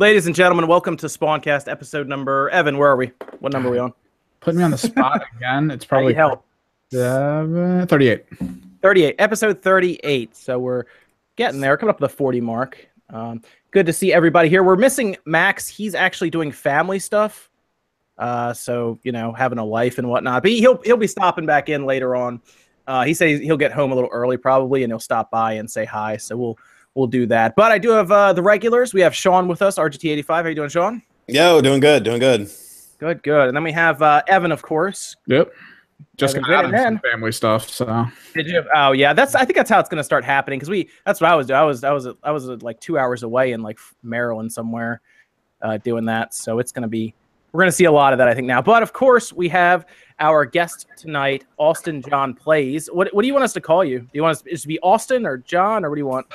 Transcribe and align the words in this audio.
Ladies 0.00 0.24
and 0.24 0.34
gentlemen, 0.34 0.66
welcome 0.66 0.96
to 0.96 1.08
Spawncast 1.08 1.70
episode 1.70 2.08
number. 2.08 2.48
Evan, 2.48 2.78
where 2.78 2.88
are 2.88 2.96
we? 2.96 3.12
What 3.40 3.52
number 3.52 3.68
are 3.68 3.72
we 3.72 3.78
on? 3.78 3.92
Put 4.40 4.54
me 4.54 4.62
on 4.62 4.70
the 4.70 4.78
spot 4.78 5.20
again. 5.36 5.70
It's 5.70 5.84
probably 5.84 6.14
help. 6.14 6.42
uh, 7.82 7.84
38. 7.84 8.24
38, 8.80 9.16
episode 9.18 9.60
38. 9.60 10.34
So 10.34 10.58
we're 10.58 10.84
getting 11.36 11.60
there, 11.60 11.76
coming 11.76 11.90
up 11.90 11.98
to 11.98 12.00
the 12.00 12.08
40 12.08 12.40
mark. 12.40 12.88
Um, 13.10 13.42
good 13.72 13.84
to 13.84 13.92
see 13.92 14.10
everybody 14.10 14.48
here. 14.48 14.62
We're 14.62 14.74
missing 14.74 15.18
Max. 15.26 15.68
He's 15.68 15.94
actually 15.94 16.30
doing 16.30 16.50
family 16.50 16.98
stuff. 16.98 17.50
Uh, 18.16 18.54
so 18.54 18.98
you 19.02 19.12
know, 19.12 19.34
having 19.34 19.58
a 19.58 19.64
life 19.66 19.98
and 19.98 20.08
whatnot. 20.08 20.40
But 20.44 20.52
he'll 20.52 20.80
he'll 20.80 20.96
be 20.96 21.08
stopping 21.08 21.44
back 21.44 21.68
in 21.68 21.84
later 21.84 22.16
on. 22.16 22.40
Uh, 22.86 23.04
he 23.04 23.12
says 23.12 23.40
he'll 23.40 23.58
get 23.58 23.70
home 23.70 23.92
a 23.92 23.94
little 23.94 24.08
early 24.10 24.38
probably, 24.38 24.82
and 24.82 24.90
he'll 24.90 24.98
stop 24.98 25.30
by 25.30 25.52
and 25.52 25.70
say 25.70 25.84
hi. 25.84 26.16
So 26.16 26.38
we'll 26.38 26.58
we'll 26.94 27.06
do 27.06 27.26
that. 27.26 27.56
But 27.56 27.72
I 27.72 27.78
do 27.78 27.90
have 27.90 28.10
uh, 28.10 28.32
the 28.32 28.42
regulars. 28.42 28.94
We 28.94 29.00
have 29.00 29.14
Sean 29.14 29.48
with 29.48 29.62
us, 29.62 29.78
RGT85. 29.78 30.26
How 30.42 30.48
you 30.48 30.54
doing, 30.54 30.68
Sean? 30.68 31.02
Yo, 31.28 31.60
doing 31.60 31.80
good, 31.80 32.02
doing 32.02 32.18
good. 32.18 32.50
Good, 32.98 33.22
good. 33.22 33.48
And 33.48 33.56
then 33.56 33.64
we 33.64 33.72
have 33.72 34.02
uh, 34.02 34.22
Evan, 34.26 34.52
of 34.52 34.62
course. 34.62 35.16
Yep. 35.26 35.52
Just 36.16 36.36
Evan 36.36 36.48
got 36.48 36.64
out 36.66 36.74
of 36.74 36.80
some 36.80 36.98
family 36.98 37.32
stuff. 37.32 37.68
So 37.68 38.06
Did 38.34 38.46
you? 38.46 38.64
Oh 38.74 38.92
yeah, 38.92 39.12
that's. 39.12 39.34
I 39.34 39.44
think 39.44 39.56
that's 39.56 39.70
how 39.70 39.80
it's 39.80 39.88
gonna 39.88 40.04
start 40.04 40.24
happening 40.24 40.58
because 40.58 40.70
we. 40.70 40.88
That's 41.06 41.20
what 41.20 41.30
I 41.30 41.36
was 41.36 41.46
doing. 41.46 41.58
I 41.58 41.62
was. 41.62 41.84
I 41.84 41.92
was. 41.92 42.08
I 42.22 42.30
was 42.30 42.48
uh, 42.48 42.56
like 42.60 42.80
two 42.80 42.98
hours 42.98 43.22
away 43.22 43.52
in 43.52 43.62
like 43.62 43.78
Maryland 44.02 44.52
somewhere, 44.52 45.00
uh, 45.62 45.76
doing 45.78 46.04
that. 46.06 46.34
So 46.34 46.58
it's 46.58 46.72
gonna 46.72 46.88
be. 46.88 47.14
We're 47.52 47.62
gonna 47.62 47.72
see 47.72 47.84
a 47.84 47.92
lot 47.92 48.12
of 48.12 48.18
that, 48.18 48.28
I 48.28 48.34
think 48.34 48.46
now. 48.46 48.62
But 48.62 48.82
of 48.82 48.92
course, 48.92 49.32
we 49.32 49.48
have 49.48 49.86
our 50.20 50.44
guest 50.44 50.86
tonight, 50.96 51.44
Austin 51.58 52.02
John 52.02 52.34
Plays. 52.34 52.88
What 52.92 53.12
What 53.14 53.22
do 53.22 53.28
you 53.28 53.34
want 53.34 53.44
us 53.44 53.52
to 53.54 53.60
call 53.60 53.84
you? 53.84 54.00
Do 54.00 54.08
you 54.12 54.22
want 54.22 54.42
us 54.52 54.62
to 54.62 54.68
be 54.68 54.78
Austin 54.80 55.26
or 55.26 55.38
John 55.38 55.84
or 55.84 55.90
what 55.90 55.96
do 55.96 56.00
you 56.00 56.06
want? 56.06 56.26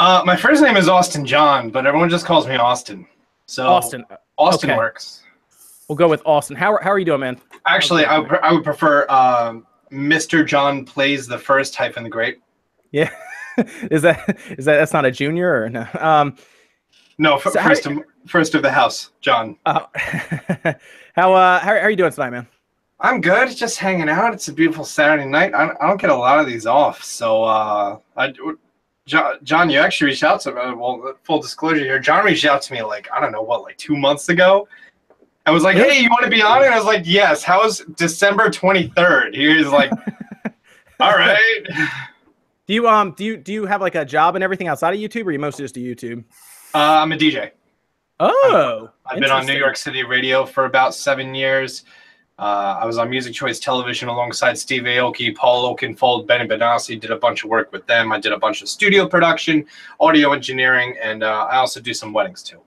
Uh, 0.00 0.22
my 0.24 0.34
first 0.34 0.62
name 0.62 0.78
is 0.78 0.88
Austin 0.88 1.26
John, 1.26 1.68
but 1.68 1.86
everyone 1.86 2.08
just 2.08 2.24
calls 2.24 2.48
me 2.48 2.56
Austin. 2.56 3.06
So 3.44 3.66
Austin. 3.66 4.06
Austin 4.38 4.70
okay. 4.70 4.78
works. 4.78 5.22
We'll 5.88 5.96
go 5.96 6.08
with 6.08 6.22
Austin. 6.24 6.56
How 6.56 6.78
How 6.82 6.88
are 6.88 6.98
you 6.98 7.04
doing, 7.04 7.20
man? 7.20 7.38
Actually, 7.66 8.06
I 8.06 8.18
would, 8.18 8.28
pre- 8.28 8.38
I 8.38 8.50
would 8.50 8.64
prefer 8.64 9.06
um, 9.10 9.66
Mr. 9.92 10.46
John 10.46 10.86
plays 10.86 11.26
the 11.26 11.36
first 11.36 11.76
hyphen 11.76 12.02
the 12.02 12.08
great. 12.08 12.38
Yeah. 12.92 13.10
is 13.90 14.00
that 14.00 14.38
is 14.56 14.64
that 14.64 14.78
that's 14.78 14.94
not 14.94 15.04
a 15.04 15.10
junior 15.10 15.64
or 15.64 15.68
no? 15.68 15.86
Um. 15.98 16.34
No, 17.18 17.36
f- 17.36 17.42
So 17.42 17.62
first 17.62 17.84
of, 17.84 17.98
first 18.26 18.54
of 18.54 18.62
the 18.62 18.70
house, 18.70 19.10
John. 19.20 19.58
Uh, 19.66 19.84
how 21.14 21.34
uh 21.34 21.60
how, 21.60 21.74
how 21.74 21.76
are 21.76 21.90
you 21.90 21.96
doing 21.96 22.10
tonight, 22.10 22.30
man? 22.30 22.46
I'm 23.00 23.20
good, 23.20 23.54
just 23.54 23.76
hanging 23.76 24.08
out. 24.08 24.32
It's 24.32 24.48
a 24.48 24.52
beautiful 24.54 24.86
Saturday 24.86 25.26
night. 25.26 25.52
I, 25.52 25.68
I 25.78 25.86
don't 25.86 26.00
get 26.00 26.08
a 26.08 26.16
lot 26.16 26.38
of 26.38 26.46
these 26.46 26.64
off, 26.64 27.04
so 27.04 27.44
uh, 27.44 27.98
I, 28.16 28.32
John, 29.10 29.38
John, 29.42 29.68
you 29.68 29.80
actually 29.80 30.10
reached 30.10 30.22
out 30.22 30.40
to 30.42 30.52
me. 30.52 30.60
Well, 30.74 31.14
full 31.24 31.40
disclosure 31.40 31.84
here, 31.84 31.98
John 31.98 32.24
reached 32.24 32.44
out 32.44 32.62
to 32.62 32.72
me 32.72 32.82
like 32.82 33.08
I 33.12 33.20
don't 33.20 33.32
know 33.32 33.42
what, 33.42 33.62
like 33.62 33.76
two 33.76 33.96
months 33.96 34.28
ago. 34.28 34.68
I 35.46 35.50
was 35.50 35.64
like, 35.64 35.76
"Hey, 35.76 36.00
you 36.00 36.08
want 36.08 36.22
to 36.22 36.30
be 36.30 36.40
on 36.40 36.62
it?" 36.62 36.66
I 36.66 36.76
was 36.76 36.84
like, 36.86 37.02
"Yes." 37.04 37.42
How's 37.42 37.80
December 37.96 38.50
23rd? 38.50 39.34
He 39.34 39.48
was 39.48 39.66
like, 39.66 39.90
"All 41.00 41.12
right." 41.12 41.60
Do 42.68 42.74
you 42.74 42.88
um 42.88 43.12
do 43.16 43.24
you 43.24 43.36
do 43.36 43.52
you 43.52 43.66
have 43.66 43.80
like 43.80 43.96
a 43.96 44.04
job 44.04 44.36
and 44.36 44.44
everything 44.44 44.68
outside 44.68 44.94
of 44.94 45.00
YouTube, 45.00 45.26
or 45.26 45.32
you 45.32 45.40
mostly 45.40 45.64
just 45.64 45.74
do 45.74 45.82
YouTube? 45.82 46.22
Uh, 46.72 47.02
I'm 47.02 47.10
a 47.10 47.16
DJ. 47.16 47.50
Oh, 48.20 48.90
I've 49.06 49.18
been 49.18 49.30
on 49.30 49.44
New. 49.44 49.54
York 49.54 49.76
City 49.76 50.04
radio 50.04 50.46
for 50.46 50.66
about 50.66 50.94
seven 50.94 51.34
years. 51.34 51.82
Uh, 52.40 52.78
I 52.80 52.86
was 52.86 52.96
on 52.96 53.10
Music 53.10 53.34
Choice 53.34 53.60
Television 53.60 54.08
alongside 54.08 54.56
Steve 54.56 54.84
Aoki, 54.84 55.36
Paul 55.36 55.76
Oakenfold, 55.76 56.26
Benny 56.26 56.48
Benassi. 56.48 56.98
Did 56.98 57.10
a 57.10 57.16
bunch 57.16 57.44
of 57.44 57.50
work 57.50 57.70
with 57.70 57.86
them. 57.86 58.12
I 58.12 58.18
did 58.18 58.32
a 58.32 58.38
bunch 58.38 58.62
of 58.62 58.68
studio 58.70 59.06
production, 59.06 59.66
audio 60.00 60.32
engineering, 60.32 60.96
and 61.02 61.22
uh, 61.22 61.48
I 61.50 61.56
also 61.56 61.80
do 61.80 61.92
some 61.92 62.14
weddings 62.14 62.42
too. 62.42 62.58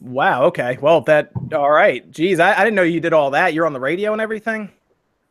Wow. 0.00 0.44
Okay. 0.44 0.78
Well, 0.80 1.00
that 1.02 1.32
all 1.52 1.72
right. 1.72 2.08
Geez, 2.12 2.38
I, 2.38 2.54
I 2.54 2.58
didn't 2.58 2.76
know 2.76 2.82
you 2.82 3.00
did 3.00 3.12
all 3.12 3.32
that. 3.32 3.52
You're 3.52 3.66
on 3.66 3.72
the 3.72 3.80
radio 3.80 4.12
and 4.12 4.22
everything. 4.22 4.70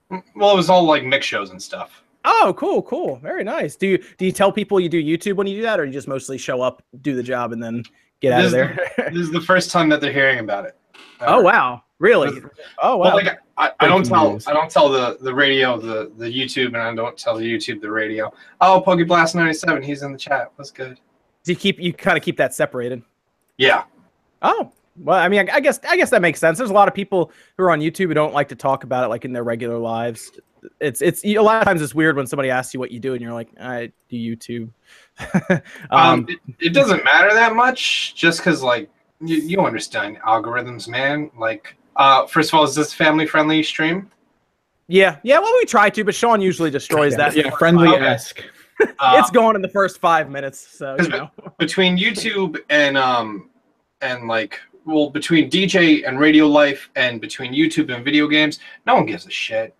Well, 0.09 0.51
it 0.51 0.57
was 0.57 0.69
all 0.69 0.83
like 0.83 1.05
mix 1.05 1.25
shows 1.25 1.51
and 1.51 1.61
stuff. 1.61 2.03
Oh, 2.25 2.53
cool, 2.57 2.81
cool. 2.81 3.15
Very 3.17 3.45
nice. 3.45 3.77
Do 3.77 3.87
you 3.87 3.97
do 4.17 4.25
you 4.25 4.33
tell 4.33 4.51
people 4.51 4.77
you 4.81 4.89
do 4.89 5.01
YouTube 5.01 5.37
when 5.37 5.47
you 5.47 5.55
do 5.55 5.61
that, 5.61 5.79
or 5.79 5.85
you 5.85 5.93
just 5.93 6.09
mostly 6.09 6.37
show 6.37 6.61
up, 6.61 6.83
do 7.01 7.15
the 7.15 7.23
job, 7.23 7.53
and 7.53 7.63
then 7.63 7.83
get 8.19 8.33
out 8.33 8.43
of 8.43 8.51
This 8.51 8.53
there? 8.53 8.91
This 9.13 9.21
is 9.21 9.31
the 9.31 9.41
first 9.41 9.71
time 9.71 9.87
that 9.87 10.01
they're 10.01 10.11
hearing 10.11 10.39
about 10.39 10.65
it. 10.65 10.77
oh 11.21 11.41
wow, 11.41 11.83
really? 11.99 12.41
Oh 12.81 12.97
wow. 12.97 13.05
Well, 13.05 13.15
like 13.15 13.39
I, 13.57 13.71
I 13.79 13.87
don't 13.87 14.03
tell 14.03 14.33
news. 14.33 14.47
I 14.47 14.53
don't 14.53 14.69
tell 14.69 14.89
the 14.89 15.17
the 15.21 15.33
radio 15.33 15.79
the 15.79 16.11
the 16.17 16.25
YouTube, 16.25 16.67
and 16.67 16.77
I 16.77 16.93
don't 16.93 17.17
tell 17.17 17.37
the 17.37 17.45
YouTube 17.45 17.81
the 17.81 17.91
radio. 17.91 18.33
Oh, 18.61 18.81
Pokey 18.81 19.03
Blast 19.03 19.35
ninety 19.35 19.53
seven, 19.53 19.83
he's 19.83 20.01
in 20.01 20.11
the 20.11 20.17
chat. 20.17 20.51
What's 20.55 20.71
good? 20.71 20.99
do 21.43 21.51
you 21.51 21.57
keep 21.57 21.79
you 21.79 21.93
kind 21.93 22.17
of 22.17 22.23
keep 22.23 22.37
that 22.37 22.53
separated? 22.53 23.03
Yeah. 23.57 23.83
Oh, 24.41 24.71
well, 24.97 25.17
I 25.17 25.27
mean, 25.27 25.49
I, 25.49 25.55
I 25.55 25.59
guess 25.59 25.79
I 25.87 25.97
guess 25.97 26.09
that 26.11 26.21
makes 26.21 26.39
sense. 26.39 26.57
There's 26.57 26.69
a 26.69 26.73
lot 26.73 26.87
of 26.87 26.93
people 26.93 27.31
who 27.57 27.63
are 27.63 27.71
on 27.71 27.79
YouTube 27.79 28.07
who 28.07 28.13
don't 28.13 28.33
like 28.33 28.49
to 28.49 28.55
talk 28.55 28.83
about 28.83 29.03
it 29.03 29.07
like 29.07 29.25
in 29.25 29.33
their 29.33 29.43
regular 29.43 29.77
lives. 29.77 30.31
It's 30.79 31.01
it's 31.01 31.23
a 31.25 31.39
lot 31.39 31.61
of 31.61 31.65
times 31.65 31.81
it's 31.81 31.93
weird 31.93 32.15
when 32.15 32.25
somebody 32.27 32.49
asks 32.49 32.73
you 32.73 32.79
what 32.79 32.91
you 32.91 32.99
do 32.99 33.13
and 33.13 33.21
you're 33.21 33.33
like, 33.33 33.49
I 33.59 33.91
do 34.09 34.15
YouTube. 34.15 34.69
Um, 35.91 36.09
um, 36.19 36.25
it, 36.29 36.39
it 36.59 36.73
doesn't 36.73 37.03
matter 37.03 37.33
that 37.33 37.55
much, 37.55 38.15
just 38.15 38.39
because 38.39 38.63
like 38.63 38.89
you, 39.21 39.37
you 39.37 39.59
understand 39.61 40.17
algorithms, 40.25 40.87
man. 40.87 41.29
Like, 41.37 41.75
uh, 41.95 42.25
first 42.27 42.51
of 42.51 42.59
all, 42.59 42.63
is 42.63 42.75
this 42.75 42.93
family 42.93 43.25
friendly 43.25 43.63
stream? 43.63 44.09
yeah, 44.87 45.17
yeah. 45.23 45.39
Well, 45.39 45.53
we 45.53 45.65
try 45.65 45.89
to, 45.89 46.03
but 46.03 46.15
Sean 46.15 46.41
usually 46.41 46.69
destroys 46.69 47.15
that. 47.15 47.35
yeah, 47.35 47.49
friendly 47.51 47.89
esque. 47.89 48.43
Uh, 48.99 49.17
it's 49.19 49.29
gone 49.29 49.55
in 49.55 49.61
the 49.61 49.69
first 49.69 49.99
five 49.99 50.29
minutes. 50.29 50.59
So 50.59 50.97
you 50.99 51.07
know. 51.07 51.29
between 51.59 51.97
YouTube 51.97 52.59
and 52.69 52.97
um 52.97 53.49
and 54.01 54.27
like 54.27 54.59
well 54.85 55.09
between 55.09 55.49
DJ 55.49 56.07
and 56.07 56.19
radio 56.19 56.47
life 56.47 56.89
and 56.95 57.21
between 57.21 57.53
YouTube 57.53 57.93
and 57.93 58.03
video 58.03 58.27
games, 58.27 58.59
no 58.85 58.95
one 58.95 59.05
gives 59.05 59.25
a 59.25 59.31
shit. 59.31 59.75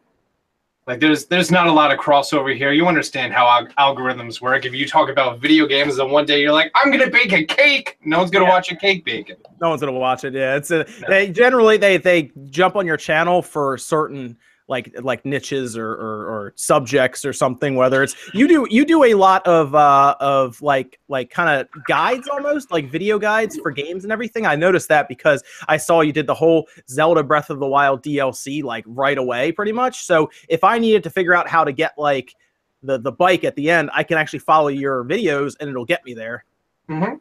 Like 0.85 0.99
there's 0.99 1.25
there's 1.27 1.49
not 1.49 1.67
a 1.67 1.71
lot 1.71 1.93
of 1.93 1.99
crossover 1.99 2.55
here. 2.55 2.73
You 2.73 2.87
understand 2.87 3.31
how 3.33 3.47
al- 3.47 3.67
algorithms 3.95 4.41
work. 4.41 4.65
If 4.65 4.73
you 4.73 4.85
talk 4.85 5.09
about 5.09 5.39
video 5.39 5.65
games, 5.65 5.95
then 5.95 6.09
one 6.09 6.25
day 6.25 6.41
you're 6.41 6.51
like, 6.51 6.71
I'm 6.75 6.91
gonna 6.91 7.09
bake 7.09 7.31
a 7.31 7.45
cake. 7.45 7.97
No 8.03 8.17
one's 8.19 8.31
gonna 8.31 8.45
Yeah. 8.45 8.51
watch 8.51 8.69
a 8.71 8.75
cake 8.75 9.05
baking. 9.05 9.37
no 9.61 9.69
one's 9.69 9.79
gonna 9.79 9.93
watch 9.93 10.25
it. 10.25 10.33
Yeah, 10.33 10.55
it's 10.57 10.71
a, 10.71 10.85
they 11.07 11.29
generally 11.29 11.77
they 11.77 11.95
they 11.97 12.31
jump 12.49 12.75
on 12.75 12.85
your 12.85 12.97
channel 12.97 13.41
for 13.41 13.77
certain 13.77 14.37
like 14.67 14.95
like 15.01 15.25
niches 15.25 15.77
or, 15.77 15.91
or 15.91 16.25
or 16.25 16.53
subjects 16.55 17.25
or 17.25 17.33
something. 17.33 17.75
Whether 17.75 18.03
it's 18.03 18.15
you 18.33 18.47
do 18.47 18.65
you 18.69 18.85
do 18.85 19.03
a 19.03 19.13
lot 19.13 19.45
of 19.45 19.75
uh 19.75 20.15
of 20.19 20.61
like 20.61 20.99
like 21.07 21.29
kind 21.29 21.61
of 21.61 21.83
guides 21.85 22.27
almost 22.27 22.71
like 22.71 22.89
video 22.89 23.19
guides 23.19 23.57
for 23.57 23.71
games 23.71 24.03
and 24.03 24.11
everything. 24.11 24.45
I 24.45 24.55
noticed 24.55 24.87
that 24.89 25.07
because 25.07 25.43
I 25.67 25.77
saw 25.77 26.01
you 26.01 26.13
did 26.13 26.27
the 26.27 26.33
whole 26.33 26.67
Zelda 26.89 27.23
Breath 27.23 27.49
of 27.49 27.59
the 27.59 27.67
Wild 27.67 28.03
DLC 28.03 28.63
like 28.63 28.85
right 28.87 29.17
away, 29.17 29.51
pretty 29.51 29.73
much. 29.73 30.05
So 30.05 30.29
if 30.47 30.63
I 30.63 30.79
needed 30.79 31.03
to 31.03 31.09
figure 31.09 31.33
out 31.33 31.47
how 31.47 31.63
to 31.63 31.71
get 31.71 31.93
like 31.97 32.35
the 32.81 32.97
the 32.99 33.11
bike 33.11 33.43
at 33.43 33.55
the 33.55 33.69
end, 33.69 33.89
I 33.93 34.03
can 34.03 34.17
actually 34.17 34.39
follow 34.39 34.69
your 34.69 35.03
videos 35.03 35.55
and 35.59 35.69
it'll 35.69 35.85
get 35.85 36.05
me 36.05 36.13
there. 36.13 36.45
hmm 36.87 37.15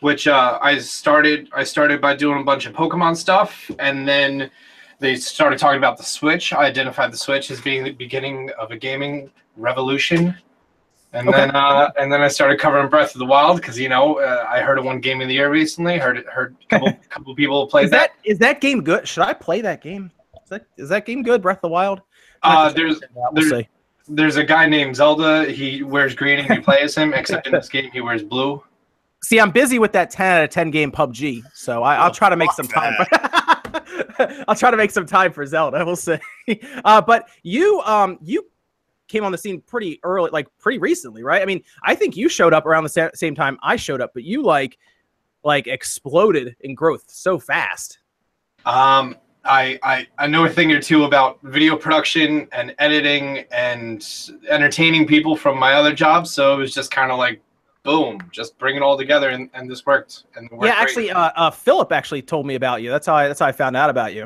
Which 0.00 0.26
uh, 0.28 0.58
I 0.60 0.78
started. 0.78 1.48
I 1.52 1.64
started 1.64 2.00
by 2.00 2.14
doing 2.14 2.40
a 2.40 2.44
bunch 2.44 2.66
of 2.66 2.72
Pokemon 2.72 3.16
stuff, 3.16 3.70
and 3.78 4.06
then 4.06 4.50
they 5.00 5.16
started 5.16 5.58
talking 5.58 5.78
about 5.78 5.96
the 5.98 6.04
Switch. 6.04 6.52
I 6.52 6.64
identified 6.64 7.12
the 7.12 7.16
Switch 7.16 7.50
as 7.50 7.60
being 7.60 7.84
the 7.84 7.90
beginning 7.92 8.50
of 8.58 8.70
a 8.70 8.76
gaming 8.76 9.30
revolution, 9.56 10.36
and 11.12 11.28
Okay. 11.28 11.38
then 11.38 11.50
uh, 11.56 11.90
and 11.98 12.12
then 12.12 12.20
I 12.20 12.28
started 12.28 12.58
covering 12.58 12.88
Breath 12.88 13.14
of 13.14 13.18
the 13.18 13.26
Wild 13.26 13.56
because 13.56 13.78
you 13.78 13.88
know 13.88 14.18
uh, 14.18 14.46
I 14.48 14.60
heard 14.60 14.78
it 14.78 14.84
won 14.84 15.00
Game 15.00 15.20
of 15.20 15.28
the 15.28 15.34
Year 15.34 15.50
recently. 15.50 15.98
Heard 15.98 16.16
it. 16.18 16.26
Heard 16.26 16.56
a 16.62 16.66
couple 16.66 16.92
couple 17.10 17.34
people 17.34 17.66
play 17.66 17.84
Is 17.84 17.90
that 17.90 18.10
is 18.24 18.38
that 18.38 18.60
game 18.60 18.82
good? 18.82 19.06
Should 19.06 19.22
I 19.24 19.32
play 19.34 19.60
that 19.60 19.80
game? 19.82 20.10
Is 20.42 20.50
that 20.50 20.66
is 20.76 20.88
that 20.90 21.06
game 21.06 21.22
good? 21.22 21.42
Breath 21.42 21.58
of 21.58 21.62
the 21.62 21.68
Wild. 21.68 22.00
Uh, 22.42 22.70
there's 22.72 23.00
We'll 23.14 23.32
there's- 23.32 23.50
see. 23.50 23.68
there's 24.08 24.36
a 24.36 24.44
guy 24.44 24.66
named 24.66 24.96
Zelda. 24.96 25.44
He 25.50 25.82
wears 25.82 26.14
green 26.14 26.38
and 26.40 26.48
you 26.50 26.60
play 26.62 26.80
as 26.82 26.94
him. 26.94 27.14
Except 27.14 27.46
in 27.46 27.52
this 27.54 27.68
game, 27.70 27.90
he 27.92 28.00
wears 28.00 28.22
blue. 28.22 28.62
See, 29.22 29.40
I'm 29.40 29.50
busy 29.50 29.78
with 29.78 29.92
that 29.92 30.10
10 30.10 30.26
out 30.38 30.44
of 30.44 30.50
10 30.50 30.70
game 30.70 30.92
PUBG, 30.92 31.42
so 31.54 31.82
I, 31.82 31.94
I'll 31.96 32.10
Oh, 32.10 32.12
try 32.12 32.28
to 32.28 32.36
make 32.36 32.52
some 32.52 32.66
time. 32.68 32.92
I'll 34.48 34.54
try 34.54 34.70
to 34.70 34.76
make 34.76 34.90
some 34.90 35.06
time 35.06 35.32
for 35.32 35.44
Zelda. 35.46 35.84
We'll 35.84 35.96
see. 35.96 36.18
Uh, 36.84 37.00
but 37.00 37.28
you, 37.42 37.80
um, 37.86 38.18
you 38.20 38.46
came 39.08 39.24
on 39.24 39.32
the 39.32 39.38
scene 39.38 39.62
pretty 39.62 39.98
early, 40.02 40.30
like 40.30 40.46
pretty 40.58 40.78
recently, 40.78 41.22
right? 41.22 41.40
I 41.40 41.46
mean, 41.46 41.62
I 41.82 41.94
think 41.94 42.16
you 42.16 42.28
showed 42.28 42.52
up 42.52 42.66
around 42.66 42.84
the 42.84 42.90
sa- 42.90 43.08
same 43.14 43.34
time 43.34 43.58
I 43.62 43.76
showed 43.76 44.02
up, 44.02 44.12
but 44.12 44.24
you 44.24 44.42
like, 44.42 44.78
like 45.42 45.66
exploded 45.66 46.56
in 46.60 46.74
growth 46.74 47.04
so 47.08 47.38
fast. 47.38 47.98
Um, 48.66 49.16
I, 49.44 49.78
I 49.82 50.06
I 50.18 50.26
know 50.26 50.46
a 50.46 50.48
thing 50.48 50.72
or 50.72 50.80
two 50.80 51.04
about 51.04 51.38
video 51.42 51.76
production 51.76 52.48
and 52.52 52.74
editing 52.78 53.44
and 53.52 54.06
entertaining 54.48 55.06
people 55.06 55.36
from 55.36 55.58
my 55.58 55.74
other 55.74 55.92
jobs, 55.92 56.30
so 56.30 56.54
it 56.54 56.56
was 56.56 56.72
just 56.72 56.90
kind 56.90 57.12
of 57.12 57.18
like, 57.18 57.42
boom, 57.84 58.18
just 58.32 58.58
bring 58.58 58.74
it 58.76 58.82
all 58.82 58.98
together, 58.98 59.28
and, 59.30 59.48
and 59.54 59.70
this 59.70 59.86
worked. 59.86 60.24
And 60.34 60.50
worked 60.50 60.64
yeah, 60.64 60.74
actually, 60.76 61.10
uh, 61.10 61.30
uh, 61.36 61.50
Philip 61.50 61.92
actually 61.92 62.22
told 62.22 62.46
me 62.46 62.56
about 62.56 62.82
you. 62.82 62.90
That's 62.90 63.06
how 63.06 63.14
I, 63.14 63.28
that's 63.28 63.38
how 63.38 63.46
I 63.46 63.52
found 63.52 63.76
out 63.76 63.90
about 63.90 64.14
you. 64.14 64.24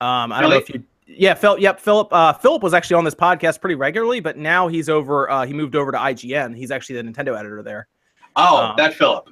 Um, 0.00 0.32
I 0.32 0.40
don't 0.40 0.50
know 0.50 0.56
if 0.56 0.68
you. 0.68 0.82
Yeah, 1.06 1.34
Phil. 1.34 1.58
Yep, 1.58 1.80
Philip. 1.80 2.12
Uh, 2.12 2.32
Philip 2.32 2.62
was 2.62 2.74
actually 2.74 2.96
on 2.96 3.04
this 3.04 3.14
podcast 3.14 3.60
pretty 3.60 3.74
regularly, 3.74 4.20
but 4.20 4.36
now 4.36 4.68
he's 4.68 4.88
over. 4.88 5.30
Uh, 5.30 5.46
he 5.46 5.52
moved 5.52 5.76
over 5.76 5.92
to 5.92 5.98
IGN. 5.98 6.56
He's 6.56 6.70
actually 6.70 7.00
the 7.00 7.08
Nintendo 7.08 7.38
editor 7.38 7.62
there. 7.62 7.86
oh, 8.36 8.64
um, 8.64 8.74
that 8.78 8.94
Philip. 8.94 9.28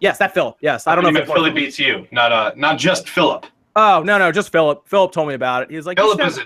Yes, 0.00 0.18
that 0.18 0.32
Philip. 0.32 0.56
Yes, 0.60 0.86
I 0.86 0.94
don't 0.94 1.04
know 1.04 1.20
if 1.20 1.26
Philip 1.26 1.54
beats 1.54 1.78
you, 1.78 2.08
not 2.10 2.32
uh, 2.32 2.52
not 2.56 2.78
just 2.78 3.08
Philip. 3.08 3.46
Oh 3.76 4.02
no, 4.02 4.18
no, 4.18 4.32
just 4.32 4.50
Philip. 4.50 4.88
Philip 4.88 5.12
told 5.12 5.28
me 5.28 5.34
about 5.34 5.62
it. 5.62 5.70
He 5.70 5.76
was 5.76 5.86
like, 5.86 5.98
Philip 5.98 6.20
is 6.22 6.38
a 6.38 6.44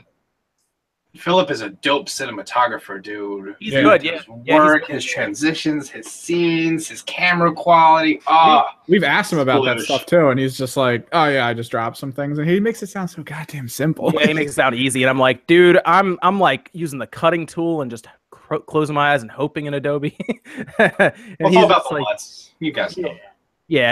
Philip 1.16 1.50
is 1.50 1.60
a 1.60 1.70
dope 1.70 2.06
cinematographer, 2.06 3.02
dude. 3.02 3.54
He's 3.60 3.72
Yeah. 3.72 3.82
good. 3.82 4.02
Yeah, 4.02 4.12
His 4.12 4.24
Yeah, 4.28 4.34
he's 4.44 4.54
work, 4.54 4.86
good. 4.86 4.94
his 4.94 5.04
transitions, 5.04 5.88
his 5.88 6.06
scenes, 6.06 6.88
his 6.88 7.02
camera 7.02 7.52
quality. 7.52 8.20
Ah, 8.26 8.76
We've 8.88 9.04
asked 9.04 9.32
him 9.32 9.38
about 9.38 9.64
that 9.64 9.80
stuff 9.80 10.06
too, 10.06 10.28
and 10.28 10.38
he's 10.40 10.56
just 10.58 10.76
like, 10.76 11.06
"Oh 11.12 11.26
yeah, 11.28 11.46
I 11.46 11.54
just 11.54 11.70
dropped 11.70 11.96
some 11.96 12.12
things," 12.12 12.38
and 12.38 12.48
he 12.50 12.58
makes 12.60 12.82
it 12.82 12.88
sound 12.88 13.10
so 13.10 13.22
goddamn 13.22 13.68
simple. 13.68 14.12
yeah, 14.14 14.26
he 14.26 14.34
makes 14.34 14.52
it 14.52 14.54
sound 14.54 14.74
easy, 14.74 15.02
and 15.02 15.10
I'm 15.10 15.18
like, 15.18 15.46
dude, 15.46 15.78
I'm 15.86 16.18
I'm 16.22 16.38
like 16.40 16.68
using 16.72 16.98
the 16.98 17.06
cutting 17.06 17.46
tool 17.46 17.80
and 17.82 17.90
just 17.90 18.06
cr- 18.30 18.56
closing 18.56 18.94
my 18.94 19.12
eyes 19.14 19.22
and 19.22 19.30
hoping 19.30 19.66
in 19.66 19.74
Adobe. 19.74 20.16
and 20.78 20.92
well, 20.98 21.12
he's 21.12 21.14
it's 21.40 21.56
all 21.56 21.64
about 21.64 21.76
just 21.78 21.88
the 21.88 21.94
like, 21.94 22.04
nuts. 22.10 22.50
You 22.60 22.72
guys 22.72 22.96
know. 22.96 23.08
yeah, 23.08 23.14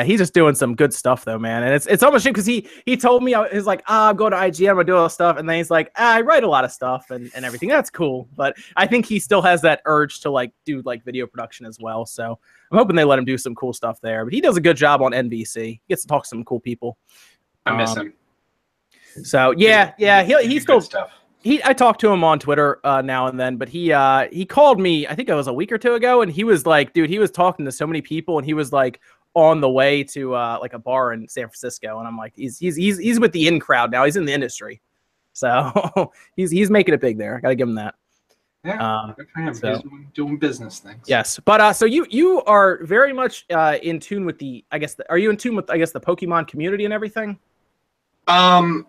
he's 0.05 0.19
just 0.19 0.35
doing 0.35 0.55
some 0.55 0.75
good 0.75 0.93
stuff 0.93 1.25
though, 1.25 1.39
man. 1.39 1.63
And 1.63 1.73
it's 1.75 1.87
it's 1.87 2.03
almost 2.03 2.25
because 2.27 2.45
he 2.45 2.69
he 2.85 2.97
told 2.97 3.23
me 3.23 3.35
he's 3.51 3.65
like, 3.65 3.83
ah, 3.89 4.11
I'm 4.11 4.17
going 4.17 4.33
to 4.33 4.37
IGN, 4.37 4.69
I'm 4.69 4.75
gonna 4.77 4.85
do 4.85 4.97
all 4.97 5.05
this 5.05 5.15
stuff, 5.15 5.39
and 5.39 5.49
then 5.49 5.57
he's 5.57 5.71
like, 5.71 5.91
ah, 5.97 6.17
I 6.17 6.21
write 6.21 6.45
a 6.45 6.49
lot 6.49 6.65
of 6.65 6.73
stuff 6.73 7.11
and 7.11 7.31
and 7.35 7.45
everything. 7.45 7.71
That's 7.71 7.89
cool, 7.89 8.29
but 8.37 8.55
I 8.77 8.87
think 8.87 9.07
he 9.07 9.19
still 9.19 9.41
has 9.43 9.63
that 9.63 9.81
urge 9.87 10.21
to 10.21 10.31
like 10.31 10.53
do 10.67 10.83
like 10.85 11.05
video 11.05 11.27
production 11.27 11.65
as 11.65 11.79
well. 11.81 12.05
So 12.05 12.39
I'm 12.71 12.79
hoping 12.79 12.97
they 12.97 13.05
let 13.05 13.19
him 13.19 13.25
do 13.25 13.39
some 13.39 13.55
cool 13.55 13.73
stuff 13.73 13.99
there. 14.03 14.25
But 14.25 14.35
he 14.35 14.41
does 14.43 14.57
a 14.59 14.61
good 14.61 14.77
job 14.77 15.01
on 15.01 15.13
NBC. 15.13 15.65
He 15.65 15.81
gets 15.89 16.03
to 16.03 16.09
talk 16.09 16.25
to 16.25 16.29
some 16.29 16.45
cool 16.45 16.61
people. 16.61 16.99
I 17.65 17.75
miss 17.77 17.97
Um, 17.97 18.07
him. 18.09 18.15
So 19.25 19.53
yeah, 19.57 19.93
yeah, 19.99 20.23
he 20.23 20.35
He 20.43 20.49
he 20.49 20.61
still 20.61 20.81
stuff. 20.81 21.11
he 21.43 21.63
I 21.65 21.73
talked 21.73 22.01
to 22.03 22.11
him 22.11 22.25
on 22.25 22.39
Twitter 22.39 22.79
uh, 22.85 23.03
now 23.03 23.27
and 23.27 23.39
then, 23.41 23.57
but 23.57 23.69
he 23.69 23.93
uh 23.93 24.29
he 24.33 24.45
called 24.45 24.81
me 24.81 25.07
I 25.07 25.15
think 25.15 25.29
it 25.29 25.35
was 25.35 25.49
a 25.49 25.53
week 25.53 25.73
or 25.73 25.79
two 25.79 25.95
ago, 25.95 26.23
and 26.23 26.31
he 26.31 26.45
was 26.45 26.67
like, 26.67 26.93
dude, 26.93 27.09
he 27.11 27.19
was 27.19 27.31
talking 27.31 27.65
to 27.65 27.73
so 27.73 27.87
many 27.87 28.03
people, 28.03 28.39
and 28.39 28.45
he 28.47 28.53
was 28.55 28.73
like 28.73 29.01
on 29.35 29.61
the 29.61 29.69
way 29.71 30.05
to 30.05 30.35
uh 30.35 30.59
like 30.61 30.75
a 30.75 30.79
bar 30.79 31.13
in 31.13 31.27
San 31.29 31.45
Francisco, 31.45 31.99
and 31.99 32.07
I'm 32.09 32.17
like, 32.17 32.33
he's 32.37 32.59
he's 32.59 32.77
he's 32.77 32.99
he's 32.99 33.19
with 33.21 33.33
the 33.33 33.49
in 33.49 33.59
crowd 33.61 33.91
now. 33.91 34.05
He's 34.05 34.17
in 34.17 34.25
the 34.25 34.33
industry, 34.33 34.81
so 35.33 36.13
he's 36.37 36.51
he's 36.51 36.71
making 36.71 36.95
it 36.95 37.01
big 37.01 37.19
there. 37.19 37.37
I 37.37 37.41
gotta 37.41 37.55
give 37.55 37.69
him 37.69 37.75
that. 37.77 37.95
Yeah, 38.65 39.01
Um, 39.03 39.15
good 39.17 39.27
for 39.35 39.41
him. 39.41 39.55
so- 39.55 39.81
doing, 39.83 40.11
doing 40.15 40.37
business 40.39 40.79
things. 40.79 41.03
yes, 41.07 41.41
but 41.45 41.61
uh, 41.61 41.73
so 41.73 41.85
you 41.85 42.07
you 42.11 42.43
are 42.45 42.85
very 42.85 43.13
much 43.13 43.45
uh 43.51 43.77
in 43.83 43.99
tune 43.99 44.25
with 44.25 44.39
the 44.39 44.65
I 44.71 44.79
guess 44.79 44.95
the, 44.95 45.09
are 45.11 45.19
you 45.19 45.31
in 45.31 45.37
tune 45.37 45.57
with 45.57 45.69
I 45.71 45.79
guess 45.79 45.91
the 45.93 46.01
Pokemon 46.01 46.47
community 46.47 46.85
and 46.85 46.95
everything? 46.95 47.39
Um. 48.29 48.87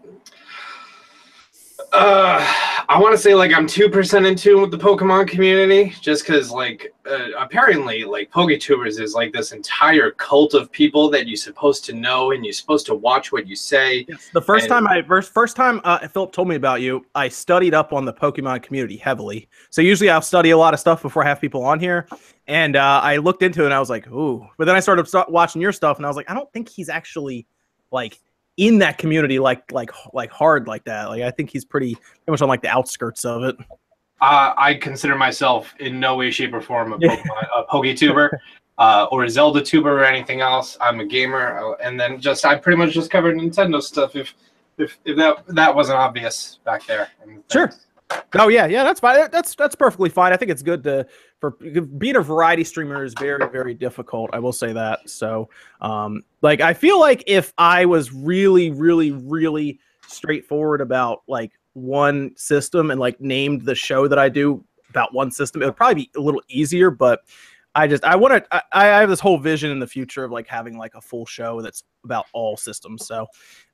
Uh, 1.93 2.43
I 2.89 2.99
want 2.99 3.13
to 3.13 3.17
say 3.19 3.35
like 3.35 3.53
I'm 3.53 3.67
two 3.67 3.87
percent 3.87 4.25
in 4.25 4.35
tune 4.35 4.61
with 4.61 4.71
the 4.71 4.77
Pokemon 4.79 5.27
community, 5.27 5.93
just 6.01 6.25
because 6.25 6.49
like 6.49 6.91
uh, 7.05 7.29
apparently 7.37 8.03
like 8.03 8.31
PokeTubers 8.31 8.99
is 8.99 9.13
like 9.13 9.31
this 9.31 9.51
entire 9.51 10.09
cult 10.11 10.55
of 10.55 10.71
people 10.71 11.11
that 11.11 11.27
you're 11.27 11.37
supposed 11.37 11.85
to 11.85 11.93
know 11.93 12.31
and 12.31 12.43
you're 12.43 12.53
supposed 12.53 12.87
to 12.87 12.95
watch 12.95 13.31
what 13.31 13.47
you 13.47 13.55
say. 13.55 14.07
The 14.33 14.41
first 14.41 14.63
And- 14.63 14.71
time 14.71 14.87
I 14.87 15.03
first 15.03 15.31
first 15.31 15.55
time 15.55 15.81
uh, 15.83 16.07
Philip 16.07 16.31
told 16.31 16.47
me 16.47 16.55
about 16.55 16.81
you, 16.81 17.05
I 17.13 17.29
studied 17.29 17.75
up 17.75 17.93
on 17.93 18.05
the 18.05 18.13
Pokemon 18.13 18.63
community 18.63 18.97
heavily. 18.97 19.47
So 19.69 19.83
usually 19.83 20.09
I'll 20.09 20.21
study 20.21 20.49
a 20.49 20.57
lot 20.57 20.73
of 20.73 20.79
stuff 20.79 21.03
before 21.03 21.23
I 21.23 21.27
have 21.27 21.39
people 21.39 21.63
on 21.63 21.79
here, 21.79 22.07
and 22.47 22.75
uh, 22.75 23.01
I 23.03 23.17
looked 23.17 23.43
into 23.43 23.61
it 23.61 23.65
and 23.65 23.73
I 23.73 23.79
was 23.79 23.91
like, 23.91 24.07
ooh. 24.07 24.47
But 24.57 24.65
then 24.65 24.75
I 24.75 24.79
started 24.79 25.07
watching 25.29 25.61
your 25.61 25.71
stuff 25.71 25.97
and 25.97 26.07
I 26.07 26.09
was 26.09 26.17
like, 26.17 26.29
I 26.29 26.33
don't 26.33 26.51
think 26.53 26.69
he's 26.69 26.89
actually 26.89 27.45
like 27.91 28.19
in 28.57 28.79
that 28.79 28.97
community 28.97 29.39
like 29.39 29.71
like 29.71 29.91
like 30.13 30.31
hard 30.31 30.67
like 30.67 30.83
that. 30.85 31.09
Like 31.09 31.23
I 31.23 31.31
think 31.31 31.49
he's 31.49 31.65
pretty 31.65 31.95
pretty 31.95 32.31
much 32.31 32.41
on 32.41 32.47
like 32.47 32.61
the 32.61 32.69
outskirts 32.69 33.25
of 33.25 33.43
it. 33.43 33.55
Uh, 34.21 34.53
I 34.55 34.75
consider 34.75 35.15
myself 35.15 35.73
in 35.79 35.99
no 35.99 36.15
way, 36.15 36.31
shape, 36.31 36.53
or 36.53 36.61
form 36.61 36.93
a. 36.93 36.97
Pokemon, 36.97 37.47
a 37.57 37.63
PokeTuber, 37.65 38.29
uh, 38.77 39.07
or 39.11 39.25
a 39.25 39.29
Zelda 39.29 39.61
tuber 39.61 39.99
or 39.99 40.05
anything 40.05 40.39
else. 40.39 40.77
I'm 40.79 41.01
a 41.01 41.05
gamer, 41.05 41.59
uh, 41.59 41.75
and 41.83 41.99
then 41.99 42.21
just 42.21 42.45
I 42.45 42.55
pretty 42.55 42.77
much 42.77 42.93
just 42.93 43.11
covered 43.11 43.35
Nintendo 43.35 43.81
stuff. 43.81 44.15
If 44.15 44.33
if, 44.77 44.97
if 45.03 45.17
that 45.17 45.43
that 45.47 45.75
wasn't 45.75 45.97
obvious 45.97 46.59
back 46.63 46.85
there. 46.85 47.09
Sure. 47.51 47.71
Oh 48.35 48.47
yeah, 48.47 48.65
yeah, 48.65 48.83
that's 48.83 48.99
fine. 48.99 49.29
That's 49.31 49.55
that's 49.55 49.75
perfectly 49.75 50.09
fine. 50.09 50.33
I 50.33 50.37
think 50.37 50.51
it's 50.51 50.63
good 50.63 50.83
to 50.83 51.05
for 51.39 51.51
being 51.51 52.15
a 52.15 52.21
variety 52.21 52.63
streamer 52.63 53.03
is 53.03 53.13
very 53.19 53.47
very 53.49 53.73
difficult. 53.73 54.29
I 54.33 54.39
will 54.39 54.53
say 54.53 54.73
that. 54.73 55.09
So, 55.09 55.49
um, 55.81 56.23
like 56.41 56.61
I 56.61 56.73
feel 56.73 56.99
like 56.99 57.23
if 57.27 57.53
I 57.57 57.85
was 57.85 58.11
really 58.11 58.71
really 58.71 59.11
really 59.11 59.79
straightforward 60.07 60.81
about 60.81 61.23
like 61.27 61.51
one 61.73 62.35
system 62.35 62.91
and 62.91 62.99
like 62.99 63.19
named 63.21 63.63
the 63.63 63.75
show 63.75 64.07
that 64.07 64.19
I 64.19 64.29
do 64.29 64.63
about 64.89 65.13
one 65.13 65.31
system, 65.31 65.61
it 65.61 65.65
would 65.65 65.75
probably 65.75 66.03
be 66.03 66.11
a 66.15 66.21
little 66.21 66.41
easier. 66.47 66.89
But 66.89 67.21
I 67.75 67.87
just 67.87 68.03
I 68.03 68.15
want 68.15 68.33
to 68.33 68.55
I, 68.55 68.61
I 68.71 68.99
have 68.99 69.09
this 69.09 69.19
whole 69.19 69.37
vision 69.37 69.71
in 69.71 69.79
the 69.79 69.87
future 69.87 70.23
of 70.23 70.31
like 70.31 70.47
having 70.47 70.77
like 70.77 70.93
a 70.95 71.01
full 71.01 71.25
show 71.25 71.61
that's 71.61 71.83
about 72.03 72.25
all 72.31 72.55
systems. 72.55 73.07
So, 73.07 73.25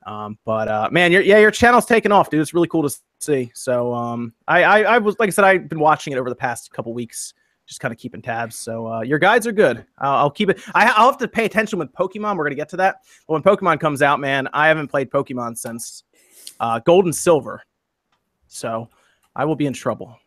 um, 0.06 0.38
but 0.46 0.68
uh, 0.68 0.90
man, 0.92 1.12
your 1.12 1.22
yeah 1.22 1.40
your 1.40 1.51
channel's 1.51 1.86
taking 1.86 2.12
off, 2.12 2.30
dude. 2.30 2.40
It's 2.40 2.54
really 2.54 2.68
cool 2.68 2.88
to 2.88 2.96
see. 3.19 3.51
So 3.54 3.94
um, 3.94 4.34
I, 4.48 4.63
I 4.63 4.81
I 4.81 4.98
was 5.00 5.18
like 5.19 5.28
I 5.28 5.31
said, 5.31 5.44
I've 5.44 5.68
been 5.68 5.80
watching 5.80 6.13
it 6.13 6.18
over 6.18 6.30
the 6.30 6.36
past 6.36 6.72
couple 6.72 6.94
weeks, 6.94 7.34
just 7.68 7.81
kind 7.81 7.92
of 7.92 7.98
keeping 7.98 8.22
tabs. 8.22 8.56
So 8.56 8.88
uh, 8.88 9.01
your 9.01 9.19
guides 9.19 9.46
are 9.46 9.51
good. 9.51 9.86
I'll, 9.98 10.16
I'll 10.16 10.31
keep 10.31 10.50
it. 10.50 10.62
I, 10.74 10.94
I'll 10.95 11.07
have 11.07 11.18
to 11.18 11.28
pay 11.28 11.45
attention 11.45 11.78
with 11.78 11.92
Pokemon. 11.92 12.38
We're 12.38 12.45
gonna 12.45 12.56
get 12.56 12.69
to 12.69 12.78
that. 12.78 12.98
But 13.28 13.34
when 13.34 13.44
Pokemon 13.44 13.81
comes 13.81 14.02
out, 14.02 14.22
man, 14.22 14.48
I 14.54 14.69
haven't 14.69 14.88
played 14.88 15.10
Pokemon 15.10 15.57
since 15.57 16.04
uh, 16.62 16.80
Gold 16.80 17.04
and 17.04 17.16
Silver, 17.16 17.62
so 18.48 18.88
I 19.36 19.44
will 19.44 19.57
be 19.57 19.66
in 19.66 19.74
trouble. 19.74 20.18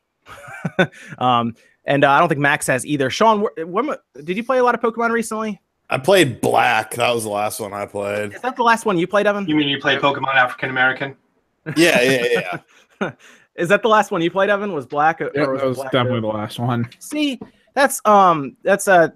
um, 1.19 1.55
and 1.85 2.05
uh, 2.05 2.11
I 2.11 2.19
don't 2.19 2.29
think 2.29 2.41
Max 2.41 2.67
has 2.69 2.85
either. 2.87 3.11
Sean, 3.11 3.41
wh- 3.57 3.69
when, 3.69 3.95
did 4.25 4.37
you 4.37 4.45
play 4.45 4.59
a 4.59 4.65
lot 4.65 4.75
of 4.75 4.81
Pokemon 4.81 5.11
recently? 5.11 5.61
I 5.91 5.99
played 5.99 6.41
Black. 6.41 6.95
That 6.95 7.15
was 7.15 7.25
the 7.25 7.31
last 7.31 7.61
one 7.61 7.73
I 7.75 7.85
played. 7.87 8.33
Is 8.35 8.41
that 8.41 8.57
the 8.57 8.63
last 8.63 8.87
one 8.87 8.97
you 8.97 9.07
played, 9.07 9.27
Evan? 9.27 9.47
You 9.47 9.57
mean 9.57 9.69
you 9.69 9.79
played 9.79 9.99
Pokemon 10.01 10.35
African 10.35 10.71
American? 10.71 11.17
Yeah, 11.77 12.01
yeah, 12.03 12.27
yeah. 12.33 12.59
yeah. 13.01 13.13
Is 13.55 13.69
that 13.69 13.83
the 13.83 13.89
last 13.89 14.11
one 14.11 14.21
you 14.21 14.31
played, 14.33 14.51
Evan? 14.51 14.73
Was 14.73 14.85
Black? 14.85 15.21
Or, 15.21 15.31
Yeah, 15.33 15.43
or 15.45 15.59
that 15.59 15.67
was 15.67 15.77
Black 15.77 15.93
definitely 15.93 16.21
Gold? 16.23 16.35
the 16.35 16.39
last 16.39 16.59
one. 16.59 16.89
See, 16.99 17.39
that's 17.75 18.01
um, 18.05 18.57
that's 18.65 18.89
uh, 18.89 19.11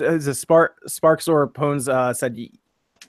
is 0.00 0.26
a 0.26 0.34
spark 0.34 0.78
Sparks 0.88 1.28
or 1.28 1.46
Pones 1.46 1.88
uh 1.88 2.12
said 2.12 2.36
you 2.36 2.48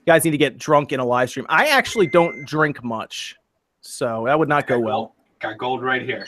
guys 0.06 0.24
need 0.26 0.32
to 0.32 0.38
get 0.38 0.60
drunk 0.60 0.92
in 0.92 1.00
a 1.00 1.06
live 1.06 1.30
stream. 1.32 1.48
I 1.50 1.68
actually 1.70 2.06
don't 2.06 2.46
drink 2.46 2.84
much, 2.84 3.36
so 3.82 4.26
that 4.28 4.38
would 4.38 4.50
not 4.50 4.68
go 4.68 4.78
well. 4.78 5.16
Got 5.40 5.58
gold 5.58 5.82
right 5.82 6.04
here. 6.04 6.28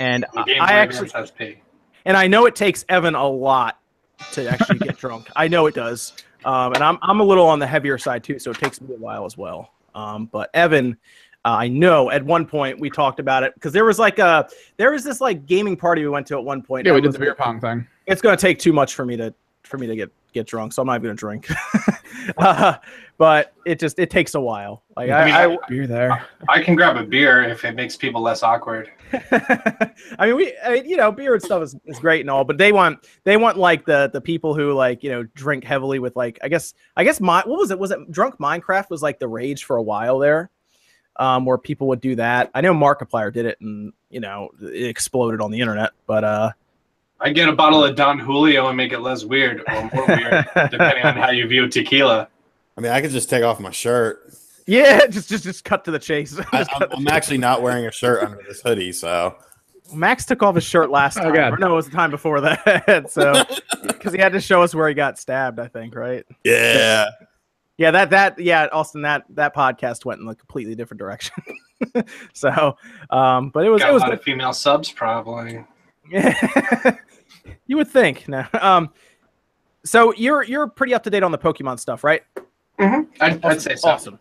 And 0.00 0.24
I 0.36 0.42
Game 0.44 0.60
I 0.60 0.72
actually, 0.72 1.06
Advance 1.06 1.30
SP. 1.30 1.42
And 2.04 2.16
I 2.16 2.26
know 2.26 2.46
it 2.46 2.54
takes 2.54 2.84
Evan 2.88 3.14
a 3.14 3.26
lot 3.26 3.78
to 4.32 4.48
actually 4.48 4.78
get 4.78 4.96
drunk. 4.98 5.28
I 5.36 5.48
know 5.48 5.66
it 5.66 5.74
does. 5.74 6.12
Um, 6.44 6.72
and 6.74 6.82
I'm 6.82 6.98
I'm 7.02 7.20
a 7.20 7.24
little 7.24 7.46
on 7.46 7.58
the 7.58 7.66
heavier 7.66 7.98
side 7.98 8.24
too, 8.24 8.38
so 8.38 8.50
it 8.50 8.56
takes 8.58 8.80
me 8.80 8.94
a 8.94 8.98
while 8.98 9.24
as 9.26 9.36
well. 9.36 9.72
Um, 9.94 10.26
but 10.26 10.48
Evan, 10.54 10.96
uh, 11.44 11.48
I 11.48 11.68
know 11.68 12.10
at 12.10 12.24
one 12.24 12.46
point 12.46 12.80
we 12.80 12.88
talked 12.88 13.20
about 13.20 13.42
it 13.42 13.54
because 13.54 13.72
there 13.72 13.84
was 13.84 13.98
like 13.98 14.18
a 14.18 14.48
there 14.76 14.92
was 14.92 15.04
this 15.04 15.20
like 15.20 15.46
gaming 15.46 15.76
party 15.76 16.02
we 16.02 16.08
went 16.08 16.26
to 16.28 16.38
at 16.38 16.44
one 16.44 16.62
point. 16.62 16.86
Yeah, 16.86 16.94
we 16.94 17.00
did 17.00 17.12
the 17.12 17.18
beer 17.18 17.34
pong 17.34 17.60
thing. 17.60 17.86
it's 18.06 18.22
going 18.22 18.36
to 18.36 18.40
take 18.40 18.58
too 18.58 18.72
much 18.72 18.94
for 18.94 19.04
me 19.04 19.16
to 19.16 19.34
for 19.64 19.76
me 19.76 19.86
to 19.86 19.96
get 19.96 20.10
get 20.32 20.46
drunk 20.46 20.72
so 20.72 20.82
i'm 20.82 20.86
not 20.86 20.94
even 20.94 21.02
going 21.04 21.16
to 21.16 21.20
drink 21.20 21.48
uh, 22.38 22.74
but 23.18 23.52
it 23.66 23.78
just 23.78 23.98
it 23.98 24.10
takes 24.10 24.34
a 24.34 24.40
while 24.40 24.82
like 24.96 25.10
I 25.10 25.24
mean, 25.24 25.34
I, 25.34 25.58
Beer 25.68 25.86
there. 25.86 26.26
I 26.48 26.62
can 26.62 26.74
grab 26.74 26.96
a 26.96 27.04
beer 27.04 27.42
if 27.42 27.64
it 27.64 27.74
makes 27.74 27.96
people 27.96 28.20
less 28.20 28.42
awkward. 28.42 28.90
I, 29.12 29.90
I 30.18 30.26
mean 30.26 30.36
we 30.36 30.54
I 30.64 30.74
mean, 30.74 30.88
you 30.88 30.96
know 30.96 31.10
beer 31.10 31.34
and 31.34 31.42
stuff 31.42 31.62
is, 31.62 31.76
is 31.84 31.98
great 31.98 32.20
and 32.20 32.30
all 32.30 32.44
but 32.44 32.58
they 32.58 32.72
want 32.72 33.06
they 33.24 33.36
want 33.36 33.56
like 33.56 33.84
the 33.86 34.10
the 34.12 34.20
people 34.20 34.54
who 34.54 34.72
like 34.72 35.02
you 35.02 35.10
know 35.10 35.22
drink 35.34 35.64
heavily 35.64 35.98
with 35.98 36.16
like 36.16 36.38
i 36.42 36.48
guess 36.48 36.74
i 36.96 37.04
guess 37.04 37.20
my 37.20 37.42
what 37.46 37.58
was 37.58 37.70
it 37.70 37.78
was 37.78 37.90
it 37.90 38.10
drunk 38.10 38.38
minecraft 38.38 38.90
was 38.90 39.02
like 39.02 39.18
the 39.18 39.28
rage 39.28 39.64
for 39.64 39.76
a 39.76 39.82
while 39.82 40.18
there 40.18 40.50
um 41.16 41.44
where 41.44 41.58
people 41.58 41.88
would 41.88 42.00
do 42.00 42.14
that 42.14 42.50
i 42.54 42.60
know 42.60 42.72
markiplier 42.72 43.32
did 43.32 43.46
it 43.46 43.60
and 43.60 43.92
you 44.10 44.20
know 44.20 44.50
it 44.60 44.86
exploded 44.86 45.40
on 45.40 45.50
the 45.50 45.60
internet 45.60 45.90
but 46.06 46.24
uh 46.24 46.50
I 47.20 47.30
get 47.30 47.48
a 47.48 47.52
bottle 47.52 47.84
of 47.84 47.96
Don 47.96 48.18
Julio 48.18 48.68
and 48.68 48.76
make 48.76 48.92
it 48.92 49.00
less 49.00 49.24
weird 49.24 49.62
or 49.68 49.90
more 49.92 50.06
weird, 50.06 50.46
depending 50.70 51.04
on 51.04 51.16
how 51.16 51.30
you 51.30 51.46
view 51.46 51.68
tequila. 51.68 52.28
I 52.76 52.80
mean, 52.80 52.92
I 52.92 53.00
could 53.00 53.10
just 53.10 53.28
take 53.28 53.42
off 53.42 53.60
my 53.60 53.70
shirt. 53.70 54.32
yeah 54.66 55.06
just 55.10 55.28
just 55.28 55.44
just 55.44 55.64
cut 55.64 55.84
to 55.84 55.90
the 55.90 55.98
chase 55.98 56.38
I, 56.38 56.42
I'm, 56.74 56.78
the 56.80 56.92
I'm 56.96 57.04
chase. 57.04 57.12
actually 57.12 57.38
not 57.38 57.60
wearing 57.62 57.86
a 57.86 57.92
shirt 57.92 58.22
under 58.22 58.40
this 58.48 58.62
hoodie, 58.62 58.92
so 58.92 59.36
Max 59.92 60.24
took 60.24 60.42
off 60.42 60.54
his 60.54 60.64
shirt 60.64 60.88
last 60.90 61.18
Oh, 61.18 61.22
time. 61.24 61.34
God. 61.34 61.52
Or 61.54 61.56
no, 61.58 61.72
it 61.72 61.76
was 61.76 61.86
the 61.86 61.90
time 61.96 62.10
before 62.12 62.40
that. 62.42 63.10
so, 63.10 63.32
because 63.88 64.12
he 64.12 64.20
had 64.20 64.32
to 64.32 64.40
show 64.40 64.62
us 64.62 64.72
where 64.72 64.86
he 64.88 64.94
got 64.94 65.18
stabbed, 65.18 65.58
I 65.58 65.66
think, 65.66 65.94
right? 65.96 66.24
yeah. 66.44 67.06
Yeah, 67.76 67.90
that 67.92 68.10
that 68.10 68.38
yeah, 68.38 68.68
Austin, 68.72 69.02
that 69.02 69.24
that 69.30 69.54
podcast 69.56 70.04
went 70.04 70.20
in 70.20 70.28
a 70.28 70.34
completely 70.34 70.74
different 70.74 70.98
direction. 71.00 71.34
so, 72.34 72.76
um, 73.08 73.48
but 73.50 73.64
it 73.64 73.70
was 73.70 73.80
Got 73.80 73.88
it 73.88 73.90
a 73.90 73.94
was 73.94 74.00
lot 74.02 74.10
good. 74.10 74.18
of 74.18 74.22
female 74.22 74.52
subs, 74.52 74.92
probably. 74.92 75.64
you 77.66 77.76
would 77.76 77.88
think. 77.88 78.28
No. 78.28 78.44
Um, 78.60 78.90
so 79.84 80.12
you're 80.14 80.42
you're 80.42 80.66
pretty 80.66 80.94
up 80.94 81.02
to 81.04 81.10
date 81.10 81.22
on 81.22 81.32
the 81.32 81.38
Pokemon 81.38 81.78
stuff, 81.80 82.04
right? 82.04 82.22
Mm-hmm. 82.78 83.10
I'd, 83.20 83.44
I'd 83.44 83.62
say 83.62 83.76
so. 83.76 83.90
Awesome. 83.90 84.18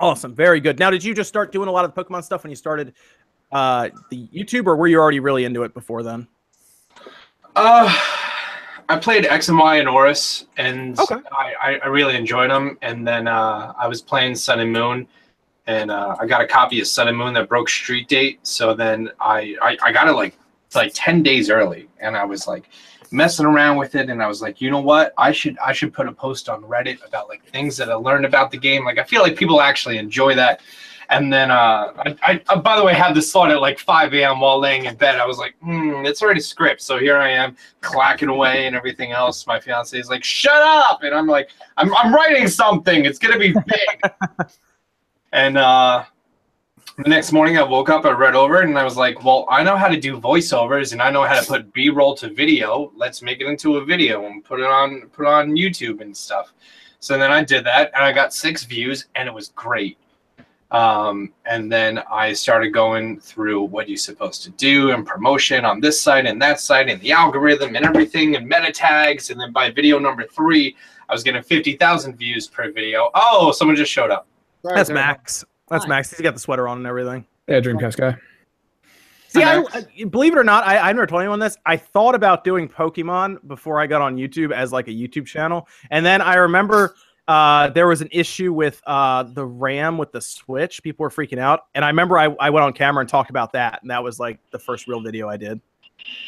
Awesome. 0.00 0.34
Very 0.34 0.60
good. 0.60 0.78
Now, 0.78 0.90
did 0.90 1.04
you 1.04 1.14
just 1.14 1.28
start 1.28 1.52
doing 1.52 1.68
a 1.68 1.72
lot 1.72 1.84
of 1.84 1.94
the 1.94 2.04
Pokemon 2.04 2.24
stuff 2.24 2.42
when 2.42 2.50
you 2.50 2.56
started 2.56 2.92
uh, 3.52 3.90
the 4.10 4.26
YouTube, 4.28 4.66
or 4.66 4.76
were 4.76 4.88
you 4.88 4.98
already 4.98 5.20
really 5.20 5.44
into 5.44 5.62
it 5.62 5.74
before 5.74 6.02
then? 6.02 6.26
Uh, 7.54 7.94
I 8.88 8.98
played 8.98 9.26
X 9.26 9.48
and 9.48 9.58
Y 9.58 9.76
and 9.76 9.88
ORAS, 9.88 10.46
and 10.56 10.98
Okay. 10.98 11.16
I, 11.32 11.54
I, 11.62 11.80
I 11.84 11.86
really 11.86 12.16
enjoyed 12.16 12.50
them. 12.50 12.78
And 12.82 13.06
then 13.06 13.28
uh, 13.28 13.72
I 13.78 13.86
was 13.86 14.02
playing 14.02 14.34
Sun 14.34 14.60
and 14.60 14.72
Moon, 14.72 15.06
and 15.66 15.90
uh, 15.90 16.16
I 16.18 16.26
got 16.26 16.40
a 16.40 16.46
copy 16.46 16.80
of 16.80 16.86
Sun 16.86 17.08
and 17.08 17.16
Moon 17.16 17.34
that 17.34 17.48
broke 17.48 17.68
street 17.68 18.08
date. 18.08 18.40
So 18.42 18.74
then 18.74 19.10
I, 19.20 19.56
I, 19.62 19.76
I 19.82 19.92
got 19.92 20.08
it 20.08 20.12
like 20.12 20.36
like 20.74 20.92
ten 20.94 21.22
days 21.22 21.50
early, 21.50 21.88
and 22.00 22.16
I 22.16 22.24
was 22.24 22.46
like 22.46 22.68
messing 23.10 23.46
around 23.46 23.76
with 23.76 23.94
it, 23.94 24.10
and 24.10 24.22
I 24.22 24.26
was 24.26 24.42
like, 24.42 24.60
you 24.60 24.70
know 24.70 24.80
what, 24.80 25.12
I 25.18 25.32
should 25.32 25.58
I 25.58 25.72
should 25.72 25.92
put 25.92 26.08
a 26.08 26.12
post 26.12 26.48
on 26.48 26.62
Reddit 26.62 27.06
about 27.06 27.28
like 27.28 27.44
things 27.44 27.76
that 27.76 27.90
I 27.90 27.94
learned 27.94 28.24
about 28.24 28.50
the 28.50 28.58
game. 28.58 28.84
Like 28.84 28.98
I 28.98 29.04
feel 29.04 29.22
like 29.22 29.36
people 29.36 29.60
actually 29.60 29.98
enjoy 29.98 30.34
that. 30.36 30.60
And 31.12 31.30
then, 31.30 31.50
uh, 31.50 31.92
I, 31.98 32.16
I, 32.22 32.42
I, 32.48 32.56
by 32.56 32.74
the 32.74 32.82
way, 32.82 32.94
had 32.94 33.14
this 33.14 33.30
thought 33.30 33.50
at 33.50 33.60
like 33.60 33.78
5 33.78 34.14
a.m. 34.14 34.40
while 34.40 34.58
laying 34.58 34.86
in 34.86 34.94
bed. 34.94 35.20
I 35.20 35.26
was 35.26 35.36
like, 35.36 35.54
hmm, 35.60 36.06
it's 36.06 36.22
already 36.22 36.40
script. 36.40 36.80
So 36.80 36.98
here 36.98 37.18
I 37.18 37.28
am 37.28 37.54
clacking 37.82 38.30
away 38.30 38.66
and 38.66 38.74
everything 38.74 39.12
else. 39.12 39.46
My 39.46 39.60
fiance 39.60 39.98
is 39.98 40.08
like, 40.08 40.24
shut 40.24 40.56
up. 40.56 41.02
And 41.02 41.14
I'm 41.14 41.26
like, 41.26 41.50
I'm, 41.76 41.94
I'm 41.96 42.14
writing 42.14 42.48
something. 42.48 43.04
It's 43.04 43.18
to 43.18 43.38
be 43.38 43.52
big. 43.52 44.12
and 45.32 45.58
uh, 45.58 46.04
the 46.98 47.08
next 47.08 47.32
morning 47.32 47.56
I 47.56 47.62
woke 47.62 47.88
up, 47.88 48.04
I 48.04 48.10
read 48.10 48.34
over 48.34 48.62
it, 48.62 48.68
and 48.68 48.78
I 48.78 48.84
was 48.84 48.96
like, 48.96 49.24
well, 49.24 49.46
I 49.48 49.62
know 49.62 49.76
how 49.76 49.88
to 49.88 49.98
do 49.98 50.20
voiceovers 50.20 50.92
and 50.92 51.00
I 51.00 51.10
know 51.10 51.24
how 51.24 51.40
to 51.40 51.46
put 51.46 51.72
B 51.72 51.88
roll 51.88 52.14
to 52.16 52.28
video. 52.28 52.92
Let's 52.94 53.22
make 53.22 53.40
it 53.40 53.46
into 53.46 53.78
a 53.78 53.84
video 53.84 54.26
and 54.26 54.44
put 54.44 54.60
it 54.60 54.66
on, 54.66 55.08
put 55.12 55.26
it 55.26 55.28
on 55.28 55.52
YouTube 55.52 56.00
and 56.00 56.14
stuff. 56.14 56.52
So 57.00 57.18
then 57.18 57.32
I 57.32 57.42
did 57.42 57.64
that 57.64 57.90
and 57.94 58.04
I 58.04 58.12
got 58.12 58.34
six 58.34 58.64
views 58.64 59.06
and 59.14 59.26
it 59.26 59.34
was 59.34 59.48
great. 59.48 59.98
Um, 60.70 61.32
and 61.44 61.70
then 61.70 62.02
I 62.10 62.32
started 62.32 62.70
going 62.70 63.20
through 63.20 63.62
what 63.64 63.88
you're 63.88 63.98
supposed 63.98 64.42
to 64.44 64.50
do 64.50 64.90
and 64.92 65.06
promotion 65.06 65.64
on 65.64 65.80
this 65.80 66.00
side 66.00 66.26
and 66.26 66.40
that 66.40 66.60
side 66.60 66.88
and 66.88 67.00
the 67.00 67.12
algorithm 67.12 67.76
and 67.76 67.84
everything 67.84 68.36
and 68.36 68.46
meta 68.46 68.72
tags. 68.72 69.30
And 69.30 69.40
then 69.40 69.52
by 69.52 69.70
video 69.70 69.98
number 69.98 70.26
three, 70.26 70.76
I 71.08 71.12
was 71.12 71.22
getting 71.22 71.42
50,000 71.42 72.16
views 72.16 72.48
per 72.48 72.70
video. 72.70 73.10
Oh, 73.14 73.52
someone 73.52 73.76
just 73.76 73.92
showed 73.92 74.10
up. 74.10 74.26
Sorry, 74.62 74.76
That's. 74.76 74.90
Max. 74.90 75.44
That's 75.72 75.88
Max. 75.88 76.10
He's 76.10 76.20
got 76.20 76.34
the 76.34 76.40
sweater 76.40 76.68
on 76.68 76.78
and 76.78 76.86
everything. 76.86 77.26
Yeah, 77.48 77.60
Dreamcast 77.60 77.96
guy. 77.96 78.16
See, 79.28 79.42
I, 79.42 79.64
I- 79.72 80.04
believe 80.04 80.34
it 80.34 80.38
or 80.38 80.44
not, 80.44 80.66
I, 80.66 80.76
I 80.76 80.92
never 80.92 81.06
told 81.06 81.22
anyone 81.22 81.38
this. 81.38 81.56
I 81.64 81.76
thought 81.78 82.14
about 82.14 82.44
doing 82.44 82.68
Pokemon 82.68 83.46
before 83.48 83.80
I 83.80 83.86
got 83.86 84.02
on 84.02 84.16
YouTube 84.16 84.52
as 84.52 84.72
like 84.72 84.88
a 84.88 84.92
YouTube 84.92 85.26
channel, 85.26 85.66
and 85.90 86.04
then 86.04 86.20
I 86.20 86.34
remember 86.34 86.94
uh, 87.28 87.70
there 87.70 87.86
was 87.86 88.02
an 88.02 88.08
issue 88.12 88.52
with 88.52 88.82
uh, 88.86 89.22
the 89.22 89.46
RAM 89.46 89.96
with 89.96 90.12
the 90.12 90.20
Switch. 90.20 90.82
People 90.82 91.04
were 91.04 91.10
freaking 91.10 91.38
out, 91.38 91.60
and 91.74 91.84
I 91.84 91.88
remember 91.88 92.18
I, 92.18 92.24
I 92.38 92.50
went 92.50 92.64
on 92.64 92.74
camera 92.74 93.00
and 93.00 93.08
talked 93.08 93.30
about 93.30 93.52
that, 93.52 93.80
and 93.80 93.90
that 93.90 94.04
was 94.04 94.20
like 94.20 94.38
the 94.50 94.58
first 94.58 94.86
real 94.86 95.00
video 95.00 95.28
I 95.30 95.38
did, 95.38 95.58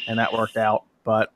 and 0.07 0.17
that 0.17 0.33
worked 0.33 0.57
out. 0.57 0.85
But 1.03 1.31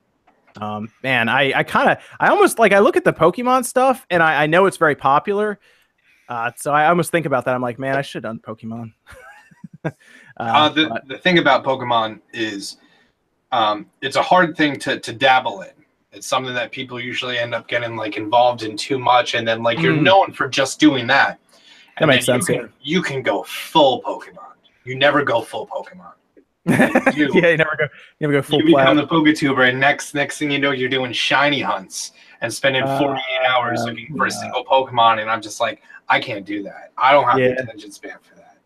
um, 0.60 0.92
man, 1.04 1.30
I, 1.30 1.54
I 1.56 1.64
kind 1.64 1.92
of, 1.92 1.98
I 2.20 2.30
almost 2.30 2.58
like 2.58 2.74
I 2.74 2.80
look 2.80 2.98
at 2.98 3.04
the 3.04 3.14
Pokemon 3.14 3.66
stuff, 3.66 4.08
and 4.10 4.24
I, 4.24 4.44
I 4.44 4.48
know 4.48 4.66
it's 4.66 4.78
very 4.78 4.96
popular. 4.96 5.60
Uh, 6.30 6.52
so 6.56 6.72
I 6.72 6.88
almost 6.88 7.12
think 7.12 7.26
about 7.26 7.44
that. 7.46 7.56
I'm 7.56 7.62
like, 7.62 7.80
man, 7.80 7.98
I 7.98 8.02
should 8.02 8.24
have 8.24 8.32
done 8.32 8.40
Pokemon. 8.40 8.94
uh, 9.86 9.90
Uh, 10.38 10.70
the, 10.70 10.88
but- 10.90 11.08
the 11.08 11.18
thing 11.18 11.40
about 11.40 11.64
Pokemon 11.66 12.20
is 12.34 12.78
um, 13.52 13.88
it's 14.02 14.16
a 14.16 14.22
hard 14.22 14.56
thing 14.56 14.78
to, 14.80 15.00
to 15.00 15.12
dabble 15.12 15.62
in. 15.62 15.72
It's 16.12 16.28
something 16.28 16.54
that 16.54 16.72
people 16.72 17.00
usually 17.00 17.38
end 17.38 17.54
up 17.54 17.68
getting 17.68 17.96
like 17.96 18.16
involved 18.18 18.64
in 18.64 18.78
too 18.78 18.98
much, 19.00 19.36
and 19.36 19.48
then 19.48 19.62
like 19.64 19.80
you're 19.80 19.94
Mm. 19.94 20.04
known 20.04 20.34
for 20.34 20.48
just 20.48 20.80
doing 20.80 21.06
that. 21.08 21.40
That 22.00 22.06
makes 22.08 22.26
sense, 22.26 22.48
You 22.48 22.56
yeah. 22.56 22.62
can, 22.62 22.74
you 22.82 23.02
can 23.02 23.22
go 23.22 23.44
full 23.44 24.02
Pokemon. 24.04 24.54
You 24.86 24.96
never 24.96 25.24
go 25.24 25.42
full 25.42 25.68
Pokemon. 25.68 26.14
You- 27.16 27.32
yeah, 27.34 27.50
you 27.50 27.58
never 27.58 27.76
go, 27.78 27.84
you 27.84 27.90
never 28.28 28.34
go 28.34 28.42
full 28.42 28.60
you 28.60 28.66
become 28.68 28.98
flat. 28.98 29.08
the 29.10 29.16
PokeTuber, 29.16 29.70
and 29.70 29.80
next 29.80 30.14
next 30.14 30.38
thing 30.38 30.52
you 30.52 30.60
know, 30.60 30.72
you're 30.72 30.90
doing 30.90 31.12
shiny 31.12 31.62
hunts 31.62 32.12
and 32.42 32.54
spending 32.54 32.84
Uh, 32.84 32.98
48 33.00 33.22
hours 33.48 33.82
looking 33.84 34.16
for 34.16 34.26
a 34.28 34.32
single 34.32 34.64
Pokemon. 34.66 35.20
And 35.22 35.30
I'm 35.30 35.42
just 35.42 35.60
like, 35.60 35.82
I 36.10 36.20
can't 36.20 36.46
do 36.46 36.64
that. 36.64 36.92
I 36.98 37.12
don't 37.12 37.26
have 37.26 37.40
Yeah. 37.40 37.50
the 37.56 37.64
attention 37.64 37.92
span 37.92 38.16
for 38.22 38.36
that. 38.36 38.58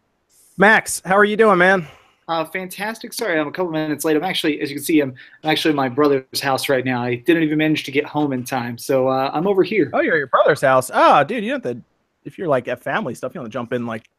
Max, 0.58 1.02
how 1.06 1.18
are 1.18 1.26
you 1.26 1.36
doing, 1.38 1.58
man? 1.58 1.88
Uh, 2.28 2.46
fantastic. 2.46 3.12
Sorry, 3.12 3.38
I'm 3.38 3.48
a 3.48 3.52
couple 3.52 3.72
minutes 3.72 4.06
late. 4.06 4.16
I'm 4.16 4.24
actually, 4.24 4.62
as 4.62 4.70
you 4.70 4.78
can 4.78 4.84
see, 4.86 5.02
I'm, 5.02 5.14
I'm 5.44 5.50
actually 5.50 5.72
at 5.72 5.76
my 5.76 5.90
brother's 5.90 6.40
house 6.40 6.70
right 6.70 6.86
now. 6.86 7.04
I 7.04 7.16
didn't 7.16 7.44
even 7.44 7.58
manage 7.58 7.84
to 7.84 7.92
get 7.92 8.06
home 8.06 8.32
in 8.32 8.46
time, 8.46 8.78
so 8.78 9.10
uh, 9.10 9.30
I'm 9.34 9.46
over 9.46 9.62
here. 9.64 9.90
Oh, 9.94 10.00
you're 10.00 10.14
at 10.14 10.20
your 10.20 10.28
brother's 10.28 10.62
house. 10.62 10.90
Oh, 10.94 11.24
dude, 11.26 11.44
you 11.44 11.52
don't 11.52 11.66
have 11.66 11.76
to. 11.76 11.82
If 12.24 12.38
you're 12.38 12.48
like 12.48 12.70
at 12.70 12.82
family 12.82 13.14
stuff, 13.14 13.34
you 13.34 13.40
don't 13.40 13.46
to 13.46 13.52
jump 13.52 13.74
in 13.74 13.86
like, 13.86 14.10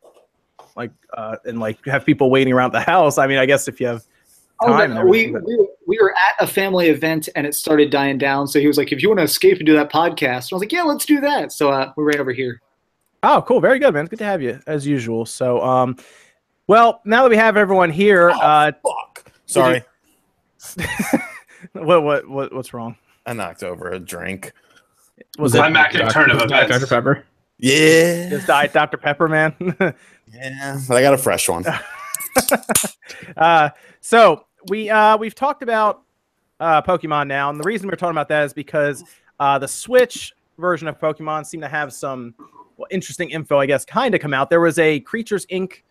like, 0.77 0.91
uh, 1.17 1.37
and 1.47 1.59
like 1.61 1.83
have 1.87 2.05
people 2.05 2.29
waiting 2.31 2.53
around 2.53 2.73
the 2.73 2.81
house. 2.81 3.17
I 3.17 3.27
mean, 3.27 3.39
I 3.39 3.47
guess 3.47 3.69
if 3.69 3.81
you 3.81 3.87
have 3.87 4.05
Oh, 4.61 4.69
time 4.69 4.93
no, 4.95 5.05
we, 5.07 5.33
but- 5.33 5.43
we, 5.45 5.57
were- 5.57 5.67
we 5.87 5.99
were 5.99 6.13
at 6.13 6.43
a 6.43 6.47
family 6.47 6.89
event 6.89 7.29
and 7.37 7.47
it 7.47 7.55
started 7.55 7.89
dying 7.91 8.19
down. 8.19 8.47
So 8.47 8.61
he 8.61 8.67
was 8.67 8.77
like, 8.79 8.93
if 8.93 9.03
you 9.03 9.09
want 9.09 9.19
to 9.21 9.25
escape 9.25 9.57
and 9.59 9.67
do 9.67 9.73
that 9.75 9.91
podcast, 9.91 10.21
and 10.21 10.53
I 10.53 10.55
was 10.57 10.61
like, 10.61 10.73
yeah, 10.73 10.83
let's 10.83 11.07
do 11.07 11.21
that. 11.23 11.53
So 11.53 11.71
uh, 11.71 11.93
we 11.97 12.05
ran 12.05 12.21
over 12.21 12.33
here. 12.33 12.61
Oh, 13.25 13.43
cool. 13.43 13.61
Very 13.61 13.79
good, 13.79 13.95
man. 13.95 14.05
It's 14.05 14.11
good 14.11 14.19
to 14.19 14.25
have 14.25 14.43
you 14.43 14.61
as 14.67 14.87
usual. 14.87 15.25
So, 15.25 15.63
um, 15.63 15.97
well, 16.67 17.01
now 17.07 17.23
that 17.23 17.31
we 17.31 17.37
have 17.37 17.57
everyone 17.57 17.91
here, 17.91 18.31
Oh, 18.31 18.39
uh, 18.39 18.73
fuck. 18.83 19.33
Sorry, 19.47 19.83
what, 21.73 22.03
what, 22.03 22.29
what, 22.29 22.55
what's 22.55 22.75
wrong? 22.75 22.97
I 23.27 23.33
knocked 23.33 23.63
over 23.63 23.91
a 23.91 23.99
drink. 23.99 24.53
Was 25.39 25.55
I'm 25.55 25.73
it 25.73 25.75
back 25.75 25.95
in 25.95 26.07
turn 26.09 26.31
of 26.31 26.49
Dr. 26.49 26.87
Pepper. 26.87 27.25
Yeah, 27.59 28.31
just 28.31 28.47
Diet 28.47 28.73
Dr. 28.73 28.97
Pepper, 28.97 29.29
man? 29.29 29.55
yeah. 30.33 30.81
But 30.89 30.97
I 30.97 31.03
got 31.03 31.15
a 31.15 31.19
fresh 31.19 31.49
one. 31.49 31.65
uh, 33.37 33.71
so 34.01 34.47
we 34.69 34.91
uh, 34.91 35.17
we've 35.17 35.35
talked 35.35 35.63
about 35.63 36.03
uh, 36.61 36.83
Pokemon 36.83 37.29
now, 37.29 37.51
and 37.51 37.59
the 37.61 37.65
reason 37.65 37.89
we're 37.89 37.97
talking 37.97 38.13
about 38.13 38.29
that 38.29 38.45
is 38.45 38.53
because 38.53 39.05
uh, 39.41 39.59
the 39.59 39.69
Switch 39.69 40.33
version 40.59 40.89
of 40.89 40.99
Pokemon 40.99 41.47
seemed 41.47 41.63
to 41.63 41.69
have 41.69 41.93
some 41.93 42.35
well, 42.77 42.89
interesting 42.91 43.31
info, 43.31 43.59
I 43.59 43.67
guess, 43.67 43.85
kind 43.85 44.15
of 44.15 44.21
come 44.21 44.35
out. 44.35 44.51
There 44.51 44.61
was 44.61 44.79
a 44.79 45.01
Creatures 45.01 45.47
Inc. 45.47 45.83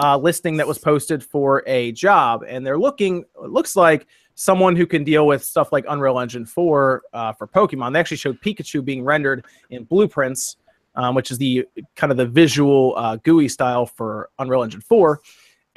Uh, 0.00 0.16
listing 0.16 0.56
that 0.56 0.64
was 0.68 0.78
posted 0.78 1.24
for 1.24 1.64
a 1.66 1.90
job, 1.90 2.44
and 2.46 2.64
they're 2.64 2.78
looking. 2.78 3.24
Looks 3.36 3.74
like 3.74 4.06
someone 4.38 4.76
who 4.76 4.86
can 4.86 5.02
deal 5.02 5.26
with 5.26 5.44
stuff 5.44 5.72
like 5.72 5.84
Unreal 5.88 6.20
Engine 6.20 6.46
4 6.46 7.02
uh, 7.12 7.32
for 7.32 7.48
Pokemon. 7.48 7.92
They 7.92 7.98
actually 7.98 8.18
showed 8.18 8.40
Pikachu 8.40 8.84
being 8.84 9.02
rendered 9.02 9.44
in 9.70 9.82
blueprints, 9.82 10.56
um, 10.94 11.16
which 11.16 11.32
is 11.32 11.38
the 11.38 11.66
kind 11.96 12.12
of 12.12 12.16
the 12.16 12.26
visual 12.26 12.94
uh, 12.96 13.16
GUI 13.16 13.48
style 13.48 13.86
for 13.86 14.30
Unreal 14.38 14.62
Engine 14.62 14.80
4. 14.80 15.20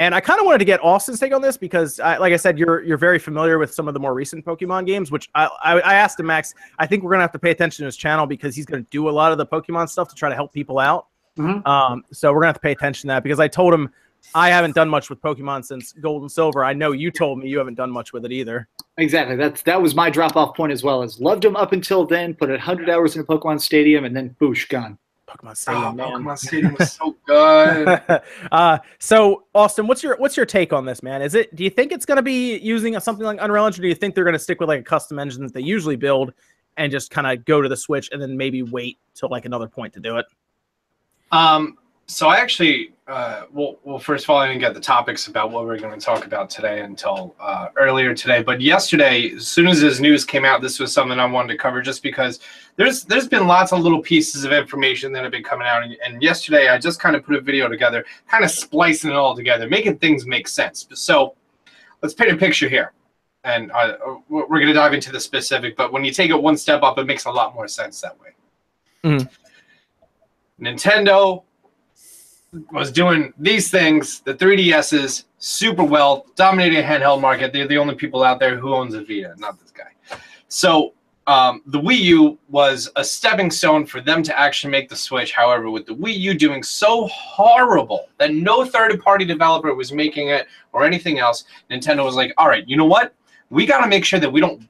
And 0.01 0.15
I 0.15 0.19
kind 0.19 0.39
of 0.39 0.47
wanted 0.47 0.57
to 0.57 0.65
get 0.65 0.83
Austin's 0.83 1.19
take 1.19 1.31
on 1.31 1.43
this 1.43 1.57
because, 1.57 1.99
I, 1.99 2.17
like 2.17 2.33
I 2.33 2.35
said, 2.35 2.57
you're 2.57 2.81
you're 2.81 2.97
very 2.97 3.19
familiar 3.19 3.59
with 3.59 3.71
some 3.71 3.87
of 3.87 3.93
the 3.93 3.99
more 3.99 4.15
recent 4.15 4.43
Pokemon 4.43 4.87
games. 4.87 5.11
Which 5.11 5.29
I, 5.35 5.45
I, 5.63 5.79
I 5.79 5.93
asked 5.93 6.19
him, 6.19 6.25
Max. 6.25 6.55
I 6.79 6.87
think 6.87 7.03
we're 7.03 7.11
gonna 7.11 7.21
have 7.21 7.31
to 7.33 7.39
pay 7.39 7.51
attention 7.51 7.83
to 7.83 7.85
his 7.85 7.95
channel 7.97 8.25
because 8.25 8.55
he's 8.55 8.65
gonna 8.65 8.81
do 8.89 9.09
a 9.09 9.11
lot 9.11 9.31
of 9.31 9.37
the 9.37 9.45
Pokemon 9.45 9.89
stuff 9.89 10.07
to 10.09 10.15
try 10.15 10.27
to 10.27 10.33
help 10.33 10.53
people 10.53 10.79
out. 10.79 11.05
Mhm. 11.37 11.65
Um, 11.67 12.03
so 12.11 12.33
we're 12.33 12.39
gonna 12.39 12.47
have 12.47 12.55
to 12.55 12.61
pay 12.61 12.71
attention 12.71 13.09
to 13.09 13.13
that 13.13 13.21
because 13.21 13.39
I 13.39 13.47
told 13.47 13.75
him 13.75 13.91
I 14.33 14.49
haven't 14.49 14.73
done 14.73 14.89
much 14.89 15.11
with 15.11 15.21
Pokemon 15.21 15.65
since 15.65 15.93
Gold 15.93 16.23
and 16.23 16.31
Silver. 16.31 16.65
I 16.65 16.73
know 16.73 16.93
you 16.93 17.11
told 17.11 17.37
me 17.37 17.47
you 17.47 17.59
haven't 17.59 17.75
done 17.75 17.91
much 17.91 18.11
with 18.11 18.25
it 18.25 18.31
either. 18.31 18.67
Exactly. 18.97 19.35
That's 19.35 19.61
that 19.63 19.79
was 19.79 19.93
my 19.93 20.09
drop 20.09 20.35
off 20.35 20.55
point 20.55 20.71
as 20.71 20.81
well. 20.81 21.03
As 21.03 21.21
loved 21.21 21.45
him 21.45 21.55
up 21.55 21.73
until 21.73 22.07
then, 22.07 22.33
put 22.33 22.49
100 22.49 22.89
hours 22.89 23.15
in 23.15 23.21
a 23.21 23.25
Pokemon 23.25 23.61
Stadium, 23.61 24.05
and 24.05 24.15
then 24.15 24.35
boosh, 24.41 24.67
gone. 24.67 24.97
Pokemon 25.31 25.51
Oh, 25.51 25.53
Stadium, 25.53 25.95
man. 25.95 26.07
Pokemon 26.07 26.37
Stadium 26.37 26.75
was 26.77 26.91
so 26.91 27.15
good. 27.25 28.21
uh, 28.51 28.77
so 28.99 29.45
Austin, 29.55 29.87
what's 29.87 30.03
your 30.03 30.17
what's 30.17 30.35
your 30.35 30.45
take 30.45 30.73
on 30.73 30.85
this, 30.85 31.01
man? 31.01 31.21
Is 31.21 31.35
it 31.35 31.55
do 31.55 31.63
you 31.63 31.69
think 31.69 31.91
it's 31.91 32.05
going 32.05 32.17
to 32.17 32.21
be 32.23 32.57
using 32.57 32.99
something 32.99 33.25
like 33.25 33.39
Unreal 33.41 33.65
Engine? 33.65 33.81
Or 33.81 33.83
do 33.83 33.89
you 33.89 33.95
think 33.95 34.15
they're 34.15 34.23
going 34.23 34.33
to 34.33 34.39
stick 34.39 34.59
with 34.59 34.69
like 34.69 34.81
a 34.81 34.83
custom 34.83 35.19
engine 35.19 35.43
that 35.43 35.53
they 35.53 35.61
usually 35.61 35.95
build 35.95 36.33
and 36.77 36.91
just 36.91 37.11
kind 37.11 37.27
of 37.27 37.45
go 37.45 37.61
to 37.61 37.69
the 37.69 37.77
Switch 37.77 38.09
and 38.11 38.21
then 38.21 38.35
maybe 38.37 38.63
wait 38.63 38.97
till 39.13 39.29
like 39.29 39.45
another 39.45 39.67
point 39.67 39.93
to 39.93 39.99
do 39.99 40.17
it? 40.17 40.25
Um, 41.31 41.77
so 42.07 42.27
I 42.27 42.37
actually, 42.37 42.93
uh, 43.11 43.45
well, 43.51 43.77
well, 43.83 43.99
first 43.99 44.23
of 44.23 44.29
all, 44.29 44.37
I 44.37 44.47
didn't 44.47 44.61
get 44.61 44.73
the 44.73 44.79
topics 44.79 45.27
about 45.27 45.51
what 45.51 45.65
we're 45.65 45.77
going 45.77 45.93
to 45.93 46.03
talk 46.03 46.25
about 46.25 46.49
today 46.49 46.79
until 46.79 47.35
uh, 47.41 47.67
earlier 47.75 48.15
today. 48.15 48.41
But 48.41 48.61
yesterday, 48.61 49.31
as 49.35 49.49
soon 49.49 49.67
as 49.67 49.81
this 49.81 49.99
news 49.99 50.23
came 50.23 50.45
out, 50.45 50.61
this 50.61 50.79
was 50.79 50.93
something 50.93 51.19
I 51.19 51.25
wanted 51.25 51.51
to 51.51 51.57
cover 51.57 51.81
just 51.81 52.03
because 52.03 52.39
there's 52.77 53.03
there's 53.03 53.27
been 53.27 53.47
lots 53.47 53.73
of 53.73 53.81
little 53.81 54.01
pieces 54.01 54.45
of 54.45 54.53
information 54.53 55.11
that 55.11 55.23
have 55.23 55.31
been 55.33 55.43
coming 55.43 55.67
out. 55.67 55.83
And, 55.83 55.97
and 56.05 56.23
yesterday, 56.23 56.69
I 56.69 56.77
just 56.77 57.01
kind 57.01 57.17
of 57.17 57.25
put 57.25 57.35
a 57.35 57.41
video 57.41 57.67
together, 57.67 58.05
kind 58.29 58.45
of 58.45 58.51
splicing 58.51 59.11
it 59.11 59.17
all 59.17 59.35
together, 59.35 59.67
making 59.67 59.97
things 59.97 60.25
make 60.25 60.47
sense. 60.47 60.87
So 60.93 61.35
let's 62.01 62.13
paint 62.13 62.31
a 62.31 62.37
picture 62.37 62.69
here. 62.69 62.93
And 63.43 63.73
uh, 63.73 63.97
we're 64.29 64.47
going 64.47 64.67
to 64.67 64.73
dive 64.73 64.93
into 64.93 65.11
the 65.11 65.19
specific, 65.19 65.75
but 65.75 65.91
when 65.91 66.05
you 66.05 66.13
take 66.13 66.29
it 66.29 66.41
one 66.41 66.55
step 66.55 66.81
up, 66.81 66.97
it 66.97 67.07
makes 67.07 67.25
a 67.25 67.31
lot 67.31 67.55
more 67.55 67.67
sense 67.67 67.99
that 67.99 68.17
way. 68.21 68.29
Mhm. 69.03 69.29
Nintendo 70.61 71.43
was 72.71 72.91
doing 72.91 73.33
these 73.37 73.71
things, 73.71 74.19
the 74.21 74.33
3DSs, 74.33 75.25
super 75.37 75.83
well, 75.83 76.25
dominating 76.35 76.83
handheld 76.83 77.21
market. 77.21 77.53
They're 77.53 77.67
the 77.67 77.77
only 77.77 77.95
people 77.95 78.23
out 78.23 78.39
there 78.39 78.57
who 78.57 78.73
owns 78.73 78.93
a 78.93 79.01
Vita, 79.01 79.33
not 79.37 79.59
this 79.59 79.71
guy. 79.71 80.17
So 80.49 80.93
um, 81.27 81.61
the 81.67 81.79
Wii 81.79 81.99
U 81.99 82.37
was 82.49 82.89
a 82.97 83.03
stepping 83.03 83.51
stone 83.51 83.85
for 83.85 84.01
them 84.01 84.21
to 84.23 84.37
actually 84.37 84.71
make 84.71 84.89
the 84.89 84.95
Switch. 84.95 85.31
However, 85.31 85.69
with 85.69 85.85
the 85.85 85.95
Wii 85.95 86.17
U 86.17 86.33
doing 86.33 86.61
so 86.61 87.07
horrible 87.07 88.07
that 88.17 88.33
no 88.33 88.65
third-party 88.65 89.23
developer 89.23 89.73
was 89.73 89.93
making 89.93 90.27
it 90.27 90.47
or 90.73 90.83
anything 90.83 91.19
else, 91.19 91.45
Nintendo 91.69 92.03
was 92.03 92.15
like, 92.15 92.33
"All 92.37 92.49
right, 92.49 92.67
you 92.67 92.75
know 92.75 92.85
what? 92.85 93.13
We 93.49 93.65
got 93.65 93.81
to 93.81 93.87
make 93.87 94.03
sure 94.03 94.19
that 94.19 94.29
we 94.29 94.41
don't 94.41 94.67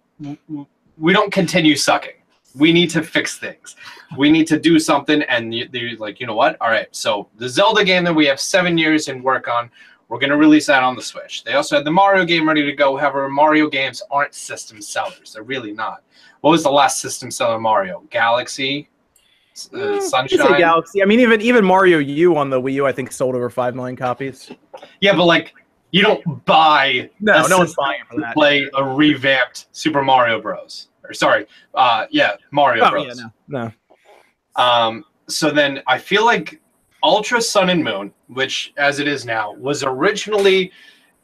we 0.98 1.14
don't 1.14 1.32
continue 1.32 1.76
sucking. 1.76 2.21
We 2.56 2.74
need 2.74 2.90
to 2.92 3.02
fix 3.02 3.38
things. 3.38 3.76
We 4.18 4.30
need 4.32 4.48
to 4.48 4.60
do 4.60 4.80
something. 4.80 5.22
And 5.24 5.54
they're 5.72 5.96
like, 5.98 6.20
you 6.20 6.28
know 6.28 6.36
what? 6.36 6.58
All 6.62 6.70
right. 6.70 6.88
So 6.92 7.30
the 7.38 7.48
Zelda 7.48 7.84
game 7.84 8.04
that 8.04 8.14
we 8.14 8.26
have 8.26 8.40
seven 8.40 8.78
years 8.78 9.08
in 9.08 9.24
work 9.24 9.48
on, 9.48 9.70
we're 10.10 10.20
going 10.20 10.32
to 10.32 10.38
release 10.38 10.66
that 10.68 10.84
on 10.84 10.96
the 10.96 11.02
Switch. 11.02 11.44
They 11.46 11.54
also 11.54 11.78
had 11.78 11.86
the 11.86 11.92
Mario 11.92 12.26
game 12.26 12.46
ready 12.48 12.66
to 12.66 12.74
go. 12.74 12.98
However, 12.98 13.30
Mario 13.30 13.70
games 13.70 14.02
aren't 14.12 14.34
system 14.34 14.82
sellers. 14.82 15.34
They're 15.34 15.44
really 15.44 15.72
not. 15.72 16.04
What 16.42 16.52
was 16.52 16.64
the 16.64 16.72
last 16.72 17.00
system 17.00 17.32
seller 17.32 17.60
Mario? 17.60 18.04
Galaxy? 18.10 18.90
Uh, 19.74 19.78
Mm, 19.78 20.02
Sunshine? 20.02 20.58
Galaxy. 20.58 21.02
I 21.04 21.06
mean, 21.06 21.20
even 21.20 21.42
even 21.42 21.64
Mario 21.64 22.00
U 22.00 22.38
on 22.38 22.50
the 22.50 22.60
Wii 22.60 22.74
U, 22.74 22.86
I 22.88 22.92
think 22.94 23.12
sold 23.12 23.36
over 23.36 23.50
five 23.50 23.76
million 23.76 23.96
copies. 23.98 24.50
Yeah, 25.02 25.14
but 25.16 25.26
like, 25.26 25.54
you 25.92 26.02
don't 26.02 26.24
buy 26.46 27.10
No, 27.20 27.46
no 27.48 27.58
one's 27.60 27.76
buying 27.76 28.00
it 28.02 28.08
for 28.08 28.20
that. 28.22 28.34
play 28.34 28.70
a 28.76 28.84
revamped 28.84 29.68
Super 29.74 30.02
Mario 30.04 30.42
Bros. 30.42 30.88
Or 31.04 31.14
sorry, 31.14 31.46
uh, 31.74 32.06
yeah, 32.10 32.34
Mario 32.52 32.86
Oh 32.86 32.92
Bros. 32.92 33.18
yeah, 33.18 33.26
no, 33.48 33.72
no. 34.58 34.64
Um, 34.64 35.06
so 35.28 35.50
then 35.52 35.82
I 35.88 35.98
feel 35.98 36.26
like 36.26 36.62
Ultra 37.04 37.42
Sun 37.42 37.70
and 37.70 37.84
Moon, 37.84 38.14
which 38.28 38.74
as 38.78 39.00
it 39.00 39.08
is 39.08 39.26
now, 39.26 39.54
was 39.54 39.84
originally 39.84 40.72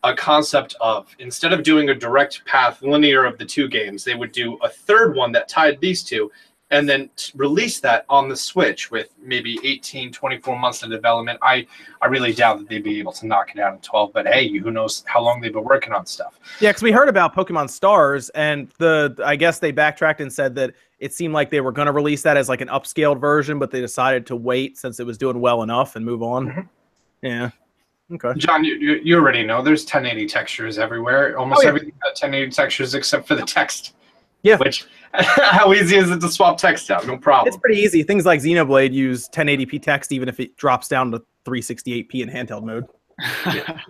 a 0.03 0.13
concept 0.13 0.75
of 0.79 1.13
instead 1.19 1.53
of 1.53 1.63
doing 1.63 1.89
a 1.89 1.95
direct 1.95 2.45
path 2.45 2.81
linear 2.81 3.25
of 3.25 3.37
the 3.37 3.45
two 3.45 3.67
games, 3.67 4.03
they 4.03 4.15
would 4.15 4.31
do 4.31 4.55
a 4.57 4.69
third 4.69 5.15
one 5.15 5.31
that 5.33 5.47
tied 5.47 5.79
these 5.81 6.03
two 6.03 6.31
and 6.69 6.87
then 6.87 7.09
release 7.35 7.79
that 7.79 8.05
on 8.09 8.27
the 8.27 8.35
Switch 8.35 8.91
with 8.91 9.09
maybe 9.21 9.57
18, 9.63 10.11
24 10.11 10.59
months 10.59 10.83
of 10.83 10.89
development. 10.89 11.39
I, 11.41 11.65
I 12.01 12.07
really 12.07 12.33
doubt 12.33 12.59
that 12.59 12.67
they'd 12.67 12.83
be 12.83 12.99
able 12.99 13.13
to 13.13 13.25
knock 13.25 13.51
it 13.55 13.59
out 13.59 13.73
in 13.73 13.79
12, 13.79 14.11
but 14.11 14.27
hey, 14.27 14.49
who 14.57 14.69
knows 14.71 15.03
how 15.07 15.21
long 15.21 15.39
they've 15.39 15.53
been 15.53 15.63
working 15.63 15.93
on 15.93 16.05
stuff. 16.05 16.39
Yeah, 16.59 16.71
because 16.71 16.83
we 16.83 16.91
heard 16.91 17.07
about 17.07 17.33
Pokemon 17.33 17.69
Stars, 17.69 18.29
and 18.29 18.69
the 18.79 19.15
I 19.23 19.35
guess 19.37 19.59
they 19.59 19.71
backtracked 19.71 20.19
and 20.19 20.31
said 20.31 20.55
that 20.55 20.73
it 20.99 21.13
seemed 21.13 21.33
like 21.33 21.49
they 21.49 21.61
were 21.61 21.71
going 21.71 21.85
to 21.85 21.91
release 21.93 22.21
that 22.23 22.35
as 22.37 22.49
like 22.49 22.61
an 22.61 22.67
upscaled 22.67 23.21
version, 23.21 23.59
but 23.59 23.71
they 23.71 23.79
decided 23.79 24.25
to 24.27 24.35
wait 24.35 24.77
since 24.77 24.99
it 24.99 25.05
was 25.05 25.17
doing 25.17 25.39
well 25.39 25.63
enough 25.63 25.95
and 25.95 26.03
move 26.03 26.21
on. 26.21 26.47
Mhm. 26.47 26.69
Yeah. 27.21 27.49
Okay. 28.11 28.39
John, 28.39 28.63
you, 28.63 28.75
you, 28.75 29.17
already 29.17 29.43
know 29.43 29.61
there's 29.61 29.83
1080 29.83 30.27
textures 30.27 30.79
everywhere. 30.79 31.37
Almost 31.37 31.59
Oh, 31.59 31.63
yeah. 31.63 31.69
everything 31.69 31.89
got 32.01 32.11
1080 32.11 32.51
textures 32.51 32.95
except 32.95 33.27
for 33.27 33.35
the 33.35 33.41
text. 33.41 33.95
Yeah. 34.47 34.57
Which, 34.57 34.85
how 35.13 35.73
easy 35.73 35.97
is 35.97 36.09
it 36.09 36.21
to 36.21 36.29
swap 36.29 36.57
text 36.57 36.89
out? 36.89 37.05
No 37.05 37.17
problem. 37.17 37.47
It's 37.47 37.57
pretty 37.57 37.81
easy. 37.81 38.01
Things 38.03 38.25
like 38.25 38.39
Xenoblade 38.39 38.93
use 38.93 39.27
1080p 39.29 39.81
text, 39.81 40.11
even 40.11 40.29
if 40.29 40.39
it 40.39 40.55
drops 40.55 40.87
down 40.87 41.11
to 41.11 41.21
368p 41.45 42.15
in 42.15 42.29
handheld 42.29 42.63
mode. 42.63 42.85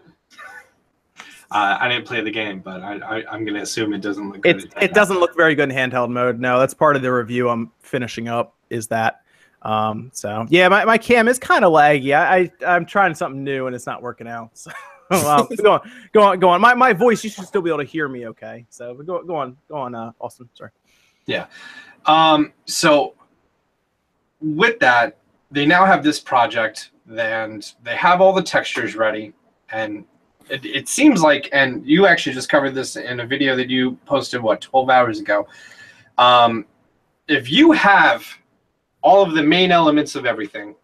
Uh, 1.49 1.77
I 1.79 1.87
didn't 1.87 2.05
play 2.05 2.19
the 2.19 2.29
game, 2.29 2.59
but 2.59 2.81
I, 2.81 2.97
I, 2.97 3.31
I'm 3.31 3.45
going 3.45 3.53
to 3.53 3.61
assume 3.61 3.93
it 3.93 4.01
doesn't 4.01 4.31
look 4.31 4.41
good. 4.41 4.65
It 4.65 4.73
it 4.81 4.93
doesn't 4.93 5.17
look 5.17 5.33
very 5.37 5.55
good 5.55 5.71
in 5.71 5.75
handheld 5.77 6.09
mode. 6.09 6.41
No, 6.41 6.59
that's 6.59 6.73
part 6.73 6.97
of 6.97 7.01
the 7.01 7.13
review 7.13 7.47
I'm 7.47 7.71
finishing 7.79 8.27
up. 8.27 8.53
Is 8.69 8.87
that? 8.87 9.21
Um, 9.61 10.11
so 10.13 10.45
yeah, 10.49 10.67
my, 10.67 10.83
my 10.83 10.97
cam 10.97 11.29
is 11.29 11.39
kind 11.39 11.63
of 11.63 11.71
laggy. 11.71 12.13
I, 12.13 12.51
I 12.61 12.75
I'm 12.75 12.85
trying 12.85 13.15
something 13.15 13.45
new 13.45 13.67
and 13.67 13.73
it's 13.73 13.85
not 13.85 14.01
working 14.01 14.27
out. 14.27 14.51
So 14.57 14.71
um, 15.25 15.47
go 15.61 15.73
on, 15.73 15.91
go 16.11 16.21
on, 16.21 16.39
go 16.39 16.49
on. 16.49 16.61
My 16.61 16.73
my 16.73 16.93
voice, 16.93 17.23
you 17.23 17.29
should 17.29 17.45
still 17.45 17.61
be 17.61 17.69
able 17.69 17.79
to 17.79 17.85
hear 17.85 18.07
me, 18.07 18.27
okay? 18.27 18.65
So 18.69 18.93
go 18.95 19.23
go 19.23 19.35
on, 19.35 19.57
go 19.69 19.77
on, 19.77 19.95
uh, 19.95 20.11
Austin. 20.19 20.49
Sorry. 20.53 20.71
Yeah. 21.25 21.47
Um, 22.05 22.53
so 22.65 23.13
with 24.41 24.79
that, 24.79 25.17
they 25.51 25.65
now 25.65 25.85
have 25.85 26.03
this 26.03 26.19
project 26.19 26.91
and 27.17 27.73
they 27.83 27.95
have 27.95 28.21
all 28.21 28.33
the 28.33 28.43
textures 28.43 28.95
ready. 28.95 29.33
And 29.71 30.05
it, 30.49 30.65
it 30.65 30.87
seems 30.87 31.21
like, 31.21 31.49
and 31.51 31.85
you 31.85 32.05
actually 32.07 32.33
just 32.33 32.49
covered 32.49 32.73
this 32.73 32.95
in 32.95 33.19
a 33.19 33.25
video 33.25 33.55
that 33.55 33.69
you 33.69 33.97
posted, 34.05 34.41
what, 34.41 34.61
12 34.61 34.89
hours 34.89 35.19
ago. 35.19 35.47
Um, 36.17 36.65
if 37.27 37.51
you 37.51 37.71
have 37.73 38.25
all 39.01 39.23
of 39.23 39.33
the 39.33 39.43
main 39.43 39.71
elements 39.71 40.15
of 40.15 40.25
everything, 40.25 40.75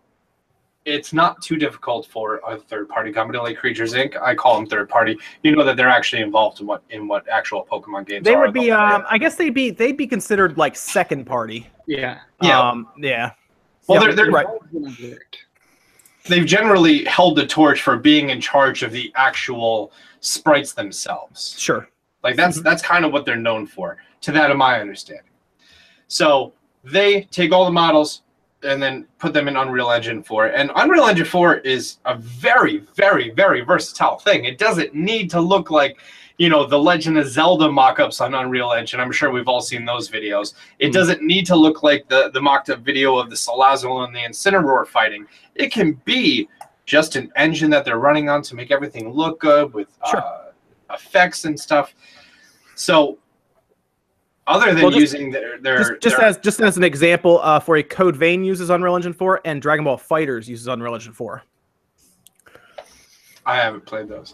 it's 0.85 1.13
not 1.13 1.41
too 1.41 1.55
difficult 1.55 2.05
for 2.07 2.41
a 2.47 2.57
third 2.57 2.89
party 2.89 3.11
company 3.11 3.39
like 3.39 3.57
Creatures 3.57 3.93
Inc. 3.93 4.21
I 4.21 4.35
call 4.35 4.55
them 4.57 4.65
third 4.67 4.89
party. 4.89 5.17
You 5.41 5.55
know 5.55 5.63
that 5.63 5.77
they're 5.77 5.89
actually 5.89 6.21
involved 6.21 6.59
in 6.59 6.67
what 6.67 6.83
in 6.89 7.07
what 7.07 7.27
actual 7.29 7.65
Pokemon 7.71 8.07
games 8.07 8.25
They 8.25 8.33
are. 8.33 8.41
would 8.45 8.53
be, 8.53 8.71
um, 8.71 9.03
I 9.09 9.17
guess 9.17 9.35
they'd 9.35 9.53
be 9.53 9.69
they'd 9.71 9.97
be 9.97 10.07
considered 10.07 10.57
like 10.57 10.75
second 10.75 11.25
party. 11.25 11.67
yeah. 11.87 12.19
Yeah. 12.41 12.59
Um, 12.59 12.87
yeah. 12.97 13.31
Well, 13.87 13.99
Yeah, 14.01 14.07
they're, 14.13 14.15
they're 14.25 14.31
right. 14.31 14.47
they've 16.27 16.45
generally 16.45 17.03
held 17.05 17.37
the 17.37 17.45
torch 17.45 17.81
for 17.81 17.97
being 17.97 18.29
in 18.29 18.41
charge 18.41 18.83
of 18.83 18.91
the 18.91 19.11
actual 19.15 19.91
sprites 20.19 20.73
themselves. 20.73 21.55
Sure. 21.57 21.87
Like 22.23 22.35
that's 22.35 22.61
that's 22.61 22.81
kind 22.81 23.05
of 23.05 23.11
what 23.13 23.25
they're 23.25 23.35
known 23.35 23.67
for, 23.67 23.97
to 24.21 24.31
that 24.33 24.51
of 24.51 24.57
my 24.57 24.79
understanding. 24.81 25.31
So 26.07 26.53
they 26.83 27.23
take 27.23 27.51
all 27.53 27.65
the 27.65 27.71
models 27.71 28.22
and 28.63 28.81
then 28.81 29.05
put 29.19 29.33
them 29.33 29.47
in 29.47 29.55
Unreal 29.57 29.91
Engine 29.91 30.23
4. 30.23 30.47
And 30.47 30.71
Unreal 30.75 31.05
Engine 31.05 31.25
4 31.25 31.57
is 31.57 31.97
a 32.05 32.15
very, 32.15 32.79
very, 32.95 33.31
very 33.31 33.61
versatile 33.61 34.17
thing. 34.17 34.45
It 34.45 34.57
doesn't 34.57 34.93
need 34.93 35.29
to 35.31 35.41
look 35.41 35.71
like, 35.71 35.97
you 36.37 36.49
know, 36.49 36.65
the 36.65 36.77
Legend 36.79 37.17
of 37.17 37.27
Zelda 37.27 37.71
mock-ups 37.71 38.21
on 38.21 38.33
Unreal 38.33 38.71
Engine. 38.73 38.99
I'm 38.99 39.11
sure 39.11 39.31
we've 39.31 39.47
all 39.47 39.61
seen 39.61 39.85
those 39.85 40.09
videos. 40.09 40.53
It 40.79 40.87
Hmm. 40.87 40.93
doesn't 40.93 41.21
need 41.21 41.45
to 41.47 41.55
look 41.55 41.83
like 41.83 42.07
the, 42.07 42.29
the 42.31 42.41
mocked-up 42.41 42.79
video 42.79 43.17
of 43.17 43.29
the 43.29 43.35
Salazzle 43.35 44.05
and 44.05 44.15
the 44.15 44.19
Incineroar 44.21 44.87
fighting. 44.87 45.25
It 45.55 45.71
can 45.71 45.93
be 46.05 46.47
just 46.85 47.15
an 47.15 47.31
engine 47.35 47.69
that 47.69 47.85
they're 47.85 47.97
running 47.99 48.29
on 48.29 48.41
to 48.43 48.55
make 48.55 48.71
everything 48.71 49.09
look 49.09 49.39
good 49.39 49.73
with 49.73 49.87
Sure. 50.09 50.19
uh, 50.21 50.39
effects 50.93 51.45
and 51.45 51.57
stuff. 51.59 51.93
So, 52.75 53.17
other 54.47 54.73
than 54.73 54.81
Well, 54.81 54.91
just- 54.91 55.13
using 55.13 55.31
their 55.31 55.57
their, 55.59 55.77
Just, 55.77 56.01
just 56.01 56.17
their- 56.17 56.25
as 56.25 56.37
just 56.37 56.59
as 56.61 56.77
an 56.77 56.83
example, 56.83 57.39
uh, 57.41 57.59
for 57.59 57.77
a 57.77 57.83
Code 57.83 58.15
Vein 58.15 58.43
uses 58.43 58.69
Unreal 58.69 58.95
Engine 58.95 59.13
4 59.13 59.41
and 59.45 59.61
Dragon 59.61 59.85
Ball 59.85 59.97
FighterZ 59.97 60.47
uses 60.47 60.67
Unreal 60.67 60.93
Engine 60.93 61.13
4. 61.13 61.43
I 63.45 63.55
haven't 63.57 63.85
played 63.85 64.07
those. 64.07 64.33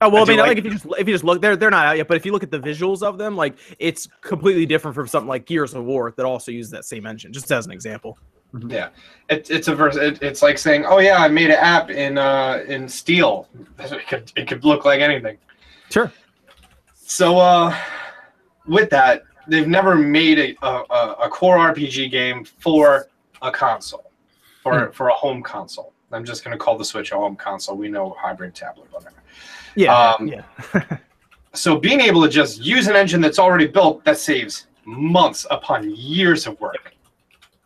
Oh 0.00 0.08
well, 0.08 0.22
I 0.22 0.24
I, 0.24 0.28
mean, 0.28 0.38
like, 0.38 0.48
like- 0.48 0.58
if 0.58 0.64
you 0.64 0.70
just 0.70 0.86
if 0.98 1.08
you 1.08 1.14
just 1.14 1.24
look, 1.24 1.40
they're 1.40 1.56
they're 1.56 1.70
not 1.70 1.86
out 1.86 1.96
yet. 1.96 2.08
But 2.08 2.16
if 2.16 2.26
you 2.26 2.32
look 2.32 2.42
at 2.42 2.50
the 2.50 2.58
visuals 2.60 3.02
of 3.02 3.16
them, 3.18 3.36
like 3.36 3.54
it's 3.78 4.08
completely 4.20 4.66
different 4.66 4.94
from 4.94 5.06
something 5.08 5.28
like 5.28 5.46
Gears 5.46 5.74
of 5.74 5.84
War 5.84 6.12
that 6.16 6.26
also 6.26 6.50
uses 6.52 6.70
that 6.72 6.84
same 6.84 7.06
engine. 7.06 7.32
Just 7.32 7.50
as 7.50 7.66
an 7.66 7.72
example. 7.72 8.18
Yeah, 8.68 8.90
it, 9.30 9.50
it's 9.50 9.66
a 9.66 9.74
verse. 9.74 9.96
It, 9.96 10.22
it's 10.22 10.40
like 10.42 10.58
saying, 10.58 10.84
"Oh 10.84 10.98
yeah, 10.98 11.16
I 11.18 11.26
made 11.28 11.50
an 11.50 11.56
app 11.58 11.90
in 11.90 12.18
uh 12.18 12.62
in 12.68 12.88
Steel. 12.88 13.48
It 13.80 14.06
could 14.08 14.32
it 14.36 14.46
could 14.46 14.64
look 14.64 14.84
like 14.84 15.00
anything." 15.00 15.38
Sure. 15.90 16.12
So 16.94 17.38
uh, 17.38 17.76
with 18.66 18.90
that, 18.90 19.22
they've 19.48 19.68
never 19.68 19.94
made 19.94 20.38
a, 20.38 20.66
a, 20.66 21.12
a 21.24 21.28
core 21.28 21.56
RPG 21.56 22.10
game 22.10 22.44
for 22.44 23.08
a 23.42 23.50
console, 23.50 24.10
for 24.62 24.92
for 24.92 25.08
a 25.08 25.14
home 25.14 25.42
console. 25.42 25.92
I'm 26.12 26.24
just 26.24 26.44
gonna 26.44 26.58
call 26.58 26.78
the 26.78 26.84
Switch 26.84 27.12
a 27.12 27.16
home 27.16 27.36
console. 27.36 27.76
We 27.76 27.88
know 27.88 28.16
hybrid 28.18 28.54
tablet, 28.54 28.92
whatever. 28.92 29.16
Yeah. 29.74 29.96
Um, 29.96 30.28
yeah. 30.28 30.98
So 31.54 31.78
being 31.78 32.00
able 32.00 32.20
to 32.22 32.28
just 32.28 32.60
use 32.60 32.88
an 32.88 32.96
engine 32.96 33.20
that's 33.20 33.38
already 33.38 33.68
built 33.68 34.04
that 34.04 34.18
saves 34.18 34.66
months 34.84 35.46
upon 35.50 35.94
years 35.94 36.46
of 36.46 36.60
work. 36.60 36.92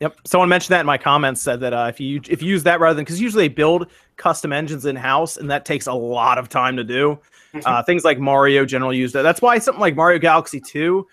Yep. 0.00 0.16
Someone 0.26 0.48
mentioned 0.48 0.74
that 0.74 0.80
in 0.80 0.86
my 0.86 0.98
comments. 0.98 1.40
Said 1.40 1.58
that 1.60 1.72
uh, 1.72 1.86
if 1.88 1.98
you 1.98 2.20
if 2.28 2.42
you 2.42 2.50
use 2.50 2.62
that 2.64 2.80
rather 2.80 2.94
than 2.94 3.04
because 3.04 3.20
usually 3.20 3.48
they 3.48 3.54
build 3.54 3.88
custom 4.16 4.52
engines 4.52 4.84
in 4.84 4.94
house 4.94 5.38
and 5.38 5.50
that 5.50 5.64
takes 5.64 5.86
a 5.86 5.92
lot 5.92 6.38
of 6.38 6.48
time 6.48 6.76
to 6.76 6.84
do. 6.84 7.18
Uh, 7.64 7.82
things 7.82 8.04
like 8.04 8.18
Mario 8.18 8.66
generally 8.66 8.98
use 8.98 9.10
that. 9.12 9.22
That's 9.22 9.40
why 9.40 9.58
something 9.58 9.80
like 9.80 9.96
Mario 9.96 10.18
Galaxy 10.18 10.60
Two. 10.60 11.08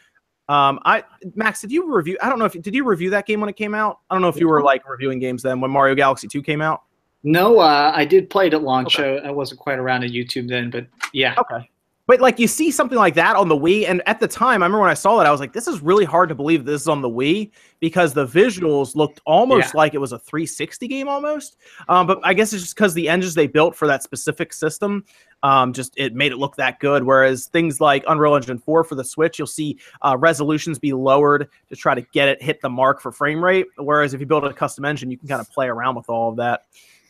Um, 0.47 0.79
I 0.85 1.03
Max, 1.33 1.61
did 1.61 1.71
you 1.71 1.91
review? 1.93 2.17
I 2.21 2.29
don't 2.29 2.37
know 2.37 2.45
if 2.45 2.53
did 2.53 2.75
you 2.75 2.83
review 2.83 3.09
that 3.11 3.25
game 3.25 3.39
when 3.39 3.49
it 3.49 3.55
came 3.55 3.73
out? 3.73 3.99
I 4.09 4.15
don't 4.15 4.21
know 4.21 4.27
if 4.27 4.37
you 4.37 4.47
were 4.47 4.61
like 4.61 4.87
reviewing 4.87 5.19
games 5.19 5.41
then 5.41 5.59
when 5.59 5.71
Mario 5.71 5.95
Galaxy 5.95 6.27
Two 6.27 6.41
came 6.41 6.61
out. 6.61 6.83
No, 7.23 7.59
uh, 7.59 7.91
I 7.95 8.05
did 8.05 8.29
play 8.29 8.47
it 8.47 8.53
at 8.53 8.61
launch. 8.61 8.99
Uh, 8.99 9.19
I 9.23 9.31
wasn't 9.31 9.59
quite 9.59 9.79
around 9.79 10.03
at 10.03 10.11
YouTube 10.11 10.47
then, 10.47 10.69
but 10.69 10.85
yeah. 11.11 11.33
Okay. 11.39 11.67
But 12.07 12.21
like 12.21 12.37
you 12.39 12.47
see 12.47 12.69
something 12.69 12.97
like 12.99 13.15
that 13.15 13.35
on 13.35 13.47
the 13.47 13.57
Wii, 13.57 13.89
and 13.89 14.03
at 14.05 14.19
the 14.19 14.27
time, 14.27 14.61
I 14.61 14.67
remember 14.67 14.81
when 14.81 14.91
I 14.91 14.93
saw 14.95 15.19
it, 15.21 15.25
I 15.25 15.31
was 15.31 15.39
like, 15.39 15.53
"This 15.53 15.67
is 15.67 15.81
really 15.81 16.05
hard 16.05 16.29
to 16.29 16.35
believe 16.35 16.63
this 16.63 16.81
is 16.83 16.87
on 16.87 17.01
the 17.01 17.09
Wii 17.09 17.49
because 17.79 18.13
the 18.13 18.27
visuals 18.27 18.95
looked 18.95 19.21
almost 19.25 19.73
Yeah. 19.73 19.77
like 19.77 19.95
it 19.95 19.97
was 19.97 20.11
a 20.11 20.19
360 20.19 20.87
game 20.87 21.07
almost." 21.07 21.57
Um, 21.89 22.05
but 22.05 22.19
I 22.23 22.35
guess 22.35 22.53
it's 22.53 22.61
just 22.61 22.75
because 22.75 22.93
the 22.93 23.09
engines 23.09 23.33
they 23.33 23.47
built 23.47 23.75
for 23.75 23.87
that 23.87 24.03
specific 24.03 24.53
system, 24.53 25.03
um, 25.41 25.73
just 25.73 25.93
it 25.97 26.13
made 26.13 26.31
it 26.31 26.37
look 26.37 26.55
that 26.57 26.79
good. 26.79 27.03
Whereas 27.03 27.47
things 27.47 27.81
like 27.81 28.03
Unreal 28.07 28.35
Engine 28.35 28.59
4 28.59 28.83
for 28.83 28.93
the 28.93 29.03
Switch, 29.03 29.39
you'll 29.39 29.47
see 29.47 29.79
uh, 30.03 30.15
resolutions 30.19 30.77
be 30.77 30.93
lowered 30.93 31.49
to 31.69 31.75
try 31.75 31.95
to 31.95 32.01
get 32.13 32.27
it 32.27 32.39
hit 32.39 32.61
the 32.61 32.69
mark 32.69 33.01
for 33.01 33.11
frame 33.11 33.43
rate. 33.43 33.65
Whereas 33.77 34.13
if 34.13 34.19
you 34.19 34.27
build 34.27 34.45
a 34.45 34.53
custom 34.53 34.85
engine, 34.85 35.09
you 35.09 35.17
can 35.17 35.27
kind 35.27 35.41
of 35.41 35.49
play 35.49 35.67
around 35.67 35.95
with 35.95 36.07
all 36.07 36.29
of 36.29 36.35
that. 36.37 36.65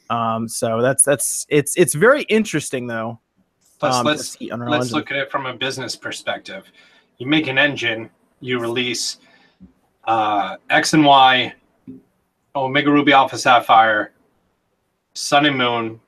Um, 0.09 0.47
so 0.47 0.81
that's 0.81 1.03
that's 1.03 1.45
it's 1.49 1.75
it's 1.75 1.95
very 1.95 2.21
interesting 2.23 2.87
though. 2.87 3.19
Let's 3.85 3.97
um, 3.97 4.05
let's 4.05 4.37
let's 4.41 4.91
look 4.91 5.11
at 5.11 5.17
it 5.17 5.31
from 5.31 5.45
a 5.45 5.53
business 5.53 5.95
perspective. 5.95 6.71
You 7.17 7.27
make 7.27 7.47
an 7.47 7.57
engine, 7.57 8.09
you 8.39 8.59
release 8.59 9.17
uh, 10.05 10.57
X 10.69 10.93
and 10.93 11.05
Y, 11.05 11.53
Omega 12.55 12.91
Ruby 12.91 13.13
Alpha 13.13 13.37
Sapphire, 13.37 14.13
Sun 15.13 15.45
and 15.45 15.57
Moon, 15.57 15.99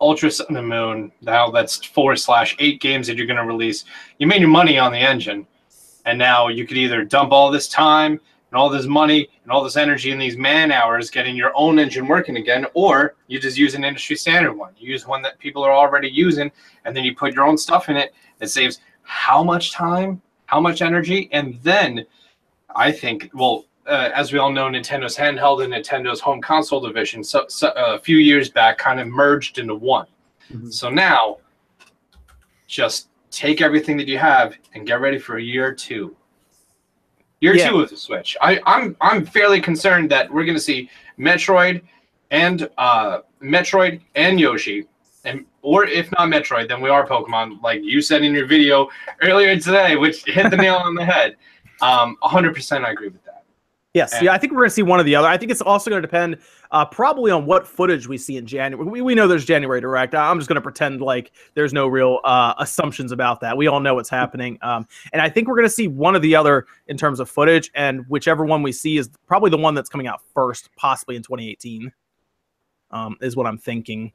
Ultra 0.00 0.30
Sun 0.30 0.56
and 0.56 0.68
Moon. 0.68 1.12
Now 1.20 1.50
that's 1.50 1.84
four 1.84 2.16
slash 2.16 2.56
eight 2.58 2.80
games 2.80 3.06
that 3.06 3.16
you're 3.16 3.26
going 3.26 3.38
to 3.38 3.44
release. 3.44 3.84
You 4.18 4.26
made 4.26 4.40
your 4.40 4.50
money 4.50 4.78
on 4.78 4.92
the 4.92 4.98
engine, 4.98 5.46
And 6.04 6.18
now 6.18 6.48
you 6.48 6.66
could 6.66 6.76
either 6.76 7.04
dump 7.04 7.32
all 7.32 7.50
this 7.50 7.68
time 7.68 8.20
and 8.50 8.58
all 8.58 8.68
this 8.68 8.86
money 8.86 9.28
and 9.42 9.52
all 9.52 9.62
this 9.62 9.76
energy 9.76 10.12
and 10.12 10.20
these 10.20 10.36
man 10.36 10.70
hours 10.70 11.10
getting 11.10 11.36
your 11.36 11.52
own 11.54 11.78
engine 11.78 12.06
working 12.06 12.36
again, 12.36 12.66
or 12.74 13.16
you 13.26 13.40
just 13.40 13.58
use 13.58 13.74
an 13.74 13.84
industry 13.84 14.16
standard 14.16 14.52
one. 14.52 14.72
You 14.78 14.90
use 14.90 15.06
one 15.06 15.22
that 15.22 15.38
people 15.38 15.64
are 15.64 15.72
already 15.72 16.08
using, 16.08 16.50
and 16.84 16.96
then 16.96 17.04
you 17.04 17.14
put 17.14 17.34
your 17.34 17.44
own 17.44 17.58
stuff 17.58 17.88
in 17.88 17.96
it. 17.96 18.14
It 18.40 18.48
saves 18.48 18.80
how 19.02 19.42
much 19.42 19.72
time, 19.72 20.22
how 20.46 20.60
much 20.60 20.82
energy, 20.82 21.28
and 21.32 21.58
then 21.62 22.06
I 22.74 22.92
think, 22.92 23.30
well, 23.34 23.64
uh, 23.86 24.10
as 24.14 24.32
we 24.32 24.38
all 24.38 24.50
know, 24.50 24.66
Nintendo's 24.66 25.16
handheld 25.16 25.62
and 25.64 25.72
Nintendo's 25.72 26.20
home 26.20 26.40
console 26.40 26.80
division, 26.80 27.22
so, 27.22 27.46
so 27.48 27.72
a 27.76 27.98
few 27.98 28.16
years 28.16 28.50
back, 28.50 28.78
kind 28.78 29.00
of 29.00 29.06
merged 29.06 29.58
into 29.58 29.74
one. 29.74 30.06
Mhm. 30.52 30.72
So 30.72 30.90
now, 30.90 31.38
just 32.66 33.08
take 33.30 33.60
everything 33.60 33.96
that 33.96 34.08
you 34.08 34.18
have 34.18 34.56
and 34.74 34.86
get 34.86 35.00
ready 35.00 35.18
for 35.18 35.36
a 35.36 35.42
year 35.42 35.66
or 35.66 35.72
two. 35.72 36.16
Year 37.40 37.54
Yeah. 37.54 37.70
two 37.70 37.80
of 37.80 37.90
the 37.90 37.96
Switch. 37.96 38.36
I, 38.40 38.60
I'm 38.64 38.96
I'm 39.00 39.26
fairly 39.26 39.60
concerned 39.60 40.10
that 40.10 40.32
we're 40.32 40.44
going 40.44 40.56
to 40.56 40.60
see 40.62 40.88
Metroid 41.18 41.82
and 42.30 42.68
uh, 42.78 43.20
Metroid 43.42 44.00
and 44.14 44.40
Yoshi, 44.40 44.86
and 45.24 45.44
or 45.62 45.84
if 45.84 46.10
not 46.12 46.28
Metroid, 46.28 46.68
then 46.68 46.80
we 46.80 46.88
are 46.88 47.06
Pokemon, 47.06 47.62
like 47.62 47.82
you 47.82 48.00
said 48.00 48.22
in 48.22 48.32
your 48.32 48.46
video 48.46 48.88
earlier 49.22 49.58
today, 49.58 49.96
which 49.96 50.24
hit 50.24 50.50
the 50.50 50.56
nail 50.56 50.76
on 50.76 50.94
the 50.94 51.04
head. 51.04 51.36
Um, 51.82 52.16
100%, 52.22 52.84
I 52.86 52.90
agree 52.92 53.08
with 53.08 53.22
that. 53.24 53.25
Yes, 53.96 54.12
And- 54.12 54.24
yeah, 54.24 54.32
I 54.34 54.36
think 54.36 54.52
we're 54.52 54.58
going 54.58 54.68
to 54.68 54.74
see 54.74 54.82
one 54.82 55.00
or 55.00 55.04
the 55.04 55.14
other. 55.14 55.26
I 55.26 55.38
think 55.38 55.50
it's 55.50 55.62
also 55.62 55.88
going 55.88 56.02
to 56.02 56.06
depend 56.06 56.36
uh, 56.70 56.84
probably 56.84 57.30
on 57.30 57.46
what 57.46 57.66
footage 57.66 58.06
we 58.06 58.18
see 58.18 58.36
in 58.36 58.44
January. 58.44 58.86
We, 58.86 59.00
we 59.00 59.14
know 59.14 59.26
there's 59.26 59.46
January 59.46 59.80
Direct. 59.80 60.14
I'm 60.14 60.38
just 60.38 60.48
going 60.48 60.56
to 60.56 60.60
pretend 60.60 61.00
like 61.00 61.32
there's 61.54 61.72
no 61.72 61.86
real 61.86 62.20
uh, 62.24 62.52
assumptions 62.58 63.10
about 63.10 63.40
that. 63.40 63.56
We 63.56 63.68
all 63.68 63.80
know 63.80 63.94
what's 63.94 64.10
happening. 64.10 64.58
Um, 64.60 64.86
and 65.14 65.22
I 65.22 65.30
think 65.30 65.48
we're 65.48 65.54
going 65.54 65.66
to 65.66 65.74
see 65.74 65.88
one 65.88 66.14
or 66.14 66.18
the 66.18 66.36
other 66.36 66.66
in 66.88 66.98
terms 66.98 67.20
of 67.20 67.30
footage, 67.30 67.70
and 67.74 68.04
whichever 68.08 68.44
one 68.44 68.62
we 68.62 68.70
see 68.70 68.98
is 68.98 69.08
probably 69.26 69.48
the 69.48 69.56
one 69.56 69.72
that's 69.74 69.88
coming 69.88 70.06
out 70.06 70.20
first, 70.34 70.68
possibly 70.76 71.16
in 71.16 71.22
2018, 71.22 71.90
um, 72.90 73.16
is 73.22 73.34
what 73.34 73.46
I'm 73.46 73.56
thinking. 73.56 74.12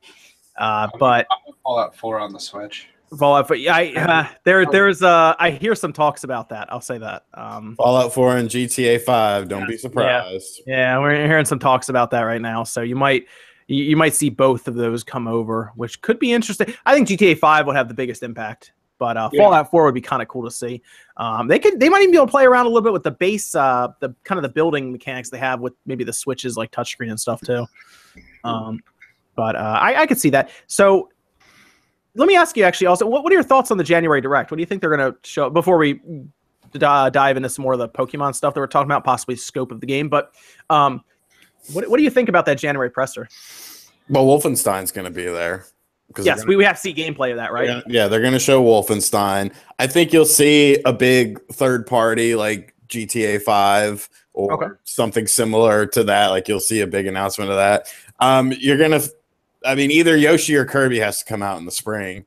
Uh, 0.57 0.89
but 0.99 1.25
Fallout 1.63 1.95
4 1.95 2.19
on 2.19 2.33
the 2.33 2.39
Switch. 2.39 2.87
Fallout, 3.17 3.47
but 3.47 3.59
yeah, 3.59 3.75
I, 3.75 3.93
uh, 3.95 4.27
there, 4.45 4.65
there's, 4.65 5.03
uh, 5.03 5.35
I 5.37 5.51
hear 5.51 5.75
some 5.75 5.91
talks 5.91 6.23
about 6.23 6.49
that. 6.49 6.71
I'll 6.71 6.79
say 6.79 6.97
that. 6.97 7.25
Um, 7.33 7.75
Fallout 7.75 8.13
4 8.13 8.37
and 8.37 8.49
GTA 8.49 9.01
5. 9.01 9.49
Don't 9.49 9.67
be 9.67 9.77
surprised. 9.77 10.61
Yeah, 10.65 10.97
we're 10.99 11.27
hearing 11.27 11.45
some 11.45 11.59
talks 11.59 11.89
about 11.89 12.11
that 12.11 12.21
right 12.21 12.41
now. 12.41 12.63
So 12.63 12.81
you 12.81 12.95
might 12.95 13.25
you, 13.67 13.83
you 13.83 13.97
might 13.97 14.13
see 14.13 14.29
both 14.29 14.67
of 14.67 14.75
those 14.75 15.03
come 15.03 15.27
over, 15.27 15.71
which 15.75 16.01
could 16.01 16.19
be 16.19 16.31
interesting. 16.31 16.73
I 16.85 16.93
think 16.93 17.07
GTA 17.07 17.37
5 17.37 17.67
would 17.67 17.75
have 17.75 17.87
the 17.87 17.93
biggest 17.93 18.23
impact, 18.23 18.71
but 18.97 19.17
uh, 19.17 19.29
Yeah. 19.33 19.43
Fallout 19.43 19.71
4 19.71 19.85
would 19.85 19.93
be 19.93 20.01
kind 20.01 20.21
of 20.21 20.27
cool 20.27 20.43
to 20.43 20.51
see. 20.51 20.81
Um, 21.17 21.47
they 21.47 21.59
could 21.59 21.79
they 21.79 21.89
might 21.89 22.01
even 22.01 22.11
be 22.11 22.17
able 22.17 22.27
to 22.27 22.31
play 22.31 22.45
around 22.45 22.65
a 22.65 22.69
little 22.69 22.81
bit 22.81 22.93
with 22.93 23.03
the 23.03 23.11
base, 23.11 23.55
uh, 23.55 23.89
the 23.99 24.15
kind 24.23 24.37
of 24.37 24.43
the 24.43 24.49
building 24.49 24.91
mechanics 24.91 25.29
they 25.29 25.37
have 25.37 25.59
with 25.59 25.73
maybe 25.85 26.03
the 26.03 26.13
switches 26.13 26.55
like 26.55 26.71
touchscreen 26.71 27.09
and 27.09 27.19
stuff 27.19 27.41
too. 27.41 27.65
Um, 28.43 28.79
but 29.35 29.55
uh, 29.55 29.79
I, 29.81 30.01
I 30.01 30.05
could 30.07 30.19
see 30.19 30.29
that. 30.31 30.49
So 30.67 31.09
let 32.15 32.27
me 32.27 32.35
ask 32.35 32.57
you 32.57 32.63
actually 32.63 32.87
also, 32.87 33.05
what, 33.05 33.23
what 33.23 33.31
are 33.31 33.35
your 33.35 33.43
thoughts 33.43 33.71
on 33.71 33.77
the 33.77 33.83
January 33.83 34.21
Direct? 34.21 34.51
What 34.51 34.57
do 34.57 34.61
you 34.61 34.65
think 34.67 34.81
they're 34.81 34.95
going 34.95 35.11
to 35.13 35.17
show 35.23 35.49
before 35.49 35.77
we 35.77 36.01
uh, 36.81 37.09
dive 37.09 37.37
into 37.37 37.49
some 37.49 37.63
more 37.63 37.73
of 37.73 37.79
the 37.79 37.89
Pokemon 37.89 38.35
stuff 38.35 38.53
that 38.53 38.59
we're 38.59 38.67
talking 38.67 38.87
about, 38.87 39.03
possibly 39.03 39.35
scope 39.35 39.71
of 39.71 39.79
the 39.79 39.85
game? 39.87 40.09
But 40.09 40.33
um, 40.69 41.03
what, 41.73 41.89
what 41.89 41.97
do 41.97 42.03
you 42.03 42.09
think 42.09 42.27
about 42.29 42.45
that 42.47 42.57
January 42.57 42.89
presser? 42.89 43.27
Well, 44.09 44.25
Wolfenstein's 44.25 44.91
going 44.91 45.05
to 45.05 45.11
be 45.11 45.25
there. 45.25 45.65
Yes, 46.21 46.39
gonna- 46.39 46.49
we, 46.49 46.55
we 46.57 46.65
have 46.65 46.75
to 46.75 46.81
see 46.81 46.93
gameplay 46.93 47.31
of 47.31 47.37
that, 47.37 47.53
right? 47.53 47.67
they're 47.67 47.83
yeah, 47.87 48.07
they're 48.09 48.19
going 48.19 48.33
to 48.33 48.39
show 48.39 48.61
Wolfenstein. 48.61 49.53
I 49.79 49.87
think 49.87 50.11
you'll 50.11 50.25
see 50.25 50.77
a 50.85 50.91
big 50.91 51.39
third 51.53 51.87
party 51.87 52.35
like 52.35 52.75
GTA 52.89 53.41
5 53.41 54.09
or 54.33 54.53
Okay. 54.53 54.73
something 54.83 55.25
similar 55.27 55.85
to 55.85 56.03
that. 56.03 56.27
Like 56.27 56.49
you'll 56.49 56.59
see 56.59 56.81
a 56.81 56.87
big 56.87 57.07
announcement 57.07 57.49
of 57.51 57.55
that. 57.55 57.87
Um, 58.19 58.51
you're 58.59 58.77
going 58.77 58.91
to, 58.91 59.09
I 59.65 59.75
mean, 59.75 59.91
either 59.91 60.15
Yoshi 60.17 60.55
or 60.55 60.65
Kirby 60.65 60.99
has 60.99 61.19
to 61.19 61.25
come 61.25 61.41
out 61.43 61.57
in 61.59 61.65
the 61.65 61.71
spring. 61.71 62.25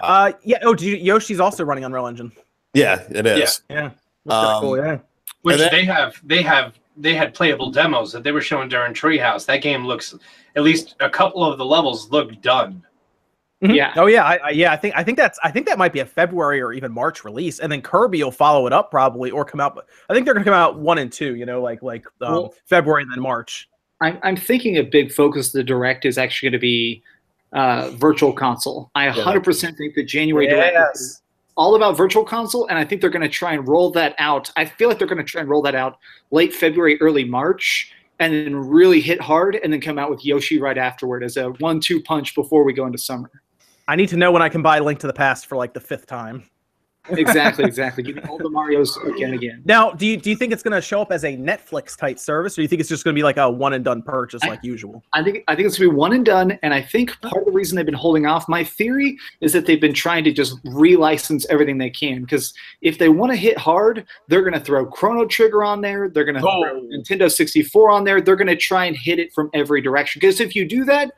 Uh, 0.00 0.32
yeah. 0.44 0.58
Oh, 0.62 0.74
do 0.74 0.86
you, 0.86 0.96
Yoshi's 0.96 1.40
also 1.40 1.64
running 1.64 1.84
on 1.84 1.90
Unreal 1.90 2.06
Engine. 2.06 2.32
Yeah, 2.74 3.02
it 3.10 3.26
is. 3.26 3.62
Yeah. 3.68 3.90
That's 4.24 4.36
kinda 4.40 4.48
Um, 4.48 4.60
cool, 4.62 4.76
yeah. 4.76 4.98
Which 5.42 5.58
then- 5.58 5.70
they 5.72 5.84
have, 5.84 6.14
they 6.24 6.42
have, 6.42 6.74
they 6.96 7.14
had 7.14 7.34
playable 7.34 7.70
demos 7.70 8.12
that 8.12 8.22
they 8.22 8.32
were 8.32 8.40
showing 8.40 8.68
during 8.68 8.92
Treehouse. 8.94 9.46
That 9.46 9.62
game 9.62 9.84
looks, 9.86 10.14
at 10.56 10.62
least 10.62 10.94
a 11.00 11.08
couple 11.10 11.44
of 11.44 11.58
the 11.58 11.64
levels 11.64 12.10
look 12.10 12.40
done. 12.42 12.82
Mhm. 13.62 13.74
Yeah. 13.74 13.92
Oh 13.96 14.06
yeah. 14.06 14.24
I, 14.24 14.36
I, 14.36 14.50
yeah. 14.50 14.72
I 14.72 14.76
think 14.76 14.94
I 14.96 15.04
think 15.04 15.18
that's 15.18 15.38
I 15.44 15.50
think 15.50 15.66
that 15.66 15.76
might 15.76 15.92
be 15.92 16.00
a 16.00 16.06
February 16.06 16.62
or 16.62 16.72
even 16.72 16.90
March 16.92 17.24
release, 17.24 17.58
and 17.58 17.70
then 17.70 17.82
Kirby 17.82 18.22
will 18.24 18.30
follow 18.30 18.66
it 18.66 18.72
up 18.72 18.90
probably 18.90 19.30
or 19.30 19.44
come 19.44 19.60
out. 19.60 19.84
I 20.08 20.14
think 20.14 20.24
they're 20.24 20.32
gonna 20.32 20.44
come 20.46 20.54
out 20.54 20.78
one 20.78 20.96
and 20.96 21.12
two. 21.12 21.34
You 21.36 21.44
know, 21.44 21.60
like 21.60 21.82
like 21.82 22.06
um, 22.22 22.32
Well- 22.32 22.54
February 22.64 23.02
and 23.02 23.12
then 23.12 23.20
March. 23.20 23.68
I'm, 24.00 24.18
I'm 24.22 24.36
thinking 24.36 24.78
a 24.78 24.82
big 24.82 25.12
focus 25.12 25.48
of 25.48 25.52
the 25.52 25.64
direct 25.64 26.04
is 26.04 26.18
actually 26.18 26.50
going 26.50 26.60
to 26.60 26.62
be 26.62 27.02
uh, 27.52 27.90
virtual 27.96 28.32
console. 28.32 28.90
I 28.94 29.08
100% 29.08 29.76
think 29.76 29.94
that 29.94 30.04
January 30.04 30.46
direct 30.46 30.96
is 30.96 31.22
all 31.56 31.74
about 31.74 31.96
virtual 31.96 32.24
console, 32.24 32.66
and 32.68 32.78
I 32.78 32.84
think 32.84 33.00
they're 33.00 33.10
going 33.10 33.22
to 33.22 33.28
try 33.28 33.52
and 33.52 33.66
roll 33.66 33.90
that 33.92 34.14
out. 34.18 34.50
I 34.56 34.64
feel 34.64 34.88
like 34.88 34.98
they're 34.98 35.08
going 35.08 35.18
to 35.18 35.24
try 35.24 35.40
and 35.40 35.50
roll 35.50 35.62
that 35.62 35.74
out 35.74 35.98
late 36.30 36.54
February, 36.54 36.98
early 37.00 37.24
March, 37.24 37.92
and 38.18 38.32
then 38.32 38.56
really 38.56 39.00
hit 39.00 39.20
hard, 39.20 39.56
and 39.56 39.72
then 39.72 39.80
come 39.80 39.98
out 39.98 40.10
with 40.10 40.24
Yoshi 40.24 40.60
right 40.60 40.78
afterward 40.78 41.22
as 41.22 41.36
a 41.36 41.50
one-two 41.58 42.02
punch 42.02 42.34
before 42.34 42.64
we 42.64 42.72
go 42.72 42.86
into 42.86 42.98
summer. 42.98 43.30
I 43.88 43.96
need 43.96 44.08
to 44.10 44.16
know 44.16 44.30
when 44.30 44.42
I 44.42 44.48
can 44.48 44.62
buy 44.62 44.78
Link 44.78 45.00
to 45.00 45.06
the 45.06 45.12
Past 45.12 45.46
for 45.46 45.56
like 45.56 45.74
the 45.74 45.80
fifth 45.80 46.06
time. 46.06 46.48
Exactly, 47.18 47.64
exactly. 47.64 48.02
Give 48.02 48.16
me 48.16 48.22
all 48.28 48.38
the 48.38 48.48
Mario's 48.50 48.96
again, 49.04 49.34
again. 49.34 49.62
Now, 49.64 49.90
do 49.90 50.06
you 50.06 50.16
do 50.16 50.30
you 50.30 50.36
think 50.36 50.52
it's 50.52 50.62
gonna 50.62 50.80
show 50.80 51.00
up 51.02 51.12
as 51.12 51.24
a 51.24 51.36
Netflix 51.36 51.96
type 51.96 52.18
service, 52.18 52.54
or 52.54 52.56
do 52.56 52.62
you 52.62 52.68
think 52.68 52.80
it's 52.80 52.88
just 52.88 53.04
gonna 53.04 53.14
be 53.14 53.22
like 53.22 53.36
a 53.36 53.50
one 53.50 53.72
and 53.72 53.84
done 53.84 54.02
purchase 54.02 54.42
I- 54.44 54.48
like 54.48 54.64
usual? 54.64 55.02
I 55.12 55.22
think 55.22 55.44
I 55.48 55.54
think 55.54 55.66
it's 55.66 55.78
gonna 55.78 55.90
be 55.90 55.96
one 55.96 56.12
and 56.12 56.24
done, 56.24 56.58
and 56.62 56.72
I 56.74 56.82
think 56.82 57.18
part 57.22 57.36
of 57.38 57.44
the 57.46 57.52
reason 57.52 57.76
they've 57.76 57.84
been 57.86 57.94
holding 57.94 58.26
off. 58.26 58.48
My 58.48 58.64
theory 58.64 59.16
is 59.40 59.52
that 59.52 59.66
they've 59.66 59.80
been 59.80 59.94
trying 59.94 60.24
to 60.24 60.32
just 60.32 60.62
relicense 60.64 61.46
everything 61.50 61.78
they 61.78 61.90
can. 61.90 62.20
Because 62.22 62.52
if 62.82 62.98
they 62.98 63.08
want 63.08 63.32
to 63.32 63.36
hit 63.36 63.58
hard, 63.58 64.04
they're 64.28 64.42
gonna 64.42 64.60
throw 64.60 64.86
Chrono 64.86 65.26
Trigger 65.26 65.64
on 65.64 65.80
there. 65.80 66.08
They're 66.08 66.24
gonna 66.24 66.40
throw 66.40 66.50
Oh. 66.50 66.88
Nintendo 66.92 67.30
64 67.30 67.90
on 67.90 68.04
there. 68.04 68.20
They're 68.20 68.36
gonna 68.36 68.56
try 68.56 68.84
and 68.86 68.96
hit 68.96 69.18
it 69.18 69.32
from 69.32 69.50
every 69.54 69.80
direction. 69.80 70.20
Because 70.20 70.40
if 70.40 70.54
you 70.54 70.66
do 70.66 70.84
that, 70.84 71.12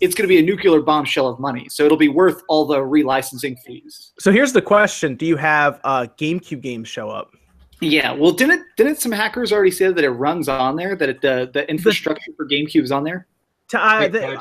it's 0.00 0.14
gonna 0.14 0.28
be 0.28 0.38
a 0.38 0.42
nuclear 0.42 0.80
bombshell 0.80 1.28
of 1.28 1.38
money. 1.38 1.68
So 1.68 1.84
it'll 1.84 1.98
be 1.98 2.08
worth 2.08 2.42
all 2.48 2.66
the 2.66 2.78
relicensing 2.78 3.56
fees. 3.64 4.12
So 4.18 4.30
here's 4.32 4.52
the 4.52 4.62
question: 4.62 5.16
Do 5.16 5.26
you 5.26 5.36
have 5.36 5.80
uh, 5.84 6.06
GameCube 6.18 6.60
games 6.60 6.88
show 6.88 7.10
up? 7.10 7.34
Yeah. 7.80 8.12
Well, 8.12 8.32
didn't 8.32 8.64
didn't 8.76 8.96
some 9.00 9.12
hackers 9.12 9.52
already 9.52 9.70
say 9.70 9.92
that 9.92 10.04
it 10.04 10.10
runs 10.10 10.48
on 10.48 10.76
there? 10.76 10.96
That 10.96 11.08
it, 11.08 11.20
the 11.20 11.50
the 11.52 11.68
infrastructure 11.68 12.32
for 12.36 12.46
GameCube 12.46 12.82
is 12.82 12.92
on 12.92 13.04
there? 13.04 13.26
To, 13.68 13.82
uh, 13.82 14.00
Wait, 14.00 14.12
they, 14.12 14.36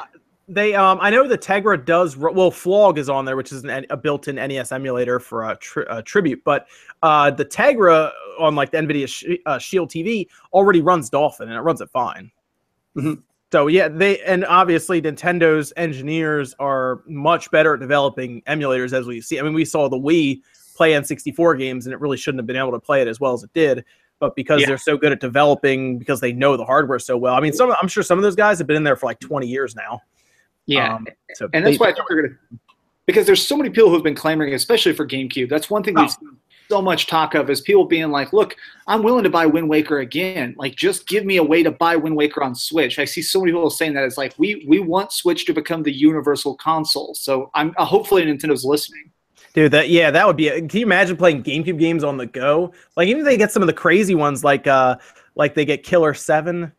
they, 0.49 0.75
um, 0.75 0.99
I 1.01 1.09
know 1.09 1.27
the 1.27 1.37
Tegra 1.37 1.83
does. 1.83 2.17
Well, 2.17 2.51
Flog 2.51 2.97
is 2.97 3.09
on 3.09 3.25
there, 3.25 3.37
which 3.37 3.51
is 3.51 3.63
an, 3.63 3.85
a 3.89 3.95
built-in 3.95 4.35
NES 4.35 4.73
emulator 4.73 5.19
for 5.19 5.49
a, 5.49 5.55
tri- 5.55 5.85
a 5.89 6.01
tribute. 6.01 6.43
But 6.43 6.67
uh, 7.01 7.31
the 7.31 7.45
Tegra 7.45 8.11
on 8.39 8.55
like 8.55 8.71
the 8.71 8.77
NVIDIA 8.77 9.07
Sh- 9.07 9.39
uh, 9.45 9.57
Shield 9.57 9.89
TV 9.89 10.27
already 10.51 10.81
runs 10.81 11.09
Dolphin, 11.09 11.47
and 11.47 11.57
it 11.57 11.61
runs 11.61 11.79
it 11.81 11.89
fine. 11.89 12.31
Mhm. 12.97 13.23
So 13.53 13.67
yeah, 13.67 13.87
they 13.87 14.17
and 14.21 14.45
obviously 14.45 14.99
Nintendo's 14.99 15.71
engineers 15.77 16.55
are 16.57 17.01
much 17.05 17.51
better 17.51 17.75
at 17.75 17.81
developing 17.81 18.41
emulators, 18.47 18.93
as 18.93 19.05
we 19.05 19.21
see. 19.21 19.39
I 19.39 19.43
mean, 19.43 19.53
we 19.53 19.63
saw 19.63 19.87
the 19.87 19.95
Wii 19.95 20.41
play 20.75 20.93
N64 20.93 21.59
games, 21.59 21.85
and 21.85 21.93
it 21.93 21.99
really 21.99 22.17
shouldn't 22.17 22.39
have 22.39 22.47
been 22.47 22.55
able 22.55 22.71
to 22.71 22.79
play 22.79 23.03
it 23.03 23.07
as 23.07 23.19
well 23.19 23.33
as 23.33 23.43
it 23.43 23.53
did. 23.53 23.85
But 24.17 24.35
because 24.35 24.61
Yeah. 24.61 24.69
they're 24.69 24.79
so 24.79 24.97
good 24.97 25.11
at 25.11 25.19
developing, 25.19 25.99
because 25.99 26.19
they 26.19 26.33
know 26.33 26.57
the 26.57 26.65
hardware 26.65 26.97
so 26.97 27.15
well. 27.15 27.35
I 27.35 27.41
mean, 27.41 27.53
some 27.53 27.71
I'm 27.79 27.87
sure 27.87 28.01
some 28.01 28.17
of 28.17 28.23
those 28.23 28.35
guys 28.35 28.57
have 28.57 28.65
been 28.65 28.75
in 28.77 28.83
there 28.83 28.95
for 28.95 29.05
like 29.05 29.19
20 29.19 29.45
years 29.45 29.75
now. 29.75 30.01
Yeah. 30.65 30.95
Um, 30.95 31.05
so 31.35 31.47
and 31.53 31.63
that's 31.63 31.77
they- 31.77 31.79
why 31.79 31.89
I 31.91 31.93
think 31.93 32.07
they're 32.09 32.21
going 32.23 32.33
to, 32.33 32.59
because 33.05 33.27
there's 33.27 33.45
so 33.45 33.55
many 33.55 33.69
people 33.69 33.91
who've 33.91 34.01
been 34.01 34.15
clamoring, 34.15 34.55
especially 34.55 34.93
for 34.93 35.05
GameCube. 35.05 35.47
That's 35.47 35.69
one 35.69 35.83
thing 35.83 35.95
Oh. 35.95 36.01
we've 36.01 36.09
seen 36.09 36.37
so 36.69 36.81
much 36.81 37.07
talk 37.07 37.35
of 37.35 37.49
is 37.49 37.61
people 37.61 37.85
being 37.85 38.09
like, 38.11 38.33
"Look, 38.33 38.55
I'm 38.87 39.03
willing 39.03 39.23
to 39.23 39.29
buy 39.29 39.45
Wind 39.45 39.69
Waker 39.69 39.99
again. 39.99 40.55
Like, 40.57 40.75
just 40.75 41.07
give 41.07 41.25
me 41.25 41.37
a 41.37 41.43
way 41.43 41.63
to 41.63 41.71
buy 41.71 41.95
Wind 41.95 42.15
Waker 42.15 42.43
on 42.43 42.55
Switch." 42.55 42.99
I 42.99 43.05
see 43.05 43.21
so 43.21 43.39
many 43.39 43.51
people 43.51 43.69
saying 43.69 43.93
that 43.93 44.03
it's 44.03 44.17
like 44.17 44.33
we 44.37 44.65
we 44.67 44.79
want 44.79 45.11
Switch 45.11 45.45
to 45.45 45.53
become 45.53 45.83
the 45.83 45.91
universal 45.93 46.55
console. 46.55 47.13
So 47.15 47.49
I'm 47.53 47.73
uh, 47.77 47.85
hopefully 47.85 48.23
Nintendo's 48.23 48.65
listening. 48.65 49.11
Dude, 49.53 49.71
that 49.71 49.89
yeah, 49.89 50.09
that 50.09 50.25
would 50.25 50.35
be. 50.37 50.49
Can 50.49 50.69
you 50.79 50.85
imagine 50.85 51.15
playing 51.15 51.43
GameCube 51.43 51.77
games 51.77 52.03
on 52.03 52.17
the 52.17 52.25
go? 52.25 52.73
Like 52.97 53.07
even 53.07 53.19
if 53.21 53.25
they 53.25 53.37
get 53.37 53.51
some 53.51 53.61
of 53.61 53.67
the 53.67 53.73
crazy 53.73 54.15
ones, 54.15 54.43
like 54.43 54.65
uh, 54.67 54.97
like 55.35 55.53
they 55.53 55.65
get 55.65 55.83
Killer 55.83 56.13
Seven, 56.15 56.71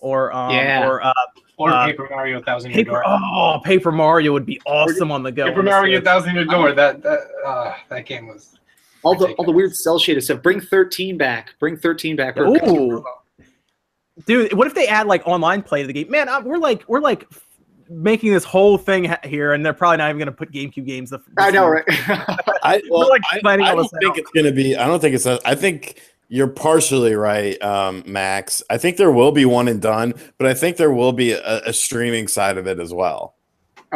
or 0.00 0.32
um, 0.32 0.50
Yeah. 0.52 0.86
or 0.86 1.04
uh, 1.04 1.12
Or 1.58 1.70
Uh, 1.70 1.86
Paper 1.86 2.06
Mario 2.10 2.40
Thousand 2.42 2.70
Year 2.70 2.84
Paper. 2.84 3.02
Door. 3.02 3.04
Oh, 3.06 3.60
Paper 3.64 3.90
Mario 3.90 4.32
would 4.32 4.46
be 4.46 4.60
awesome 4.66 5.10
on 5.10 5.22
the 5.24 5.32
go. 5.32 5.46
Paper 5.48 5.62
Mario 5.62 5.96
Switch. 5.96 6.04
Thousand 6.04 6.34
Year 6.36 6.44
Door. 6.44 6.72
That 6.74 7.02
that 7.02 7.20
uh, 7.44 7.74
that 7.88 8.06
game 8.06 8.28
was. 8.28 8.56
All 9.06 9.14
the 9.14 9.32
all 9.34 9.44
the 9.44 9.52
weird 9.52 9.76
cell 9.76 9.98
shaded 9.98 10.22
stuff. 10.24 10.42
Bring 10.42 10.60
13 10.60 11.16
back. 11.16 11.54
Bring 11.60 11.76
13 11.76 12.16
back. 12.16 12.36
or 12.36 12.46
Ooh. 12.46 13.04
Dude, 14.26 14.52
what 14.54 14.66
if 14.66 14.74
they 14.74 14.88
add 14.88 15.06
like 15.06 15.22
online 15.26 15.62
play 15.62 15.82
to 15.82 15.86
the 15.86 15.92
game? 15.92 16.10
Man, 16.10 16.28
uh, 16.28 16.40
we're 16.40 16.58
like 16.58 16.82
we're 16.88 17.00
like 17.00 17.28
making 17.88 18.32
this 18.32 18.42
whole 18.42 18.78
thing 18.78 19.04
ha- 19.04 19.20
here, 19.22 19.52
and 19.52 19.64
they're 19.64 19.72
probably 19.72 19.98
not 19.98 20.08
even 20.08 20.18
going 20.18 20.26
to 20.26 20.32
put 20.32 20.50
GameCube 20.50 20.86
games. 20.86 21.10
The, 21.10 21.20
I 21.38 21.52
know, 21.52 21.68
right? 21.68 21.84
I, 21.88 22.82
well, 22.90 23.08
like 23.08 23.22
I, 23.30 23.38
I 23.44 23.56
don't 23.56 23.88
think 24.00 24.12
out. 24.12 24.18
it's 24.18 24.30
going 24.32 24.46
to 24.46 24.52
be. 24.52 24.76
I 24.76 24.86
don't 24.86 25.00
think 25.00 25.14
it's. 25.14 25.26
A, 25.26 25.38
I 25.44 25.54
think 25.54 26.00
you're 26.28 26.48
partially 26.48 27.14
right, 27.14 27.60
um, 27.62 28.02
Max. 28.06 28.60
I 28.68 28.78
think 28.78 28.96
there 28.96 29.12
will 29.12 29.30
be 29.30 29.44
one 29.44 29.68
and 29.68 29.80
done, 29.80 30.14
but 30.38 30.48
I 30.48 30.54
think 30.54 30.78
there 30.78 30.92
will 30.92 31.12
be 31.12 31.30
a, 31.30 31.60
a 31.60 31.72
streaming 31.72 32.26
side 32.26 32.58
of 32.58 32.66
it 32.66 32.80
as 32.80 32.92
well. 32.92 33.35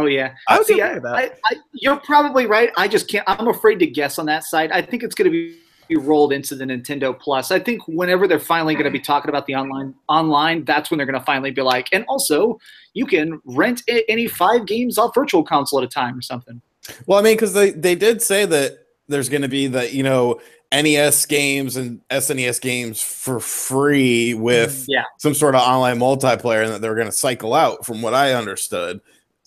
Oh 0.01 0.07
yeah. 0.07 0.35
I 0.49 0.59
would 0.59 0.67
See, 0.67 0.75
be 0.75 0.83
I, 0.83 0.87
okay 0.87 0.95
with 0.95 1.03
that. 1.05 1.15
I, 1.15 1.31
I, 1.51 1.57
you're 1.73 1.97
probably 1.97 2.47
right. 2.47 2.71
I 2.77 2.89
just 2.89 3.09
can't. 3.09 3.25
I'm 3.27 3.49
afraid 3.49 3.79
to 3.81 3.87
guess 3.87 4.19
on 4.19 4.27
that 4.27 4.45
side. 4.45 4.73
I 4.73 4.83
think 4.83 5.03
it's 5.03 5.15
going 5.15 5.31
to 5.31 5.33
be 5.33 5.57
be 5.91 5.97
rolled 5.97 6.33
into 6.33 6.55
the 6.55 6.65
Nintendo 6.65 7.19
Plus. 7.19 7.51
I 7.51 7.59
think 7.59 7.87
whenever 7.89 8.29
they're 8.29 8.39
finally 8.39 8.75
going 8.75 8.85
to 8.85 8.91
be 8.91 9.01
talking 9.01 9.29
about 9.29 9.47
the 9.47 9.57
online 9.57 9.95
online, 10.09 10.65
that's 10.65 10.91
when 10.91 10.99
they're 10.99 11.07
going 11.07 11.19
to 11.19 11.25
finally 11.27 11.51
be 11.51 11.63
like, 11.63 11.89
and 11.93 12.05
also 12.09 12.59
you 12.95 13.05
can 13.07 13.41
rent 13.45 13.83
any 14.09 14.27
five 14.29 14.67
games 14.67 14.97
off 14.97 15.15
Virtual 15.15 15.43
Console 15.43 15.81
at 15.81 15.85
a 15.85 15.89
time 15.89 16.17
or 16.17 16.23
something. 16.23 16.63
Well, 17.07 17.19
I 17.19 17.23
mean, 17.23 17.35
because 17.35 17.53
they 17.53 17.71
they 17.73 17.95
did 17.95 18.23
say 18.23 18.47
that 18.47 18.79
there's 19.09 19.29
going 19.29 19.43
to 19.43 19.49
be 19.49 19.67
the 19.67 19.93
you 19.95 20.03
know 20.03 20.41
NES 20.73 21.27
games 21.27 21.77
and 21.77 22.01
SNES 22.11 22.61
games 22.61 23.03
for 23.03 23.41
free 23.41 24.35
with 24.35 24.83
mm, 24.83 24.87
Yeah. 24.89 25.05
some 25.19 25.35
sort 25.35 25.55
of 25.57 25.63
online 25.63 25.99
multiplayer, 25.99 26.65
and 26.65 26.73
that 26.73 26.81
they 26.81 26.89
were 26.89 26.95
going 26.95 27.09
to 27.09 27.13
cycle 27.13 27.53
out, 27.55 27.85
from 27.85 28.01
what 28.01 28.15
I 28.15 28.33
understood. 28.35 29.01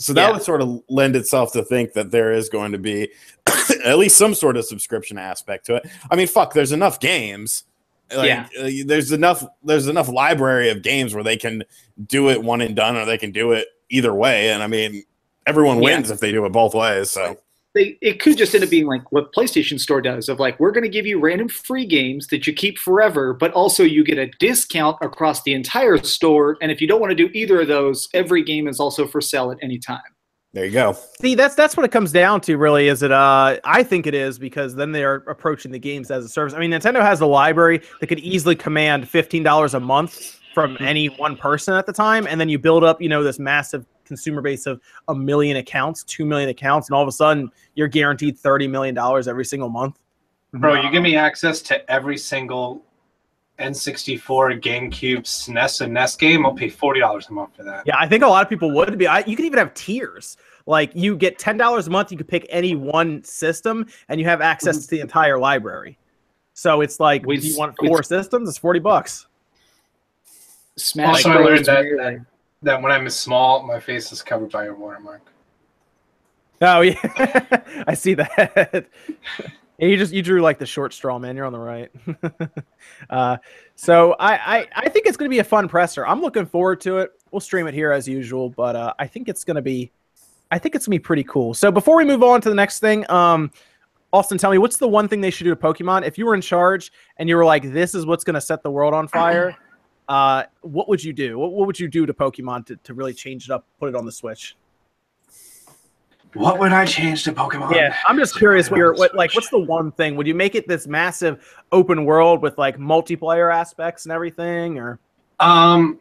So 0.03 0.11
that 0.13 0.27
Yeah. 0.27 0.31
would 0.33 0.43
sort 0.43 0.61
of 0.61 0.81
lend 0.89 1.15
itself 1.15 1.53
to 1.53 1.63
think 1.63 1.93
that 1.93 2.11
there 2.11 2.33
is 2.33 2.49
going 2.49 2.73
to 2.73 2.77
be 2.77 3.09
at 3.85 3.97
least 3.97 4.17
some 4.17 4.33
sort 4.33 4.57
of 4.57 4.65
subscription 4.65 5.17
aspect 5.17 5.65
to 5.67 5.75
it. 5.75 5.85
I 6.11 6.17
mean, 6.17 6.27
fuck, 6.27 6.53
there's 6.53 6.73
enough 6.73 6.99
games. 6.99 7.63
Like, 8.13 8.27
Yeah. 8.27 8.47
uh, 8.61 8.69
there's 8.85 9.13
enough. 9.13 9.45
There's 9.63 9.87
enough 9.87 10.09
library 10.09 10.69
of 10.69 10.81
games 10.81 11.15
where 11.15 11.23
they 11.23 11.37
can 11.37 11.63
do 12.07 12.29
it 12.29 12.43
one 12.43 12.59
and 12.59 12.75
done, 12.75 12.97
or 12.97 13.05
they 13.05 13.17
can 13.17 13.31
do 13.31 13.53
it 13.53 13.67
either 13.89 14.13
way. 14.13 14.49
And 14.49 14.61
I 14.61 14.67
mean, 14.67 15.03
everyone 15.47 15.77
Yeah. 15.77 15.83
wins 15.83 16.11
if 16.11 16.19
they 16.19 16.33
do 16.33 16.45
it 16.45 16.51
both 16.51 16.73
ways. 16.73 17.09
So. 17.09 17.37
They, 17.75 17.97
it 18.01 18.19
could 18.19 18.37
just 18.37 18.53
end 18.53 18.63
up 18.63 18.69
being 18.69 18.85
like 18.85 19.11
what 19.11 19.33
PlayStation 19.33 19.79
Store 19.79 19.99
does 19.99 20.29
of 20.29 20.39
like 20.39 20.59
we're 20.59 20.71
going 20.71 20.83
to 20.83 20.89
give 20.89 21.07
you 21.07 21.19
random 21.19 21.49
free 21.49 21.87
games 21.87 22.27
that 22.27 22.45
you 22.45 22.53
keep 22.53 22.77
forever, 22.77 23.33
but 23.33 23.51
also 23.53 23.81
you 23.81 24.03
get 24.03 24.19
a 24.19 24.27
discount 24.39 24.97
across 25.01 25.41
the 25.41 25.53
entire 25.53 25.97
store. 25.97 26.55
And 26.61 26.71
if 26.71 26.81
you 26.81 26.87
don't 26.87 27.01
want 27.01 27.09
to 27.09 27.15
do 27.15 27.31
either 27.33 27.61
of 27.61 27.67
those, 27.67 28.07
every 28.13 28.43
game 28.43 28.67
is 28.67 28.79
also 28.79 29.07
for 29.07 29.21
sale 29.21 29.49
at 29.49 29.57
any 29.63 29.79
time. 29.79 30.01
There 30.53 30.65
you 30.65 30.71
go. 30.71 30.95
See, 31.19 31.33
that's 31.33 31.55
that's 31.55 31.75
what 31.75 31.83
it 31.83 31.91
comes 31.91 32.11
down 32.11 32.41
to, 32.41 32.57
really. 32.57 32.87
Is 32.87 33.01
it? 33.01 33.11
Uh, 33.11 33.59
I 33.63 33.81
think 33.81 34.05
it 34.05 34.13
is 34.13 34.37
because 34.37 34.75
then 34.75 34.91
they 34.91 35.03
are 35.03 35.23
approaching 35.27 35.71
the 35.71 35.79
games 35.79 36.11
as 36.11 36.23
a 36.23 36.29
service. 36.29 36.53
I 36.53 36.59
mean, 36.59 36.69
Nintendo 36.69 37.01
has 37.01 37.21
a 37.21 37.25
library 37.25 37.81
that 37.99 38.05
could 38.05 38.19
easily 38.19 38.55
command 38.55 39.09
fifteen 39.09 39.41
dollars 39.41 39.73
a 39.73 39.79
month 39.79 40.39
from 40.53 40.77
any 40.79 41.07
one 41.07 41.35
person 41.35 41.73
at 41.73 41.87
the 41.87 41.93
time, 41.93 42.27
and 42.27 42.39
then 42.39 42.49
you 42.49 42.59
build 42.59 42.83
up, 42.83 43.01
you 43.01 43.09
know, 43.09 43.23
this 43.23 43.39
massive 43.39 43.83
consumer 44.13 44.41
base 44.41 44.67
of 44.67 44.79
a 45.07 45.15
million 45.15 45.57
accounts, 45.57 46.03
two 46.03 46.23
million 46.25 46.49
accounts, 46.49 46.87
and 46.87 46.95
all 46.95 47.01
of 47.01 47.07
a 47.07 47.11
sudden 47.11 47.51
you're 47.75 47.87
guaranteed 47.87 48.37
thirty 48.37 48.67
million 48.67 48.93
dollars 48.93 49.27
every 49.27 49.45
single 49.45 49.69
month. 49.69 49.99
Bro, 50.53 50.81
you 50.83 50.91
give 50.91 51.01
me 51.01 51.15
access 51.15 51.61
to 51.63 51.91
every 51.91 52.17
single 52.17 52.83
N64, 53.59 54.61
GameCube, 54.61 55.23
SNES, 55.23 55.81
and 55.81 55.93
NES 55.93 56.15
game. 56.15 56.45
I'll 56.45 56.53
pay 56.53 56.69
forty 56.69 56.99
dollars 56.99 57.27
a 57.29 57.33
month 57.33 57.55
for 57.55 57.63
that. 57.63 57.83
Yeah, 57.87 57.95
I 57.97 58.07
think 58.07 58.23
a 58.23 58.27
lot 58.27 58.43
of 58.43 58.49
people 58.49 58.71
would 58.71 58.97
be. 58.97 59.07
I, 59.07 59.19
you 59.25 59.35
could 59.35 59.45
even 59.45 59.57
have 59.59 59.73
tiers. 59.73 60.37
Like 60.67 60.91
you 60.93 61.17
get 61.17 61.39
ten 61.39 61.57
dollars 61.57 61.87
a 61.87 61.89
month, 61.89 62.11
you 62.11 62.17
could 62.17 62.27
pick 62.27 62.45
any 62.49 62.75
one 62.75 63.23
system, 63.23 63.87
and 64.09 64.19
you 64.19 64.27
have 64.27 64.41
access 64.41 64.85
to 64.85 64.87
the 64.87 64.99
entire 65.01 65.39
library. 65.39 65.97
So 66.53 66.81
it's 66.81 66.99
like, 66.99 67.25
We- 67.25 67.37
do 67.37 67.47
you 67.47 67.57
want 67.57 67.75
four 67.77 68.03
systems? 68.03 68.47
It's 68.47 68.59
forty 68.59 68.79
bucks. 68.79 69.25
Smash 70.75 71.25
Also, 71.25 71.31
I 71.31 71.37
learned 71.37 71.65
that- 71.65 71.85
Melee. 71.85 72.21
That 72.63 72.81
when 72.81 72.91
I'm 72.91 73.09
small, 73.09 73.63
my 73.63 73.79
face 73.79 74.11
is 74.11 74.21
covered 74.21 74.51
by 74.51 74.65
a 74.65 74.73
watermark. 74.73 75.21
Oh 76.61 76.81
yeah, 76.81 77.61
I 77.87 77.93
see 77.93 78.13
that. 78.15 78.87
You 79.79 79.97
just 79.97 80.13
you 80.13 80.21
drew 80.21 80.41
like 80.41 80.59
the 80.59 80.65
short 80.65 80.93
straw, 80.93 81.17
man. 81.19 81.35
You're 81.35 81.45
on 81.45 81.51
the 81.51 81.59
right. 81.59 81.91
uh, 83.09 83.37
so 83.75 84.15
I, 84.19 84.59
I 84.59 84.67
I 84.75 84.89
think 84.89 85.07
it's 85.07 85.17
gonna 85.17 85.29
be 85.29 85.39
a 85.39 85.43
fun 85.43 85.67
presser. 85.67 86.05
I'm 86.05 86.21
looking 86.21 86.45
forward 86.45 86.79
to 86.81 86.99
it. 86.99 87.11
We'll 87.31 87.39
stream 87.39 87.67
it 87.67 87.73
here 87.73 87.91
as 87.91 88.07
usual, 88.07 88.49
but 88.49 88.75
uh, 88.75 88.93
I 88.99 89.07
think 89.07 89.27
it's 89.27 89.43
gonna 89.43 89.61
be, 89.61 89.91
I 90.51 90.59
think 90.59 90.75
it's 90.75 90.85
gonna 90.85 90.95
be 90.95 90.99
pretty 90.99 91.23
cool. 91.23 91.53
So 91.53 91.71
before 91.71 91.97
we 91.97 92.05
move 92.05 92.23
on 92.23 92.39
to 92.41 92.49
the 92.49 92.55
next 92.55 92.79
thing, 92.79 93.09
um, 93.09 93.51
Austin, 94.13 94.37
tell 94.37 94.51
me 94.51 94.59
what's 94.59 94.77
the 94.77 94.87
one 94.87 95.07
thing 95.07 95.21
they 95.21 95.31
should 95.31 95.45
do 95.45 95.49
to 95.49 95.55
Pokemon? 95.55 96.05
If 96.05 96.17
you 96.19 96.27
were 96.27 96.35
in 96.35 96.41
charge 96.41 96.91
and 97.17 97.27
you 97.27 97.35
were 97.35 97.45
like, 97.45 97.73
this 97.73 97.95
is 97.95 98.05
what's 98.05 98.23
gonna 98.23 98.41
set 98.41 98.61
the 98.61 98.71
world 98.71 98.93
on 98.93 99.07
fire, 99.07 99.57
uh, 100.07 100.43
what 100.61 100.87
would 100.89 101.03
you 101.03 101.13
do? 101.13 101.37
What, 101.39 101.51
what 101.53 101.67
would 101.67 101.79
you 101.79 101.87
do 101.87 102.05
to 102.05 102.13
Pokemon 102.13 102.65
to, 102.67 102.75
to 102.77 102.93
really 102.93 103.13
change 103.13 103.45
it 103.45 103.51
up, 103.51 103.65
put 103.79 103.89
it 103.89 103.95
on 103.95 104.05
the 104.05 104.11
Switch? 104.11 104.55
What 106.33 106.57
would 106.59 106.71
I 106.73 106.85
change 106.85 107.23
to 107.25 107.31
Pokemon? 107.31 107.75
Yeah, 107.75 107.95
I'm 108.07 108.17
just 108.17 108.35
curious. 108.35 108.71
What 108.71 108.97
what 108.97 109.13
like? 109.13 109.35
What's 109.35 109.49
the 109.49 109.59
one 109.59 109.91
thing? 109.91 110.15
Would 110.15 110.25
you 110.25 110.33
make 110.33 110.55
it 110.55 110.67
this 110.67 110.87
massive 110.87 111.45
open 111.71 112.05
world 112.05 112.41
with 112.41 112.57
like 112.57 112.77
multiplayer 112.79 113.53
aspects 113.53 114.05
and 114.05 114.11
everything, 114.11 114.79
or 114.79 114.99
Um. 115.39 115.99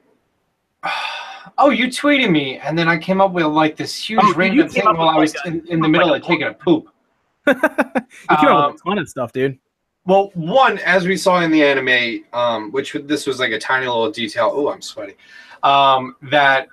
Oh, 1.58 1.68
you 1.70 1.88
tweeted 1.88 2.30
me, 2.30 2.56
and 2.58 2.78
then 2.78 2.88
I 2.88 2.96
came 2.96 3.20
up 3.20 3.32
with 3.32 3.44
like 3.44 3.76
this 3.76 3.94
huge 3.94 4.22
Oh, 4.24 4.32
random 4.34 4.68
thing 4.70 4.84
while 4.84 5.08
I 5.10 5.18
was 5.18 5.34
like 5.34 5.44
a- 5.44 5.48
in, 5.48 5.66
in 5.68 5.80
the 5.80 5.88
middle 5.88 6.08
like 6.08 6.22
of 6.22 6.28
taking 6.28 6.46
a 6.46 6.54
poop. 6.54 6.88
you 7.46 7.54
came 7.54 7.62
up 7.62 8.40
Um, 8.40 8.72
with 8.72 8.80
a 8.80 8.84
ton 8.88 8.98
of 8.98 9.08
stuff, 9.08 9.32
dude? 9.32 9.58
Well, 10.04 10.32
one, 10.34 10.78
as 10.78 11.06
we 11.06 11.16
saw 11.16 11.40
in 11.42 11.52
the 11.52 11.62
anime, 11.62 12.24
um, 12.32 12.72
which 12.72 12.96
this 13.04 13.24
was 13.26 13.38
like 13.38 13.52
a 13.52 13.58
tiny 13.58 13.86
little 13.86 14.10
detail. 14.10 14.50
Oh, 14.52 14.68
I'm 14.68 14.82
sweaty. 14.82 15.14
Um, 15.62 16.16
that 16.22 16.66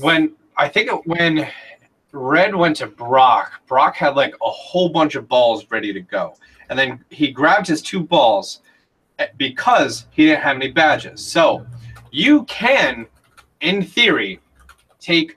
when 0.00 0.32
I 0.56 0.68
think 0.68 0.88
it, 0.88 1.06
when 1.06 1.46
Red 2.12 2.54
went 2.54 2.76
to 2.76 2.86
Brock, 2.86 3.60
Brock 3.66 3.96
had 3.96 4.16
like 4.16 4.34
a 4.42 4.48
whole 4.48 4.88
bunch 4.88 5.14
of 5.14 5.28
balls 5.28 5.66
ready 5.70 5.92
to 5.92 6.00
go, 6.00 6.34
and 6.70 6.78
then 6.78 7.04
he 7.10 7.30
grabbed 7.30 7.66
his 7.66 7.82
two 7.82 8.00
balls 8.00 8.60
eh, 9.18 9.26
because 9.36 10.06
he 10.10 10.24
didn't 10.24 10.42
have 10.42 10.56
any 10.56 10.70
badges. 10.70 11.22
So 11.22 11.66
you 12.10 12.44
can, 12.44 13.06
in 13.60 13.82
theory, 13.82 14.40
take 14.98 15.36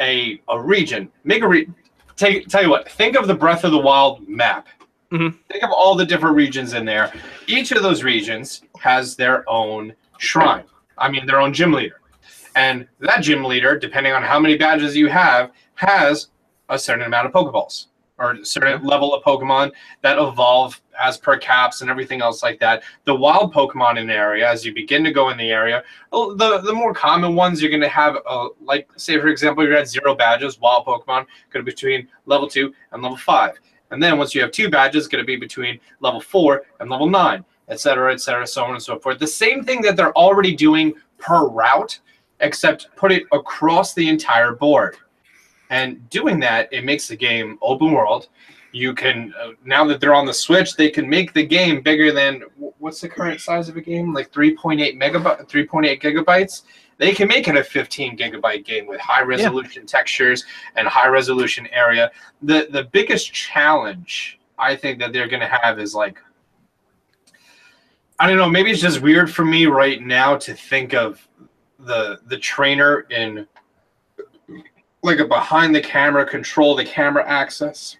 a 0.00 0.40
a 0.48 0.60
region, 0.60 1.10
make 1.24 1.42
a 1.42 1.48
re- 1.48 1.68
take. 2.14 2.46
Tell 2.46 2.62
you 2.62 2.70
what, 2.70 2.88
think 2.88 3.16
of 3.16 3.26
the 3.26 3.34
Breath 3.34 3.64
of 3.64 3.72
the 3.72 3.78
Wild 3.78 4.28
map. 4.28 4.68
Think 5.10 5.62
of 5.62 5.70
all 5.70 5.94
the 5.94 6.04
different 6.04 6.36
regions 6.36 6.74
in 6.74 6.84
there. 6.84 7.12
Each 7.46 7.72
of 7.72 7.82
those 7.82 8.02
regions 8.02 8.62
has 8.78 9.16
their 9.16 9.48
own 9.48 9.94
shrine. 10.18 10.64
I 10.98 11.10
mean, 11.10 11.26
their 11.26 11.40
own 11.40 11.52
gym 11.54 11.72
leader. 11.72 12.00
And 12.56 12.86
that 13.00 13.20
gym 13.20 13.44
leader, 13.44 13.78
depending 13.78 14.12
on 14.12 14.22
how 14.22 14.38
many 14.38 14.56
badges 14.56 14.96
you 14.96 15.08
have, 15.08 15.52
has 15.76 16.28
a 16.68 16.78
certain 16.78 17.06
amount 17.06 17.26
of 17.26 17.32
Pokeballs 17.32 17.86
or 18.18 18.32
a 18.32 18.44
certain 18.44 18.84
level 18.84 19.14
of 19.14 19.22
Pokemon 19.22 19.70
that 20.02 20.18
evolve 20.18 20.80
as 21.00 21.16
per 21.16 21.38
caps 21.38 21.80
and 21.80 21.88
everything 21.88 22.20
else 22.20 22.42
like 22.42 22.58
that. 22.58 22.82
The 23.04 23.14
wild 23.14 23.54
Pokemon 23.54 23.98
in 23.98 24.08
the 24.08 24.14
area, 24.14 24.50
as 24.50 24.64
you 24.64 24.74
begin 24.74 25.04
to 25.04 25.12
go 25.12 25.30
in 25.30 25.38
the 25.38 25.50
area, 25.50 25.84
oh, 26.10 26.34
the, 26.34 26.58
the 26.58 26.72
more 26.72 26.92
common 26.92 27.36
ones 27.36 27.62
you're 27.62 27.70
going 27.70 27.80
to 27.80 27.88
have, 27.88 28.16
uh, 28.26 28.48
like, 28.60 28.88
say, 28.96 29.18
for 29.20 29.28
example, 29.28 29.64
you're 29.64 29.76
at 29.76 29.88
zero 29.88 30.16
badges, 30.16 30.58
wild 30.58 30.84
Pokemon, 30.84 31.26
could 31.50 31.64
be 31.64 31.70
between 31.70 32.08
level 32.26 32.48
two 32.48 32.74
and 32.90 33.02
level 33.02 33.16
five. 33.16 33.56
And 33.90 34.02
then 34.02 34.18
once 34.18 34.34
you 34.34 34.40
have 34.42 34.50
two 34.50 34.70
badges, 34.70 35.04
it's 35.04 35.08
going 35.08 35.22
to 35.22 35.26
be 35.26 35.36
between 35.36 35.80
level 36.00 36.20
four 36.20 36.62
and 36.80 36.90
level 36.90 37.08
nine, 37.08 37.44
et 37.68 37.80
cetera, 37.80 38.12
et 38.12 38.20
cetera, 38.20 38.46
so 38.46 38.64
on 38.64 38.72
and 38.72 38.82
so 38.82 38.98
forth. 38.98 39.18
The 39.18 39.26
same 39.26 39.64
thing 39.64 39.82
that 39.82 39.96
they're 39.96 40.16
already 40.16 40.54
doing 40.54 40.94
per 41.18 41.46
route, 41.48 41.98
except 42.40 42.88
put 42.96 43.12
it 43.12 43.24
across 43.32 43.94
the 43.94 44.08
entire 44.08 44.52
board. 44.52 44.96
And 45.70 46.08
doing 46.10 46.40
that, 46.40 46.72
it 46.72 46.84
makes 46.84 47.08
the 47.08 47.16
game 47.16 47.58
open 47.60 47.92
world. 47.92 48.28
You 48.72 48.94
can 48.94 49.34
uh, 49.40 49.52
now 49.64 49.84
that 49.86 50.00
they're 50.00 50.14
on 50.14 50.26
the 50.26 50.34
Switch, 50.34 50.76
they 50.76 50.90
can 50.90 51.08
make 51.08 51.32
the 51.32 51.44
game 51.44 51.80
bigger 51.80 52.12
than 52.12 52.42
what's 52.78 53.00
the 53.00 53.08
current 53.08 53.40
size 53.40 53.68
of 53.68 53.76
a 53.76 53.80
game? 53.80 54.12
Like 54.12 54.30
3.8 54.30 54.98
megabyte, 55.00 55.48
3.8 55.48 56.00
gigabytes. 56.00 56.62
They 56.98 57.12
can 57.12 57.28
make 57.28 57.46
it 57.46 57.56
a 57.56 57.62
15 57.64 58.18
gigabyte 58.18 58.64
game 58.64 58.86
with 58.86 59.00
high 59.00 59.22
resolution 59.22 59.86
textures 59.86 60.44
and 60.76 60.86
high 60.86 61.08
resolution 61.08 61.66
area. 61.72 62.10
The 62.42 62.68
the 62.70 62.84
biggest 62.84 63.32
challenge 63.32 64.38
I 64.58 64.74
think 64.76 64.98
that 64.98 65.12
they're 65.12 65.28
going 65.28 65.40
to 65.40 65.46
have 65.48 65.78
is 65.78 65.94
like 65.94 66.18
I 68.18 68.26
don't 68.26 68.36
know, 68.36 68.48
maybe 68.48 68.72
it's 68.72 68.80
just 68.80 69.00
weird 69.00 69.32
for 69.32 69.44
me 69.44 69.66
right 69.66 70.02
now 70.02 70.36
to 70.38 70.54
think 70.54 70.92
of 70.92 71.26
the 71.78 72.18
the 72.26 72.36
trainer 72.38 73.06
in 73.10 73.46
like 75.04 75.20
a 75.20 75.24
behind 75.24 75.74
the 75.74 75.80
camera 75.80 76.26
control 76.26 76.74
the 76.74 76.84
camera 76.84 77.24
access. 77.28 77.96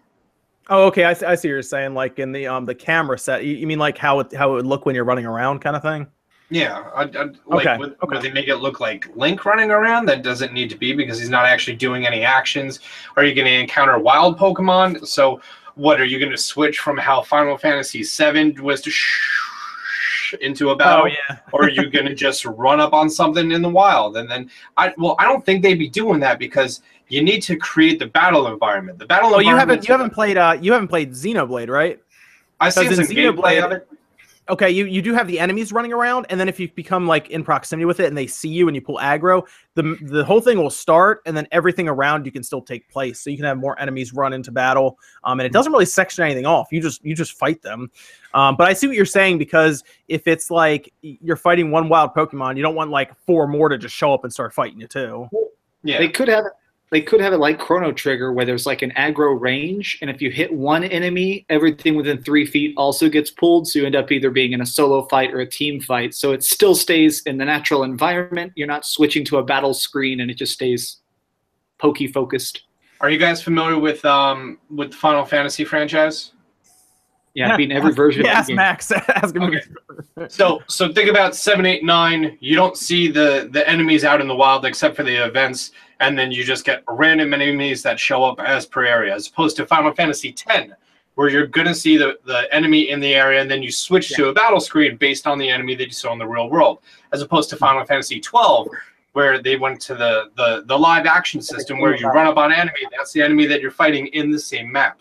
Oh, 0.70 0.84
okay. 0.88 1.04
I, 1.04 1.14
see- 1.14 1.24
I 1.24 1.34
see 1.36 1.48
what 1.48 1.52
you're 1.52 1.62
saying. 1.62 1.94
Like 1.94 2.18
in 2.18 2.32
the 2.32 2.48
um 2.48 2.64
the 2.66 2.74
camera 2.74 3.16
set. 3.18 3.44
You, 3.44 3.54
you 3.54 3.66
mean 3.68 3.78
like 3.78 3.96
how 3.96 4.18
it 4.20 4.34
how 4.34 4.50
it 4.50 4.54
would 4.54 4.66
look 4.66 4.84
when 4.86 4.94
you're 4.96 5.04
running 5.04 5.24
around, 5.24 5.60
kind 5.60 5.76
of 5.76 5.82
thing? 5.82 6.08
Yeah, 6.50 6.78
I, 6.94 7.02
I, 7.02 7.04
like 7.04 7.66
Okay, 7.66 7.76
would, 7.76 7.90
okay. 8.02 8.06
would 8.06 8.22
they 8.22 8.32
make 8.32 8.48
it 8.48 8.56
look 8.56 8.80
like 8.80 9.14
Link 9.14 9.44
running 9.44 9.70
around? 9.70 10.06
That 10.06 10.22
doesn't 10.22 10.52
need 10.54 10.70
to 10.70 10.76
be 10.78 10.94
because 10.94 11.18
he's 11.18 11.28
not 11.28 11.44
actually 11.44 11.76
doing 11.76 12.06
any 12.06 12.22
actions. 12.22 12.80
Are 13.16 13.24
you 13.24 13.34
going 13.34 13.46
to 13.46 13.52
encounter 13.52 13.98
wild 13.98 14.38
Pokemon? 14.38 15.06
So, 15.06 15.40
what 15.74 16.00
are 16.00 16.06
you 16.06 16.18
going 16.18 16.32
to 16.32 16.38
switch 16.38 16.78
from 16.78 16.96
how 16.96 17.20
Final 17.22 17.58
Fantasy 17.58 18.02
VII 18.02 18.60
was 18.60 18.80
to 18.80 18.90
sh- 18.90 20.34
into 20.42 20.70
a 20.70 20.76
battle, 20.76 21.04
Oh 21.04 21.06
yeah. 21.06 21.38
or 21.52 21.64
are 21.64 21.70
you 21.70 21.88
gonna 21.88 22.14
just 22.26 22.44
run 22.44 22.80
up 22.80 22.92
on 22.92 23.08
something 23.08 23.50
in 23.50 23.62
the 23.62 23.68
wild? 23.68 24.16
And 24.18 24.30
then 24.30 24.50
I 24.76 24.92
well, 24.98 25.16
I 25.18 25.24
don't 25.24 25.42
think 25.44 25.62
they'd 25.62 25.78
be 25.78 25.88
doing 25.88 26.20
that 26.20 26.38
because 26.38 26.82
you 27.08 27.22
need 27.22 27.40
to 27.44 27.56
create 27.56 27.98
the 27.98 28.06
battle 28.08 28.46
environment. 28.48 28.98
The 28.98 29.06
battle 29.06 29.30
Well, 29.30 29.40
you 29.40 29.56
haven't 29.56 29.88
you 29.88 29.94
haven't 29.94 30.10
played 30.10 30.36
uh 30.36 30.58
you 30.60 30.72
haven't 30.74 30.88
played 30.88 31.12
Xenoblade, 31.12 31.68
right? 31.70 31.98
I've 32.60 32.74
seen 32.74 32.92
some 32.94 33.04
in 33.06 33.10
gameplay 33.10 33.58
Xenoblade- 33.60 33.64
of 33.64 33.72
it. 33.72 33.88
Okay, 34.50 34.70
you, 34.70 34.86
you 34.86 35.02
do 35.02 35.12
have 35.12 35.26
the 35.26 35.38
enemies 35.38 35.72
running 35.72 35.92
around, 35.92 36.26
and 36.30 36.40
then 36.40 36.48
if 36.48 36.58
you 36.58 36.70
become 36.72 37.06
like 37.06 37.28
in 37.28 37.44
proximity 37.44 37.84
with 37.84 38.00
it 38.00 38.06
and 38.06 38.16
they 38.16 38.26
see 38.26 38.48
you 38.48 38.66
and 38.68 38.74
you 38.74 38.80
pull 38.80 38.96
aggro, 38.96 39.46
the 39.74 39.96
the 40.02 40.24
whole 40.24 40.40
thing 40.40 40.56
will 40.56 40.70
start, 40.70 41.20
and 41.26 41.36
then 41.36 41.46
everything 41.52 41.88
around 41.88 42.24
you 42.24 42.32
can 42.32 42.42
still 42.42 42.62
take 42.62 42.88
place. 42.88 43.20
So 43.20 43.30
you 43.30 43.36
can 43.36 43.44
have 43.44 43.58
more 43.58 43.78
enemies 43.78 44.14
run 44.14 44.32
into 44.32 44.50
battle, 44.50 44.98
um, 45.24 45.38
and 45.40 45.46
it 45.46 45.52
doesn't 45.52 45.70
really 45.70 45.86
section 45.86 46.24
anything 46.24 46.46
off. 46.46 46.68
You 46.72 46.80
just 46.80 47.04
you 47.04 47.14
just 47.14 47.32
fight 47.32 47.60
them. 47.62 47.90
Um, 48.34 48.56
but 48.56 48.68
I 48.68 48.72
see 48.72 48.86
what 48.86 48.96
you're 48.96 49.04
saying 49.04 49.38
because 49.38 49.84
if 50.08 50.26
it's 50.26 50.50
like 50.50 50.92
you're 51.02 51.36
fighting 51.36 51.70
one 51.70 51.88
wild 51.88 52.14
Pokemon, 52.14 52.56
you 52.56 52.62
don't 52.62 52.74
want 52.74 52.90
like 52.90 53.14
four 53.26 53.46
more 53.46 53.68
to 53.68 53.76
just 53.76 53.94
show 53.94 54.14
up 54.14 54.24
and 54.24 54.32
start 54.32 54.54
fighting 54.54 54.80
you 54.80 54.86
too. 54.86 55.28
Yeah. 55.82 55.98
They 55.98 56.08
could 56.08 56.28
have 56.28 56.46
it. 56.46 56.52
They 56.90 57.02
could 57.02 57.20
have 57.20 57.34
it 57.34 57.38
like 57.38 57.58
Chrono 57.58 57.92
Trigger, 57.92 58.32
where 58.32 58.46
there's 58.46 58.64
like 58.64 58.80
an 58.80 58.92
aggro 58.92 59.38
range, 59.38 59.98
and 60.00 60.08
if 60.08 60.22
you 60.22 60.30
hit 60.30 60.52
one 60.52 60.84
enemy, 60.84 61.44
everything 61.50 61.96
within 61.96 62.22
three 62.22 62.46
feet 62.46 62.72
also 62.78 63.10
gets 63.10 63.30
pulled. 63.30 63.68
So 63.68 63.80
you 63.80 63.86
end 63.86 63.94
up 63.94 64.10
either 64.10 64.30
being 64.30 64.52
in 64.52 64.62
a 64.62 64.66
solo 64.66 65.06
fight 65.08 65.34
or 65.34 65.40
a 65.40 65.46
team 65.46 65.80
fight. 65.80 66.14
So 66.14 66.32
it 66.32 66.42
still 66.42 66.74
stays 66.74 67.22
in 67.22 67.36
the 67.36 67.44
natural 67.44 67.82
environment. 67.82 68.52
You're 68.56 68.68
not 68.68 68.86
switching 68.86 69.24
to 69.26 69.36
a 69.36 69.44
battle 69.44 69.74
screen, 69.74 70.20
and 70.20 70.30
it 70.30 70.38
just 70.38 70.54
stays 70.54 70.98
pokey 71.78 72.06
focused. 72.06 72.62
Are 73.00 73.10
you 73.10 73.18
guys 73.18 73.42
familiar 73.42 73.78
with 73.78 74.04
um 74.04 74.58
with 74.70 74.90
the 74.90 74.96
Final 74.96 75.24
Fantasy 75.24 75.64
franchise? 75.64 76.32
Yeah, 77.34 77.56
beating 77.56 77.76
every 77.76 77.92
version. 77.92 78.24
Yeah, 78.24 78.32
of 78.32 78.36
ask 78.38 78.46
the 78.46 78.50
game. 78.50 78.56
Max. 78.56 78.92
ask 78.92 79.36
him. 79.36 79.42
Okay. 79.42 79.60
So 80.28 80.60
so 80.66 80.92
think 80.92 81.08
about 81.08 81.36
seven, 81.36 81.66
eight, 81.66 81.84
nine. 81.84 82.36
You 82.40 82.56
don't 82.56 82.76
see 82.76 83.08
the 83.08 83.48
the 83.52 83.68
enemies 83.68 84.04
out 84.04 84.20
in 84.20 84.26
the 84.26 84.34
wild 84.34 84.64
except 84.64 84.96
for 84.96 85.04
the 85.04 85.14
events, 85.14 85.70
and 86.00 86.18
then 86.18 86.30
you 86.30 86.44
just 86.44 86.64
get 86.64 86.82
random 86.88 87.34
enemies 87.34 87.82
that 87.82 87.98
show 87.98 88.24
up 88.24 88.40
as 88.40 88.66
per 88.66 88.84
area, 88.84 89.14
as 89.14 89.26
opposed 89.26 89.56
to 89.56 89.66
Final 89.66 89.92
Fantasy 89.92 90.34
X, 90.48 90.72
where 91.14 91.28
you're 91.28 91.46
gonna 91.46 91.74
see 91.74 91.96
the 91.96 92.18
the 92.24 92.52
enemy 92.54 92.90
in 92.90 93.00
the 93.00 93.14
area, 93.14 93.40
and 93.40 93.50
then 93.50 93.62
you 93.62 93.72
switch 93.72 94.10
to 94.10 94.28
a 94.28 94.32
battle 94.32 94.60
screen 94.60 94.96
based 94.96 95.26
on 95.26 95.38
the 95.38 95.48
enemy 95.48 95.74
that 95.74 95.86
you 95.86 95.92
saw 95.92 96.12
in 96.12 96.18
the 96.18 96.26
real 96.26 96.48
world, 96.48 96.78
as 97.12 97.22
opposed 97.22 97.50
to 97.50 97.56
Final 97.56 97.84
Fantasy 97.84 98.20
twelve. 98.20 98.68
Where 99.14 99.42
they 99.42 99.56
went 99.56 99.80
to 99.80 99.96
the, 99.96 100.30
the 100.36 100.62
the 100.66 100.78
live 100.78 101.06
action 101.06 101.40
system 101.40 101.80
where 101.80 101.96
you 101.96 102.06
run 102.08 102.26
up 102.26 102.36
on 102.36 102.52
enemy, 102.52 102.82
that's 102.96 103.10
the 103.12 103.22
enemy 103.22 103.46
that 103.46 103.60
you're 103.60 103.72
fighting 103.72 104.06
in 104.08 104.30
the 104.30 104.38
same 104.38 104.70
map. 104.70 105.00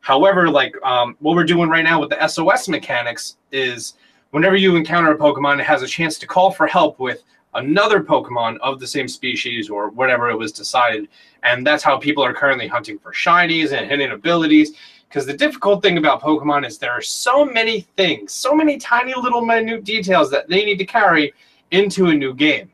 However, 0.00 0.50
like 0.50 0.74
um, 0.82 1.16
what 1.20 1.36
we're 1.36 1.44
doing 1.44 1.68
right 1.68 1.84
now 1.84 2.00
with 2.00 2.10
the 2.10 2.26
SOS 2.26 2.68
mechanics 2.68 3.36
is 3.52 3.94
whenever 4.32 4.56
you 4.56 4.74
encounter 4.74 5.12
a 5.12 5.16
Pokemon, 5.16 5.60
it 5.60 5.64
has 5.64 5.82
a 5.82 5.86
chance 5.86 6.18
to 6.18 6.26
call 6.26 6.50
for 6.50 6.66
help 6.66 6.98
with 6.98 7.22
another 7.54 8.02
Pokemon 8.02 8.58
of 8.60 8.80
the 8.80 8.86
same 8.86 9.08
species 9.08 9.68
or 9.68 9.90
whatever 9.90 10.30
it 10.30 10.36
was 10.36 10.52
decided. 10.52 11.08
And 11.42 11.66
that's 11.66 11.82
how 11.82 11.98
people 11.98 12.24
are 12.24 12.34
currently 12.34 12.68
hunting 12.68 12.98
for 12.98 13.12
shinies 13.12 13.72
and 13.72 13.88
hidden 13.88 14.12
abilities. 14.12 14.72
Because 15.08 15.26
the 15.26 15.36
difficult 15.36 15.82
thing 15.82 15.98
about 15.98 16.22
Pokemon 16.22 16.66
is 16.66 16.78
there 16.78 16.92
are 16.92 17.02
so 17.02 17.44
many 17.44 17.82
things, 17.96 18.32
so 18.32 18.54
many 18.54 18.78
tiny 18.78 19.14
little 19.14 19.44
minute 19.44 19.84
details 19.84 20.30
that 20.30 20.48
they 20.48 20.64
need 20.64 20.78
to 20.78 20.86
carry 20.86 21.34
into 21.70 22.06
a 22.06 22.14
new 22.14 22.32
game. 22.32 22.70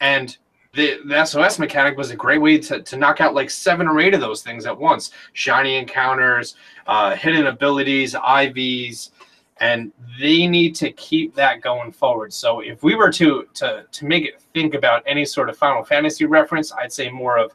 And 0.00 0.36
the, 0.74 0.98
the 1.04 1.24
SOS 1.24 1.58
mechanic 1.58 1.96
was 1.96 2.10
a 2.10 2.16
great 2.16 2.40
way 2.40 2.58
to, 2.58 2.82
to 2.82 2.96
knock 2.96 3.20
out 3.20 3.34
like 3.34 3.50
seven 3.50 3.86
or 3.86 4.00
eight 4.00 4.14
of 4.14 4.20
those 4.20 4.42
things 4.42 4.66
at 4.66 4.76
once 4.76 5.12
shiny 5.34 5.76
encounters, 5.76 6.56
uh, 6.86 7.14
hidden 7.14 7.46
abilities, 7.46 8.14
IVs, 8.14 9.10
and 9.58 9.92
they 10.18 10.46
need 10.46 10.74
to 10.76 10.90
keep 10.92 11.34
that 11.34 11.60
going 11.60 11.92
forward. 11.92 12.32
So 12.32 12.60
if 12.60 12.82
we 12.82 12.94
were 12.94 13.10
to 13.12 13.46
to 13.54 13.86
to 13.90 14.04
make 14.04 14.24
it 14.24 14.40
think 14.54 14.74
about 14.74 15.02
any 15.06 15.24
sort 15.24 15.48
of 15.48 15.56
Final 15.56 15.84
Fantasy 15.84 16.24
reference, 16.24 16.72
I'd 16.72 16.92
say 16.92 17.10
more 17.10 17.38
of 17.38 17.52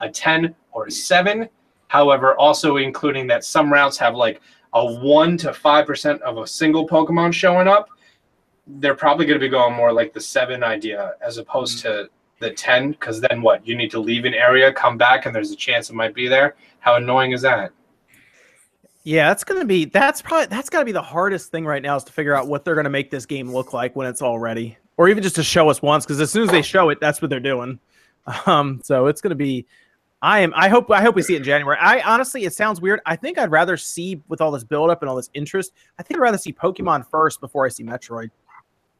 a 0.00 0.08
10 0.08 0.54
or 0.72 0.86
a 0.86 0.90
7. 0.90 1.48
However, 1.88 2.36
also 2.36 2.76
including 2.76 3.26
that 3.28 3.44
some 3.44 3.72
routes 3.72 3.96
have 3.98 4.14
like 4.14 4.40
a 4.74 4.84
1 4.84 5.36
to 5.38 5.50
5% 5.50 6.20
of 6.20 6.38
a 6.38 6.46
single 6.46 6.86
Pokemon 6.86 7.32
showing 7.32 7.66
up. 7.66 7.88
They're 8.66 8.94
probably 8.94 9.24
going 9.24 9.40
to 9.40 9.44
be 9.44 9.48
going 9.50 9.74
more 9.74 9.92
like 9.92 10.12
the 10.12 10.20
7 10.20 10.62
idea 10.62 11.14
as 11.22 11.38
opposed 11.38 11.78
mm. 11.78 11.82
to 11.82 12.10
the 12.40 12.50
10 12.50 12.94
cuz 12.94 13.20
then 13.20 13.42
what? 13.42 13.66
You 13.66 13.74
need 13.74 13.90
to 13.90 13.98
leave 13.98 14.24
an 14.24 14.34
area, 14.34 14.72
come 14.72 14.96
back 14.98 15.26
and 15.26 15.34
there's 15.34 15.50
a 15.50 15.56
chance 15.56 15.90
it 15.90 15.94
might 15.94 16.14
be 16.14 16.28
there. 16.28 16.54
How 16.80 16.96
annoying 16.96 17.32
is 17.32 17.42
that? 17.42 17.72
Yeah, 19.08 19.28
that's 19.28 19.42
gonna 19.42 19.64
be 19.64 19.86
that's 19.86 20.20
probably 20.20 20.48
that's 20.48 20.68
gotta 20.68 20.84
be 20.84 20.92
the 20.92 21.00
hardest 21.00 21.50
thing 21.50 21.64
right 21.64 21.82
now 21.82 21.96
is 21.96 22.04
to 22.04 22.12
figure 22.12 22.34
out 22.34 22.46
what 22.46 22.66
they're 22.66 22.74
gonna 22.74 22.90
make 22.90 23.10
this 23.10 23.24
game 23.24 23.50
look 23.50 23.72
like 23.72 23.96
when 23.96 24.06
it's 24.06 24.20
all 24.20 24.38
ready, 24.38 24.76
or 24.98 25.08
even 25.08 25.22
just 25.22 25.34
to 25.36 25.42
show 25.42 25.70
us 25.70 25.80
once. 25.80 26.04
Because 26.04 26.20
as 26.20 26.30
soon 26.30 26.42
as 26.42 26.50
they 26.50 26.60
show 26.60 26.90
it, 26.90 27.00
that's 27.00 27.22
what 27.22 27.30
they're 27.30 27.40
doing. 27.40 27.80
Um, 28.44 28.82
so 28.84 29.06
it's 29.06 29.22
gonna 29.22 29.34
be. 29.34 29.64
I 30.20 30.40
am. 30.40 30.52
I 30.54 30.68
hope. 30.68 30.90
I 30.90 31.00
hope 31.00 31.14
we 31.14 31.22
see 31.22 31.32
it 31.32 31.38
in 31.38 31.44
January. 31.44 31.78
I 31.80 32.02
honestly, 32.02 32.44
it 32.44 32.52
sounds 32.52 32.82
weird. 32.82 33.00
I 33.06 33.16
think 33.16 33.38
I'd 33.38 33.50
rather 33.50 33.78
see 33.78 34.20
with 34.28 34.42
all 34.42 34.50
this 34.50 34.64
build 34.64 34.90
up 34.90 35.00
and 35.00 35.08
all 35.08 35.16
this 35.16 35.30
interest. 35.32 35.72
I 35.98 36.02
think 36.02 36.18
I'd 36.18 36.20
rather 36.20 36.36
see 36.36 36.52
Pokemon 36.52 37.08
first 37.10 37.40
before 37.40 37.64
I 37.64 37.70
see 37.70 37.84
Metroid. 37.84 38.28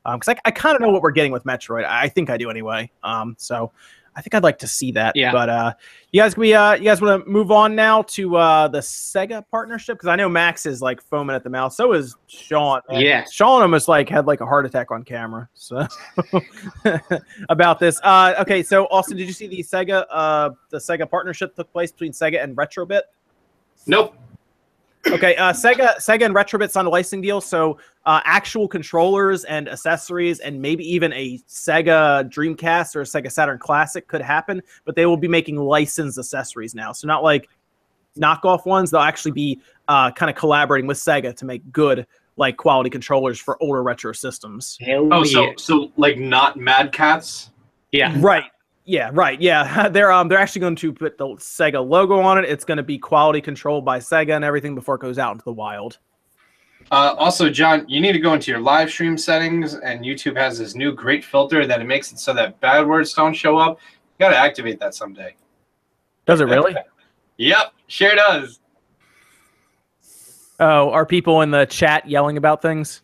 Um, 0.07 0.19
because 0.19 0.35
I, 0.35 0.49
I 0.49 0.51
kind 0.51 0.77
of 0.77 0.81
know 0.81 0.89
what 0.89 1.03
we're 1.03 1.11
getting 1.11 1.33
with 1.33 1.45
Metroid. 1.45 1.85
I 1.85 2.09
think 2.09 2.31
I 2.31 2.39
do 2.39 2.49
anyway. 2.49 2.91
Um, 3.03 3.37
so 3.39 3.71
I 4.19 4.21
think 4.21 4.35
I'd 4.35 4.43
like 4.43 4.59
to 4.59 4.67
see 4.67 4.91
that. 4.93 5.15
Yeah. 5.15 5.31
But 5.31 5.49
uh, 5.49 5.75
you 6.11 6.21
guys, 6.21 6.37
we 6.37 6.53
uh, 6.53 6.75
you 6.75 6.83
guys 6.83 7.01
want 7.01 7.25
to 7.25 7.31
move 7.31 7.53
on 7.53 7.77
now 7.77 8.03
to 8.03 8.37
uh 8.37 8.67
the 8.67 8.81
Sega 8.81 9.45
partnership? 9.49 9.97
Because 9.97 10.09
I 10.09 10.17
know 10.17 10.29
Max 10.29 10.67
is 10.67 10.83
like 10.83 11.01
foaming 11.01 11.37
at 11.37 11.45
the 11.45 11.51
mouth. 11.51 11.73
So 11.73 11.93
is 11.93 12.17
Sean. 12.27 12.81
man. 12.91 13.01
Yes. 13.01 13.33
Sean 13.33 13.63
almost 13.63 13.87
like 13.87 14.09
had 14.09 14.27
like 14.27 14.41
a 14.41 14.47
heart 14.47 14.67
attack 14.67 14.91
on 14.91 15.05
camera. 15.05 15.49
So 15.55 15.87
about 17.49 17.79
this. 17.79 18.01
Uh, 18.03 18.35
okay, 18.41 18.65
so 18.65 18.87
Austin, 18.87 19.17
did 19.17 19.29
you 19.29 19.33
see 19.33 19.47
the 19.47 19.63
Sega 19.63 20.05
uh 20.11 20.51
the 20.71 20.79
Sega 20.79 21.09
partnership 21.09 21.55
took 21.55 21.73
place 21.73 21.93
between 21.93 22.11
Sega 22.11 22.43
and 22.43 22.57
Retrobit? 22.57 23.03
Nope. 23.87 24.17
Okay, 25.11 25.37
uh, 25.37 25.53
Sega, 25.53 25.97
Sega 25.97 26.27
and 26.27 26.35
Retrobit's 26.35 26.77
on 26.77 26.85
a 26.87 26.89
licensing 26.91 27.23
deal, 27.23 27.41
so 27.41 27.79
uh, 28.05 28.21
actual 28.25 28.69
controllers 28.69 29.45
and 29.45 29.69
accessories, 29.69 30.39
and 30.41 30.61
maybe 30.61 30.85
even 30.85 31.13
a 31.15 31.39
Sega 31.49 32.29
Dreamcast 32.31 32.95
or 32.95 33.01
a 33.01 33.05
Sega 33.05 33.31
Saturn 33.33 33.59
Classic 33.59 34.07
could 34.07 34.21
happen. 34.21 34.63
But 34.85 34.97
they 34.97 35.07
will 35.07 35.17
be 35.17 35.29
making 35.29 35.57
licensed 35.57 36.19
accessories 36.19 36.75
now, 36.75 36.93
so 36.93 37.07
not 37.07 37.23
like 37.23 37.49
knockoff 38.19 38.67
ones. 38.67 38.91
They'll 38.91 39.01
actually 39.01 39.33
be 39.33 39.61
uh, 39.89 40.11
kind 40.11 40.29
of 40.29 40.37
collaborating 40.37 40.87
with 40.87 40.99
Sega 40.99 41.35
to 41.37 41.45
make 41.47 41.63
good, 41.73 42.07
like 42.37 42.57
quality 42.59 42.91
controllers 42.91 43.39
for 43.39 43.57
older 43.63 43.83
retro 43.83 44.13
systems. 44.13 44.77
Hell 44.81 45.09
Oh, 45.11 45.25
yeah. 45.25 45.31
so 45.33 45.55
so 45.57 45.93
like 45.97 46.19
not 46.19 46.57
Mad 46.59 46.93
Catz? 46.93 47.51
yeah. 47.93 48.15
Right. 48.19 48.45
Yeah, 48.89 49.11
right. 49.13 49.39
Yeah, 49.39 49.89
they're 49.93 50.11
um 50.11 50.29
they're 50.29 50.39
actually 50.39 50.61
going 50.61 50.77
to 50.77 50.93
put 50.95 51.19
the 51.19 51.27
Sega 51.27 51.87
logo 51.87 52.19
on 52.21 52.39
it. 52.39 52.47
It's 52.47 52.65
going 52.65 52.79
to 52.79 52.83
be 52.83 52.99
quality 52.99 53.43
controlled 53.43 53.85
by 53.85 53.99
Sega 53.99 54.35
and 54.35 54.43
everything 54.45 54.75
before 54.75 54.95
it 54.95 55.03
goes 55.03 55.19
out 55.19 55.33
into 55.33 55.45
the 55.45 55.53
wild. 55.53 55.99
Uh, 56.91 57.15
also, 57.19 57.51
John, 57.51 57.85
you 57.87 58.01
need 58.01 58.13
to 58.13 58.19
go 58.19 58.33
into 58.33 58.51
your 58.51 58.61
live 58.61 58.89
stream 58.89 59.19
settings, 59.19 59.75
and 59.75 60.03
YouTube 60.03 60.39
has 60.39 60.59
this 60.59 60.75
new 60.75 60.91
great 60.93 61.23
filter 61.23 61.67
that 61.67 61.83
it 61.83 61.85
makes 61.85 62.13
it 62.13 62.19
so 62.19 62.33
that 62.33 62.59
bad 62.61 62.87
words 62.87 63.13
don't 63.13 63.35
show 63.35 63.59
up. 63.59 63.79
You 64.19 64.25
got 64.25 64.31
to 64.31 64.39
activate 64.39 64.81
that 64.81 64.95
someday. 64.95 65.35
Does 66.27 66.41
it 66.41 66.45
really? 66.45 66.75
Yep, 67.41 67.73
sure 67.87 68.17
does. 68.17 68.59
Oh, 70.59 70.91
are 70.91 71.07
people 71.07 71.43
in 71.43 71.53
the 71.53 71.67
chat 71.67 72.09
yelling 72.09 72.37
about 72.37 72.61
things? 72.61 73.03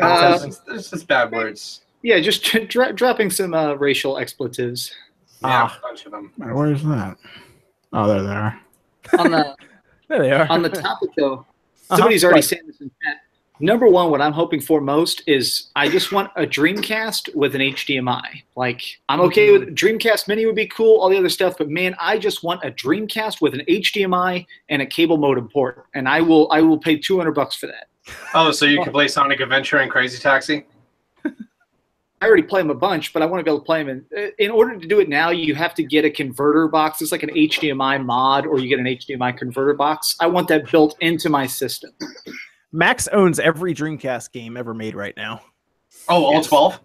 Uh, 0.00 0.40
It's 0.42 0.90
just- 0.90 1.06
bad 1.06 1.30
words. 1.30 1.82
Yeah, 2.02 2.18
just 2.18 2.42
dro- 2.68 2.90
dropping 2.90 3.30
some 3.30 3.54
uh, 3.54 3.74
racial 3.74 4.18
expletives. 4.18 4.92
Yeah, 5.42 5.68
Ah. 5.70 5.78
a 5.78 5.82
bunch 5.82 6.04
of 6.06 6.12
them. 6.12 6.32
Wait, 6.38 6.54
Where's 6.54 6.82
that? 6.84 7.16
Oh, 7.92 8.06
there 8.08 8.22
they 8.22 8.28
are. 8.34 8.60
On 9.18 9.30
the 9.30 9.56
There 10.08 10.18
they 10.18 10.32
are. 10.32 10.46
on 10.50 10.62
the 10.62 10.68
topic 10.68 11.10
though, 11.16 11.34
Uh-huh. 11.34 11.96
somebody's 11.96 12.24
already 12.24 12.38
Right. 12.38 12.44
saying 12.44 12.62
this 12.66 12.80
in 12.80 12.90
chat. 13.04 13.18
Number 13.62 13.86
one, 13.86 14.10
what 14.10 14.22
I'm 14.22 14.32
hoping 14.32 14.58
for 14.60 14.80
most 14.80 15.22
is 15.26 15.70
I 15.76 15.88
just 15.88 16.12
want 16.12 16.30
a 16.34 16.46
Dreamcast 16.46 17.34
with 17.34 17.54
an 17.54 17.60
HDMI. 17.60 18.42
Like 18.56 18.82
I'm 19.08 19.20
okay 19.22 19.52
with 19.52 19.74
Dreamcast 19.76 20.28
Mini 20.28 20.46
would 20.46 20.54
be 20.54 20.66
cool, 20.66 20.98
all 21.00 21.08
the 21.10 21.18
other 21.18 21.28
stuff, 21.28 21.56
but 21.58 21.68
man, 21.68 21.94
I 22.00 22.18
just 22.18 22.42
want 22.42 22.64
a 22.64 22.70
Dreamcast 22.70 23.40
with 23.42 23.52
an 23.54 23.60
HDMI 23.68 24.46
and 24.70 24.80
a 24.82 24.86
cable 24.86 25.18
modem 25.18 25.48
port, 25.48 25.84
and 25.94 26.08
I 26.08 26.20
will 26.22 26.50
I 26.50 26.60
will 26.62 26.78
pay 26.78 26.96
200 26.96 27.32
bucks 27.32 27.54
for 27.54 27.66
that. 27.66 27.88
Oh, 28.34 28.50
so 28.50 28.64
you 28.64 28.82
can 28.82 28.92
play 28.92 29.08
Sonic 29.08 29.40
Adventure 29.40 29.78
and 29.78 29.90
Crazy 29.90 30.18
Taxi? 30.18 30.64
I 32.22 32.26
already 32.26 32.42
play 32.42 32.60
them 32.60 32.70
a 32.70 32.74
bunch, 32.74 33.12
but 33.14 33.22
I 33.22 33.26
want 33.26 33.40
to 33.40 33.44
be 33.44 33.50
able 33.50 33.60
to 33.60 33.64
play 33.64 33.82
them. 33.82 34.04
In, 34.12 34.24
uh, 34.24 34.30
in 34.38 34.50
order 34.50 34.78
to 34.78 34.86
do 34.86 35.00
it 35.00 35.08
now, 35.08 35.30
you 35.30 35.54
have 35.54 35.74
to 35.74 35.82
get 35.82 36.04
a 36.04 36.10
converter 36.10 36.68
box. 36.68 37.00
It's 37.00 37.12
like 37.12 37.22
an 37.22 37.30
HDMI 37.30 38.04
mod, 38.04 38.46
or 38.46 38.58
you 38.58 38.68
get 38.68 38.78
an 38.78 38.84
HDMI 38.84 39.36
converter 39.38 39.72
box. 39.74 40.16
I 40.20 40.26
want 40.26 40.46
that 40.48 40.70
built 40.70 40.96
into 41.00 41.30
my 41.30 41.46
system. 41.46 41.92
Max 42.72 43.08
owns 43.08 43.38
every 43.40 43.74
Dreamcast 43.74 44.32
game 44.32 44.56
ever 44.58 44.74
made 44.74 44.94
right 44.94 45.16
now. 45.16 45.40
Oh, 46.08 46.24
all 46.26 46.32
Yes. 46.34 46.46
12? 46.46 46.80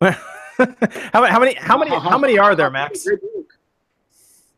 how, 0.00 1.20
many- 1.20 1.28
how 1.30 1.38
many? 1.38 1.54
How 1.54 1.78
many? 1.78 1.90
How 1.90 2.18
many 2.18 2.38
are 2.38 2.54
there, 2.56 2.70
Max? 2.70 3.06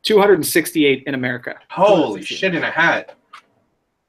268 0.03 1.05
in 1.07 1.15
America. 1.15 1.57
Holy 1.71 2.23
shit 2.23 2.55
in 2.55 2.63
a 2.63 2.71
hat. 2.71 3.17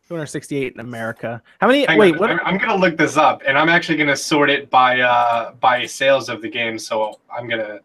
268 0.08 0.74
in 0.74 0.80
America. 0.80 1.42
How 1.60 1.68
many? 1.68 1.86
Hang 1.86 1.98
wait, 1.98 2.14
on, 2.14 2.20
what? 2.20 2.30
I'm, 2.32 2.40
I'm 2.44 2.58
gonna 2.58 2.76
look 2.78 2.98
this 2.98 3.18
up, 3.18 3.42
and 3.46 3.58
I'm 3.58 3.70
actually 3.70 3.98
gonna 3.98 4.16
sort 4.16 4.50
it 4.50 4.70
by 4.70 5.02
uh 5.02 5.52
by 5.54 5.86
sales 5.86 6.30
of 6.30 6.42
the 6.42 6.50
game. 6.50 6.80
So 6.80 7.20
I'm 7.36 7.48
gonna 7.50 7.80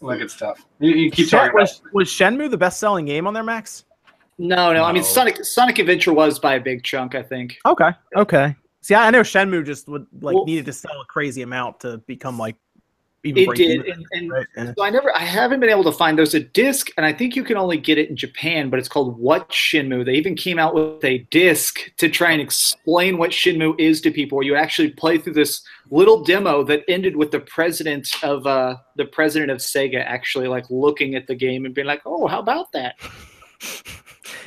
look 0.00 0.20
at 0.20 0.30
stuff. 0.30 0.64
You, 0.78 0.92
you 0.92 1.10
keep 1.10 1.28
Shen- 1.28 1.40
talking 1.40 1.50
about. 1.54 1.60
was, 1.60 1.82
was 1.92 2.08
Shenmue 2.08 2.50
the 2.50 2.56
best-selling 2.56 3.04
game 3.04 3.26
on 3.26 3.34
there, 3.34 3.42
Max? 3.42 3.84
No, 4.38 4.72
no. 4.72 4.84
I 4.84 4.92
mean, 4.92 5.04
Sonic 5.04 5.44
Sonic 5.44 5.78
Adventure 5.78 6.12
was 6.12 6.38
by 6.38 6.54
a 6.54 6.60
big 6.60 6.82
chunk, 6.82 7.14
I 7.14 7.22
think. 7.22 7.58
Okay, 7.66 7.90
okay. 8.16 8.56
See, 8.80 8.94
I 8.94 9.08
I 9.08 9.10
know 9.10 9.20
Shenmue 9.20 9.64
just 9.66 9.88
would 9.88 10.06
like 10.20 10.34
Well- 10.34 10.46
needed 10.46 10.64
to 10.66 10.72
sell 10.72 11.00
a 11.00 11.04
crazy 11.04 11.42
amount 11.42 11.80
to 11.80 11.98
become 11.98 12.38
like 12.38 12.56
even 13.24 13.44
It 13.44 13.56
did, 13.56 13.86
and, 13.86 14.06
and 14.12 14.30
right? 14.30 14.46
Yeah. 14.56 14.72
so 14.76 14.84
I 14.84 14.90
never, 14.90 15.14
I 15.14 15.20
haven't 15.20 15.60
been 15.60 15.70
able 15.70 15.84
to 15.84 15.92
find. 15.92 16.18
There's 16.18 16.34
a 16.34 16.40
disc, 16.40 16.90
and 16.96 17.06
I 17.06 17.12
think 17.12 17.36
you 17.36 17.44
can 17.44 17.56
only 17.56 17.76
get 17.76 17.98
it 17.98 18.10
in 18.10 18.16
Japan, 18.16 18.68
but 18.68 18.78
it's 18.78 18.88
called 18.88 19.18
What 19.18 19.48
Shenmue. 19.50 20.04
They 20.04 20.14
even 20.14 20.34
came 20.34 20.58
out 20.58 20.74
with 20.74 21.04
a 21.04 21.18
disc 21.30 21.78
to 21.98 22.08
try 22.08 22.32
and 22.32 22.40
explain 22.40 23.18
what 23.18 23.30
Shenmue 23.30 23.78
is 23.78 24.00
to 24.02 24.10
people. 24.10 24.36
Where 24.36 24.46
you 24.46 24.56
actually 24.56 24.90
play 24.90 25.18
through 25.18 25.34
this 25.34 25.62
little 25.90 26.24
demo 26.24 26.64
that 26.64 26.82
ended 26.88 27.16
with 27.16 27.30
the 27.30 27.40
president 27.40 28.08
of 28.24 28.46
uh, 28.46 28.76
the 28.96 29.04
president 29.04 29.50
of 29.50 29.58
Sega 29.58 30.04
actually 30.04 30.48
like 30.48 30.64
looking 30.68 31.14
at 31.14 31.26
the 31.26 31.34
game 31.34 31.64
and 31.64 31.74
being 31.74 31.86
like, 31.86 32.02
"Oh, 32.04 32.26
how 32.26 32.40
about 32.40 32.72
that?" 32.72 32.96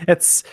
It's 0.08 0.44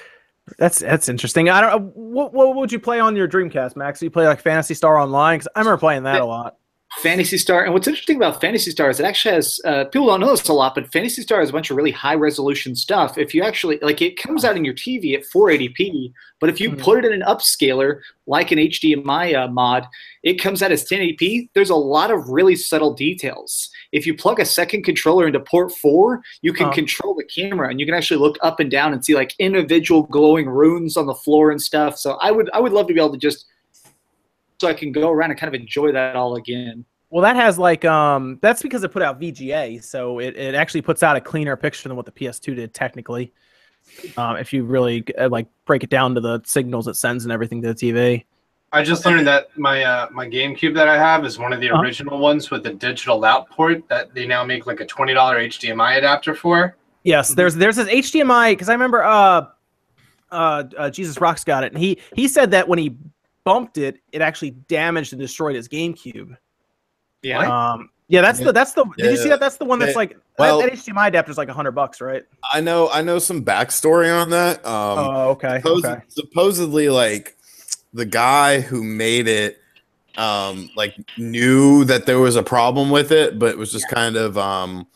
that's 0.58 0.80
that's 0.80 1.08
interesting. 1.08 1.48
I 1.48 1.60
don't. 1.60 1.84
What 1.94 2.32
what 2.32 2.54
would 2.56 2.72
you 2.72 2.80
play 2.80 3.00
on 3.00 3.16
your 3.16 3.28
Dreamcast, 3.28 3.76
Max? 3.76 4.02
You 4.02 4.10
play 4.10 4.26
like 4.26 4.40
Phantasy 4.40 4.74
Star 4.74 4.98
Online? 4.98 5.38
Because 5.38 5.48
I 5.54 5.60
remember 5.60 5.78
playing 5.78 6.02
that 6.04 6.20
a 6.20 6.24
lot. 6.24 6.56
Phantasy 6.98 7.38
Star. 7.38 7.64
And 7.64 7.72
what's 7.72 7.88
interesting 7.88 8.16
about 8.16 8.40
Phantasy 8.40 8.70
Star 8.70 8.90
is 8.90 9.00
it 9.00 9.04
actually 9.06 9.34
has 9.34 9.58
uh, 9.64 9.84
people 9.86 10.06
don't 10.08 10.20
know 10.20 10.30
this 10.30 10.46
a 10.48 10.52
lot, 10.52 10.74
but 10.74 10.92
Phantasy 10.92 11.22
Star 11.22 11.40
has 11.40 11.48
a 11.48 11.52
bunch 11.52 11.70
of 11.70 11.76
really 11.76 11.90
high 11.90 12.14
resolution 12.14 12.76
stuff. 12.76 13.16
If 13.16 13.34
you 13.34 13.42
actually 13.42 13.78
like, 13.80 14.02
it 14.02 14.16
comes 14.20 14.44
out 14.44 14.56
in 14.56 14.64
your 14.64 14.74
TV 14.74 15.14
at 15.14 15.24
480p, 15.24 16.12
but 16.38 16.50
if 16.50 16.60
you 16.60 16.70
Mhm. 16.70 16.78
put 16.80 16.98
it 16.98 17.06
in 17.06 17.12
an 17.14 17.22
upscaler 17.26 18.00
like 18.26 18.52
an 18.52 18.58
HDMI 18.58 19.32
uh, 19.34 19.48
mod, 19.48 19.86
it 20.22 20.34
comes 20.34 20.62
out 20.62 20.70
as 20.70 20.84
1080p. 20.84 21.48
There's 21.54 21.70
a 21.70 21.74
lot 21.74 22.10
of 22.10 22.28
really 22.28 22.54
subtle 22.56 22.92
details. 22.94 23.70
If 23.92 24.06
you 24.06 24.14
plug 24.14 24.38
a 24.38 24.44
second 24.44 24.82
controller 24.84 25.26
into 25.26 25.40
port 25.40 25.72
four, 25.72 26.22
you 26.42 26.52
can 26.52 26.66
Huh. 26.66 26.72
control 26.72 27.14
the 27.14 27.24
camera 27.24 27.68
and 27.70 27.80
you 27.80 27.86
can 27.86 27.94
actually 27.94 28.20
look 28.20 28.36
up 28.42 28.60
and 28.60 28.70
down 28.70 28.92
and 28.92 29.04
see 29.04 29.14
like 29.14 29.34
individual 29.38 30.02
glowing 30.04 30.48
runes 30.48 30.96
on 30.96 31.06
the 31.06 31.14
floor 31.14 31.50
and 31.50 31.60
stuff. 31.60 31.98
So 31.98 32.12
I 32.20 32.30
would 32.30 32.50
I 32.52 32.60
would 32.60 32.72
love 32.72 32.86
to 32.88 32.94
be 32.94 33.00
able 33.00 33.12
to 33.12 33.18
just 33.18 33.46
so 34.62 34.68
I 34.68 34.74
can 34.74 34.92
go 34.92 35.10
around 35.10 35.32
and 35.32 35.38
kind 35.40 35.52
of 35.52 35.60
enjoy 35.60 35.90
that 35.90 36.14
all 36.14 36.36
again. 36.36 36.84
Well, 37.10 37.22
that 37.22 37.34
has 37.36 37.58
like 37.58 37.84
um 37.84 38.38
that's 38.40 38.62
because 38.62 38.84
it 38.84 38.92
put 38.92 39.02
out 39.02 39.20
VGA, 39.20 39.82
so 39.82 40.20
it, 40.20 40.36
it 40.36 40.54
actually 40.54 40.82
puts 40.82 41.02
out 41.02 41.16
a 41.16 41.20
cleaner 41.20 41.56
picture 41.56 41.88
than 41.88 41.96
what 41.96 42.06
the 42.06 42.12
PS2 42.12 42.56
did 42.56 42.72
technically. 42.72 43.32
Um, 44.16 44.36
if 44.36 44.52
you 44.52 44.64
really 44.64 45.04
uh, 45.18 45.28
like 45.28 45.48
break 45.66 45.82
it 45.82 45.90
down 45.90 46.14
to 46.14 46.20
the 46.20 46.40
signals 46.46 46.86
it 46.86 46.94
sends 46.94 47.24
and 47.24 47.32
everything 47.32 47.60
to 47.62 47.74
the 47.74 47.74
TV. 47.74 48.24
I 48.74 48.82
just 48.82 49.04
learned 49.04 49.26
that 49.26 49.48
my 49.58 49.82
uh, 49.82 50.08
my 50.12 50.26
GameCube 50.26 50.74
that 50.76 50.88
I 50.88 50.96
have 50.96 51.26
is 51.26 51.38
one 51.38 51.52
of 51.52 51.60
the 51.60 51.70
Uh-huh. 51.70 51.82
original 51.82 52.18
ones 52.18 52.50
with 52.50 52.62
the 52.62 52.72
digital 52.72 53.22
out 53.24 53.50
port 53.50 53.86
that 53.88 54.14
they 54.14 54.26
now 54.26 54.44
make 54.44 54.66
like 54.66 54.80
a 54.80 54.86
twenty 54.86 55.12
dollar 55.12 55.36
HDMI 55.40 55.98
adapter 55.98 56.34
for. 56.34 56.76
Yes, 57.02 57.34
there's 57.34 57.56
there's 57.56 57.76
this 57.76 57.88
HDMI 57.88 58.52
because 58.52 58.68
I 58.68 58.72
remember 58.74 59.02
uh, 59.02 59.46
uh 60.30 60.64
uh 60.78 60.88
Jesus 60.88 61.20
Rocks 61.20 61.44
got 61.44 61.64
it 61.64 61.72
and 61.74 61.82
he 61.82 61.98
he 62.14 62.28
said 62.28 62.52
that 62.52 62.68
when 62.68 62.78
he 62.78 62.96
bumped 63.44 63.78
it, 63.78 63.98
it 64.12 64.22
actually 64.22 64.50
damaged 64.50 65.12
and 65.12 65.20
destroyed 65.20 65.56
his 65.56 65.68
GameCube. 65.68 66.36
Yeah. 67.22 67.72
Um, 67.72 67.90
yeah, 68.08 68.20
that's 68.20 68.40
the 68.40 68.52
that's 68.52 68.72
the. 68.72 68.84
Did 68.98 69.12
you 69.12 69.16
see 69.16 69.28
that? 69.30 69.40
That's 69.40 69.56
the 69.56 69.64
one 69.64 69.78
that's 69.78 69.96
like 69.96 70.18
Well- 70.38 70.60
that, 70.60 70.70
that 70.70 70.78
HDMI 70.78 71.08
adapter 71.08 71.30
is 71.30 71.38
like 71.38 71.48
a 71.48 71.54
hundred 71.54 71.72
bucks, 71.72 72.00
right? 72.00 72.24
I 72.52 72.60
know 72.60 72.90
I 72.90 73.00
know 73.00 73.18
some 73.18 73.42
backstory 73.42 74.14
on 74.14 74.28
that. 74.30 74.58
Um, 74.66 74.98
oh, 74.98 75.30
okay, 75.30 75.60
suppos- 75.64 75.84
okay. 75.84 76.02
supposedly 76.08 76.88
like 76.90 77.36
the 77.94 78.04
guy 78.04 78.60
who 78.60 78.84
made 78.84 79.28
it 79.28 79.58
um 80.18 80.68
like 80.76 80.94
knew 81.16 81.84
that 81.84 82.04
there 82.04 82.18
was 82.18 82.36
a 82.36 82.42
problem 82.42 82.90
with 82.90 83.10
it 83.10 83.38
but 83.38 83.48
it 83.48 83.56
was 83.56 83.72
just 83.72 83.88
kind 83.88 84.14
of 84.14 84.36
um 84.36 84.86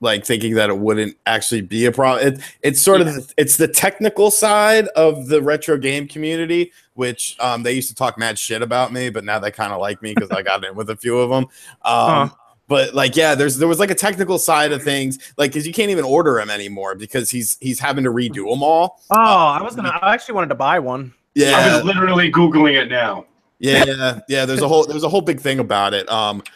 like 0.00 0.24
thinking 0.26 0.54
that 0.54 0.68
it 0.70 0.76
wouldn't 0.78 1.16
actually 1.26 1.60
be 1.60 1.86
a 1.86 1.92
problem 1.92 2.34
it, 2.34 2.40
it's 2.62 2.80
sort 2.80 3.00
of 3.00 3.06
the, 3.06 3.32
it's 3.36 3.56
the 3.56 3.68
technical 3.68 4.30
side 4.30 4.86
of 4.88 5.28
the 5.28 5.40
retro 5.40 5.76
game 5.78 6.06
community 6.06 6.72
which 6.94 7.36
um 7.40 7.62
they 7.62 7.72
used 7.72 7.88
to 7.88 7.94
talk 7.94 8.18
mad 8.18 8.38
shit 8.38 8.60
about 8.62 8.92
me 8.92 9.08
but 9.08 9.24
now 9.24 9.38
they 9.38 9.50
kind 9.50 9.72
of 9.72 9.80
like 9.80 10.02
me 10.02 10.12
because 10.14 10.30
i 10.30 10.42
got 10.42 10.64
in 10.64 10.74
with 10.74 10.90
a 10.90 10.96
few 10.96 11.18
of 11.18 11.30
them 11.30 11.44
um 11.82 12.28
Huh. 12.28 12.34
but 12.66 12.94
like 12.94 13.14
yeah 13.16 13.34
there's 13.34 13.56
there 13.56 13.68
was 13.68 13.78
like 13.78 13.90
a 13.90 13.94
technical 13.94 14.38
side 14.38 14.72
of 14.72 14.82
things 14.82 15.18
like 15.38 15.52
because 15.52 15.66
you 15.66 15.72
can't 15.72 15.90
even 15.90 16.04
order 16.04 16.38
him 16.40 16.50
anymore 16.50 16.94
because 16.94 17.30
he's 17.30 17.56
he's 17.60 17.78
having 17.78 18.04
to 18.04 18.10
redo 18.10 18.50
them 18.50 18.62
all 18.62 19.00
Oh, 19.10 19.16
I 19.18 19.62
was 19.62 19.76
gonna. 19.76 19.90
I 20.02 20.12
actually 20.12 20.34
wanted 20.34 20.48
to 20.48 20.54
buy 20.56 20.78
one. 20.80 21.14
yeah 21.34 21.56
I 21.56 21.76
was 21.76 21.84
literally 21.84 22.30
googling 22.32 22.74
it 22.80 22.88
now. 22.88 23.26
yeah, 23.58 24.20
yeah. 24.28 24.44
There's 24.44 24.60
a 24.62 24.68
whole 24.68 24.84
there's 24.86 25.04
a 25.04 25.08
whole 25.08 25.20
big 25.22 25.40
thing 25.40 25.58
about 25.60 25.94
it. 25.94 26.08
Um, 26.10 26.36
and 26.36 26.42
because 26.42 26.48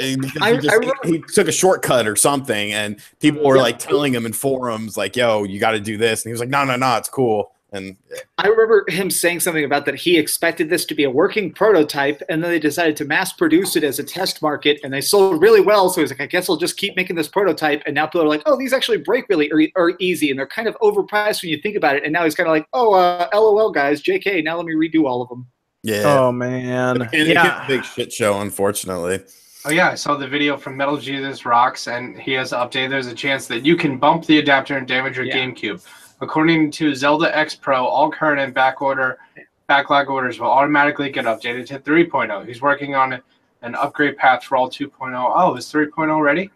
I- 0.00 0.04
he, 0.04 0.16
just, 0.16 0.70
I 0.70 0.74
remember- 0.74 0.94
he, 1.04 1.12
he 1.12 1.22
took 1.32 1.48
a 1.48 1.52
shortcut 1.52 2.06
or 2.06 2.16
something, 2.16 2.72
and 2.72 3.00
people 3.20 3.44
were 3.44 3.56
like 3.56 3.78
telling 3.78 4.14
him 4.14 4.26
in 4.26 4.32
forums, 4.32 4.96
like, 4.96 5.16
"Yo, 5.16 5.44
you 5.44 5.58
got 5.60 5.72
to 5.72 5.80
do 5.80 5.96
this," 5.96 6.24
and 6.24 6.30
he 6.30 6.32
was 6.32 6.40
like, 6.40 6.48
"No, 6.48 6.64
no, 6.64 6.76
no, 6.76 6.96
it's 6.96 7.08
cool." 7.08 7.52
And 7.70 7.98
I 8.38 8.46
remember 8.48 8.86
him 8.88 9.10
saying 9.10 9.40
something 9.40 9.62
about 9.62 9.84
that 9.84 9.94
he 9.94 10.16
expected 10.16 10.70
this 10.70 10.86
to 10.86 10.94
be 10.94 11.04
a 11.04 11.10
working 11.10 11.52
prototype, 11.52 12.22
and 12.30 12.42
then 12.42 12.50
they 12.50 12.58
decided 12.58 12.96
to 12.96 13.04
mass 13.04 13.34
produce 13.34 13.76
it 13.76 13.84
as 13.84 13.98
a 13.98 14.02
test 14.04 14.40
market, 14.40 14.80
and 14.82 14.90
they 14.90 15.02
sold 15.02 15.42
really 15.42 15.60
well. 15.60 15.90
So 15.90 16.00
he's 16.00 16.08
like, 16.10 16.22
I 16.22 16.26
guess 16.26 16.48
I'll 16.48 16.56
just 16.56 16.78
keep 16.78 16.96
making 16.96 17.16
this 17.16 17.28
prototype. 17.28 17.82
And 17.84 17.94
now 17.94 18.06
people 18.06 18.22
are 18.22 18.28
like, 18.28 18.42
oh, 18.46 18.56
these 18.56 18.72
actually 18.72 18.98
break 18.98 19.28
really 19.28 19.52
or, 19.52 19.60
or 19.76 19.92
easy, 19.98 20.30
and 20.30 20.38
they're 20.38 20.46
kind 20.46 20.66
of 20.66 20.78
overpriced 20.80 21.42
when 21.42 21.50
you 21.50 21.58
think 21.60 21.76
about 21.76 21.94
it. 21.96 22.04
And 22.04 22.12
now 22.12 22.24
he's 22.24 22.34
kind 22.34 22.48
of 22.48 22.52
like, 22.52 22.66
oh, 22.72 22.94
uh, 22.94 23.28
lol, 23.34 23.70
guys, 23.70 24.02
JK. 24.02 24.42
Now 24.44 24.56
let 24.56 24.64
me 24.64 24.72
redo 24.72 25.04
all 25.06 25.20
of 25.20 25.28
them. 25.28 25.46
yeah, 25.82 26.04
Oh 26.06 26.32
man, 26.32 27.02
and 27.02 27.12
it 27.12 27.28
yeah. 27.28 27.66
a 27.66 27.68
big 27.68 27.84
shit 27.84 28.10
show, 28.10 28.40
unfortunately. 28.40 29.20
Oh 29.68 29.70
yeah, 29.70 29.90
I 29.90 29.96
saw 29.96 30.16
the 30.16 30.26
video 30.26 30.56
from 30.56 30.78
Metal 30.78 30.96
Jesus 30.96 31.44
Rocks, 31.44 31.88
and 31.88 32.18
he 32.18 32.32
has 32.32 32.52
updated. 32.52 32.88
There's 32.88 33.06
a 33.06 33.14
chance 33.14 33.46
that 33.48 33.66
you 33.66 33.76
can 33.76 33.98
bump 33.98 34.24
the 34.24 34.38
adapter 34.38 34.78
and 34.78 34.88
damage 34.88 35.18
your 35.18 35.26
Yeah. 35.26 35.36
GameCube. 35.36 35.86
According 36.22 36.70
to 36.70 36.94
Zelda 36.94 37.36
X 37.36 37.54
Pro, 37.54 37.84
all 37.84 38.10
current 38.10 38.40
and 38.40 38.54
back 38.54 38.80
order, 38.80 39.18
backlog 39.66 40.08
orders 40.08 40.40
will 40.40 40.50
automatically 40.50 41.10
get 41.10 41.26
updated 41.26 41.66
to 41.66 41.78
3.0. 41.80 42.46
He's 42.46 42.62
working 42.62 42.94
on 42.94 43.20
an 43.60 43.74
upgrade 43.74 44.16
path 44.16 44.42
for 44.42 44.56
all 44.56 44.70
2.0. 44.70 45.32
Oh, 45.34 45.54
is 45.56 45.66
3.0 45.70 46.18
ready? 46.22 46.50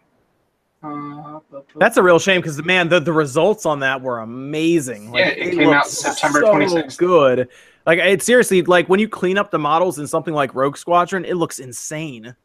Uh, 0.81 1.39
That's 1.75 1.97
a 1.97 2.03
real 2.03 2.17
shame 2.17 2.41
because 2.41 2.63
man, 2.65 2.89
the, 2.89 2.99
the 2.99 3.13
results 3.13 3.67
on 3.67 3.81
that 3.81 4.01
were 4.01 4.21
amazing. 4.21 5.13
Yeah, 5.13 5.27
it 5.27 5.51
came 5.51 5.69
out 5.69 5.85
September 5.85 6.41
so 6.41 6.51
26th. 6.51 6.97
Good. 6.97 7.49
Like 7.85 7.99
it 7.99 8.23
seriously 8.23 8.63
like 8.63 8.89
when 8.89 8.99
you 8.99 9.07
clean 9.07 9.37
up 9.37 9.51
the 9.51 9.59
models 9.59 9.99
in 9.99 10.07
something 10.07 10.33
like 10.33 10.55
Rogue 10.55 10.77
Squadron, 10.77 11.25
it 11.25 11.35
looks 11.35 11.59
insane. 11.59 12.35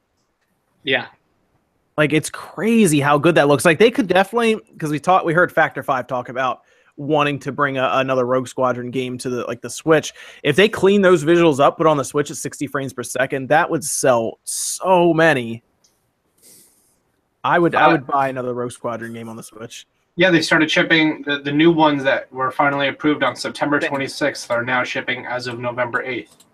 Yeah. 0.89 1.09
Like 1.99 2.14
it's 2.14 2.30
crazy 2.30 2.99
how 2.99 3.18
good 3.18 3.34
that 3.34 3.47
looks. 3.47 3.66
Like 3.66 3.78
they 3.78 3.91
could 3.91 4.07
definitely 4.09 4.57
because 4.72 4.91
we 4.91 4.99
talked 4.99 5.26
we 5.26 5.34
heard 5.34 5.53
Factor 5.53 5.82
Five 5.82 6.07
talk 6.07 6.30
about 6.30 6.62
wanting 6.97 7.39
to 7.41 7.53
bring 7.53 7.76
a, 7.76 7.91
another 7.95 8.24
Rogue 8.24 8.49
Squadron 8.49 8.91
game 8.91 9.18
to 9.18 9.28
the 9.28 9.45
like 9.45 9.61
the 9.61 9.68
Switch. 9.68 10.14
If 10.43 10.57
they 10.57 10.66
clean 10.66 11.03
those 11.03 11.24
visuals 11.24 11.61
up, 11.61 11.76
put 11.76 11.86
on 11.86 11.99
the 11.99 12.05
Switch 12.05 12.30
at 12.30 12.39
60 12.39 12.66
frames 12.68 12.95
per 12.95 13.03
second, 13.03 13.51
that 13.51 13.68
would 13.68 13.84
sell 13.84 14.39
so 14.45 15.12
many. 15.12 15.62
I 17.45 17.59
would 17.59 17.74
I 17.74 17.86
Uh, 17.86 17.93
would 17.93 18.07
buy 18.07 18.28
another 18.28 18.55
Rogue 18.55 18.72
Squadron 18.72 19.12
game 19.12 19.28
on 19.28 19.36
the 19.36 19.43
Switch. 19.43 19.86
Yeah, 20.16 20.30
they 20.30 20.41
started 20.41 20.70
shipping 20.70 21.22
the, 21.26 21.41
the 21.41 21.53
new 21.53 21.70
ones 21.70 22.03
that 22.05 22.32
were 22.32 22.51
finally 22.51 22.89
approved 22.89 23.22
on 23.22 23.36
September 23.36 23.78
26th 23.78 24.51
are 24.51 24.64
now 24.64 24.82
shipping 24.82 25.26
as 25.26 25.47
of 25.47 25.59
November 25.61 26.03
8th. 26.05 26.45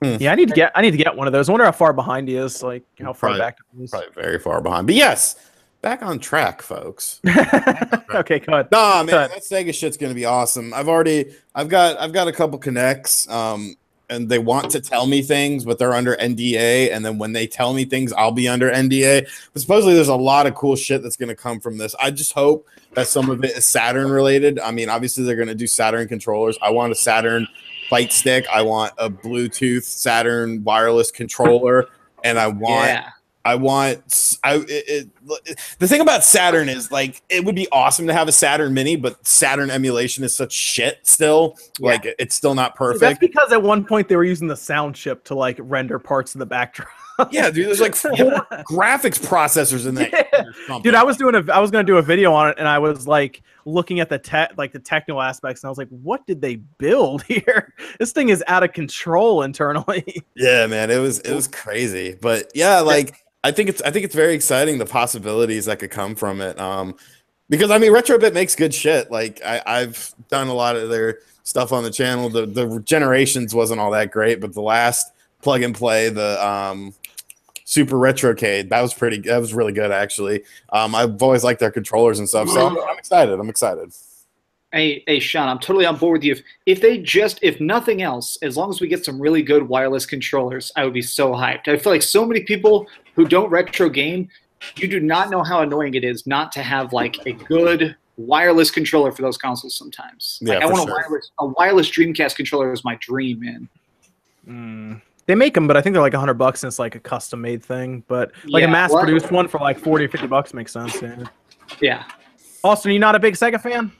Yeah, 0.00 0.32
I 0.32 0.34
need 0.36 0.48
to 0.48 0.54
get 0.54 0.72
I 0.74 0.82
need 0.82 0.92
to 0.92 0.96
get 0.96 1.16
one 1.16 1.26
of 1.26 1.32
those. 1.32 1.48
I 1.48 1.52
wonder 1.52 1.64
how 1.64 1.72
far 1.72 1.92
behind 1.92 2.28
he 2.28 2.36
is, 2.36 2.62
like 2.62 2.84
how 2.98 3.12
far 3.12 3.30
Probably- 3.30 3.38
back 3.40 3.58
he 3.76 3.84
is. 3.84 3.90
Probably 3.90 4.08
very 4.14 4.38
far 4.38 4.60
behind, 4.60 4.86
but 4.86 4.94
yes, 4.94 5.36
back 5.82 6.02
on 6.02 6.18
track, 6.18 6.62
folks. 6.62 7.20
okay, 8.14 8.38
good. 8.38 8.68
Nah, 8.70 9.02
man, 9.02 9.28
that 9.30 9.42
Sega 9.42 9.74
shit's 9.74 9.96
gonna 9.96 10.14
be 10.14 10.24
awesome. 10.24 10.72
I've 10.74 10.88
already, 10.88 11.34
I've 11.54 11.68
got, 11.68 11.98
I've 11.98 12.12
got 12.12 12.28
a 12.28 12.32
couple 12.32 12.58
connects, 12.58 13.28
um, 13.28 13.76
and 14.10 14.28
they 14.28 14.38
want 14.38 14.70
to 14.70 14.80
tell 14.80 15.06
me 15.06 15.20
things, 15.20 15.64
but 15.64 15.78
they're 15.78 15.92
under 15.92 16.16
NDA. 16.16 16.92
And 16.94 17.04
then 17.04 17.18
when 17.18 17.32
they 17.32 17.46
tell 17.46 17.74
me 17.74 17.84
things, 17.84 18.12
I'll 18.14 18.32
be 18.32 18.48
under 18.48 18.70
NDA. 18.70 19.28
But 19.52 19.60
supposedly, 19.60 19.94
there's 19.94 20.08
a 20.08 20.16
lot 20.16 20.46
of 20.46 20.54
cool 20.54 20.76
shit 20.76 21.02
that's 21.02 21.16
gonna 21.16 21.34
come 21.34 21.60
from 21.60 21.76
this. 21.76 21.94
I 22.00 22.10
just 22.10 22.32
hope 22.32 22.66
that 22.94 23.06
some 23.06 23.28
of 23.30 23.44
it 23.44 23.56
is 23.56 23.64
Saturn 23.64 24.10
related. 24.10 24.58
I 24.60 24.70
mean, 24.70 24.88
obviously, 24.88 25.24
they're 25.24 25.36
gonna 25.36 25.54
do 25.54 25.66
Saturn 25.66 26.08
controllers. 26.08 26.56
I 26.62 26.70
want 26.70 26.92
a 26.92 26.94
Saturn 26.94 27.46
fight 27.88 28.12
stick. 28.12 28.46
I 28.52 28.62
want 28.62 28.92
a 28.98 29.08
Bluetooth 29.10 29.84
Saturn 29.84 30.62
wireless 30.64 31.10
controller, 31.10 31.88
and 32.24 32.38
I 32.38 32.48
want. 32.48 32.88
Yeah. 32.88 33.08
I 33.44 33.54
want. 33.54 34.36
I 34.44 34.56
it, 34.56 34.68
it- 34.68 35.08
the 35.78 35.86
thing 35.88 36.00
about 36.00 36.24
Saturn 36.24 36.68
is 36.68 36.90
like 36.90 37.22
it 37.28 37.44
would 37.44 37.54
be 37.54 37.66
awesome 37.72 38.06
to 38.08 38.12
have 38.12 38.28
a 38.28 38.32
Saturn 38.32 38.74
Mini, 38.74 38.96
but 38.96 39.26
Saturn 39.26 39.70
emulation 39.70 40.24
is 40.24 40.34
such 40.36 40.52
shit. 40.52 40.98
Still, 41.06 41.56
Yeah. 41.78 41.86
like 41.90 42.04
it- 42.04 42.16
it's 42.18 42.34
still 42.34 42.54
not 42.54 42.74
perfect. 42.74 43.00
That's 43.00 43.14
perfect. 43.18 43.32
because 43.34 43.52
at 43.52 43.62
one 43.62 43.84
point 43.84 44.08
they 44.08 44.16
were 44.16 44.24
using 44.24 44.48
the 44.48 44.56
sound 44.56 44.94
chip 44.96 45.24
to 45.24 45.34
like 45.34 45.56
render 45.60 45.98
parts 45.98 46.34
of 46.34 46.40
the 46.40 46.46
backdrop. 46.46 46.88
Yeah, 47.30 47.50
dude, 47.50 47.66
there's 47.66 47.80
like 47.80 47.94
four 47.94 48.10
graphics 48.68 49.18
processors 49.18 49.86
in 49.86 49.94
there. 49.94 50.10
Yeah. 50.12 50.78
Dude, 50.82 50.94
I 50.94 51.02
was 51.02 51.16
doing 51.16 51.34
a 51.34 51.52
I 51.52 51.58
was 51.58 51.70
gonna 51.70 51.84
do 51.84 51.98
a 51.98 52.02
video 52.02 52.32
on 52.32 52.50
it, 52.50 52.56
and 52.58 52.68
I 52.68 52.78
was 52.78 53.06
like 53.06 53.42
looking 53.64 54.00
at 54.00 54.08
the 54.08 54.18
tech 54.18 54.52
like 54.56 54.72
the 54.72 54.78
technical 54.78 55.20
aspects, 55.20 55.62
and 55.62 55.68
I 55.68 55.70
was 55.70 55.78
like, 55.78 55.88
what 55.88 56.26
did 56.26 56.40
they 56.40 56.56
build 56.56 57.22
here? 57.28 57.74
This 57.98 58.12
thing 58.12 58.28
is 58.28 58.42
out 58.46 58.62
of 58.62 58.72
control 58.72 59.42
internally. 59.42 60.22
Yeah, 60.36 60.66
man, 60.66 60.90
it 60.90 60.98
was 60.98 61.18
it 61.20 61.34
was 61.34 61.48
crazy, 61.48 62.16
but 62.20 62.50
yeah, 62.54 62.80
like 62.80 63.24
I 63.44 63.50
think 63.50 63.68
it's 63.68 63.82
I 63.82 63.90
think 63.90 64.04
it's 64.04 64.14
very 64.14 64.34
exciting 64.34 64.78
the 64.78 64.86
possibilities 64.86 65.64
that 65.66 65.78
could 65.78 65.90
come 65.90 66.14
from 66.14 66.40
it. 66.40 66.58
Um, 66.60 66.96
because 67.48 67.70
I 67.70 67.78
mean, 67.78 67.92
Retrobit 67.92 68.34
makes 68.34 68.54
good 68.54 68.74
shit. 68.74 69.10
Like 69.10 69.40
I, 69.44 69.62
I've 69.66 70.14
done 70.28 70.48
a 70.48 70.54
lot 70.54 70.76
of 70.76 70.88
their 70.88 71.20
stuff 71.42 71.72
on 71.72 71.82
the 71.82 71.90
channel. 71.90 72.28
The 72.28 72.46
the 72.46 72.80
generations 72.80 73.54
wasn't 73.54 73.80
all 73.80 73.90
that 73.92 74.10
great, 74.10 74.40
but 74.40 74.52
the 74.52 74.60
last 74.60 75.12
plug 75.42 75.62
and 75.62 75.74
play, 75.74 76.08
the 76.08 76.46
um, 76.46 76.94
Super 77.68 77.96
Retrocade, 77.96 78.70
that 78.70 78.80
was 78.80 78.94
pretty. 78.94 79.18
That 79.18 79.36
was 79.36 79.52
really 79.52 79.72
good 79.72 79.90
actually. 79.90 80.42
Um, 80.72 80.94
I've 80.94 81.22
always 81.22 81.44
liked 81.44 81.60
their 81.60 81.70
controllers 81.70 82.18
and 82.18 82.26
stuff, 82.26 82.48
so 82.48 82.66
I'm, 82.66 82.78
I'm 82.78 82.96
excited. 82.96 83.38
I'm 83.38 83.50
excited. 83.50 83.92
Hey, 84.72 85.04
hey, 85.06 85.20
Sean, 85.20 85.48
I'm 85.48 85.58
totally 85.58 85.84
on 85.84 85.98
board 85.98 86.14
with 86.20 86.24
you. 86.24 86.32
If, 86.32 86.42
if 86.64 86.80
they 86.80 86.96
just, 86.96 87.38
if 87.42 87.60
nothing 87.60 88.00
else, 88.00 88.38
as 88.40 88.56
long 88.56 88.70
as 88.70 88.80
we 88.80 88.88
get 88.88 89.04
some 89.04 89.20
really 89.20 89.42
good 89.42 89.68
wireless 89.68 90.06
controllers, 90.06 90.72
I 90.76 90.84
would 90.84 90.94
be 90.94 91.02
so 91.02 91.32
hyped. 91.32 91.68
I 91.68 91.76
feel 91.76 91.92
like 91.92 92.00
so 92.00 92.24
many 92.24 92.42
people 92.42 92.86
who 93.14 93.28
don't 93.28 93.50
retro 93.50 93.90
game, 93.90 94.30
you 94.76 94.88
do 94.88 94.98
not 94.98 95.28
know 95.28 95.42
how 95.42 95.60
annoying 95.60 95.92
it 95.92 96.04
is 96.04 96.26
not 96.26 96.52
to 96.52 96.62
have 96.62 96.94
like 96.94 97.18
a 97.26 97.32
good 97.32 97.96
wireless 98.16 98.70
controller 98.70 99.12
for 99.12 99.20
those 99.20 99.36
consoles 99.36 99.74
sometimes. 99.74 100.38
Like, 100.40 100.60
Yeah, 100.60 100.66
I 100.66 100.68
for 100.68 100.72
want 100.72 100.88
sure. 100.88 100.98
a 100.98 101.02
wireless, 101.02 101.30
a 101.38 101.46
wireless 101.46 101.90
Dreamcast 101.90 102.34
controller 102.34 102.72
is 102.72 102.82
my 102.82 102.96
dream, 102.96 103.40
man. 103.40 103.68
Mm. 104.48 105.02
They 105.28 105.34
make 105.34 105.52
them, 105.52 105.66
but 105.66 105.76
I 105.76 105.82
think 105.82 105.92
they're 105.92 106.00
like 106.02 106.14
a 106.14 106.18
hundred 106.18 106.34
bucks, 106.38 106.62
and 106.62 106.68
it's 106.70 106.78
like 106.78 106.94
a 106.94 107.00
custom 107.00 107.42
made 107.42 107.62
thing. 107.62 108.02
But 108.08 108.32
like 108.46 108.62
Yeah, 108.62 108.68
a 108.68 108.70
mass 108.72 108.90
well, 108.90 109.02
produced 109.02 109.30
one 109.30 109.46
for 109.46 109.58
like 109.58 109.78
40 109.78 110.06
or 110.06 110.08
50 110.08 110.26
bucks 110.26 110.54
makes 110.54 110.72
sense. 110.72 111.00
Yeah. 111.02 111.24
Yeah. 111.82 112.04
Austin, 112.64 112.92
you 112.92 112.98
not 112.98 113.14
a 113.14 113.18
big 113.18 113.34
Sega 113.34 113.60
fan? 113.60 113.92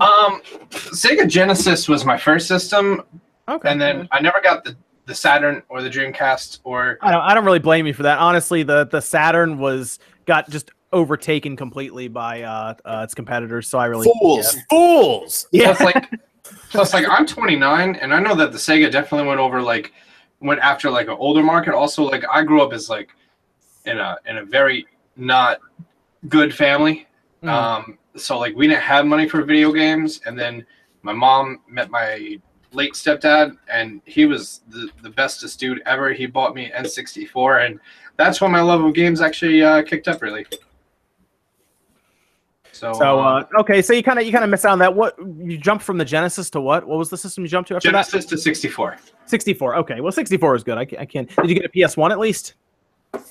Um, 0.00 0.42
Sega 0.70 1.28
Genesis 1.28 1.88
was 1.88 2.04
my 2.04 2.18
first 2.18 2.48
system, 2.48 3.02
Okay. 3.48 3.70
and 3.70 3.80
then 3.80 4.08
I 4.10 4.20
never 4.20 4.40
got 4.42 4.64
the 4.64 4.76
the 5.06 5.14
Saturn 5.14 5.62
or 5.68 5.82
the 5.82 5.90
Dreamcast 5.90 6.60
or 6.64 6.98
I 7.00 7.12
don't 7.12 7.20
I 7.20 7.32
don't 7.34 7.44
really 7.44 7.60
blame 7.60 7.86
you 7.86 7.94
for 7.94 8.02
that. 8.02 8.18
Honestly, 8.18 8.64
the 8.64 8.86
the 8.86 9.00
Saturn 9.00 9.58
was 9.58 10.00
got 10.26 10.50
just 10.50 10.72
overtaken 10.92 11.54
completely 11.56 12.08
by 12.08 12.42
uh, 12.42 12.74
uh 12.84 13.02
its 13.04 13.14
competitors, 13.14 13.68
so 13.68 13.78
I 13.78 13.84
really 13.84 14.10
Fools, 14.20 14.56
fools. 14.68 15.46
Yeah. 15.52 15.74
plus 15.76 15.80
like 15.94 16.10
plus 16.70 16.92
like 16.92 17.06
I'm 17.08 17.24
29 17.24 17.96
and 17.96 18.12
I 18.12 18.18
know 18.18 18.34
that 18.34 18.50
the 18.50 18.58
Sega 18.58 18.90
definitely 18.90 19.28
went 19.28 19.38
over 19.40 19.62
like 19.62 19.92
went 20.44 20.60
after 20.60 20.90
like 20.90 21.08
an 21.08 21.16
older 21.18 21.42
market. 21.42 21.74
Also 21.74 22.04
like 22.04 22.24
I 22.30 22.44
grew 22.44 22.62
up 22.62 22.72
as 22.72 22.88
like 22.88 23.08
in 23.86 23.98
a 23.98 24.16
in 24.26 24.36
a 24.38 24.44
very 24.44 24.86
not 25.16 25.58
good 26.28 26.54
family. 26.54 27.08
Mm. 27.42 27.48
Um 27.48 27.98
so 28.16 28.38
like 28.38 28.54
we 28.54 28.68
didn't 28.68 28.82
have 28.82 29.06
money 29.06 29.28
for 29.28 29.42
video 29.42 29.72
games 29.72 30.20
and 30.26 30.38
then 30.38 30.64
my 31.02 31.12
mom 31.12 31.60
met 31.68 31.90
my 31.90 32.38
late 32.72 32.94
stepdad 32.94 33.56
and 33.72 34.00
he 34.04 34.26
was 34.26 34.62
the, 34.68 34.88
the 35.02 35.10
bestest 35.10 35.58
dude 35.58 35.82
ever. 35.86 36.12
He 36.12 36.26
bought 36.26 36.54
me 36.54 36.70
N64 36.76 37.66
and 37.66 37.80
that's 38.16 38.40
when 38.40 38.52
my 38.52 38.60
love 38.60 38.84
of 38.84 38.94
games 38.94 39.20
actually 39.20 39.62
uh, 39.62 39.82
kicked 39.82 40.08
up 40.08 40.22
really. 40.22 40.46
So, 42.74 42.92
So 42.92 43.20
uh, 43.20 43.40
uh, 43.54 43.60
okay, 43.60 43.80
so 43.80 43.92
you 43.92 44.02
kind 44.02 44.18
of 44.18 44.26
you 44.26 44.32
kind 44.32 44.44
of 44.44 44.50
missed 44.50 44.64
out 44.64 44.72
on 44.72 44.78
that. 44.80 44.94
What 44.94 45.16
you 45.18 45.56
jumped 45.56 45.84
from 45.84 45.96
the 45.98 46.04
Genesis 46.04 46.50
to 46.50 46.60
what? 46.60 46.86
What 46.86 46.98
was 46.98 47.08
the 47.10 47.16
system 47.16 47.44
you 47.44 47.48
jumped 47.48 47.68
to 47.68 47.76
after 47.76 47.90
Genesis 47.90 48.24
to 48.26 48.36
64. 48.38 48.96
64. 49.26 49.76
Okay, 49.76 50.00
well 50.00 50.12
64 50.12 50.56
is 50.56 50.64
good. 50.64 50.76
I 50.78 50.84
can, 50.84 50.98
I 50.98 51.04
can. 51.04 51.24
Did 51.26 51.48
you 51.48 51.54
get 51.54 51.64
a 51.64 51.68
PS1 51.68 52.10
at 52.10 52.18
least? 52.18 52.54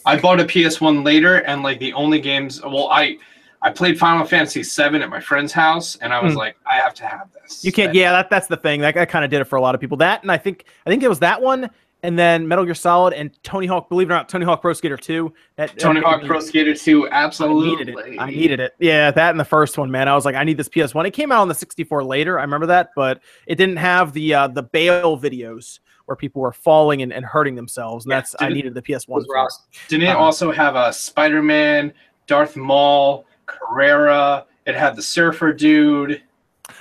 I 0.06 0.18
bought 0.18 0.40
a 0.40 0.46
PS1 0.46 1.04
later, 1.04 1.38
and 1.40 1.62
like 1.62 1.80
the 1.80 1.92
only 1.94 2.20
games, 2.22 2.62
well, 2.62 2.88
I 2.90 3.18
I 3.62 3.70
played 3.72 3.98
Final 4.00 4.26
Fantasy 4.26 4.62
VII 4.62 5.02
at 5.02 5.10
my 5.10 5.20
friend's 5.20 5.52
house, 5.54 5.96
and 5.98 6.14
I 6.14 6.22
was 6.22 6.34
Hmm. 6.34 6.40
like, 6.40 6.58
I 6.70 6.76
have 6.76 6.94
to 6.96 7.06
have 7.06 7.28
this. 7.34 7.64
You 7.64 7.72
can't. 7.72 7.94
Yeah, 7.94 8.12
that, 8.12 8.30
that's 8.30 8.48
the 8.48 8.58
thing. 8.58 8.82
That, 8.82 8.94
that 8.96 9.10
kind 9.10 9.24
of 9.24 9.32
did 9.32 9.40
it 9.42 9.46
for 9.46 9.56
a 9.58 9.62
lot 9.62 9.74
of 9.76 9.82
people. 9.82 9.98
That 9.98 10.22
and 10.22 10.32
I 10.32 10.38
think 10.38 10.66
I 10.86 10.90
think 10.90 11.04
it 11.04 11.10
was 11.10 11.20
that 11.20 11.42
one, 11.42 11.70
and 12.04 12.20
then 12.20 12.48
Metal 12.48 12.66
Gear 12.66 12.76
Solid 12.76 13.14
and 13.14 13.32
Tony 13.44 13.66
Hawk. 13.66 13.90
Believe 13.90 14.10
it 14.10 14.14
or 14.14 14.18
not, 14.18 14.30
Tony 14.30 14.46
Hawk 14.46 14.62
Pro 14.62 14.74
Skater 14.74 14.98
2. 14.98 15.34
That, 15.56 15.80
Tony 15.80 16.02
Hawk 16.02 16.22
me- 16.22 16.28
Pro 16.28 16.40
Skater 16.40 16.76
2, 16.76 17.08
I 17.10 17.12
absolutely. 17.24 17.70
needed 17.70 17.90
it. 17.90 18.20
I 18.20 18.30
needed 18.30 18.60
it. 18.60 18.74
Yeah, 18.80 19.10
that 19.12 19.32
and 19.32 19.40
the 19.40 19.46
first 19.46 19.78
one, 19.78 19.90
man. 19.90 20.08
I 20.08 20.14
was 20.16 20.26
like, 20.26 20.36
I 20.36 20.44
need 20.44 20.58
this 20.58 20.70
PS1. 20.70 21.08
It 21.08 21.12
came 21.12 21.32
out 21.32 21.42
on 21.42 21.48
the 21.48 21.56
64 21.56 22.04
later. 22.04 22.38
I 22.38 22.44
remember 22.44 22.68
that, 22.68 22.90
but 22.96 23.22
it 23.48 23.56
didn't 23.56 23.78
have 23.78 24.14
the 24.14 24.34
uh, 24.34 24.48
the 24.50 24.64
bail 24.64 25.18
videos 25.18 25.80
where 26.06 26.16
people 26.18 26.42
were 26.42 26.52
falling 26.52 27.02
and, 27.02 27.14
and 27.14 27.24
hurting 27.26 27.56
themselves. 27.56 28.06
And 28.06 28.12
Yeah, 28.12 28.18
that's 28.18 28.36
I 28.40 28.50
needed 28.50 28.74
the 28.74 28.82
PS1. 28.82 29.08
Those 29.08 29.26
for. 29.26 29.38
awesome. 29.38 29.64
Didn't 29.88 30.04
it 30.04 30.10
Uh-huh. 30.10 30.20
also 30.20 30.52
have 30.52 30.76
a 30.76 30.92
Spider 30.92 31.42
Man, 31.42 31.94
Darth 32.28 32.58
Maul, 32.58 33.26
Carrera? 33.46 34.46
It 34.66 34.76
had 34.76 34.96
the 34.98 35.02
Surfer 35.02 35.54
dude. 35.54 36.22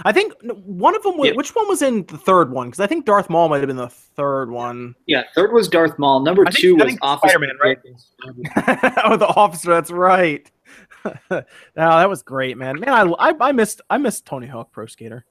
I 0.04 0.12
think 0.12 0.32
one 0.64 0.94
of 0.96 1.02
them. 1.02 1.16
Was, 1.18 1.28
Yeah. 1.30 1.34
Which 1.34 1.54
one 1.54 1.68
was 1.68 1.82
in 1.82 2.04
the 2.06 2.18
third 2.18 2.50
one? 2.50 2.68
Because 2.68 2.80
I 2.80 2.86
think 2.86 3.04
Darth 3.06 3.28
Maul 3.30 3.48
might 3.48 3.58
have 3.58 3.66
been 3.68 3.76
the 3.76 3.88
third 3.88 4.50
one. 4.50 4.94
Yeah, 5.06 5.24
third 5.34 5.52
was 5.52 5.68
Darth 5.68 5.98
Maul. 5.98 6.20
Number 6.20 6.44
I 6.46 6.50
two 6.50 6.74
I 6.80 6.84
was 6.84 6.86
think 6.86 6.98
Officer 7.02 7.32
Spider-Man, 7.32 7.56
right? 7.62 7.78
oh, 9.04 9.16
the 9.16 9.26
officer. 9.36 9.70
That's 9.70 9.90
right. 9.90 10.50
oh, 11.04 11.14
that 11.76 12.08
was 12.08 12.22
great, 12.22 12.56
man. 12.56 12.78
Man, 12.80 12.88
I, 12.90 13.02
I 13.30 13.34
I 13.40 13.52
missed 13.52 13.80
I 13.90 13.98
missed 13.98 14.24
Tony 14.26 14.46
Hawk 14.46 14.72
Pro 14.72 14.86
Skater. 14.86 15.24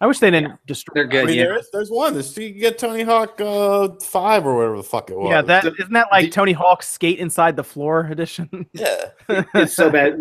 I 0.00 0.06
wish 0.06 0.18
they 0.18 0.32
didn't 0.32 0.50
Yeah, 0.50 0.56
destroy. 0.66 1.06
they're 1.06 1.22
I 1.22 1.24
mean, 1.26 1.36
yeah. 1.36 1.44
there 1.44 1.58
is, 1.58 1.68
there's 1.72 1.88
one. 1.88 2.14
There's, 2.14 2.36
you 2.36 2.50
can 2.50 2.58
get 2.60 2.76
Tony 2.76 3.04
Hawk 3.04 3.40
uh, 3.40 3.88
five 4.02 4.44
or 4.44 4.56
whatever 4.56 4.76
the 4.78 4.82
fuck 4.82 5.10
it 5.10 5.16
was. 5.16 5.30
Yeah, 5.30 5.42
that 5.42 5.62
The- 5.62 5.74
isn't 5.74 5.92
that 5.92 6.08
like 6.10 6.24
the- 6.24 6.30
Tony 6.32 6.50
Hawk 6.52 6.82
skate 6.82 7.20
inside 7.20 7.54
the 7.54 7.62
floor 7.62 8.08
edition. 8.10 8.66
yeah. 8.72 9.10
it's 9.28 9.74
so 9.74 9.90
bad. 9.90 10.18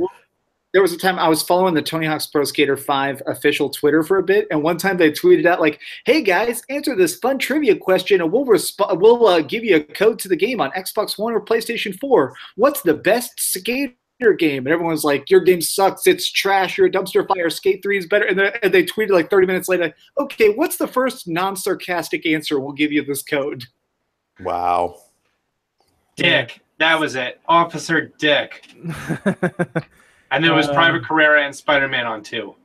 There 0.73 0.81
was 0.81 0.93
a 0.93 0.97
time 0.97 1.19
I 1.19 1.27
was 1.27 1.41
following 1.41 1.73
the 1.73 1.81
Tony 1.81 2.05
Hawk's 2.05 2.27
Pro 2.27 2.45
Skater 2.45 2.77
5 2.77 3.23
official 3.27 3.69
Twitter 3.69 4.03
for 4.03 4.19
a 4.19 4.23
bit, 4.23 4.47
and 4.49 4.63
one 4.63 4.77
time 4.77 4.95
they 4.95 5.11
tweeted 5.11 5.45
out 5.45 5.59
like, 5.59 5.81
"Hey 6.05 6.21
guys, 6.21 6.61
answer 6.69 6.95
this 6.95 7.17
fun 7.17 7.39
trivia 7.39 7.75
question, 7.75 8.21
and 8.21 8.31
we'll 8.31 8.45
resp- 8.45 8.99
we'll 8.99 9.27
uh, 9.27 9.41
give 9.41 9.65
you 9.65 9.75
a 9.75 9.83
code 9.83 10.17
to 10.19 10.29
the 10.29 10.35
game 10.35 10.61
on 10.61 10.71
Xbox 10.71 11.17
One 11.17 11.33
or 11.33 11.41
PlayStation 11.41 11.99
4. 11.99 12.33
What's 12.55 12.81
the 12.81 12.93
best 12.93 13.33
skater 13.37 13.93
game?" 14.37 14.65
And 14.65 14.69
everyone's 14.69 15.03
like, 15.03 15.29
"Your 15.29 15.41
game 15.41 15.61
sucks. 15.61 16.07
It's 16.07 16.31
trash. 16.31 16.77
You're 16.77 16.87
a 16.87 16.91
dumpster 16.91 17.27
fire. 17.27 17.49
Skate 17.49 17.83
3 17.83 17.97
is 17.97 18.07
better." 18.07 18.25
And, 18.25 18.39
and 18.39 18.73
they 18.73 18.83
tweeted 18.83 19.09
like 19.09 19.29
30 19.29 19.47
minutes 19.47 19.67
later, 19.67 19.93
"Okay, 20.17 20.53
what's 20.53 20.77
the 20.77 20.87
first 20.87 21.27
non-sarcastic 21.27 22.25
answer? 22.25 22.61
We'll 22.61 22.71
give 22.71 22.93
you 22.93 23.03
this 23.03 23.23
code." 23.23 23.65
Wow. 24.39 25.01
Dick. 26.15 26.61
That 26.79 26.99
was 26.99 27.15
it. 27.15 27.41
Officer 27.47 28.11
Dick. 28.17 28.73
And 30.31 30.43
then 30.43 30.49
there 30.49 30.57
was 30.57 30.69
Uh, 30.69 30.73
Private 30.73 31.03
Carrera 31.03 31.43
and 31.43 31.55
Spider 31.55 31.87
Man 31.87 32.05
on 32.07 32.23
two. 32.23 32.55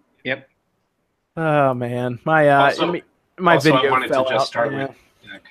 oh 1.37 1.75
man, 1.75 2.19
my 2.25 2.49
uh, 2.49 2.63
Also- 2.65 2.93
me- 2.93 3.03
my 3.39 3.55
also, 3.55 3.73
I 3.73 3.77
video 3.77 3.91
wanted 3.91 4.09
to 4.09 4.15
fell 4.15 4.25
just 4.25 4.35
out. 4.35 4.47
start 4.47 4.73
yeah. 4.73 4.87
with 4.87 4.97
Dick. 5.31 5.43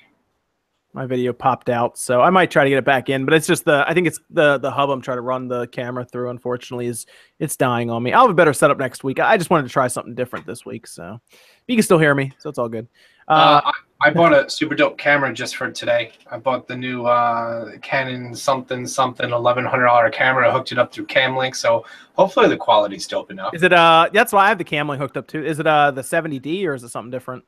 my 0.93 1.05
video 1.05 1.33
popped 1.33 1.69
out, 1.69 1.99
so 1.99 2.21
I 2.21 2.31
might 2.31 2.49
try 2.49 2.63
to 2.63 2.69
get 2.69 2.77
it 2.79 2.85
back 2.85 3.09
in. 3.09 3.25
But 3.25 3.35
it's 3.35 3.45
just 3.45 3.63
the 3.65 3.83
I 3.87 3.93
think 3.93 4.07
it's 4.07 4.19
the 4.31 4.57
the 4.57 4.71
hub 4.71 4.89
I'm 4.89 5.01
trying 5.01 5.17
to 5.17 5.21
run 5.21 5.47
the 5.47 5.67
camera 5.67 6.03
through. 6.05 6.29
Unfortunately, 6.31 6.87
is 6.87 7.05
it's 7.37 7.55
dying 7.55 7.91
on 7.91 8.01
me. 8.01 8.11
I'll 8.13 8.23
have 8.23 8.31
a 8.31 8.33
better 8.33 8.53
setup 8.53 8.79
next 8.79 9.03
week. 9.03 9.19
I 9.19 9.37
just 9.37 9.49
wanted 9.51 9.63
to 9.63 9.69
try 9.69 9.87
something 9.87 10.15
different 10.15 10.47
this 10.47 10.65
week, 10.65 10.87
so 10.87 11.19
you 11.67 11.75
can 11.75 11.83
still 11.83 11.99
hear 11.99 12.15
me, 12.15 12.31
so 12.39 12.49
it's 12.49 12.57
all 12.57 12.69
good. 12.69 12.87
Uh, 13.27 13.61
Uh, 13.63 13.71
I, 14.05 14.13
bought 14.13 14.33
a 14.33 14.49
super 14.49 14.75
dope 14.75 14.97
camera 14.97 15.33
just 15.33 15.55
for 15.55 15.71
today. 15.71 16.11
I 16.29 16.37
bought 16.37 16.67
the 16.67 16.75
new 16.75 17.05
uh, 17.05 17.77
Canon 17.81 18.35
something 18.35 18.85
something 18.85 19.31
eleven 19.31 19.65
hundred 19.65 19.85
dollar 19.85 20.09
camera. 20.09 20.47
I 20.47 20.51
hooked 20.51 20.71
it 20.71 20.77
up 20.77 20.93
through 20.93 21.07
CamLink, 21.07 21.55
so 21.55 21.85
hopefully 22.13 22.47
the 22.47 22.57
quality's 22.57 23.07
dope 23.07 23.31
enough. 23.31 23.53
is 23.55 23.63
it 23.63 23.73
uh? 23.73 24.09
That's 24.13 24.31
why 24.31 24.45
I 24.45 24.49
have 24.49 24.57
the 24.57 24.63
Camlink 24.63 24.97
hooked 24.97 25.17
up 25.17 25.27
too. 25.27 25.43
Is 25.43 25.59
it 25.59 25.67
uh 25.67 25.91
the 25.91 26.01
70D 26.01 26.65
or 26.65 26.75
is 26.75 26.83
it 26.83 26.89
something 26.89 27.11
different? 27.11 27.43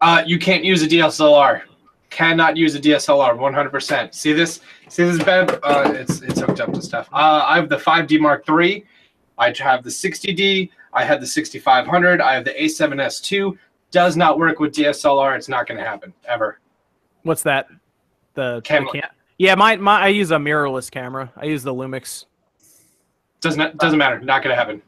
Uh, 0.00 0.22
you 0.26 0.38
can't 0.38 0.64
use 0.64 0.82
a 0.82 0.86
DSLR. 0.86 1.62
Cannot 2.10 2.56
use 2.56 2.74
a 2.74 2.80
DSLR. 2.80 3.36
One 3.36 3.52
hundred 3.52 3.70
percent. 3.70 4.14
See 4.14 4.32
this? 4.32 4.60
See 4.88 5.04
this 5.04 5.22
bed? 5.22 5.58
Uh, 5.62 5.92
it's 5.94 6.20
it's 6.20 6.40
hooked 6.40 6.60
up 6.60 6.72
to 6.72 6.82
stuff. 6.82 7.08
Uh, 7.12 7.44
I 7.46 7.56
have 7.56 7.68
the 7.68 7.76
5D 7.76 8.20
Mark 8.20 8.44
III. 8.48 8.84
I 9.38 9.52
have 9.58 9.82
the 9.82 9.90
60D. 9.90 10.70
I 10.92 11.04
have 11.04 11.20
the 11.20 11.26
6500. 11.26 12.20
I 12.20 12.34
have 12.34 12.44
the 12.44 12.52
A7S 12.52 13.30
II. 13.30 13.58
Does 13.96 14.14
not 14.14 14.38
work 14.38 14.60
with 14.60 14.74
DSLR. 14.74 15.38
It's 15.38 15.48
not 15.48 15.66
going 15.66 15.78
to 15.78 15.82
happen 15.84 16.12
ever. 16.28 16.60
What's 17.22 17.42
that? 17.44 17.68
The, 18.34 18.56
the 18.56 18.60
cam- 18.60 18.86
Yeah, 19.38 19.54
my 19.54 19.76
my 19.76 20.02
I 20.02 20.08
use 20.08 20.32
a 20.32 20.36
mirrorless 20.36 20.90
camera. 20.90 21.32
I 21.34 21.46
use 21.46 21.62
the 21.62 21.72
Lumix. 21.72 22.26
Doesn't 23.40 23.78
doesn't 23.78 23.98
matter. 23.98 24.20
Not 24.20 24.42
going 24.42 24.52
to 24.52 24.54
happen. 24.54 24.82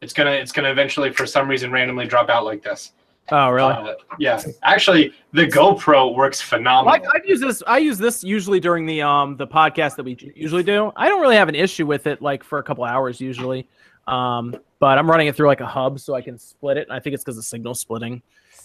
It's 0.00 0.14
gonna 0.14 0.30
it's 0.30 0.50
gonna 0.50 0.70
eventually 0.70 1.12
for 1.12 1.26
some 1.26 1.46
reason 1.46 1.70
randomly 1.70 2.06
drop 2.06 2.30
out 2.30 2.46
like 2.46 2.62
this. 2.62 2.92
Oh, 3.32 3.50
really? 3.50 3.74
Uh, 3.74 3.94
yeah. 4.18 4.42
Actually, 4.62 5.12
the 5.32 5.46
GoPro 5.46 6.16
works 6.16 6.40
Well, 6.50 6.60
phenomenal. 6.60 7.10
I, 7.12 7.18
I 7.18 7.20
use 7.26 7.40
this. 7.40 7.62
I 7.66 7.76
use 7.76 7.98
this 7.98 8.24
usually 8.24 8.60
during 8.60 8.86
the 8.86 9.02
um 9.02 9.36
the 9.36 9.46
podcast 9.46 9.96
that 9.96 10.04
we 10.04 10.16
usually 10.34 10.62
do. 10.62 10.90
I 10.96 11.10
don't 11.10 11.20
really 11.20 11.36
have 11.36 11.50
an 11.50 11.54
issue 11.54 11.84
with 11.84 12.06
it, 12.06 12.22
like 12.22 12.42
for 12.42 12.60
a 12.60 12.62
couple 12.62 12.84
hours 12.84 13.20
usually. 13.20 13.68
Um, 14.06 14.56
but 14.78 14.98
I'm 14.98 15.10
running 15.10 15.26
it 15.26 15.36
through 15.36 15.46
like 15.48 15.60
a 15.60 15.66
hub 15.66 15.98
so 16.00 16.14
I 16.14 16.22
can 16.22 16.38
split 16.38 16.76
it. 16.76 16.88
And 16.88 16.92
I 16.92 17.00
think 17.00 17.14
it's 17.14 17.24
because 17.24 17.36
the 17.36 17.42
signal 17.42 17.74
splitting 17.74 18.22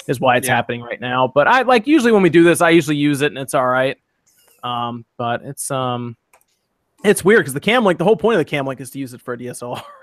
is 0.07 0.19
why 0.19 0.37
it's 0.37 0.47
Yeah. 0.47 0.55
happening 0.55 0.81
right 0.81 0.99
now. 0.99 1.27
But 1.27 1.47
I 1.47 1.61
like 1.61 1.87
usually 1.87 2.11
when 2.11 2.21
we 2.23 2.29
do 2.29 2.43
this, 2.43 2.61
I 2.61 2.69
usually 2.71 2.97
use 2.97 3.21
it 3.21 3.27
and 3.27 3.37
it's 3.37 3.53
all 3.53 3.67
right. 3.67 3.97
Um, 4.63 5.05
but 5.17 5.41
it's 5.43 5.71
um, 5.71 6.15
it's 7.03 7.23
weird 7.25 7.39
because 7.41 7.53
the 7.53 7.59
cam 7.59 7.83
link, 7.85 7.97
the 7.97 8.05
whole 8.05 8.15
point 8.17 8.35
of 8.35 8.39
the 8.39 8.45
cam 8.45 8.65
link 8.67 8.79
is 8.81 8.91
to 8.91 8.99
use 8.99 9.13
it 9.13 9.21
for 9.21 9.33
a 9.33 9.37
DSLR. 9.37 9.81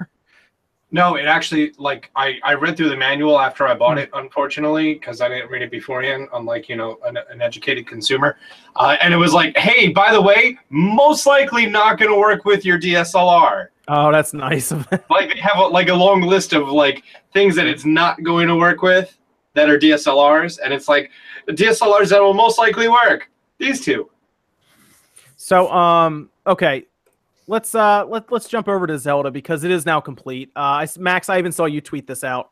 No, 0.90 1.16
it 1.16 1.26
actually 1.26 1.72
like 1.76 2.11
I 2.16 2.38
I 2.42 2.54
read 2.54 2.74
through 2.78 2.88
the 2.88 2.96
manual 2.96 3.38
after 3.38 3.68
I 3.68 3.74
bought 3.74 3.98
it, 3.98 4.09
unfortunately, 4.14 4.94
because 4.94 5.20
I 5.20 5.28
didn't 5.28 5.50
read 5.50 5.61
it 5.61 5.70
beforehand. 5.70 6.28
Unlike 6.32 6.70
you 6.70 6.76
know 6.76 6.98
an, 7.04 7.18
an 7.30 7.42
educated 7.42 7.86
consumer, 7.86 8.38
uh, 8.76 8.96
and 9.02 9.12
it 9.12 9.18
was 9.18 9.34
like, 9.34 9.54
hey, 9.59 9.88
by 9.90 10.12
the 10.12 10.22
way, 10.22 10.59
most 10.70 11.26
likely 11.26 11.66
not 11.66 11.98
going 11.98 12.11
to 12.11 12.16
work 12.18 12.46
with 12.46 12.64
your 12.64 12.80
DSLR. 12.80 13.66
Oh, 13.89 14.12
that's 14.12 14.34
nice. 14.34 14.70
Like 15.11 15.34
they 15.34 15.41
have 15.41 15.59
a, 15.59 15.62
like 15.66 15.89
a 15.89 15.95
long 15.95 16.20
list 16.22 16.53
of 16.53 16.68
like 16.68 17.03
things 17.32 17.57
that 17.57 17.66
it's 17.66 17.84
not 17.84 18.22
going 18.22 18.47
to 18.49 18.57
work 18.57 18.82
with 18.82 19.16
that 19.55 19.68
are 19.70 19.78
DSLRs, 19.78 20.59
and 20.62 20.72
it's 20.74 20.89
like 20.89 21.11
the 21.47 21.53
DSLRs 21.53 22.11
that 22.11 22.20
will 22.20 22.34
most 22.34 22.59
likely 22.59 22.89
work. 22.89 23.30
These 23.59 23.84
two. 23.84 24.11
So, 25.36 25.70
um, 25.72 26.30
okay, 26.47 26.86
let's 27.47 27.74
uh 27.74 28.05
let 28.07 28.30
let's 28.30 28.49
jump 28.49 28.68
over 28.68 28.86
to 28.86 28.99
Zelda 28.99 29.30
because 29.30 29.64
it 29.64 29.70
is 29.70 29.86
now 29.86 30.01
complete. 30.01 30.51
Uh, 30.57 30.61
I, 30.61 30.82
s- 30.84 30.99
Max, 30.99 31.28
I 31.28 31.39
even 31.39 31.53
saw 31.53 31.64
you 31.64 31.80
tweet 31.80 32.07
this 32.07 32.24
out 32.24 32.51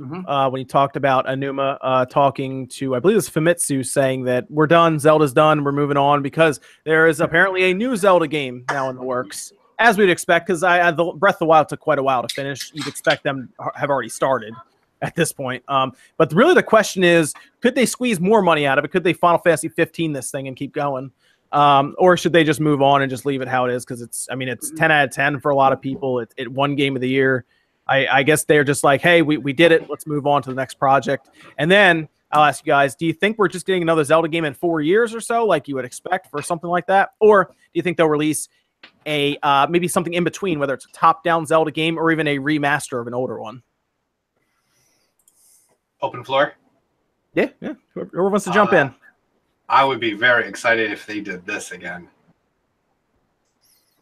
Mhm. 0.00 0.24
uh, 0.28 0.48
when 0.48 0.60
you 0.60 0.64
talked 0.64 0.94
about 0.96 1.26
Aonuma 1.26 1.76
uh, 1.80 2.04
talking 2.06 2.68
to 2.68 2.94
I 2.94 3.00
believe 3.00 3.14
it 3.14 3.16
was 3.16 3.28
Famitsu 3.30 3.84
saying 3.84 4.24
that 4.24 4.48
we're 4.48 4.68
done, 4.68 4.98
Zelda's 5.00 5.32
done, 5.32 5.64
we're 5.64 5.72
moving 5.72 5.96
on 5.96 6.22
because 6.22 6.60
there 6.84 7.08
is 7.08 7.20
apparently 7.20 7.64
a 7.70 7.74
new 7.74 7.96
Zelda 7.96 8.28
game 8.28 8.64
now 8.70 8.88
in 8.90 8.96
the 8.96 9.02
works, 9.02 9.52
as 9.78 9.98
we'd 9.98 10.10
expect. 10.10 10.46
Because 10.46 10.62
I, 10.62 10.88
I 10.88 10.90
the 10.90 11.12
Breath 11.12 11.36
of 11.36 11.40
the 11.40 11.46
Wild 11.46 11.68
took 11.68 11.80
quite 11.80 11.98
a 11.98 12.02
while 12.02 12.22
to 12.22 12.34
finish. 12.34 12.70
You'd 12.74 12.86
expect 12.86 13.22
them 13.24 13.50
have 13.74 13.90
already 13.90 14.08
started 14.08 14.54
at 15.02 15.14
this 15.14 15.32
point. 15.32 15.62
Um, 15.68 15.92
but 16.16 16.32
really 16.32 16.54
the 16.54 16.62
question 16.62 17.04
is, 17.04 17.34
could 17.60 17.74
they 17.74 17.86
squeeze 17.86 18.20
more 18.20 18.42
money 18.42 18.66
out 18.66 18.78
of 18.78 18.84
it? 18.84 18.90
Could 18.90 19.04
they 19.04 19.12
Final 19.12 19.38
Fantasy 19.38 19.68
15 19.68 20.12
this 20.12 20.30
thing 20.30 20.48
and 20.48 20.56
keep 20.56 20.72
going? 20.72 21.12
um, 21.52 21.94
or 21.98 22.16
should 22.16 22.32
they 22.32 22.44
just 22.44 22.60
move 22.60 22.82
on 22.82 23.02
and 23.02 23.10
just 23.10 23.24
leave 23.24 23.40
it 23.40 23.48
how 23.48 23.64
it 23.64 23.72
is? 23.72 23.84
Because 23.84 24.02
it's, 24.02 24.28
I 24.30 24.34
mean, 24.34 24.48
it's 24.48 24.70
ten 24.70 24.90
out 24.90 25.04
of 25.04 25.10
ten 25.10 25.40
for 25.40 25.50
a 25.50 25.56
lot 25.56 25.72
of 25.72 25.80
people. 25.80 26.20
It, 26.20 26.32
it 26.36 26.50
one 26.50 26.74
game 26.76 26.94
of 26.94 27.00
the 27.00 27.08
year. 27.08 27.44
I, 27.86 28.06
I 28.06 28.22
guess 28.22 28.44
they're 28.44 28.64
just 28.64 28.84
like, 28.84 29.00
hey, 29.00 29.22
we, 29.22 29.38
we 29.38 29.54
did 29.54 29.72
it. 29.72 29.88
Let's 29.88 30.06
move 30.06 30.26
on 30.26 30.42
to 30.42 30.50
the 30.50 30.56
next 30.56 30.74
project. 30.74 31.30
And 31.56 31.70
then 31.70 32.06
I'll 32.30 32.44
ask 32.44 32.66
you 32.66 32.70
guys: 32.70 32.94
Do 32.94 33.06
you 33.06 33.14
think 33.14 33.38
we're 33.38 33.48
just 33.48 33.66
getting 33.66 33.82
another 33.82 34.04
Zelda 34.04 34.28
game 34.28 34.44
in 34.44 34.52
four 34.52 34.82
years 34.82 35.14
or 35.14 35.20
so, 35.20 35.46
like 35.46 35.68
you 35.68 35.74
would 35.74 35.86
expect 35.86 36.30
for 36.30 36.42
something 36.42 36.68
like 36.68 36.86
that, 36.88 37.10
or 37.18 37.44
do 37.44 37.54
you 37.72 37.82
think 37.82 37.96
they'll 37.96 38.08
release 38.08 38.48
a 39.08 39.38
uh, 39.42 39.66
maybe 39.68 39.88
something 39.88 40.14
in 40.14 40.22
between, 40.22 40.58
whether 40.58 40.74
it's 40.74 40.84
a 40.84 40.92
top-down 40.92 41.46
Zelda 41.46 41.70
game 41.70 41.98
or 41.98 42.12
even 42.12 42.28
a 42.28 42.38
remaster 42.38 43.00
of 43.00 43.06
an 43.06 43.14
older 43.14 43.40
one? 43.40 43.62
Open 46.00 46.22
floor. 46.22 46.52
Yeah, 47.34 47.48
yeah. 47.60 47.74
Whoever, 47.94 48.10
whoever 48.12 48.28
wants 48.28 48.44
to 48.44 48.52
jump 48.52 48.72
Uh, 48.72 48.76
in. 48.76 48.94
I 49.68 49.84
would 49.84 50.00
be 50.00 50.14
very 50.14 50.48
excited 50.48 50.92
if 50.92 51.06
they 51.06 51.20
did 51.20 51.44
this 51.44 51.72
again. 51.72 52.08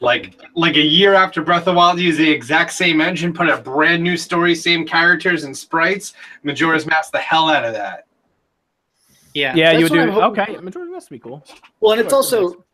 Like 0.01 0.39
like 0.55 0.77
a 0.77 0.83
year 0.83 1.15
after 1.15 1.43
Breath 1.43 1.61
of 1.61 1.65
the 1.67 1.75
Wild 1.75 1.99
used 1.99 2.19
the 2.19 2.31
exact 2.31 2.73
same 2.73 3.01
engine, 3.01 3.33
put 3.33 3.49
a 3.49 3.57
brand 3.57 4.03
new 4.03 4.17
story, 4.17 4.55
same 4.55 4.87
characters 4.87 5.45
and 5.45 5.57
sprites. 5.57 6.13
Majora's 6.43 6.85
Mask 6.87 7.13
the 7.13 7.19
hell 7.19 7.49
out 7.49 7.65
of 7.65 7.73
that. 7.73 8.07
Yeah, 9.33 9.55
Yeah, 9.55 9.73
you 9.73 9.85
would 9.85 9.93
do. 9.93 10.01
I'm 10.01 10.11
hoping 10.11 10.43
Okay, 10.43 10.57
Majora's 10.59 10.91
Mask 10.91 11.09
be 11.09 11.19
cool. 11.19 11.43
Well, 11.81 11.93
and 11.93 12.01
it's 12.03 12.13
also 12.13 12.66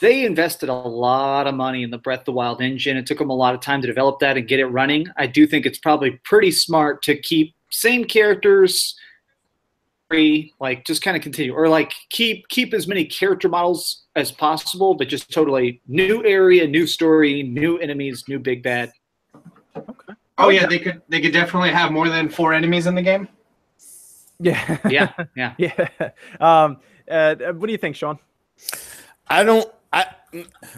they 0.00 0.24
invested 0.24 0.68
a 0.68 0.74
lot 0.74 1.46
of 1.46 1.54
money 1.54 1.82
in 1.82 1.90
the 1.90 1.98
Breath 1.98 2.20
of 2.20 2.24
the 2.26 2.32
Wild 2.32 2.60
engine. 2.60 2.96
It 2.96 3.06
took 3.06 3.18
them 3.18 3.30
a 3.30 3.34
lot 3.34 3.54
of 3.54 3.60
time 3.60 3.80
to 3.80 3.86
develop 3.86 4.18
that 4.20 4.36
and 4.36 4.46
get 4.46 4.60
it 4.60 4.66
running. 4.66 5.06
I 5.16 5.26
do 5.26 5.46
think 5.46 5.66
it's 5.66 5.78
probably 5.78 6.12
pretty 6.24 6.50
smart 6.50 7.02
to 7.04 7.16
keep 7.16 7.54
same 7.70 8.04
characters, 8.04 8.96
free, 10.08 10.52
like 10.60 10.84
just 10.84 11.02
kind 11.02 11.16
of 11.16 11.22
continue, 11.22 11.54
or 11.54 11.68
like 11.68 11.92
keep 12.10 12.48
keep 12.48 12.74
as 12.74 12.86
many 12.86 13.04
character 13.04 13.48
models 13.48 14.04
as 14.16 14.30
possible, 14.30 14.94
but 14.94 15.08
just 15.08 15.32
totally 15.32 15.80
new 15.86 16.24
area, 16.24 16.66
new 16.66 16.86
story, 16.86 17.42
new 17.42 17.78
enemies, 17.78 18.24
new 18.28 18.38
big 18.38 18.62
bad. 18.62 18.92
Okay. 19.76 20.14
Oh 20.38 20.50
yeah, 20.50 20.66
they 20.66 20.78
could 20.78 21.02
they 21.08 21.20
could 21.20 21.32
definitely 21.32 21.70
have 21.70 21.92
more 21.92 22.08
than 22.08 22.28
four 22.28 22.52
enemies 22.52 22.86
in 22.86 22.94
the 22.94 23.02
game. 23.02 23.28
Yeah. 24.40 24.78
Yeah, 24.88 25.12
yeah. 25.34 25.54
yeah. 25.58 25.88
Um, 26.40 26.78
uh, 27.10 27.34
what 27.52 27.66
do 27.66 27.72
you 27.72 27.78
think, 27.78 27.96
Sean? 27.96 28.18
I 29.26 29.44
don't. 29.44 29.70
I. 29.92 30.06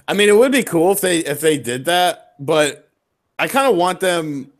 I 0.07 0.15
mean, 0.15 0.29
it 0.29 0.37
would 0.37 0.53
be 0.53 0.63
cool 0.63 0.93
if 0.93 1.01
they 1.01 1.19
if 1.19 1.41
they 1.41 1.59
did 1.59 1.87
that, 1.87 2.35
but 2.39 2.89
I 3.39 3.49
kind 3.49 3.69
of 3.71 3.77
want 3.77 4.01
them. 4.01 4.53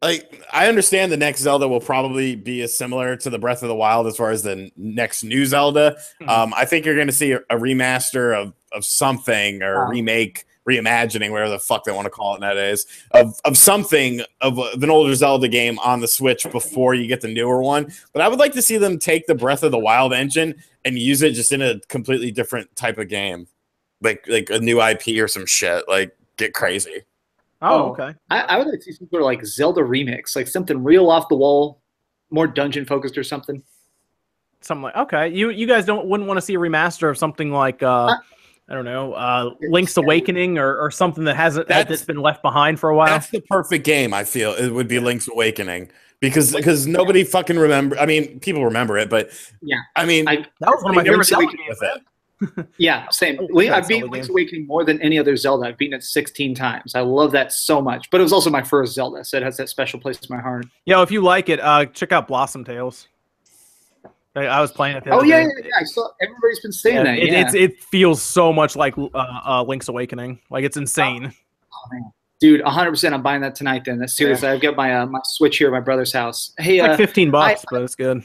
Like, 0.00 0.42
I 0.52 0.66
understand 0.68 1.12
the 1.12 1.16
next 1.16 1.42
Zelda 1.42 1.68
will 1.68 1.78
probably 1.80 2.34
be 2.34 2.60
as 2.62 2.74
similar 2.74 3.14
to 3.16 3.30
the 3.30 3.38
Breath 3.38 3.62
of 3.62 3.68
the 3.68 3.74
Wild 3.74 4.08
as 4.08 4.16
far 4.16 4.30
as 4.30 4.42
the 4.42 4.70
next 4.76 5.22
new 5.22 5.46
Zelda. 5.46 5.96
Mhm. 6.20 6.28
Um, 6.28 6.54
I 6.56 6.64
think 6.64 6.84
you're 6.84 6.96
going 6.96 7.06
to 7.06 7.12
see 7.12 7.32
a, 7.32 7.38
a 7.50 7.56
remaster 7.56 8.36
of 8.36 8.52
of 8.72 8.84
something 8.84 9.62
or 9.62 9.74
a 9.74 9.84
Wow. 9.84 9.90
remake, 9.90 10.44
reimagining, 10.68 11.30
whatever 11.30 11.50
the 11.50 11.58
fuck 11.58 11.84
they 11.84 11.92
want 11.92 12.06
to 12.06 12.10
call 12.10 12.34
it 12.36 12.40
nowadays, 12.40 12.86
of 13.12 13.38
of 13.44 13.56
something 13.58 14.20
of, 14.40 14.58
a- 14.58 14.72
of 14.74 14.82
an 14.82 14.90
older 14.90 15.14
Zelda 15.14 15.48
game 15.48 15.78
on 15.80 16.00
the 16.00 16.08
Switch 16.08 16.46
before 16.50 16.94
you 16.94 17.06
get 17.06 17.20
the 17.20 17.28
newer 17.28 17.62
one. 17.62 17.92
But 18.12 18.22
I 18.22 18.28
would 18.28 18.38
like 18.38 18.52
to 18.54 18.62
see 18.62 18.76
them 18.78 18.98
take 18.98 19.26
the 19.26 19.34
Breath 19.34 19.62
of 19.62 19.72
the 19.72 19.78
Wild 19.78 20.12
engine 20.12 20.54
and 20.84 20.98
use 20.98 21.22
it 21.22 21.32
just 21.32 21.52
in 21.52 21.62
a 21.62 21.80
completely 21.88 22.30
different 22.30 22.74
type 22.76 22.98
of 22.98 23.08
game, 23.08 23.46
like 24.00 24.24
like 24.28 24.50
a 24.50 24.58
new 24.58 24.80
IP 24.82 25.20
or 25.22 25.28
some 25.28 25.46
shit. 25.46 25.88
Like 25.88 26.16
get 26.36 26.54
crazy. 26.54 27.02
Oh, 27.60 27.84
Oh. 27.84 27.90
okay. 27.92 28.14
I, 28.30 28.40
I 28.40 28.58
would 28.58 28.66
like 28.66 28.78
to 28.80 28.82
see 28.84 28.92
some 28.92 29.08
sort 29.08 29.22
of 29.22 29.26
like 29.26 29.44
Zelda 29.46 29.82
remix, 29.82 30.34
like 30.34 30.48
something 30.48 30.82
real 30.82 31.08
off 31.10 31.28
the 31.28 31.36
wall, 31.36 31.80
more 32.30 32.46
dungeon 32.48 32.84
focused 32.84 33.16
or 33.16 33.22
something. 33.22 33.62
Something 34.60 34.82
like 34.84 34.96
okay. 34.96 35.28
You 35.28 35.50
you 35.50 35.66
guys 35.66 35.84
don't 35.84 36.06
wouldn't 36.06 36.26
want 36.28 36.38
to 36.38 36.42
see 36.42 36.54
a 36.54 36.58
remaster 36.58 37.10
of 37.10 37.18
something 37.18 37.50
like 37.52 37.82
uh, 37.82 38.06
Uh, 38.06 38.16
I 38.72 38.74
don't 38.74 38.86
know, 38.86 39.12
uh, 39.12 39.50
Link's 39.68 39.94
Awakening 39.98 40.56
or, 40.56 40.78
or 40.78 40.90
something 40.90 41.24
that 41.24 41.36
hasn't 41.36 41.68
That's- 41.68 41.88
that's 41.88 42.06
been 42.06 42.16
left 42.22 42.40
behind 42.40 42.80
for 42.80 42.88
a 42.88 42.96
while. 42.96 43.08
That's 43.08 43.28
the 43.28 43.42
perfect 43.42 43.84
game. 43.84 44.14
I 44.14 44.24
feel 44.24 44.52
it 44.54 44.70
would 44.70 44.88
be 44.88 44.98
Link's 44.98 45.28
Awakening 45.28 45.90
because 46.20 46.54
because 46.56 46.86
nobody 46.86 47.22
fucking 47.22 47.58
remember. 47.58 47.98
I 47.98 48.06
mean, 48.06 48.40
people 48.40 48.64
remember 48.64 48.96
it, 48.96 49.10
but 49.10 49.28
Yeah. 49.60 49.76
I 49.94 50.06
mean, 50.06 50.26
I- 50.26 50.46
That 50.60 50.70
was 50.70 50.82
one 50.82 50.92
of 50.92 50.96
my 50.96 51.02
nobody 51.02 51.22
favorite 51.22 51.26
Zelda 51.26 51.44
what 51.44 51.50
to 51.50 51.56
do 51.58 51.62
games. 51.64 51.78
with 51.80 51.90
it. 51.96 52.02
Yeah, 52.78 53.06
same. 53.10 53.36
Link, 53.50 53.68
yeah, 53.68 53.76
I 53.76 53.78
it's 53.80 53.88
beat 53.88 53.98
Zelda 54.00 54.10
Link's 54.12 54.26
game. 54.28 54.32
Awakening 54.34 54.66
more 54.66 54.84
than 54.84 55.00
any 55.02 55.18
other 55.18 55.36
Zelda. 55.36 55.68
I've 55.68 55.76
beaten 55.76 55.96
it 55.98 56.02
16 56.02 56.54
times. 56.54 56.94
I 56.94 57.00
love 57.02 57.30
that 57.32 57.52
so 57.52 57.80
much. 57.82 58.08
But 58.10 58.20
it 58.20 58.24
was 58.24 58.32
also 58.32 58.48
my 58.50 58.62
first 58.62 58.94
Zelda, 58.94 59.22
so 59.24 59.36
it 59.36 59.42
has 59.42 59.58
that 59.58 59.68
special 59.68 60.00
place 60.00 60.18
in 60.18 60.34
my 60.34 60.40
heart. 60.42 60.64
Yo, 60.86 61.02
if 61.02 61.10
you 61.12 61.20
like 61.20 61.48
it, 61.50 61.60
uh, 61.60 61.84
check 61.84 62.10
out 62.10 62.26
Blossom 62.26 62.64
Tales. 62.64 63.06
I, 64.34 64.46
I 64.46 64.60
was 64.60 64.72
playing 64.72 64.96
it. 64.96 65.04
Oh 65.06 65.22
yeah, 65.22 65.40
yeah, 65.40 65.48
yeah. 65.62 65.70
I 65.78 65.84
saw 65.84 66.08
everybody's 66.20 66.60
been 66.60 66.72
saying 66.72 66.96
Yeah, 66.96 67.02
that. 67.04 67.18
it, 67.18 67.32
yeah. 67.32 67.40
it's 67.42 67.54
it 67.54 67.82
feels 67.82 68.22
so 68.22 68.52
much 68.52 68.76
like 68.76 68.96
uh, 68.96 69.08
uh, 69.14 69.64
Link's 69.66 69.88
Awakening. 69.88 70.40
Like 70.50 70.64
it's 70.64 70.76
insane. 70.76 71.32
Dude, 72.40 72.60
100%. 72.62 73.12
I'm 73.12 73.22
buying 73.22 73.40
that 73.42 73.54
tonight. 73.54 73.84
Then 73.84 73.98
That's 73.98 74.16
seriously. 74.16 74.48
I've 74.48 74.60
got 74.60 74.74
my 74.74 74.96
uh, 74.96 75.06
my 75.06 75.20
Switch 75.24 75.58
here 75.58 75.68
at 75.68 75.72
my 75.72 75.80
brother's 75.80 76.12
house. 76.12 76.52
Hey, 76.58 76.78
It's 76.78 76.84
uh, 76.84 76.88
like 76.88 76.96
fifteen 76.96 77.30
bucks, 77.30 77.64
but 77.70 77.82
it's 77.82 77.94
good. 77.94 78.24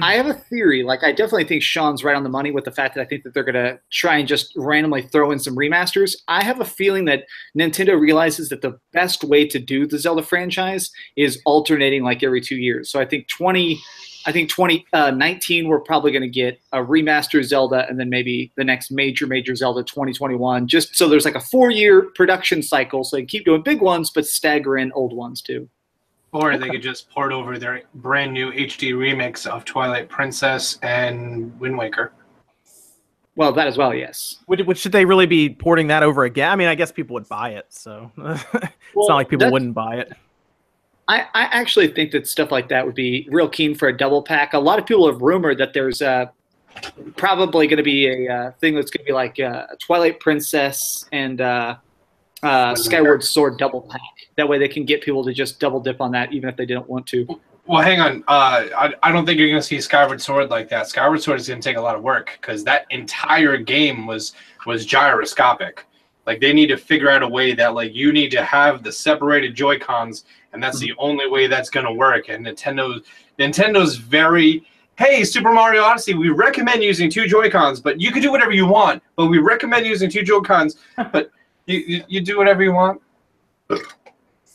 I 0.00 0.14
have 0.14 0.26
a 0.26 0.34
theory. 0.34 0.84
Like, 0.84 1.02
I 1.02 1.10
definitely 1.10 1.44
think 1.44 1.62
Sean's 1.62 2.04
right 2.04 2.14
on 2.14 2.22
the 2.22 2.28
money 2.28 2.52
with 2.52 2.64
the 2.64 2.70
fact 2.70 2.94
that 2.94 3.00
I 3.00 3.04
think 3.04 3.24
that 3.24 3.34
they're 3.34 3.42
going 3.42 3.54
to 3.54 3.80
try 3.90 4.18
and 4.18 4.28
just 4.28 4.52
randomly 4.56 5.02
throw 5.02 5.32
in 5.32 5.40
some 5.40 5.56
remasters. 5.56 6.14
I 6.28 6.44
have 6.44 6.60
a 6.60 6.64
feeling 6.64 7.04
that 7.06 7.24
Nintendo 7.58 7.98
realizes 7.98 8.48
that 8.50 8.62
the 8.62 8.78
best 8.92 9.24
way 9.24 9.46
to 9.48 9.58
do 9.58 9.86
the 9.86 9.98
Zelda 9.98 10.22
franchise 10.22 10.90
is 11.16 11.40
alternating 11.46 12.04
like 12.04 12.22
every 12.22 12.40
two 12.40 12.56
years. 12.56 12.90
So 12.90 13.00
I 13.00 13.04
think 13.04 13.26
20, 13.28 13.80
I 14.26 14.32
think 14.32 14.50
2019, 14.50 15.64
uh, 15.64 15.68
we're 15.68 15.80
probably 15.80 16.12
going 16.12 16.22
to 16.22 16.28
get 16.28 16.60
a 16.72 16.78
remastered 16.78 17.44
Zelda 17.44 17.86
and 17.88 17.98
then 17.98 18.08
maybe 18.08 18.52
the 18.56 18.64
next 18.64 18.90
major, 18.90 19.26
major 19.26 19.54
Zelda 19.54 19.82
2021, 19.82 20.66
just 20.68 20.94
so 20.96 21.08
there's 21.08 21.24
like 21.24 21.34
a 21.34 21.40
four 21.40 21.70
year 21.70 22.10
production 22.14 22.62
cycle. 22.62 23.04
So 23.04 23.16
they 23.16 23.24
keep 23.24 23.44
doing 23.44 23.62
big 23.62 23.80
ones, 23.80 24.10
but 24.10 24.26
stagger 24.26 24.76
in 24.78 24.92
old 24.92 25.12
ones 25.12 25.42
too. 25.42 25.68
Or 26.32 26.56
they 26.56 26.70
could 26.70 26.82
just 26.82 27.10
port 27.10 27.30
over 27.30 27.58
their 27.58 27.82
brand 27.96 28.32
new 28.32 28.50
HD 28.52 28.94
remix 28.94 29.46
of 29.46 29.66
Twilight 29.66 30.08
Princess 30.08 30.78
and 30.82 31.58
Wind 31.60 31.76
Waker. 31.76 32.12
Well, 33.36 33.52
that 33.52 33.66
as 33.66 33.76
well, 33.76 33.94
yes. 33.94 34.36
Would, 34.48 34.66
would 34.66 34.78
should 34.78 34.92
they 34.92 35.04
really 35.04 35.26
be 35.26 35.50
porting 35.50 35.88
that 35.88 36.02
over 36.02 36.24
again? 36.24 36.50
I 36.50 36.56
mean, 36.56 36.68
I 36.68 36.74
guess 36.74 36.90
people 36.92 37.14
would 37.14 37.28
buy 37.28 37.50
it, 37.50 37.66
so 37.68 38.10
it's 38.18 38.44
Well, 38.94 39.08
not 39.08 39.16
like 39.16 39.28
people 39.28 39.50
wouldn't 39.50 39.74
buy 39.74 39.96
it. 39.96 40.12
I, 41.12 41.26
I 41.34 41.42
actually 41.52 41.88
think 41.88 42.10
that 42.12 42.26
stuff 42.26 42.50
like 42.50 42.70
that 42.70 42.86
would 42.86 42.94
be 42.94 43.28
real 43.30 43.48
keen 43.48 43.74
for 43.74 43.88
a 43.88 43.96
double 43.96 44.22
pack. 44.22 44.54
A 44.54 44.58
lot 44.58 44.78
of 44.78 44.86
people 44.86 45.06
have 45.06 45.20
rumored 45.20 45.58
that 45.58 45.74
there's 45.74 46.00
uh, 46.00 46.26
probably 47.16 47.66
going 47.66 47.76
to 47.76 47.82
be 47.82 48.08
a 48.08 48.34
uh, 48.34 48.52
thing 48.52 48.74
that's 48.74 48.90
going 48.90 49.04
to 49.04 49.06
be 49.06 49.12
like 49.12 49.38
uh, 49.38 49.66
Twilight 49.78 50.20
Princess 50.20 51.04
and 51.12 51.42
uh, 51.42 51.76
uh, 52.42 52.74
Skyward 52.74 53.22
Sword 53.22 53.58
double 53.58 53.82
pack. 53.82 54.00
That 54.36 54.48
way 54.48 54.58
they 54.58 54.68
can 54.68 54.86
get 54.86 55.02
people 55.02 55.22
to 55.24 55.34
just 55.34 55.60
double 55.60 55.80
dip 55.80 56.00
on 56.00 56.12
that, 56.12 56.32
even 56.32 56.48
if 56.48 56.56
they 56.56 56.64
didn't 56.64 56.88
want 56.88 57.06
to. 57.08 57.38
Well, 57.66 57.82
hang 57.82 58.00
on. 58.00 58.24
Uh, 58.26 58.64
I, 58.74 58.94
I 59.02 59.12
don't 59.12 59.26
think 59.26 59.38
you're 59.38 59.48
going 59.48 59.60
to 59.60 59.66
see 59.66 59.82
Skyward 59.82 60.20
Sword 60.20 60.48
like 60.48 60.70
that. 60.70 60.88
Skyward 60.88 61.22
Sword 61.22 61.38
is 61.38 61.46
going 61.46 61.60
to 61.60 61.68
take 61.68 61.76
a 61.76 61.80
lot 61.80 61.94
of 61.94 62.02
work 62.02 62.38
because 62.40 62.64
that 62.64 62.86
entire 62.88 63.58
game 63.58 64.06
was 64.06 64.32
was 64.64 64.86
gyroscopic. 64.86 65.84
Like 66.26 66.40
they 66.40 66.52
need 66.52 66.68
to 66.68 66.76
figure 66.76 67.10
out 67.10 67.22
a 67.22 67.28
way 67.28 67.52
that 67.54 67.74
like 67.74 67.94
you 67.94 68.12
need 68.12 68.30
to 68.30 68.42
have 68.42 68.82
the 68.82 68.92
separated 68.92 69.54
Joy 69.54 69.78
Cons, 69.78 70.24
and 70.52 70.62
that's 70.62 70.78
the 70.78 70.92
only 70.98 71.28
way 71.28 71.46
that's 71.46 71.70
going 71.70 71.86
to 71.86 71.92
work. 71.92 72.28
And 72.28 72.46
Nintendo 72.46 73.02
Nintendo's 73.38 73.96
very 73.96 74.64
hey, 74.98 75.24
Super 75.24 75.52
Mario 75.52 75.82
Odyssey, 75.82 76.14
we 76.14 76.28
recommend 76.28 76.82
using 76.82 77.10
two 77.10 77.26
Joy 77.26 77.50
Cons, 77.50 77.80
but 77.80 78.00
you 78.00 78.12
can 78.12 78.22
do 78.22 78.30
whatever 78.30 78.52
you 78.52 78.66
want. 78.66 79.02
But 79.16 79.26
we 79.26 79.38
recommend 79.38 79.86
using 79.86 80.10
two 80.10 80.22
Joy 80.22 80.40
Cons, 80.40 80.76
but 81.12 81.30
you, 81.66 81.78
you 81.78 82.04
you 82.08 82.20
do 82.20 82.38
whatever 82.38 82.62
you 82.62 82.72
want. 82.72 83.00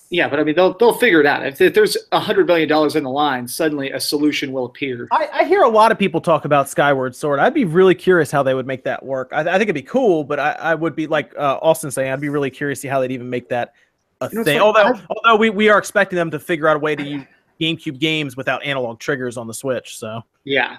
Yeah, 0.09 0.29
but 0.29 0.39
I 0.39 0.43
mean, 0.43 0.55
they'll 0.55 0.73
they'll 0.77 0.93
figure 0.93 1.19
it 1.19 1.25
out. 1.25 1.45
If, 1.45 1.59
if 1.59 1.73
there's 1.73 1.97
a 2.13 2.19
hundred 2.19 2.47
million 2.47 2.69
dollars 2.69 2.95
in 2.95 3.03
the 3.03 3.09
line, 3.09 3.45
suddenly 3.47 3.91
a 3.91 3.99
solution 3.99 4.53
will 4.53 4.65
appear. 4.65 5.07
I, 5.11 5.29
I 5.33 5.43
hear 5.43 5.63
a 5.63 5.69
lot 5.69 5.91
of 5.91 5.99
people 5.99 6.21
talk 6.21 6.45
about 6.45 6.69
Skyward 6.69 7.13
Sword. 7.13 7.39
I'd 7.39 7.53
be 7.53 7.65
really 7.65 7.95
curious 7.95 8.31
how 8.31 8.41
they 8.41 8.53
would 8.53 8.67
make 8.67 8.85
that 8.85 9.03
work. 9.03 9.29
I, 9.33 9.41
I 9.41 9.43
think 9.43 9.63
it'd 9.63 9.75
be 9.75 9.81
cool, 9.81 10.23
but 10.23 10.39
I, 10.39 10.51
I 10.51 10.75
would 10.75 10.95
be 10.95 11.07
like 11.07 11.33
uh, 11.37 11.59
Austin 11.61 11.91
saying, 11.91 12.11
I'd 12.11 12.21
be 12.21 12.29
really 12.29 12.49
curious 12.49 12.79
to 12.79 12.81
see 12.83 12.87
how 12.87 13.01
they'd 13.01 13.11
even 13.11 13.29
make 13.29 13.49
that 13.49 13.73
a 14.21 14.29
You 14.31 14.37
know, 14.39 14.43
thing. 14.43 14.55
it's 14.57 14.63
like- 14.63 14.75
although, 14.85 14.99
although 15.09 15.35
we, 15.37 15.49
we 15.49 15.69
are 15.69 15.77
expecting 15.77 16.17
them 16.17 16.31
to 16.31 16.39
figure 16.39 16.67
out 16.67 16.75
a 16.75 16.79
way 16.79 16.95
to 16.95 17.03
use 17.03 17.23
GameCube 17.59 17.99
games 17.99 18.35
without 18.37 18.63
analog 18.63 18.99
triggers 18.99 19.37
on 19.37 19.47
the 19.47 19.53
Switch. 19.53 19.97
So 19.97 20.23
Yeah. 20.43 20.77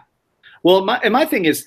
Well, 0.62 0.84
my 0.84 0.98
and 1.04 1.12
my 1.12 1.24
thing 1.24 1.44
is, 1.44 1.66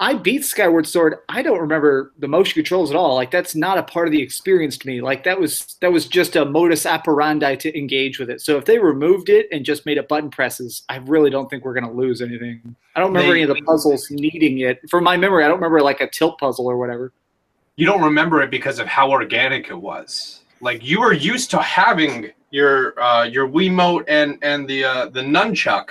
I 0.00 0.14
beat 0.14 0.44
Skyward 0.44 0.86
Sword. 0.86 1.16
I 1.28 1.42
don't 1.42 1.58
remember 1.58 2.12
the 2.20 2.28
motion 2.28 2.54
controls 2.54 2.90
at 2.90 2.96
all. 2.96 3.16
Like 3.16 3.32
that's 3.32 3.56
not 3.56 3.78
a 3.78 3.82
part 3.82 4.06
of 4.06 4.12
the 4.12 4.22
experience 4.22 4.78
to 4.78 4.86
me. 4.86 5.00
Like 5.00 5.24
that 5.24 5.40
was 5.40 5.76
that 5.80 5.90
was 5.90 6.06
just 6.06 6.36
a 6.36 6.44
modus 6.44 6.86
operandi 6.86 7.56
to 7.56 7.76
engage 7.76 8.20
with 8.20 8.30
it. 8.30 8.40
So 8.40 8.56
if 8.56 8.64
they 8.64 8.78
removed 8.78 9.28
it 9.28 9.48
and 9.50 9.64
just 9.64 9.86
made 9.86 9.98
it 9.98 10.06
button 10.06 10.30
presses, 10.30 10.82
I 10.88 10.98
really 10.98 11.30
don't 11.30 11.50
think 11.50 11.64
we're 11.64 11.74
gonna 11.74 11.90
lose 11.92 12.22
anything. 12.22 12.76
I 12.94 13.00
don't 13.00 13.08
remember 13.08 13.32
They- 13.34 13.40
any 13.40 13.50
of 13.50 13.56
the 13.56 13.62
puzzles 13.62 14.08
needing 14.08 14.60
it. 14.60 14.80
From 14.88 15.02
my 15.02 15.16
memory, 15.16 15.44
I 15.44 15.48
don't 15.48 15.56
remember 15.56 15.80
like 15.80 16.00
a 16.00 16.08
tilt 16.08 16.38
puzzle 16.38 16.66
or 16.66 16.76
whatever. 16.78 17.12
You 17.74 17.86
don't 17.86 18.02
remember 18.02 18.40
it 18.42 18.52
because 18.52 18.78
of 18.78 18.86
how 18.86 19.10
organic 19.10 19.68
it 19.68 19.74
was. 19.80 20.42
Like 20.60 20.84
you 20.84 21.00
were 21.00 21.12
used 21.12 21.50
to 21.52 21.58
having 21.58 22.32
your 22.50 23.00
uh, 23.00 23.24
your 23.24 23.48
Wiimote 23.48 24.04
and 24.08 24.38
and 24.42 24.68
the 24.68 24.84
uh, 24.84 25.06
the 25.06 25.20
nunchuck, 25.20 25.90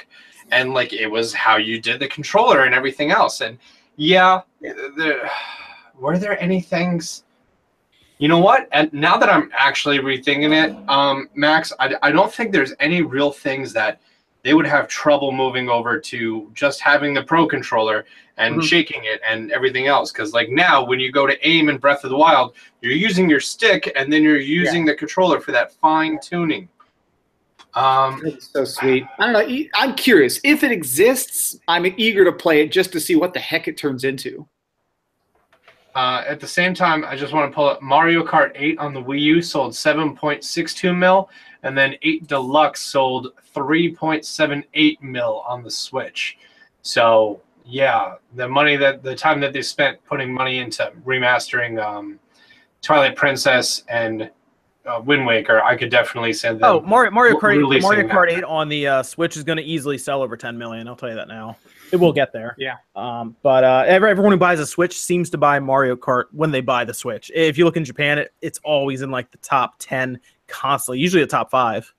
and 0.52 0.74
like 0.74 0.94
it 0.94 1.08
was 1.08 1.34
how 1.34 1.58
you 1.58 1.80
did 1.80 2.00
the 2.00 2.08
controller 2.08 2.64
and 2.64 2.74
everything 2.74 3.12
else. 3.12 3.42
And 3.42 3.58
yeah, 3.96 4.42
there 4.62 5.30
were 6.00 6.18
there 6.18 6.40
any 6.42 6.62
things. 6.62 7.24
You 8.20 8.28
know 8.28 8.40
what? 8.40 8.68
And 8.72 8.92
now 8.92 9.18
that 9.18 9.30
I'm 9.30 9.52
actually 9.56 10.00
rethinking 10.00 10.52
it, 10.52 10.90
um, 10.90 11.30
Max, 11.36 11.72
I, 11.80 11.96
I 12.02 12.12
don't 12.12 12.34
think 12.34 12.52
there's 12.52 12.74
any 12.80 13.04
real 13.04 13.32
things 13.32 13.74
that 13.74 14.02
they 14.48 14.54
would 14.54 14.66
have 14.66 14.88
trouble 14.88 15.34
moving 15.34 15.68
over 15.68 16.00
to 16.00 16.50
just 16.54 16.80
having 16.80 17.14
the 17.14 17.22
pro 17.22 17.46
controller 17.46 18.06
and 18.38 18.56
Mhm. 18.56 18.64
shaking 18.64 19.04
it 19.04 19.20
and 19.30 19.52
everything 19.52 19.88
else. 19.88 20.14
Because 20.14 20.34
like 20.34 20.48
now, 20.48 20.86
when 20.86 21.02
you 21.02 21.12
go 21.12 21.28
to 21.28 21.36
aim 21.46 21.68
in 21.68 21.78
Breath 21.78 22.06
of 22.06 22.12
the 22.12 22.16
Wild, 22.16 22.56
you're 22.80 22.94
using 22.94 23.30
your 23.30 23.42
stick 23.42 23.92
and 23.94 24.12
then 24.12 24.24
you're 24.24 24.38
using 24.40 24.86
the 24.86 24.96
controller 24.96 25.42
for 25.42 25.52
that 25.52 25.74
fine 25.74 26.18
tuning. 26.24 26.70
Um, 27.74 28.22
It's 28.26 28.48
so 28.48 28.64
sweet. 28.64 29.04
I 29.20 29.26
don't 29.30 29.34
know. 29.34 29.64
I'm 29.76 29.96
curious 29.96 30.40
if 30.46 30.64
it 30.64 30.72
exists. 30.72 31.60
I'm 31.68 31.86
eager 31.98 32.24
to 32.24 32.32
play 32.32 32.62
it 32.62 32.72
just 32.72 32.94
to 32.94 33.02
see 33.02 33.18
what 33.18 33.34
the 33.34 33.42
heck 33.42 33.68
it 33.68 33.76
turns 33.76 34.06
into. 34.06 34.48
uh, 35.96 36.24
at 36.28 36.40
the 36.40 36.48
same 36.48 36.76
time, 36.76 37.04
I 37.04 37.16
just 37.16 37.34
want 37.34 37.52
to 37.52 37.56
pull 37.56 37.68
up 37.68 37.82
Mario 37.82 38.24
Kart 38.24 38.52
8 38.54 38.78
on 38.78 38.94
the 38.94 39.02
Wii 39.02 39.20
U 39.20 39.42
sold 39.42 39.74
7.62 39.74 40.94
mil, 40.96 41.28
and 41.64 41.78
then 41.78 41.96
8 42.02 42.28
Deluxe 42.28 42.82
sold 42.82 43.34
3.78 43.56 45.02
mil 45.02 45.44
on 45.48 45.64
the 45.64 45.72
Switch. 45.72 46.38
So 46.82 47.42
yeah, 47.66 48.16
the 48.36 48.48
money 48.48 48.78
that 48.78 49.04
the 49.04 49.16
time 49.16 49.40
that 49.42 49.54
they 49.54 49.62
spent 49.62 50.04
putting 50.06 50.34
money 50.34 50.60
into 50.60 50.92
remastering 51.06 51.84
um, 51.84 52.20
Twilight 52.82 53.16
Princess 53.16 53.84
and 53.90 54.32
uh, 54.86 55.02
Wind 55.06 55.26
Waker, 55.26 55.62
I 55.62 55.76
could 55.76 55.92
definitely 55.92 56.32
send 56.32 56.62
them. 56.62 56.70
Oh, 56.70 56.82
Mario 56.82 57.12
Mario 57.12 57.36
We're 57.36 57.42
Kart 57.42 57.76
8, 57.76 57.82
Mario 57.82 58.08
that. 58.08 58.16
Kart 58.16 58.32
8 58.32 58.44
on 58.46 58.70
the 58.70 58.88
uh, 58.88 59.04
Switch 59.04 59.36
is 59.36 59.44
going 59.44 59.58
to 59.58 59.64
easily 59.64 59.98
sell 59.98 60.22
over 60.22 60.38
10 60.38 60.58
million. 60.58 60.88
I'll 60.88 60.96
tell 60.96 61.10
you 61.10 61.16
that 61.16 61.28
now. 61.28 61.58
It 61.92 61.98
will 61.98 62.14
get 62.14 62.34
there. 62.34 62.56
Yeah. 62.58 62.76
Um, 62.96 63.36
but 63.44 63.64
uh, 63.64 63.84
every, 63.86 64.10
everyone 64.10 64.32
who 64.32 64.38
buys 64.38 64.60
a 64.60 64.66
Switch 64.66 64.98
seems 64.98 65.30
to 65.32 65.38
buy 65.38 65.60
Mario 65.60 65.96
Kart 65.96 66.26
when 66.32 66.52
they 66.52 66.62
buy 66.62 66.86
the 66.86 66.94
Switch. 66.94 67.32
If 67.34 67.58
you 67.58 67.66
look 67.66 67.78
in 67.78 67.86
Japan, 67.86 68.20
it, 68.20 68.34
it's 68.42 68.60
always 68.64 69.02
in 69.02 69.12
like 69.12 69.32
the 69.32 69.38
top 69.40 69.76
10 69.80 70.20
constantly, 70.48 71.00
usually 71.00 71.24
the 71.24 71.28
top 71.28 71.50
five, 71.52 71.94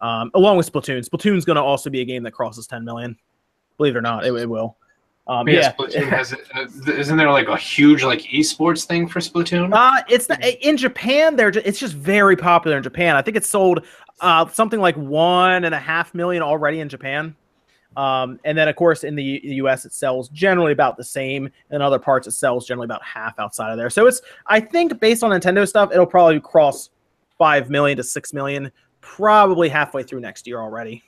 um, 0.00 0.30
along 0.34 0.56
with 0.56 0.70
Splatoon. 0.70 1.06
Splatoon's 1.08 1.44
going 1.44 1.56
to 1.56 1.62
also 1.62 1.90
be 1.90 2.00
a 2.00 2.04
game 2.04 2.22
that 2.24 2.32
crosses 2.32 2.66
10 2.66 2.84
million. 2.84 3.16
Believe 3.76 3.94
it 3.94 3.98
or 3.98 4.02
not, 4.02 4.24
it, 4.24 4.32
it 4.34 4.48
will. 4.48 4.76
Um, 5.28 5.48
yeah, 5.48 5.54
yeah. 5.54 5.72
Splatoon 5.72 6.08
has. 6.08 6.32
Uh, 6.32 6.92
isn't 6.92 7.16
there 7.16 7.30
like 7.30 7.48
a 7.48 7.56
huge 7.56 8.04
like 8.04 8.20
esports 8.20 8.84
thing 8.84 9.08
for 9.08 9.18
Splatoon? 9.18 9.74
Uh, 9.74 10.02
it's 10.08 10.28
not, 10.28 10.44
in 10.44 10.76
Japan. 10.76 11.34
They're 11.34 11.50
ju- 11.50 11.62
it's 11.64 11.80
just 11.80 11.94
very 11.94 12.36
popular 12.36 12.76
in 12.76 12.82
Japan. 12.82 13.16
I 13.16 13.22
think 13.22 13.36
it's 13.36 13.48
sold 13.48 13.84
uh, 14.20 14.46
something 14.48 14.80
like 14.80 14.94
one 14.96 15.64
and 15.64 15.74
a 15.74 15.78
half 15.78 16.14
million 16.14 16.42
already 16.42 16.80
in 16.80 16.88
Japan. 16.88 17.34
Um, 17.96 18.38
and 18.44 18.56
then 18.56 18.68
of 18.68 18.76
course 18.76 19.04
in 19.04 19.14
the, 19.14 19.22
U- 19.22 19.40
the 19.40 19.54
U.S. 19.56 19.84
it 19.84 19.92
sells 19.92 20.28
generally 20.28 20.72
about 20.72 20.96
the 20.96 21.04
same. 21.04 21.50
In 21.70 21.82
other 21.82 21.98
parts 21.98 22.26
it 22.26 22.32
sells 22.32 22.66
generally 22.66 22.84
about 22.84 23.02
half 23.02 23.38
outside 23.38 23.72
of 23.72 23.78
there. 23.78 23.90
So 23.90 24.06
it's 24.06 24.20
I 24.46 24.60
think 24.60 25.00
based 25.00 25.24
on 25.24 25.30
Nintendo 25.30 25.66
stuff, 25.66 25.90
it'll 25.92 26.06
probably 26.06 26.38
cross 26.40 26.90
five 27.38 27.70
million 27.70 27.96
to 27.96 28.02
six 28.02 28.32
million, 28.32 28.70
probably 29.00 29.68
halfway 29.68 30.02
through 30.02 30.20
next 30.20 30.46
year 30.46 30.60
already. 30.60 31.02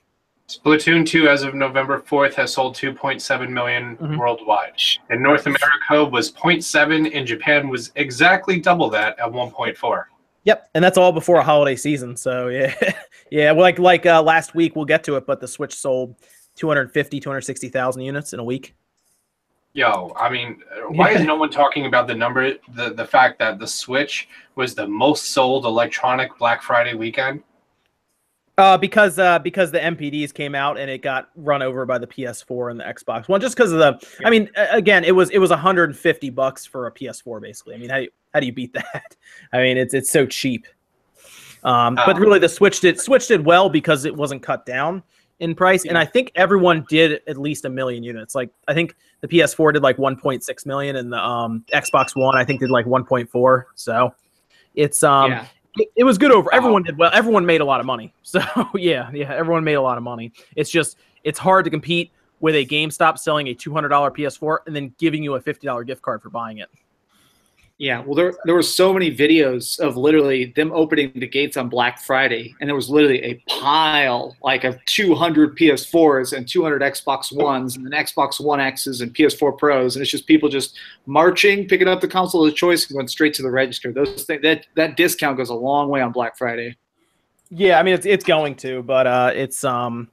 Splatoon 0.49 1.05
2, 1.07 1.29
as 1.29 1.43
of 1.43 1.55
November 1.55 2.01
4th, 2.01 2.33
has 2.35 2.55
sold 2.55 2.75
2.7 2.75 3.51
million 3.51 3.99
Mhm. 3.99 4.17
worldwide. 4.17 4.73
In 5.11 5.23
North 5.23 5.47
America 5.47 6.05
was 6.11 6.31
0.7. 6.33 7.07
and 7.15 7.27
Japan 7.27 7.69
was 7.69 7.93
exactly 7.97 8.59
double 8.59 8.89
that 8.91 9.19
at 9.19 9.31
1.4. 9.31 10.05
Yep, 10.45 10.71
and 10.75 10.83
that's 10.83 10.97
all 10.97 11.13
before 11.13 11.37
a 11.37 11.43
holiday 11.45 11.77
season. 11.77 12.17
So 12.17 12.49
yeah, 12.49 12.75
yeah. 13.31 13.53
Like 13.53 13.79
like 13.79 14.07
uh, 14.07 14.23
last 14.23 14.55
week, 14.55 14.75
we'll 14.75 14.87
get 14.87 15.05
to 15.05 15.17
it, 15.17 15.27
but 15.27 15.41
the 15.41 15.49
Switch 15.49 15.75
sold 15.75 16.15
250, 16.55 17.21
260,000 17.21 18.01
units 18.03 18.33
in 18.33 18.41
a 18.41 18.45
week. 18.45 18.75
Yo, 19.79 20.13
I 20.17 20.29
mean, 20.29 20.61
uh, 20.73 20.91
why 20.91 21.13
Yeah. 21.13 21.21
is 21.21 21.25
no 21.25 21.37
one 21.37 21.51
talking 21.51 21.87
about 21.87 22.09
the 22.09 22.15
number, 22.17 22.55
the, 22.75 22.91
the 22.95 23.05
fact 23.05 23.39
that 23.39 23.61
the 23.61 23.67
Switch 23.69 24.29
was 24.57 24.75
the 24.75 24.89
most 24.89 25.27
sold 25.27 25.67
electronic 25.67 26.37
Black 26.37 26.65
Friday 26.65 26.95
weekend? 26.95 27.45
Uh, 28.59 28.77
because 28.77 29.21
uh, 29.21 29.39
because 29.39 29.71
the 29.71 29.79
NPDs 29.79 30.35
came 30.35 30.57
out 30.57 30.79
and 30.81 30.91
it 30.91 31.01
got 31.01 31.29
run 31.37 31.63
over 31.63 31.87
by 31.87 31.97
the 31.97 32.09
PS4 32.09 32.73
and 32.73 32.81
the 32.81 32.83
Xbox 32.83 33.29
One, 33.29 33.41
just 33.41 33.55
because 33.57 33.71
of 33.71 33.79
the. 33.79 34.05
I 34.25 34.31
mean, 34.31 34.51
again, 34.57 35.05
it 35.05 35.13
was 35.15 35.31
it 35.31 35.39
was 35.39 35.51
150 35.51 36.31
bucks 36.31 36.67
for 36.67 36.89
a 36.89 36.93
PS4, 36.93 37.41
basically. 37.41 37.77
I 37.77 37.79
mean, 37.79 37.89
how 37.91 37.99
do 37.99 38.03
you, 38.03 38.11
how 38.35 38.41
do 38.41 38.47
you 38.47 38.53
beat 38.53 38.73
that? 38.93 39.15
I 39.53 39.59
mean, 39.59 39.79
it's 39.79 39.95
it's 39.95 40.11
so 40.11 40.27
cheap. 40.27 40.67
Um, 41.63 41.95
but 41.95 42.17
Ah. 42.17 42.19
really, 42.19 42.41
the 42.41 42.49
Switch 42.49 42.81
did 42.81 42.99
Switch 42.99 43.29
did 43.29 43.45
well 43.47 43.69
because 43.69 44.07
it 44.07 44.17
wasn't 44.17 44.43
cut 44.43 44.67
down 44.67 45.05
in 45.41 45.55
price, 45.55 45.85
and 45.85 45.97
I 45.97 46.05
think 46.05 46.33
everyone 46.35 46.85
did 46.89 47.23
at 47.27 47.39
least 47.39 47.65
a 47.65 47.69
million 47.69 48.03
units. 48.03 48.35
Like 48.35 48.51
I 48.67 48.75
think 48.75 48.97
the 49.21 49.29
PS4 49.29 49.75
did 49.75 49.83
like 49.83 49.97
1.6 49.97 50.67
million, 50.67 50.97
and 50.97 51.13
the 51.13 51.19
um, 51.19 51.65
Xbox 51.73 52.15
One 52.15 52.37
I 52.37 52.45
think 52.45 52.61
did 52.61 52.71
like 52.71 52.87
1.4. 52.87 53.65
So 53.75 54.15
it's 54.75 55.03
um 55.03 55.33
yeah. 55.33 55.47
it, 55.77 55.89
it 55.97 56.05
was 56.05 56.19
good 56.19 56.31
over. 56.31 56.53
Everyone 56.53 56.83
did 56.83 56.99
well. 56.99 57.11
Everyone 57.13 57.47
made 57.47 57.61
a 57.61 57.65
lot 57.65 57.81
of 57.81 57.87
money. 57.87 58.13
So 58.23 58.41
yeah, 58.75 59.11
yeah, 59.13 59.33
everyone 59.33 59.65
made 59.65 59.75
a 59.75 59.83
lot 59.83 59.97
of 59.97 60.05
money. 60.05 60.33
It's 60.55 60.71
just 60.71 60.99
it's 61.25 61.39
hard 61.39 61.65
to 61.65 61.71
compete 61.71 62.11
with 62.41 62.55
a 62.55 62.65
GameStop 62.65 63.19
selling 63.19 63.49
a 63.49 63.55
two 63.55 63.73
hundred 63.73 63.89
dollar 63.89 64.11
PS4 64.11 64.59
and 64.67 64.77
then 64.77 64.95
giving 64.99 65.23
you 65.23 65.35
a 65.35 65.41
fifty 65.41 65.67
dollar 65.67 65.85
gift 65.85 66.03
card 66.03 66.23
for 66.23 66.31
buying 66.31 66.59
it. 66.59 66.69
Yeah, 67.79 68.01
well, 68.01 68.17
there 68.17 68.35
there 68.45 68.57
were 68.57 68.63
so 68.63 68.93
many 68.93 69.15
videos 69.15 69.79
of 69.79 69.97
literally 69.97 70.47
them 70.57 70.73
opening 70.75 71.13
the 71.15 71.29
gates 71.29 71.57
on 71.57 71.69
Black 71.69 72.01
Friday, 72.01 72.53
and 72.61 72.69
there 72.69 72.75
was 72.75 72.91
literally 72.91 73.23
a 73.23 73.35
pile 73.49 74.37
like 74.43 74.65
of 74.65 74.85
200 74.87 75.57
PS4s 75.57 76.37
and 76.37 76.49
200 76.49 76.83
Xbox 76.83 77.31
Ones, 77.31 77.77
and 77.77 77.87
then 77.87 77.93
Xbox 77.93 78.41
One 78.41 78.59
X's 78.59 79.01
and 79.01 79.15
PS4 79.15 79.57
Pros, 79.57 79.95
and 79.95 80.03
it's 80.03 80.11
just 80.11 80.27
people 80.27 80.49
just 80.49 80.77
marching, 81.07 81.69
picking 81.69 81.87
up 81.87 82.01
the 82.01 82.09
console 82.09 82.45
of 82.45 82.53
choice, 82.57 82.89
and 82.89 82.97
going 82.97 83.07
straight 83.07 83.33
to 83.35 83.43
the 83.43 83.51
register. 83.51 83.93
Those 83.93 84.25
things, 84.25 84.43
that 84.43 84.67
that 84.75 84.97
discount 84.97 85.37
goes 85.37 85.51
a 85.51 85.55
long 85.55 85.89
way 85.89 86.01
on 86.01 86.11
Black 86.11 86.37
Friday. 86.37 86.77
Yeah, 87.49 87.79
I 87.79 87.85
mean 87.85 87.95
it's 87.95 88.07
it's 88.07 88.25
going 88.25 88.57
to, 88.57 88.83
but 88.83 89.07
uh, 89.07 89.31
it's 89.33 89.63
um, 89.63 90.09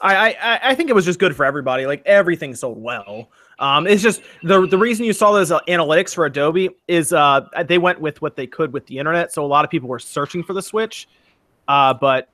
I 0.00 0.32
I 0.32 0.60
I 0.70 0.74
think 0.74 0.88
it 0.88 0.94
was 0.94 1.04
just 1.04 1.18
good 1.18 1.36
for 1.36 1.44
everybody. 1.44 1.84
Like 1.84 2.02
everything 2.06 2.54
sold 2.54 2.82
well. 2.82 3.28
Um, 3.62 3.86
it's 3.86 4.02
just 4.02 4.22
the 4.42 4.66
the 4.66 4.76
reason 4.76 5.04
you 5.04 5.12
saw 5.12 5.30
those 5.30 5.52
uh, 5.52 5.60
analytics 5.68 6.12
for 6.14 6.26
Adobe 6.26 6.68
is 6.88 7.12
uh 7.12 7.42
they 7.66 7.78
went 7.78 8.00
with 8.00 8.20
what 8.20 8.34
they 8.34 8.46
could 8.46 8.72
with 8.72 8.84
the 8.86 8.98
internet. 8.98 9.32
So 9.32 9.44
a 9.44 9.46
lot 9.46 9.64
of 9.64 9.70
people 9.70 9.88
were 9.88 10.00
searching 10.00 10.42
for 10.42 10.52
the 10.52 10.60
Switch, 10.60 11.08
uh, 11.68 11.94
but 11.94 12.28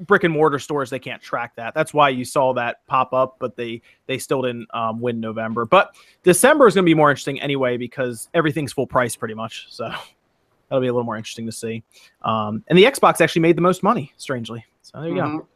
brick 0.00 0.24
and 0.24 0.34
mortar 0.34 0.58
stores 0.58 0.90
they 0.90 0.98
can't 0.98 1.22
track 1.22 1.54
that. 1.54 1.72
That's 1.72 1.94
why 1.94 2.08
you 2.08 2.24
saw 2.24 2.52
that 2.54 2.84
pop 2.88 3.12
up, 3.12 3.36
but 3.38 3.56
they 3.56 3.80
they 4.06 4.18
still 4.18 4.42
didn't 4.42 4.66
um, 4.74 5.00
win 5.00 5.20
November. 5.20 5.64
But 5.64 5.94
December 6.24 6.66
is 6.66 6.74
going 6.74 6.84
to 6.84 6.90
be 6.90 6.94
more 6.94 7.10
interesting 7.10 7.40
anyway 7.40 7.76
because 7.76 8.28
everything's 8.34 8.72
full 8.72 8.88
price 8.88 9.14
pretty 9.14 9.34
much. 9.34 9.68
So 9.70 9.84
that'll 10.68 10.80
be 10.80 10.88
a 10.88 10.92
little 10.92 11.04
more 11.04 11.16
interesting 11.16 11.46
to 11.46 11.52
see. 11.52 11.84
Um, 12.22 12.64
and 12.66 12.76
the 12.76 12.82
Xbox 12.82 13.20
actually 13.20 13.42
made 13.42 13.56
the 13.56 13.62
most 13.62 13.84
money, 13.84 14.12
strangely. 14.16 14.66
So 14.82 15.00
there 15.00 15.10
you 15.10 15.14
go. 15.14 15.46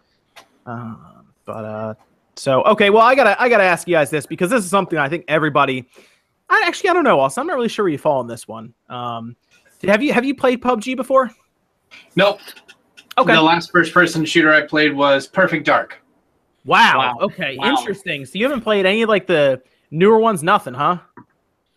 Um, 0.67 1.27
but 1.45 1.65
uh, 1.65 1.95
so 2.37 2.63
okay, 2.65 2.91
well, 2.91 3.03
I 3.03 3.15
gotta 3.15 3.41
I 3.41 3.49
gotta 3.49 3.65
ask 3.65 3.89
you 3.89 3.95
guys 3.95 4.11
this 4.11 4.27
because 4.27 4.51
this 4.51 4.63
is 4.63 4.71
something 4.71 4.99
I 4.99 5.09
think 5.09 5.25
everybody. 5.29 5.89
I 6.49 6.63
actually 6.67 6.91
I 6.91 6.93
don't 6.93 7.05
know, 7.05 7.19
Austin. 7.19 7.41
I'm 7.41 7.47
not 7.47 7.57
really 7.57 7.69
sure 7.69 7.85
where 7.85 7.93
you 7.93 7.99
fall 7.99 8.21
on 8.21 8.27
this 8.27 8.47
one. 8.47 8.73
Um, 8.89 9.37
have 9.83 10.03
you 10.03 10.13
have 10.13 10.25
you 10.25 10.35
played 10.35 10.61
PUBG 10.61 10.97
before? 10.97 11.31
Nope. 12.15 12.41
Okay. 13.19 13.35
The 13.35 13.43
last 13.43 13.73
first 13.73 13.95
person 13.95 14.25
shooter 14.25 14.53
I 14.53 14.67
played 14.67 14.95
was 14.95 15.27
Perfect 15.27 15.65
Dark. 15.65 15.99
Wow. 16.67 16.99
Wow. 16.99 17.17
Okay. 17.23 17.57
Wow. 17.57 17.71
Interesting. 17.71 18.27
So 18.27 18.39
you 18.39 18.45
haven't 18.45 18.63
played 18.63 18.85
any 18.85 19.03
of 19.03 19.09
like 19.09 19.27
the 19.27 19.63
newer 19.91 20.19
ones? 20.19 20.43
Nothing, 20.43 20.75
huh? 20.75 20.99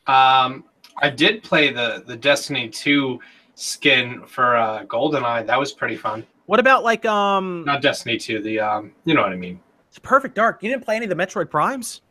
Um, 0.08 0.66
I 1.02 1.10
did 1.10 1.44
play 1.44 1.72
the 1.72 2.04
the 2.06 2.18
Destiny 2.18 2.68
2 2.68 3.20
skin 3.56 4.24
for 4.28 4.58
uh, 4.58 4.84
GoldenEye. 4.86 5.46
That 5.46 5.60
was 5.60 5.72
pretty 5.72 5.96
fun. 5.96 6.26
What 6.48 6.60
about 6.60 6.84
like 6.84 7.06
um 7.06 7.64
Not 7.66 7.82
Destiny 7.82 8.18
2, 8.18 8.42
the 8.42 8.60
um, 8.60 8.92
you 9.06 9.14
know 9.14 9.22
what 9.22 9.32
I 9.32 9.36
mean. 9.36 9.60
Perfect 9.98 10.36
Dark? 10.36 10.62
You 10.62 10.70
didn't 10.70 10.86
play 10.86 10.96
any 10.96 11.06
of 11.06 11.10
the 11.10 11.16
Metroid 11.16 11.50
Primes? 11.50 12.02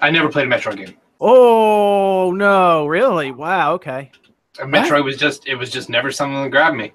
I 0.00 0.10
never 0.10 0.28
played 0.28 0.46
a 0.46 0.50
Metroid 0.50 0.76
game. 0.78 0.94
Oh 1.20 2.32
no! 2.32 2.86
Really? 2.86 3.30
Wow. 3.32 3.74
Okay. 3.74 4.10
A 4.58 4.64
Metroid 4.64 5.04
was 5.04 5.16
just 5.16 5.46
it 5.46 5.54
was 5.54 5.70
just 5.70 5.90
never 5.90 6.10
something 6.10 6.42
that 6.42 6.50
grabbed 6.50 6.76
me. 6.76 6.92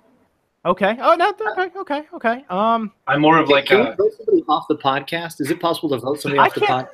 Okay. 0.65 0.95
Oh 0.99 1.15
no. 1.15 1.33
Okay. 1.51 1.71
Okay. 1.79 2.03
Okay. 2.13 2.45
Um. 2.49 2.91
I'm 3.07 3.21
more 3.21 3.39
of 3.39 3.49
like 3.49 3.65
Can 3.65 3.81
a 3.81 3.95
vote 3.95 4.11
somebody 4.17 4.43
off 4.47 4.67
the 4.67 4.77
podcast? 4.77 5.41
Is 5.41 5.49
it 5.49 5.59
possible 5.59 5.89
to 5.89 5.97
vote 5.97 6.21
somebody 6.21 6.39
I 6.39 6.45
off 6.45 6.53
the 6.53 6.61
pod? 6.61 6.87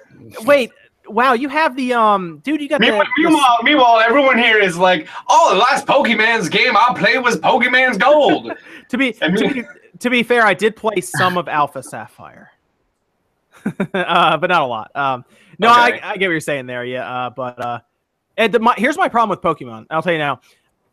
Wait. 0.45 0.71
Wow. 1.07 1.33
You 1.33 1.49
have 1.49 1.75
the 1.75 1.93
um. 1.93 2.39
Dude, 2.43 2.61
you 2.61 2.69
got 2.69 2.79
the. 2.79 2.87
Meanwhile, 2.87 3.07
meanwhile, 3.17 3.59
meanwhile, 3.63 3.99
everyone 3.99 4.37
here 4.37 4.57
is 4.57 4.77
like, 4.77 5.09
"Oh, 5.29 5.53
the 5.53 5.59
last 5.59 5.85
Pokemon's 5.85 6.47
game 6.47 6.77
I 6.77 6.93
played 6.97 7.19
was 7.23 7.37
Pokemon's 7.37 7.97
Gold." 7.97 8.53
to 8.89 8.97
be 8.97 9.15
I 9.21 9.27
mean- 9.27 9.35
to 9.49 9.53
be 9.53 9.63
to 9.99 10.09
be 10.09 10.23
fair, 10.23 10.43
I 10.45 10.53
did 10.53 10.75
play 10.75 11.01
some 11.01 11.37
of 11.37 11.47
Alpha 11.47 11.83
Sapphire, 11.83 12.51
uh, 13.93 14.37
but 14.37 14.47
not 14.47 14.61
a 14.61 14.65
lot. 14.65 14.91
Um. 14.95 15.25
No, 15.59 15.71
Okay. 15.71 15.99
I, 15.99 16.11
I 16.11 16.17
get 16.17 16.27
what 16.27 16.31
you're 16.31 16.39
saying 16.39 16.65
there. 16.67 16.85
Yeah. 16.85 17.09
Uh. 17.09 17.29
But 17.29 17.59
uh. 17.63 17.79
And 18.37 18.53
the, 18.53 18.59
my, 18.59 18.75
here's 18.77 18.97
my 18.97 19.09
problem 19.09 19.29
with 19.29 19.41
Pokemon. 19.41 19.87
I'll 19.89 20.01
tell 20.03 20.13
you 20.13 20.19
now. 20.19 20.41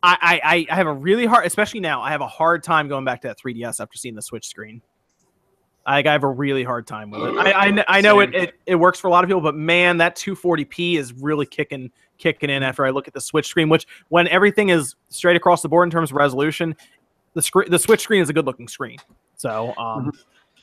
I, 0.03 0.41
I 0.45 0.67
I- 0.71 0.75
have 0.75 0.87
a 0.87 0.93
really 0.93 1.27
hard, 1.27 1.47
especially 1.47 1.81
now. 1.81 2.03
I 2.03 2.11
have 2.11 2.21
a 2.21 2.27
hard 2.29 2.63
time 2.63 2.89
going 2.89 3.05
back 3.05 3.21
to 3.23 3.29
that 3.29 3.39
3DS 3.39 3.81
after 3.81 3.97
seeing 3.99 4.15
the 4.15 4.23
Switch 4.23 4.47
screen. 4.47 4.81
I, 5.87 5.99
I 5.99 6.13
have 6.13 6.25
a 6.25 6.29
really 6.29 6.65
hard 6.65 6.87
time 6.87 7.11
with 7.11 7.23
it. 7.23 7.37
I, 7.37 7.69
I, 7.69 7.85
I 7.89 8.01
know 8.01 8.21
it, 8.21 8.35
it 8.35 8.55
it 8.67 8.75
works 8.77 8.99
for 8.99 9.09
a 9.09 9.11
lot 9.11 9.23
of 9.25 9.29
people, 9.29 9.43
but 9.43 9.55
man, 9.55 9.99
that 9.99 10.17
240p 10.17 10.97
is 10.97 11.13
really 11.13 11.45
kicking 11.47 11.91
kicking 12.17 12.49
in 12.49 12.63
after 12.63 12.87
I 12.87 12.91
look 12.91 13.07
at 13.09 13.13
the 13.15 13.21
Switch 13.21 13.47
screen. 13.47 13.69
Which 13.69 13.87
when 14.09 14.27
everything 14.29 14.71
is 14.71 14.95
straight 15.11 15.37
across 15.37 15.61
the 15.63 15.69
board 15.69 15.87
in 15.87 15.91
terms 15.91 16.11
of 16.11 16.17
resolution, 16.17 16.75
the 17.35 17.43
screen 17.43 17.71
the 17.71 17.79
Switch 17.79 18.01
screen 18.01 18.23
is 18.23 18.31
a 18.31 18.33
good 18.33 18.47
looking 18.47 18.69
screen. 18.69 18.99
So 19.37 19.75
um, 19.77 20.13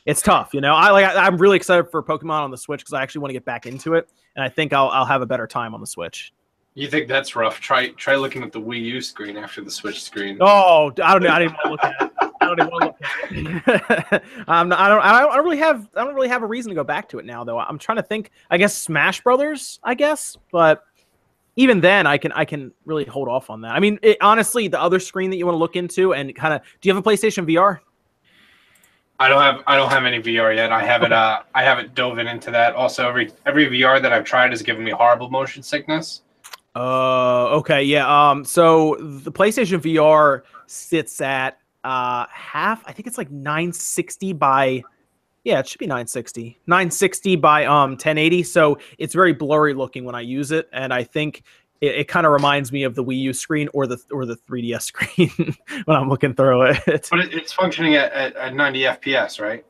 it's 0.06 0.22
tough, 0.22 0.52
you 0.52 0.60
know. 0.60 0.74
I 0.74 0.90
like 0.90 1.04
I, 1.04 1.26
I'm 1.26 1.36
really 1.36 1.56
excited 1.56 1.90
for 1.90 2.02
Pokemon 2.02 2.42
on 2.42 2.50
the 2.50 2.58
Switch 2.58 2.80
because 2.80 2.92
I 2.92 3.02
actually 3.02 3.20
want 3.20 3.30
to 3.30 3.34
get 3.34 3.44
back 3.44 3.66
into 3.66 3.94
it, 3.94 4.10
and 4.36 4.44
I 4.44 4.48
think 4.48 4.72
I'll 4.72 4.88
I'll 4.88 5.04
have 5.04 5.22
a 5.22 5.26
better 5.26 5.46
time 5.46 5.74
on 5.74 5.80
the 5.80 5.86
Switch. 5.86 6.32
You 6.74 6.88
think 6.88 7.06
that's 7.06 7.36
rough? 7.36 7.60
Try 7.60 7.88
try 7.90 8.16
looking 8.16 8.42
at 8.42 8.50
the 8.50 8.60
Wii 8.60 8.80
U 8.82 9.00
screen 9.00 9.36
after 9.36 9.62
the 9.62 9.70
Switch 9.70 10.02
screen. 10.02 10.38
Oh, 10.40 10.90
I 11.02 11.12
don't 11.12 11.22
know. 11.22 11.30
I 11.30 11.38
didn't 11.38 11.52
want 11.52 11.64
to 11.64 11.70
look 11.70 11.84
at 11.84 12.02
it. 12.02 12.12
I 12.40 12.46
don't 12.46 12.60
even 12.60 12.72
want 12.72 12.96
to 13.30 13.40
look 13.40 13.68
at 13.68 14.12
it. 14.12 14.22
um, 14.48 14.72
I 14.72 14.88
don't. 14.88 15.02
I 15.02 15.18
don't. 15.18 15.30
I 15.30 15.36
don't 15.36 15.44
really 15.44 15.58
have. 15.58 15.88
I 15.94 16.04
don't 16.04 16.14
really 16.14 16.28
have 16.28 16.42
a 16.42 16.46
reason 16.46 16.70
to 16.70 16.74
go 16.74 16.84
back 16.84 17.08
to 17.10 17.18
it 17.18 17.26
now, 17.26 17.44
though. 17.44 17.58
I'm 17.58 17.78
trying 17.78 17.96
to 17.96 18.02
think. 18.02 18.30
I 18.50 18.56
guess 18.56 18.76
Smash 18.76 19.22
Brothers. 19.22 19.80
I 19.84 19.94
guess, 19.94 20.36
but 20.50 20.84
even 21.56 21.80
then, 21.80 22.06
I 22.06 22.16
can. 22.16 22.32
I 22.32 22.46
can 22.46 22.72
really 22.86 23.04
hold 23.04 23.28
off 23.28 23.50
on 23.50 23.60
that. 23.60 23.76
I 23.76 23.78
mean, 23.78 23.98
it, 24.02 24.16
honestly, 24.22 24.66
the 24.66 24.80
other 24.80 24.98
screen 24.98 25.28
that 25.30 25.36
you 25.36 25.44
want 25.44 25.54
to 25.54 25.60
look 25.60 25.76
into 25.76 26.14
and 26.14 26.34
kind 26.34 26.54
of. 26.54 26.62
Do 26.80 26.88
you 26.88 26.94
have 26.94 27.06
a 27.06 27.08
PlayStation 27.08 27.46
VR? 27.46 27.80
I 29.22 29.28
don't 29.28 29.40
have 29.40 29.62
I 29.68 29.76
don't 29.76 29.88
have 29.88 30.04
any 30.04 30.20
VR 30.20 30.52
yet. 30.54 30.72
I 30.72 30.82
haven't 30.82 31.12
uh 31.12 31.42
I 31.54 31.62
haven't 31.62 31.94
dove 31.94 32.18
in 32.18 32.26
into 32.26 32.50
that. 32.50 32.74
Also, 32.74 33.08
every 33.08 33.30
every 33.46 33.66
VR 33.68 34.02
that 34.02 34.12
I've 34.12 34.24
tried 34.24 34.50
has 34.50 34.62
given 34.62 34.82
me 34.82 34.90
horrible 34.90 35.30
motion 35.30 35.62
sickness. 35.62 36.22
Uh, 36.74 37.44
okay, 37.50 37.84
yeah. 37.84 38.30
Um, 38.30 38.44
so 38.44 38.96
the 38.98 39.30
PlayStation 39.30 39.78
VR 39.78 40.42
sits 40.66 41.20
at 41.20 41.58
uh 41.84 42.26
half. 42.30 42.82
I 42.84 42.90
think 42.90 43.06
it's 43.06 43.16
like 43.16 43.30
960 43.30 44.32
by. 44.32 44.82
Yeah, 45.44 45.60
it 45.60 45.68
should 45.68 45.78
be 45.78 45.86
960. 45.86 46.58
960 46.66 47.36
by 47.36 47.64
um 47.64 47.92
1080. 47.92 48.42
So 48.42 48.78
it's 48.98 49.14
very 49.14 49.32
blurry 49.32 49.72
looking 49.72 50.04
when 50.04 50.16
I 50.16 50.22
use 50.22 50.50
it, 50.50 50.68
and 50.72 50.92
I 50.92 51.04
think 51.04 51.44
it, 51.82 51.94
it 51.96 52.08
kind 52.08 52.24
of 52.24 52.32
reminds 52.32 52.72
me 52.72 52.84
of 52.84 52.94
the 52.94 53.04
Wii 53.04 53.18
U 53.18 53.32
screen 53.34 53.68
or 53.74 53.86
the 53.86 53.98
or 54.10 54.24
the 54.24 54.36
3DS 54.36 54.82
screen 54.92 55.54
when 55.84 55.96
I'm 55.96 56.08
looking 56.08 56.32
through 56.34 56.62
it. 56.70 57.08
But 57.10 57.20
it, 57.20 57.34
it's 57.34 57.52
functioning 57.52 57.96
at, 57.96 58.10
at, 58.12 58.34
at 58.36 58.54
90 58.54 58.80
FPS, 58.80 59.40
right? 59.40 59.64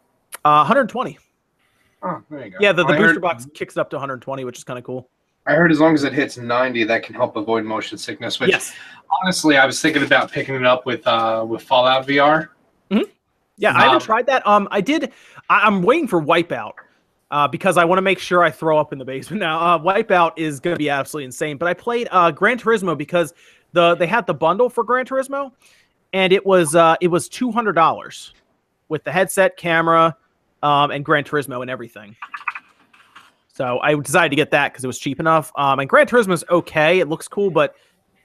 Uh, 0.45 0.63
120. 0.63 1.19
Oh, 2.05 2.23
there 2.31 2.45
you 2.45 2.51
go. 2.51 2.59
Yeah, 2.61 2.73
the, 2.73 2.85
the 2.85 2.93
I 2.95 2.97
booster 2.97 3.15
heard, 3.15 3.23
box 3.23 3.47
kicks 3.55 3.77
it 3.77 3.81
up 3.81 3.91
to 3.91 3.97
120, 3.97 4.45
which 4.45 4.59
is 4.59 4.65
kind 4.65 4.79
of 4.79 4.85
cool. 4.85 5.09
I 5.47 5.55
heard 5.55 5.73
as 5.73 5.81
long 5.81 5.95
as 5.95 6.05
it 6.05 6.13
hits 6.13 6.37
90, 6.37 6.85
that 6.85 7.03
can 7.03 7.15
help 7.17 7.35
avoid 7.37 7.65
motion 7.65 7.99
sickness. 7.99 8.39
Which 8.39 8.51
Yes. 8.51 8.73
honestly, 9.23 9.57
I 9.57 9.67
was 9.67 9.81
thinking 9.81 10.03
about 10.05 10.31
picking 10.31 10.55
it 10.55 10.65
up 10.65 10.87
with 10.87 11.05
uh 11.07 11.45
with 11.49 11.63
Fallout 11.63 12.07
VR. 12.07 12.49
Hmm. 12.91 13.01
Yeah, 13.57 13.71
I 13.77 13.83
haven't 13.83 13.97
Um, 13.97 14.01
tried 14.01 14.27
that. 14.27 14.47
Um, 14.47 14.69
I 14.71 14.81
did. 14.81 15.13
I, 15.49 15.61
I'm 15.67 15.83
waiting 15.83 16.09
for 16.09 16.21
Wipeout, 16.21 16.73
uh, 17.33 17.49
because 17.49 17.79
I 17.79 17.85
want 17.85 17.97
to 17.97 18.03
make 18.03 18.19
sure 18.19 18.45
I 18.45 18.51
throw 18.51 18.79
up 18.79 18.93
in 18.93 18.99
the 18.99 19.05
basement. 19.07 19.41
Now, 19.41 19.59
uh, 19.59 19.79
Wipeout 19.79 20.33
is 20.37 20.61
going 20.61 20.75
to 20.75 20.79
be 20.79 20.91
absolutely 20.91 21.25
insane. 21.25 21.57
But 21.57 21.67
I 21.67 21.75
played 21.75 22.07
uh, 22.11 22.31
Gran 22.31 22.59
Turismo 22.59 22.97
because 22.97 23.33
the 23.73 23.95
they 23.95 24.07
had 24.07 24.27
the 24.27 24.35
bundle 24.35 24.69
for 24.69 24.85
Gran 24.85 25.07
Turismo, 25.07 25.51
and 26.13 26.33
it 26.33 26.45
was 26.45 26.75
uh, 26.77 26.95
it 27.01 27.09
was 27.09 27.29
two 27.29 27.51
hundred 27.51 27.73
dollars 27.73 28.35
with 28.91 29.03
the 29.03 29.11
headset, 29.11 29.57
camera, 29.57 30.15
um, 30.63 30.91
and 30.91 31.05
Gran 31.05 31.25
Turismo 31.25 31.63
and 31.63 31.71
everything. 31.71 32.15
So 33.49 33.81
I 33.83 33.95
decided 33.95 34.29
to 34.29 34.37
get 34.37 34.51
that 34.51 34.73
because 34.73 34.85
it 34.85 34.87
was 34.87 34.99
cheap 34.99 35.19
enough. 35.19 35.51
Um, 35.57 35.81
and 35.81 35.89
Gran 35.89 36.07
Turismo 36.07 36.35
is 36.35 36.45
okay; 36.51 37.01
it 37.01 37.09
looks 37.09 37.29
cool, 37.29 37.51
but 37.51 37.75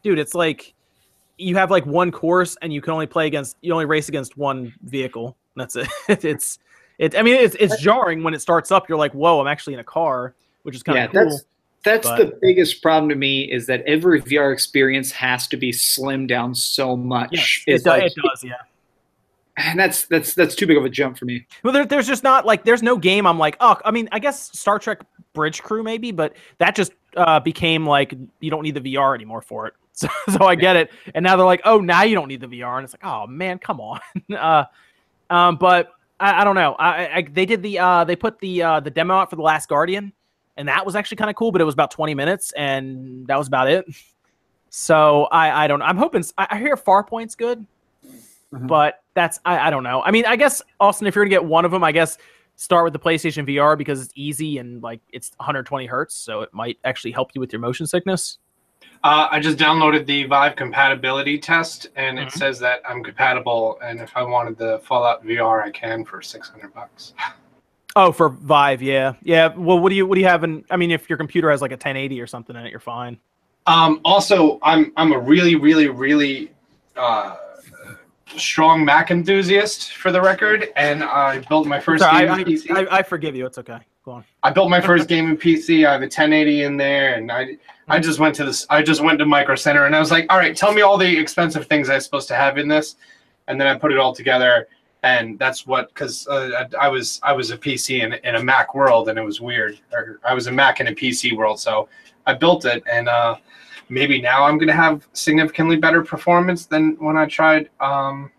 dude, 0.03 0.19
it's 0.19 0.35
like 0.35 0.73
you 1.37 1.55
have 1.55 1.71
like 1.71 1.85
one 1.85 2.11
course 2.11 2.57
and 2.61 2.73
you 2.73 2.81
can 2.81 2.91
only 2.91 3.07
play 3.07 3.27
against 3.27 3.55
you 3.61 3.71
only 3.71 3.85
race 3.85 4.09
against 4.09 4.37
one 4.37 4.73
vehicle. 4.81 5.37
That's 5.55 5.77
it. 5.77 5.87
it's 6.09 6.59
it. 6.97 7.15
I 7.17 7.21
mean, 7.21 7.35
it's 7.35 7.55
it's 7.59 7.79
jarring 7.81 8.23
when 8.23 8.33
it 8.33 8.41
starts 8.41 8.71
up. 8.71 8.89
You're 8.89 8.97
like, 8.97 9.13
whoa, 9.13 9.39
I'm 9.41 9.47
actually 9.47 9.73
in 9.73 9.79
a 9.79 9.83
car, 9.83 10.33
which 10.63 10.75
is 10.75 10.83
kind 10.83 10.97
Yeah, 10.97 11.05
of 11.05 11.11
cool. 11.11 11.23
that's 11.25 11.45
that's 11.83 12.07
but- 12.07 12.17
the 12.17 12.37
biggest 12.41 12.81
problem 12.81 13.07
to 13.09 13.15
me 13.15 13.43
is 13.51 13.65
that 13.67 13.81
every 13.85 14.21
VR 14.21 14.51
experience 14.51 15.11
has 15.11 15.47
to 15.47 15.57
be 15.57 15.71
slimmed 15.71 16.27
down 16.27 16.53
so 16.55 16.95
much. 16.97 17.29
Yes, 17.31 17.59
it, 17.67 17.73
It's 17.75 17.85
like- 17.85 18.03
it 18.03 18.13
does. 18.21 18.43
Yeah. 18.43 18.53
and 19.57 19.79
that's 19.79 20.05
that's 20.05 20.33
that's 20.35 20.53
too 20.55 20.67
big 20.67 20.77
of 20.77 20.85
a 20.85 20.89
jump 20.89 21.17
for 21.17 21.25
me. 21.25 21.45
Well, 21.63 21.73
there, 21.73 21.85
there's 21.85 22.07
just 22.07 22.23
not 22.23 22.45
like 22.45 22.63
there's 22.65 22.83
no 22.83 22.97
game. 22.97 23.25
I'm 23.25 23.39
like, 23.39 23.57
oh, 23.59 23.77
I 23.85 23.91
mean, 23.91 24.07
I 24.11 24.19
guess 24.19 24.51
Star 24.57 24.77
Trek 24.79 25.01
Bridge 25.33 25.63
Crew 25.63 25.81
maybe, 25.83 26.11
but 26.11 26.35
that 26.59 26.75
just 26.75 26.91
uh, 27.15 27.39
became 27.39 27.85
like 27.87 28.13
you 28.39 28.51
don't 28.51 28.63
need 28.63 28.75
the 28.75 28.93
VR 28.95 29.15
anymore 29.15 29.41
for 29.41 29.67
it. 29.67 29.73
So, 29.97 30.07
so 30.29 30.45
I 30.45 30.53
get 30.53 30.75
it. 30.75 30.91
And 31.15 31.23
now 31.23 31.35
they're 31.35 31.43
like, 31.47 31.61
oh, 31.65 31.79
now 31.79 32.03
you 32.03 32.13
don't 32.13 32.27
need 32.27 32.39
the 32.39 32.45
VR, 32.47 32.75
and 32.77 32.83
it's 32.83 32.93
like, 32.93 33.03
oh 33.03 33.25
man, 33.25 33.57
come 33.57 33.81
on. 33.81 33.99
uh, 34.37 34.65
um, 35.31 35.55
but 35.55 35.91
I, 36.19 36.41
I 36.41 36.43
don't 36.43 36.55
know. 36.55 36.73
I, 36.79 37.17
I 37.17 37.21
they 37.31 37.45
did 37.45 37.61
the 37.61 37.79
uh, 37.79 38.03
they 38.03 38.15
put 38.15 38.39
the 38.39 38.63
uh, 38.63 38.79
the 38.79 38.89
demo 38.89 39.15
out 39.15 39.29
for 39.29 39.35
the 39.35 39.41
Last 39.41 39.69
Guardian, 39.69 40.11
and 40.57 40.67
that 40.67 40.85
was 40.85 40.95
actually 40.95 41.17
kind 41.17 41.29
of 41.29 41.35
cool. 41.35 41.51
But 41.51 41.61
it 41.61 41.65
was 41.65 41.73
about 41.73 41.91
20 41.91 42.13
minutes, 42.15 42.51
and 42.53 43.27
that 43.27 43.37
was 43.37 43.47
about 43.47 43.69
it. 43.69 43.85
So 44.69 45.25
I 45.31 45.63
I 45.63 45.67
don't. 45.67 45.81
I'm 45.81 45.97
hoping. 45.97 46.23
I, 46.37 46.47
I 46.51 46.57
hear 46.59 46.75
Farpoint's 46.75 47.35
good 47.35 47.65
Mhm. 48.53 48.65
but 48.67 49.03
that's 49.13 49.41
I, 49.43 49.67
I 49.67 49.69
don't 49.69 49.83
know. 49.83 50.01
I 50.01 50.11
mean, 50.11 50.25
I 50.25 50.37
guess 50.37 50.61
Austin, 50.79 51.05
if 51.05 51.15
you're 51.15 51.25
gonna 51.25 51.29
get 51.29 51.43
one 51.43 51.65
of 51.65 51.71
them, 51.71 51.83
I 51.83 51.91
guess 51.91 52.17
start 52.55 52.85
with 52.85 52.93
the 52.93 52.99
PlayStation 52.99 53.45
VR 53.45 53.77
because 53.77 54.01
it's 54.01 54.13
easy 54.15 54.57
and 54.57 54.81
like 54.81 55.01
it's 55.11 55.31
120 55.37 55.85
hertz, 55.85 56.15
so 56.15 56.41
it 56.41 56.53
might 56.53 56.77
actually 56.85 57.11
help 57.11 57.31
you 57.35 57.41
with 57.41 57.51
your 57.51 57.59
motion 57.59 57.85
sickness. 57.85 58.37
Uh, 59.03 59.27
I 59.31 59.39
just 59.39 59.57
downloaded 59.57 60.05
the 60.05 60.23
Vive 60.25 60.55
compatibility 60.55 61.37
test, 61.37 61.87
and 61.95 62.17
Mhm. 62.17 62.27
it 62.27 62.31
says 62.33 62.59
that 62.59 62.81
I'm 62.87 63.03
compatible. 63.03 63.77
And 63.83 63.99
if 63.99 64.15
I 64.15 64.23
wanted 64.23 64.57
the 64.57 64.79
Fallout 64.79 65.23
VR, 65.25 65.63
I 65.63 65.71
can 65.71 66.03
for 66.03 66.21
600 66.21 66.73
bucks. 66.73 67.13
Oh, 67.99 68.11
for 68.11 68.29
Vive, 68.29 68.83
yeah, 68.83 69.13
yeah. 69.23 69.47
Well, 69.55 69.79
what 69.79 69.89
do 69.89 69.95
you 69.95 70.05
what 70.05 70.13
do 70.15 70.21
you 70.21 70.27
have 70.27 70.43
in? 70.43 70.63
I 70.69 70.77
mean, 70.77 70.91
if 70.91 71.09
your 71.09 71.17
computer 71.17 71.49
has 71.49 71.63
like 71.63 71.71
a 71.71 71.77
1080 71.77 72.21
or 72.21 72.27
something 72.27 72.55
in 72.55 72.63
it, 72.63 72.69
you're 72.69 72.79
fine. 72.79 73.17
Um, 73.65 74.01
also, 74.05 74.59
I'm 74.61 74.93
I'm 74.97 75.13
a 75.13 75.17
really, 75.19 75.55
really, 75.55 75.87
really 75.87 76.51
uh, 76.95 77.37
strong 78.35 78.85
Mac 78.85 79.09
enthusiast 79.09 79.93
for 79.95 80.11
the 80.11 80.21
record, 80.21 80.69
and 80.75 81.03
I 81.03 81.39
built 81.49 81.65
my 81.65 81.79
first 81.79 82.03
Sorry, 82.03 82.27
game 82.27 82.31
I, 82.35 82.43
PC. 82.43 82.69
I, 82.69 82.81
I, 82.83 82.97
I 82.99 83.01
forgive 83.01 83.35
you. 83.35 83.47
It's 83.47 83.57
okay. 83.57 83.79
Go 84.07 84.13
on. 84.13 84.23
I 84.41 84.51
built 84.51 84.69
my 84.69 84.79
first 84.79 85.09
game 85.09 85.29
in 85.29 85.35
PC. 85.35 85.85
I 85.85 85.91
have 85.91 85.99
a 85.99 86.05
1080 86.05 86.63
in 86.63 86.77
there, 86.77 87.15
and 87.15 87.29
I 87.29 87.57
I 87.89 87.99
just 87.99 88.19
went 88.19 88.35
to 88.35 88.45
this. 88.45 88.65
I 88.69 88.81
just 88.81 89.01
went 89.01 89.19
to 89.19 89.25
Micro 89.25 89.55
Center, 89.55 89.85
and 89.85 89.93
I 89.93 89.99
was 89.99 90.11
like, 90.11 90.31
all 90.31 90.37
right, 90.37 90.55
tell 90.55 90.71
me 90.71 90.81
all 90.81 90.97
the 90.97 91.17
expensive 91.19 91.67
things 91.67 91.89
I'm 91.89 91.99
supposed 91.99 92.29
to 92.29 92.35
have 92.35 92.57
in 92.57 92.69
this, 92.69 92.95
and 93.49 93.59
then 93.59 93.67
I 93.67 93.77
put 93.77 93.91
it 93.91 93.97
all 93.97 94.15
together, 94.15 94.69
and 95.03 95.37
that's 95.37 95.67
what 95.67 95.89
because 95.89 96.25
uh, 96.29 96.65
I, 96.79 96.85
I 96.85 96.87
was 96.87 97.19
I 97.21 97.33
was 97.33 97.51
a 97.51 97.57
PC 97.57 98.01
in, 98.01 98.13
in 98.23 98.35
a 98.35 98.41
Mac 98.41 98.73
world, 98.73 99.09
and 99.09 99.19
it 99.19 99.23
was 99.23 99.41
weird. 99.41 99.77
Or 99.91 100.21
I 100.23 100.33
was 100.33 100.47
a 100.47 100.53
Mac 100.53 100.79
in 100.79 100.87
a 100.87 100.93
PC 100.93 101.35
world, 101.35 101.59
so 101.59 101.89
I 102.25 102.33
built 102.33 102.63
it, 102.63 102.83
and 102.89 103.09
uh, 103.09 103.35
maybe 103.89 104.21
now 104.21 104.45
I'm 104.45 104.57
gonna 104.57 104.71
have 104.71 105.05
significantly 105.11 105.75
better 105.75 106.01
performance 106.01 106.65
than 106.65 106.95
when 107.01 107.17
I 107.17 107.25
tried. 107.25 107.69
Um, 107.81 108.31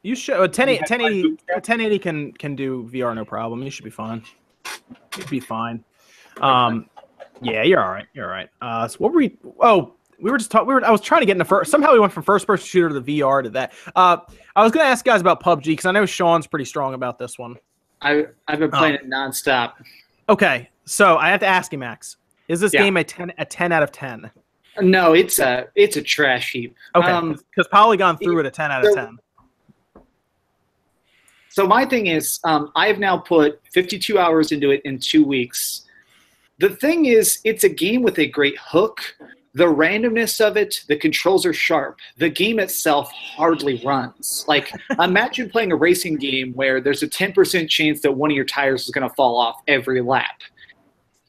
You 0.00 0.14
should. 0.14 0.36
Uh, 0.36 0.48
1080, 0.48 0.72
You 0.72 0.78
had 0.80 0.98
my 0.98 1.04
1080, 1.04 1.28
1080 1.52 1.98
can 1.98 2.32
can 2.32 2.56
do 2.56 2.88
VR 2.90 3.14
no 3.14 3.26
problem. 3.26 3.62
You 3.62 3.70
should 3.70 3.84
be 3.84 3.90
fine. 3.90 4.24
You'd 5.16 5.30
be 5.30 5.40
fine. 5.40 5.84
Um, 6.40 6.88
yeah, 7.42 7.62
you're 7.62 7.82
all 7.82 7.90
right. 7.90 8.06
You're 8.14 8.26
all 8.26 8.30
right. 8.32 8.48
Uh, 8.60 8.86
so 8.88 8.98
what 8.98 9.12
were 9.12 9.18
we? 9.18 9.36
Oh, 9.60 9.94
we 10.20 10.30
were 10.30 10.38
just 10.38 10.50
talking. 10.50 10.68
We 10.68 10.74
were. 10.74 10.84
I 10.84 10.90
was 10.90 11.00
trying 11.00 11.20
to 11.20 11.26
get 11.26 11.32
into 11.32 11.44
first. 11.44 11.70
Somehow 11.70 11.92
we 11.92 11.98
went 12.00 12.12
from 12.12 12.22
first 12.22 12.46
person 12.46 12.66
shooter 12.66 12.88
to 12.90 13.00
the 13.00 13.20
VR 13.20 13.42
to 13.42 13.50
that. 13.50 13.72
Uh, 13.96 14.18
I 14.54 14.62
was 14.62 14.72
gonna 14.72 14.84
ask 14.86 15.04
you 15.06 15.12
guys 15.12 15.20
about 15.20 15.42
PUBG 15.42 15.64
because 15.64 15.86
I 15.86 15.92
know 15.92 16.06
Sean's 16.06 16.46
pretty 16.46 16.64
strong 16.66 16.94
about 16.94 17.18
this 17.18 17.38
one. 17.38 17.56
I 18.02 18.26
I've 18.48 18.58
been 18.58 18.70
playing 18.70 18.94
it 18.94 19.08
nonstop. 19.08 19.72
Okay, 20.28 20.68
so 20.84 21.16
I 21.16 21.28
have 21.30 21.40
to 21.40 21.46
ask 21.46 21.72
you, 21.72 21.78
Max. 21.78 22.16
Is 22.48 22.60
this 22.60 22.72
Yeah. 22.74 22.82
game 22.84 22.96
a 22.96 23.04
ten 23.04 23.32
a 23.38 23.44
ten 23.44 23.72
out 23.72 23.82
of 23.82 23.92
ten? 23.92 24.30
No, 24.80 25.14
it's 25.14 25.38
a 25.38 25.66
it's 25.74 25.96
a 25.96 26.02
trash 26.02 26.52
heap. 26.52 26.76
Okay, 26.94 27.10
Um, 27.10 27.32
because 27.32 27.68
Polygon 27.68 28.16
threw 28.18 28.38
it 28.40 28.46
a 28.46 28.50
ten 28.50 28.70
out 28.70 28.86
of 28.86 28.94
ten. 28.94 29.18
So 31.50 31.66
my 31.66 31.84
thing 31.84 32.06
is, 32.06 32.38
um, 32.44 32.70
I 32.76 32.86
have 32.86 32.98
now 32.98 33.18
put 33.18 33.60
52 33.72 34.18
hours 34.18 34.52
into 34.52 34.70
it 34.70 34.82
in 34.84 34.98
two 35.00 35.24
weeks. 35.24 35.84
The 36.58 36.70
thing 36.70 37.06
is, 37.06 37.40
it's 37.44 37.64
a 37.64 37.68
game 37.68 38.02
with 38.02 38.18
a 38.20 38.26
great 38.26 38.56
hook. 38.58 39.00
The 39.54 39.64
randomness 39.64 40.40
of 40.40 40.56
it, 40.56 40.84
the 40.86 40.96
controls 40.96 41.44
are 41.44 41.52
sharp. 41.52 41.98
The 42.18 42.28
game 42.28 42.60
itself 42.60 43.10
hardly 43.10 43.82
runs. 43.84 44.44
Like, 44.46 44.72
imagine 45.00 45.50
playing 45.50 45.72
a 45.72 45.76
racing 45.76 46.16
game 46.18 46.52
where 46.52 46.80
there's 46.80 47.02
a 47.02 47.08
10% 47.08 47.68
chance 47.68 48.00
that 48.02 48.12
one 48.12 48.30
of 48.30 48.36
your 48.36 48.44
tires 48.44 48.84
is 48.84 48.90
going 48.90 49.08
to 49.08 49.14
fall 49.16 49.36
off 49.36 49.60
every 49.66 50.02
lap. 50.02 50.42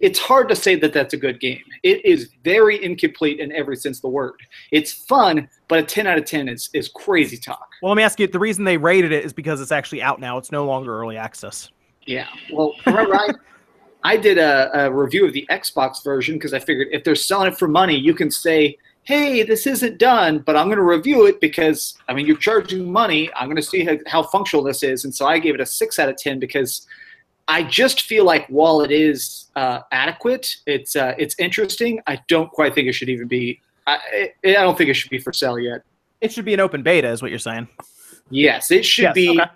It's 0.02 0.20
hard 0.20 0.50
to 0.50 0.56
say 0.56 0.76
that 0.76 0.94
that's 0.94 1.14
a 1.14 1.18
good 1.18 1.40
game. 1.40 1.62
It 1.84 2.04
is 2.04 2.32
very 2.44 2.84
incomplete 2.84 3.40
in 3.40 3.52
every 3.52 3.76
sense 3.76 4.00
of 4.00 4.02
the 4.02 4.10
word. 4.10 4.40
It's 4.72 4.92
fun, 4.92 5.48
but 5.68 5.80
a 5.80 5.84
10 5.84 6.08
out 6.08 6.18
of 6.18 6.26
10 6.26 6.50
is, 6.50 6.70
is 6.74 6.90
crazy 6.90 7.38
talk. 7.38 7.70
Well, 7.82 7.92
let 7.92 7.98
me 7.98 8.04
ask 8.04 8.20
you. 8.20 8.28
The 8.28 8.40
reason 8.40 8.64
they 8.64 8.78
rated 8.78 9.12
it 9.12 9.24
is 9.24 9.32
because 9.32 9.62
it's 9.62 9.72
actually 9.72 10.02
out 10.02 10.20
now. 10.20 10.38
It's 10.38 10.52
no 10.52 10.66
longer 10.66 11.00
early 11.00 11.18
access. 11.18 11.70
Yeah. 12.06 12.28
Well, 12.52 12.74
remember, 12.86 13.16
I, 13.16 13.30
I 14.04 14.18
did 14.18 14.38
a, 14.38 14.86
a 14.86 14.92
review 14.92 15.26
of 15.26 15.34
the 15.34 15.46
Xbox 15.52 16.04
version 16.04 16.36
because 16.36 16.54
I 16.54 16.60
figured 16.60 16.88
if 16.92 17.04
they're 17.04 17.16
selling 17.16 17.52
it 17.52 17.58
for 17.58 17.68
money, 17.68 17.96
you 17.96 18.16
can 18.16 18.32
say, 18.32 18.78
hey, 19.04 19.44
this 19.44 19.66
isn't 19.68 19.98
done, 19.98 20.40
but 20.40 20.56
I'm 20.56 20.68
going 20.68 20.78
to 20.78 20.84
review 20.84 21.26
it 21.26 21.42
because, 21.42 21.96
I 22.08 22.14
mean, 22.14 22.26
you're 22.26 22.38
charging 22.38 22.92
money. 22.92 23.30
I'm 23.36 23.48
going 23.48 23.56
to 23.56 23.62
see 23.62 23.84
how, 23.84 23.98
how 24.08 24.24
functional 24.24 24.64
this 24.64 24.84
is. 24.84 25.06
And 25.06 25.14
so 25.14 25.26
I 25.26 25.40
gave 25.40 25.56
it 25.56 25.62
a 25.62 25.66
6 25.66 26.00
out 26.00 26.10
of 26.10 26.18
10 26.18 26.40
because 26.40 26.86
I 27.48 27.64
just 27.64 28.04
feel 28.04 28.26
like 28.26 28.48
while 28.48 28.82
it 28.82 28.92
is 28.92 29.50
uh, 29.56 29.80
adequate, 29.92 30.56
it's, 30.66 30.96
uh, 30.96 31.14
it's 31.18 31.36
interesting, 31.40 32.02
I 32.08 32.20
don't 32.28 32.50
quite 32.52 32.74
think 32.76 32.88
it 32.88 32.94
should 32.94 33.10
even 33.10 33.28
be. 33.28 33.60
I, 33.88 34.32
I 34.46 34.54
don't 34.54 34.78
think 34.78 34.90
it 34.90 34.94
should 34.94 35.10
be 35.10 35.18
for 35.20 35.34
sale 35.34 35.60
yet. 35.60 35.82
It 36.22 36.32
should 36.32 36.46
be 36.46 36.54
an 36.54 36.60
open 36.60 36.84
beta, 36.84 37.10
is 37.10 37.22
what 37.22 37.32
you're 37.32 37.40
saying. 37.40 37.68
Yes, 38.30 38.72
it 38.72 38.86
should 38.86 39.04
Yes, 39.04 39.16
be. 39.16 39.30
okay. 39.30 39.50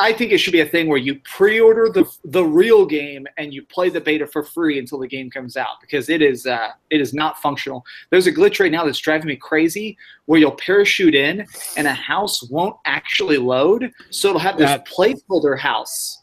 I 0.00 0.12
think 0.12 0.32
it 0.32 0.38
should 0.38 0.52
be 0.52 0.60
a 0.60 0.66
thing 0.66 0.88
where 0.88 0.98
you 0.98 1.20
pre-order 1.24 1.88
the 1.88 2.04
the 2.24 2.44
real 2.44 2.84
game 2.84 3.28
and 3.38 3.54
you 3.54 3.64
play 3.66 3.90
the 3.90 4.00
beta 4.00 4.26
for 4.26 4.42
free 4.42 4.80
until 4.80 4.98
the 4.98 5.06
game 5.06 5.30
comes 5.30 5.56
out 5.56 5.80
because 5.80 6.08
it 6.08 6.20
is 6.20 6.46
uh, 6.46 6.70
it 6.90 7.00
is 7.00 7.14
not 7.14 7.38
functional. 7.38 7.84
There's 8.10 8.26
a 8.26 8.32
glitch 8.32 8.58
right 8.58 8.72
now 8.72 8.84
that's 8.84 8.98
driving 8.98 9.28
me 9.28 9.36
crazy 9.36 9.96
where 10.26 10.40
you'll 10.40 10.50
parachute 10.56 11.14
in 11.14 11.46
and 11.76 11.86
a 11.86 11.94
house 11.94 12.42
won't 12.50 12.74
actually 12.86 13.38
load, 13.38 13.92
so 14.10 14.30
it'll 14.30 14.40
have 14.40 14.58
this 14.58 14.80
placeholder 14.92 15.56
house. 15.56 16.21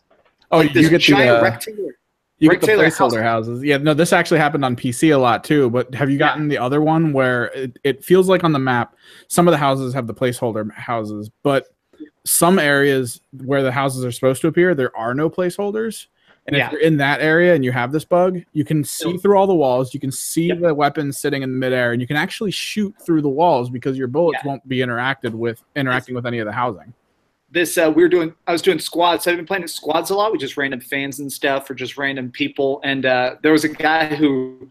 Oh, 0.51 0.57
like 0.59 0.73
you 0.73 0.81
get 0.83 0.91
the 0.91 0.97
giant 0.99 1.37
uh, 1.39 1.41
rectangular. 1.43 1.95
you 2.39 2.49
get 2.49 2.61
the 2.61 2.67
placeholder 2.67 3.21
houses. 3.21 3.63
Yeah, 3.63 3.77
no, 3.77 3.93
this 3.93 4.13
actually 4.13 4.39
happened 4.39 4.65
on 4.65 4.75
PC 4.75 5.13
a 5.13 5.17
lot 5.17 5.43
too. 5.43 5.69
But 5.69 5.93
have 5.93 6.09
you 6.09 6.15
Yeah. 6.15 6.27
gotten 6.27 6.47
the 6.47 6.57
other 6.57 6.81
one 6.81 7.13
where 7.13 7.45
it, 7.55 7.77
it 7.83 8.03
feels 8.03 8.27
like 8.29 8.43
on 8.43 8.51
the 8.53 8.59
map, 8.59 8.95
some 9.27 9.47
of 9.47 9.51
the 9.51 9.57
houses 9.57 9.93
have 9.93 10.07
the 10.07 10.13
placeholder 10.13 10.71
houses, 10.73 11.29
but 11.43 11.67
some 12.25 12.59
areas 12.59 13.21
where 13.43 13.61
the 13.63 13.71
houses 13.71 14.03
are 14.05 14.11
supposed 14.11 14.41
to 14.41 14.47
appear, 14.47 14.73
there 14.75 14.95
are 14.95 15.13
no 15.13 15.29
placeholders. 15.29 16.07
And 16.47 16.55
Yeah. 16.55 16.65
if 16.67 16.71
you're 16.71 16.81
in 16.81 16.97
that 16.97 17.21
area 17.21 17.53
and 17.53 17.63
you 17.63 17.71
have 17.71 17.91
this 17.91 18.05
bug, 18.05 18.39
you 18.53 18.65
can 18.65 18.83
see 18.83 19.17
through 19.17 19.37
all 19.37 19.45
the 19.45 19.53
walls. 19.53 19.93
You 19.93 19.99
can 19.99 20.11
see 20.11 20.47
Yep. 20.47 20.59
the 20.61 20.73
weapons 20.73 21.19
sitting 21.19 21.43
in 21.43 21.51
the 21.51 21.57
midair, 21.57 21.91
and 21.91 22.01
you 22.01 22.07
can 22.07 22.15
actually 22.17 22.49
shoot 22.51 22.95
through 23.05 23.21
the 23.21 23.29
walls 23.29 23.69
because 23.69 23.97
your 23.99 24.07
bullets 24.07 24.39
Yeah. 24.43 24.49
won't 24.49 24.67
be 24.67 24.77
interacted 24.77 25.31
with 25.33 25.61
interacting 25.75 26.15
with 26.15 26.25
any 26.25 26.39
of 26.39 26.45
the 26.47 26.51
housing. 26.53 26.93
This 27.51 27.77
uh, 27.77 27.91
we 27.93 28.03
were 28.03 28.09
doing 28.09 28.33
i 28.47 28.51
was 28.51 28.61
doing 28.61 28.79
squads. 28.79 29.27
I've 29.27 29.35
been 29.35 29.45
playing 29.45 29.63
in 29.63 29.67
squads 29.67 30.09
a 30.09 30.15
lot 30.15 30.31
with 30.31 30.41
just 30.41 30.57
random 30.57 30.79
fans 30.79 31.19
and 31.19 31.31
stuff 31.31 31.69
or 31.69 31.73
just 31.73 31.97
random 31.97 32.31
people. 32.31 32.79
And 32.83 33.05
uh, 33.05 33.35
there 33.41 33.51
was 33.51 33.63
a 33.63 33.69
guy 33.69 34.15
who 34.15 34.69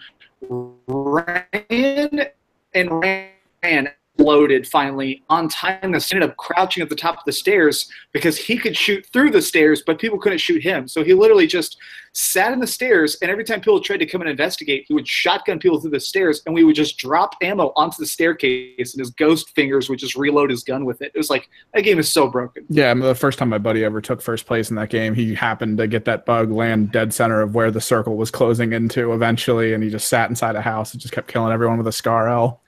ran 0.87 2.26
and 2.74 2.91
ran 2.91 3.91
loaded 4.18 4.66
finally 4.66 5.22
on 5.30 5.48
time. 5.48 5.78
And 5.82 5.94
ended 5.94 6.30
up 6.30 6.36
crouching 6.36 6.82
at 6.82 6.88
the 6.88 6.96
top 6.96 7.18
of 7.18 7.24
the 7.24 7.32
stairs 7.32 7.88
because 8.12 8.36
he 8.36 8.56
could 8.56 8.76
shoot 8.76 9.06
through 9.12 9.30
the 9.30 9.42
stairs 9.42 9.82
but 9.86 9.98
people 9.98 10.18
couldn't 10.18 10.38
shoot 10.38 10.62
him. 10.62 10.88
So 10.88 11.04
he 11.04 11.14
literally 11.14 11.46
just 11.46 11.78
sat 12.12 12.52
in 12.52 12.58
the 12.58 12.66
stairs 12.66 13.16
and 13.22 13.30
every 13.30 13.44
time 13.44 13.60
people 13.60 13.80
tried 13.80 13.98
to 13.98 14.06
come 14.06 14.20
and 14.20 14.30
investigate 14.30 14.84
he 14.88 14.94
would 14.94 15.06
shotgun 15.06 15.58
people 15.58 15.80
through 15.80 15.90
the 15.90 16.00
stairs 16.00 16.42
and 16.46 16.54
we 16.54 16.64
would 16.64 16.74
just 16.74 16.98
drop 16.98 17.34
ammo 17.42 17.72
onto 17.76 17.96
the 17.98 18.06
staircase 18.06 18.94
and 18.94 19.00
his 19.00 19.10
ghost 19.10 19.50
fingers 19.54 19.88
would 19.88 19.98
just 19.98 20.16
reload 20.16 20.50
his 20.50 20.64
gun 20.64 20.84
with 20.84 21.00
it. 21.00 21.12
It 21.14 21.18
was 21.18 21.30
like 21.30 21.48
that 21.74 21.82
game 21.82 21.98
is 21.98 22.12
so 22.12 22.28
broken. 22.28 22.64
Yeah, 22.68 22.90
I 22.90 22.94
mean, 22.94 23.04
the 23.04 23.14
first 23.14 23.38
time 23.38 23.48
my 23.48 23.58
buddy 23.58 23.84
ever 23.84 24.00
took 24.00 24.20
first 24.20 24.46
place 24.46 24.70
in 24.70 24.76
that 24.76 24.90
game, 24.90 25.14
he 25.14 25.34
happened 25.34 25.78
to 25.78 25.86
get 25.86 26.04
that 26.06 26.26
bug 26.26 26.50
land 26.50 26.92
dead 26.92 27.14
center 27.14 27.40
of 27.40 27.54
where 27.54 27.70
the 27.70 27.80
circle 27.80 28.16
was 28.16 28.30
closing 28.30 28.72
into 28.72 29.12
eventually, 29.12 29.72
and 29.74 29.84
he 29.84 29.90
just 29.90 30.08
sat 30.08 30.28
inside 30.28 30.56
a 30.56 30.62
house 30.62 30.92
and 30.92 31.00
just 31.00 31.12
kept 31.14 31.28
killing 31.28 31.52
everyone 31.52 31.78
with 31.78 31.86
a 31.86 31.92
Scar 31.92 32.28
L. 32.28 32.60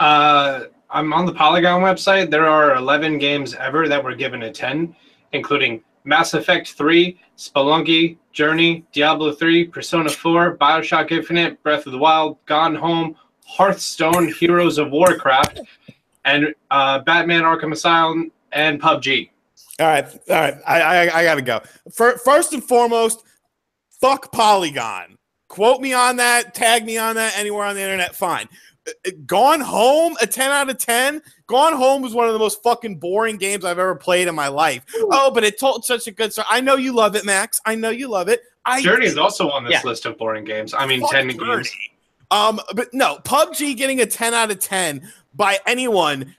Uh, 0.00 0.64
I'm 0.88 1.12
on 1.12 1.26
the 1.26 1.32
Polygon 1.32 1.82
website. 1.82 2.30
There 2.30 2.48
are 2.48 2.74
11 2.74 3.18
games 3.18 3.54
ever 3.54 3.86
that 3.86 4.02
were 4.02 4.14
given 4.14 4.42
a 4.42 4.52
10, 4.52 4.96
including 5.32 5.82
Mass 6.04 6.34
Effect 6.34 6.72
3, 6.72 7.20
Spelunky, 7.36 8.16
Journey, 8.32 8.84
Diablo 8.92 9.32
3, 9.32 9.66
Persona 9.66 10.08
4, 10.08 10.56
Bioshock 10.56 11.12
Infinite, 11.12 11.62
Breath 11.62 11.86
of 11.86 11.92
the 11.92 11.98
Wild, 11.98 12.38
Gone 12.46 12.74
Home, 12.74 13.14
Hearthstone, 13.46 14.32
Heroes 14.32 14.78
of 14.78 14.90
Warcraft, 14.90 15.60
and 16.24 16.54
uh, 16.70 17.00
Batman 17.00 17.42
Arkham 17.42 17.72
Asylum 17.72 18.32
and 18.52 18.80
PUBG. 18.80 19.30
All 19.78 19.86
right, 19.86 20.04
all 20.28 20.36
right. 20.36 20.54
I 20.66 20.80
I, 20.80 21.20
I 21.20 21.24
gotta 21.24 21.42
go. 21.42 21.60
Fir- 21.90 22.18
First 22.18 22.52
and 22.52 22.62
foremost, 22.62 23.24
fuck 24.00 24.30
Polygon. 24.30 25.16
Quote 25.48 25.80
me 25.80 25.92
on 25.94 26.16
that. 26.16 26.54
Tag 26.54 26.84
me 26.84 26.98
on 26.98 27.16
that 27.16 27.36
anywhere 27.36 27.64
on 27.64 27.74
the 27.74 27.80
internet. 27.82 28.14
Fine. 28.14 28.48
Uh, 28.88 29.10
Gone 29.26 29.60
Home, 29.60 30.16
a 30.22 30.26
ten 30.26 30.50
out 30.50 30.70
of 30.70 30.78
ten. 30.78 31.20
Gone 31.46 31.74
Home 31.74 32.02
was 32.02 32.14
one 32.14 32.26
of 32.26 32.32
the 32.32 32.38
most 32.38 32.62
fucking 32.62 32.96
boring 32.98 33.36
games 33.36 33.64
I've 33.64 33.78
ever 33.78 33.94
played 33.94 34.26
in 34.28 34.34
my 34.34 34.48
life. 34.48 34.84
Oh, 34.96 35.30
but 35.30 35.44
it 35.44 35.58
told 35.58 35.84
such 35.84 36.06
a 36.06 36.10
good 36.10 36.32
story. 36.32 36.46
I 36.50 36.60
know 36.60 36.76
you 36.76 36.92
love 36.94 37.14
it, 37.16 37.24
Max. 37.24 37.60
I 37.66 37.74
know 37.74 37.90
you 37.90 38.08
love 38.08 38.28
it. 38.28 38.40
I 38.64 38.82
Journey 38.82 39.06
is 39.06 39.16
also 39.18 39.50
on 39.50 39.64
this 39.64 39.72
Yeah. 39.72 39.82
list 39.84 40.06
of 40.06 40.16
boring 40.18 40.44
games. 40.44 40.74
I 40.74 40.86
mean, 40.86 41.00
Fuck 41.00 41.10
10 41.12 41.30
Journey. 41.30 41.38
games. 41.56 41.72
Um, 42.30 42.60
but 42.74 42.92
no, 42.94 43.18
PUBG 43.24 43.76
getting 43.76 44.00
a 44.00 44.06
10 44.06 44.34
out 44.34 44.50
of 44.50 44.60
10 44.60 45.10
by 45.34 45.58
anyone. 45.66 46.34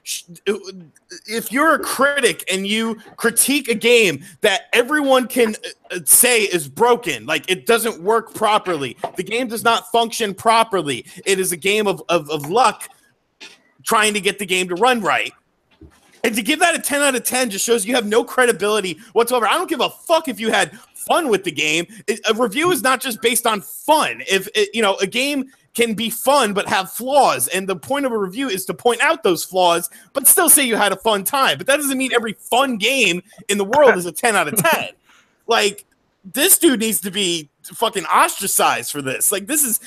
If 1.28 1.52
you're 1.52 1.74
a 1.74 1.80
critic 1.80 2.44
and 2.52 2.66
you 2.66 2.96
critique 3.18 3.68
a 3.68 3.76
game 3.76 4.24
that 4.42 4.64
everyone 4.74 5.28
can 5.28 5.56
uh, 5.92 5.96
uh, 5.96 6.00
say 6.06 6.44
is 6.44 6.68
broken, 6.68 7.26
like 7.26 7.50
it 7.50 7.66
doesn't 7.66 8.02
work 8.02 8.34
properly, 8.34 8.98
the 9.16 9.24
game 9.24 9.48
does 9.48 9.64
not 9.64 9.92
function 9.92 10.34
properly, 10.34 11.06
it 11.26 11.39
is 11.39 11.52
a 11.52 11.58
game 11.58 11.88
of, 11.88 12.02
of, 12.10 12.30
of 12.30 12.50
luck 12.50 12.89
trying 13.84 14.14
to 14.14 14.22
get 14.22 14.39
the 14.39 14.46
game 14.46 14.68
to 14.70 14.76
run 14.76 15.02
right. 15.02 15.34
And 16.24 16.36
to 16.36 16.42
give 16.42 16.60
that 16.60 16.76
a 16.76 16.80
10 16.80 17.02
out 17.02 17.16
of 17.16 17.24
10 17.24 17.50
just 17.50 17.66
shows 17.66 17.86
you 17.86 17.96
have 17.96 18.06
no 18.06 18.24
credibility 18.24 19.00
whatsoever. 19.14 19.48
I 19.48 19.54
don't 19.54 19.70
give 19.70 19.82
a 19.82 19.89
fuck 19.89 20.28
if 20.28 20.39
you 20.39 20.52
had 20.52 20.78
fun 20.94 21.30
with 21.30 21.44
the 21.44 21.52
game. 21.52 21.88
A 22.30 22.34
review 22.34 22.70
is 22.72 22.84
not 22.84 23.02
just 23.02 23.22
based 23.22 23.48
on 23.48 23.62
fun. 23.62 24.22
If 24.30 24.48
you 24.74 24.84
know, 24.84 24.98
a 24.98 25.08
game 25.08 25.52
can 25.74 25.94
be 25.94 26.10
fun 26.10 26.54
but 26.54 26.68
have 26.68 26.92
flaws, 26.92 27.48
and 27.48 27.68
the 27.68 27.76
point 27.76 28.06
of 28.06 28.12
a 28.12 28.18
review 28.18 28.50
is 28.50 28.66
to 28.66 28.74
point 28.74 29.02
out 29.02 29.24
those 29.24 29.44
flaws, 29.44 29.90
but 30.14 30.28
still 30.28 30.50
say 30.50 30.64
you 30.64 30.76
had 30.76 30.92
a 30.92 30.98
fun 30.98 31.24
time. 31.24 31.58
But 31.58 31.68
that 31.68 31.78
doesn't 31.78 31.98
mean 31.98 32.12
every 32.14 32.34
fun 32.34 32.78
game 32.78 33.22
in 33.48 33.58
the 33.58 33.66
world 33.66 33.96
is 33.96 34.06
a 34.06 34.12
10 34.12 34.36
out 34.36 34.48
of 34.48 34.56
10. 34.72 34.90
Like 35.48 35.86
this 36.24 36.58
dude 36.58 36.80
needs 36.82 37.02
to 37.02 37.12
be 37.12 37.50
fucking 37.64 38.06
ostracized 38.06 38.92
for 38.92 39.02
this. 39.02 39.32
Like 39.32 39.48
this 39.48 39.64
is 39.64 39.80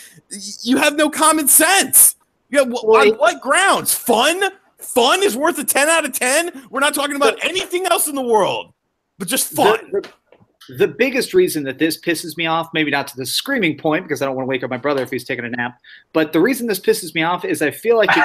you 0.62 0.78
have 0.78 0.96
no 0.96 1.10
common 1.10 1.48
sense. 1.48 2.16
Yeah, 2.50 2.60
on 2.60 3.16
what 3.18 3.40
grounds? 3.40 3.94
Fun? 3.94 4.42
Fun 4.78 5.22
is 5.22 5.36
worth 5.36 5.58
a 5.58 5.64
10 5.64 5.88
out 5.88 6.04
of 6.04 6.12
10? 6.12 6.66
We're 6.70 6.80
not 6.80 6.94
talking 6.94 7.16
about 7.16 7.42
anything 7.42 7.86
else 7.86 8.06
in 8.06 8.14
the 8.14 8.22
world, 8.22 8.72
but 9.18 9.28
just 9.28 9.50
fun. 9.52 9.78
The, 9.90 10.00
the- 10.02 10.08
the 10.68 10.88
biggest 10.88 11.34
reason 11.34 11.62
that 11.64 11.78
this 11.78 12.00
pisses 12.00 12.36
me 12.36 12.46
off, 12.46 12.68
maybe 12.72 12.90
not 12.90 13.06
to 13.08 13.16
the 13.16 13.26
screaming 13.26 13.76
point 13.76 14.04
because 14.04 14.22
I 14.22 14.26
don't 14.26 14.34
want 14.34 14.46
to 14.46 14.48
wake 14.48 14.62
up 14.62 14.70
my 14.70 14.76
brother 14.76 15.02
if 15.02 15.10
he's 15.10 15.24
taking 15.24 15.44
a 15.44 15.50
nap, 15.50 15.78
but 16.12 16.32
the 16.32 16.40
reason 16.40 16.66
this 16.66 16.80
pisses 16.80 17.14
me 17.14 17.22
off 17.22 17.44
is 17.44 17.62
I 17.62 17.70
feel 17.70 17.96
like 17.96 18.10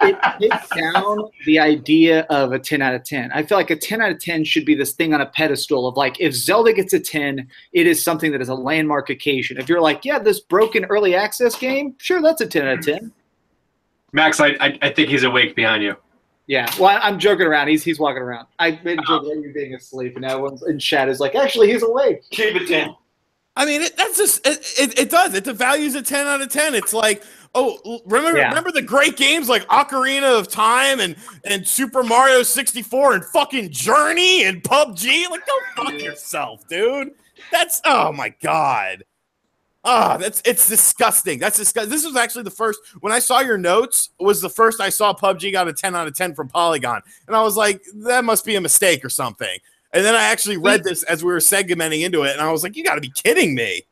it, 0.00 0.16
it 0.40 0.50
takes 0.50 0.68
down 0.70 1.28
the 1.46 1.58
idea 1.58 2.26
of 2.30 2.52
a 2.52 2.58
10 2.58 2.82
out 2.82 2.94
of 2.94 3.04
10. 3.04 3.30
I 3.32 3.42
feel 3.42 3.58
like 3.58 3.70
a 3.70 3.76
10 3.76 4.00
out 4.00 4.10
of 4.12 4.20
10 4.20 4.44
should 4.44 4.64
be 4.64 4.74
this 4.74 4.92
thing 4.92 5.14
on 5.14 5.20
a 5.20 5.26
pedestal 5.26 5.86
of 5.86 5.96
like, 5.96 6.20
if 6.20 6.34
Zelda 6.34 6.72
gets 6.72 6.92
a 6.92 7.00
10, 7.00 7.48
it 7.72 7.86
is 7.86 8.02
something 8.02 8.32
that 8.32 8.40
is 8.40 8.48
a 8.48 8.54
landmark 8.54 9.10
occasion. 9.10 9.58
If 9.58 9.68
you're 9.68 9.80
like, 9.80 10.04
yeah, 10.04 10.18
this 10.18 10.40
broken 10.40 10.84
early 10.86 11.14
access 11.14 11.56
game, 11.56 11.94
sure, 11.98 12.22
that's 12.22 12.40
a 12.40 12.46
10 12.46 12.66
out 12.66 12.78
of 12.78 12.84
10. 12.84 13.12
Max, 14.12 14.40
I, 14.40 14.56
I, 14.60 14.78
I 14.80 14.90
think 14.90 15.10
he's 15.10 15.24
awake 15.24 15.54
behind 15.54 15.82
you. 15.82 15.94
Yeah, 16.48 16.68
well, 16.80 16.88
I- 16.96 17.06
I'm 17.06 17.18
joking 17.18 17.46
around. 17.46 17.68
He's 17.68 17.84
he's 17.84 18.00
walking 18.00 18.22
around. 18.22 18.48
I've 18.58 18.82
been 18.82 18.98
uh-huh. 18.98 19.18
joking 19.18 19.32
about 19.32 19.44
you 19.44 19.52
being 19.52 19.74
asleep, 19.74 20.16
and 20.16 20.24
everyone's 20.24 20.62
in 20.66 20.78
chat 20.78 21.08
is 21.08 21.20
like, 21.20 21.34
actually, 21.34 21.70
he's 21.70 21.82
awake. 21.82 22.28
Keep 22.30 22.56
it 22.56 22.68
down. 22.68 22.96
I 23.54 23.66
mean, 23.66 23.82
it, 23.82 23.96
that's 23.96 24.16
just 24.16 24.46
it, 24.46 24.58
it, 24.78 24.98
it 24.98 25.10
does. 25.10 25.34
It 25.34 25.44
devalues 25.44 25.96
a 25.96 26.02
10 26.02 26.26
out 26.26 26.40
of 26.40 26.48
10. 26.48 26.76
It's 26.76 26.94
like, 26.94 27.24
oh, 27.56 28.00
remember 28.06 28.38
Yeah. 28.38 28.48
remember 28.48 28.70
the 28.70 28.82
great 28.82 29.16
games 29.16 29.48
like 29.48 29.66
Ocarina 29.66 30.38
of 30.38 30.48
Time 30.48 31.00
and 31.00 31.16
and 31.44 31.66
Super 31.66 32.04
Mario 32.04 32.44
64 32.44 33.14
and 33.14 33.24
fucking 33.24 33.70
Journey 33.70 34.44
and 34.44 34.62
PUBG? 34.62 35.28
Like, 35.28 35.44
go 35.44 35.58
fuck 35.76 36.00
yourself, 36.00 36.66
dude. 36.68 37.10
That's 37.50 37.82
oh 37.84 38.12
my 38.12 38.32
god. 38.40 39.04
Ah, 39.90 40.18
that's 40.18 40.42
it's 40.44 40.68
disgusting. 40.68 41.38
That's 41.38 41.56
disgusting. 41.56 41.90
This 41.90 42.04
was 42.04 42.14
actually 42.14 42.42
the 42.42 42.50
first 42.50 42.78
when 43.00 43.10
I 43.10 43.18
saw 43.20 43.40
your 43.40 43.56
notes 43.56 44.10
was 44.20 44.42
the 44.42 44.50
first 44.50 44.82
I 44.82 44.90
saw 44.90 45.14
PUBG 45.14 45.50
got 45.50 45.66
a 45.66 45.72
10 45.72 45.96
out 45.96 46.06
of 46.06 46.14
10 46.14 46.34
from 46.34 46.48
Polygon. 46.48 47.00
And 47.26 47.34
I 47.34 47.40
was 47.40 47.56
like, 47.56 47.82
that 47.94 48.22
must 48.22 48.44
be 48.44 48.56
a 48.56 48.60
mistake 48.60 49.02
or 49.02 49.08
something. 49.08 49.58
And 49.94 50.04
then 50.04 50.14
I 50.14 50.24
actually 50.24 50.58
read 50.58 50.84
this 50.84 51.04
as 51.04 51.24
we 51.24 51.32
were 51.32 51.38
segmenting 51.38 52.02
into 52.02 52.24
it, 52.24 52.32
and 52.32 52.42
I 52.42 52.52
was 52.52 52.62
like, 52.62 52.76
you 52.76 52.84
gotta 52.84 53.00
be 53.00 53.08
kidding 53.08 53.54
me. 53.54 53.86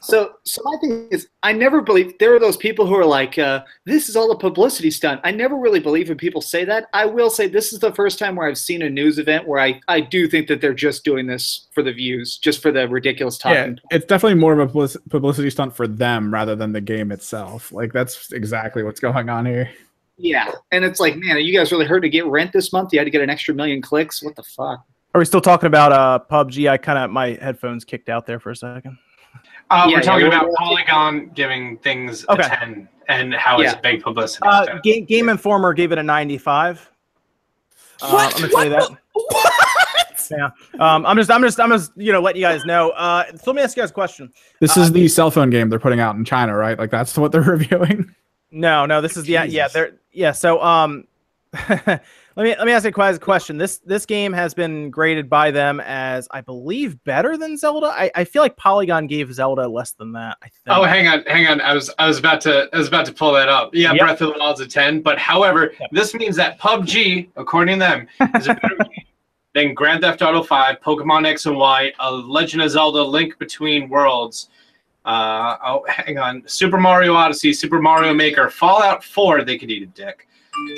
So, 0.00 0.34
so 0.44 0.62
my 0.64 0.76
thing 0.80 1.08
is, 1.10 1.28
I 1.42 1.52
never 1.52 1.82
believe 1.82 2.16
there 2.18 2.34
are 2.34 2.38
those 2.38 2.56
people 2.56 2.86
who 2.86 2.94
are 2.94 3.04
like, 3.04 3.38
uh, 3.38 3.62
"This 3.84 4.08
is 4.08 4.16
all 4.16 4.30
a 4.30 4.38
publicity 4.38 4.90
stunt." 4.90 5.20
I 5.24 5.30
never 5.32 5.56
really 5.56 5.80
believe 5.80 6.08
when 6.08 6.16
people 6.16 6.40
say 6.40 6.64
that. 6.64 6.86
I 6.94 7.04
will 7.04 7.28
say 7.28 7.46
this 7.46 7.72
is 7.72 7.80
the 7.80 7.92
first 7.92 8.18
time 8.18 8.36
where 8.36 8.48
I've 8.48 8.56
seen 8.56 8.82
a 8.82 8.88
news 8.88 9.18
event 9.18 9.46
where 9.46 9.60
I, 9.60 9.80
I 9.88 10.00
do 10.00 10.28
think 10.28 10.48
that 10.48 10.60
they're 10.60 10.72
just 10.72 11.04
doing 11.04 11.26
this 11.26 11.68
for 11.72 11.82
the 11.82 11.92
views, 11.92 12.38
just 12.38 12.62
for 12.62 12.72
the 12.72 12.88
ridiculous 12.88 13.38
Yeah, 13.44 13.74
it's 13.90 14.06
definitely 14.06 14.38
more 14.38 14.58
of 14.58 14.74
a 14.74 14.88
publicity 15.10 15.50
stunt 15.50 15.76
for 15.76 15.86
them 15.86 16.32
rather 16.32 16.56
than 16.56 16.72
the 16.72 16.80
game 16.80 17.12
itself. 17.12 17.70
Like 17.72 17.92
that's 17.92 18.32
exactly 18.32 18.82
what's 18.82 19.00
going 19.00 19.28
on 19.28 19.44
here. 19.44 19.68
Yeah, 20.16 20.52
and 20.72 20.84
it's 20.84 21.00
like, 21.00 21.16
man, 21.16 21.36
are 21.36 21.40
you 21.40 21.56
guys 21.56 21.70
really 21.70 21.86
hurt 21.86 22.00
to 22.00 22.08
get 22.08 22.26
rent 22.26 22.52
this 22.52 22.72
month? 22.72 22.92
You 22.92 22.98
had 22.98 23.04
to 23.04 23.10
get 23.10 23.20
an 23.20 23.30
extra 23.30 23.54
million 23.54 23.82
clicks. 23.82 24.22
What 24.22 24.36
the 24.36 24.42
fuck? 24.42 24.84
Are 25.14 25.18
we 25.18 25.24
still 25.24 25.40
talking 25.40 25.66
about 25.66 25.92
uh 25.92 26.20
PUBG? 26.30 26.70
I 26.70 26.76
kind 26.76 26.98
of 26.98 27.10
my 27.10 27.38
headphones 27.40 27.84
kicked 27.84 28.08
out 28.08 28.26
there 28.26 28.40
for 28.40 28.50
a 28.50 28.56
second. 28.56 28.98
Uh, 29.70 29.86
Yeah, 29.88 29.96
we're 29.96 30.02
talking 30.02 30.20
yeah, 30.26 30.28
about 30.28 30.44
we're- 30.46 30.54
Polygon 30.58 31.30
giving 31.34 31.76
things 31.78 32.24
Okay. 32.28 32.42
a 32.42 32.48
10 32.48 32.88
and 33.08 33.34
how 33.34 33.60
it's 33.60 33.72
Yeah. 33.72 33.78
a 33.78 33.82
big 33.82 34.02
publicity 34.02 34.46
Uh. 34.48 34.78
Game, 34.82 35.04
Game 35.04 35.28
Informer 35.28 35.72
gave 35.74 35.92
it 35.92 35.98
a 35.98 36.02
95. 36.02 36.90
Uh, 38.00 38.10
What? 38.10 38.34
I'm 38.34 38.40
gonna 38.40 38.52
tell 38.52 38.64
you 38.64 38.70
that. 38.70 38.90
What? 39.12 39.52
Yeah. 40.30 40.50
Um, 40.78 41.06
I'm 41.06 41.16
just, 41.16 41.30
I'm 41.30 41.40
just, 41.40 41.58
I'm 41.58 41.70
just, 41.70 41.90
you 41.96 42.12
know, 42.12 42.20
letting 42.20 42.42
you 42.42 42.46
guys 42.46 42.62
know. 42.66 42.90
Uh, 42.90 43.24
so 43.28 43.44
let 43.46 43.56
me 43.56 43.62
ask 43.62 43.74
you 43.74 43.82
guys 43.82 43.88
a 43.88 43.94
question. 43.94 44.30
This 44.60 44.76
Uh, 44.76 44.82
is 44.82 44.92
the 44.92 45.08
cell 45.08 45.30
phone 45.30 45.48
game 45.48 45.70
they're 45.70 45.78
putting 45.78 46.00
out 46.00 46.16
in 46.16 46.24
China, 46.26 46.54
right? 46.54 46.78
Like 46.78 46.90
that's 46.90 47.16
what 47.16 47.32
they're 47.32 47.40
reviewing. 47.56 48.14
No, 48.50 48.84
no, 48.84 49.00
this 49.00 49.16
is 49.16 49.26
yeah, 49.26 49.44
yeah, 49.44 49.62
Jesus. 49.68 49.72
there, 49.72 49.92
yeah. 50.12 50.32
So, 50.32 50.62
um, 50.62 51.04
let 52.38 52.44
me 52.44 52.54
let 52.56 52.66
me 52.66 52.72
ask 52.72 52.84
you 52.84 52.90
a 52.90 52.92
que- 52.92 53.18
question. 53.18 53.58
This 53.58 53.78
this 53.78 54.06
game 54.06 54.32
has 54.32 54.54
been 54.54 54.90
graded 54.90 55.28
by 55.28 55.50
them 55.50 55.80
as, 55.80 56.26
I 56.30 56.40
believe, 56.40 57.02
better 57.04 57.36
than 57.36 57.56
Zelda. 57.58 57.88
I, 57.88 58.10
I 58.14 58.24
feel 58.24 58.40
like 58.42 58.56
Polygon 58.56 59.06
gave 59.08 59.34
Zelda 59.34 59.68
less 59.68 59.90
than 59.92 60.12
that. 60.12 60.38
I 60.40 60.46
think. 60.46 60.68
Oh, 60.78 60.84
hang 60.84 61.08
on, 61.08 61.22
hang 61.26 61.48
on. 61.48 61.60
I 61.60 61.74
was 61.74 61.90
I 61.98 62.06
was 62.06 62.18
about 62.18 62.40
to 62.42 62.68
I 62.72 62.78
was 62.78 62.88
about 62.88 63.04
to 63.06 63.12
pull 63.12 63.32
that 63.34 63.48
up. 63.48 63.70
Yeah, 63.74 63.92
Yep. 63.92 64.00
Breath 64.00 64.20
of 64.22 64.32
the 64.32 64.38
Wild's 64.38 64.60
a 64.60 64.66
10, 64.66 65.02
but 65.02 65.18
however, 65.18 65.72
Yep. 65.80 65.90
this 65.92 66.14
means 66.14 66.36
that 66.36 66.58
PUBG, 66.60 67.28
according 67.36 67.80
to 67.80 67.84
them, 67.84 68.06
is 68.36 68.46
a 68.46 68.54
better 68.54 68.76
game 68.78 69.04
than 69.54 69.74
Grand 69.74 70.02
Theft 70.02 70.22
Auto 70.22 70.42
5, 70.42 70.80
Pokemon 70.80 71.26
X 71.26 71.46
and 71.46 71.56
Y, 71.56 71.92
A 71.98 72.10
Legend 72.12 72.62
of 72.62 72.70
Zelda: 72.70 73.02
Link 73.02 73.36
Between 73.38 73.88
Worlds. 73.88 74.48
Uh, 75.04 75.56
oh, 75.64 75.84
hang 75.88 76.18
on. 76.18 76.42
Super 76.46 76.76
Mario 76.76 77.14
Odyssey, 77.14 77.52
Super 77.52 77.80
Mario 77.80 78.12
Maker, 78.14 78.48
Fallout 78.50 79.02
4. 79.02 79.42
They 79.42 79.56
could 79.58 79.70
eat 79.70 79.82
a 79.82 79.86
dick. 79.86 80.27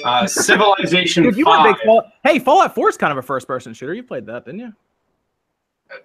Uh, 0.05 0.27
Civilization 0.27 1.25
Dude, 1.25 1.37
you 1.37 1.45
were 1.45 1.57
5. 1.57 1.77
big 1.77 1.85
Fall- 1.85 2.13
Hey, 2.25 2.39
Fallout 2.39 2.75
4 2.75 2.89
is 2.91 2.97
kind 2.97 3.11
of 3.13 3.19
a 3.19 3.23
first 3.23 3.47
person 3.47 3.73
shooter. 3.75 3.95
You 3.95 4.03
played 4.03 4.27
that, 4.27 4.45
didn't 4.45 4.61
you? 4.61 4.73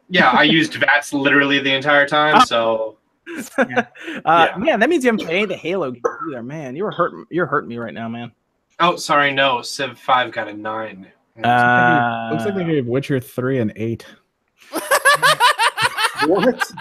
Yeah, 0.09 0.31
I 0.31 0.43
used 0.43 0.73
VATS 0.75 1.13
literally 1.13 1.59
the 1.59 1.73
entire 1.73 2.07
time, 2.07 2.41
so 2.45 2.97
uh, 3.57 3.65
Yeah. 3.69 4.53
Man, 4.57 4.79
that 4.79 4.89
means 4.89 5.03
you 5.03 5.11
haven't 5.11 5.25
played 5.25 5.49
the 5.49 5.55
Halo 5.55 5.91
games 5.91 6.03
either, 6.29 6.43
man. 6.43 6.75
You 6.75 6.83
were 6.85 6.91
hurting. 6.91 7.25
You're 7.29 7.45
hurting 7.45 7.69
me 7.69 7.77
right 7.77 7.93
now, 7.93 8.09
man. 8.09 8.31
oh 8.79 8.95
sorry, 8.95 9.31
no, 9.31 9.61
Civ 9.61 9.97
5 9.99 10.31
got 10.31 10.47
a 10.47 10.53
9. 10.53 11.07
Uh, 11.43 12.29
Looks 12.31 12.45
like 12.45 12.55
they 12.55 12.63
gave 12.63 12.87
Witcher 12.87 13.19
three 13.19 13.59
and 13.59 13.71
eight. 13.75 14.05
What? 16.27 16.71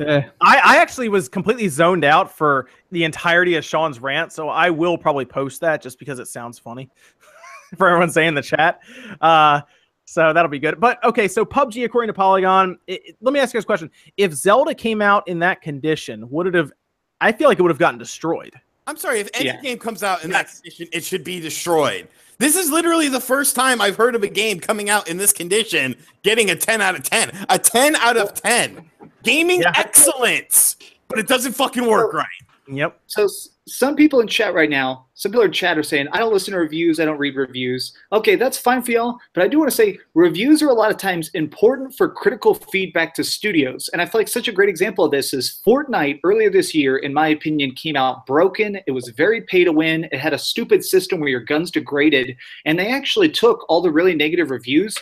Eh, 0.00 0.22
I, 0.40 0.60
I 0.64 0.76
actually 0.78 1.08
was 1.08 1.28
completely 1.28 1.68
zoned 1.68 2.04
out 2.04 2.30
for 2.36 2.68
the 2.90 3.04
entirety 3.04 3.54
of 3.56 3.64
Sean's 3.64 4.00
rant, 4.00 4.32
so 4.32 4.48
I 4.48 4.70
will 4.70 4.98
probably 4.98 5.24
post 5.24 5.60
that 5.62 5.80
just 5.82 5.98
because 5.98 6.18
it 6.18 6.28
sounds 6.28 6.58
funny 6.58 6.90
for 7.76 7.88
everyone 7.88 8.10
saying 8.10 8.28
in 8.28 8.34
the 8.34 8.42
chat. 8.42 8.80
Uh, 9.20 9.60
so 10.04 10.32
that'll 10.32 10.50
be 10.50 10.58
good. 10.58 10.78
But 10.80 11.02
okay, 11.04 11.26
so 11.28 11.44
PUBG, 11.44 11.84
according 11.84 12.08
to 12.08 12.14
Polygon, 12.14 12.78
it, 12.86 13.02
it- 13.06 13.16
let 13.20 13.32
me 13.32 13.40
ask 13.40 13.52
you 13.54 13.58
guys 13.58 13.64
a 13.64 13.66
question: 13.66 13.90
If 14.16 14.32
Zelda 14.34 14.74
came 14.74 15.00
out 15.02 15.26
in 15.28 15.38
that 15.40 15.62
condition, 15.62 16.28
would 16.30 16.46
it 16.46 16.54
have? 16.54 16.72
I 17.20 17.32
feel 17.32 17.48
like 17.48 17.58
it 17.58 17.62
would 17.62 17.70
have 17.70 17.78
gotten 17.78 17.98
destroyed. 17.98 18.54
I'm 18.86 18.96
sorry, 18.96 19.18
if 19.20 19.28
any 19.34 19.46
Yeah. 19.46 19.60
game 19.62 19.78
comes 19.78 20.02
out 20.04 20.22
in 20.22 20.30
that 20.30 20.48
condition, 20.52 20.86
it 20.92 21.02
should 21.02 21.24
be 21.24 21.40
destroyed. 21.40 22.06
This 22.38 22.54
is 22.56 22.70
literally 22.70 23.08
the 23.08 23.20
first 23.20 23.56
time 23.56 23.80
I've 23.80 23.96
heard 23.96 24.14
of 24.14 24.22
a 24.22 24.28
game 24.28 24.60
coming 24.60 24.90
out 24.90 25.08
in 25.08 25.16
this 25.16 25.32
condition 25.32 25.96
getting 26.22 26.50
a 26.50 26.56
10 26.56 26.82
out 26.82 26.94
of 26.94 27.02
10. 27.02 27.46
A 27.48 27.58
10 27.58 27.96
out 27.96 28.16
of 28.16 28.34
10. 28.34 28.84
Gaming 29.22 29.62
Yeah. 29.62 29.72
excellence, 29.74 30.76
but 31.08 31.18
it 31.18 31.26
doesn't 31.26 31.52
fucking 31.52 31.86
work 31.86 32.12
right. 32.12 32.26
Yep. 32.68 33.00
So 33.06 33.28
some 33.68 33.96
people 33.96 34.20
in 34.20 34.28
chat 34.28 34.54
right 34.54 34.70
now, 34.70 35.06
some 35.14 35.32
people 35.32 35.44
in 35.44 35.52
chat 35.52 35.78
are 35.78 35.82
saying, 35.82 36.08
I 36.12 36.18
don't 36.18 36.32
listen 36.32 36.52
to 36.52 36.58
reviews, 36.58 36.98
I 36.98 37.04
don't 37.04 37.18
read 37.18 37.36
reviews. 37.36 37.96
Okay, 38.12 38.34
that's 38.34 38.58
fine 38.58 38.82
for 38.82 38.92
y'all, 38.92 39.18
but 39.34 39.44
I 39.44 39.48
do 39.48 39.58
want 39.58 39.70
to 39.70 39.76
say 39.76 39.98
reviews 40.14 40.62
are 40.62 40.68
a 40.68 40.74
lot 40.74 40.90
of 40.90 40.96
times 40.96 41.30
important 41.34 41.94
for 41.96 42.08
critical 42.08 42.54
feedback 42.54 43.14
to 43.14 43.24
studios. 43.24 43.88
And 43.92 44.02
I 44.02 44.06
feel 44.06 44.20
like 44.20 44.28
such 44.28 44.48
a 44.48 44.52
great 44.52 44.68
example 44.68 45.04
of 45.04 45.10
this 45.10 45.32
is 45.32 45.60
Fortnite 45.66 46.20
earlier 46.24 46.50
this 46.50 46.74
year, 46.74 46.96
in 46.98 47.12
my 47.12 47.28
opinion, 47.28 47.72
came 47.74 47.96
out 47.96 48.26
broken. 48.26 48.78
It 48.86 48.92
was 48.92 49.08
very 49.08 49.42
pay 49.42 49.64
to 49.64 49.72
win. 49.72 50.04
It 50.12 50.18
had 50.18 50.34
a 50.34 50.38
stupid 50.38 50.84
system 50.84 51.20
where 51.20 51.28
your 51.28 51.40
guns 51.40 51.70
degraded. 51.70 52.36
And 52.64 52.78
they 52.78 52.88
actually 52.88 53.30
took 53.30 53.64
all 53.68 53.80
the 53.80 53.90
really 53.90 54.14
negative 54.14 54.50
reviews 54.50 54.96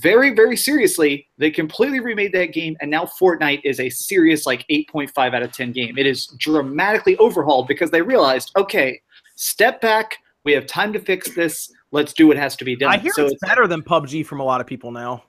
very, 0.00 0.34
very 0.34 0.56
seriously. 0.56 1.28
They 1.38 1.50
completely 1.50 2.00
remade 2.00 2.32
that 2.32 2.52
game, 2.52 2.76
and 2.80 2.90
now 2.90 3.04
Fortnite 3.20 3.60
is 3.64 3.80
a 3.80 3.90
serious 3.90 4.46
like 4.46 4.64
8.5 4.70 5.34
out 5.34 5.42
of 5.42 5.52
10 5.52 5.72
game. 5.72 5.98
It 5.98 6.06
is 6.06 6.26
dramatically 6.38 7.16
overhauled 7.18 7.68
because 7.68 7.90
they 7.90 8.02
realized, 8.02 8.52
okay, 8.56 9.00
step 9.36 9.80
back. 9.80 10.16
We 10.44 10.52
have 10.52 10.66
time 10.66 10.92
to 10.92 10.98
fix 10.98 11.34
this. 11.34 11.72
Let's 11.90 12.12
do 12.12 12.26
what 12.26 12.36
has 12.36 12.56
to 12.56 12.64
be 12.64 12.74
done. 12.74 12.90
I 12.90 12.98
hear 12.98 13.12
so 13.12 13.26
it's 13.26 13.34
better 13.46 13.66
than 13.66 13.82
PUBG 13.82 14.24
from 14.26 14.40
a 14.40 14.44
lot 14.44 14.60
of 14.60 14.66
people 14.66 14.90
now, 14.90 15.24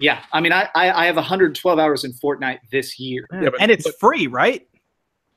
yeah, 0.00 0.22
I 0.32 0.40
mean, 0.40 0.52
I, 0.52 0.66
I 0.74 0.90
I 1.02 1.06
have 1.06 1.16
112 1.16 1.78
hours 1.78 2.04
in 2.04 2.12
Fortnite 2.14 2.60
this 2.72 2.98
year. 2.98 3.28
Yeah, 3.32 3.50
but- 3.50 3.60
and 3.60 3.70
it's 3.70 3.88
free, 3.96 4.26
right? 4.26 4.66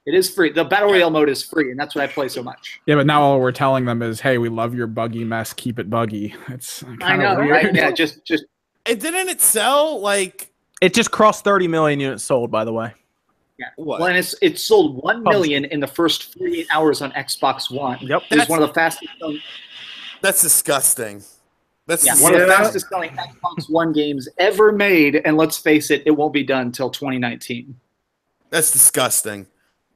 It 0.05 0.15
is 0.15 0.29
free. 0.29 0.51
The 0.51 0.65
battle 0.65 0.91
royale 0.91 1.09
mode 1.09 1.29
is 1.29 1.41
free, 1.43 1.71
and 1.71 1.79
that's 1.79 1.95
why 1.95 2.03
I 2.03 2.07
play 2.07 2.27
so 2.27 2.43
much. 2.43 2.81
yeah, 2.85 2.95
but 2.95 3.05
now 3.05 3.21
all 3.21 3.39
we're 3.39 3.53
telling 3.53 3.85
them 3.85 4.01
is, 4.01 4.19
"Hey, 4.19 4.37
we 4.37 4.49
love 4.49 4.73
your 4.73 4.87
buggy 4.87 5.23
mess. 5.23 5.53
Keep 5.53 5.79
it 5.79 5.89
buggy." 5.89 6.35
It's 6.49 6.81
kind 6.83 7.03
I 7.03 7.15
know, 7.17 7.35
weird. 7.39 7.49
right? 7.51 7.75
Yeah, 7.75 7.91
just 8.03 8.25
just 8.25 8.43
It 8.85 8.99
didn't 8.99 9.29
it 9.29 9.41
sell 9.41 9.99
like 10.01 10.51
It 10.81 10.93
just 10.93 11.11
crossed 11.11 11.43
30 11.43 11.67
million 11.67 11.99
units 11.99 12.23
sold, 12.23 12.51
by 12.51 12.65
the 12.65 12.73
way. 12.73 12.93
yeah. 13.57 13.67
what? 13.77 13.99
well, 13.99 14.09
and 14.09 14.17
it's 14.17 14.35
it 14.41 14.59
sold 14.59 15.01
one 15.03 15.23
million 15.23 15.65
in 15.65 15.79
the 15.79 15.87
first 15.87 16.33
48 16.37 16.67
hours 16.73 17.01
on 17.01 17.11
Xbox 17.13 17.71
One. 17.71 17.97
Yep. 18.01 18.09
It 18.09 18.11
was 18.11 18.21
That's- 18.29 18.49
one 18.49 18.61
of 18.61 18.67
the 18.69 18.73
fastest 18.73 19.09
selling 19.19 19.39
That's 20.21 20.41
disgusting. 20.41 21.23
That's 21.85 22.05
Yeah, 22.05 22.15
one 22.21 22.33
of 22.33 22.39
the 22.41 22.47
fastest 22.47 22.87
selling 22.89 23.09
Xbox 23.11 23.69
One 23.69 23.91
games 23.93 24.27
ever 24.37 24.71
made, 24.71 25.17
and 25.25 25.35
let's 25.37 25.57
face 25.57 25.91
it, 25.91 26.03
it 26.05 26.11
won't 26.11 26.33
be 26.33 26.43
done 26.43 26.67
until 26.67 26.89
2019. 26.89 27.75
That's 28.49 28.71
disgusting. 28.71 29.47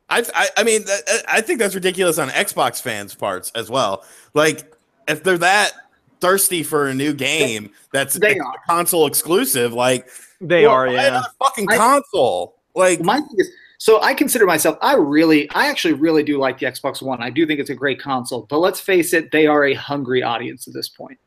I, 0.09 0.23
I, 0.33 0.47
I 0.57 0.63
mean, 0.63 0.83
that- 0.85 1.23
I 1.27 1.41
think 1.41 1.59
that's 1.59 1.75
ridiculous 1.75 2.17
on 2.17 2.29
Xbox 2.29 2.81
fans' 2.81 3.15
parts 3.15 3.51
as 3.55 3.69
well. 3.69 4.03
Like, 4.33 4.73
if 5.07 5.23
they're 5.23 5.38
that 5.38 5.71
thirsty 6.19 6.64
for 6.64 6.88
a 6.88 6.94
new 6.94 7.14
game 7.14 7.72
that's 7.91 8.15
They 8.15 8.31
ex- 8.31 8.39
are. 8.45 8.53
console 8.68 9.07
exclusive, 9.07 9.73
like 9.73 10.07
They 10.41 10.65
well, 10.65 10.76
are, 10.76 10.88
buy 10.88 10.94
yeah. 10.94 11.07
another 11.07 11.27
fucking 11.39 11.72
I- 11.72 11.77
console. 11.77 12.56
Like, 12.76 13.02
My 13.02 13.18
thing 13.18 13.35
is, 13.38 13.49
so 13.80 14.02
I 14.02 14.14
consider 14.14 14.45
myself, 14.45 14.77
I 14.81 14.94
really, 14.95 15.49
I 15.52 15.68
actually 15.68 15.94
really 15.95 16.22
do 16.23 16.38
like 16.38 16.60
the 16.60 16.65
Xbox 16.68 17.02
One. 17.02 17.22
I 17.23 17.30
do 17.30 17.45
think 17.48 17.60
it's 17.60 17.69
a 17.72 17.76
great 17.76 17.99
console, 17.99 18.45
but 18.49 18.60
let's 18.60 18.80
face 18.80 19.14
it, 19.14 19.31
they 19.31 19.48
are 19.48 19.65
a 19.65 19.73
hungry 19.73 20.22
audience 20.23 20.68
at 20.68 20.73
this 20.73 20.89
point. 20.89 21.18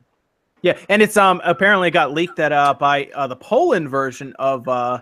Yeah, 0.62 0.76
and 0.88 1.00
it's 1.00 1.16
um 1.16 1.40
apparently 1.44 1.90
got 1.90 2.12
leaked 2.12 2.36
that 2.36 2.52
uh 2.52 2.74
by 2.78 3.06
uh, 3.14 3.26
the 3.26 3.36
Poland 3.36 3.88
version 3.88 4.34
of 4.38 4.68
uh 4.68 5.00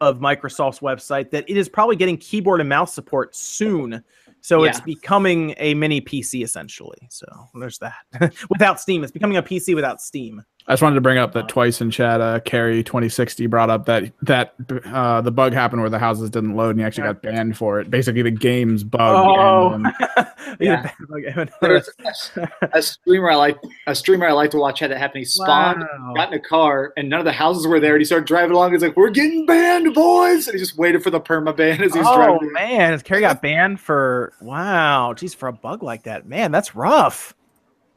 of 0.00 0.18
Microsoft's 0.18 0.80
website 0.80 1.30
that 1.30 1.44
it 1.48 1.56
is 1.56 1.68
probably 1.68 1.94
getting 1.96 2.16
keyboard 2.16 2.60
and 2.60 2.68
mouse 2.68 2.94
support 2.94 3.34
soon. 3.36 4.02
So 4.48 4.64
it's 4.64 4.80
becoming 4.80 5.54
a 5.58 5.74
mini 5.74 6.00
PC 6.00 6.42
essentially. 6.42 6.96
So 7.10 7.26
there's 7.60 7.78
that. 7.80 7.98
without 8.48 8.80
Steam, 8.80 9.02
it's 9.02 9.12
becoming 9.12 9.36
a 9.36 9.42
PC 9.42 9.74
without 9.74 10.00
Steam. 10.00 10.42
I 10.68 10.72
just 10.72 10.82
wanted 10.82 10.96
to 10.96 11.00
bring 11.00 11.16
up 11.16 11.32
that 11.32 11.48
twice 11.48 11.80
in 11.80 11.90
chat, 11.90 12.20
uh, 12.20 12.40
Carrie 12.40 12.84
twenty 12.84 13.08
sixty 13.08 13.46
brought 13.46 13.70
up 13.70 13.86
that 13.86 14.12
that 14.22 14.54
uh, 14.92 15.22
the 15.22 15.30
bug 15.30 15.54
happened 15.54 15.80
where 15.80 15.88
the 15.90 15.98
houses 15.98 16.28
didn't 16.28 16.56
load 16.56 16.70
and 16.70 16.80
he 16.80 16.84
actually 16.84 17.04
got 17.04 17.22
banned 17.22 17.56
for 17.56 17.80
it. 17.80 17.90
Basically, 17.90 18.20
the 18.20 18.30
game's 18.30 18.84
bug. 18.84 19.00
Oh, 19.00 19.72
and, 19.72 19.86
um, 19.86 19.92
Yeah. 20.60 20.90
yeah. 21.18 21.44
There's 21.60 21.90
a, 22.36 22.48
a 22.72 22.82
streamer 22.82 23.30
I 23.30 23.34
like 23.36 23.58
a 23.86 23.94
streamer 23.94 24.26
I 24.26 24.32
like 24.32 24.50
to 24.52 24.58
watch 24.58 24.80
had 24.80 24.90
that 24.90 24.98
happen. 24.98 25.18
He 25.20 25.24
spawned, 25.24 25.80
Wow. 25.80 26.12
got 26.16 26.32
in 26.32 26.38
a 26.38 26.42
car, 26.42 26.92
and 26.96 27.08
none 27.08 27.18
of 27.20 27.24
the 27.26 27.32
houses 27.32 27.66
were 27.66 27.80
there. 27.80 27.94
And 27.94 28.00
he 28.00 28.04
started 28.04 28.26
driving 28.26 28.52
along. 28.54 28.72
He's 28.72 28.82
like, 28.82 28.96
"We're 28.96 29.10
getting 29.10 29.46
banned, 29.46 29.94
boys!" 29.94 30.48
And 30.48 30.54
he 30.54 30.58
just 30.58 30.76
waited 30.76 31.02
for 31.02 31.10
the 31.10 31.20
perma 31.20 31.54
ban 31.56 31.82
as 31.82 31.94
he's 31.94 32.04
Oh 32.06 32.14
driving. 32.16 32.38
Oh 32.42 32.50
man, 32.52 32.98
Carrie 33.00 33.20
got 33.20 33.40
banned 33.40 33.80
for 33.80 34.32
wow, 34.40 35.14
geez, 35.14 35.32
for 35.34 35.48
a 35.48 35.52
bug 35.52 35.82
like 35.82 36.02
that, 36.04 36.26
man, 36.26 36.50
that's 36.52 36.74
rough. 36.74 37.34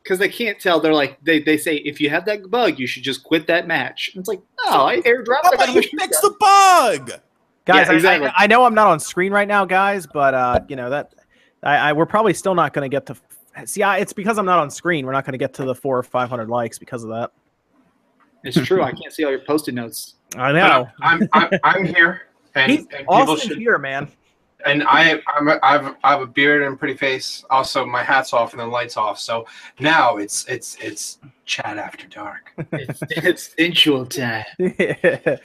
Because 0.04 0.20
they 0.20 0.30
can't 0.30 0.60
tell. 0.60 0.80
They're 0.80 0.94
like 0.94 1.18
they, 1.24 1.40
they 1.40 1.58
say 1.58 1.78
if 1.78 2.00
you 2.02 2.10
have 2.10 2.26
that 2.26 2.50
bug, 2.50 2.80
you 2.80 2.88
should 2.88 3.04
just 3.04 3.24
quit 3.24 3.48
that 3.48 3.68
match. 3.68 4.12
And 4.14 4.20
it's 4.22 4.28
like, 4.30 4.42
oh, 4.66 4.86
I 4.86 4.98
airdropped. 5.02 5.44
How 5.44 5.52
I 5.52 5.52
got 5.52 5.54
about 5.56 5.70
you 5.70 5.76
machine 5.76 6.00
fix 6.00 6.20
the 6.22 6.36
bug? 6.40 7.12
Guys, 7.66 7.86
Yeah, 7.88 7.92
I- 7.92 7.96
exactly. 7.96 8.28
I, 8.30 8.44
I 8.44 8.48
know 8.48 8.66
I'm 8.66 8.74
not 8.74 8.88
on 8.88 9.00
screen 9.00 9.32
right 9.32 9.48
now, 9.48 9.66
guys, 9.66 10.08
but 10.08 10.34
uh, 10.34 10.60
you 10.68 10.76
know 10.76 10.90
that 10.90 11.14
I, 11.64 11.76
I 11.78 11.94
we're 11.94 12.06
probably 12.06 12.34
still 12.34 12.56
not 12.56 12.74
going 12.74 12.90
to 12.90 12.94
get 12.94 13.06
to. 13.08 13.16
See, 13.66 13.84
I, 13.84 13.98
it's 13.98 14.14
because 14.14 14.38
I'm 14.38 14.46
not 14.46 14.60
on 14.60 14.70
screen. 14.72 15.06
We're 15.06 15.12
not 15.12 15.26
going 15.26 15.34
to 15.34 15.38
get 15.38 15.54
to 15.56 15.66
the 15.66 15.76
four 15.76 15.98
or 15.98 16.04
five 16.04 16.30
hundred 16.30 16.50
likes 16.50 16.80
because 16.80 17.04
of 17.04 17.10
that. 17.10 17.32
It's 18.44 18.60
true. 18.66 18.82
I 18.82 18.92
can't 18.92 19.14
see 19.14 19.24
all 19.24 19.30
your 19.32 19.42
post-it 19.42 19.74
notes. 19.76 20.16
I 20.36 20.52
know. 20.52 20.88
I'm, 21.02 21.28
I'm, 21.34 21.50
I'm 21.64 21.86
here, 21.86 22.22
and, 22.56 22.72
He's 22.72 22.80
and 22.80 22.90
people 22.90 23.14
Austin 23.14 23.50
should. 23.50 23.58
here, 23.60 23.78
man. 23.78 24.08
And 24.66 24.84
I, 24.84 25.22
I'm, 25.36 25.48
a, 25.48 25.60
I've, 25.64 25.96
I 26.04 26.12
have 26.12 26.22
a 26.22 26.28
beard 26.28 26.64
and 26.64 26.78
pretty 26.78 26.96
face. 26.96 27.44
Also, 27.50 27.86
my 27.86 28.04
hat's 28.04 28.34
off 28.34 28.54
and 28.54 28.60
the 28.60 28.66
lights 28.66 28.98
off. 28.98 29.20
So 29.20 29.46
now 29.80 30.18
it's, 30.18 30.46
it's, 30.48 30.78
it's 30.82 31.20
chat 31.46 31.78
after 31.78 32.08
dark. 32.08 32.52
It's, 32.74 33.02
it's 33.10 33.54
sensual 33.58 34.06
time. 34.06 34.46
uh, 34.60 35.36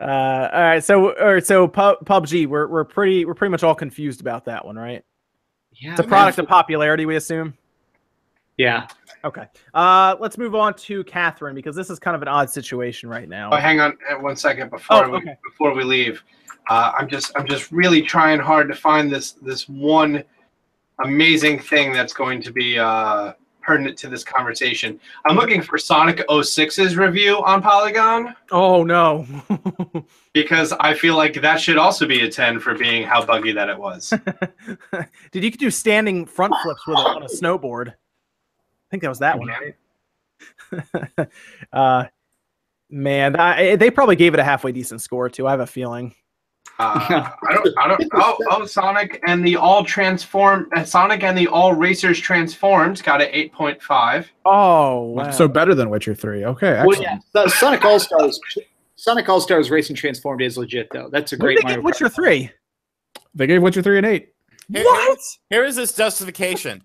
all 0.00 0.60
right, 0.62 0.82
so 0.84 1.16
all 1.18 1.34
right, 1.34 1.46
so 1.46 1.68
Pu- 1.68 1.96
PUBG, 2.04 2.46
we're 2.46 2.66
we're 2.66 2.84
pretty 2.84 3.24
we're 3.24 3.34
pretty 3.34 3.50
much 3.52 3.62
all 3.62 3.74
confused 3.74 4.20
about 4.20 4.44
that 4.46 4.64
one, 4.64 4.76
right? 4.76 5.04
Yeah, 5.72 5.92
It's 5.92 6.00
a 6.00 6.02
man. 6.02 6.08
product 6.08 6.38
of 6.38 6.48
popularity, 6.48 7.06
we 7.06 7.16
assume. 7.16 7.54
Yeah. 8.56 8.86
Okay. 9.24 9.46
Uh, 9.72 10.14
let's 10.20 10.36
move 10.38 10.54
on 10.54 10.74
to 10.74 11.02
Catherine 11.04 11.54
because 11.54 11.74
this 11.74 11.90
is 11.90 11.98
kind 11.98 12.14
of 12.14 12.22
an 12.22 12.28
odd 12.28 12.50
situation 12.50 13.08
right 13.08 13.28
now. 13.28 13.50
Oh, 13.52 13.56
hang 13.56 13.80
on 13.80 13.96
uh, 14.10 14.14
one 14.20 14.36
second 14.36 14.70
before 14.70 15.06
Oh, 15.06 15.10
we, 15.10 15.30
before 15.44 15.74
we 15.74 15.82
leave. 15.82 16.22
Uh, 16.68 16.92
I'm 16.98 17.08
just 17.08 17.32
I'm 17.36 17.46
just 17.46 17.70
really 17.72 18.02
trying 18.02 18.40
hard 18.40 18.68
to 18.68 18.74
find 18.74 19.12
this 19.12 19.32
this 19.32 19.68
one 19.68 20.24
amazing 21.04 21.58
thing 21.58 21.92
that's 21.92 22.12
going 22.12 22.40
to 22.42 22.52
be 22.52 22.78
uh, 22.78 23.32
pertinent 23.64 23.98
to 23.98 24.08
this 24.08 24.22
conversation. 24.22 25.00
I'm 25.24 25.36
looking 25.36 25.62
for 25.62 25.78
Sonic 25.78 26.26
06's 26.28 26.96
review 26.96 27.42
on 27.44 27.62
Polygon 27.62 28.34
Oh 28.50 28.84
no. 28.84 29.26
because 30.32 30.72
I 30.72 30.94
feel 30.94 31.16
like 31.16 31.40
that 31.40 31.60
should 31.60 31.78
also 31.78 32.06
be 32.06 32.20
a 32.22 32.30
10 32.30 32.60
for 32.60 32.74
being 32.74 33.02
how 33.04 33.24
buggy 33.24 33.52
that 33.52 33.68
it 33.68 33.78
was. 33.78 34.12
Did 35.32 35.44
you 35.44 35.50
could 35.50 35.60
do 35.60 35.70
standing 35.70 36.26
front 36.26 36.54
flips 36.62 36.86
with 36.86 36.98
it 36.98 37.06
on 37.06 37.22
a 37.22 37.26
snowboard? 37.26 37.88
I 37.88 38.90
think 38.90 39.02
that 39.02 39.08
was 39.08 39.18
that 39.20 39.38
one, 39.38 39.48
right? 39.48 41.28
uh, 41.72 42.04
man, 42.90 43.36
I, 43.36 43.76
they 43.76 43.90
probably 43.90 44.16
gave 44.16 44.34
it 44.34 44.40
a 44.40 44.44
halfway 44.44 44.72
decent 44.72 45.00
score 45.00 45.28
too. 45.28 45.46
I 45.46 45.50
have 45.50 45.60
a 45.60 45.66
feeling. 45.66 46.14
Uh, 46.78 47.30
I 47.48 47.54
don't, 47.54 47.78
I 47.78 47.88
don't. 47.88 48.04
Oh, 48.14 48.36
oh, 48.50 48.66
Sonic 48.66 49.22
and 49.26 49.46
the 49.46 49.56
all 49.56 49.84
transform, 49.84 50.68
uh, 50.74 50.84
Sonic 50.84 51.22
and 51.22 51.36
the 51.38 51.46
all 51.46 51.72
racers 51.74 52.18
transformed 52.18 53.02
got 53.04 53.22
an 53.22 53.28
eight 53.30 53.52
point 53.52 53.80
five. 53.82 54.30
Oh, 54.44 55.02
wow. 55.02 55.30
So 55.30 55.46
better 55.48 55.74
than 55.74 55.88
Witcher 55.90 56.14
three. 56.14 56.44
Okay, 56.44 56.82
Well, 56.84 56.90
excellent. 56.90 57.02
yeah. 57.34 57.42
So 57.44 57.46
Sonic 57.48 57.84
All 57.84 58.00
Stars. 58.00 58.40
Sonic 58.96 59.28
All 59.28 59.40
Stars 59.40 59.70
Racing 59.70 59.96
Transformed 59.96 60.40
is 60.42 60.56
legit 60.58 60.88
though. 60.92 61.08
That's 61.10 61.32
a 61.32 61.36
great 61.36 61.56
did 61.56 61.64
they 61.64 61.68
Mario 61.68 61.82
Witcher 61.82 62.08
three? 62.08 62.50
They 63.34 63.46
gave 63.46 63.62
Witcher 63.62 63.82
three 63.82 63.98
an 63.98 64.04
eight. 64.04 64.30
Here- 64.72 64.84
What? 64.84 65.18
Here 65.50 65.64
is 65.64 65.76
this 65.76 65.92
justification. 65.92 66.82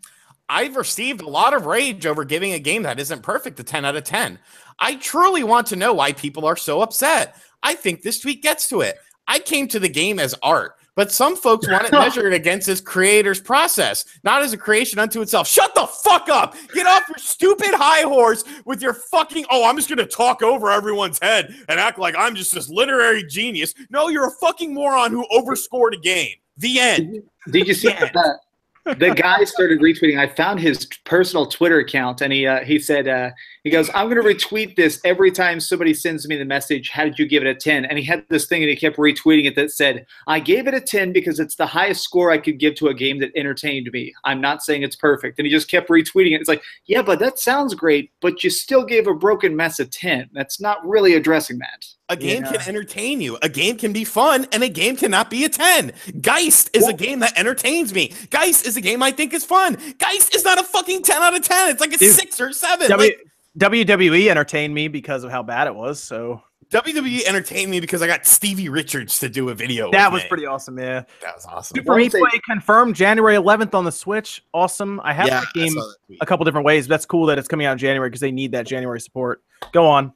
I've 0.51 0.75
received 0.75 1.21
a 1.21 1.29
lot 1.29 1.53
of 1.53 1.65
rage 1.67 2.05
over 2.07 2.25
giving 2.25 2.53
a 2.53 2.59
game 2.59 2.81
that 2.83 2.99
isn't 2.99 3.21
perfect 3.21 3.59
a 3.59 3.63
10 3.63 3.85
out 3.85 3.95
of 3.95 4.03
10. 4.03 4.39
I 4.79 4.95
truly 4.95 5.43
want 5.43 5.67
to 5.67 5.75
know 5.75 5.93
why 5.93 6.11
people 6.11 6.43
are 6.45 6.55
so 6.57 6.81
upset. 6.81 7.35
I 7.61 7.75
think 7.75 8.01
this 8.01 8.19
tweet 8.19 8.41
gets 8.41 8.67
to 8.69 8.81
it. 8.81 8.97
I 9.29 9.39
came 9.39 9.67
to 9.69 9.79
the 9.79 9.87
game 9.87 10.19
as 10.19 10.35
art, 10.41 10.75
but 10.95 11.11
some 11.11 11.35
folks 11.35 11.67
want 11.69 11.85
it 11.85 11.91
measured 11.91 12.33
against 12.41 12.67
its 12.67 12.81
creator's 12.81 13.39
process, 13.39 14.03
not 14.23 14.41
as 14.41 14.53
a 14.53 14.57
creation 14.57 14.97
unto 14.97 15.21
itself. 15.21 15.47
Shut 15.47 15.73
the 15.75 15.85
fuck 15.85 16.29
up! 16.29 16.55
Get 16.73 16.87
off 16.87 17.07
your 17.07 17.19
stupid 17.19 17.73
high 17.75 18.01
horse 18.01 18.43
with 18.65 18.81
your 18.81 18.93
fucking, 18.93 19.45
oh, 19.51 19.69
I'm 19.69 19.75
just 19.75 19.87
gonna 19.87 20.05
talk 20.05 20.41
over 20.41 20.71
everyone's 20.71 21.19
head 21.19 21.55
and 21.69 21.79
act 21.79 21.99
like 21.99 22.15
I'm 22.17 22.35
just 22.35 22.53
this 22.53 22.69
literary 22.69 23.23
genius. 23.23 23.75
No, 23.91 24.09
you're 24.09 24.27
a 24.27 24.31
fucking 24.31 24.73
moron 24.73 25.11
who 25.11 25.25
overscored 25.31 25.93
a 25.93 25.99
game. 25.99 26.35
The 26.57 26.79
end. 26.79 27.23
Did 27.51 27.67
you 27.67 27.73
see 27.75 27.89
that? 27.89 28.39
The 28.85 29.13
guy 29.13 29.43
started 29.43 29.79
retweeting. 29.81 30.17
I 30.17 30.27
found 30.27 30.59
his 30.59 30.87
personal 31.03 31.45
Twitter 31.45 31.79
account, 31.79 32.21
and 32.21 32.33
he 32.33 32.47
uh, 32.47 32.63
he 32.63 32.79
said 32.79 33.07
uh, 33.07 33.29
he 33.63 33.69
goes, 33.69 33.89
"I'm 33.93 34.09
going 34.09 34.21
to 34.21 34.27
retweet 34.27 34.75
this 34.75 34.99
every 35.03 35.31
time 35.31 35.59
somebody 35.59 35.93
sends 35.93 36.27
me 36.27 36.37
the 36.37 36.45
message. 36.45 36.89
How 36.89 37.03
did 37.05 37.17
you 37.19 37.27
give 37.27 37.43
it 37.43 37.47
a 37.47 37.55
10?" 37.55 37.85
And 37.85 37.97
he 37.97 38.05
had 38.05 38.25
this 38.29 38.45
thing, 38.47 38.61
and 38.63 38.69
he 38.69 38.75
kept 38.75 38.97
retweeting 38.97 39.45
it 39.45 39.55
that 39.55 39.71
said, 39.71 40.05
"I 40.27 40.39
gave 40.39 40.67
it 40.67 40.73
a 40.73 40.81
10 40.81 41.11
because 41.13 41.39
it's 41.39 41.55
the 41.55 41.65
highest 41.65 42.03
score 42.03 42.31
I 42.31 42.37
could 42.37 42.59
give 42.59 42.75
to 42.75 42.87
a 42.87 42.93
game 42.93 43.19
that 43.19 43.31
entertained 43.35 43.89
me. 43.91 44.13
I'm 44.23 44.41
not 44.41 44.63
saying 44.63 44.83
it's 44.83 44.95
perfect." 44.95 45.39
And 45.39 45.45
he 45.45 45.51
just 45.51 45.69
kept 45.69 45.89
retweeting 45.89 46.31
it. 46.33 46.39
It's 46.41 46.49
like, 46.49 46.63
yeah, 46.85 47.01
but 47.01 47.19
that 47.19 47.39
sounds 47.39 47.73
great, 47.75 48.11
but 48.21 48.43
you 48.43 48.49
still 48.49 48.83
gave 48.83 49.07
a 49.07 49.13
broken 49.13 49.55
mess 49.55 49.79
a 49.79 49.85
10. 49.85 50.29
That's 50.33 50.59
not 50.61 50.85
really 50.87 51.13
addressing 51.15 51.57
that. 51.59 51.85
A 52.11 52.15
game 52.15 52.43
Yeah. 52.43 52.53
can 52.53 52.61
entertain 52.67 53.21
you. 53.21 53.37
A 53.43 53.49
game 53.49 53.77
can 53.77 53.93
be 53.93 54.03
fun, 54.03 54.47
and 54.51 54.63
a 54.63 54.69
game 54.69 54.95
cannot 54.95 55.29
be 55.29 55.45
a 55.45 55.49
10. 55.49 55.91
Geist 56.21 56.71
is 56.73 56.87
a 56.87 56.93
game 56.93 57.19
that 57.19 57.37
entertains 57.37 57.93
me. 57.93 58.13
Geist 58.31 58.65
is 58.65 58.75
a 58.77 58.81
game 58.81 59.03
I 59.03 59.11
think 59.11 59.31
is 59.31 59.45
fun. 59.45 59.77
Geist 59.99 60.33
is 60.35 60.43
not 60.43 60.59
a 60.59 60.63
fucking 60.63 61.03
10 61.03 61.21
out 61.21 61.35
of 61.35 61.43
10. 61.43 61.69
It's 61.69 61.81
like 61.81 61.93
a 61.93 61.97
Dude, 61.97 62.15
6 62.15 62.41
or 62.41 62.51
7. 62.51 62.89
W- 62.89 63.09
Like, 63.11 63.19
WWE 63.59 64.27
entertained 64.29 64.73
me 64.73 64.87
because 64.87 65.23
of 65.23 65.31
how 65.31 65.43
bad 65.43 65.67
it 65.67 65.75
was. 65.75 66.01
So 66.01 66.41
WWE 66.71 67.25
entertained 67.25 67.69
me 67.69 67.79
because 67.79 68.01
I 68.01 68.07
got 68.07 68.25
Stevie 68.25 68.69
Richards 68.69 69.19
to 69.19 69.27
do 69.29 69.49
a 69.49 69.53
video. 69.53 69.91
that 69.91 70.07
with 70.11 70.13
was 70.13 70.23
me. 70.23 70.29
pretty 70.29 70.45
awesome. 70.45 70.77
Yeah. 70.79 71.03
That 71.21 71.35
was 71.35 71.45
awesome. 71.45 71.75
Super 71.75 71.95
Meat 71.95 72.11
say- 72.11 72.19
Boy 72.19 72.29
confirmed 72.47 72.95
January 72.95 73.35
11th 73.35 73.73
on 73.73 73.83
the 73.85 73.91
Switch. 73.91 74.43
Awesome. 74.53 75.01
I 75.03 75.13
have 75.13 75.27
Yeah, 75.27 75.41
that 75.41 75.53
game 75.53 75.73
that 75.73 75.95
a 76.21 76.25
couple 76.25 76.45
different 76.45 76.65
ways. 76.65 76.87
That's 76.87 77.05
cool 77.05 77.25
that 77.25 77.37
it's 77.37 77.47
coming 77.47 77.65
out 77.67 77.73
in 77.73 77.77
January 77.79 78.09
because 78.09 78.21
they 78.21 78.31
need 78.31 78.51
that 78.53 78.65
January 78.65 79.01
support. 79.01 79.41
Go 79.73 79.85
on. 79.85 80.13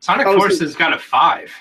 Sonic 0.00 0.26
Oh, 0.26 0.32
so- 0.34 0.38
Forces 0.40 0.74
got 0.74 0.92
a 0.92 0.98
five. 0.98 1.52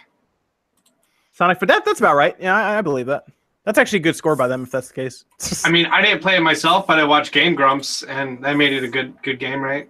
Sonic 1.33 1.59
for 1.59 1.65
that. 1.65 1.83
That's 1.85 1.99
about 1.99 2.15
right. 2.15 2.35
Yeah, 2.39 2.55
I, 2.55 2.77
I 2.77 2.81
believe 2.81 3.07
that. 3.07 3.25
That's 3.65 3.77
actually 3.77 3.99
a 3.99 4.03
good 4.03 4.15
score 4.15 4.35
by 4.35 4.47
them 4.47 4.63
if 4.63 4.71
that's 4.71 4.87
the 4.87 4.93
case. 4.93 5.25
I 5.65 5.69
mean, 5.71 5.87
I 5.87 6.01
didn't 6.01 6.21
play 6.21 6.37
it 6.37 6.41
myself, 6.41 6.87
but 6.87 6.99
I 6.99 7.03
watched 7.03 7.31
Game 7.33 7.55
Grumps, 7.55 8.03
and 8.03 8.41
they 8.43 8.53
made 8.55 8.71
it 8.73 8.83
a 8.83 8.87
good 8.87 9.15
good 9.23 9.39
game, 9.39 9.59
right? 9.59 9.89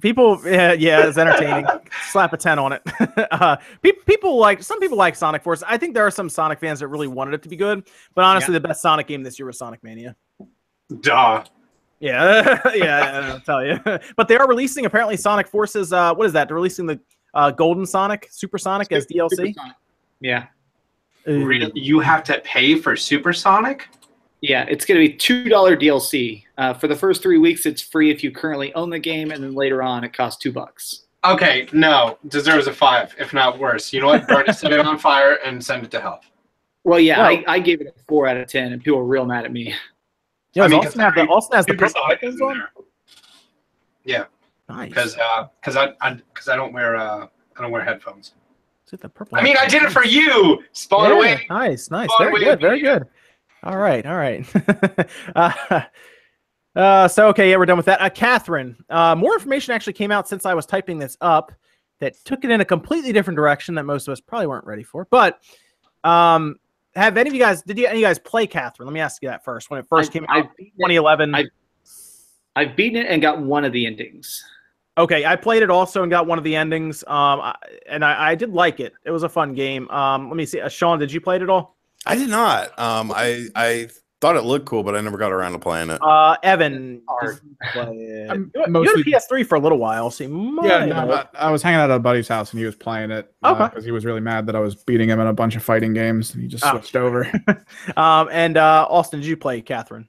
People, 0.00 0.40
yeah, 0.44 0.72
yeah, 0.72 1.06
it's 1.06 1.18
entertaining. 1.18 1.66
Slap 2.10 2.32
a 2.32 2.36
ten 2.36 2.58
on 2.58 2.72
it. 2.72 2.82
uh, 3.30 3.56
pe- 3.82 3.92
people 4.06 4.38
like 4.38 4.62
some 4.62 4.80
people 4.80 4.96
like 4.96 5.16
Sonic 5.16 5.42
Force. 5.42 5.62
I 5.66 5.76
think 5.76 5.94
there 5.94 6.06
are 6.06 6.10
some 6.10 6.28
Sonic 6.28 6.60
fans 6.60 6.80
that 6.80 6.88
really 6.88 7.08
wanted 7.08 7.34
it 7.34 7.42
to 7.42 7.48
be 7.48 7.56
good, 7.56 7.88
but 8.14 8.24
honestly, 8.24 8.52
the 8.52 8.60
best 8.60 8.82
Sonic 8.82 9.06
game 9.06 9.22
this 9.22 9.38
year 9.38 9.46
was 9.46 9.58
Sonic 9.58 9.82
Mania. 9.82 10.16
Duh. 11.00 11.44
Yeah, 11.98 12.60
yeah, 12.74 13.32
I'll 13.32 13.40
tell 13.40 13.64
you. 13.64 13.80
but 14.16 14.28
they 14.28 14.36
are 14.36 14.46
releasing 14.46 14.84
apparently 14.84 15.16
Sonic 15.16 15.48
Forces. 15.48 15.92
Uh, 15.92 16.14
what 16.14 16.26
is 16.26 16.32
that? 16.34 16.48
They're 16.48 16.54
releasing 16.54 16.86
the 16.86 17.00
uh, 17.34 17.50
Golden 17.50 17.86
Sonic, 17.86 18.28
Super 18.30 18.58
Sonic 18.58 18.92
as 18.92 19.06
DLC. 19.06 19.30
Supersonic. 19.30 19.76
Yeah. 20.20 20.46
Ooh. 21.28 21.70
You 21.74 22.00
have 22.00 22.22
to 22.24 22.40
pay 22.44 22.76
for 22.76 22.96
Supersonic? 22.96 23.88
Yeah, 24.48 24.64
it's 24.68 24.84
going 24.84 25.00
to 25.00 25.08
be 25.08 25.12
two 25.14 25.48
dollar 25.48 25.76
DLC. 25.76 26.44
Uh, 26.56 26.72
for 26.72 26.86
the 26.86 26.94
first 26.94 27.20
three 27.22 27.38
weeks, 27.38 27.66
it's 27.66 27.82
free 27.82 28.10
if 28.10 28.22
you 28.22 28.30
currently 28.30 28.72
own 28.74 28.90
the 28.90 28.98
game, 28.98 29.30
and 29.32 29.42
then 29.42 29.54
later 29.54 29.82
on, 29.82 30.04
it 30.04 30.12
costs 30.12 30.40
two 30.40 30.52
bucks. 30.52 31.02
Okay, 31.24 31.66
no, 31.72 32.18
deserves 32.28 32.68
a 32.68 32.72
five, 32.72 33.12
if 33.18 33.32
not 33.32 33.58
worse. 33.58 33.92
You 33.92 34.00
know 34.00 34.06
what? 34.06 34.28
Burn 34.28 34.44
it, 34.48 34.54
set 34.54 34.72
it 34.72 34.78
on 34.78 34.98
fire, 34.98 35.38
and 35.44 35.62
send 35.64 35.84
it 35.84 35.90
to 35.90 36.00
hell. 36.00 36.20
Well, 36.84 37.00
yeah, 37.00 37.18
Well- 37.18 37.26
I, 37.48 37.54
I 37.54 37.58
gave 37.58 37.80
it 37.80 37.88
a 37.88 37.92
four 38.06 38.28
out 38.28 38.36
of 38.36 38.46
ten, 38.48 38.72
and 38.72 38.82
people 38.82 38.98
were 38.98 39.04
real 39.06 39.26
mad 39.26 39.44
at 39.44 39.52
me. 39.52 39.74
Yeah, 40.52 40.64
I 40.64 40.68
mean, 40.68 40.78
Austin, 40.86 41.00
have 41.00 41.14
the, 41.16 41.22
Austin 41.22 41.56
has 41.56 41.66
the 41.66 41.74
purple 41.74 41.88
Supersonic 41.88 42.20
headphones 42.20 42.40
on. 42.40 42.58
there. 42.58 42.70
Yeah, 44.04 44.24
Nice. 44.68 44.88
because 44.88 45.14
because 45.60 45.76
I 45.76 45.88
because 46.32 46.48
I, 46.48 46.56
don't 46.56 46.72
wear 46.72 46.96
uh 46.96 47.26
I 47.56 47.60
don't 47.62 47.70
wear 47.72 47.82
headphones. 47.84 48.32
Is 48.86 48.92
it 48.92 49.00
the 49.00 49.08
purple? 49.08 49.36
I 49.36 49.42
mean, 49.42 49.56
I 49.58 49.66
did 49.66 49.82
it 49.82 49.90
for 49.90 50.04
you. 50.04 50.62
Spawn 50.72 51.10
Yeah, 51.10 51.16
away. 51.16 51.46
Nice, 51.50 51.90
nice. 51.90 52.08
Spawn 52.12 52.26
Very 52.28 52.30
away 52.30 52.44
good, 52.44 52.60
very 52.60 52.76
media. 52.76 53.00
good. 53.00 53.08
All 53.62 53.76
right, 53.76 54.04
all 54.06 54.16
right. 54.16 54.46
uh, 55.36 55.80
uh, 56.74 57.08
so 57.08 57.28
okay, 57.28 57.50
yeah, 57.50 57.56
we're 57.56 57.66
done 57.66 57.76
with 57.76 57.86
that. 57.86 58.00
Uh, 58.00 58.10
Catherine, 58.10 58.76
uh, 58.90 59.14
more 59.14 59.34
information 59.34 59.72
actually 59.74 59.94
came 59.94 60.10
out 60.12 60.28
since 60.28 60.46
I 60.46 60.54
was 60.54 60.66
typing 60.66 60.98
this 60.98 61.16
up 61.20 61.52
that 62.00 62.14
took 62.24 62.44
it 62.44 62.50
in 62.50 62.60
a 62.60 62.64
completely 62.64 63.12
different 63.12 63.36
direction 63.36 63.74
that 63.76 63.84
most 63.84 64.06
of 64.08 64.12
us 64.12 64.20
probably 64.20 64.46
weren't 64.46 64.66
ready 64.66 64.82
for. 64.82 65.06
But 65.10 65.40
um, 66.04 66.56
have 66.94 67.16
any 67.16 67.28
of 67.28 67.34
you 67.34 67.40
guys? 67.40 67.62
Did 67.62 67.78
you 67.78 67.86
any 67.86 67.96
of 67.96 68.00
you 68.00 68.06
guys 68.06 68.18
play 68.18 68.46
Catherine? 68.46 68.86
Let 68.86 68.92
me 68.94 69.00
ask 69.00 69.22
you 69.22 69.28
that 69.28 69.44
first. 69.44 69.70
When 69.70 69.80
it 69.80 69.86
first 69.88 70.10
I- 70.10 70.12
came 70.12 70.26
I've 70.28 70.44
out, 70.44 70.56
beaten 70.56 70.72
it- 70.72 70.94
2011. 70.94 71.34
I- 71.34 71.44
I've 72.54 72.74
beaten 72.76 73.02
it 73.02 73.06
and 73.10 73.20
got 73.20 73.40
one 73.40 73.64
of 73.64 73.72
the 73.72 73.86
endings. 73.86 74.42
Okay, 74.98 75.26
I 75.26 75.36
played 75.36 75.62
it 75.62 75.68
also 75.70 76.02
and 76.02 76.10
got 76.10 76.26
one 76.26 76.38
of 76.38 76.44
the 76.44 76.56
endings. 76.56 77.04
Um, 77.06 77.40
I, 77.42 77.54
and 77.86 78.02
I, 78.02 78.30
I 78.30 78.34
did 78.34 78.50
like 78.50 78.80
it. 78.80 78.94
It 79.04 79.10
was 79.10 79.24
a 79.24 79.28
fun 79.28 79.52
game. 79.52 79.90
Um, 79.90 80.28
let 80.28 80.36
me 80.38 80.46
see. 80.46 80.60
Uh, 80.62 80.70
Sean, 80.70 80.98
did 80.98 81.12
you 81.12 81.20
play 81.20 81.36
it 81.36 81.42
at 81.42 81.50
all? 81.50 81.75
I 82.06 82.16
did 82.16 82.28
not. 82.28 82.78
Um, 82.78 83.12
I 83.14 83.46
I 83.54 83.88
thought 84.20 84.36
it 84.36 84.42
looked 84.42 84.64
cool, 84.66 84.82
but 84.82 84.96
I 84.96 85.00
never 85.02 85.18
got 85.18 85.30
around 85.32 85.52
to 85.52 85.58
playing 85.58 85.90
it. 85.90 85.98
Uh, 86.02 86.36
Evan, 86.42 87.02
Hard. 87.08 87.38
did 87.74 87.88
you? 87.94 88.26
I'm 88.30 88.50
You, 88.54 88.62
you 88.66 88.72
mostly- 88.72 89.02
had 89.12 89.20
a 89.22 89.26
PS3 89.34 89.46
for 89.46 89.56
a 89.56 89.60
little 89.60 89.76
while, 89.78 90.10
so 90.10 90.24
Yeah, 90.24 90.86
no, 90.86 90.94
have- 90.94 91.08
but 91.08 91.30
I 91.38 91.50
was 91.50 91.62
hanging 91.62 91.80
out 91.80 91.90
at 91.90 91.96
a 91.96 91.98
buddy's 91.98 92.26
house 92.28 92.50
and 92.52 92.58
he 92.58 92.64
was 92.64 92.74
playing 92.76 93.10
it 93.10 93.30
Okay. 93.44 93.64
because 93.64 93.84
he 93.84 93.90
was 93.90 94.06
really 94.06 94.20
mad 94.22 94.46
that 94.46 94.56
I 94.56 94.60
was 94.60 94.74
beating 94.74 95.10
him 95.10 95.20
in 95.20 95.26
a 95.26 95.34
bunch 95.34 95.54
of 95.54 95.62
fighting 95.62 95.92
games. 95.92 96.32
And 96.32 96.42
he 96.42 96.48
just 96.48 96.64
Ah. 96.64 96.70
switched 96.72 96.96
over. 96.96 97.30
Um, 97.96 98.28
and 98.32 98.56
uh, 98.56 98.86
Austin, 98.88 99.20
did 99.20 99.26
you 99.26 99.36
play 99.36 99.60
Catherine? 99.60 100.08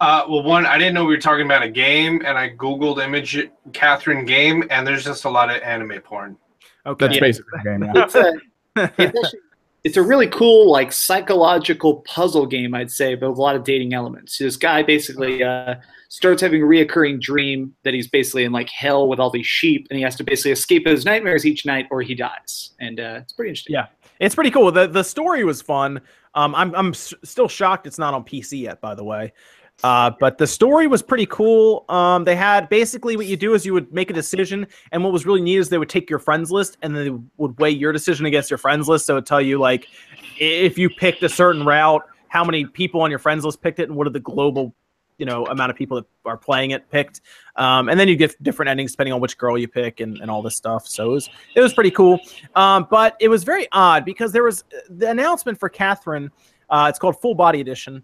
Uh, 0.00 0.24
well, 0.28 0.42
one, 0.42 0.66
I 0.66 0.78
didn't 0.78 0.94
know 0.94 1.04
we 1.04 1.14
were 1.14 1.20
talking 1.20 1.44
about 1.46 1.62
a 1.62 1.68
game, 1.68 2.20
and 2.24 2.36
I 2.38 2.50
googled 2.50 3.02
image 3.02 3.38
Catherine 3.72 4.24
game, 4.24 4.64
and 4.70 4.86
there's 4.86 5.04
just 5.04 5.24
a 5.24 5.30
lot 5.30 5.50
of 5.54 5.60
anime 5.62 6.00
porn. 6.02 6.36
Okay. 6.86 7.06
That's 7.06 7.20
basically 7.20 7.50
the 7.62 7.70
game. 7.70 7.82
Yeah. 7.84 8.04
It's 8.04 8.14
a, 8.14 8.32
it's, 8.76 9.18
actually, 9.24 9.40
it's 9.84 9.96
a 9.98 10.02
really 10.02 10.26
cool, 10.28 10.70
like 10.70 10.92
psychological 10.92 11.96
puzzle 12.06 12.46
game, 12.46 12.74
I'd 12.74 12.90
say, 12.90 13.14
but 13.14 13.28
with 13.30 13.38
a 13.38 13.42
lot 13.42 13.54
of 13.54 13.64
dating 13.64 13.92
elements. 13.92 14.38
This 14.38 14.56
guy 14.56 14.82
basically 14.82 15.42
uh, 15.42 15.74
starts 16.08 16.40
having 16.40 16.62
a 16.62 16.64
reoccurring 16.64 17.20
dream 17.20 17.74
that 17.82 17.92
he's 17.94 18.08
basically 18.08 18.44
in 18.44 18.52
like 18.52 18.70
hell 18.70 19.06
with 19.08 19.20
all 19.20 19.30
these 19.30 19.46
sheep, 19.46 19.86
and 19.90 19.96
he 19.98 20.02
has 20.02 20.16
to 20.16 20.24
basically 20.24 20.52
escape 20.52 20.86
his 20.86 21.04
nightmares 21.04 21.44
each 21.44 21.66
night, 21.66 21.86
or 21.90 22.00
he 22.02 22.14
dies. 22.14 22.70
And 22.80 22.98
uh, 22.98 23.18
it's 23.22 23.32
pretty 23.34 23.50
interesting. 23.50 23.74
Yeah. 23.74 23.86
It's 24.20 24.34
pretty 24.34 24.50
cool. 24.50 24.70
the 24.72 24.86
The 24.86 25.02
story 25.04 25.44
was 25.44 25.60
fun. 25.60 26.00
Um, 26.34 26.54
I'm 26.54 26.74
I'm 26.74 26.88
s- 26.90 27.12
still 27.22 27.48
shocked 27.48 27.86
it's 27.86 27.98
not 27.98 28.14
on 28.14 28.24
PC 28.24 28.60
yet, 28.62 28.80
by 28.80 28.94
the 28.94 29.04
way. 29.04 29.32
Uh, 29.82 30.10
but 30.18 30.38
the 30.38 30.46
story 30.46 30.86
was 30.86 31.02
pretty 31.02 31.26
cool. 31.26 31.84
Um, 31.88 32.24
they 32.24 32.36
had 32.36 32.68
basically 32.68 33.16
what 33.16 33.26
you 33.26 33.36
do 33.36 33.54
is 33.54 33.66
you 33.66 33.74
would 33.74 33.92
make 33.92 34.08
a 34.08 34.14
decision, 34.14 34.66
and 34.92 35.04
what 35.04 35.12
was 35.12 35.26
really 35.26 35.42
neat 35.42 35.58
is 35.58 35.68
they 35.68 35.78
would 35.78 35.90
take 35.90 36.08
your 36.08 36.18
friends 36.18 36.50
list 36.50 36.78
and 36.80 36.96
they 36.96 37.10
would 37.36 37.58
weigh 37.58 37.70
your 37.70 37.92
decision 37.92 38.24
against 38.24 38.50
your 38.50 38.58
friends 38.58 38.88
list. 38.88 39.04
So 39.04 39.16
it 39.16 39.26
tell 39.26 39.42
you 39.42 39.58
like 39.58 39.86
if 40.38 40.78
you 40.78 40.88
picked 40.88 41.22
a 41.22 41.28
certain 41.28 41.66
route, 41.66 42.02
how 42.28 42.44
many 42.44 42.64
people 42.64 43.02
on 43.02 43.10
your 43.10 43.18
friends 43.18 43.44
list 43.44 43.60
picked 43.60 43.78
it, 43.78 43.88
and 43.88 43.96
what 43.96 44.06
are 44.06 44.10
the 44.10 44.20
global, 44.20 44.74
you 45.18 45.26
know, 45.26 45.44
amount 45.46 45.70
of 45.70 45.76
people 45.76 45.96
that 45.98 46.06
are 46.24 46.38
playing 46.38 46.70
it 46.70 46.88
picked. 46.90 47.20
Um, 47.56 47.88
and 47.88 48.00
then 48.00 48.08
you 48.08 48.16
get 48.16 48.42
different 48.42 48.70
endings 48.70 48.92
depending 48.92 49.12
on 49.12 49.20
which 49.20 49.36
girl 49.36 49.58
you 49.58 49.68
pick 49.68 50.00
and, 50.00 50.18
and 50.18 50.30
all 50.30 50.40
this 50.40 50.56
stuff. 50.56 50.86
So 50.86 51.10
it 51.10 51.12
was 51.12 51.30
it 51.56 51.60
was 51.60 51.74
pretty 51.74 51.90
cool. 51.90 52.20
Um, 52.54 52.86
but 52.90 53.16
it 53.20 53.28
was 53.28 53.44
very 53.44 53.68
odd 53.72 54.06
because 54.06 54.32
there 54.32 54.44
was 54.44 54.64
the 54.88 55.10
announcement 55.10 55.60
for 55.60 55.68
Catherine. 55.68 56.30
Uh, 56.70 56.86
it's 56.88 56.98
called 56.98 57.20
Full 57.20 57.34
Body 57.34 57.60
Edition. 57.60 58.02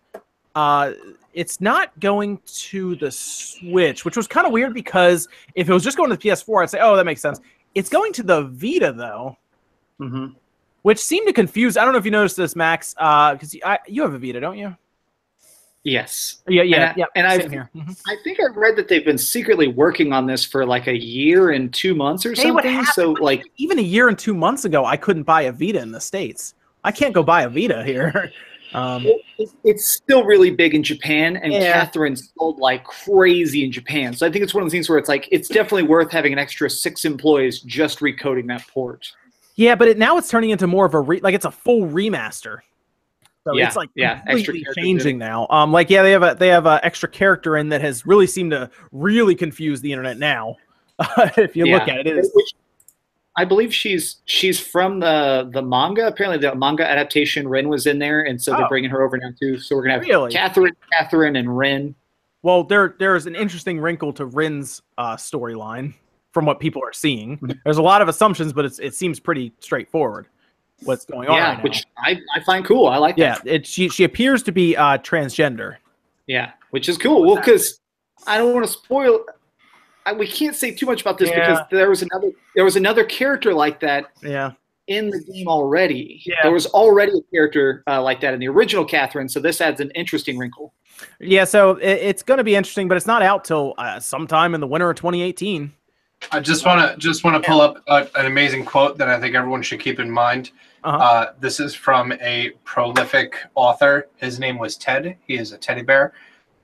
Uh, 0.55 0.93
it's 1.35 1.61
not 1.61 1.99
going 2.01 2.41
to 2.47 2.97
the 2.97 3.11
Switch, 3.11 4.05
which 4.05 4.17
was 4.17 4.27
kind 4.27 4.47
of 4.47 4.53
weird 4.53 4.75
because 4.75 5.29
if 5.55 5.69
it 5.69 5.73
was 5.73 5.85
just 5.85 5.97
going 5.97 6.11
to 6.11 6.17
the 6.17 6.29
PS4, 6.29 6.63
I'd 6.63 6.71
say, 6.71 6.79
oh, 6.81 6.97
that 6.97 7.07
makes 7.07 7.21
sense. 7.21 7.41
It's 7.75 7.89
going 7.89 8.13
to 8.15 8.23
the 8.23 8.43
Vita 8.45 8.93
though, 8.93 9.37
hmm 9.99 10.27
which 10.83 10.99
seemed 10.99 11.27
to 11.27 11.33
confuse. 11.35 11.77
I 11.77 11.85
don't 11.85 11.93
know 11.93 11.99
if 11.99 12.07
you 12.07 12.11
noticed 12.11 12.39
this, 12.39 12.57
Max, 12.57 12.95
because 12.95 13.53
you, 13.53 13.61
you 13.87 14.01
have 14.01 14.15
a 14.15 14.19
Vita, 14.19 14.41
don't 14.41 14.57
you? 14.57 14.75
Yes. 15.83 16.43
Yeah, 16.49 16.63
yeah, 16.63 16.77
And 16.77 16.85
I- 16.85 16.95
yeah. 16.97 17.05
and 17.17 17.27
I've- 17.27 17.49
here. 17.51 17.71
Mhm. 17.77 18.01
I 18.09 18.17
think 18.25 18.39
I 18.41 18.47
read 18.55 18.77
that 18.77 18.89
they've 18.89 19.05
been 19.05 19.19
secretly 19.19 19.69
working 19.69 20.13
on 20.15 20.27
this 20.27 20.43
for 20.45 20.65
like 20.65 20.87
a 20.89 20.97
year 20.99 21.51
and 21.51 21.73
two 21.73 21.95
months 21.95 22.25
or 22.27 22.31
Hey, 22.35 22.45
something. 22.45 22.85
So, 22.95 23.13
like, 23.13 23.45
even 23.59 23.79
a 23.79 23.83
year 23.83 24.09
and 24.09 24.19
two 24.19 24.33
months 24.35 24.65
ago, 24.65 24.85
I 24.87 24.97
couldn't 24.97 25.25
buy 25.25 25.43
a 25.43 25.53
Vita 25.53 25.81
in 25.81 25.91
the 25.93 26.01
states. 26.01 26.55
I 26.83 26.93
can't 26.93 27.13
go 27.15 27.23
buy 27.23 27.43
a 27.43 27.49
Vita 27.51 27.85
here. 27.85 28.33
Um, 28.73 29.07
it- 29.07 29.51
it's 29.65 29.89
still 29.89 30.25
really 30.25 30.51
big 30.51 30.75
in 30.75 30.83
Japan, 30.83 31.37
and 31.37 31.53
Yeah. 31.53 31.73
Catherine 31.73 32.17
sold 32.17 32.59
like 32.59 32.85
crazy 32.85 33.65
in 33.65 33.73
Japan. 33.73 34.13
So 34.15 34.27
I 34.27 34.31
think 34.31 34.45
it's 34.45 34.55
one 34.55 34.63
of 34.63 34.69
the 34.69 34.71
things 34.71 34.89
where 34.89 34.99
it's 34.99 35.09
like 35.09 35.29
it's 35.33 35.49
definitely 35.49 35.85
worth 35.85 36.11
having 36.11 36.33
an 36.33 36.39
extra 36.39 36.69
six 36.71 37.05
employees 37.05 37.61
just 37.61 38.01
recoding 38.01 38.47
that 38.49 38.67
port. 38.69 39.11
Yeah, 39.57 39.75
but 39.75 39.89
it, 39.89 39.99
now 39.99 40.17
it's 40.19 40.29
turning 40.29 40.51
into 40.51 40.67
more 40.67 40.87
of 40.87 40.95
a 40.95 41.01
re, 41.01 41.21
like 41.21 41.35
it's 41.35 41.45
a 41.45 41.51
full 41.51 41.83
remaster. 41.83 42.59
So 43.45 43.57
Yeah, 43.57 43.67
it's 43.67 43.77
like 43.77 43.89
yeah, 43.95 44.21
extra 44.27 44.53
completely 44.55 44.75
changing 44.75 45.19
now. 45.19 45.47
Um, 45.51 45.73
like 45.73 45.89
yeah, 45.91 46.03
they 46.03 46.13
have 46.13 46.23
a 46.23 46.37
they 46.39 46.49
have 46.49 46.67
a 46.67 46.79
extra 46.85 47.09
character 47.09 47.57
in 47.57 47.71
that 47.71 47.81
has 47.81 48.07
really 48.07 48.27
seemed 48.27 48.51
to 48.51 48.71
really 48.93 49.35
confuse 49.35 49.81
the 49.81 49.91
internet 49.93 50.19
now. 50.19 50.57
if 51.39 51.57
you 51.57 51.65
look 51.67 51.89
at 51.89 51.99
it, 52.01 52.07
it 52.07 52.19
is 52.19 52.31
Which 52.35 52.53
I 53.41 53.45
believe 53.47 53.75
she's 53.75 54.17
she's 54.27 54.61
from 54.61 55.01
the 55.01 55.49
the 55.51 55.63
manga. 55.63 56.07
Apparently, 56.07 56.37
the 56.39 56.55
manga 56.55 56.87
adaptation 56.87 57.49
Rin 57.49 57.71
was 57.71 57.87
in 57.87 57.99
there, 57.99 58.21
and 58.21 58.41
so 58.41 58.53
Oh. 58.53 58.59
they're 58.59 58.69
bringing 58.69 58.91
her 58.91 59.01
over 59.03 59.17
now 59.17 59.31
too. 59.41 59.59
So 59.59 59.75
we're 59.77 59.83
gonna 59.85 59.95
have 59.95 60.03
Really? 60.03 60.31
Catherine, 60.31 60.77
Catherine, 60.93 61.37
and 61.37 61.57
Rin. 61.57 61.95
well, 62.43 62.65
there 62.65 62.95
there's 62.99 63.25
an 63.27 63.35
interesting 63.35 63.81
wrinkle 63.81 64.13
to 64.13 64.27
Rin's 64.27 64.83
uh, 64.99 65.17
storyline 65.17 65.95
from 66.33 66.45
what 66.45 66.61
people 66.61 66.83
are 66.85 66.93
seeing. 66.93 67.41
There's 67.65 67.79
a 67.79 67.83
lot 67.83 68.03
of 68.03 68.09
assumptions, 68.09 68.53
but 68.53 68.67
it's 68.67 68.79
it 68.79 68.95
seems 68.95 69.19
pretty 69.19 69.53
straightforward 69.61 70.27
what's 70.85 71.07
going 71.07 71.29
on. 71.29 71.37
yeah, 71.37 71.55
right 71.55 71.63
which 71.65 71.85
I, 71.99 72.21
I 72.35 72.41
find 72.41 72.63
cool. 72.65 72.89
I 72.89 72.99
like 72.99 73.17
yeah, 73.17 73.39
it 73.47 73.67
she 73.67 73.89
she 73.89 74.05
appears 74.05 74.43
to 74.43 74.53
be 74.53 74.77
uh, 74.77 74.99
transgender. 74.99 75.77
Yeah, 76.27 76.53
which 76.73 76.91
is 76.91 76.99
cool. 76.99 77.25
Well, 77.25 77.37
because 77.37 77.81
I 78.27 78.37
don't 78.37 78.53
want 78.53 78.67
to 78.67 78.73
spoil. 78.73 79.25
I, 80.07 80.13
we 80.13 80.27
can't 80.27 80.57
say 80.57 80.71
too 80.73 80.87
much 80.87 81.01
about 81.03 81.19
this 81.19 81.29
Yeah. 81.31 81.41
because 81.41 81.67
there 81.71 81.89
was 81.91 82.03
another 82.03 82.31
there 82.55 82.65
was 82.65 82.77
another 82.77 83.05
character 83.05 83.53
like 83.55 83.81
that 83.81 84.07
Yeah. 84.23 84.53
in 84.87 85.11
the 85.11 85.21
game 85.33 85.47
already. 85.49 86.23
Yeah. 86.25 86.37
There 86.43 86.53
was 86.53 86.67
already 86.67 87.13
a 87.13 87.23
character 87.35 87.83
uh, 87.87 88.03
like 88.03 88.21
that 88.23 88.35
in 88.35 88.41
the 88.41 88.49
original 88.49 88.85
Catherine, 88.85 89.29
so 89.29 89.41
this 89.41 89.61
adds 89.61 89.81
an 89.81 89.91
interesting 89.93 90.39
wrinkle. 90.39 90.73
Yeah, 91.19 91.45
so 91.45 91.77
it, 91.77 91.89
it's 91.91 92.23
going 92.23 92.39
to 92.39 92.45
be 92.45 92.55
interesting, 92.55 92.89
but 92.89 92.97
it's 92.97 93.07
not 93.07 93.23
out 93.23 93.45
till 93.45 93.75
uh, 93.79 94.01
sometime 94.01 94.55
in 94.55 94.61
the 94.61 94.67
winter 94.67 94.91
of 94.91 94.97
2018. 94.97 95.73
I 96.33 96.41
just 96.41 96.67
want 96.67 96.93
to 96.93 96.99
just 96.99 97.25
want 97.25 97.43
to 97.43 97.49
pull 97.49 97.63
up 97.63 97.83
a, 97.87 98.07
an 98.15 98.27
amazing 98.27 98.67
quote 98.67 98.99
that 98.99 99.09
I 99.09 99.19
think 99.19 99.35
everyone 99.35 99.63
should 99.63 99.81
keep 99.81 99.99
in 100.01 100.11
mind. 100.11 100.51
Uh-huh. 100.85 100.97
Uh, 100.99 101.33
this 101.41 101.61
is 101.61 101.75
from 101.75 102.13
a 102.21 102.51
prolific 102.65 103.37
author. 103.55 104.09
His 104.17 104.39
name 104.39 104.59
was 104.59 104.77
Ted. 104.77 105.17
He 105.27 105.37
is 105.39 105.53
a 105.53 105.59
teddy 105.59 105.83
bear. 105.83 106.13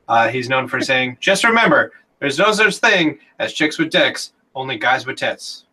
Uh, 0.09 0.29
he's 0.29 0.49
known 0.51 0.69
for 0.69 0.81
saying, 0.81 1.17
"Just 1.21 1.43
remember, 1.43 1.93
there's 2.27 2.39
no 2.39 2.53
such 2.53 2.77
thing 2.77 3.19
as 3.39 3.53
chicks 3.53 3.79
with 3.79 3.91
dicks, 3.91 4.33
only 4.55 4.77
guys 4.77 5.07
with 5.07 5.17
tits." 5.17 5.65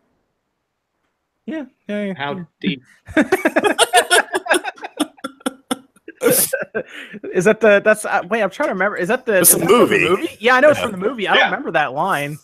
Yeah, 1.46 1.66
yeah, 1.88 2.04
yeah. 2.04 2.14
How 2.16 2.46
deep? 2.60 2.82
is 7.32 7.44
that 7.44 7.60
the 7.60 7.80
that's 7.84 8.04
uh, 8.04 8.22
wait? 8.28 8.42
I'm 8.42 8.50
trying 8.50 8.68
to 8.68 8.74
remember. 8.74 8.96
Is 8.96 9.08
that 9.08 9.26
the, 9.26 9.40
It's 9.40 9.50
is 9.50 9.56
a 9.56 9.58
that 9.58 9.68
from 9.68 9.88
the 9.90 9.98
movie. 10.08 10.36
Yeah, 10.40 10.54
I 10.56 10.60
know 10.60 10.70
it's 10.70 10.80
from 10.80 10.92
the 10.92 10.98
movie. 10.98 11.28
I 11.28 11.34
don't 11.34 11.44
remember 11.46 11.72
that 11.72 11.92
line. 11.92 12.38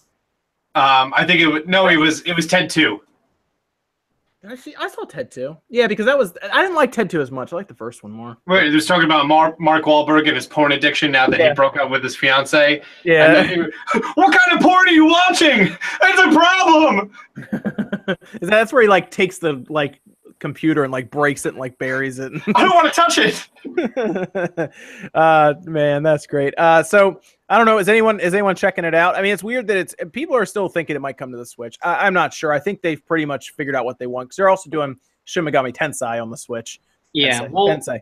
Um, 0.74 1.12
I 1.16 1.24
think 1.26 1.40
it 1.40 1.46
was 1.46 1.62
no, 1.66 1.88
it 1.88 1.96
was 1.96 2.20
it 2.22 2.34
was 2.34 2.46
Ted 2.46 2.68
too. 2.68 3.00
Did 4.42 4.52
I 4.52 4.54
see? 4.54 4.74
I 4.78 4.88
saw 4.88 5.04
Ted 5.04 5.30
too. 5.30 5.54
Yeah, 5.68 5.86
because 5.86 6.06
that 6.06 6.16
was 6.16 6.32
I 6.50 6.62
didn't 6.62 6.74
like 6.76 6.92
Ted 6.92 7.10
two 7.10 7.20
as 7.20 7.30
much. 7.30 7.52
I 7.52 7.56
like 7.56 7.68
the 7.68 7.74
first 7.74 8.02
one 8.02 8.10
more. 8.12 8.38
Wait, 8.46 8.68
he 8.68 8.74
was 8.74 8.86
talking 8.86 9.04
about 9.04 9.26
Mark 9.26 9.60
Mark 9.60 9.84
Wahlberg 9.84 10.26
and 10.28 10.34
his 10.34 10.46
porn 10.46 10.72
addiction 10.72 11.12
now 11.12 11.26
that 11.26 11.38
Yeah. 11.38 11.48
he 11.50 11.54
broke 11.54 11.76
up 11.76 11.90
with 11.90 12.02
his 12.02 12.16
fiance. 12.16 12.76
And 12.76 12.84
Yeah, 13.04 13.32
then 13.34 13.48
he, 13.92 14.00
what 14.14 14.34
kind 14.34 14.56
of 14.56 14.60
porn 14.62 14.88
are 14.88 14.92
you 14.92 15.04
watching? 15.06 15.76
That's 16.00 16.20
a 16.20 16.32
problem. 16.32 17.10
is 17.36 18.48
that, 18.48 18.50
that's 18.50 18.72
where 18.72 18.80
he 18.82 18.88
like 18.88 19.10
takes 19.10 19.38
the 19.38 19.62
like 19.68 20.00
computer 20.40 20.82
and 20.82 20.92
like 20.92 21.10
breaks 21.10 21.46
it 21.46 21.50
and 21.50 21.58
like 21.58 21.78
buries 21.78 22.18
it. 22.18 22.32
I 22.56 22.64
don't 22.64 22.74
want 22.74 22.92
to 22.92 23.00
touch 23.00 23.18
it. 23.18 23.48
uh 25.14 25.54
man 25.64 26.02
that's 26.02 26.26
great 26.26 26.54
uh 26.56 26.82
so 26.82 27.20
i 27.50 27.58
don't 27.58 27.66
know 27.66 27.78
is 27.78 27.90
anyone 27.90 28.18
is 28.18 28.32
anyone 28.32 28.56
checking 28.56 28.84
it 28.84 28.94
out 28.94 29.14
i 29.16 29.22
mean 29.22 29.32
it's 29.32 29.44
weird 29.44 29.66
that 29.66 29.76
it's 29.76 29.94
people 30.12 30.34
are 30.34 30.46
still 30.46 30.66
thinking 30.68 30.96
it 30.96 31.00
might 31.00 31.18
come 31.18 31.30
to 31.30 31.36
the 31.36 31.44
switch 31.44 31.78
I, 31.82 32.06
i'm 32.06 32.14
not 32.14 32.32
sure 32.32 32.52
i 32.52 32.58
think 32.58 32.80
they've 32.80 33.04
pretty 33.04 33.26
much 33.26 33.52
figured 33.52 33.76
out 33.76 33.84
what 33.84 33.98
they 33.98 34.06
want 34.06 34.28
because 34.28 34.36
they're 34.36 34.48
also 34.48 34.70
doing 34.70 34.96
shin 35.24 35.44
megami 35.44 35.74
tensei 35.74 36.20
on 36.20 36.30
the 36.30 36.38
switch 36.38 36.80
Yeah, 37.12 37.42
Tensei- 37.42 37.50
well, 37.50 37.66
tensei. 37.66 38.00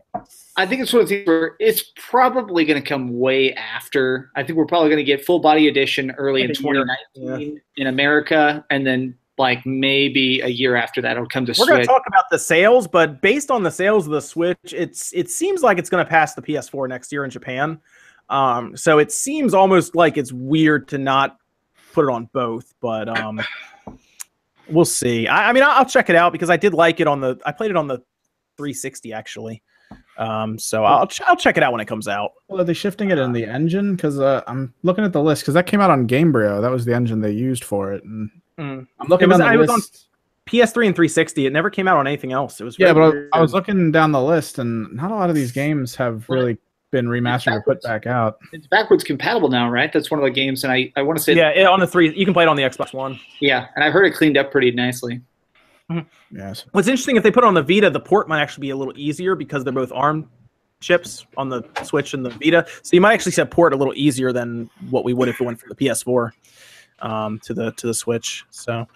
I 0.55 0.65
think 0.65 0.81
it's 0.81 0.93
one 0.93 1.01
of 1.01 1.09
the 1.09 1.15
things 1.15 1.27
where 1.27 1.55
it's 1.59 1.91
probably 1.97 2.63
going 2.63 2.81
to 2.81 2.87
come 2.87 3.19
way 3.19 3.53
after. 3.55 4.31
I 4.35 4.43
think 4.43 4.57
we're 4.57 4.65
probably 4.67 4.89
going 4.89 4.97
to 4.97 5.03
get 5.03 5.25
full 5.25 5.39
body 5.39 5.67
edition 5.67 6.11
early 6.11 6.43
in 6.43 6.49
Like 6.49 6.59
a 6.59 6.63
year, 6.63 6.73
2019 7.15 7.61
in 7.77 7.87
America, 7.87 8.63
and 8.69 8.85
then 8.85 9.15
like 9.39 9.65
maybe 9.65 10.41
a 10.41 10.47
year 10.47 10.75
after 10.75 11.01
that 11.01 11.13
it'll 11.13 11.27
come 11.27 11.45
to 11.45 11.55
we're 11.57 11.65
going 11.65 11.79
to 11.79 11.87
talk 11.87 12.03
about 12.07 12.25
the 12.29 12.37
sales 12.37 12.87
but 12.87 13.21
based 13.21 13.49
on 13.49 13.63
the 13.63 13.71
sales 13.71 14.05
of 14.05 14.11
the 14.11 14.21
switch 14.21 14.73
it's 14.73 15.13
it 15.13 15.29
seems 15.29 15.63
like 15.63 15.79
it's 15.79 15.89
going 15.89 16.03
to 16.03 16.09
pass 16.09 16.35
the 16.35 16.41
ps4 16.41 16.87
next 16.87 17.11
year 17.11 17.23
in 17.23 17.31
japan 17.31 17.79
um 18.29 18.75
so 18.75 18.99
it 18.99 19.11
seems 19.11 19.53
almost 19.53 19.95
like 19.95 20.17
it's 20.17 20.33
weird 20.33 20.87
to 20.87 20.97
not 20.97 21.37
put 21.93 22.05
it 22.05 22.11
on 22.11 22.25
both 22.33 22.73
but 22.81 23.09
um 23.09 23.41
we'll 24.69 24.85
see 24.85 25.27
i, 25.27 25.49
I 25.49 25.53
mean 25.53 25.63
I'll, 25.63 25.79
I'll 25.79 25.85
check 25.85 26.09
it 26.09 26.15
out 26.15 26.31
because 26.31 26.49
i 26.49 26.57
did 26.57 26.73
like 26.73 26.99
it 26.99 27.07
on 27.07 27.21
the 27.21 27.39
i 27.45 27.51
played 27.51 27.71
it 27.71 27.77
on 27.77 27.87
the 27.87 27.97
360 28.57 29.13
actually 29.13 29.63
um 30.17 30.59
so 30.59 30.83
i'll 30.83 31.07
ch- 31.07 31.21
i'll 31.25 31.37
check 31.37 31.55
it 31.55 31.63
out 31.63 31.71
when 31.71 31.81
it 31.81 31.87
comes 31.87 32.07
out 32.09 32.33
Well, 32.49 32.59
are 32.59 32.65
they 32.65 32.73
shifting 32.73 33.09
it 33.09 33.17
in 33.17 33.31
the 33.31 33.45
engine? 33.45 33.95
Because 33.95 34.19
uh, 34.19 34.43
I'm 34.47 34.73
looking 34.83 35.05
at 35.05 35.13
the 35.13 35.23
list 35.23 35.43
because 35.43 35.53
that 35.53 35.65
came 35.65 35.79
out 35.79 35.89
on 35.89 36.07
Gamebryo. 36.07 36.61
That 36.61 36.71
was 36.71 36.83
the 36.83 36.93
engine 36.93 37.21
they 37.21 37.31
used 37.31 37.63
for 37.63 37.93
it. 37.93 38.03
And 38.03 38.29
Mm. 38.59 38.87
I'm 38.99 39.07
looking 39.07 39.25
It 39.29 39.31
was- 39.31 39.39
I 39.41 39.53
the 39.53 39.59
was 39.59 39.69
on- 39.69 39.81
ps3 40.45 40.87
and 40.87 40.95
360 40.95 41.45
it 41.45 41.53
never 41.53 41.69
came 41.69 41.87
out 41.87 41.97
on 41.97 42.07
anything 42.07 42.31
else 42.33 42.59
it 42.59 42.63
was 42.63 42.77
yeah, 42.79 42.91
but 42.91 43.01
I, 43.03 43.09
weird. 43.09 43.29
I 43.33 43.39
was 43.41 43.53
looking 43.53 43.91
down 43.91 44.11
the 44.11 44.21
list, 44.21 44.57
and 44.57 44.91
not 44.93 45.11
a 45.11 45.13
lot 45.15 45.29
of 45.29 45.35
these 45.35 45.51
games 45.51 45.95
have 45.95 46.27
really 46.27 46.57
been 46.91 47.05
remastered 47.05 47.53
or 47.53 47.61
put 47.61 47.79
back 47.83 48.07
out. 48.07 48.39
It's 48.51 48.65
backwards 48.65 49.03
compatible 49.03 49.49
now, 49.49 49.69
right? 49.69 49.93
That's 49.93 50.09
one 50.09 50.19
of 50.19 50.23
the 50.25 50.31
games, 50.31 50.63
and 50.63 50.73
I, 50.73 50.91
I 50.95 51.03
want 51.03 51.19
to 51.19 51.23
say 51.23 51.35
Yeah, 51.35 51.49
it, 51.49 51.67
on 51.67 51.79
the 51.79 51.85
three, 51.85 52.11
you 52.15 52.25
can 52.25 52.33
play 52.33 52.45
it 52.45 52.47
on 52.49 52.55
the 52.57 52.63
Xbox 52.63 52.93
One. 52.93 53.19
yeah, 53.39 53.67
and 53.75 53.83
I 53.83 53.91
heard 53.91 54.05
it 54.07 54.15
cleaned 54.15 54.37
up 54.37 54.51
pretty 54.51 54.71
nicely. 54.71 55.21
Yes. 56.31 56.65
What's 56.71 56.87
interesting 56.87 57.15
if 57.15 57.23
they 57.23 57.31
put 57.31 57.43
it 57.43 57.47
on 57.47 57.53
the 57.55 57.63
Vita, 57.63 57.89
the 57.89 57.99
port 57.99 58.27
might 58.27 58.41
actually 58.41 58.61
be 58.61 58.69
a 58.71 58.75
little 58.75 58.93
easier 58.95 59.35
because 59.35 59.63
they're 59.63 59.73
both 59.73 59.91
ARM 59.91 60.29
chips 60.81 61.25
on 61.35 61.49
the 61.49 61.63
Switch 61.83 62.13
and 62.13 62.23
the 62.25 62.29
Vita. 62.29 62.65
So 62.83 62.91
you 62.95 63.01
might 63.01 63.13
actually 63.13 63.31
set 63.33 63.49
port 63.51 63.73
a 63.73 63.75
little 63.75 63.93
easier 63.95 64.31
than 64.31 64.69
what 64.91 65.03
we 65.03 65.13
would 65.13 65.29
if 65.29 65.41
it 65.41 65.43
went 65.43 65.59
for 65.59 65.67
the 65.67 65.75
PS4 65.75 66.31
um, 67.01 67.39
to 67.39 67.53
the 67.53 67.71
to 67.73 67.87
the 67.87 67.93
Switch. 67.93 68.45
So, 68.49 68.87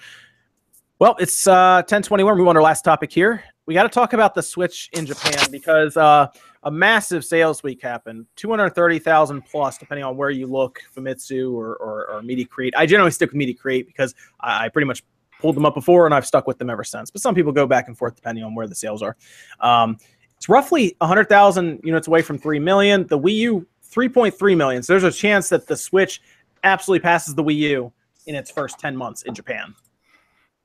well, 0.99 1.15
it's 1.19 1.47
uh, 1.47 1.77
1021. 1.87 2.37
We 2.37 2.43
want 2.43 2.57
our 2.57 2.63
last 2.63 2.83
topic 2.83 3.11
here. 3.11 3.43
We 3.65 3.73
got 3.73 3.83
to 3.83 3.89
talk 3.89 4.13
about 4.13 4.35
the 4.35 4.43
Switch 4.43 4.89
in 4.93 5.05
Japan 5.05 5.47
because 5.49 5.95
uh, 5.95 6.27
a 6.63 6.71
massive 6.71 7.23
sales 7.23 7.63
week 7.63 7.81
happened. 7.81 8.25
230,000 8.35 9.41
plus, 9.45 9.77
depending 9.77 10.03
on 10.03 10.17
where 10.17 10.29
you 10.29 10.47
look, 10.47 10.81
Famitsu 10.95 11.53
or, 11.53 11.75
or, 11.75 12.09
or 12.09 12.21
Media 12.21 12.45
Create. 12.45 12.73
I 12.75 12.85
generally 12.85 13.11
stick 13.11 13.29
with 13.29 13.37
Media 13.37 13.55
Create 13.55 13.87
because 13.87 14.15
I, 14.41 14.65
I 14.65 14.69
pretty 14.69 14.85
much 14.85 15.03
pulled 15.39 15.55
them 15.55 15.65
up 15.65 15.75
before 15.75 16.05
and 16.05 16.13
I've 16.13 16.25
stuck 16.25 16.47
with 16.47 16.57
them 16.57 16.69
ever 16.69 16.83
since. 16.83 17.11
But 17.11 17.21
some 17.21 17.35
people 17.35 17.51
go 17.51 17.67
back 17.67 17.87
and 17.87 17.97
forth 17.97 18.15
depending 18.15 18.43
on 18.43 18.55
where 18.55 18.67
the 18.67 18.75
sales 18.75 19.01
are. 19.01 19.15
Um, 19.59 19.97
it's 20.37 20.49
roughly 20.49 20.95
100,000 20.99 21.81
units 21.83 22.07
away 22.07 22.21
from 22.21 22.37
3 22.37 22.59
million. 22.59 23.07
The 23.07 23.19
Wii 23.19 23.35
U, 23.35 23.67
3.3 23.89 24.57
million. 24.57 24.83
So 24.83 24.93
there's 24.93 25.03
a 25.03 25.11
chance 25.11 25.49
that 25.49 25.67
the 25.67 25.75
Switch 25.75 26.21
absolutely 26.63 27.03
passes 27.03 27.35
the 27.35 27.43
Wii 27.43 27.55
U 27.55 27.93
in 28.25 28.35
its 28.35 28.51
first 28.51 28.79
10 28.79 28.95
months 28.95 29.23
in 29.23 29.33
Japan. 29.33 29.75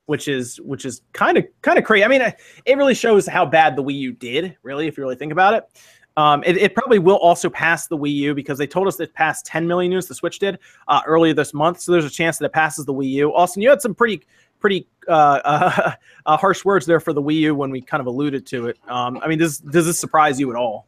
Which 0.05 0.27
is 0.27 0.59
which 0.61 0.85
is 0.85 1.01
kind 1.13 1.37
of 1.37 1.45
kind 1.61 1.77
of 1.77 1.83
crazy. 1.83 2.03
I 2.03 2.07
mean, 2.07 2.21
it 2.21 2.77
really 2.77 2.95
shows 2.95 3.27
how 3.27 3.45
bad 3.45 3.75
the 3.75 3.83
Wii 3.83 3.99
U 3.99 4.11
did. 4.11 4.57
Really, 4.63 4.87
if 4.87 4.97
you 4.97 5.03
really 5.03 5.15
think 5.15 5.31
about 5.31 5.53
it, 5.53 5.69
um, 6.17 6.43
it, 6.45 6.57
it, 6.57 6.73
probably 6.73 6.99
will 6.99 7.17
also 7.17 7.49
pass 7.49 7.87
the 7.87 7.95
Wii 7.95 8.13
U 8.13 8.33
because 8.33 8.57
they 8.57 8.67
told 8.67 8.87
us 8.87 8.99
it 8.99 9.13
passed 9.13 9.45
10 9.45 9.67
million 9.67 9.91
units. 9.91 10.07
The 10.07 10.15
Switch 10.15 10.39
did 10.39 10.57
uh, 10.87 11.01
earlier 11.05 11.33
this 11.33 11.53
month, 11.53 11.79
so 11.79 11.91
there's 11.91 12.05
a 12.05 12.09
chance 12.09 12.39
that 12.39 12.45
it 12.45 12.53
passes 12.53 12.85
the 12.85 12.93
Wii 12.93 13.09
U. 13.11 13.35
Austin, 13.35 13.61
you 13.61 13.69
had 13.69 13.81
some 13.81 13.93
pretty 13.93 14.25
pretty 14.59 14.87
uh, 15.07 15.93
uh, 16.25 16.37
harsh 16.37 16.65
words 16.65 16.85
there 16.85 16.99
for 16.99 17.13
the 17.13 17.21
Wii 17.21 17.35
U 17.35 17.55
when 17.55 17.71
we 17.71 17.81
kind 17.81 18.01
of 18.01 18.07
alluded 18.07 18.45
to 18.47 18.67
it. 18.67 18.77
Um, 18.87 19.19
I 19.23 19.27
mean, 19.27 19.37
does 19.37 19.59
does 19.59 19.85
this 19.85 19.99
surprise 19.99 20.39
you 20.39 20.49
at 20.49 20.57
all? 20.57 20.87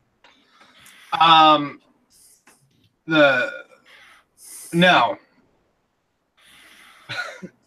Um, 1.19 1.79
the 3.07 3.51
no. 4.73 5.17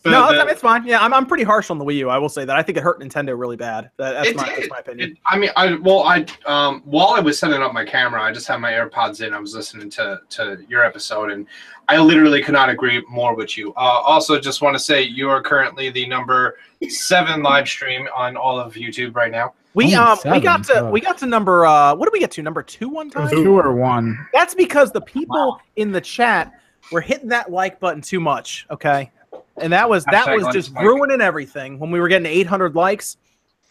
No, 0.06 0.32
the, 0.32 0.46
it's 0.48 0.60
fine. 0.60 0.86
Yeah, 0.86 1.02
I'm, 1.02 1.14
I'm 1.14 1.24
pretty 1.24 1.44
harsh 1.44 1.70
on 1.70 1.78
the 1.78 1.84
Wii 1.84 1.96
U. 1.96 2.10
I 2.10 2.18
will 2.18 2.28
say 2.28 2.44
that. 2.44 2.54
I 2.54 2.62
think 2.62 2.76
it 2.76 2.82
hurt 2.82 3.00
Nintendo 3.00 3.38
really 3.38 3.56
bad. 3.56 3.90
That, 3.96 4.12
that's, 4.12 4.28
it, 4.28 4.36
my, 4.36 4.46
it, 4.48 4.56
that's 4.56 4.70
my 4.70 4.78
opinion. 4.80 5.12
It, 5.12 5.18
I 5.24 5.38
mean, 5.38 5.50
I 5.56 5.74
well, 5.76 6.02
I 6.02 6.26
um, 6.44 6.82
while 6.84 7.08
I 7.08 7.20
was 7.20 7.38
setting 7.38 7.62
up 7.62 7.72
my 7.72 7.84
camera, 7.84 8.22
I 8.22 8.30
just 8.30 8.46
had 8.46 8.58
my 8.58 8.72
AirPods 8.72 9.26
in. 9.26 9.32
I 9.32 9.38
was 9.38 9.54
listening 9.54 9.88
to 9.90 10.20
to 10.30 10.58
your 10.68 10.84
episode, 10.84 11.30
and 11.30 11.46
I 11.88 11.98
literally 11.98 12.42
could 12.42 12.52
not 12.52 12.68
agree 12.68 13.02
more 13.08 13.34
with 13.34 13.56
you. 13.56 13.72
Uh, 13.74 14.02
also, 14.04 14.38
just 14.38 14.60
want 14.60 14.74
to 14.74 14.78
say 14.78 15.02
you 15.02 15.30
are 15.30 15.40
currently 15.40 15.88
the 15.88 16.06
number 16.06 16.58
seven 16.86 17.42
live 17.42 17.66
stream 17.66 18.06
on 18.14 18.36
all 18.36 18.60
of 18.60 18.74
YouTube 18.74 19.16
right 19.16 19.32
now. 19.32 19.54
We 19.72 19.94
um 19.94 20.18
seven. 20.18 20.38
we 20.38 20.40
got 20.44 20.64
to 20.64 20.80
oh. 20.80 20.90
we 20.90 21.00
got 21.00 21.16
to 21.18 21.26
number 21.26 21.64
uh 21.64 21.94
what 21.94 22.06
did 22.06 22.12
we 22.12 22.20
get 22.20 22.30
to 22.32 22.42
number 22.42 22.62
two 22.62 22.90
one 22.90 23.08
time 23.08 23.30
two 23.30 23.58
or 23.58 23.72
one. 23.74 24.26
That's 24.34 24.54
because 24.54 24.92
the 24.92 25.00
people 25.00 25.52
wow. 25.52 25.60
in 25.76 25.92
the 25.92 26.00
chat 26.00 26.52
were 26.92 27.00
hitting 27.00 27.28
that 27.28 27.50
like 27.50 27.80
button 27.80 28.00
too 28.00 28.20
much. 28.20 28.66
Okay 28.70 29.10
and 29.56 29.72
that 29.72 29.88
was 29.88 30.04
that 30.06 30.34
was 30.34 30.46
just 30.52 30.74
ruining 30.74 31.20
everything 31.20 31.78
when 31.78 31.90
we 31.90 32.00
were 32.00 32.08
getting 32.08 32.26
800 32.26 32.74
likes. 32.74 33.16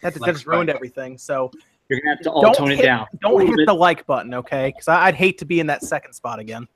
That, 0.02 0.14
that 0.14 0.32
just 0.32 0.46
ruined 0.46 0.70
everything. 0.70 1.18
So 1.18 1.50
you're 1.88 2.00
gonna 2.00 2.16
have 2.16 2.22
to 2.24 2.30
all 2.30 2.54
tone 2.54 2.70
hit, 2.70 2.80
it 2.80 2.82
down. 2.84 3.06
Don't 3.20 3.46
hit 3.46 3.56
bit. 3.56 3.66
the 3.66 3.74
like 3.74 4.06
button, 4.06 4.34
okay? 4.34 4.68
Because 4.68 4.88
I'd 4.88 5.14
hate 5.14 5.38
to 5.38 5.44
be 5.44 5.60
in 5.60 5.66
that 5.68 5.82
second 5.82 6.12
spot 6.12 6.38
again. 6.38 6.68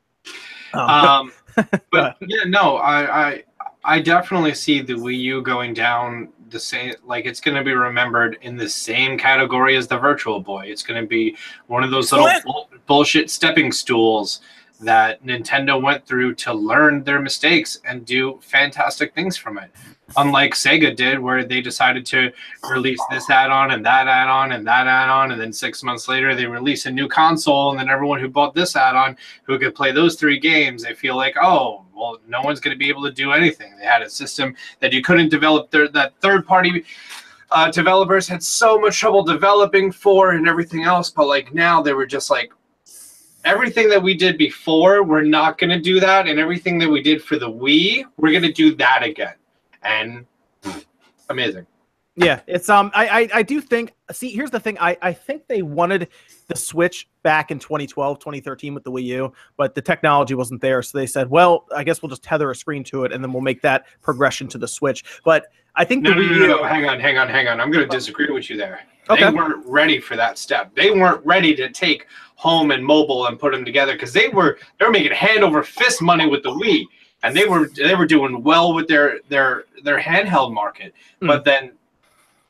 Um, 0.74 0.90
um 0.90 1.32
but 1.90 2.16
yeah, 2.20 2.44
no, 2.47 2.77
I, 2.77 3.28
I 3.28 3.44
I 3.85 4.01
definitely 4.01 4.55
see 4.55 4.81
the 4.81 4.94
Wii 4.94 5.19
U 5.19 5.43
going 5.43 5.74
down 5.74 6.28
the 6.51 6.60
same. 6.60 6.94
Like 7.05 7.27
it's 7.27 7.40
going 7.40 7.56
to 7.56 7.65
be 7.65 7.73
remembered 7.73 8.39
in 8.43 8.56
the 8.56 8.69
same 8.69 9.19
category 9.19 9.77
as 9.77 9.86
the 9.86 9.98
Virtual 9.98 10.40
Boy. 10.40 10.66
It's 10.66 10.82
going 10.82 11.01
to 11.01 11.06
be 11.06 11.36
one 11.66 11.85
of 11.85 11.90
those 11.90 12.12
little 12.12 12.28
bull, 12.44 12.70
bullshit 12.86 13.31
stepping 13.31 13.73
stools 13.73 14.40
that 14.80 15.24
Nintendo 15.24 15.80
went 15.80 16.06
through 16.06 16.34
to 16.36 16.55
learn 16.55 17.02
their 17.02 17.20
mistakes 17.20 17.80
and 17.84 18.06
do 18.06 18.38
fantastic 18.42 19.14
things 19.14 19.36
from 19.36 19.59
it. 19.59 19.70
Unlike 20.16 20.55
Sega 20.55 20.96
did, 20.96 21.18
where 21.18 21.44
they 21.44 21.60
decided 21.60 22.06
to 22.06 22.32
release 22.70 23.00
this 23.10 23.28
add 23.28 23.50
on 23.50 23.72
and 23.72 23.84
that 23.84 24.09
add 24.09 24.28
on 24.28 24.52
and 24.52 24.66
that 24.66 24.86
add 24.86 25.10
on, 25.10 25.32
and 25.32 25.40
then 25.40 25.52
six 25.52 25.82
months 25.82 26.09
later 26.09 26.34
they 26.34 26.46
release 26.46 26.86
a 26.86 26.90
new 26.90 27.09
console, 27.09 27.70
and 27.70 27.78
then 27.78 27.90
everyone 27.90 28.18
who 28.18 28.28
bought 28.28 28.55
this 28.55 28.74
add 28.74 28.96
on 28.96 29.16
who 29.44 29.59
could 29.59 29.74
play 29.74 29.92
those 29.92 30.14
three 30.14 30.38
games, 30.38 30.82
they 30.82 30.94
feel 30.94 31.16
like, 31.16 31.36
oh, 31.42 31.84
well, 31.94 32.18
no 32.26 32.40
one's 32.40 32.60
going 32.60 32.74
to 32.74 32.78
be 32.78 32.88
able 32.88 33.02
to 33.02 33.12
do 33.12 33.32
anything. 33.32 33.76
They 33.76 33.84
had 33.84 34.02
a 34.02 34.09
system 34.09 34.55
that 34.80 34.92
you 34.92 35.02
couldn't 35.02 35.28
develop, 35.28 35.70
their, 35.70 35.88
that 35.88 36.14
third 36.20 36.46
party. 36.46 36.84
Uh, 37.50 37.70
developers 37.70 38.28
had 38.28 38.42
so 38.42 38.78
much 38.78 38.98
trouble 38.98 39.22
developing 39.22 39.90
for 39.90 40.32
and 40.32 40.46
everything 40.46 40.84
else, 40.84 41.10
but 41.10 41.26
like 41.26 41.52
now 41.52 41.82
they 41.82 41.92
were 41.92 42.06
just 42.06 42.30
like, 42.30 42.52
everything 43.44 43.89
that 43.89 44.02
we 44.02 44.15
did 44.15 44.39
before, 44.39 45.02
we're 45.02 45.23
not 45.23 45.59
going 45.59 45.70
to 45.70 45.81
do 45.81 46.01
that. 46.01 46.27
And 46.27 46.39
everything 46.39 46.78
that 46.78 46.89
we 46.89 47.02
did 47.02 47.23
for 47.23 47.39
the 47.39 47.51
Wii, 47.51 48.05
we're 48.16 48.31
going 48.31 48.43
to 48.43 48.52
do 48.52 48.74
that 48.77 49.02
again. 49.02 49.35
And 49.82 50.27
amazing. 51.28 51.66
Yeah, 52.20 52.40
it's 52.48 52.69
um 52.69 52.90
I, 52.94 53.06
I 53.06 53.28
I 53.35 53.43
do 53.44 53.60
think 53.60 53.93
see 54.10 54.31
here's 54.31 54.51
the 54.51 54.59
thing 54.59 54.77
I 54.81 54.97
I 55.01 55.12
think 55.12 55.47
they 55.47 55.62
wanted 55.62 56.09
the 56.48 56.56
Switch 56.56 57.09
back 57.23 57.52
in 57.52 57.60
2012 57.60 58.19
2013 58.19 58.74
with 58.74 58.82
the 58.82 58.90
Wii 58.90 59.05
U 59.05 59.32
but 59.56 59.77
the 59.77 59.82
technology 59.82 60.35
wasn't 60.35 60.60
there 60.60 60.82
so 60.82 60.98
they 60.98 61.06
said 61.06 61.31
well 61.31 61.66
I 61.73 61.85
guess 61.85 62.02
we'll 62.02 62.09
just 62.09 62.24
tether 62.24 62.51
a 62.51 62.56
screen 62.56 62.82
to 62.85 63.05
it 63.05 63.12
and 63.12 63.23
then 63.23 63.32
we'll 63.32 63.43
make 63.43 63.62
that 63.62 63.86
progression 64.02 64.48
to 64.48 64.59
the 64.59 64.66
Switch 64.66 65.05
but 65.24 65.47
I 65.77 65.85
think 65.85 66.02
no, 66.02 66.10
the 66.10 66.16
no, 66.16 66.23
Wii 66.23 66.31
no, 66.31 66.39
no, 66.39 66.56
no, 66.56 66.65
hang 66.65 66.89
on 66.89 66.98
hang 66.98 67.19
on 67.19 67.28
hang 67.28 67.47
on 67.47 67.60
I'm 67.60 67.70
going 67.70 67.89
to 67.89 67.97
disagree 67.97 68.32
with 68.32 68.51
you 68.51 68.56
there 68.56 68.81
okay. 69.10 69.24
they 69.24 69.30
weren't 69.30 69.64
ready 69.66 70.01
for 70.01 70.16
that 70.16 70.39
step 70.39 70.74
they 70.74 70.90
weren't 70.90 71.24
ready 71.24 71.55
to 71.55 71.70
take 71.70 72.06
home 72.36 72.70
and 72.70 72.85
mobile 72.85 73.26
and 73.26 73.39
put 73.39 73.52
them 73.52 73.64
together 73.64 73.93
because 73.93 74.12
they 74.12 74.28
were 74.28 74.59
they 74.78 74.86
were 74.86 74.93
making 74.93 75.12
hand 75.12 75.43
over 75.43 75.62
fist 75.62 76.01
money 76.01 76.26
with 76.26 76.43
the 76.43 76.51
Wii 76.51 76.85
and 77.22 77.36
they 77.36 77.47
were 77.47 77.68
they 77.76 77.94
were 77.94 78.06
doing 78.06 78.43
well 78.43 78.72
with 78.72 78.86
their 78.89 79.20
their 79.28 79.64
their 79.82 80.01
handheld 80.01 80.52
market 80.52 80.94
mm. 81.20 81.26
but 81.26 81.44
then 81.44 81.72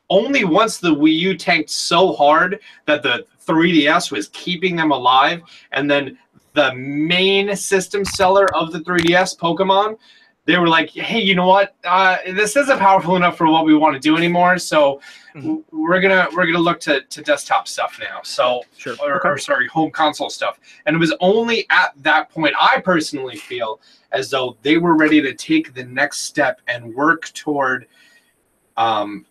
only 0.09 0.43
once 0.43 0.77
the 0.77 0.93
Wii 0.93 1.17
U 1.19 1.37
tanked 1.37 1.69
so 1.69 2.13
hard 2.13 2.59
that 2.85 3.03
the 3.03 3.25
3DS 3.49 4.11
was 4.11 4.29
keeping 4.29 4.75
them 4.75 4.91
alive, 4.91 5.41
and 5.71 5.89
then 5.89 6.17
the 6.53 6.73
main 6.75 7.55
system 7.55 8.03
seller 8.03 8.53
of 8.55 8.71
the 8.71 8.79
3DS, 8.79 9.37
Pokemon, 9.37 9.97
they 10.49 10.57
were 10.57 10.67
like, 10.67 10.89
"Hey, 10.89 11.19
you 11.19 11.35
know 11.35 11.45
what? 11.45 11.75
Uh, 11.83 12.17
this 12.25 12.55
isn't 12.55 12.79
powerful 12.79 13.15
enough 13.15 13.37
for 13.37 13.47
what 13.47 13.65
we 13.65 13.75
want 13.75 13.93
to 13.93 13.99
do 13.99 14.17
anymore. 14.17 14.57
So 14.57 14.99
mm-hmm. 15.35 15.57
we're 15.71 16.01
gonna 16.01 16.27
we're 16.35 16.47
gonna 16.47 16.57
look 16.57 16.79
to, 16.81 17.01
to 17.01 17.21
desktop 17.21 17.67
stuff 17.67 17.99
now. 18.01 18.21
So 18.23 18.63
sure. 18.75 18.95
or, 18.99 19.17
okay. 19.17 19.29
or 19.29 19.37
sorry, 19.37 19.67
home 19.67 19.91
console 19.91 20.27
stuff. 20.31 20.59
And 20.87 20.95
it 20.95 20.99
was 20.99 21.13
only 21.19 21.67
at 21.69 21.93
that 21.97 22.31
point 22.31 22.55
I 22.59 22.81
personally 22.81 23.35
feel 23.35 23.79
as 24.11 24.31
though 24.31 24.57
they 24.63 24.77
were 24.77 24.97
ready 24.97 25.21
to 25.21 25.35
take 25.35 25.75
the 25.75 25.83
next 25.83 26.21
step 26.21 26.61
and 26.67 26.95
work 26.95 27.31
toward 27.33 27.85
um, 28.75 29.27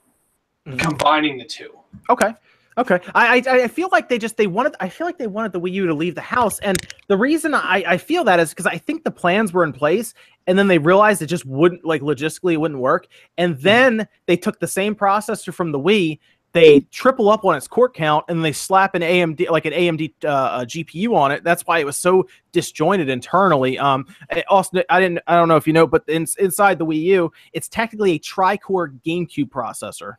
mm-hmm. 0.69 0.77
combining 0.79 1.37
the 1.37 1.45
two. 1.45 1.77
Okay. 2.11 2.33
Okay, 2.79 3.01
I, 3.13 3.43
I, 3.45 3.65
I 3.65 3.69
feel 3.69 3.89
like 3.91 4.09
they 4.09 4.19
just 4.19 4.37
they 4.37 4.47
wanted 4.47 4.77
I 4.79 4.89
feel 4.89 5.07
like 5.07 5.19
they 5.19 5.27
wanted 5.27 5.53
the 5.53 5.61
Wii 5.61 5.73
U 5.73 5.87
to 5.89 5.95
leave 5.95 6.15
the 6.15 6.21
house, 6.21 6.61
and 6.61 6.79
the 7.09 7.17
reason 7.17 7.53
I, 7.53 7.83
I 7.87 7.99
feel 7.99 8.23
that 8.25 8.39
is 8.39 8.51
because 8.51 8.67
I 8.67 8.79
think 8.79 9.03
the 9.03 9.11
plans 9.11 9.53
were 9.53 9.65
in 9.65 9.73
place, 9.73 10.15
and 10.47 10.57
then 10.57 10.69
they 10.69 10.79
realized 10.79 11.21
it 11.21 11.27
just 11.27 11.45
wouldn't 11.45 11.85
like 11.85 12.03
logistically 12.03 12.53
it 12.53 12.59
wouldn't 12.59 12.81
work, 12.81 13.09
and 13.37 13.55
mm-hmm. 13.55 13.63
then 13.65 14.09
they 14.27 14.37
took 14.37 14.61
the 14.61 14.69
same 14.69 14.95
processor 14.95 15.53
from 15.53 15.73
the 15.73 15.79
Wii, 15.79 16.21
they 16.53 16.81
triple 16.93 17.29
up 17.29 17.45
on 17.45 17.57
its 17.57 17.69
core 17.69 17.91
count, 17.91 18.25
and 18.29 18.45
they 18.45 18.53
slap 18.53 18.95
an 18.95 19.03
AMD 19.03 19.51
like 19.51 19.67
an 19.67 19.73
AMD 19.73 20.13
uh, 20.25 20.61
GPU 20.61 21.15
on 21.15 21.33
it. 21.33 21.45
That's 21.45 21.67
why 21.67 21.81
it 21.81 21.85
was 21.85 21.97
so 21.97 22.29
disjointed 22.53 23.09
internally. 23.09 23.79
Um, 23.79 24.07
also 24.49 24.83
I 24.89 25.01
didn't 25.01 25.21
I 25.27 25.35
don't 25.37 25.49
know 25.49 25.57
if 25.57 25.67
you 25.67 25.73
know, 25.73 25.87
but 25.87 26.05
in, 26.09 26.27
inside 26.39 26.79
the 26.79 26.87
Wii 26.87 27.03
U, 27.03 27.33
it's 27.53 27.69
technically 27.69 28.13
a 28.13 28.19
tri-core 28.19 28.91
GameCube 29.05 29.51
processor. 29.51 30.15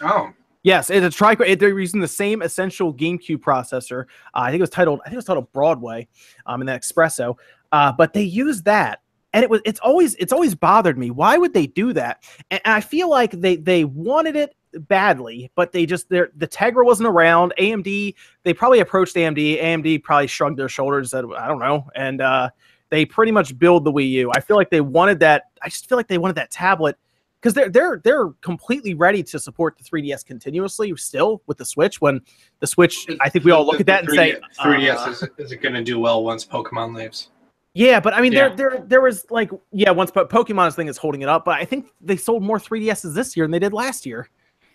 Oh. 0.00 0.32
Yes, 0.62 0.90
it's 0.90 1.04
a 1.04 1.10
tri. 1.10 1.34
They're 1.34 1.78
using 1.78 2.00
the 2.00 2.08
same 2.08 2.40
essential 2.40 2.94
GameCube 2.94 3.38
processor. 3.38 4.04
Uh, 4.34 4.40
I 4.40 4.50
think 4.50 4.60
it 4.60 4.62
was 4.62 4.70
titled. 4.70 5.00
I 5.00 5.04
think 5.04 5.14
it 5.14 5.16
was 5.16 5.24
titled 5.24 5.52
Broadway, 5.52 6.06
um, 6.46 6.60
in 6.60 6.66
that 6.68 6.82
Espresso. 6.82 7.36
Uh, 7.72 7.90
but 7.90 8.12
they 8.12 8.22
use 8.22 8.62
that, 8.62 9.00
and 9.32 9.42
it 9.42 9.50
was. 9.50 9.60
It's 9.64 9.80
always. 9.80 10.14
It's 10.16 10.32
always 10.32 10.54
bothered 10.54 10.98
me. 10.98 11.10
Why 11.10 11.36
would 11.36 11.52
they 11.52 11.66
do 11.66 11.92
that? 11.94 12.24
And 12.50 12.60
I 12.64 12.80
feel 12.80 13.10
like 13.10 13.32
they 13.32 13.56
they 13.56 13.84
wanted 13.84 14.36
it 14.36 14.54
badly, 14.88 15.50
but 15.56 15.72
they 15.72 15.84
just 15.84 16.08
their 16.08 16.30
the 16.36 16.46
Tegra 16.46 16.84
wasn't 16.84 17.08
around. 17.08 17.54
AMD. 17.58 18.14
They 18.44 18.54
probably 18.54 18.80
approached 18.80 19.16
AMD. 19.16 19.60
AMD 19.60 20.02
probably 20.04 20.28
shrugged 20.28 20.58
their 20.58 20.68
shoulders. 20.68 21.10
Said, 21.10 21.24
I 21.36 21.48
don't 21.48 21.58
know, 21.58 21.88
and 21.96 22.20
uh, 22.20 22.50
they 22.90 23.04
pretty 23.04 23.32
much 23.32 23.58
build 23.58 23.84
the 23.84 23.92
Wii 23.92 24.10
U. 24.10 24.30
I 24.36 24.40
feel 24.40 24.56
like 24.56 24.70
they 24.70 24.80
wanted 24.80 25.18
that. 25.20 25.44
I 25.60 25.68
just 25.68 25.88
feel 25.88 25.98
like 25.98 26.08
they 26.08 26.18
wanted 26.18 26.36
that 26.36 26.52
tablet 26.52 26.96
because 27.42 27.54
they're 27.54 27.68
they're 27.68 28.00
they're 28.04 28.28
completely 28.40 28.94
ready 28.94 29.22
to 29.22 29.38
support 29.38 29.76
the 29.76 29.82
3ds 29.84 30.24
continuously 30.24 30.94
still 30.96 31.42
with 31.46 31.58
the 31.58 31.64
switch 31.64 32.00
when 32.00 32.20
the 32.60 32.66
switch 32.66 33.06
i 33.20 33.28
think 33.28 33.44
we 33.44 33.50
all 33.50 33.66
look 33.66 33.80
at 33.80 33.86
that 33.86 34.04
and 34.04 34.10
say 34.14 34.36
3ds 34.60 35.06
uh, 35.06 35.10
is, 35.10 35.24
is 35.38 35.52
it 35.52 35.56
going 35.56 35.74
to 35.74 35.82
do 35.82 35.98
well 35.98 36.22
once 36.22 36.44
pokemon 36.46 36.94
leaves 36.96 37.30
yeah 37.74 37.98
but 37.98 38.14
i 38.14 38.20
mean 38.20 38.32
Yeah. 38.32 38.48
there 38.48 38.56
there 38.70 38.84
there 38.86 39.00
was 39.00 39.26
like 39.30 39.50
yeah 39.72 39.90
once 39.90 40.10
po- 40.12 40.26
pokemon's 40.26 40.76
thing 40.76 40.86
is 40.86 40.96
holding 40.96 41.22
it 41.22 41.28
up 41.28 41.44
but 41.44 41.58
i 41.58 41.64
think 41.64 41.86
they 42.00 42.16
sold 42.16 42.42
more 42.42 42.58
3DSs 42.58 43.12
this 43.14 43.36
year 43.36 43.44
than 43.44 43.50
they 43.50 43.58
did 43.58 43.72
last 43.72 44.06
year 44.06 44.28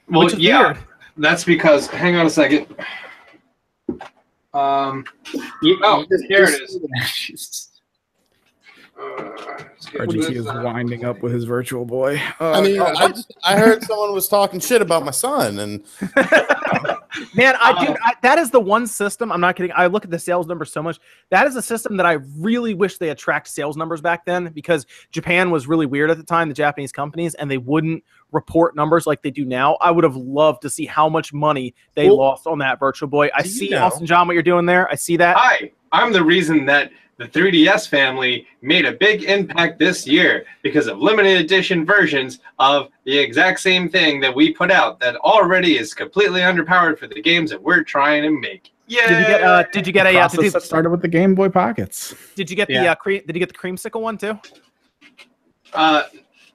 well 0.10 0.26
which 0.26 0.34
is 0.34 0.40
yeah 0.40 0.64
weird 0.74 0.78
that's 1.18 1.44
because 1.46 1.88
hang 1.88 2.16
on 2.16 2.26
a 2.26 2.30
second 2.30 2.68
um 4.54 5.06
You- 5.62 5.80
Oh, 5.84 6.02
you 6.02 6.08
just- 6.10 6.26
here 6.28 6.44
it 6.44 6.60
just- 6.70 7.30
is. 7.30 7.70
Uh, 9.00 9.64
RGT 9.94 10.32
is 10.36 10.46
winding 10.46 11.06
up 11.06 11.22
with 11.22 11.32
his 11.34 11.44
virtual 11.44 11.86
boy. 11.86 12.20
Uh, 12.40 12.52
I 12.54 12.62
mean, 12.62 12.80
oh, 12.80 12.86
I, 12.86 13.14
I 13.44 13.58
heard 13.58 13.84
someone 13.84 14.14
was 14.14 14.28
talking 14.28 14.60
shit 14.60 14.82
about 14.82 15.06
my 15.06 15.12
son, 15.12 15.60
and 15.60 15.84
Man, 17.36 17.56
I 17.60 17.72
Uh, 17.72 17.86
do. 17.86 17.96
I, 18.04 18.14
that 18.22 18.38
is 18.38 18.52
the 18.52 18.60
one 18.60 18.86
system. 18.88 19.32
I'm 19.32 19.42
not 19.42 19.56
kidding. 19.56 19.72
I 19.76 19.88
look 19.88 20.04
at 20.06 20.12
the 20.12 20.20
sales 20.20 20.46
numbers 20.48 20.72
so 20.72 20.84
much. 20.84 21.00
That 21.30 21.48
is 21.48 21.56
a 21.56 21.62
system 21.62 21.98
that 21.98 22.06
I 22.06 22.14
really 22.38 22.74
wish 22.74 22.98
they 22.98 23.08
had 23.08 23.18
tracked 23.18 23.48
sales 23.48 23.76
numbers 23.78 24.02
back 24.02 24.26
then 24.26 24.52
because 24.54 24.86
Japan 25.12 25.50
was 25.52 25.68
really 25.68 25.86
weird 25.86 26.12
at 26.12 26.18
the 26.18 26.24
time, 26.24 26.48
the 26.48 26.54
Japanese 26.54 26.92
companies, 26.92 27.34
and 27.36 27.50
they 27.50 27.58
wouldn't 27.58 28.04
report 28.32 28.76
numbers 28.76 29.08
like 29.08 29.22
they 29.22 29.32
do 29.32 29.46
now. 29.46 29.76
I 29.82 29.90
would 29.92 30.04
have 30.04 30.16
loved 30.16 30.62
to 30.64 30.70
see 30.70 30.86
how 30.86 31.08
much 31.10 31.34
money 31.34 31.74
they 31.96 32.08
Well, 32.08 32.18
lost 32.18 32.46
on 32.46 32.60
that 32.60 32.80
Virtual 32.80 33.08
Boy. 33.08 33.30
I 33.36 33.42
do 33.42 33.50
you 33.50 33.56
see, 33.56 33.70
know- 33.70 33.86
Austin 33.86 34.06
John, 34.06 34.28
what 34.28 34.34
you're 34.34 34.44
doing 34.44 34.66
there. 34.66 34.90
I 34.90 34.96
see 34.96 35.18
that. 35.18 35.38
Hi, 35.38 35.72
I'm 35.92 36.12
the 36.14 36.24
reason 36.24 36.66
that 36.66 36.92
the 37.18 37.26
3DS 37.26 37.90
family 37.90 38.48
made 38.62 38.86
a 38.86 38.92
big 38.92 39.24
impact 39.24 39.80
this 39.80 40.06
year 40.06 40.46
because 40.62 40.88
of 40.88 41.00
limited 41.00 41.42
edition 41.42 41.86
versions 41.86 42.40
of 42.60 42.90
the 43.06 43.18
exact 43.18 43.60
same 43.60 43.90
thing 43.90 44.20
that 44.22 44.34
we 44.34 44.54
put 44.54 44.72
out 44.72 45.00
that 45.00 45.16
already 45.18 45.78
is 45.78 45.94
completely 45.94 46.42
underpowered 46.42 46.98
for 46.98 47.08
the 47.08 47.22
games 47.22 47.50
that 47.50 47.62
we're 47.62 47.84
trying 47.84 48.22
to 48.24 48.30
make. 48.30 48.72
Yeah. 48.88 49.08
Did 49.08 49.20
you 49.20 49.28
get? 49.28 49.44
Uh, 49.44 49.64
did 49.74 49.88
you 49.88 49.94
get 49.94 50.06
a? 50.06 50.10
Uh, 50.10 50.14
process 50.14 50.38
did, 50.38 50.46
you, 50.46 50.52
that 50.52 50.64
started 50.64 50.90
with 50.92 51.02
the 51.02 51.08
Game 51.08 51.36
Boy 51.36 51.50
Pockets. 51.50 52.16
did 52.36 52.50
you 52.50 52.56
get 52.56 52.68
the? 52.68 52.78
Uh, 52.88 52.96
cream, 52.96 53.22
did 53.26 53.36
you 53.36 53.40
get 53.40 53.50
the 53.50 53.56
creamsicle 53.56 54.00
one 54.00 54.18
too? 54.18 54.40
Uh, 55.74 56.04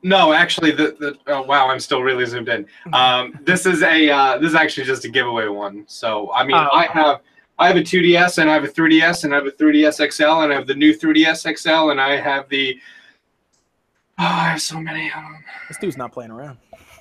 no, 0.02 0.32
actually, 0.32 0.72
the, 0.72 0.97
the 0.98 1.18
oh, 1.28 1.43
wow, 1.43 1.68
I'm 1.68 1.78
still 1.78 2.02
really 2.02 2.24
zoomed 2.26 2.48
in. 2.48 2.66
Um, 2.93 3.39
this 3.43 3.66
is 3.66 3.82
a 3.82 4.10
uh, 4.10 4.39
this 4.39 4.48
is 4.51 4.55
actually 4.55 4.84
just 4.84 5.05
a 5.05 5.09
giveaway 5.09 5.48
one. 5.48 5.84
So 5.86 6.32
I 6.32 6.44
mean, 6.44 6.56
Oh. 6.56 6.68
I 6.72 6.86
have 6.86 7.20
I 7.62 7.68
have 7.68 7.76
a 7.76 7.80
2DS 7.80 8.39
and 8.39 8.51
I 8.51 8.55
have 8.55 8.64
a 8.64 8.68
3DS 8.68 9.22
and 9.22 9.32
I 9.32 9.36
have 9.36 9.47
a 9.47 9.52
3DS 9.52 10.12
XL 10.12 10.43
and 10.43 10.52
I 10.52 10.56
have 10.56 10.66
the 10.66 10.74
new 10.74 10.93
3DS 10.93 11.56
XL 11.56 11.90
and 11.90 12.01
I 12.01 12.16
have 12.16 12.48
the 12.48 12.76
oh, 14.18 14.24
I 14.24 14.48
have 14.48 14.60
so 14.60 14.80
many. 14.80 15.12
Um, 15.12 15.44
This 15.68 15.78
dude's 15.78 15.97
not 15.97 16.10
playing 16.10 16.32
around. 16.32 16.59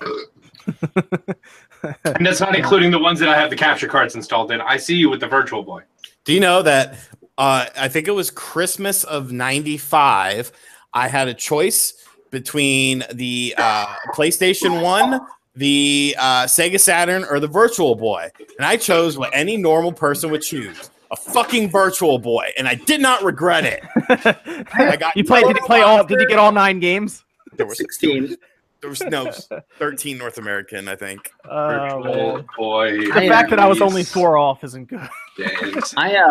and 2.04 2.24
that's 2.24 2.38
not 2.38 2.54
including 2.54 2.92
the 2.92 2.98
ones 3.00 3.18
that 3.18 3.28
I 3.28 3.36
have 3.36 3.50
the 3.50 3.56
capture 3.56 3.88
cards 3.88 4.14
installed 4.14 4.52
in. 4.52 4.60
I 4.60 4.76
see 4.76 4.94
you 4.94 5.10
with 5.10 5.18
the 5.18 5.26
Virtual 5.26 5.64
Boy. 5.64 5.82
do 6.24 6.32
you 6.32 6.38
know 6.38 6.62
that? 6.62 6.96
Uh, 7.36 7.66
I 7.76 7.88
think 7.88 8.06
it 8.06 8.12
was 8.12 8.30
Christmas 8.30 9.02
of 9.02 9.32
'95. 9.32 10.52
I 10.94 11.08
had 11.08 11.26
a 11.26 11.34
choice 11.34 11.94
between 12.30 13.02
the 13.12 13.54
uh, 13.58 13.86
PlayStation 14.14 14.80
One, 14.80 15.26
the 15.54 16.16
uh, 16.18 16.44
Sega 16.44 16.80
Saturn, 16.80 17.24
or 17.24 17.38
the 17.40 17.46
Virtual 17.48 17.94
Boy, 17.94 18.30
and 18.58 18.66
I 18.66 18.76
chose 18.76 19.18
what 19.18 19.30
any 19.34 19.56
normal 19.56 19.92
person 19.92 20.30
would 20.30 20.42
choose: 20.42 20.90
a 21.10 21.16
fucking 21.16 21.70
Virtual 21.70 22.18
Boy, 22.18 22.50
and 22.56 22.66
I 22.66 22.74
did 22.74 23.00
not 23.00 23.22
regret 23.22 23.64
it. 23.64 23.82
I 24.74 24.96
got 24.96 25.16
you 25.16 25.24
played? 25.24 25.46
Did 25.46 25.56
you 25.56 25.62
play 25.66 25.82
all? 25.82 26.04
Did 26.04 26.20
you 26.20 26.26
get 26.28 26.38
all 26.38 26.52
nine 26.52 26.80
games? 26.80 27.24
There 27.56 27.66
were 27.66 27.74
16. 27.74 28.36
there 28.80 28.88
was 28.88 29.02
no 29.02 29.30
13 29.78 30.16
North 30.16 30.38
American, 30.38 30.88
I 30.88 30.96
think. 30.96 31.30
Oh, 31.48 32.00
Virtual. 32.02 32.44
Boy. 32.56 32.98
the 33.08 33.12
I, 33.12 33.28
fact 33.28 33.50
that 33.50 33.58
I 33.60 33.66
was 33.68 33.82
only 33.82 34.04
four 34.04 34.38
off 34.38 34.64
isn't 34.64 34.86
good. 34.88 35.06
Days. 35.36 35.92
I 35.96 36.16
uh, 36.16 36.28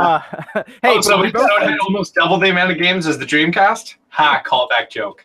Uh, 0.55 0.63
hey, 0.81 0.97
oh, 0.97 1.01
so 1.01 1.17
we 1.17 1.27
we 1.27 1.31
both- 1.31 1.47
had 1.61 1.77
almost 1.79 2.15
double 2.15 2.39
the 2.39 2.49
amount 2.49 2.71
of 2.71 2.79
games 2.79 3.05
as 3.05 3.19
the 3.19 3.25
Dreamcast. 3.25 3.95
Ha! 4.09 4.41
Callback 4.45 4.89
joke. 4.89 5.23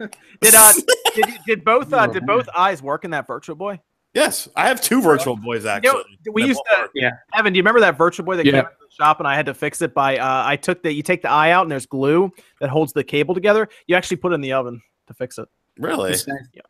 did 0.40 0.54
uh 0.54 0.72
did, 1.14 1.26
did 1.46 1.64
both 1.64 1.92
uh 1.92 2.06
did 2.06 2.26
both 2.26 2.48
eyes 2.56 2.82
work 2.82 3.04
in 3.04 3.10
that 3.12 3.26
virtual 3.26 3.56
boy? 3.56 3.80
Yes, 4.14 4.48
I 4.56 4.66
have 4.68 4.80
two 4.80 5.02
Virtual 5.02 5.36
Boys 5.36 5.66
actually. 5.66 5.98
know, 6.26 6.32
we 6.32 6.44
used 6.44 6.60
to- 6.70 6.88
yeah. 6.94 7.10
Evan, 7.36 7.52
do 7.52 7.58
you 7.58 7.60
remember 7.62 7.80
that 7.80 7.96
virtual 7.98 8.24
boy 8.24 8.36
that 8.36 8.46
Yeah. 8.46 8.52
came 8.52 8.58
into 8.60 8.70
the 8.80 8.90
shop 8.90 9.18
and 9.20 9.28
I 9.28 9.36
had 9.36 9.46
to 9.46 9.54
fix 9.54 9.82
it 9.82 9.92
by 9.94 10.16
uh 10.16 10.42
I 10.46 10.56
took 10.56 10.82
the 10.82 10.92
you 10.92 11.02
take 11.02 11.22
the 11.22 11.30
eye 11.30 11.50
out 11.50 11.62
and 11.62 11.70
there's 11.70 11.86
glue 11.86 12.32
that 12.60 12.70
holds 12.70 12.92
the 12.94 13.04
cable 13.04 13.34
together. 13.34 13.68
You 13.86 13.96
actually 13.96 14.16
put 14.16 14.32
it 14.32 14.36
in 14.36 14.40
the 14.40 14.52
oven 14.54 14.80
to 15.08 15.14
fix 15.14 15.38
it. 15.38 15.46
Really? 15.78 16.14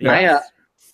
Yeah. 0.01 0.11
I, 0.13 0.25
uh, 0.27 0.41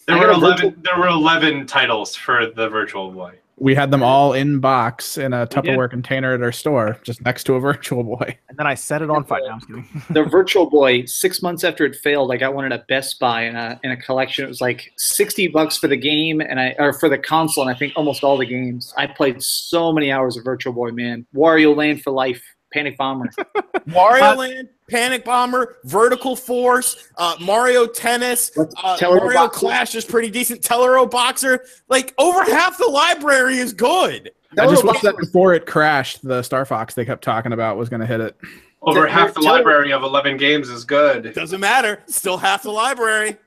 There 0.06 0.16
I 0.16 0.20
were 0.20 0.30
eleven. 0.32 0.68
virtual- 0.70 0.82
There 0.82 0.98
were 0.98 1.08
eleven 1.08 1.66
titles 1.66 2.14
for 2.14 2.46
the 2.54 2.68
Virtual 2.68 3.10
Boy. 3.10 3.38
We 3.56 3.74
had 3.74 3.90
them 3.90 4.02
all 4.02 4.32
in 4.32 4.58
box 4.60 5.16
in 5.16 5.32
a. 5.32 5.46
Tupperware 5.46 5.88
container 5.88 6.34
at 6.34 6.42
our 6.42 6.50
store, 6.50 6.98
just 7.04 7.22
next 7.24 7.44
to 7.44 7.54
a 7.54 7.60
Virtual 7.70 8.02
Boy. 8.02 8.36
And 8.48 8.58
then 8.58 8.66
I 8.66 8.74
set 8.74 9.00
it 9.02 9.10
on 9.10 9.24
fire. 9.24 9.40
No, 9.44 9.50
I'm 9.52 9.58
just 9.60 9.68
kidding. 9.68 10.02
the 10.10 10.24
Virtual 10.30 10.68
Boy, 10.68 11.04
six 11.04 11.40
months 11.42 11.62
after 11.62 11.84
it 11.84 11.94
failed, 11.96 12.32
I 12.32 12.36
got 12.36 12.54
one 12.54 12.64
at 12.64 12.72
a 12.72 12.84
Best 12.88 13.20
Buy 13.20 13.42
in 13.44 13.54
a 13.54 13.78
in 13.84 13.92
a 13.92 13.96
collection. 13.96 14.44
It 14.44 14.48
was 14.48 14.60
like 14.60 14.92
sixty 14.96 15.46
bucks 15.48 15.76
for 15.78 15.86
the 15.88 15.96
game 15.96 16.40
and 16.40 16.58
I 16.58 16.74
or 16.78 16.92
for 16.92 17.08
the 17.08 17.18
console, 17.18 17.66
and 17.66 17.74
I 17.74 17.78
think 17.78 17.92
almost 17.96 18.24
all 18.24 18.36
the 18.36 18.46
games. 18.46 18.92
I 18.96 19.06
played 19.06 19.42
so 19.42 19.92
many 19.92 20.10
hours 20.10 20.36
of 20.36 20.44
Virtual 20.44 20.72
Boy, 20.72 20.90
man. 20.90 21.24
Wario 21.34 21.76
Land 21.76 22.02
for 22.02 22.10
life, 22.10 22.42
Panic 22.72 22.96
Bomber. 22.98 23.30
Wario 23.88 24.32
Uh, 24.32 24.36
Land, 24.36 24.68
Panic 24.90 25.24
Bomber, 25.24 25.76
Vertical 25.84 26.36
Force, 26.36 27.08
uh, 27.16 27.36
Mario 27.40 27.86
Tennis, 27.86 28.56
uh, 28.58 28.64
Tellero 28.96 29.18
Mario 29.18 29.34
Boxer. 29.34 29.58
Clash 29.58 29.94
is 29.94 30.04
pretty 30.04 30.30
decent. 30.30 30.60
Teleroboxer, 30.60 31.60
like 31.88 32.14
over 32.18 32.44
half 32.44 32.76
the 32.78 32.86
library 32.86 33.58
is 33.58 33.72
good. 33.72 34.30
I 34.58 34.66
just 34.66 34.82
Tellero 34.82 34.92
wish 34.92 35.00
that 35.02 35.16
before 35.16 35.54
it 35.54 35.66
crashed, 35.66 36.22
the 36.22 36.42
Star 36.42 36.64
Fox 36.64 36.94
they 36.94 37.04
kept 37.04 37.24
talking 37.24 37.52
about 37.52 37.76
was 37.76 37.88
going 37.88 38.00
to 38.00 38.06
hit 38.06 38.20
it. 38.20 38.36
Over 38.82 39.06
half 39.06 39.32
the 39.32 39.40
library 39.40 39.92
of 39.92 40.02
eleven 40.02 40.36
games 40.36 40.68
is 40.68 40.84
good. 40.84 41.32
Doesn't 41.34 41.60
matter, 41.60 42.02
still 42.06 42.36
half 42.36 42.62
the 42.62 42.70
library. 42.70 43.38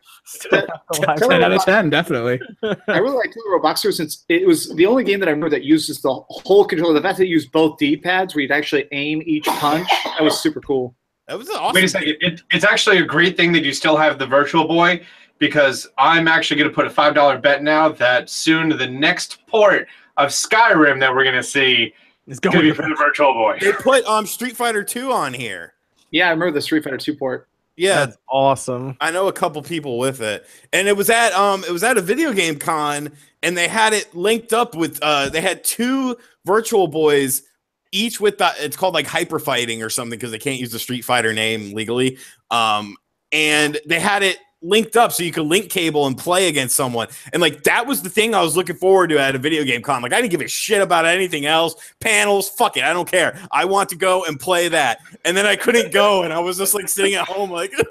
Tell- 0.42 0.68
10 1.16 1.42
out 1.42 1.54
of 1.54 1.64
10, 1.64 1.90
definitely. 1.90 2.40
I 2.64 2.98
really 2.98 3.16
like 3.16 3.34
Teleroboxer 3.34 3.94
since 3.94 4.26
it 4.28 4.46
was 4.46 4.74
the 4.76 4.86
only 4.86 5.06
game 5.06 5.22
that 5.22 5.30
I 5.30 5.32
remember 5.32 5.50
that 5.52 5.64
uses 5.64 6.02
the 6.02 6.14
whole 6.14 6.66
controller. 6.66 6.94
The 6.94 7.02
fact 7.02 7.18
that 7.20 7.26
it 7.26 7.30
used 7.30 7.52
both 7.54 7.78
D 7.78 7.96
pads 7.96 8.36
where 8.36 8.42
you'd 8.42 8.52
actually 8.52 8.88
aim 8.92 9.22
each 9.26 9.46
punch, 9.46 9.88
that 10.04 10.22
was 10.22 10.38
super 10.40 10.60
cool. 10.60 10.96
That 11.28 11.38
was 11.38 11.50
awesome. 11.50 11.76
Wait 11.76 11.84
a 11.84 11.90
second. 11.90 12.18
It, 12.22 12.42
it's 12.52 12.64
actually 12.64 13.00
a 13.00 13.06
great 13.06 13.36
thing 13.36 13.52
that 13.54 13.64
you 13.64 13.74
still 13.74 13.98
have 13.98 14.18
the 14.18 14.26
Virtual 14.26 14.68
Boy 14.68 15.06
because 15.40 15.88
I'm 15.98 16.28
actually 16.28 16.58
going 16.58 16.70
to 16.70 16.76
put 16.76 16.88
a 16.88 16.90
five 16.90 17.14
dollar 17.16 17.38
bet 17.38 17.64
now 17.64 17.90
that 17.90 18.30
soon 18.30 18.70
the 18.70 18.88
next 18.88 19.46
port 19.48 19.88
of 20.18 20.30
Skyrim 20.30 21.00
that 21.00 21.14
we're 21.14 21.24
going 21.24 21.36
to 21.36 21.44
see 21.44 21.94
is 22.28 22.40
going 22.40 22.56
to 22.56 22.62
be 22.62 22.72
for 22.72 22.84
the 22.84 22.96
Virtual 22.96 23.34
Boy. 23.34 23.58
They 23.60 23.74
put 23.74 24.06
um 24.06 24.26
Street 24.26 24.56
Fighter 24.56 24.84
2 24.84 25.12
on 25.12 25.34
here. 25.34 25.74
Yeah, 26.12 26.28
I 26.28 26.32
remember 26.32 26.54
the 26.54 26.62
Street 26.62 26.84
Fighter 26.84 26.98
2 26.98 27.16
port. 27.16 27.48
Yeah, 27.76 28.06
That's 28.06 28.18
awesome. 28.28 28.98
I 29.00 29.12
know 29.12 29.28
a 29.28 29.34
couple 29.34 29.62
people 29.62 30.00
with 30.00 30.20
it, 30.20 30.48
and 30.74 30.88
it 30.88 30.98
was 30.98 31.12
at 31.12 31.32
um 31.34 31.64
it 31.64 31.72
was 31.72 31.84
at 31.84 31.98
a 31.98 32.02
video 32.02 32.34
game 32.34 32.58
con, 32.58 33.12
and 33.44 33.56
they 33.56 33.68
had 33.68 33.94
it 33.94 34.16
linked 34.16 34.52
up 34.52 34.76
with 34.76 34.98
uh 35.04 35.30
they 35.30 35.42
had 35.42 35.64
two 35.64 36.18
Virtual 36.46 36.88
Boys, 36.88 37.44
each 37.98 38.20
with 38.20 38.38
the 38.38 38.52
it's 38.60 38.78
called 38.78 38.94
like 38.94 39.08
Hyper 39.08 39.40
Fighting 39.40 39.82
or 39.84 39.90
something 39.90 40.18
because 40.18 40.32
they 40.32 40.40
can't 40.40 40.60
use 40.60 40.72
the 40.72 40.80
Street 40.80 41.04
Fighter 41.04 41.34
name 41.34 41.74
legally, 41.74 42.18
um 42.52 42.96
and 43.32 43.80
they 43.86 44.00
had 44.00 44.24
it 44.24 44.38
linked 44.64 44.98
up 44.98 45.12
so 45.12 45.22
you 45.22 45.32
could 45.32 45.46
link 45.46 45.70
cable 45.70 46.08
and 46.08 46.18
play 46.18 46.48
against 46.48 46.76
someone, 46.76 47.08
and 47.34 47.42
like 47.42 47.64
that 47.64 47.86
was 47.88 48.02
the 48.02 48.10
thing 48.10 48.34
I 48.34 48.42
was 48.42 48.56
looking 48.56 48.76
forward 48.76 49.10
to 49.10 49.20
at 49.20 49.36
a 49.36 49.40
video 49.40 49.64
game 49.64 49.82
con. 49.82 50.02
Like 50.02 50.14
I 50.14 50.22
didn't 50.22 50.32
give 50.32 50.42
a 50.42 50.48
shit 50.48 50.82
about 50.82 51.06
anything 51.06 51.46
else, 51.46 51.76
panels, 52.00 52.50
fuck 52.50 52.78
it, 52.78 52.84
I 52.84 52.94
don't 52.94 53.10
care. 53.10 53.40
I 53.52 53.66
want 53.66 53.90
to 53.90 53.96
go 53.96 54.26
and 54.26 54.40
play 54.40 54.68
that, 54.70 55.00
and 55.26 55.36
then 55.36 55.46
I 55.46 55.56
couldn't 55.56 55.92
go, 55.92 56.24
and 56.24 56.34
I 56.34 56.40
was 56.40 56.58
just 56.58 56.74
like 56.74 56.90
sitting 56.90 57.16
at 57.16 57.28
home 57.28 57.52
like. 57.52 57.74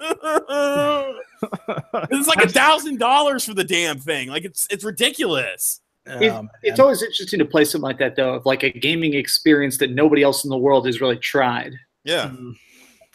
It's 2.10 2.28
like 2.28 2.44
a 2.44 2.48
thousand 2.48 2.98
dollars 2.98 3.44
for 3.44 3.54
the 3.54 3.64
damn 3.64 3.98
thing. 3.98 4.28
Like 4.28 4.44
it's 4.44 4.66
it's 4.70 4.84
ridiculous. 4.84 5.80
It- 6.06 6.30
Um, 6.30 6.48
it's 6.62 6.78
always 6.78 7.02
interesting 7.02 7.38
to 7.40 7.44
play 7.44 7.64
something 7.64 7.82
like 7.86 7.98
that, 7.98 8.14
though, 8.16 8.34
of 8.34 8.46
like 8.46 8.62
a 8.62 8.70
gaming 8.70 9.14
experience 9.14 9.76
that 9.78 9.90
nobody 9.90 10.22
else 10.22 10.44
in 10.44 10.50
the 10.50 10.56
world 10.58 10.86
has 10.86 11.00
really 11.00 11.18
tried. 11.18 11.74
Yeah. 12.04 12.30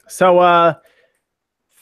so 0.07 0.39
uh 0.39 0.73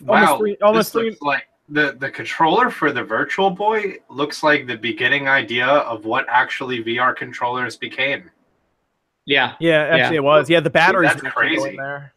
Wow, 0.02 0.14
almost 0.24 0.40
three 0.40 0.58
almost 0.62 0.94
this 0.94 1.02
three 1.02 1.10
looks 1.10 1.22
like 1.24 1.44
the 1.68 1.96
the 2.00 2.10
controller 2.12 2.70
for 2.70 2.92
the 2.92 3.04
Virtual 3.04 3.50
Boy 3.50 3.98
looks 4.10 4.44
like 4.44 4.66
the 4.68 4.78
beginning 4.78 5.28
idea 5.28 5.66
of 5.68 6.06
what 6.06 6.26
actually 6.30 6.84
VR 6.84 7.16
controllers 7.16 7.76
became. 7.76 8.30
Yeah. 9.26 9.56
yeah, 9.60 9.90
actually 9.92 10.18
it 10.18 10.24
was. 10.24 10.50
Yeah, 10.50 10.60
the 10.62 10.70
batteries 10.70 11.10
that's 11.12 11.22
crazy. 11.34 11.76
there. 11.76 12.14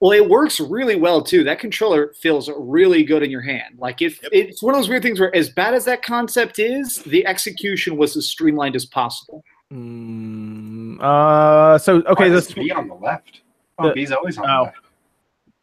Well, 0.00 0.12
it 0.12 0.28
works 0.28 0.60
really 0.60 0.94
well 0.96 1.22
too. 1.22 1.42
That 1.42 1.58
controller 1.58 2.12
feels 2.14 2.48
really 2.56 3.02
good 3.02 3.22
in 3.22 3.30
your 3.30 3.40
hand. 3.40 3.78
Like 3.78 4.00
if 4.00 4.22
Yep. 4.22 4.30
it's 4.32 4.62
one 4.62 4.74
of 4.74 4.78
those 4.80 4.88
weird 4.88 5.02
things 5.02 5.18
where, 5.18 5.34
as 5.34 5.50
bad 5.50 5.74
as 5.74 5.84
that 5.86 6.02
concept 6.02 6.58
is, 6.60 6.98
the 6.98 7.26
execution 7.26 7.96
was 7.96 8.16
as 8.16 8.28
streamlined 8.28 8.76
as 8.76 8.86
possible. 8.86 9.42
Mm, 9.72 11.00
uh 11.02 11.76
so 11.78 11.96
okay, 11.96 12.24
Why 12.24 12.28
this 12.28 12.48
is 12.48 12.54
B 12.54 12.70
on 12.70 12.88
the 12.88 12.94
left. 12.94 13.42
Oh, 13.78 13.88
the- 13.88 13.94
B's 13.94 14.12
always 14.12 14.38
on 14.38 14.44
oh. 14.48 14.48
the 14.48 14.62
left. 14.64 14.76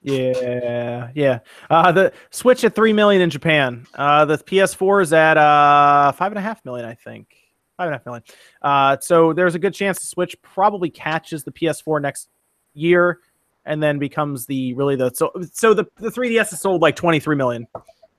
Yeah, 0.08 1.10
yeah. 1.16 1.40
Uh, 1.68 1.92
the 1.92 2.14
Switch 2.30 2.64
at 2.64 2.76
three 2.76 2.94
million 2.94 3.24
in 3.24 3.32
Japan. 3.32 3.88
Uh, 3.96 4.24
the 4.26 4.38
PS4 4.38 5.02
is 5.02 5.14
at 5.14 5.36
uh 5.38 6.12
five 6.12 6.32
and 6.32 6.38
a 6.38 6.42
half 6.42 6.64
million, 6.64 6.86
I 6.86 6.94
think. 6.94 7.36
Five 7.78 7.88
and 7.88 7.96
a 7.96 7.98
half 7.98 8.06
million. 8.06 8.24
Uh, 8.62 8.98
so 9.02 9.34
there's 9.34 9.56
a 9.56 9.60
good 9.60 9.74
chance 9.74 10.00
the 10.00 10.06
Switch 10.06 10.36
probably 10.44 10.92
catches 10.92 11.44
the 11.44 11.52
PS4 11.52 12.02
next 12.04 12.30
year, 12.76 13.20
and 13.66 13.82
then 13.82 14.00
becomes 14.00 14.46
the 14.46 14.74
really 14.74 14.96
the 14.96 15.12
so 15.14 15.32
so 15.52 15.74
the 15.74 15.86
the 15.98 16.10
3DS 16.10 16.54
is 16.54 16.60
sold 16.60 16.82
like 16.82 16.96
23 16.96 17.36
million 17.36 17.68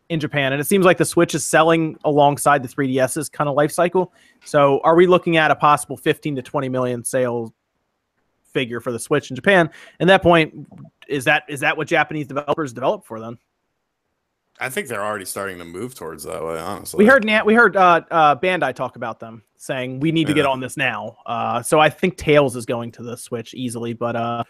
in 0.08 0.20
Japan, 0.20 0.52
and 0.52 0.60
it 0.60 0.64
seems 0.64 0.84
like 0.84 0.98
the 0.98 1.04
Switch 1.04 1.34
is 1.34 1.44
selling 1.44 1.98
alongside 2.04 2.62
the 2.62 2.68
3DS's 2.68 3.28
kind 3.28 3.48
of 3.48 3.56
life 3.56 3.72
cycle. 3.72 4.12
So 4.44 4.80
are 4.84 4.94
we 4.94 5.06
looking 5.06 5.36
at 5.36 5.50
a 5.50 5.56
possible 5.56 5.96
15 5.96 6.36
to 6.36 6.42
20 6.42 6.68
million 6.68 7.04
sales 7.04 7.50
figure 8.52 8.80
for 8.80 8.92
the 8.92 8.98
Switch 8.98 9.30
in 9.30 9.36
Japan? 9.36 9.70
And 9.98 10.08
that 10.08 10.22
point, 10.22 10.54
is 11.08 11.24
that 11.24 11.44
is 11.48 11.60
that 11.60 11.76
what 11.76 11.88
Japanese 11.88 12.26
developers 12.26 12.72
develop 12.72 13.04
for 13.04 13.20
them? 13.20 13.38
I 14.58 14.70
think 14.70 14.88
they're 14.88 15.04
already 15.04 15.26
starting 15.26 15.58
to 15.58 15.66
move 15.66 15.94
towards 15.94 16.24
that 16.24 16.42
way. 16.42 16.58
Honestly, 16.58 16.96
We 16.96 17.06
heard 17.06 17.24
we 17.44 17.54
heard 17.54 17.76
uh, 17.76 18.00
uh, 18.10 18.36
Bandai 18.36 18.74
talk 18.74 18.96
about 18.96 19.20
them 19.20 19.42
saying 19.58 20.00
we 20.00 20.12
need 20.12 20.26
to 20.28 20.34
get 20.34 20.46
on 20.46 20.60
this 20.60 20.76
now. 20.76 21.16
Uh, 21.26 21.62
so 21.62 21.78
I 21.78 21.90
think 21.90 22.16
Tales 22.16 22.56
is 22.56 22.64
going 22.64 22.92
to 22.92 23.02
the 23.02 23.16
Switch 23.16 23.52
easily, 23.54 23.92
but 23.92 24.16
uh, 24.16 24.44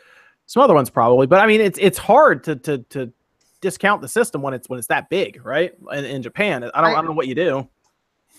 some 0.47 0.63
other 0.63 0.75
ones 0.75 0.91
probably. 0.91 1.27
But 1.27 1.41
I 1.41 1.47
mean, 1.47 1.61
it's 1.61 1.79
it's 1.79 1.99
hard 1.99 2.45
to 2.45 2.57
to 2.57 2.79
to 2.79 3.13
discount 3.61 4.01
the 4.01 4.09
system 4.09 4.43
when 4.43 4.55
it's 4.55 4.69
when 4.69 4.79
it's 4.79 4.89
that 4.89 5.09
big, 5.11 5.45
right? 5.45 5.75
In, 5.93 6.05
in 6.05 6.23
Japan, 6.23 6.65
I 6.65 6.81
don't 6.81 6.91
I, 6.91 6.95
don't 6.95 7.07
know 7.07 7.13
what 7.13 7.29
you 7.29 7.35
do. 7.35 7.69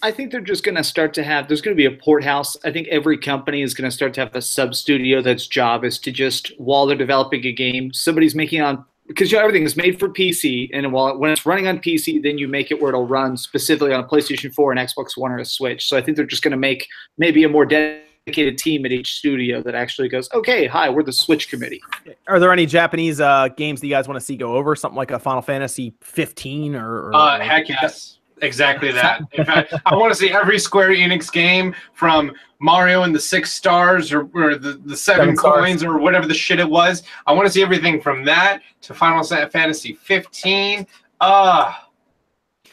I 0.01 0.11
think 0.11 0.31
they're 0.31 0.41
just 0.41 0.63
going 0.63 0.75
to 0.75 0.83
start 0.83 1.13
to 1.15 1.23
have. 1.23 1.47
There's 1.47 1.61
going 1.61 1.75
to 1.75 1.77
be 1.77 1.85
a 1.85 1.97
port 1.97 2.23
house. 2.23 2.55
I 2.63 2.71
think 2.71 2.87
every 2.89 3.17
company 3.17 3.63
is 3.63 3.73
going 3.73 3.89
to 3.89 3.95
start 3.95 4.13
to 4.15 4.21
have 4.21 4.35
a 4.35 4.41
sub 4.41 4.75
studio 4.75 5.21
that's 5.21 5.47
job 5.47 5.83
is 5.83 5.97
to 5.99 6.11
just 6.11 6.51
while 6.59 6.85
they're 6.85 6.97
developing 6.97 7.45
a 7.45 7.51
game, 7.51 7.91
somebody's 7.93 8.35
making 8.35 8.61
on 8.61 8.85
because 9.07 9.31
you 9.31 9.37
know, 9.37 9.43
everything 9.43 9.63
is 9.63 9.77
made 9.77 9.99
for 9.99 10.09
PC, 10.09 10.69
and 10.73 10.91
while 10.91 11.17
when 11.17 11.31
it's 11.31 11.45
running 11.45 11.67
on 11.67 11.79
PC, 11.79 12.21
then 12.21 12.37
you 12.37 12.47
make 12.47 12.71
it 12.71 12.81
where 12.81 12.89
it'll 12.89 13.07
run 13.07 13.37
specifically 13.37 13.93
on 13.93 14.01
a 14.01 14.07
PlayStation 14.07 14.53
4, 14.53 14.73
and 14.73 14.79
Xbox 14.79 15.17
One, 15.17 15.31
or 15.31 15.37
a 15.37 15.45
Switch. 15.45 15.87
So 15.87 15.97
I 15.97 16.01
think 16.01 16.17
they're 16.17 16.25
just 16.25 16.43
going 16.43 16.51
to 16.51 16.57
make 16.57 16.87
maybe 17.17 17.43
a 17.45 17.49
more 17.49 17.65
dedicated 17.65 18.06
team 18.31 18.85
at 18.85 18.91
each 18.91 19.15
studio 19.15 19.61
that 19.61 19.75
actually 19.75 20.09
goes, 20.09 20.29
okay, 20.33 20.67
hi, 20.67 20.89
we're 20.89 21.03
the 21.03 21.13
Switch 21.13 21.49
committee. 21.49 21.81
Are 22.27 22.39
there 22.39 22.51
any 22.51 22.65
Japanese 22.65 23.19
uh, 23.19 23.49
games 23.49 23.81
that 23.81 23.87
you 23.87 23.93
guys 23.93 24.07
want 24.07 24.19
to 24.19 24.25
see 24.25 24.35
go 24.35 24.55
over? 24.55 24.75
Something 24.75 24.97
like 24.97 25.11
a 25.11 25.19
Final 25.19 25.41
Fantasy 25.41 25.93
15 26.01 26.75
or, 26.75 27.07
or 27.07 27.15
Uh, 27.15 27.39
heck 27.39 27.69
yes. 27.69 28.19
Exactly 28.41 28.91
that. 28.91 29.21
In 29.33 29.45
fact, 29.45 29.73
I 29.85 29.95
want 29.95 30.13
to 30.13 30.15
see 30.19 30.31
every 30.31 30.59
Square 30.59 30.89
Enix 30.89 31.31
game 31.31 31.75
from 31.93 32.33
Mario 32.59 33.03
and 33.03 33.13
the 33.13 33.19
Six 33.19 33.51
Stars 33.51 34.13
or, 34.13 34.29
or 34.33 34.55
the, 34.55 34.73
the 34.85 34.95
Seven, 34.95 35.35
Seven 35.35 35.37
Coins 35.37 35.83
or 35.83 35.97
whatever 35.97 36.27
the 36.27 36.35
shit 36.35 36.59
it 36.59 36.69
was. 36.69 37.03
I 37.25 37.33
want 37.33 37.47
to 37.47 37.51
see 37.51 37.63
everything 37.63 37.99
from 37.99 38.23
that 38.25 38.61
to 38.81 38.93
Final 38.93 39.23
Fantasy 39.23 39.93
15. 39.93 40.85
Uh, 41.19 41.73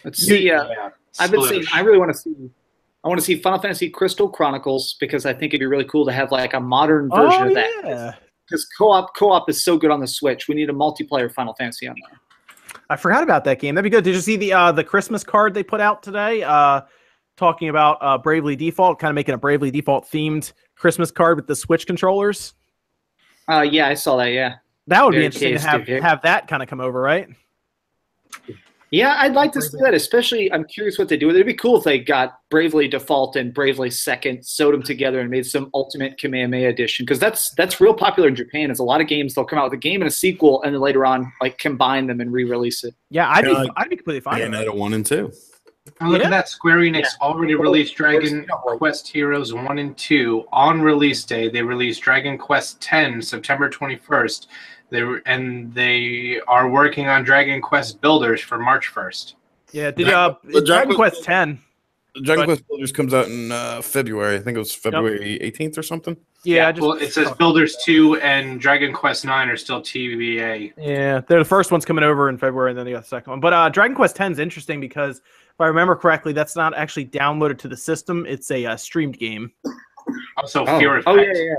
Let's 0.04 0.18
see. 0.18 0.50
Uh, 0.50 0.68
yeah. 0.68 0.90
I've 1.18 1.30
been 1.30 1.42
saying 1.42 1.62
Sploosh. 1.62 1.74
I 1.74 1.80
really 1.80 1.98
want 1.98 2.12
to 2.12 2.18
see. 2.18 2.50
I 3.04 3.08
want 3.08 3.20
to 3.20 3.24
see 3.24 3.36
Final 3.36 3.60
Fantasy 3.60 3.90
Crystal 3.90 4.28
Chronicles 4.28 4.96
because 4.98 5.26
I 5.26 5.34
think 5.34 5.52
it'd 5.52 5.60
be 5.60 5.66
really 5.66 5.84
cool 5.84 6.06
to 6.06 6.12
have 6.12 6.32
like 6.32 6.54
a 6.54 6.60
modern 6.60 7.10
version 7.10 7.42
oh, 7.42 7.48
of 7.48 7.54
that. 7.54 7.82
yeah. 7.84 8.14
Because 8.48 8.66
co-op 8.78 9.14
co-op 9.14 9.48
is 9.48 9.62
so 9.62 9.76
good 9.76 9.90
on 9.90 10.00
the 10.00 10.06
Switch. 10.06 10.48
We 10.48 10.54
need 10.54 10.70
a 10.70 10.72
multiplayer 10.72 11.32
Final 11.32 11.54
Fantasy 11.54 11.86
on 11.86 11.96
there. 12.08 12.18
I 12.90 12.96
forgot 12.96 13.22
about 13.22 13.44
that 13.44 13.58
game. 13.60 13.74
That'd 13.74 13.90
be 13.90 13.94
good. 13.94 14.04
Did 14.04 14.14
you 14.14 14.20
see 14.20 14.36
the 14.36 14.52
uh, 14.52 14.72
the 14.72 14.84
Christmas 14.84 15.22
card 15.22 15.54
they 15.54 15.62
put 15.62 15.80
out 15.80 16.02
today? 16.02 16.42
Uh, 16.42 16.82
talking 17.36 17.68
about 17.68 17.98
uh, 18.00 18.18
Bravely 18.18 18.56
Default, 18.56 18.98
kind 18.98 19.10
of 19.10 19.14
making 19.14 19.34
a 19.34 19.38
Bravely 19.38 19.70
Default 19.70 20.10
themed 20.10 20.52
Christmas 20.76 21.10
card 21.10 21.36
with 21.36 21.46
the 21.46 21.56
Switch 21.56 21.86
controllers. 21.86 22.54
Uh, 23.48 23.62
yeah, 23.62 23.88
I 23.88 23.94
saw 23.94 24.16
that. 24.16 24.32
Yeah, 24.32 24.56
That 24.86 25.04
would 25.04 25.12
be 25.12 25.24
interesting 25.24 25.54
to 25.54 25.60
have 25.60 25.86
have 25.86 26.22
that 26.22 26.48
kind 26.48 26.62
of 26.62 26.68
come 26.68 26.80
over, 26.80 27.00
right? 27.00 27.28
Yeah, 28.94 29.16
I'd 29.18 29.34
like 29.34 29.52
to 29.52 29.62
see 29.62 29.76
that. 29.80 29.94
Especially, 29.94 30.52
I'm 30.52 30.64
curious 30.64 30.98
what 30.98 31.08
they 31.08 31.16
do. 31.16 31.26
with 31.26 31.36
it. 31.36 31.40
It'd 31.40 31.46
be 31.46 31.54
cool 31.54 31.76
if 31.78 31.84
they 31.84 31.98
got 31.98 32.38
Bravely 32.50 32.88
Default 32.88 33.36
and 33.36 33.52
Bravely 33.52 33.90
Second, 33.90 34.44
sewed 34.46 34.74
them 34.74 34.82
together, 34.82 35.20
and 35.20 35.30
made 35.30 35.46
some 35.46 35.70
Ultimate 35.74 36.18
Kamehameha 36.18 36.68
edition. 36.68 37.04
Because 37.04 37.18
that's 37.18 37.50
that's 37.54 37.80
real 37.80 37.94
popular 37.94 38.28
in 38.28 38.34
Japan. 38.36 38.70
It's 38.70 38.80
a 38.80 38.84
lot 38.84 39.00
of 39.00 39.06
games. 39.06 39.34
They'll 39.34 39.44
come 39.44 39.58
out 39.58 39.64
with 39.64 39.74
a 39.74 39.76
game 39.82 40.00
and 40.02 40.08
a 40.08 40.12
sequel, 40.14 40.62
and 40.62 40.74
then 40.74 40.80
later 40.80 41.04
on, 41.04 41.32
like 41.40 41.58
combine 41.58 42.06
them 42.06 42.20
and 42.20 42.32
re-release 42.32 42.84
it. 42.84 42.94
Yeah, 43.10 43.28
I'd 43.28 43.44
be 43.44 43.50
Yeah, 43.50 43.58
like- 43.58 43.70
I'd 43.76 43.90
be 43.90 43.96
completely 43.96 44.20
fine. 44.20 44.40
with 44.40 44.52
that. 44.52 44.66
Bayonetta 44.68 44.74
one 44.76 44.92
and 44.94 45.04
two. 45.04 45.32
And 46.00 46.10
look 46.10 46.20
Yeah. 46.22 46.28
at 46.28 46.30
that. 46.30 46.48
Square 46.48 46.78
Enix 46.78 47.04
already 47.20 47.54
released 47.54 47.94
Dragon 47.94 48.46
Quest 48.78 49.06
Heroes 49.06 49.52
1 49.52 49.78
and 49.78 49.94
2 49.98 50.44
on 50.50 50.80
release 50.80 51.24
day. 51.24 51.50
They 51.50 51.60
released 51.60 52.00
Dragon 52.00 52.38
Quest 52.38 52.80
10 52.80 53.20
September 53.20 53.68
21st. 53.68 54.46
They 54.94 55.02
were, 55.02 55.20
and 55.26 55.74
they 55.74 56.40
are 56.46 56.68
working 56.68 57.08
on 57.08 57.24
Dragon 57.24 57.60
Quest 57.60 58.00
Builders 58.00 58.40
for 58.40 58.58
March 58.58 58.92
1st. 58.94 59.34
Yeah, 59.72 59.90
did 59.90 60.04
Dragon- 60.06 60.14
uh, 60.14 60.34
the 60.44 60.50
Dragon 60.52 60.64
Dragon- 60.64 60.94
Quest 60.94 61.24
Ten? 61.24 61.58
Dragon 62.22 62.42
But- 62.42 62.44
Quest 62.46 62.68
Builders 62.68 62.92
comes 62.92 63.12
out 63.12 63.26
in 63.26 63.50
uh, 63.50 63.82
February. 63.82 64.36
I 64.36 64.38
think 64.38 64.54
it 64.54 64.60
was 64.60 64.72
February 64.72 65.40
18th 65.42 65.76
or 65.76 65.82
something. 65.82 66.16
Yeah, 66.44 66.68
I 66.68 66.72
just, 66.72 66.82
well, 66.86 66.92
it 66.92 67.12
says 67.12 67.30
Builders 67.32 67.76
2 67.84 68.16
and 68.20 68.60
Dragon 68.60 68.92
Quest 68.92 69.24
9 69.24 69.48
are 69.48 69.56
still 69.56 69.80
TBA. 69.80 70.74
Yeah, 70.76 71.22
they're 71.26 71.38
the 71.40 71.44
first 71.44 71.72
one's 71.72 71.84
coming 71.84 72.04
over 72.04 72.28
in 72.28 72.38
February, 72.38 72.70
and 72.70 72.78
then 72.78 72.86
they 72.86 72.92
got 72.92 73.02
the 73.02 73.08
second 73.08 73.30
one. 73.32 73.40
But 73.40 73.52
uh, 73.52 73.68
Dragon 73.70 73.96
Quest 73.96 74.20
X 74.20 74.34
is 74.34 74.38
interesting 74.38 74.80
because 74.80 75.18
if 75.18 75.60
I 75.60 75.66
remember 75.66 75.96
correctly, 75.96 76.32
that's 76.32 76.54
not 76.54 76.72
actually 76.76 77.06
downloaded 77.06 77.58
to 77.58 77.68
the 77.68 77.76
system. 77.76 78.26
It's 78.28 78.50
a 78.52 78.64
uh, 78.66 78.76
streamed 78.76 79.18
game. 79.18 79.50
Also, 80.36 80.66
Fear 80.66 80.98
Effect. 80.98 81.08
oh 81.08 81.14
yeah, 81.16 81.32
yeah. 81.34 81.54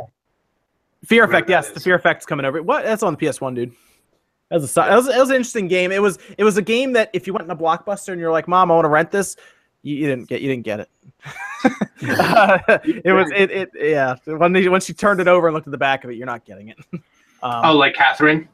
Fear 1.05 1.23
Effect, 1.25 1.49
yes, 1.49 1.67
is. 1.67 1.73
the 1.73 1.79
Fear 1.79 1.95
Effect's 1.95 2.25
coming 2.25 2.45
over. 2.45 2.61
What? 2.61 2.83
That's 2.83 3.03
on 3.03 3.15
the 3.15 3.29
PS 3.29 3.41
One, 3.41 3.53
dude. 3.55 3.71
That 4.49 4.57
was, 4.57 4.63
a, 4.65 4.67
si- 4.67 4.81
that, 4.81 4.95
was, 4.95 5.07
that 5.07 5.19
was 5.19 5.29
an 5.29 5.35
interesting 5.37 5.67
game. 5.67 5.91
It 5.91 6.01
was 6.01 6.19
it 6.37 6.43
was 6.43 6.57
a 6.57 6.61
game 6.61 6.93
that 6.93 7.09
if 7.13 7.25
you 7.27 7.33
went 7.33 7.45
in 7.45 7.51
a 7.51 7.55
blockbuster 7.55 8.09
and 8.09 8.21
you're 8.21 8.31
like, 8.31 8.47
"Mom, 8.47 8.69
I 8.71 8.75
want 8.75 8.85
to 8.85 8.89
rent 8.89 9.09
this," 9.11 9.35
you, 9.81 9.95
you 9.95 10.07
didn't 10.07 10.29
get 10.29 10.41
you 10.41 10.49
didn't 10.49 10.65
get 10.65 10.81
it. 10.81 10.89
Uh, 11.63 12.59
it 12.83 13.11
was 13.13 13.31
it, 13.35 13.49
it 13.51 13.69
yeah. 13.75 14.15
When 14.25 14.53
they, 14.53 14.67
once 14.69 14.87
you 14.87 14.93
turned 14.95 15.19
it 15.19 15.27
over 15.27 15.47
and 15.47 15.53
looked 15.55 15.67
at 15.67 15.71
the 15.71 15.77
back 15.77 16.03
of 16.03 16.11
it, 16.11 16.15
you're 16.15 16.27
not 16.27 16.45
getting 16.45 16.69
it. 16.69 16.77
Um, 17.43 17.61
Oh, 17.65 17.75
like 17.75 17.93
Catherine? 17.93 18.47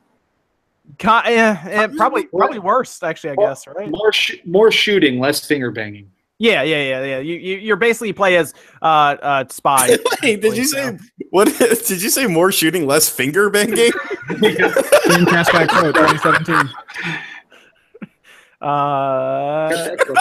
ca- 1.00 1.24
yeah, 1.28 1.66
yeah, 1.70 1.88
probably 1.96 2.26
probably 2.26 2.60
worse 2.60 3.02
actually. 3.04 3.30
I 3.30 3.36
guess 3.36 3.66
right. 3.68 3.90
More 3.90 4.12
sh- 4.12 4.38
more 4.44 4.72
shooting, 4.72 5.20
less 5.20 5.46
finger 5.46 5.72
banging. 5.72 6.12
Yeah, 6.42 6.64
yeah, 6.64 6.82
yeah, 6.82 7.04
yeah. 7.04 7.20
You 7.20 7.36
you 7.36 7.58
you're 7.58 7.76
basically 7.76 8.14
play 8.14 8.36
as 8.36 8.56
uh 8.82 9.16
uh 9.22 9.46
spy. 9.50 9.98
Wait, 10.24 10.42
did 10.42 10.58
you 10.58 10.66
so- 10.66 10.78
say 10.78 10.98
what? 11.30 11.48
Did 11.60 12.02
you 12.02 12.10
say 12.10 12.26
more 12.26 12.52
shooting, 12.52 12.88
less 12.88 13.08
finger 13.08 13.52
banging? 13.52 13.76
Dreamcast 14.28 15.52
Guy 15.52 15.68
Pro 15.68 15.92
2017. 15.92 16.70
Uh, 18.60 19.70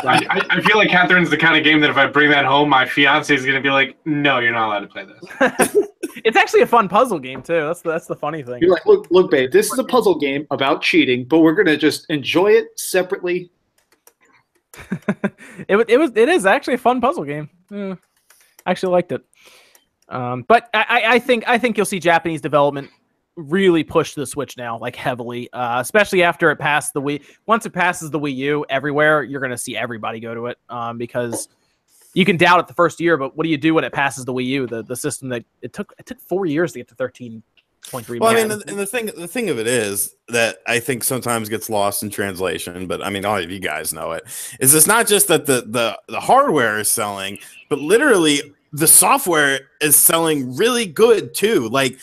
I, 0.02 0.26
I, 0.30 0.40
I 0.48 0.60
feel 0.62 0.78
like 0.78 0.88
Catherine's 0.88 1.28
the 1.28 1.36
kind 1.36 1.58
of 1.58 1.64
game 1.64 1.80
that 1.80 1.90
if 1.90 1.96
I 1.98 2.06
bring 2.06 2.30
that 2.30 2.46
home, 2.46 2.70
my 2.70 2.86
fiance 2.86 3.34
is 3.34 3.42
going 3.42 3.54
to 3.54 3.60
be 3.60 3.68
like, 3.68 3.98
no, 4.06 4.38
you're 4.38 4.52
not 4.52 4.68
allowed 4.68 4.80
to 4.80 4.86
play 4.86 5.04
this. 5.04 5.76
it's 6.24 6.38
actually 6.38 6.62
a 6.62 6.66
fun 6.66 6.88
puzzle 6.88 7.18
game 7.18 7.42
too. 7.42 7.60
That's 7.66 7.82
the, 7.82 7.90
that's 7.90 8.06
the 8.06 8.16
funny 8.16 8.42
thing. 8.42 8.60
You're 8.62 8.70
like, 8.70 8.86
look, 8.86 9.06
look, 9.10 9.30
babe, 9.30 9.52
this 9.52 9.70
is 9.70 9.78
a 9.78 9.84
puzzle 9.84 10.18
game 10.18 10.46
about 10.50 10.80
cheating, 10.80 11.24
but 11.24 11.40
we're 11.40 11.52
gonna 11.54 11.76
just 11.76 12.06
enjoy 12.08 12.52
it 12.52 12.68
separately. 12.78 13.50
it 15.68 15.76
wa- 15.76 15.84
it 15.88 15.98
was 15.98 16.12
it 16.14 16.28
is 16.28 16.46
actually 16.46 16.74
a 16.74 16.78
fun 16.78 17.00
puzzle 17.00 17.24
game. 17.24 17.48
Yeah. 17.70 17.94
I 18.66 18.70
actually 18.70 18.92
liked 18.92 19.12
it. 19.12 19.22
Um, 20.08 20.44
but 20.48 20.68
I, 20.74 21.02
I- 21.06 21.18
think 21.18 21.44
I 21.48 21.58
think 21.58 21.76
you'll 21.76 21.86
see 21.86 22.00
Japanese 22.00 22.40
development 22.40 22.90
really 23.36 23.82
push 23.84 24.14
the 24.14 24.26
Switch 24.26 24.56
now, 24.56 24.78
like 24.78 24.96
heavily, 24.96 25.50
uh, 25.52 25.80
especially 25.80 26.22
after 26.22 26.50
it 26.50 26.56
passed 26.56 26.92
the 26.92 27.00
Wii. 27.00 27.22
Once 27.46 27.64
it 27.64 27.70
passes 27.70 28.10
the 28.10 28.18
Wii 28.18 28.34
U 28.36 28.66
everywhere, 28.68 29.22
you're 29.22 29.40
gonna 29.40 29.56
see 29.58 29.76
everybody 29.76 30.20
go 30.20 30.34
to 30.34 30.46
it 30.46 30.58
um, 30.68 30.98
because 30.98 31.48
you 32.12 32.24
can 32.24 32.36
doubt 32.36 32.58
it 32.60 32.66
the 32.66 32.74
first 32.74 33.00
year, 33.00 33.16
but 33.16 33.36
what 33.36 33.44
do 33.44 33.50
you 33.50 33.56
do 33.56 33.72
when 33.72 33.84
it 33.84 33.92
passes 33.92 34.24
the 34.24 34.32
Wii 34.34 34.46
U? 34.46 34.66
The 34.66 34.82
the 34.82 34.96
system 34.96 35.28
that 35.30 35.44
it 35.62 35.72
took 35.72 35.92
it 35.98 36.06
took 36.06 36.20
four 36.20 36.44
years 36.46 36.72
to 36.72 36.80
get 36.80 36.88
to 36.88 36.94
thirteen 36.94 37.42
point 37.88 38.06
three. 38.06 38.18
Well, 38.18 38.30
I 38.30 38.34
mean, 38.34 38.48
the, 38.48 38.62
and 38.66 38.78
the 38.78 38.86
thing, 38.86 39.06
the 39.06 39.28
thing 39.28 39.48
of 39.50 39.58
it 39.58 39.66
is 39.66 40.14
that 40.28 40.58
I 40.66 40.80
think 40.80 41.04
sometimes 41.04 41.48
gets 41.48 41.70
lost 41.70 42.02
in 42.02 42.10
translation. 42.10 42.86
But 42.86 43.02
I 43.02 43.10
mean, 43.10 43.24
all 43.24 43.36
of 43.38 43.50
you 43.50 43.58
guys 43.60 43.92
know 43.92 44.12
it. 44.12 44.24
Is 44.60 44.74
it's 44.74 44.86
not 44.86 45.06
just 45.06 45.28
that 45.28 45.46
the 45.46 45.62
the 45.66 45.98
the 46.08 46.20
hardware 46.20 46.78
is 46.78 46.90
selling, 46.90 47.38
but 47.68 47.78
literally 47.78 48.40
the 48.72 48.86
software 48.86 49.60
is 49.80 49.96
selling 49.96 50.56
really 50.56 50.86
good 50.86 51.34
too. 51.34 51.68
Like, 51.68 51.98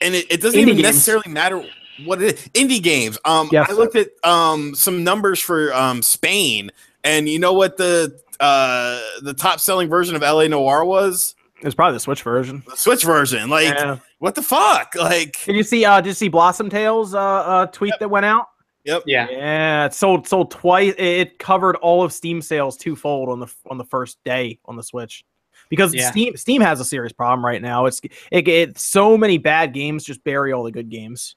and 0.00 0.14
it, 0.14 0.26
it 0.32 0.40
doesn't 0.40 0.58
Indie 0.58 0.62
even 0.62 0.76
games. 0.76 0.82
necessarily 0.82 1.30
matter 1.30 1.64
what 2.04 2.20
it 2.20 2.34
is. 2.34 2.48
Indie 2.48 2.82
games. 2.82 3.18
Um, 3.24 3.48
Yes. 3.52 3.70
I 3.70 3.74
looked 3.74 3.96
at 3.96 4.08
um 4.24 4.74
some 4.74 5.04
numbers 5.04 5.38
for 5.40 5.72
um 5.74 6.02
Spain, 6.02 6.70
and 7.04 7.28
you 7.28 7.38
know 7.38 7.52
what 7.52 7.76
the 7.76 8.18
uh 8.40 9.00
the 9.22 9.34
top 9.34 9.60
selling 9.60 9.88
version 9.88 10.16
of 10.16 10.22
LA 10.22 10.48
Noire 10.48 10.84
was? 10.84 11.36
it's 11.62 11.74
probably 11.74 11.94
the 11.94 12.00
Switch 12.00 12.22
version. 12.22 12.62
The 12.68 12.76
Switch 12.76 13.04
version. 13.04 13.48
Like, 13.48 13.68
Yeah. 13.68 13.96
What 14.24 14.34
the 14.34 14.42
fuck? 14.42 14.94
Like, 14.94 15.44
Did 15.44 15.54
you 15.54 15.62
see? 15.62 15.84
Uh, 15.84 16.00
did 16.00 16.08
you 16.08 16.14
see 16.14 16.28
Blossom 16.28 16.70
Tales? 16.70 17.14
Uh, 17.14 17.20
uh 17.20 17.66
tweet 17.66 17.92
that 18.00 18.08
went 18.08 18.24
out. 18.24 18.46
yep. 18.84 19.02
Yeah. 19.04 19.28
Yeah, 19.30 19.84
it 19.84 19.92
sold 19.92 20.26
sold 20.26 20.50
twice. 20.50 20.94
It 20.96 21.38
covered 21.38 21.76
all 21.76 22.02
of 22.02 22.10
Steam 22.10 22.40
sales 22.40 22.78
twofold 22.78 23.28
on 23.28 23.38
the 23.38 23.52
on 23.70 23.76
the 23.76 23.84
first 23.84 24.16
day 24.24 24.58
on 24.64 24.76
the 24.76 24.82
Switch, 24.82 25.26
because 25.68 25.92
Yeah. 25.92 26.10
Steam 26.10 26.38
Steam 26.38 26.62
has 26.62 26.80
a 26.80 26.86
serious 26.86 27.12
problem 27.12 27.44
right 27.44 27.60
now. 27.60 27.84
It's 27.84 28.00
it, 28.32 28.48
it 28.48 28.78
so 28.78 29.18
many 29.18 29.36
bad 29.36 29.74
games 29.74 30.04
just 30.04 30.24
bury 30.24 30.52
all 30.52 30.62
the 30.62 30.72
good 30.72 30.88
games. 30.88 31.36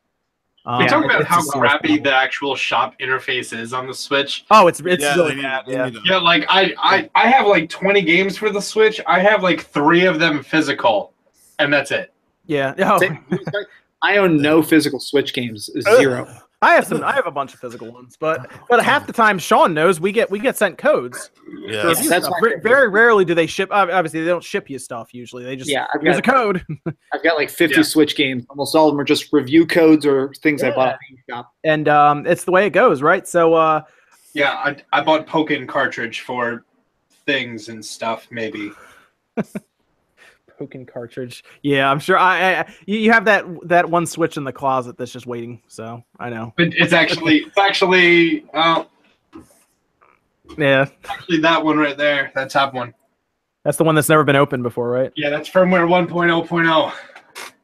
Um, 0.65 0.80
we 0.80 0.88
talk 0.88 1.03
about 1.03 1.19
it's 1.19 1.30
how 1.30 1.43
crappy 1.43 1.97
the 1.99 2.14
actual 2.14 2.55
shop 2.55 2.97
interface 3.01 3.57
is 3.57 3.73
on 3.73 3.85
the 3.85 3.93
Switch. 3.93 4.45
Oh, 4.49 4.68
it's 4.68 4.80
it's 4.80 5.03
Yeah, 5.03 5.15
really 5.15 5.41
bad. 5.41 5.65
Yeah. 5.68 5.89
Yeah, 6.05 6.18
like 6.19 6.45
I, 6.47 6.73
I, 6.77 7.09
I 7.15 7.27
have 7.30 7.47
like 7.47 7.69
20 7.69 8.01
games 8.01 8.38
for 8.38 8.49
the 8.49 8.61
Switch. 8.61 9.01
I 9.07 9.19
have 9.19 9.43
like 9.43 9.61
three 9.65 10.05
of 10.05 10.19
them 10.19 10.41
physical, 10.41 11.14
and 11.59 11.72
that's 11.72 11.91
it. 11.91 12.14
Yeah. 12.47 12.73
Oh, 13.53 13.63
I 14.03 14.17
own 14.17 14.37
no 14.41 14.61
physical 14.61 14.99
Switch 14.99 15.33
games. 15.33 15.69
Zero. 15.97 16.27
I 16.61 16.75
have 16.75 16.85
some. 16.85 17.03
I 17.03 17.13
have 17.13 17.25
a 17.25 17.31
bunch 17.31 17.53
of 17.55 17.59
physical 17.59 17.91
ones, 17.91 18.15
but 18.19 18.49
but 18.69 18.83
half 18.83 19.07
the 19.07 19.13
time 19.13 19.39
Sean 19.39 19.73
knows 19.73 19.99
we 19.99 20.11
get 20.11 20.29
we 20.29 20.37
get 20.39 20.55
sent 20.55 20.77
codes. 20.77 21.31
Yeah. 21.61 21.81
for 21.81 21.87
Yes, 21.89 22.07
that's 22.09 22.25
stuff. 22.25 22.37
Very- 22.41 22.59
very 22.61 22.89
rarely 22.89 23.25
do 23.25 23.33
they 23.33 23.47
ship. 23.47 23.69
Obviously, 23.71 24.19
they 24.21 24.27
don't 24.27 24.43
ship 24.43 24.69
you 24.69 24.77
stuff 24.79 25.13
usually. 25.15 25.43
They 25.43 25.55
just 25.55 25.69
Yeah, 25.69 25.87
I've 25.93 26.01
here's 26.01 26.17
a 26.19 26.21
got, 26.21 26.33
code. 26.35 26.65
I've 27.13 27.23
got 27.23 27.37
like 27.37 27.49
50 27.49 27.75
Yeah. 27.77 27.81
Switch 27.83 28.15
games. 28.15 28.45
Almost 28.49 28.75
all 28.75 28.87
of 28.87 28.93
them 28.93 28.99
are 28.99 29.03
just 29.03 29.33
review 29.33 29.65
codes 29.65 30.05
or 30.05 30.31
things 30.35 30.61
I 30.63 30.67
Yeah. 30.69 30.75
bought 30.75 30.89
at 30.93 30.99
GameStop. 31.35 31.45
and 31.63 31.87
um, 31.89 32.25
it's 32.27 32.43
the 32.43 32.51
way 32.51 32.65
it 32.67 32.71
goes, 32.71 33.01
right? 33.01 33.27
So 33.27 33.53
uh, 33.55 33.81
Yeah, 34.33 34.51
I, 34.53 34.77
I 34.93 35.01
bought 35.01 35.25
Pokken 35.27 35.67
cartridge 35.67 36.21
for 36.21 36.65
things 37.25 37.69
and 37.69 37.83
stuff. 37.83 38.27
Maybe 38.31 38.71
Pokken 40.59 40.88
cartridge. 40.88 41.43
Yeah, 41.61 41.89
I'm 41.89 41.99
sure. 41.99 42.17
I, 42.17 42.59
I 42.61 42.73
you 42.85 42.97
you 42.99 43.11
have 43.11 43.25
that 43.25 43.45
that 43.67 43.89
one 43.89 44.05
switch 44.05 44.38
in 44.38 44.43
the 44.43 44.51
closet 44.53 44.97
that's 44.97 45.11
just 45.11 45.27
waiting. 45.27 45.61
So 45.67 46.03
I 46.19 46.29
know. 46.29 46.53
but 46.57 46.67
it's 46.75 46.93
actually 46.93 47.38
it's 47.39 47.57
actually 47.57 48.45
uh, 48.53 48.84
Yeah, 50.57 50.85
actually 51.09 51.39
that 51.41 51.63
one 51.63 51.77
right 51.77 51.97
there. 51.97 52.31
That 52.35 52.49
top 52.49 52.73
one. 52.73 52.93
that's 53.63 53.77
the 53.77 53.84
one 53.84 53.95
that's 53.95 54.09
never 54.09 54.23
been 54.23 54.35
opened 54.35 54.63
before, 54.63 54.89
right? 54.89 55.11
Yeah, 55.15 55.29
that's 55.29 55.49
firmware 55.49 55.88
1.0.0. 55.88 56.93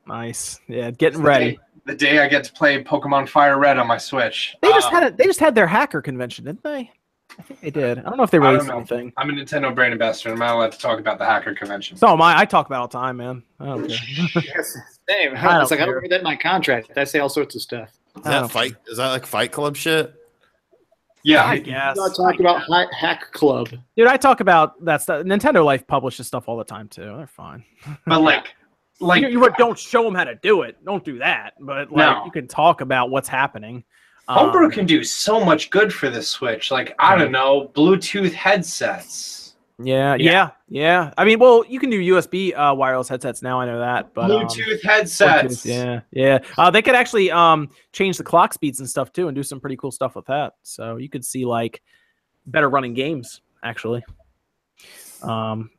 Nice. 0.06 0.60
Yeah, 0.68 0.92
getting 0.92 1.20
The 1.22 1.26
ready. 1.28 1.52
day- 1.52 1.60
The 1.86 1.96
day 1.96 2.20
I 2.20 2.28
get 2.28 2.44
to 2.46 2.54
play 2.54 2.84
Pokemon 2.84 3.28
Fire 3.30 3.58
Red 3.58 3.78
on 3.78 3.88
my 3.88 3.98
Switch. 3.98 4.56
They 4.62 4.70
just 4.70 4.88
Uh, 4.88 4.92
had 4.92 5.04
it. 5.04 5.18
They 5.18 5.26
just 5.26 5.40
had 5.40 5.56
their 5.56 5.68
hacker 5.68 6.02
convention, 6.02 6.46
didn't 6.46 6.64
they? 6.64 6.92
I 7.40 7.42
think 7.44 7.62
they 7.62 7.70
did. 7.72 8.00
I 8.00 8.02
don't 8.04 8.18
know 8.18 8.24
if 8.24 8.32
they 8.32 8.38
I 8.38 8.42
don't 8.42 8.54
released 8.54 8.72
anything. 8.72 9.14
I'm 9.18 9.30
a 9.30 9.34
Nintendo 9.34 9.74
brand 9.74 9.94
ambassador. 9.94 10.32
I'm 10.34 10.40
not 10.40 10.56
allowed 10.56 10.72
to 10.74 10.78
talk 10.78 11.00
about 11.00 11.18
the 11.18 11.26
hacker 11.26 11.54
convention. 11.56 11.98
So 11.98 12.08
am 12.10 12.22
I. 12.22 12.40
I 12.40 12.46
talk 12.46 12.66
about 12.68 12.76
it 12.78 12.80
all 12.82 12.88
the 12.88 13.06
time, 13.08 13.18
man. 13.18 13.44
I 13.60 13.66
don't 13.66 13.88
care. 13.88 13.98
Yes. 14.44 14.78
Same. 15.10 15.36
I 15.36 15.42
don't 15.54 15.62
It's 15.64 15.72
like 15.72 15.80
I 15.82 15.86
don't 15.86 15.96
read 15.96 16.12
that 16.12 16.20
in 16.20 16.24
my 16.24 16.36
contract. 16.36 16.92
I 16.96 17.04
say 17.04 17.20
all 17.20 17.30
sorts 17.30 17.56
of 17.56 17.62
stuff. 17.62 17.90
Is 18.18 18.24
that 18.24 18.40
don't 18.40 18.52
fight? 18.52 18.76
Is 18.88 18.98
that 18.98 19.10
like 19.10 19.26
Fight 19.26 19.52
Club 19.52 19.76
shit? 19.76 20.14
Yeah, 21.24 21.46
I 21.46 21.58
guess. 21.58 21.96
Not 21.96 22.16
talk 22.16 22.40
about 22.40 22.62
Hi- 22.64 22.88
Hack 22.98 23.32
Club. 23.32 23.70
Dude, 23.96 24.08
I 24.08 24.18
talk 24.18 24.40
about 24.42 24.84
that 24.86 25.02
stuff. 25.02 25.26
Nintendo 25.26 25.64
Life 25.64 25.88
publishes 25.88 26.28
stuff 26.28 26.48
all 26.50 26.58
the 26.58 26.64
time 26.66 26.90
too. 26.90 27.04
They're 27.16 27.28
fine. 27.28 27.64
but 28.06 28.22
like, 28.22 28.54
like 29.00 29.22
you, 29.22 29.30
you 29.30 29.50
don't 29.58 29.80
show 29.80 30.04
them 30.04 30.16
how 30.16 30.26
to 30.26 30.36
do 30.36 30.64
it. 30.64 30.78
Don't 30.86 31.04
do 31.04 31.20
that. 31.20 31.54
But 31.60 31.92
like, 31.92 31.98
No. 32.18 32.26
you 32.26 32.32
can 32.32 32.48
talk 32.48 32.82
about 32.82 33.10
what's 33.10 33.30
happening. 33.30 33.84
Homebrew 34.30 34.66
Um, 34.66 34.72
can 34.72 34.86
do 34.86 35.04
so 35.04 35.44
much 35.44 35.70
good 35.70 35.94
for 35.94 36.10
the 36.10 36.22
Switch. 36.22 36.72
Like, 36.72 36.96
I 37.00 37.16
don't 37.18 37.32
know, 37.32 37.70
Bluetooth 37.76 38.32
headsets, 38.34 39.56
yeah, 39.80 40.16
Yeah. 40.16 40.32
yeah, 40.32 40.50
yeah. 40.70 41.14
I 41.18 41.26
mean, 41.26 41.40
well, 41.40 41.66
you 41.68 41.80
can 41.80 41.90
do 41.90 42.00
USB 42.00 42.54
uh, 42.56 42.74
wireless 42.74 43.10
headsets 43.10 43.42
now. 43.42 43.60
I 43.60 43.66
know 43.66 43.80
that, 43.80 44.14
but 44.14 44.32
um, 44.32 44.44
Bluetooth 44.48 44.82
headsets. 44.84 45.66
Bluetooth, 45.66 45.66
yeah, 45.66 46.00
yeah. 46.12 46.40
Uh, 46.58 46.70
they 46.72 46.82
could 46.82 46.96
actually 46.96 47.32
um 47.32 47.70
change 47.92 48.18
the 48.18 48.24
clock 48.24 48.54
speeds 48.54 48.80
and 48.80 48.90
stuff 48.90 49.12
too, 49.12 49.28
and 49.28 49.36
do 49.36 49.44
some 49.44 49.60
pretty 49.60 49.76
cool 49.76 49.92
stuff 49.92 50.16
with 50.16 50.26
that. 50.28 50.54
So 50.64 50.96
you 50.98 51.10
could 51.10 51.26
see 51.26 51.44
like 51.44 51.82
better 52.46 52.70
running 52.70 52.94
games 52.94 53.42
actually. 53.64 54.04
Um, 55.22 55.70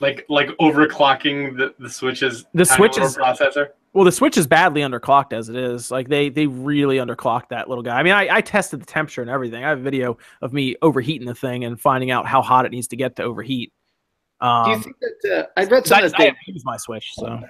like 0.00 0.26
like 0.28 0.48
overclocking 0.60 1.56
the 1.56 1.74
the 1.78 1.88
Switch's 1.88 2.44
The 2.52 2.64
tiny 2.64 2.76
Switch 2.76 2.92
little 2.92 3.06
is- 3.08 3.16
processor. 3.16 3.68
Well, 3.96 4.04
the 4.04 4.12
Switch 4.12 4.36
is 4.36 4.46
badly 4.46 4.82
underclocked 4.82 5.32
as 5.32 5.48
it 5.48 5.56
is. 5.56 5.90
Like 5.90 6.08
they 6.08 6.28
they 6.28 6.46
really 6.46 6.98
underclocked 6.98 7.48
that 7.48 7.66
little 7.66 7.82
guy. 7.82 7.98
I 7.98 8.02
mean, 8.02 8.12
I, 8.12 8.28
I 8.30 8.40
tested 8.42 8.82
the 8.82 8.84
temperature 8.84 9.22
and 9.22 9.30
everything. 9.30 9.64
I 9.64 9.70
have 9.70 9.78
a 9.78 9.82
video 9.82 10.18
of 10.42 10.52
me 10.52 10.76
overheating 10.82 11.26
the 11.26 11.34
thing 11.34 11.64
and 11.64 11.80
finding 11.80 12.10
out 12.10 12.26
how 12.26 12.42
hot 12.42 12.66
it 12.66 12.72
needs 12.72 12.88
to 12.88 12.96
get 12.96 13.16
to 13.16 13.22
overheat. 13.22 13.72
Um, 14.42 14.64
Do 14.64 14.70
you 14.72 14.78
think 14.80 14.96
that 15.00 15.38
uh, 15.38 15.46
I 15.56 15.64
read 15.64 15.84
'cause 15.84 15.92
I, 15.92 16.00
something 16.00 16.10
that 16.10 16.18
they, 16.18 16.24
haven't 16.24 16.62
my 16.66 16.76
Switch, 16.76 17.10
so 17.14 17.40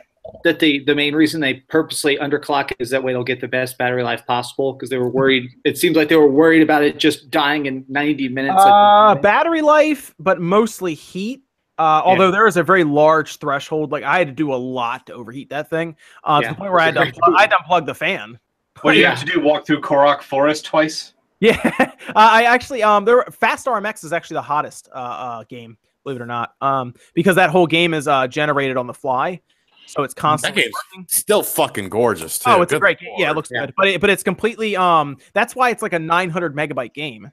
that 0.44 0.60
the 0.60 0.84
the 0.84 0.94
main 0.94 1.16
reason 1.16 1.40
they 1.40 1.54
purposely 1.68 2.16
underclock 2.16 2.70
it 2.70 2.76
is 2.78 2.90
that 2.90 3.02
way 3.02 3.12
they'll 3.12 3.24
get 3.24 3.40
the 3.40 3.48
best 3.48 3.76
battery 3.76 4.04
life 4.04 4.24
possible 4.24 4.72
because 4.72 4.88
they 4.88 4.98
were 4.98 5.10
worried. 5.10 5.50
It 5.64 5.78
seems 5.78 5.96
like 5.96 6.08
they 6.08 6.16
were 6.16 6.30
worried 6.30 6.62
about 6.62 6.84
it 6.84 6.98
just 6.98 7.28
dying 7.28 7.66
in 7.66 7.84
90 7.88 8.28
minutes. 8.28 8.54
Uh, 8.56 9.16
battery 9.16 9.62
life, 9.62 10.14
but 10.20 10.40
mostly 10.40 10.94
heat. 10.94 11.42
Uh, 11.78 12.00
although 12.04 12.30
there 12.30 12.46
is 12.46 12.56
a 12.56 12.62
very 12.62 12.84
large 12.84 13.36
threshold, 13.36 13.92
like 13.92 14.02
I 14.02 14.18
had 14.18 14.28
to 14.28 14.32
do 14.32 14.52
a 14.52 14.56
lot 14.56 15.06
to 15.06 15.12
overheat 15.14 15.50
that 15.50 15.68
thing, 15.68 15.96
uh, 16.24 16.40
to 16.40 16.48
the 16.48 16.54
point 16.54 16.72
where 16.72 16.80
I 16.80 16.86
had 16.86 16.94
to, 16.94 17.00
unplug, 17.02 17.36
I 17.36 17.42
had 17.42 17.50
to 17.50 17.56
unplug 17.56 17.86
the 17.86 17.94
fan. 17.94 18.38
What 18.82 18.92
do 18.92 18.98
you 18.98 19.04
Yeah. 19.04 19.14
have 19.14 19.20
to 19.20 19.32
do? 19.32 19.40
Walk 19.40 19.66
through 19.66 19.80
Korok 19.80 20.20
Forest 20.22 20.66
twice? 20.66 21.14
Yeah, 21.40 21.58
uh, 21.78 21.90
I 22.14 22.44
actually 22.44 22.82
um, 22.82 23.04
there 23.04 23.22
Fast 23.30 23.66
RMX 23.66 24.04
is 24.04 24.12
actually 24.12 24.34
the 24.34 24.42
hottest 24.42 24.88
uh, 24.94 24.98
uh 24.98 25.44
game, 25.44 25.76
believe 26.04 26.20
it 26.20 26.22
or 26.22 26.26
not, 26.26 26.54
um, 26.60 26.94
because 27.14 27.36
that 27.36 27.50
whole 27.50 27.66
game 27.66 27.94
is 27.94 28.06
uh 28.08 28.26
generated 28.26 28.76
on 28.76 28.86
the 28.86 28.94
fly, 28.94 29.40
so 29.86 30.02
it's 30.02 30.14
constantly. 30.14 30.62
game's. 30.62 31.10
Still 31.12 31.42
fucking 31.42 31.88
gorgeous 31.88 32.38
too. 32.38 32.50
Oh, 32.50 32.62
it's 32.62 32.72
Good 32.72 32.80
great 32.80 32.98
game. 32.98 33.14
Yeah, 33.18 33.30
it 33.30 33.36
looks 33.36 33.50
Yeah. 33.52 33.66
good, 33.66 33.74
but 33.76 33.88
it, 33.88 34.00
but 34.00 34.10
it's 34.10 34.22
completely 34.22 34.76
um. 34.76 35.16
That's 35.32 35.54
why 35.54 35.70
it's 35.70 35.82
like 35.82 35.92
a 35.92 35.98
900 35.98 36.54
megabyte 36.54 36.92
game, 36.94 37.30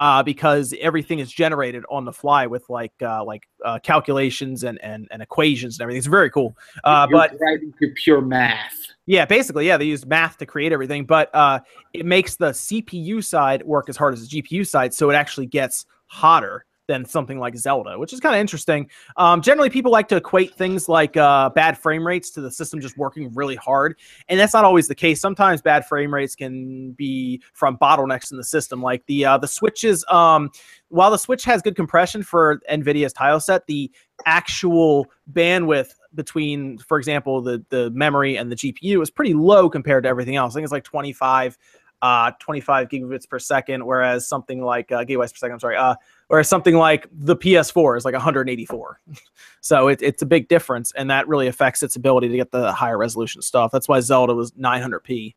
uh, 0.00 0.22
because 0.22 0.74
everything 0.80 1.18
is 1.18 1.32
generated 1.32 1.84
on 1.90 2.04
the 2.04 2.12
fly 2.12 2.46
with 2.46 2.68
like 2.68 2.92
uh 3.02 3.24
like 3.24 3.48
uh, 3.64 3.78
calculations 3.80 4.64
and 4.64 4.78
and 4.82 5.08
and 5.10 5.22
equations 5.22 5.76
and 5.76 5.82
everything. 5.82 5.98
It's 5.98 6.06
very 6.06 6.30
cool. 6.30 6.56
Uh, 6.84 7.06
You're 7.10 7.18
but 7.18 7.38
driving 7.38 7.72
through 7.78 7.94
pure 7.94 8.20
math. 8.20 8.74
yeah, 9.06 9.24
basically, 9.24 9.66
yeah, 9.66 9.76
they 9.76 9.86
use 9.86 10.06
math 10.06 10.36
to 10.38 10.46
create 10.46 10.72
everything, 10.72 11.04
but 11.04 11.34
uh, 11.34 11.60
it 11.92 12.06
makes 12.06 12.36
the 12.36 12.50
CPU 12.50 13.24
side 13.24 13.62
work 13.64 13.88
as 13.88 13.96
hard 13.96 14.14
as 14.14 14.28
the 14.28 14.42
GPU 14.42 14.66
side, 14.66 14.94
so 14.94 15.10
it 15.10 15.14
actually 15.14 15.46
gets 15.46 15.86
hotter 16.06 16.64
than 16.88 17.04
something 17.04 17.38
like 17.38 17.56
Zelda, 17.56 17.98
which 17.98 18.12
is 18.12 18.18
kind 18.18 18.34
of 18.34 18.40
interesting. 18.40 18.90
Um, 19.16 19.40
generally, 19.40 19.70
people 19.70 19.92
like 19.92 20.08
to 20.08 20.16
equate 20.16 20.54
things 20.54 20.88
like 20.88 21.16
uh, 21.16 21.50
bad 21.50 21.78
frame 21.78 22.04
rates 22.04 22.30
to 22.30 22.40
the 22.40 22.50
system 22.50 22.80
just 22.80 22.98
working 22.98 23.32
really 23.34 23.56
hard, 23.56 23.96
and 24.28 24.40
that's 24.40 24.54
not 24.54 24.64
always 24.64 24.88
the 24.88 24.94
case. 24.94 25.20
Sometimes 25.20 25.62
bad 25.62 25.86
frame 25.86 26.12
rates 26.12 26.34
can 26.34 26.92
be 26.92 27.40
from 27.52 27.78
bottlenecks 27.78 28.32
in 28.32 28.38
the 28.38 28.44
system, 28.44 28.82
like 28.82 29.06
the 29.06 29.24
uh, 29.24 29.38
the 29.38 29.46
switches. 29.46 30.04
Um, 30.08 30.50
while 30.88 31.10
the 31.10 31.18
Switch 31.18 31.44
has 31.44 31.62
good 31.62 31.76
compression 31.76 32.22
for 32.22 32.60
NVIDIA's 32.70 33.12
tile 33.12 33.40
set, 33.40 33.66
the 33.66 33.90
actual 34.26 35.06
bandwidth 35.32 35.90
between, 36.14 36.78
for 36.78 36.98
example, 36.98 37.42
the 37.42 37.64
the 37.68 37.90
memory 37.90 38.36
and 38.36 38.50
the 38.50 38.56
GPU 38.56 39.02
is 39.02 39.10
pretty 39.10 39.34
low 39.34 39.68
compared 39.68 40.04
to 40.04 40.08
everything 40.08 40.36
else. 40.36 40.54
I 40.54 40.56
think 40.56 40.64
it's 40.64 40.72
like 40.72 40.84
25, 40.84 41.58
uh, 42.02 42.32
25 42.38 42.88
gigabits 42.88 43.28
per 43.28 43.38
second, 43.38 43.84
whereas 43.84 44.26
something 44.26 44.62
like 44.62 44.90
uh, 44.90 45.04
gigabytes 45.04 45.32
per 45.32 45.36
second. 45.36 45.54
I'm 45.54 45.60
sorry, 45.60 45.76
uh, 45.76 45.94
whereas 46.28 46.48
something 46.48 46.76
like 46.76 47.06
the 47.12 47.36
PS4 47.36 47.96
is 47.98 48.04
like 48.04 48.14
184. 48.14 49.00
so 49.60 49.88
it, 49.88 50.00
it's 50.00 50.22
a 50.22 50.26
big 50.26 50.48
difference, 50.48 50.92
and 50.92 51.10
that 51.10 51.28
really 51.28 51.48
affects 51.48 51.82
its 51.82 51.96
ability 51.96 52.28
to 52.28 52.36
get 52.36 52.52
the 52.52 52.72
higher 52.72 52.96
resolution 52.96 53.42
stuff. 53.42 53.70
That's 53.72 53.88
why 53.88 54.00
Zelda 54.00 54.34
was 54.34 54.52
900p. 54.52 55.34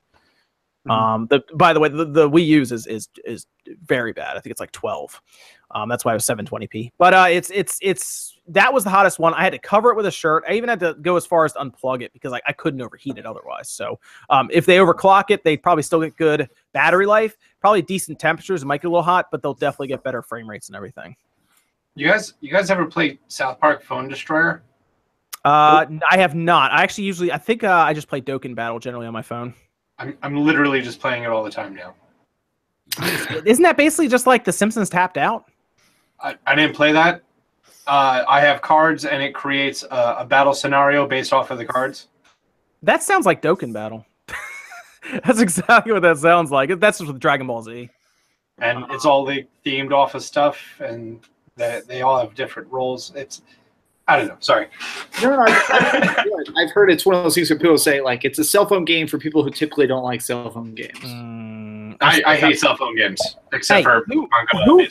Mhm. 0.87 0.91
Um, 0.91 1.27
the 1.27 1.43
by 1.55 1.73
the 1.73 1.79
way, 1.79 1.89
the, 1.89 2.05
the 2.05 2.29
Wii 2.29 2.45
U's 2.45 2.71
is 2.71 2.87
is 2.87 3.07
is 3.23 3.45
very 3.83 4.13
bad. 4.13 4.35
I 4.35 4.39
think 4.39 4.51
it's 4.51 4.59
like 4.59 4.71
12. 4.71 5.21
Um, 5.73 5.89
that's 5.89 6.05
why 6.05 6.11
it 6.11 6.15
was 6.15 6.25
720p. 6.25 6.91
But 6.97 7.13
uh, 7.13 7.27
it's 7.29 7.49
it's 7.51 7.77
it's 7.81 8.37
that 8.47 8.73
was 8.73 8.83
the 8.83 8.89
hottest 8.89 9.19
one. 9.19 9.33
I 9.33 9.43
had 9.43 9.53
to 9.53 9.59
cover 9.59 9.91
it 9.91 9.95
with 9.95 10.05
a 10.05 10.11
shirt. 10.11 10.43
I 10.47 10.53
even 10.53 10.69
had 10.69 10.79
to 10.81 10.95
go 11.01 11.15
as 11.15 11.25
far 11.25 11.45
as 11.45 11.53
to 11.53 11.59
unplug 11.59 12.01
it 12.01 12.11
because 12.13 12.31
like 12.31 12.43
I 12.45 12.53
couldn't 12.53 12.81
overheat 12.81 13.17
it 13.17 13.25
otherwise. 13.25 13.69
So 13.69 13.99
um, 14.29 14.49
if 14.51 14.65
they 14.65 14.77
overclock 14.77 15.29
it, 15.29 15.43
they'd 15.43 15.57
probably 15.57 15.83
still 15.83 16.01
get 16.01 16.15
good 16.17 16.49
battery 16.73 17.05
life, 17.05 17.37
probably 17.59 17.81
decent 17.81 18.19
temperatures. 18.19 18.63
It 18.63 18.65
might 18.65 18.81
get 18.81 18.87
a 18.87 18.91
little 18.91 19.03
hot, 19.03 19.27
but 19.31 19.41
they'll 19.41 19.53
definitely 19.53 19.87
get 19.87 20.03
better 20.03 20.21
frame 20.21 20.49
rates 20.49 20.67
and 20.69 20.75
everything. 20.75 21.15
You 21.95 22.07
guys, 22.07 22.33
you 22.39 22.51
guys 22.51 22.69
ever 22.69 22.85
play 22.85 23.19
South 23.27 23.59
Park 23.59 23.83
Phone 23.83 24.07
Destroyer? 24.07 24.63
Uh, 25.43 25.85
I 26.09 26.17
have 26.17 26.35
not. 26.35 26.71
I 26.71 26.83
actually 26.83 27.05
usually 27.05 27.31
I 27.31 27.37
think 27.37 27.63
uh, 27.63 27.71
I 27.71 27.93
just 27.93 28.07
play 28.07 28.21
Dokkan 28.21 28.55
Battle 28.55 28.79
generally 28.79 29.07
on 29.07 29.13
my 29.13 29.23
phone. 29.23 29.53
I'm 29.97 30.17
I'm 30.21 30.37
literally 30.37 30.81
just 30.81 30.99
playing 30.99 31.23
it 31.23 31.29
all 31.29 31.43
the 31.43 31.51
time 31.51 31.75
now. 31.75 31.95
Isn't 33.45 33.63
that 33.63 33.77
basically 33.77 34.07
just 34.07 34.27
like 34.27 34.43
The 34.43 34.51
Simpsons 34.51 34.89
tapped 34.89 35.17
out? 35.17 35.45
I, 36.23 36.35
I 36.45 36.55
didn't 36.55 36.75
play 36.75 36.91
that. 36.91 37.21
Uh, 37.87 38.23
I 38.27 38.41
have 38.41 38.61
cards, 38.61 39.05
and 39.05 39.21
it 39.23 39.33
creates 39.33 39.83
a, 39.83 40.15
a 40.19 40.25
battle 40.25 40.53
scenario 40.53 41.07
based 41.07 41.33
off 41.33 41.51
of 41.51 41.57
the 41.57 41.65
cards. 41.65 42.07
That 42.83 43.03
sounds 43.03 43.25
like 43.25 43.41
Dokkan 43.41 43.73
Battle. 43.73 44.05
That's 45.25 45.39
exactly 45.39 45.91
what 45.91 46.03
that 46.03 46.17
sounds 46.17 46.51
like. 46.51 46.79
That's 46.79 46.99
just 46.99 47.11
with 47.11 47.19
Dragon 47.19 47.47
Ball 47.47 47.61
Z. 47.63 47.89
and 48.59 48.85
it's 48.91 49.05
all 49.05 49.25
like 49.25 49.47
themed 49.65 49.91
off 49.91 50.13
of 50.15 50.21
stuff, 50.23 50.59
and 50.79 51.19
they, 51.55 51.81
they 51.87 52.01
all 52.01 52.19
have 52.19 52.35
different 52.35 52.71
roles. 52.71 53.11
It's 53.15 53.41
I 54.07 54.17
don't 54.17 54.27
know. 54.27 54.37
Sorry. 54.39 54.67
No, 55.21 55.29
no, 55.31 55.43
I, 55.47 56.43
I've 56.57 56.71
heard 56.71 56.91
it's 56.91 57.05
one 57.05 57.15
of 57.15 57.23
those 57.23 57.35
things 57.35 57.49
where 57.49 57.57
people 57.59 57.77
say 57.77 58.01
like 58.01 58.25
it's 58.25 58.39
a 58.39 58.43
cell 58.43 58.65
phone 58.67 58.83
game 58.85 59.07
for 59.07 59.17
people 59.17 59.43
who 59.43 59.49
typically 59.49 59.87
don't 59.87 60.03
like 60.03 60.21
cell 60.21 60.49
phone 60.51 60.73
games. 60.75 60.97
Mm, 60.99 61.97
I, 62.01 62.21
I 62.25 62.35
hate 62.35 62.59
cell 62.59 62.75
phone 62.77 62.95
games 62.95 63.21
except 63.53 63.77
Hey, 63.79 63.83
for 63.83 64.03
who- 64.07 64.27
manga. 64.31 64.65
who- 64.65 64.87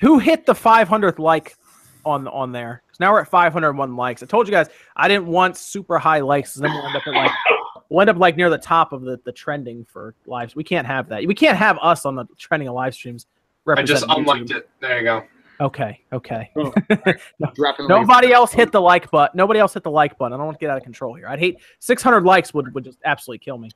Who 0.00 0.18
hit 0.18 0.46
the 0.46 0.54
500th 0.54 1.18
like 1.18 1.56
on 2.04 2.28
on 2.28 2.52
there? 2.52 2.82
Because 2.86 3.00
now 3.00 3.12
we're 3.12 3.20
at 3.20 3.28
501 3.28 3.96
likes. 3.96 4.22
I 4.22 4.26
told 4.26 4.46
you 4.46 4.52
guys 4.52 4.68
I 4.96 5.08
didn't 5.08 5.26
want 5.26 5.56
super 5.56 5.98
high 5.98 6.20
likes. 6.20 6.54
'cause 6.54 6.62
then 6.62 6.72
we'll 6.72 6.86
end 6.86 6.96
up 6.96 7.06
at 7.06 7.14
like 7.14 7.30
we'll 7.88 8.00
end 8.02 8.10
up 8.10 8.16
like 8.16 8.36
near 8.36 8.50
the 8.50 8.58
top 8.58 8.92
of 8.92 9.02
the, 9.02 9.18
the 9.24 9.32
trending 9.32 9.84
for 9.84 10.14
lives. 10.26 10.54
We 10.54 10.64
can't 10.64 10.86
have 10.86 11.08
that. 11.08 11.26
We 11.26 11.34
can't 11.34 11.56
have 11.58 11.78
us 11.82 12.04
on 12.06 12.14
the 12.14 12.26
trending 12.38 12.68
of 12.68 12.74
live 12.74 12.94
streams. 12.94 13.26
I 13.66 13.82
just 13.82 14.02
representing 14.06 14.18
unliked 14.24 14.48
YouTube. 14.50 14.56
it. 14.58 14.70
There 14.80 14.98
you 14.98 15.04
go. 15.04 15.24
Okay, 15.60 16.00
okay. 16.12 16.50
Dropping 17.56 17.88
Nobody 17.88 18.32
else 18.32 18.52
hit 18.52 18.70
the 18.70 18.80
like 18.80 19.10
button. 19.10 19.36
Nobody 19.36 19.58
else 19.58 19.74
hit 19.74 19.82
the 19.82 19.90
like 19.90 20.16
button. 20.16 20.32
I 20.32 20.36
don't 20.36 20.46
want 20.46 20.56
to 20.56 20.60
get 20.60 20.70
out 20.70 20.76
of 20.76 20.84
control 20.84 21.14
here. 21.14 21.26
I'd 21.26 21.40
hate 21.40 21.58
600 21.80 22.22
likes 22.24 22.54
would, 22.54 22.72
would 22.74 22.84
just 22.84 22.98
absolutely 23.04 23.40
kill 23.40 23.58
me. 23.58 23.70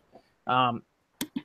Um, 0.47 0.82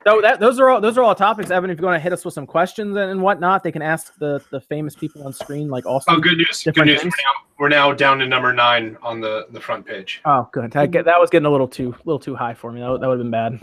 so 0.05 0.21
that 0.21 0.39
those 0.39 0.59
are 0.59 0.69
all 0.69 0.81
those 0.81 0.97
are 0.97 1.03
all 1.03 1.15
topics. 1.15 1.51
Evan, 1.51 1.69
if 1.69 1.79
you 1.79 1.85
want 1.85 1.95
to 1.95 1.99
hit 1.99 2.13
us 2.13 2.23
with 2.23 2.33
some 2.33 2.45
questions 2.45 2.95
and, 2.95 3.11
and 3.11 3.21
whatnot, 3.21 3.63
they 3.63 3.71
can 3.71 3.81
ask 3.81 4.17
the 4.19 4.41
the 4.51 4.61
famous 4.61 4.95
people 4.95 5.23
on 5.23 5.33
screen, 5.33 5.69
like 5.69 5.85
Austin. 5.85 6.15
Oh, 6.15 6.19
good 6.19 6.37
news. 6.37 6.63
Good 6.63 6.85
news. 6.85 7.03
We're 7.03 7.09
now, 7.09 7.11
we're 7.59 7.69
now 7.69 7.93
down 7.93 8.19
to 8.19 8.27
number 8.27 8.53
nine 8.53 8.97
on 9.01 9.19
the, 9.21 9.47
the 9.51 9.59
front 9.59 9.85
page. 9.85 10.21
Oh, 10.25 10.47
good. 10.51 10.71
That, 10.71 10.91
get- 10.91 11.05
that 11.05 11.19
was 11.19 11.29
getting 11.29 11.45
a 11.45 11.51
little 11.51 11.67
too 11.67 11.95
little 12.05 12.19
too 12.19 12.35
high 12.35 12.53
for 12.53 12.71
me. 12.71 12.81
That, 12.81 12.89
would- 12.91 13.01
that 13.01 13.07
would 13.07 13.19
have 13.19 13.31
been 13.31 13.61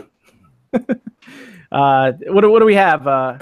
bad. 0.89 0.99
uh, 1.71 2.11
what 2.27 2.41
do, 2.41 2.51
what 2.51 2.59
do 2.59 2.65
we 2.65 2.75
have? 2.75 3.07
Uh, 3.07 3.37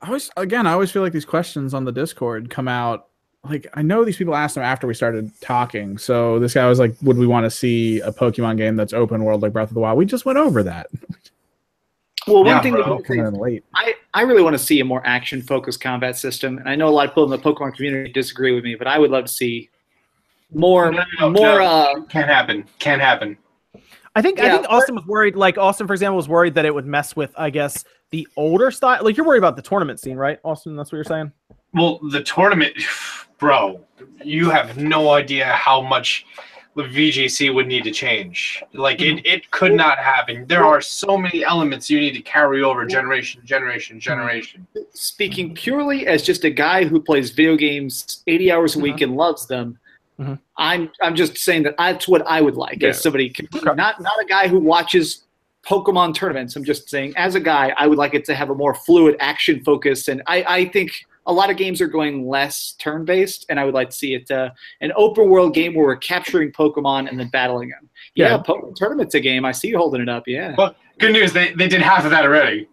I 0.00 0.06
always 0.06 0.30
again, 0.36 0.66
I 0.66 0.72
always 0.72 0.90
feel 0.90 1.02
like 1.02 1.12
these 1.12 1.24
questions 1.24 1.74
on 1.74 1.84
the 1.84 1.92
Discord 1.92 2.50
come 2.50 2.68
out 2.68 3.08
like 3.44 3.66
I 3.74 3.82
know 3.82 4.04
these 4.04 4.16
people 4.16 4.34
asked 4.34 4.54
them 4.54 4.64
after 4.64 4.86
we 4.86 4.94
started 4.94 5.30
talking. 5.40 5.98
So 5.98 6.38
this 6.38 6.54
guy 6.54 6.68
was 6.68 6.78
like, 6.78 6.94
"Would 7.02 7.18
we 7.18 7.26
want 7.26 7.44
to 7.44 7.50
see 7.50 8.00
a 8.00 8.12
Pokemon 8.12 8.56
game 8.56 8.76
that's 8.76 8.92
open 8.92 9.24
world 9.24 9.42
like 9.42 9.52
Breath 9.52 9.68
of 9.68 9.74
the 9.74 9.80
Wild?" 9.80 9.96
We 9.98 10.06
just 10.06 10.24
went 10.24 10.38
over 10.38 10.62
that. 10.64 10.88
Well, 12.28 12.44
one 12.44 12.46
Yeah, 12.56 12.60
thing 12.62 12.72
bro. 12.74 12.96
that 12.96 13.04
Coming 13.04 13.26
in 13.26 13.34
late. 13.34 13.64
I, 13.74 13.94
I 14.14 14.22
really 14.22 14.42
want 14.42 14.54
to 14.54 14.58
see 14.58 14.80
a 14.80 14.84
more 14.84 15.02
action 15.06 15.42
focused 15.42 15.80
combat 15.80 16.16
system. 16.16 16.58
And 16.58 16.68
I 16.68 16.74
know 16.74 16.88
a 16.88 16.90
lot 16.90 17.06
of 17.06 17.12
people 17.12 17.24
in 17.24 17.30
the 17.30 17.38
Pokemon 17.38 17.74
community 17.74 18.12
disagree 18.12 18.54
with 18.54 18.64
me, 18.64 18.74
but 18.74 18.86
I 18.86 18.98
would 18.98 19.10
love 19.10 19.24
to 19.24 19.32
see 19.32 19.70
more 20.52 20.90
No, 20.90 21.02
no, 21.20 21.28
more 21.30 21.58
no. 21.58 21.64
uh 21.64 22.00
Can't 22.06 22.28
happen. 22.28 22.64
Can't 22.78 23.00
happen. 23.00 23.36
I 24.16 24.22
think 24.22 24.40
I 24.40 24.46
Yeah, 24.46 24.52
think 24.58 24.66
Austin 24.68 24.94
was 24.96 25.04
worried. 25.06 25.36
Like 25.36 25.58
Austin, 25.58 25.86
for 25.86 25.92
example, 25.92 26.16
was 26.16 26.28
worried 26.28 26.54
that 26.54 26.64
it 26.64 26.74
would 26.74 26.86
mess 26.86 27.14
with, 27.14 27.32
I 27.36 27.50
guess, 27.50 27.84
the 28.10 28.26
older 28.36 28.70
style. 28.70 29.04
Like 29.04 29.16
you're 29.16 29.26
worried 29.26 29.38
about 29.38 29.56
the 29.56 29.62
tournament 29.62 30.00
scene, 30.00 30.16
right, 30.16 30.38
Austin? 30.44 30.74
That's 30.76 30.90
what 30.90 30.96
you're 30.96 31.04
saying. 31.04 31.32
Well, 31.74 32.00
the 32.10 32.22
tournament, 32.22 32.74
bro, 33.38 33.84
you 34.24 34.50
have 34.50 34.76
no 34.78 35.10
idea 35.10 35.46
how 35.46 35.80
much 35.82 36.24
the 36.78 36.84
VGC 36.84 37.52
would 37.52 37.66
need 37.66 37.82
to 37.82 37.90
change. 37.90 38.62
Like 38.72 39.00
it, 39.00 39.16
mm-hmm. 39.16 39.26
it 39.26 39.50
could 39.50 39.74
not 39.74 39.98
happen. 39.98 40.46
There 40.46 40.64
are 40.64 40.80
so 40.80 41.18
many 41.18 41.44
elements 41.44 41.90
you 41.90 41.98
need 41.98 42.14
to 42.14 42.22
carry 42.22 42.62
over 42.62 42.86
generation, 42.86 43.42
generation, 43.44 43.96
mm-hmm. 43.96 44.10
generation. 44.10 44.66
speaking 44.92 45.54
purely 45.54 46.06
as 46.06 46.22
just 46.22 46.44
a 46.44 46.50
guy 46.50 46.84
who 46.84 47.00
plays 47.00 47.32
video 47.32 47.56
games 47.56 48.22
80 48.28 48.52
hours 48.52 48.76
a 48.76 48.78
week 48.78 48.96
mm-hmm. 48.96 49.04
and 49.04 49.16
loves 49.16 49.46
them. 49.46 49.76
I'm 50.56 50.90
I'm 51.02 51.16
just 51.16 51.36
saying 51.38 51.64
that 51.64 51.76
that's 51.78 52.06
what 52.06 52.24
I 52.26 52.40
would 52.40 52.56
like 52.56 52.80
Yeah. 52.80 52.90
as 52.90 53.02
somebody 53.02 53.32
not 53.64 54.00
not 54.00 54.20
a 54.20 54.24
guy 54.28 54.46
who 54.46 54.60
watches 54.60 55.24
Pokemon 55.66 56.14
tournaments. 56.14 56.54
I'm 56.54 56.64
just 56.64 56.88
saying 56.88 57.12
as 57.16 57.34
a 57.34 57.40
guy, 57.40 57.74
I 57.76 57.88
would 57.88 57.98
like 57.98 58.14
it 58.14 58.24
to 58.26 58.34
have 58.36 58.50
a 58.50 58.54
more 58.54 58.74
fluid 58.74 59.16
action 59.18 59.62
focus 59.64 60.06
and 60.06 60.22
I 60.26 60.44
I 60.48 60.64
think 60.66 60.90
a 61.28 61.32
lot 61.32 61.50
of 61.50 61.56
games 61.56 61.80
are 61.80 61.86
going 61.86 62.26
less 62.26 62.72
turn 62.78 63.04
based, 63.04 63.46
and 63.48 63.60
I 63.60 63.64
would 63.64 63.74
like 63.74 63.90
to 63.90 63.96
see 63.96 64.14
it 64.14 64.28
uh, 64.30 64.50
an 64.80 64.92
open 64.96 65.28
world 65.28 65.54
game 65.54 65.74
where 65.74 65.84
we're 65.84 65.96
capturing 65.96 66.50
Pokemon 66.50 67.08
and 67.08 67.20
then 67.20 67.28
battling 67.28 67.68
them. 67.68 67.88
Yeah, 68.14 68.28
Yeah. 68.30 68.38
Pokemon 68.38 68.74
tournament's 68.74 69.14
a 69.14 69.20
game. 69.20 69.44
I 69.44 69.52
see 69.52 69.68
you 69.68 69.78
holding 69.78 70.00
it 70.00 70.08
up. 70.08 70.26
Yeah. 70.26 70.54
Well, 70.58 70.74
good 70.98 71.12
news, 71.12 71.32
they, 71.32 71.52
they 71.52 71.68
did 71.68 71.82
half 71.82 72.04
of 72.04 72.10
that 72.10 72.24
already. 72.24 72.66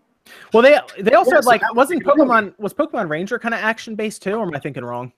Well, 0.54 0.64
they 0.64 0.80
they 1.02 1.12
also 1.14 1.32
Yeah, 1.32 1.36
had 1.38 1.44
so 1.44 1.50
like 1.50 1.62
that 1.62 1.72
would 1.72 1.78
wasn't 1.78 2.04
good. 2.04 2.16
Pokemon 2.18 2.58
was 2.58 2.74
Pokemon 2.74 3.10
Ranger 3.10 3.38
kind 3.38 3.54
of 3.54 3.60
action 3.60 3.96
based 3.96 4.24
too, 4.24 4.34
or 4.36 4.48
am 4.48 4.56
I 4.56 4.60
thinking 4.60 4.84
wrong? 4.84 5.12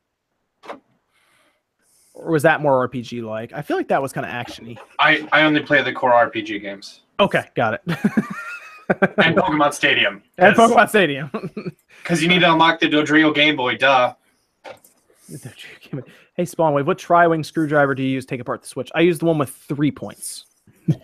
Or 2.14 2.32
was 2.32 2.44
that 2.44 2.60
more 2.62 2.88
RPG 2.90 3.24
like? 3.24 3.54
I 3.54 3.62
feel 3.62 3.78
like 3.78 3.88
that 3.90 4.02
was 4.02 4.12
kind 4.12 4.26
of 4.26 4.32
actiony. 4.32 4.78
I, 5.00 5.28
I 5.32 5.44
only 5.44 5.62
play 5.62 5.84
the 5.84 5.94
core 5.94 6.12
RPG 6.12 6.62
games 6.62 7.02
Okay, 7.20 7.46
got 7.56 7.76
it. 7.76 7.82
and 9.18 9.36
Pokemon 9.36 9.74
Stadium. 9.74 10.24
and 10.38 10.56
Pokemon 10.56 10.90
Stadium. 10.90 11.32
Because 12.04 12.22
you 12.22 12.30
need 12.30 12.40
to 12.40 12.52
unlock 12.54 12.80
the 12.80 12.88
Dodrio 12.88 13.36
Game 13.36 13.58
Boy, 13.58 13.76
duh. 13.76 14.14
hey 15.28 16.44
Spawnwave, 16.44 16.86
what 16.86 16.98
tri-wing 16.98 17.44
screwdriver 17.44 17.94
do 17.96 18.04
you 18.04 18.10
use 18.10 18.26
to 18.26 18.30
take 18.30 18.40
apart 18.40 18.62
the 18.62 18.68
Switch? 18.68 18.90
I 18.96 19.02
use 19.02 19.20
the 19.20 19.26
one 19.26 19.38
with 19.38 19.50
three 19.50 19.92
points. 19.92 20.46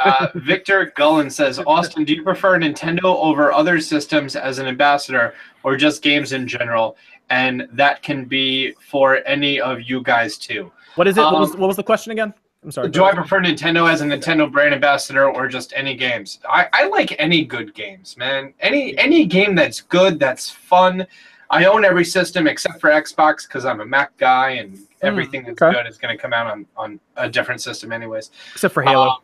Uh, 0.00 0.28
Victor 0.36 0.90
Gullen 0.96 1.28
says, 1.28 1.58
Austin, 1.58 2.04
do 2.04 2.14
you 2.14 2.22
prefer 2.22 2.58
Nintendo 2.58 3.04
over 3.04 3.52
other 3.52 3.78
systems 3.78 4.36
as 4.36 4.58
an 4.58 4.66
ambassador 4.66 5.34
or 5.64 5.76
just 5.76 6.00
games 6.02 6.32
in 6.32 6.48
general? 6.48 6.96
And 7.28 7.68
that 7.72 8.02
can 8.02 8.24
be 8.24 8.72
for 8.90 9.20
any 9.26 9.60
of 9.60 9.82
you 9.82 10.02
guys 10.02 10.38
too. 10.38 10.72
What 10.94 11.06
is 11.06 11.18
it? 11.18 11.20
what, 11.20 11.34
was, 11.40 11.54
Um, 11.54 11.60
what 11.60 11.66
was 11.66 11.76
the 11.76 11.82
question 11.82 12.10
again? 12.12 12.32
I'm 12.64 12.70
sorry. 12.70 12.90
Do 12.90 13.04
I 13.04 13.12
prefer 13.12 13.40
Nintendo 13.40 13.90
as 13.90 14.02
a 14.02 14.04
Nintendo 14.04 14.50
brand 14.50 14.72
ambassador 14.72 15.28
or 15.28 15.48
just 15.48 15.72
any 15.74 15.96
games? 15.96 16.38
I, 16.48 16.68
I 16.72 16.86
like 16.88 17.14
any 17.18 17.44
good 17.44 17.74
games, 17.74 18.16
man. 18.16 18.54
Any 18.60 18.96
any 18.98 19.26
game 19.26 19.54
that's 19.54 19.80
good, 19.80 20.18
that's 20.18 20.48
fun. 20.48 21.06
I 21.50 21.64
own 21.66 21.84
every 21.84 22.04
system 22.04 22.46
except 22.46 22.80
for 22.80 22.90
Xbox 22.90 23.46
because 23.46 23.64
I'm 23.66 23.80
a 23.80 23.86
Mac 23.86 24.16
guy 24.16 24.50
and 24.50 24.78
everything 25.02 25.42
that's 25.42 25.60
okay. 25.60 25.76
good 25.76 25.86
is 25.86 25.98
going 25.98 26.16
to 26.16 26.20
come 26.20 26.32
out 26.32 26.46
on, 26.46 26.66
on 26.76 26.98
a 27.16 27.28
different 27.28 27.60
system 27.60 27.92
anyways. 27.92 28.30
Except 28.52 28.72
for 28.72 28.82
Halo. 28.82 29.08
Uh, 29.08 29.16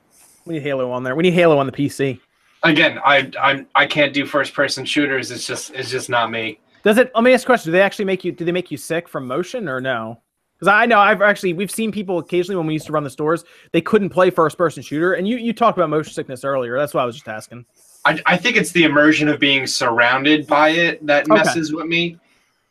we 0.44 0.54
need 0.54 0.62
Halo 0.62 0.90
on 0.90 1.04
there. 1.04 1.14
We 1.14 1.22
need 1.22 1.32
Halo 1.32 1.58
on 1.58 1.66
the 1.66 1.72
PC. 1.72 2.20
again, 2.64 2.98
I 3.04 3.30
I'm, 3.40 3.66
I 3.74 3.86
can't 3.86 4.12
do 4.12 4.26
first 4.26 4.52
person 4.52 4.84
shooters. 4.84 5.30
It's 5.30 5.46
just 5.46 5.70
it's 5.70 5.90
just 5.90 6.10
not 6.10 6.30
me. 6.30 6.58
Does 6.82 6.98
it? 6.98 7.12
Let 7.14 7.22
me 7.22 7.32
ask 7.32 7.44
a 7.44 7.46
question. 7.46 7.70
Do 7.70 7.72
they 7.72 7.82
actually 7.82 8.04
make 8.04 8.24
you? 8.24 8.32
Do 8.32 8.44
they 8.44 8.52
make 8.52 8.70
you 8.70 8.76
sick 8.76 9.08
from 9.08 9.26
motion 9.26 9.68
or 9.68 9.80
no? 9.80 10.20
Because 10.58 10.72
I 10.72 10.86
know 10.86 10.98
I've 10.98 11.22
actually 11.22 11.52
we've 11.52 11.70
seen 11.70 11.92
people 11.92 12.18
occasionally 12.18 12.56
when 12.56 12.66
we 12.66 12.72
used 12.72 12.86
to 12.86 12.92
run 12.92 13.04
the 13.04 13.10
stores, 13.10 13.44
they 13.72 13.80
couldn't 13.80 14.10
play 14.10 14.30
first 14.30 14.58
person 14.58 14.82
shooter. 14.82 15.12
And 15.14 15.28
you 15.28 15.36
you 15.36 15.52
talked 15.52 15.78
about 15.78 15.88
motion 15.88 16.12
sickness 16.12 16.44
earlier. 16.44 16.76
That's 16.76 16.94
why 16.94 17.02
I 17.02 17.06
was 17.06 17.14
just 17.14 17.28
asking. 17.28 17.64
I, 18.04 18.20
I 18.26 18.36
think 18.36 18.56
it's 18.56 18.72
the 18.72 18.84
immersion 18.84 19.28
of 19.28 19.38
being 19.38 19.66
surrounded 19.66 20.46
by 20.46 20.70
it 20.70 21.04
that 21.06 21.24
Okay. 21.24 21.34
messes 21.34 21.72
with 21.72 21.86
me. 21.86 22.18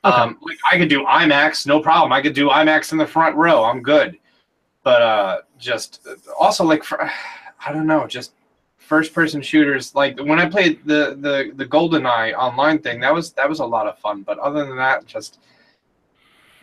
Okay. 0.04 0.16
Um, 0.16 0.38
like 0.42 0.58
I 0.70 0.78
could 0.78 0.90
do 0.90 1.04
IMAX, 1.04 1.66
no 1.66 1.80
problem. 1.80 2.12
I 2.12 2.22
could 2.22 2.34
do 2.34 2.50
IMAX 2.50 2.92
in 2.92 2.98
the 2.98 3.08
front 3.08 3.36
row. 3.36 3.64
I'm 3.64 3.82
good. 3.82 4.18
But 4.84 5.02
uh, 5.02 5.38
just 5.58 6.06
also 6.40 6.64
like 6.64 6.84
for, 6.84 7.10
I 7.66 7.72
don't 7.72 7.88
know, 7.88 8.06
just 8.08 8.34
first 8.78 9.14
person 9.14 9.42
shooters. 9.42 9.96
Like 9.96 10.20
when 10.20 10.40
I 10.40 10.50
played 10.50 10.86
the 10.86 11.18
the 11.20 11.52
the 11.56 11.66
GoldenEye 11.66 12.34
online 12.36 12.80
thing, 12.80 13.00
that 13.00 13.14
was 13.14 13.32
that 13.34 13.48
was 13.48 13.60
a 13.60 13.66
lot 13.66 13.88
of 13.88 13.98
fun. 14.00 14.24
But 14.24 14.40
other 14.40 14.66
than 14.66 14.78
that, 14.78 15.06
just 15.06 15.40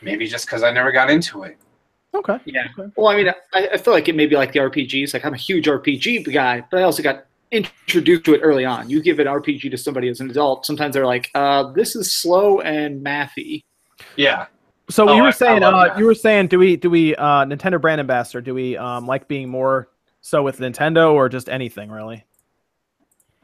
maybe 0.05 0.27
just 0.27 0.47
because 0.47 0.63
I 0.63 0.71
never 0.71 0.93
got 0.93 1.11
into 1.11 1.43
it. 1.43 1.57
Okay. 2.15 2.39
Yeah. 2.45 2.69
Well, 2.97 3.09
I 3.09 3.17
mean, 3.17 3.29
I, 3.55 3.69
I 3.73 3.77
feel 3.77 3.93
like 3.93 4.09
it 4.09 4.15
may 4.15 4.27
be 4.27 4.37
like 4.37 4.53
the 4.53 4.61
RPGs. 4.61 5.13
Like 5.15 5.25
I'm 5.25 5.35
a 5.35 5.39
huge 5.39 5.67
RPG 5.67 6.33
guy, 6.33 6.63
but 6.71 6.79
I 6.79 6.83
also 6.85 7.03
got 7.03 7.27
introduced 7.51 8.25
to 8.25 8.35
it 8.35 8.41
early 8.41 8.65
on. 8.65 8.89
You 8.89 9.03
give 9.03 9.19
an 9.19 9.27
RPG 9.27 9.71
to 9.71 9.77
somebody 9.77 10.09
as 10.09 10.21
an 10.21 10.31
adult, 10.31 10.65
sometimes 10.67 10.95
they're 10.95 11.07
like, 11.07 11.31
uh, 11.35 11.73
"This 11.73 11.97
is 11.97 12.15
slow 12.15 12.61
and 12.61 13.05
mathy." 13.05 13.63
Yeah. 14.17 14.47
So 14.91 15.09
Oh, 15.09 15.17
you 15.17 15.23
were 15.23 15.29
I 15.29 15.33
saying, 15.33 15.63
love 15.63 15.75
uh, 15.75 15.95
you 15.99 16.05
were 16.05 16.15
saying, 16.15 16.49
do 16.49 16.59
we 16.59 16.77
do 16.77 16.91
we 16.91 17.17
uh, 17.17 17.45
Nintendo 17.47 17.81
brand 17.81 18.01
ambassador? 18.01 18.41
Do 18.41 18.55
we 18.55 18.77
um, 18.77 19.07
like 19.07 19.29
being 19.29 19.49
more 19.49 19.89
so 20.21 20.43
with 20.43 20.59
Nintendo 20.59 21.15
or 21.15 21.29
just 21.29 21.49
anything 21.49 21.91
really? 21.91 22.25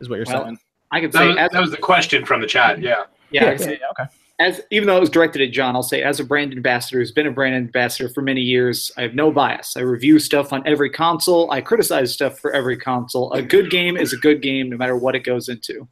Is 0.01 0.09
what 0.09 0.17
you're 0.17 0.27
Well, 0.27 0.45
saying? 0.45 0.59
I 0.93 1.01
could 1.01 1.13
That 1.13 1.19
say, 1.19 1.29
was, 1.29 1.37
as, 1.39 1.51
that 1.51 1.61
was 1.61 1.71
the 1.71 1.77
question 1.77 2.27
from 2.27 2.41
the 2.41 2.47
chat. 2.47 2.81
Yeah. 2.81 3.05
yeah, 3.31 3.47
I 3.47 3.51
yeah, 3.53 3.57
say 3.57 3.79
yeah, 3.81 3.87
okay. 3.93 4.11
As 4.41 4.61
even 4.71 4.89
though 4.89 4.97
it 4.97 5.01
was 5.01 5.11
directed 5.11 5.43
at 5.43 5.53
John, 5.53 5.77
I'll 5.77 5.83
say 5.83 6.03
as 6.03 6.19
a 6.19 6.25
brand 6.25 6.53
ambassador 6.53 6.99
who's 6.99 7.13
been 7.13 7.27
a 7.27 7.31
brand 7.31 7.55
ambassador 7.55 8.09
for 8.09 8.23
many 8.23 8.41
years, 8.41 8.91
I 8.97 9.03
have 9.03 9.15
no 9.15 9.31
bias. 9.31 9.77
I 9.77 9.81
review 9.81 10.19
stuff 10.19 10.53
on 10.53 10.67
every 10.67 10.89
console. 10.89 11.51
I 11.51 11.61
criticize 11.61 12.13
stuff 12.13 12.39
for 12.39 12.51
every 12.53 12.79
console. 12.79 13.31
A 13.33 13.43
good 13.43 13.71
game 13.71 13.99
is 13.99 14.15
a 14.15 14.17
good 14.17 14.41
game, 14.41 14.71
no 14.71 14.79
matter 14.79 14.97
what 14.97 15.15
it 15.15 15.21
goes 15.21 15.51
into. 15.51 15.87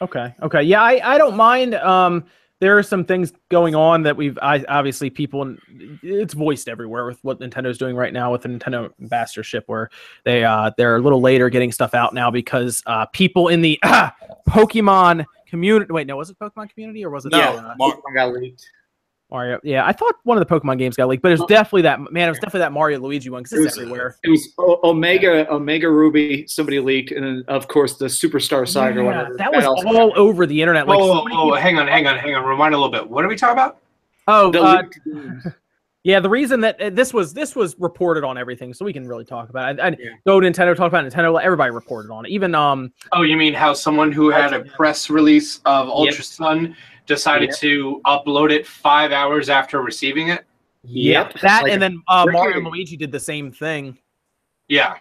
Okay. 0.00 0.34
Okay. 0.42 0.62
Yeah, 0.62 0.82
I, 0.82 1.14
I 1.14 1.18
don't 1.18 1.36
mind. 1.36 1.74
Um, 1.74 2.24
there 2.60 2.78
are 2.78 2.82
some 2.82 3.04
things 3.04 3.32
going 3.50 3.74
on 3.74 4.04
that 4.04 4.16
we've 4.16 4.38
I 4.40 4.64
obviously 4.68 5.10
people 5.10 5.56
it's 6.00 6.32
voiced 6.32 6.68
everywhere 6.68 7.04
with 7.06 7.18
what 7.22 7.40
Nintendo's 7.40 7.76
doing 7.76 7.96
right 7.96 8.12
now 8.12 8.30
with 8.30 8.42
the 8.42 8.50
Nintendo 8.50 8.88
ambassadorship 9.00 9.64
where 9.66 9.90
they 10.24 10.44
uh 10.44 10.70
they're 10.76 10.94
a 10.94 11.00
little 11.00 11.20
later 11.20 11.50
getting 11.50 11.72
stuff 11.72 11.92
out 11.92 12.14
now 12.14 12.30
because 12.30 12.80
uh 12.86 13.04
people 13.06 13.48
in 13.48 13.62
the 13.62 13.80
Pokemon 14.48 15.24
community 15.52 15.92
wait 15.92 16.06
no 16.06 16.16
was 16.16 16.30
it 16.30 16.38
Pokemon 16.38 16.70
community 16.72 17.04
or 17.04 17.10
was 17.10 17.26
it 17.26 17.32
Yeah. 17.34 17.50
uh, 17.50 17.74
Mar- 17.78 17.92
Pokemon 17.92 18.14
got 18.14 18.32
leaked. 18.32 18.64
Mario 19.30 19.60
yeah 19.62 19.86
I 19.86 19.92
thought 19.92 20.14
one 20.24 20.36
of 20.38 20.46
the 20.46 20.54
Pokemon 20.54 20.78
games 20.78 20.96
got 20.96 21.08
leaked 21.08 21.22
but 21.22 21.30
it 21.32 21.38
was 21.38 21.46
definitely 21.48 21.82
that 21.82 22.00
man 22.10 22.28
it 22.28 22.30
was 22.30 22.38
definitely 22.38 22.60
that 22.60 22.72
Mario 22.72 22.98
Luigi 23.00 23.28
one 23.30 23.42
because 23.42 23.58
It 23.58 23.62
was- 23.62 23.78
everywhere 23.78 24.16
It 24.24 24.30
was 24.30 24.52
o- 24.58 24.80
Omega 24.84 25.50
Omega 25.52 25.88
Ruby. 25.90 26.46
Somebody 26.46 26.80
leaked, 26.80 27.12
and 27.12 27.22
then 27.24 27.44
of 27.48 27.68
course 27.68 27.96
the 27.98 28.06
Superstar 28.06 28.66
Saga 28.66 29.00
Yeah, 29.00 29.06
whatever. 29.06 29.36
that 29.36 29.52
was 29.54 29.64
also- 29.66 29.88
all 29.88 30.12
over 30.16 30.46
the 30.46 30.60
internet 30.60 30.86
like 30.88 30.98
oh, 30.98 31.06
so 31.06 31.12
oh, 31.12 31.20
oh, 31.20 31.24
people- 31.28 31.54
hang 31.56 31.78
on, 31.78 31.86
hang 31.86 32.06
on, 32.06 32.18
hang 32.18 32.34
on. 32.34 32.44
Rewind 32.44 32.74
a 32.74 32.78
little 32.78 32.90
bit. 32.92 33.08
What 33.08 33.24
are 33.24 33.28
we 33.28 33.36
talking 33.36 33.52
about? 33.52 33.78
oh 34.28 34.50
the 34.52 34.62
uh, 34.62 34.76
leaked 34.82 34.98
games. 35.04 35.46
Yeah, 36.04 36.18
the 36.18 36.28
reason 36.28 36.60
that 36.62 36.80
uh, 36.80 36.90
this 36.90 37.14
was 37.14 37.32
this 37.32 37.54
was 37.54 37.76
reported 37.78 38.24
on 38.24 38.36
everything, 38.36 38.74
so 38.74 38.84
we 38.84 38.92
can 38.92 39.06
really 39.06 39.24
talk 39.24 39.50
about 39.50 39.78
it. 39.78 39.80
I, 39.80 39.86
I 39.86 39.90
Yeah. 39.90 40.10
go 40.26 40.40
Nintendo, 40.40 40.74
talk 40.74 40.88
about 40.88 41.04
Nintendo. 41.04 41.40
Everybody 41.40 41.70
reported 41.70 42.10
on 42.10 42.26
it. 42.26 42.30
Even 42.30 42.54
um, 42.56 42.92
Oh, 43.12 43.22
you 43.22 43.36
mean 43.36 43.54
how 43.54 43.72
someone 43.72 44.10
who 44.10 44.28
had 44.30 44.52
a 44.52 44.64
press 44.64 45.10
release 45.10 45.60
of 45.64 45.88
Ultra 45.88 46.24
Sun 46.24 46.76
decided 47.06 47.50
Yep. 47.50 47.58
to 47.58 48.00
upload 48.04 48.50
it 48.50 48.66
five 48.66 49.12
hours 49.12 49.48
after 49.48 49.80
receiving 49.80 50.28
it? 50.28 50.44
Yep, 50.84 51.34
that 51.40 51.62
like 51.62 51.72
and 51.72 51.80
then 51.80 52.02
uh, 52.08 52.26
Mario 52.28 52.56
and 52.56 52.66
Luigi 52.66 52.96
did 52.96 53.12
the 53.12 53.20
same 53.20 53.52
thing. 53.52 53.96
Yeah. 54.68 54.96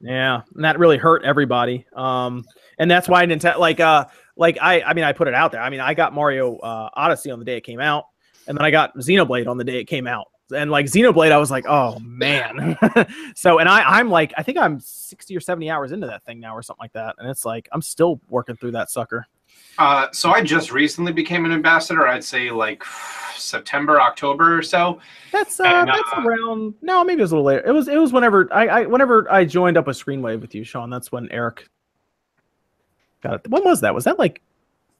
Yeah, 0.00 0.40
and 0.54 0.64
that 0.64 0.78
really 0.78 0.96
hurt 0.96 1.22
everybody. 1.24 1.84
Um, 1.94 2.46
and 2.78 2.90
that's 2.90 3.08
why 3.08 3.24
Nintendo, 3.26 3.58
like, 3.58 3.80
uh, 3.80 4.06
like 4.36 4.56
I, 4.60 4.80
I 4.82 4.94
mean, 4.94 5.04
I 5.04 5.12
put 5.12 5.28
it 5.28 5.34
out 5.34 5.52
there. 5.52 5.60
I 5.60 5.68
mean, 5.68 5.80
I 5.80 5.92
got 5.94 6.14
Mario 6.14 6.56
uh, 6.58 6.88
Odyssey 6.94 7.30
on 7.30 7.38
the 7.38 7.44
day 7.44 7.58
it 7.58 7.62
came 7.62 7.80
out, 7.80 8.04
and 8.46 8.56
then 8.56 8.64
I 8.64 8.70
got 8.70 8.94
Xenoblade 8.96 9.46
on 9.46 9.58
the 9.58 9.64
day 9.64 9.80
it 9.80 9.84
came 9.84 10.06
out. 10.06 10.28
And 10.54 10.70
like 10.70 10.86
Xenoblade, 10.86 11.32
I 11.32 11.38
was 11.38 11.50
like, 11.50 11.64
oh 11.68 11.98
man. 12.04 12.76
so, 13.34 13.58
and 13.58 13.68
I, 13.68 13.82
I'm 13.98 14.08
like, 14.10 14.32
I 14.36 14.42
think 14.42 14.58
I'm 14.58 14.78
60 14.80 15.36
or 15.36 15.40
70 15.40 15.70
hours 15.70 15.92
into 15.92 16.06
that 16.06 16.22
thing 16.24 16.38
now, 16.40 16.54
or 16.56 16.62
something 16.62 16.82
like 16.84 16.92
that. 16.92 17.16
And 17.18 17.28
it's 17.28 17.44
like 17.44 17.68
I'm 17.72 17.82
still 17.82 18.20
working 18.28 18.56
through 18.56 18.72
that 18.72 18.90
sucker. 18.90 19.26
Uh, 19.78 20.06
so 20.12 20.30
I 20.30 20.42
just 20.42 20.72
recently 20.72 21.12
became 21.12 21.44
an 21.44 21.52
ambassador. 21.52 22.06
I'd 22.06 22.24
say 22.24 22.50
like 22.50 22.82
September, 23.36 24.00
October 24.00 24.56
or 24.58 24.62
so. 24.62 25.00
That's 25.32 25.60
uh, 25.60 25.64
And, 25.64 25.88
that's 25.88 26.12
uh, 26.16 26.22
around. 26.22 26.74
No, 26.80 27.04
maybe 27.04 27.20
it 27.20 27.24
was 27.24 27.32
a 27.32 27.34
little 27.36 27.46
later. 27.46 27.66
It 27.66 27.72
was 27.72 27.88
it 27.88 27.98
was 27.98 28.12
whenever 28.12 28.48
I, 28.52 28.68
I 28.68 28.86
whenever 28.86 29.30
I 29.30 29.44
joined 29.44 29.76
up 29.76 29.86
with 29.86 30.02
Screenwave 30.02 30.40
with 30.40 30.54
you, 30.54 30.64
Sean. 30.64 30.88
That's 30.90 31.10
when 31.12 31.30
Eric 31.30 31.68
got 33.22 33.34
it. 33.44 33.48
When 33.50 33.64
was 33.64 33.80
that? 33.82 33.94
Was 33.94 34.04
that 34.04 34.18
like? 34.18 34.40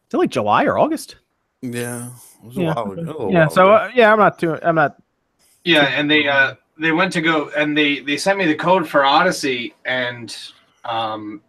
Is 0.08 0.14
it 0.14 0.18
like 0.18 0.30
July 0.30 0.64
or 0.64 0.78
August? 0.78 1.16
Yeah, 1.62 2.08
it 2.42 2.44
was 2.46 2.56
a 2.58 2.60
Yeah. 2.60 2.74
while 2.74 2.92
ago. 2.92 3.28
a 3.28 3.32
Yeah. 3.32 3.38
while 3.40 3.50
So 3.50 3.62
ago. 3.66 3.72
uh, 3.74 3.90
yeah, 3.94 4.12
I'm 4.12 4.18
not 4.18 4.38
too. 4.38 4.58
I'm 4.62 4.74
not. 4.74 4.96
Yeah, 5.66 5.86
and 5.86 6.08
they 6.08 6.28
uh 6.28 6.54
they 6.78 6.92
went 6.92 7.12
to 7.14 7.20
go 7.20 7.50
and 7.56 7.76
they 7.76 7.98
they 7.98 8.16
sent 8.16 8.38
me 8.38 8.46
the 8.46 8.54
code 8.54 8.88
for 8.88 9.04
Odyssey 9.04 9.74
and 9.84 10.36
um 10.84 11.42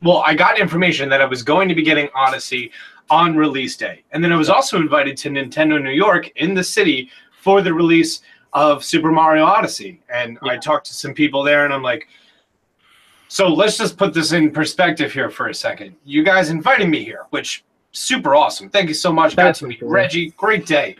well 0.00 0.18
I 0.18 0.34
got 0.34 0.60
information 0.60 1.08
that 1.08 1.20
I 1.20 1.24
was 1.24 1.42
going 1.42 1.68
to 1.68 1.74
be 1.74 1.82
getting 1.82 2.08
Odyssey 2.14 2.70
on 3.10 3.36
release 3.36 3.76
day. 3.76 4.04
And 4.12 4.22
then 4.22 4.32
I 4.32 4.36
was 4.36 4.48
also 4.48 4.76
invited 4.76 5.16
to 5.18 5.28
Nintendo 5.28 5.82
New 5.82 5.90
York 5.90 6.30
in 6.36 6.54
the 6.54 6.62
city 6.62 7.10
for 7.42 7.62
the 7.62 7.74
release 7.74 8.22
of 8.52 8.84
Super 8.84 9.10
Mario 9.10 9.44
Odyssey. 9.44 10.00
And 10.08 10.38
I 10.42 10.56
talked 10.56 10.86
to 10.86 10.94
some 10.94 11.12
people 11.12 11.42
there 11.42 11.64
and 11.64 11.74
I'm 11.74 11.82
like 11.82 12.06
so 13.26 13.48
let's 13.48 13.76
just 13.76 13.96
put 13.96 14.14
this 14.14 14.30
in 14.30 14.52
perspective 14.52 15.12
here 15.12 15.30
for 15.30 15.48
a 15.48 15.54
second. 15.54 15.96
You 16.04 16.22
guys 16.22 16.50
invited 16.50 16.88
me 16.88 17.02
here, 17.02 17.26
which 17.30 17.64
super 17.90 18.36
awesome. 18.36 18.70
Thank 18.70 18.86
you 18.86 18.94
so 18.94 19.12
much. 19.12 19.34
That's 19.34 19.58
to 19.58 19.66
meet. 19.66 19.82
Reggie. 19.82 20.30
Great 20.36 20.64
day. 20.64 20.96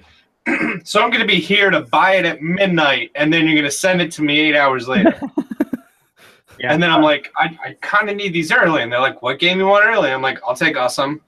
so 0.84 1.02
I'm 1.02 1.10
gonna 1.10 1.24
be 1.24 1.40
here 1.40 1.70
to 1.70 1.80
buy 1.80 2.16
it 2.16 2.24
at 2.24 2.42
midnight, 2.42 3.10
and 3.14 3.32
then 3.32 3.46
you're 3.46 3.56
gonna 3.56 3.70
send 3.70 4.00
it 4.00 4.12
to 4.12 4.22
me 4.22 4.40
eight 4.40 4.56
hours 4.56 4.88
later. 4.88 5.18
Yeah. 6.58 6.72
And 6.72 6.82
then 6.82 6.90
I'm 6.90 7.02
like, 7.02 7.32
I, 7.36 7.58
I 7.64 7.76
kind 7.80 8.08
of 8.08 8.16
need 8.16 8.32
these 8.32 8.52
early, 8.52 8.82
and 8.82 8.92
they're 8.92 9.00
like, 9.00 9.20
"What 9.22 9.38
game 9.38 9.58
you 9.58 9.66
want 9.66 9.84
early?" 9.86 10.10
I'm 10.10 10.22
like, 10.22 10.38
"I'll 10.46 10.54
take 10.54 10.76
Awesome, 10.76 11.20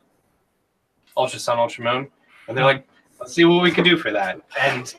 Ultra 1.17 1.39
Sun, 1.39 1.59
Ultra 1.59 1.85
Moon," 1.85 2.09
and 2.49 2.57
they're 2.57 2.65
like, 2.65 2.87
"Let's 3.19 3.35
see 3.35 3.45
what 3.45 3.63
we 3.63 3.71
can 3.71 3.85
do 3.85 3.97
for 3.97 4.13
that." 4.13 4.41
And 4.59 4.87
so 4.87 4.97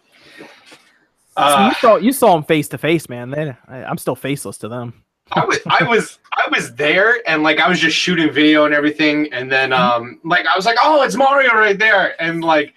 uh, 1.37 1.67
you 1.69 1.73
saw 1.79 1.95
you 1.95 2.11
saw 2.11 2.33
them 2.33 2.43
face 2.43 2.67
to 2.69 2.77
face, 2.77 3.09
man. 3.09 3.29
They, 3.29 3.55
I, 3.67 3.83
I'm 3.83 3.97
still 3.97 4.15
faceless 4.15 4.57
to 4.59 4.67
them. 4.67 5.03
I 5.31 5.45
was 5.45 5.59
I 5.65 5.83
was 5.83 6.19
I 6.33 6.47
was 6.51 6.73
there 6.75 7.21
and 7.27 7.43
like 7.43 7.59
I 7.59 7.67
was 7.67 7.79
just 7.79 7.97
shooting 7.97 8.31
video 8.31 8.65
and 8.65 8.73
everything 8.73 9.31
and 9.33 9.51
then 9.51 9.73
um 9.73 10.21
like 10.23 10.45
I 10.45 10.55
was 10.55 10.65
like 10.65 10.77
oh 10.81 11.03
it's 11.03 11.17
Mario 11.17 11.53
right 11.53 11.77
there 11.77 12.21
and 12.21 12.41
like 12.43 12.73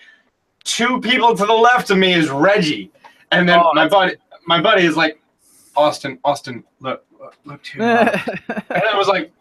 two 0.64 1.00
people 1.00 1.34
to 1.36 1.46
the 1.46 1.52
left 1.52 1.90
of 1.90 1.98
me 1.98 2.12
is 2.12 2.28
Reggie 2.30 2.90
and 3.32 3.48
then 3.48 3.58
Oh, 3.62 3.72
my 3.74 3.88
buddy 3.88 4.16
my 4.46 4.60
buddy 4.60 4.84
is 4.84 4.96
like 4.96 5.20
Austin 5.76 6.18
Austin 6.24 6.64
look 6.80 7.04
look, 7.18 7.36
look 7.44 7.62
to 7.64 7.82
and 7.82 8.82
I 8.82 8.96
was 8.96 9.08
like 9.08 9.32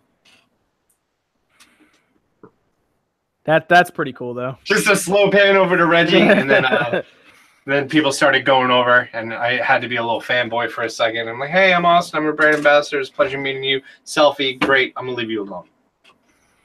that 3.46 3.68
that's 3.68 3.90
pretty 3.90 4.14
cool 4.14 4.34
though. 4.34 4.58
just 4.64 4.88
a 4.88 4.96
slow 4.96 5.30
pan 5.32 5.56
over 5.56 5.76
to 5.78 5.86
Reggie 5.86 6.22
and 6.22 6.50
then 6.50 6.66
uh, 6.66 7.02
then 7.66 7.90
people 7.90 8.12
started 8.12 8.46
going 8.46 8.72
over 8.72 9.10
and 9.14 9.34
I 9.34 9.58
had 9.64 9.82
to 9.82 9.88
be 9.88 9.96
a 9.98 10.02
little 10.04 10.22
fanboy 10.22 10.70
for 10.72 10.84
a 10.84 10.90
second 10.90 11.28
I'm 11.28 11.40
like 11.40 11.50
hey 11.50 11.74
I'm 11.74 11.86
Austin 11.86 12.20
I'm 12.20 12.28
a 12.28 12.34
brand 12.34 12.58
ambassador 12.58 13.00
it's 13.00 13.10
a 13.10 13.14
pleasure 13.14 13.38
meeting 13.38 13.64
you 13.64 13.82
selfie 14.06 14.60
great 14.60 14.94
I'm 14.96 15.06
gonna 15.06 15.18
leave 15.18 15.32
you 15.32 15.44
alone 15.44 15.68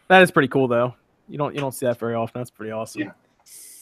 That 0.08 0.22
is 0.22 0.30
pretty 0.30 0.48
cool 0.48 0.68
though. 0.68 0.94
You 1.28 1.38
don't 1.38 1.54
you 1.54 1.60
don't 1.60 1.72
see 1.72 1.86
that 1.86 1.98
very 1.98 2.14
often. 2.14 2.40
That's 2.40 2.50
pretty 2.50 2.70
awesome. 2.72 3.00
Yeah. 3.02 3.10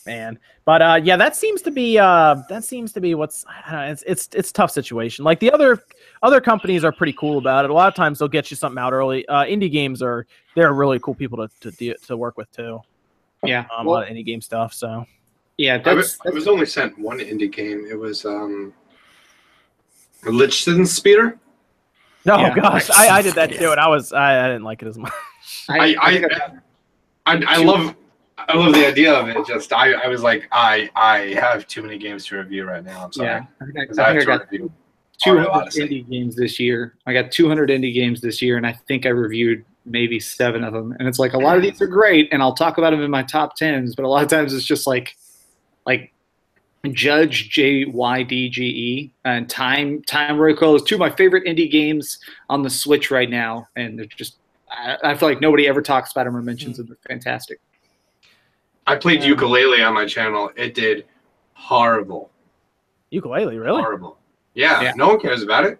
Man. 0.05 0.39
But 0.65 0.83
uh 0.83 1.01
yeah, 1.03 1.17
that 1.17 1.37
seems 1.37 1.63
to 1.63 1.71
be 1.71 1.99
uh 1.99 2.37
that 2.49 2.65
seems 2.65 2.93
to 2.93 3.01
be 3.01 3.15
what's 3.15 3.45
I 3.47 3.71
don't 3.71 3.81
know, 3.81 3.87
it's 3.93 4.03
it's 4.07 4.29
it's 4.35 4.51
a 4.51 4.53
tough 4.53 4.71
situation. 4.71 5.25
Like 5.25 5.39
the 5.39 5.53
other 5.53 5.83
other 6.23 6.41
companies 6.41 6.85
are 6.85 6.93
pretty 6.93 7.13
cool 7.13 7.39
about 7.39 7.65
it. 7.65 7.71
A 7.71 7.75
lot 7.75 7.89
of 7.89 7.95
times 7.95 8.19
they'll 8.19 8.29
get 8.29 8.51
you 8.51 8.57
something 8.57 8.79
out 8.83 8.93
early. 8.93 9.27
Uh 9.29 9.45
indie 9.45 9.71
games 9.71 10.03
are 10.03 10.27
they're 10.57 10.73
really 10.73 10.99
cool 10.99 11.15
people 11.15 11.39
to 11.39 11.49
to 11.61 11.71
de- 11.77 11.95
to 12.07 12.17
work 12.17 12.37
with 12.37 12.51
too. 12.53 12.81
Yeah. 13.45 13.61
Um, 13.77 13.87
a 13.87 13.91
Well, 13.91 14.01
lot 14.01 14.11
of 14.11 14.17
indie 14.17 14.25
game 14.27 14.41
stuff. 14.41 14.73
So 14.75 15.05
yeah. 15.57 15.75
I 15.75 15.79
That's, 15.79 15.97
was, 15.97 16.19
I 16.27 16.31
was 16.31 16.49
only 16.49 16.67
sent 16.67 16.99
one 16.99 17.19
indie 17.19 17.53
game. 17.53 17.87
It 17.89 17.99
was 17.99 18.25
um, 18.25 18.73
Lichtspeer. 20.25 21.39
Oh 22.27 22.39
Yeah. 22.39 22.55
gosh, 22.55 22.89
I, 22.91 23.19
I 23.19 23.23
did 23.23 23.35
that 23.35 23.53
too, 23.53 23.71
and 23.73 23.81
I 23.81 23.89
was 23.89 24.13
I, 24.13 24.45
I 24.45 24.49
didn't 24.49 24.63
like 24.65 24.83
it 24.83 24.89
as 24.89 24.97
much. 24.99 25.13
I 25.69 25.97
I, 26.01 26.13
think 26.21 26.33
I, 27.27 27.45
I, 27.49 27.63
love 27.65 27.95
I 28.49 28.57
love 28.57 28.73
the 28.73 28.87
idea 28.87 29.13
of 29.13 29.29
it. 29.29 29.47
Just 29.47 29.73
I, 29.73 29.93
I 29.93 30.09
was 30.09 30.23
like 30.23 30.49
I 30.53 30.91
I 30.95 31.35
have 31.35 31.67
too 31.67 31.83
many 31.83 31.99
games 31.99 32.27
to 32.27 32.37
review 32.37 32.65
right 32.65 32.85
now. 32.85 33.05
I'm 33.05 33.13
sorry. 33.13 33.29
yeah. 33.29 33.45
I 33.61 33.65
think 33.65 33.79
I, 33.79 33.87
'Cause 33.87 33.99
I, 33.99 34.11
I 34.11 34.19
think 34.19 34.29
have 34.29 34.41
I 34.41 34.67
got 34.67 34.73
200 35.23 35.71
indie 35.75 36.09
games 36.09 36.37
this 36.37 36.59
year. 36.59 36.97
I 37.07 37.13
got 37.13 37.31
200 37.31 37.71
indie 37.71 37.95
games 37.95 38.21
this 38.21 38.43
year, 38.43 38.57
and 38.57 38.67
I 38.67 38.73
think 38.73 39.07
I 39.07 39.11
reviewed 39.11 39.65
maybe 39.85 40.21
seven 40.21 40.65
of 40.65 40.73
them. 40.73 40.95
And 40.99 41.09
it's 41.09 41.19
like 41.19 41.33
a 41.33 41.39
lot 41.39 41.57
of 41.57 41.63
these 41.63 41.81
are 41.81 41.87
great, 41.87 42.29
and 42.33 42.43
I'll 42.43 42.55
talk 42.55 42.79
about 42.79 42.91
them 42.91 43.03
in 43.03 43.11
my 43.11 43.23
top 43.23 43.57
tens. 43.57 43.95
But 43.95 44.05
a 44.05 44.09
lot 44.09 44.25
of 44.25 44.31
times 44.31 44.53
it's 44.53 44.65
just 44.65 44.87
like, 44.87 45.17
like 45.87 46.13
Judge 46.91 47.51
J 47.51 47.85
Y 47.85 48.23
D 48.25 48.49
G 48.49 48.65
E 48.65 49.15
and 49.25 49.49
Time 49.49 50.03
Time 50.03 50.39
Recoil 50.39 50.75
is 50.75 50.83
two 50.83 50.97
of 50.97 51.01
my 51.01 51.11
favorite 51.11 51.45
indie 51.47 51.71
games 51.71 52.19
on 52.49 52.63
the 52.63 52.71
Switch 52.71 53.11
right 53.11 53.31
now, 53.31 53.69
and 53.77 53.99
they're 53.99 54.07
just. 54.07 54.37
I, 54.71 54.97
I 55.05 55.15
feel 55.15 55.29
like 55.29 55.41
nobody 55.41 55.69
ever 55.69 55.83
talks 55.83 56.13
about 56.13 56.25
them 56.25 56.35
or 56.37 56.43
mentions 56.43 56.79
hmm. 56.79 56.85
them. 56.85 56.89
They're 56.89 57.17
fantastic. 57.17 57.61
I 58.87 58.97
played 58.97 59.23
Yeah. 59.23 59.31
Yooka-Laylee 59.31 59.87
on 59.87 59.95
my 59.95 60.07
channel. 60.07 60.51
It 60.57 60.75
did 60.75 61.05
horrible, 61.55 62.31
Yooka-Laylee, 63.13 63.61
really? 63.61 63.83
horrible. 63.83 64.19
Yeah, 64.55 64.81
Yeah. 64.83 64.93
no 64.97 65.09
one 65.09 65.21
cares 65.21 65.43
about 65.43 65.65
it. 65.65 65.79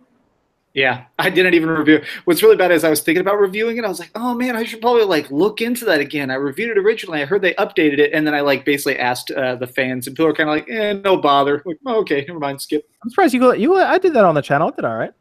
Yeah, 0.75 1.05
I 1.19 1.29
didn't 1.29 1.53
even 1.53 1.69
review. 1.69 2.01
What's 2.25 2.43
really 2.43 2.57
bad 2.57 2.71
is 2.73 2.83
I 2.83 2.89
was 2.89 3.03
thinking 3.03 3.21
about 3.21 3.39
reviewing 3.39 3.77
it. 3.77 3.85
I 3.85 3.89
was 3.89 3.99
like, 4.01 4.11
oh 4.15 4.33
man, 4.33 4.57
I 4.57 4.65
should 4.65 4.81
probably 4.81 5.05
like 5.05 5.31
look 5.31 5.61
into 5.61 5.85
that 5.85 6.01
again. 6.01 6.31
I 6.31 6.35
reviewed 6.37 6.71
it 6.71 6.79
originally. 6.79 7.21
I 7.21 7.27
heard 7.27 7.43
they 7.43 7.53
updated 7.55 7.99
it, 7.99 8.13
and 8.15 8.27
then 8.27 8.35
I 8.35 8.41
like 8.41 8.65
basically 8.65 8.99
asked 8.99 9.31
uh, 9.33 9.57
the 9.57 9.67
fans, 9.67 10.07
and 10.07 10.17
people 10.17 10.29
are 10.31 10.33
kind 10.33 10.49
of 10.49 10.57
like, 10.57 10.71
eh, 10.71 10.95
no 10.95 11.19
bother. 11.19 11.63
Like, 11.67 11.77
oh, 11.85 12.01
okay, 12.01 12.25
never 12.27 12.39
mind, 12.41 12.63
skip. 12.63 12.89
I'm 13.05 13.11
surprised 13.11 13.35
you 13.35 13.41
go. 13.41 13.53
you 13.53 13.75
I 13.77 13.99
did 13.99 14.15
that 14.15 14.25
on 14.25 14.35
the 14.35 14.41
channel. 14.41 14.69
I 14.69 14.71
did 14.75 14.85
all 14.87 14.97
right. 14.97 15.13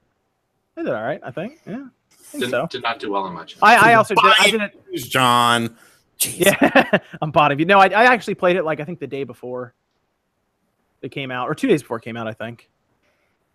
I 0.78 0.84
did 0.84 0.94
all 0.94 1.04
right. 1.04 1.20
I 1.22 1.32
think. 1.32 1.60
Yeah. 1.68 1.84
I 1.84 2.16
think 2.32 2.44
Did, 2.46 2.50
so. 2.52 2.68
did 2.72 2.82
not 2.84 3.00
do 3.00 3.12
well 3.12 3.24
on 3.24 3.34
my 3.34 3.44
channel. 3.44 3.60
I, 3.68 3.92
I 3.92 3.94
also 3.96 4.16
did. 4.16 4.34
I 4.40 4.52
didn't. 4.52 4.72
Who's 4.90 5.06
John? 5.10 5.76
Jeez. 6.22 6.46
Yeah, 6.46 7.00
I'm 7.22 7.32
bottom 7.32 7.60
you. 7.60 7.66
No, 7.66 7.80
I, 7.80 7.88
I 7.88 8.04
actually 8.06 8.36
played 8.36 8.56
it 8.56 8.64
like 8.64 8.80
I 8.80 8.84
think 8.84 9.00
the 9.00 9.08
day 9.08 9.24
before 9.24 9.74
it 11.02 11.10
came 11.10 11.32
out, 11.32 11.50
or 11.50 11.56
two 11.56 11.68
days 11.68 11.82
before 11.82 11.98
it 11.98 12.04
came 12.04 12.16
out. 12.16 12.28
I 12.28 12.34
think. 12.34 12.70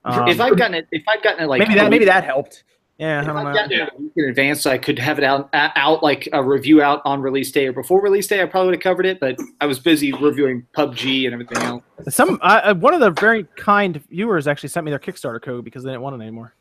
Um, 0.04 0.28
if 0.28 0.40
I've 0.40 0.56
gotten 0.56 0.74
it, 0.74 0.86
if 0.92 1.02
I've 1.08 1.22
gotten 1.22 1.44
it 1.44 1.46
like 1.48 1.60
maybe 1.60 1.74
that 1.74 1.90
maybe 1.90 2.04
that 2.04 2.24
helped. 2.24 2.64
Yeah, 2.98 3.18
I 3.18 3.20
If 3.20 3.26
don't 3.26 3.36
I've 3.36 3.44
know. 3.44 3.52
gotten 3.52 3.72
it 3.72 4.12
in 4.16 4.28
advance, 4.30 4.62
so 4.62 4.70
I 4.70 4.78
could 4.78 4.98
have 4.98 5.18
it 5.18 5.24
out 5.24 5.50
out 5.52 6.02
like 6.02 6.28
a 6.32 6.42
review 6.42 6.80
out 6.80 7.02
on 7.04 7.20
release 7.20 7.52
day 7.52 7.66
or 7.66 7.72
before 7.72 8.00
release 8.00 8.26
day. 8.26 8.40
I 8.40 8.46
probably 8.46 8.68
would 8.68 8.76
have 8.76 8.82
covered 8.82 9.04
it, 9.04 9.20
but 9.20 9.36
I 9.60 9.66
was 9.66 9.78
busy 9.78 10.12
reviewing 10.12 10.66
PUBG 10.74 11.26
and 11.26 11.34
everything 11.34 11.58
else. 11.58 11.82
Some 12.08 12.38
uh, 12.42 12.74
one 12.74 12.94
of 12.94 13.00
the 13.00 13.10
very 13.10 13.44
kind 13.56 14.02
viewers 14.08 14.48
actually 14.48 14.70
sent 14.70 14.84
me 14.86 14.90
their 14.90 14.98
Kickstarter 14.98 15.42
code 15.42 15.64
because 15.64 15.82
they 15.82 15.90
didn't 15.90 16.02
want 16.02 16.16
it 16.20 16.22
anymore. 16.24 16.54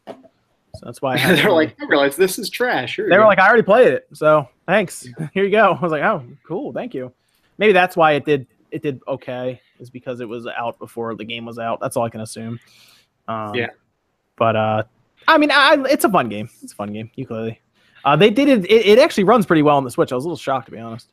So 0.75 0.85
that's 0.85 1.01
why 1.01 1.17
They're 1.35 1.51
like, 1.51 1.75
I 1.81 1.85
realize 1.85 2.15
this 2.15 2.37
is 2.39 2.49
trash. 2.49 2.95
Here 2.95 3.09
they 3.09 3.17
were 3.17 3.23
go. 3.23 3.27
like, 3.27 3.39
I 3.39 3.47
already 3.47 3.63
played 3.63 3.87
it, 3.87 4.07
so 4.13 4.47
thanks. 4.67 5.07
Here 5.33 5.43
you 5.43 5.51
go. 5.51 5.73
I 5.73 5.79
was 5.79 5.91
like, 5.91 6.03
oh, 6.03 6.23
cool, 6.47 6.73
thank 6.73 6.93
you. 6.93 7.11
Maybe 7.57 7.73
that's 7.73 7.95
why 7.95 8.13
it 8.13 8.25
did 8.25 8.47
it 8.71 8.81
did 8.81 9.01
okay, 9.07 9.61
is 9.79 9.89
because 9.89 10.19
it 10.19 10.27
was 10.27 10.47
out 10.47 10.77
before 10.79 11.15
the 11.15 11.23
game 11.23 11.45
was 11.45 11.57
out. 11.59 11.79
That's 11.79 11.95
all 11.95 12.03
I 12.03 12.09
can 12.09 12.21
assume. 12.21 12.59
Um, 13.27 13.55
Yeah. 13.55 13.69
But 14.37 14.55
uh, 14.55 14.83
I 15.27 15.37
mean, 15.37 15.49
I, 15.51 15.77
it's 15.89 16.03
a 16.03 16.09
fun 16.09 16.27
game. 16.27 16.49
It's 16.61 16.73
a 16.73 16.75
fun 16.75 16.91
game. 16.91 17.09
Yooka-Laylee. 17.17 17.57
Uh, 18.03 18.15
they 18.15 18.29
did 18.29 18.49
it, 18.49 18.65
it. 18.65 18.85
It 18.85 18.99
actually 18.99 19.23
runs 19.23 19.45
pretty 19.45 19.61
well 19.63 19.77
on 19.77 19.83
the 19.83 19.91
Switch. 19.91 20.11
I 20.11 20.15
was 20.15 20.25
a 20.25 20.27
little 20.27 20.37
shocked 20.37 20.65
to 20.65 20.71
be 20.71 20.79
honest. 20.79 21.09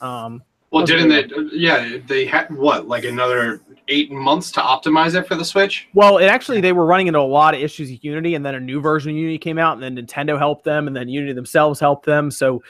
Um, 0.00 0.42
Well, 0.70 0.82
Okay. 0.82 0.96
didn't 0.96 1.30
they? 1.30 1.56
Yeah, 1.56 1.98
they 2.06 2.26
had 2.26 2.54
what, 2.54 2.88
like 2.88 3.04
another 3.04 3.60
eight 3.88 4.10
months 4.10 4.50
to 4.52 4.60
optimize 4.60 5.14
it 5.14 5.26
for 5.26 5.36
the 5.36 5.44
Switch? 5.44 5.88
Well, 5.94 6.18
it 6.18 6.26
actually 6.26 6.60
they 6.60 6.72
were 6.72 6.84
running 6.86 7.06
into 7.06 7.20
a 7.20 7.22
lot 7.22 7.54
of 7.54 7.60
issues 7.60 7.90
with 7.90 8.04
Unity, 8.04 8.34
and 8.34 8.44
then 8.44 8.54
a 8.56 8.60
new 8.60 8.80
version 8.80 9.12
of 9.12 9.16
Unity 9.16 9.38
came 9.38 9.58
out, 9.58 9.80
and 9.80 9.82
then 9.96 10.04
Nintendo 10.04 10.36
helped 10.38 10.64
them, 10.64 10.86
and 10.88 10.96
then 10.96 11.08
Unity 11.08 11.32
themselves 11.32 11.78
helped 11.78 12.04
them. 12.04 12.30
So 12.30 12.62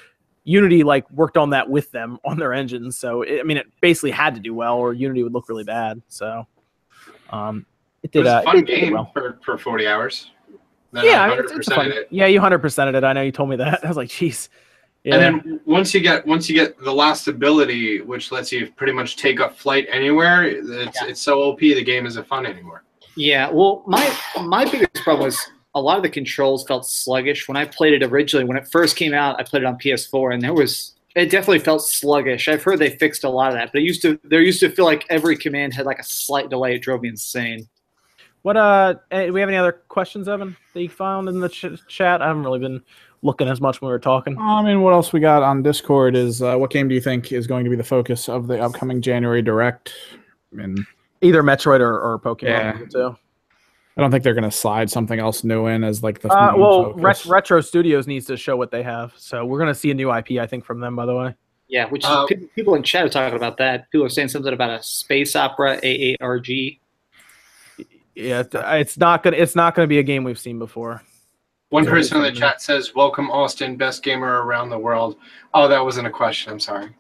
Unity 0.45 0.85
like 0.85 1.11
worked 1.11 1.37
on 1.37 1.51
that 1.51 1.69
with 1.69 1.91
them 1.91 2.19
on 2.25 2.39
their 2.39 2.53
engines. 2.53 2.99
So 2.99 3.23
it, 3.23 3.41
I 3.41 3.43
mean, 3.43 3.57
it 3.57 3.67
basically 3.81 4.11
had 4.13 4.35
to 4.35 4.41
do 4.41 4.55
well, 4.55 4.77
or 4.77 4.93
Unity 4.93 5.23
would 5.23 5.33
look 5.33 5.49
really 5.49 5.65
bad. 5.65 6.03
So 6.09 6.47
um, 7.31 7.65
it 8.03 8.09
It 8.09 8.13
did. 8.13 8.19
was 8.25 8.29
uh, 8.29 8.41
a 8.41 8.45
fun 8.45 8.59
it 8.59 8.67
game 8.67 8.93
well. 8.93 9.11
for, 9.13 9.39
for 9.45 9.57
40 9.59 9.87
hours. 9.89 10.31
Then 10.93 11.05
Yeah, 11.07 11.23
I 11.25 11.33
it's, 11.39 11.51
it's 11.51 11.69
100%ed 11.69 11.75
fun, 11.75 11.93
it. 11.93 12.09
yeah, 12.11 12.27
you 12.27 12.41
hundred 12.41 12.61
percented 12.63 12.95
it. 12.95 13.05
I 13.05 13.13
know 13.15 13.23
you 13.23 13.33
told 13.33 13.49
me 13.49 13.57
that. 13.57 13.81
I 13.85 13.89
was 13.89 13.97
like, 13.97 14.09
jeez. 14.09 14.49
Yeah. 15.07 15.15
And 15.15 15.23
then 15.41 15.61
once 15.65 15.95
you 15.95 16.01
get 16.01 16.27
once 16.27 16.49
you 16.49 16.57
get 16.57 16.77
the 16.81 16.93
last 16.93 17.29
ability, 17.29 18.01
which 18.01 18.33
lets 18.33 18.51
you 18.51 18.73
pretty 18.73 18.93
much 18.93 19.17
take 19.17 19.39
up 19.39 19.57
flight 19.57 19.87
anywhere, 19.89 20.43
it's, 20.43 20.69
Yeah. 21.01 21.09
it's 21.09 21.21
so 21.23 21.41
OP 21.43 21.61
the 21.61 21.85
game 21.85 22.07
isn't 22.07 22.27
fun 22.27 22.45
anymore. 22.45 22.83
Yeah, 23.15 23.49
well, 23.49 23.85
my 23.87 24.13
my 24.43 24.65
biggest 24.65 24.95
problem 25.05 25.27
was 25.27 25.39
a 25.77 25.81
lot 25.81 25.97
of 25.97 26.03
the 26.03 26.11
controls 26.11 26.65
felt 26.67 26.87
sluggish 26.87 27.47
when 27.47 27.57
I 27.57 27.67
played 27.67 27.93
it 27.95 28.03
originally. 28.03 28.45
When 28.45 28.57
it 28.57 28.67
first 28.73 28.97
came 28.97 29.15
out, 29.15 29.39
I 29.39 29.45
played 29.45 29.63
it 29.63 29.67
on 29.67 29.79
PS4, 29.79 30.35
and 30.35 30.43
there 30.43 30.53
was 30.53 30.95
it 31.15 31.31
definitely 31.31 31.61
felt 31.61 31.83
sluggish. 31.87 32.49
I've 32.49 32.65
heard 32.65 32.81
they 32.81 32.91
fixed 32.91 33.23
a 33.23 33.29
lot 33.31 33.49
of 33.53 33.55
that, 33.55 33.71
but 33.73 33.81
it 33.83 33.85
used 33.85 34.03
to 34.03 34.19
there 34.25 34.43
used 34.43 34.59
to 34.61 34.71
feel 34.71 34.87
like 34.87 35.07
every 35.09 35.37
command 35.37 35.73
had 35.73 35.87
like 35.87 36.01
a 36.01 36.05
slight 36.05 36.51
delay. 36.51 36.75
It 36.75 36.83
drove 36.83 37.03
me 37.03 37.11
insane. 37.11 37.69
What 38.43 38.57
uh? 38.57 38.95
eh, 39.13 39.27
Do 39.27 39.33
we 39.33 39.41
have 39.41 39.49
any 39.49 39.57
other 39.57 39.73
questions, 39.89 40.27
Evan, 40.29 40.57
that 40.75 40.83
you 40.83 40.89
found 40.89 41.29
in 41.29 41.41
the 41.41 41.49
ch- 41.49 41.81
chat? 41.89 42.23
I 42.23 42.27
haven't 42.27 42.43
really 42.43 42.59
been 42.59 42.83
looking 43.23 43.49
as 43.49 43.61
much 43.61 43.81
when 43.81 43.89
we 43.89 43.93
were 43.93 43.99
talking. 43.99 44.37
I 44.39 44.63
mean, 44.63 44.83
what 44.83 44.93
else 44.93 45.13
we 45.13 45.21
got 45.21 45.43
on 45.43 45.63
Discord 45.63 46.15
is 46.17 46.43
uh, 46.43 46.57
what 46.57 46.71
game 46.71 46.89
do 46.89 46.95
you 46.95 47.01
think 47.01 47.33
is 47.33 47.47
going 47.47 47.65
to 47.65 47.71
be 47.71 47.77
the 47.77 47.85
focus 47.85 48.29
of 48.29 48.47
the 48.47 48.61
upcoming 48.61 49.01
January 49.03 49.43
Direct? 49.43 49.93
I 50.53 50.57
mean, 50.57 50.87
Either 51.23 51.43
Metroid 51.43 51.81
or, 51.81 51.99
or 51.99 52.19
Pokemon. 52.19 52.43
Yeah. 52.43 52.73
Too. 52.93 53.17
I 53.97 54.01
don't 54.03 54.11
think 54.11 54.23
they're 54.23 54.35
going 54.35 54.45
to 54.45 54.51
slide 54.51 54.91
something 54.91 55.19
else 55.19 55.43
new 55.43 55.67
in 55.67 55.83
as 55.83 56.03
like 56.03 56.21
the 56.21 56.31
Uh, 56.31 56.53
main 56.53 56.61
well, 56.61 56.83
focus. 56.85 57.03
Ret- 57.03 57.25
Retro 57.27 57.61
Studios 57.63 58.07
needs 58.07 58.27
to 58.27 58.37
show 58.37 58.55
what 58.57 58.71
they 58.71 58.83
have, 58.83 59.15
so 59.17 59.45
we're 59.47 59.59
gonna 59.59 59.75
see 59.75 59.91
a 59.91 59.95
new 59.95 60.13
IP, 60.15 60.33
I 60.39 60.47
think, 60.47 60.67
from 60.67 60.81
them. 60.81 60.95
By 60.95 61.07
the 61.07 61.15
way, 61.17 61.35
Yeah, 61.69 61.89
which 61.89 62.05
Uh, 62.05 62.27
pe- 62.27 62.37
people 62.55 62.75
in 62.75 62.83
chat 62.83 63.07
are 63.07 63.09
talking 63.09 63.35
about 63.37 63.57
that. 63.57 63.91
People 63.91 64.05
are 64.05 64.11
saying 64.11 64.29
something 64.29 64.53
about 64.53 64.69
a 64.79 64.83
space 64.83 65.35
opera 65.35 65.81
AARG. 65.83 66.79
yeah, 68.15 68.41
it's- 68.41 68.81
it's 68.81 68.99
not 68.99 69.23
gonna 69.23 69.37
it's 69.39 69.57
not 69.57 69.75
gonna 69.75 69.89
be 69.89 69.99
a 69.99 70.03
game 70.03 70.25
we've 70.25 70.39
seen 70.39 70.59
before. 70.59 71.03
One 71.71 71.85
Yeah, 71.85 71.91
person 71.91 72.19
in 72.19 72.23
the 72.23 72.33
chat 72.33 72.63
says, 72.63 72.95
"Welcome, 72.95 73.31
Austin, 73.31 73.77
best 73.77 74.03
gamer 74.03 74.43
around 74.43 74.71
the 74.71 74.79
world." 74.79 75.17
Oh, 75.53 75.67
that 75.69 75.83
wasn't 75.83 76.07
a 76.07 76.11
question. 76.11 76.53
I'm 76.53 76.61
sorry. 76.61 76.91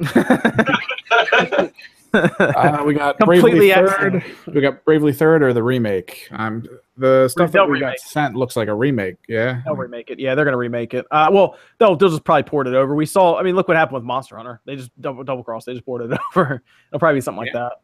Uh, 2.12 2.82
we 2.84 2.94
got 2.94 3.16
Completely 3.18 3.50
Bravely 3.50 3.72
Third. 3.72 4.24
We 4.52 4.60
got 4.60 4.84
Bravely 4.84 5.12
Third 5.12 5.44
or 5.44 5.52
the 5.52 5.62
remake. 5.62 6.26
Um, 6.32 6.64
the 6.96 7.28
stuff 7.28 7.52
They'll 7.52 7.66
that 7.66 7.70
we 7.70 7.78
got 7.78 8.00
sent 8.00 8.34
looks 8.34 8.56
like 8.56 8.68
a 8.68 8.74
remake. 8.74 9.16
Yeah. 9.28 9.62
They'll 9.64 9.76
remake 9.76 10.10
it. 10.10 10.18
Yeah, 10.18 10.34
they're 10.34 10.44
gonna 10.44 10.56
remake 10.56 10.92
it. 10.92 11.06
Uh, 11.10 11.28
well, 11.30 11.56
they'll 11.78 11.94
they'll 11.96 12.08
just 12.08 12.24
probably 12.24 12.42
port 12.42 12.66
it 12.66 12.74
over. 12.74 12.94
We 12.94 13.06
saw. 13.06 13.36
I 13.38 13.42
mean, 13.42 13.54
look 13.54 13.68
what 13.68 13.76
happened 13.76 13.94
with 13.94 14.04
Monster 14.04 14.36
Hunter. 14.36 14.60
They 14.64 14.76
just 14.76 14.90
double 15.00 15.22
double 15.22 15.44
cross. 15.44 15.64
They 15.64 15.72
just 15.72 15.84
ported 15.84 16.12
it 16.12 16.18
over. 16.36 16.62
It'll 16.88 16.98
probably 16.98 17.18
be 17.18 17.20
something 17.20 17.44
like 17.44 17.52
that. 17.52 17.74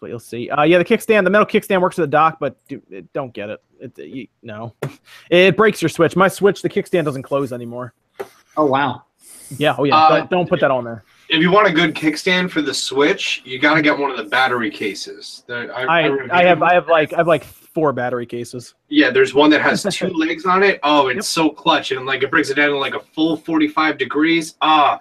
That's 0.00 0.06
what 0.06 0.12
you'll 0.12 0.18
see. 0.18 0.48
Uh, 0.48 0.62
yeah, 0.62 0.78
the 0.78 0.84
kickstand, 0.84 1.24
the 1.24 1.30
metal 1.30 1.46
kickstand 1.46 1.82
works 1.82 1.98
with 1.98 2.04
the 2.04 2.10
dock, 2.10 2.38
but 2.40 2.56
do, 2.68 2.80
it, 2.88 3.12
don't 3.12 3.34
get 3.34 3.50
it. 3.50 3.62
It, 3.78 3.98
you, 3.98 4.28
no, 4.42 4.74
it 5.30 5.58
breaks 5.58 5.82
your 5.82 5.90
switch. 5.90 6.16
My 6.16 6.26
switch, 6.26 6.62
the 6.62 6.70
kickstand 6.70 7.04
doesn't 7.04 7.22
close 7.22 7.52
anymore. 7.52 7.92
Oh 8.56 8.64
wow! 8.64 9.02
Yeah. 9.58 9.74
Oh 9.76 9.84
yeah. 9.84 9.96
Uh, 9.96 10.18
don't, 10.20 10.30
don't 10.30 10.48
put 10.48 10.60
that 10.60 10.70
on 10.70 10.84
there. 10.84 11.04
If 11.28 11.42
you 11.42 11.50
want 11.50 11.68
a 11.68 11.70
good 11.70 11.94
kickstand 11.94 12.50
for 12.50 12.62
the 12.62 12.72
Switch, 12.72 13.42
you 13.44 13.58
got 13.58 13.74
to 13.74 13.82
get 13.82 13.96
one 13.96 14.10
of 14.10 14.16
the 14.16 14.24
battery 14.24 14.70
cases. 14.70 15.44
There- 15.46 15.72
I, 15.76 16.06
reviewed 16.06 16.30
I 16.30 16.44
have. 16.44 16.62
I 16.62 16.72
have 16.72 16.88
like 16.88 17.12
I 17.12 17.18
have 17.18 17.28
like 17.28 17.44
four 17.44 17.92
battery 17.92 18.26
cases. 18.26 18.74
Yeah, 18.88 19.10
there's 19.10 19.34
one 19.34 19.50
that 19.50 19.60
has 19.60 19.82
two 19.90 20.08
legs 20.08 20.46
on 20.46 20.62
it. 20.62 20.80
Oh, 20.82 21.08
it's 21.08 21.28
so 21.28 21.50
clutch 21.50 21.92
and 21.92 22.06
like 22.06 22.22
it 22.22 22.30
brings 22.30 22.48
it 22.48 22.54
down 22.54 22.70
to 22.70 22.78
like 22.78 22.94
a 22.94 23.00
full 23.00 23.36
45 23.36 23.98
degrees. 23.98 24.54
Ah, 24.62 24.98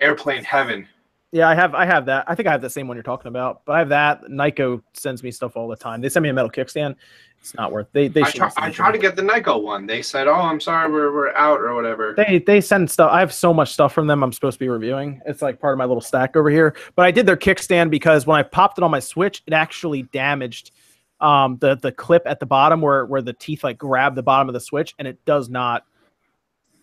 airplane 0.00 0.42
heaven. 0.42 0.88
Yeah, 1.30 1.48
I 1.48 1.54
have 1.54 1.74
I 1.74 1.84
have 1.84 2.06
that. 2.06 2.24
I 2.26 2.34
think 2.34 2.48
I 2.48 2.52
have 2.52 2.62
the 2.62 2.70
same 2.70 2.88
one 2.88 2.96
you're 2.96 3.04
talking 3.04 3.28
about. 3.28 3.62
But 3.66 3.74
I 3.74 3.78
have 3.80 3.90
that. 3.90 4.22
Nyko 4.24 4.82
sends 4.94 5.22
me 5.22 5.30
stuff 5.30 5.56
all 5.56 5.68
the 5.68 5.76
time. 5.76 6.00
They 6.00 6.08
send 6.08 6.22
me 6.22 6.30
a 6.30 6.32
metal 6.32 6.50
kickstand. 6.50 6.96
It's 7.40 7.54
not 7.54 7.70
worth. 7.70 7.86
They 7.92 8.08
they 8.08 8.22
I 8.22 8.30
try, 8.30 8.50
I 8.56 8.70
try 8.70 8.90
to 8.90 8.98
get 8.98 9.14
the 9.14 9.22
Nyko 9.22 9.62
one. 9.62 9.86
They 9.86 10.00
said, 10.00 10.26
"Oh, 10.26 10.34
I'm 10.34 10.58
sorry, 10.58 10.90
we're, 10.90 11.12
we're 11.12 11.34
out 11.34 11.60
or 11.60 11.74
whatever." 11.74 12.14
They 12.16 12.38
they 12.38 12.60
send 12.62 12.90
stuff. 12.90 13.10
I 13.12 13.20
have 13.20 13.32
so 13.32 13.52
much 13.52 13.72
stuff 13.72 13.92
from 13.92 14.06
them. 14.06 14.22
I'm 14.24 14.32
supposed 14.32 14.54
to 14.54 14.58
be 14.58 14.68
reviewing. 14.68 15.20
It's 15.26 15.42
like 15.42 15.60
part 15.60 15.74
of 15.74 15.78
my 15.78 15.84
little 15.84 16.00
stack 16.00 16.34
over 16.34 16.50
here. 16.50 16.74
But 16.96 17.04
I 17.04 17.10
did 17.10 17.26
their 17.26 17.36
kickstand 17.36 17.90
because 17.90 18.26
when 18.26 18.38
I 18.38 18.42
popped 18.42 18.78
it 18.78 18.84
on 18.84 18.90
my 18.90 19.00
Switch, 19.00 19.42
it 19.46 19.52
actually 19.52 20.04
damaged 20.04 20.72
um, 21.20 21.58
the 21.58 21.76
the 21.76 21.92
clip 21.92 22.22
at 22.26 22.40
the 22.40 22.46
bottom 22.46 22.80
where 22.80 23.04
where 23.04 23.22
the 23.22 23.34
teeth 23.34 23.62
like 23.62 23.76
grab 23.76 24.14
the 24.14 24.22
bottom 24.22 24.48
of 24.48 24.54
the 24.54 24.60
Switch, 24.60 24.94
and 24.98 25.06
it 25.06 25.22
does 25.26 25.48
not 25.48 25.84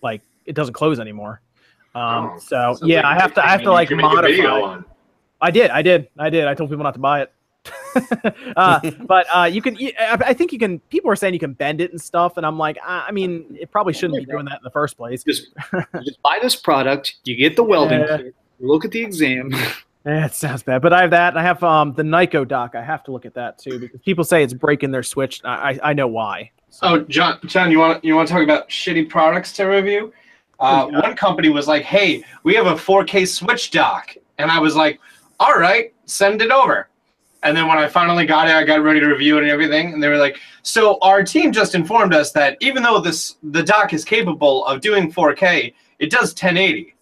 like 0.04 0.22
it 0.46 0.56
doesn't 0.56 0.74
close 0.74 1.00
anymore. 1.00 1.42
Um, 1.96 2.32
Oh, 2.36 2.38
so 2.40 2.78
yeah, 2.84 2.98
like 2.98 3.06
I 3.06 3.16
a 3.16 3.22
have 3.22 3.34
to 3.36 3.46
I 3.46 3.50
have 3.50 3.62
to 3.64 3.72
like 3.72 3.90
you 3.90 3.98
can 3.98 4.06
make 4.08 4.18
a 4.18 4.22
video 4.22 4.50
modify. 4.50 4.68
on. 4.74 4.86
I 5.42 5.52
did, 5.52 5.72
I 5.72 5.82
did, 5.82 6.08
I 6.18 6.30
did. 6.30 6.46
I 6.48 6.54
told 6.54 6.70
people 6.70 6.84
not 6.84 6.94
to 6.96 7.00
buy 7.00 7.22
it. 7.22 7.32
uh, 8.58 8.80
but 9.08 9.26
uh, 9.34 9.44
you 9.46 9.62
can. 9.62 9.78
I 9.78 10.18
I 10.28 10.34
think 10.34 10.52
you 10.52 10.60
can. 10.60 10.80
People 10.90 11.10
are 11.10 11.16
saying 11.16 11.34
you 11.34 11.40
can 11.40 11.54
bend 11.54 11.82
it 11.82 11.92
and 11.92 12.02
stuff, 12.02 12.38
and 12.38 12.46
I'm 12.46 12.58
like, 12.58 12.78
I 12.86 13.06
I 13.08 13.12
mean, 13.12 13.58
it 13.60 13.72
probably 13.72 13.94
shouldn't 13.94 14.20
be 14.20 14.26
doing 14.26 14.46
that 14.46 14.56
in 14.58 14.64
the 14.64 14.70
first 14.72 14.98
place. 14.98 15.24
Just, 15.24 15.48
just 16.04 16.22
buy 16.22 16.40
this 16.42 16.56
product. 16.56 17.16
You 17.24 17.36
get 17.36 17.56
the 17.56 17.64
welding 17.64 18.02
Yeah. 18.02 18.18
kit. 18.18 18.36
Look 18.60 18.86
at 18.86 18.92
the 18.92 19.02
exam. 19.02 19.54
Eh, 20.06 20.26
it 20.26 20.34
sounds 20.36 20.64
bad, 20.64 20.82
but 20.82 20.94
I 20.94 21.02
have 21.02 21.12
that. 21.12 21.36
I 21.38 21.42
have 21.44 21.64
um 21.64 21.94
the 21.94 22.04
Nyko 22.04 22.48
dock. 22.48 22.76
I 22.76 22.84
have 22.84 23.04
to 23.06 23.12
look 23.12 23.26
at 23.26 23.34
that 23.36 23.58
too 23.58 23.80
because 23.80 24.00
people 24.02 24.24
say 24.24 24.44
it's 24.44 24.54
breaking 24.54 24.92
their 24.92 25.04
Switch. 25.04 25.42
I 25.44 25.72
I, 25.72 25.80
I 25.90 25.94
know 25.94 26.08
why. 26.08 26.52
Oh, 26.82 27.00
John, 27.00 27.40
John, 27.46 27.72
you 27.72 27.80
want 27.80 28.04
you 28.04 28.16
want 28.16 28.28
to 28.28 28.34
talk 28.34 28.44
about 28.44 28.70
shitty 28.70 29.10
products 29.10 29.54
to 29.54 29.64
review? 29.66 30.14
Uh, 30.60 30.88
Yeah. 30.92 31.00
One 31.02 31.16
company 31.16 31.50
was 31.50 31.68
like, 31.68 31.84
"Hey, 31.84 32.24
we 32.44 32.56
have 32.56 32.68
a 32.68 32.76
4K 32.76 33.26
Switch 33.26 33.72
dock," 33.72 34.16
and 34.38 34.50
I 34.50 34.60
was 34.60 34.76
like, 34.76 35.00
"All 35.40 35.56
right, 35.56 35.94
send 36.06 36.42
it 36.42 36.52
over." 36.52 36.90
And 37.44 37.56
then 37.56 37.68
when 37.68 37.78
I 37.78 37.88
finally 37.88 38.26
got 38.26 38.48
it, 38.48 38.56
I 38.56 38.64
got 38.64 38.82
ready 38.82 39.00
to 39.00 39.08
review 39.08 39.38
it 39.38 39.44
and 39.44 39.52
everything, 39.52 39.94
and 39.94 40.02
they 40.02 40.08
were 40.08 40.18
like, 40.18 40.40
"So 40.64 40.98
our 41.02 41.24
team 41.24 41.52
just 41.52 41.76
informed 41.76 42.14
us 42.14 42.32
that 42.32 42.58
even 42.60 42.82
though 42.82 43.00
this 43.00 43.36
the 43.44 43.62
dock 43.62 43.94
is 43.94 44.04
capable 44.04 44.66
of 44.66 44.82
doing 44.82 45.12
4K, 45.12 45.74
it 46.00 46.10
does 46.10 46.34
1080." 46.34 46.95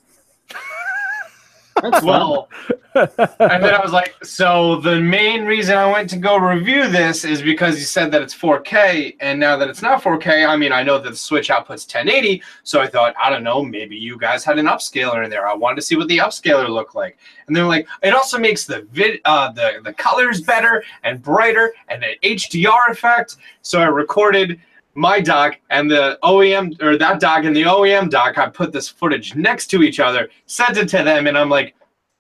That's 1.82 2.04
Well, 2.04 2.50
and 2.96 3.64
then 3.64 3.74
I 3.74 3.82
was 3.82 3.92
like, 3.92 4.16
so 4.24 4.80
the 4.82 5.00
main 5.00 5.46
reason 5.46 5.78
I 5.78 5.92
went 5.92 6.10
to 6.12 6.18
go 6.18 6.38
review 6.38 6.88
this 6.88 7.26
is 7.26 7.42
because 7.42 7.80
you 7.80 7.86
said 7.86 8.12
that 8.12 8.22
it's 8.22 8.36
4K, 8.36 9.16
and 9.20 9.40
now 9.40 9.58
that 9.58 9.70
it's 9.70 9.82
not 9.82 10.02
4K, 10.04 10.48
I 10.48 10.56
mean, 10.56 10.72
I 10.72 10.84
know 10.84 11.00
that 11.00 11.10
the 11.10 11.16
Switch 11.16 11.50
outputs 11.50 11.88
1080, 11.88 12.44
so 12.64 12.82
I 12.82 12.88
thought, 12.88 13.16
I 13.20 13.30
don't 13.30 13.44
know, 13.44 13.64
maybe 13.64 13.96
you 13.96 14.18
guys 14.18 14.44
had 14.44 14.60
an 14.60 14.68
upscaler 14.68 15.24
in 15.24 15.30
there. 15.30 15.48
I 15.48 15.54
wanted 15.56 15.78
to 15.78 15.82
see 15.82 15.96
what 15.96 16.08
the 16.08 16.20
upscaler 16.20 16.70
looked 16.70 16.96
like, 16.96 17.18
and 17.48 17.56
they're 17.56 17.66
like, 17.66 17.88
it 18.04 18.14
also 18.14 18.38
makes 18.38 18.66
the 18.66 18.88
vid, 18.92 19.20
uh, 19.26 19.52
the 19.52 19.82
the 19.84 19.94
colors 19.94 20.42
better 20.42 20.84
and 21.04 21.22
brighter, 21.22 21.74
and 21.88 22.04
an 22.04 22.16
HDR 22.24 22.90
effect. 22.92 23.38
So 23.62 23.82
I 23.82 23.86
recorded 23.86 24.60
my 24.96 25.20
dock 25.20 25.60
and 25.70 25.90
the 25.90 26.20
OEM 26.24 26.82
or 26.82 26.98
that 26.98 27.20
dock 27.20 27.46
and 27.46 27.56
the 27.56 27.64
OEM 27.64 28.10
dock, 28.10 28.38
I 28.38 28.50
put 28.50 28.72
this 28.72 28.88
footage 28.88 29.36
next 29.36 29.68
to 29.68 29.84
each 29.84 30.00
other, 30.00 30.30
sent 30.46 30.78
it 30.78 30.88
to 30.90 31.04
them, 31.04 31.28
and 31.28 31.38
I'm 31.38 31.50
like, 31.50 31.76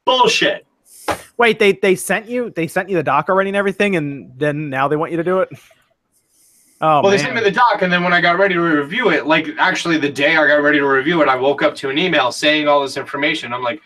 bullshit. 0.06 0.66
Wait, 1.38 1.60
they 1.60 1.74
they 1.74 1.96
sent 1.96 2.28
you 2.28 2.52
they 2.52 2.68
sent 2.68 2.90
you 2.90 2.96
the 2.96 3.04
dock 3.04 3.30
already 3.30 3.50
and 3.50 3.58
everything, 3.58 3.96
and 3.96 4.32
then 4.38 4.70
now 4.70 4.88
they 4.88 4.96
want 4.96 5.12
you 5.12 5.18
to 5.18 5.24
do 5.24 5.40
it. 5.40 5.50
Oh 6.82 7.02
well, 7.02 7.12
they 7.12 7.18
sent 7.18 7.36
me 7.36 7.42
the 7.42 7.52
dock, 7.52 7.82
and 7.82 7.92
then 7.92 8.04
when 8.04 8.14
I 8.14 8.22
got 8.22 8.38
ready 8.38 8.56
to 8.56 8.62
review 8.62 9.10
it, 9.12 9.26
like 9.26 9.48
actually 9.58 9.98
the 9.98 10.12
day 10.12 10.36
I 10.36 10.48
got 10.48 10.62
ready 10.62 10.80
to 10.80 10.88
review 10.88 11.22
it, 11.22 11.30
I 11.30 11.36
woke 11.36 11.62
up 11.62 11.76
to 11.76 11.90
an 11.90 11.98
email 11.98 12.32
saying 12.32 12.68
all 12.68 12.82
this 12.82 12.98
information. 12.98 13.54
I'm 13.54 13.64
like, 13.64 13.82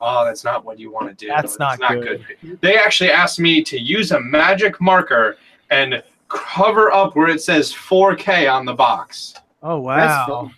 oh, 0.00 0.24
that's 0.24 0.44
not 0.44 0.64
what 0.64 0.78
you 0.78 0.90
want 0.90 1.08
to 1.08 1.14
do. 1.14 1.28
That's 1.28 1.58
not 1.58 1.78
good. 1.80 2.24
They 2.60 2.76
actually 2.76 3.10
asked 3.10 3.40
me 3.40 3.62
to 3.64 3.80
use 3.80 4.12
a 4.12 4.20
magic 4.20 4.80
marker 4.80 5.36
and 5.70 6.02
cover 6.28 6.92
up 6.92 7.16
where 7.16 7.28
it 7.28 7.42
says 7.42 7.72
4K 7.72 8.52
on 8.52 8.64
the 8.64 8.74
box. 8.74 9.34
oh 9.62 9.86
That's 9.86 10.28
wow. 10.28 10.42
fun. 10.44 10.54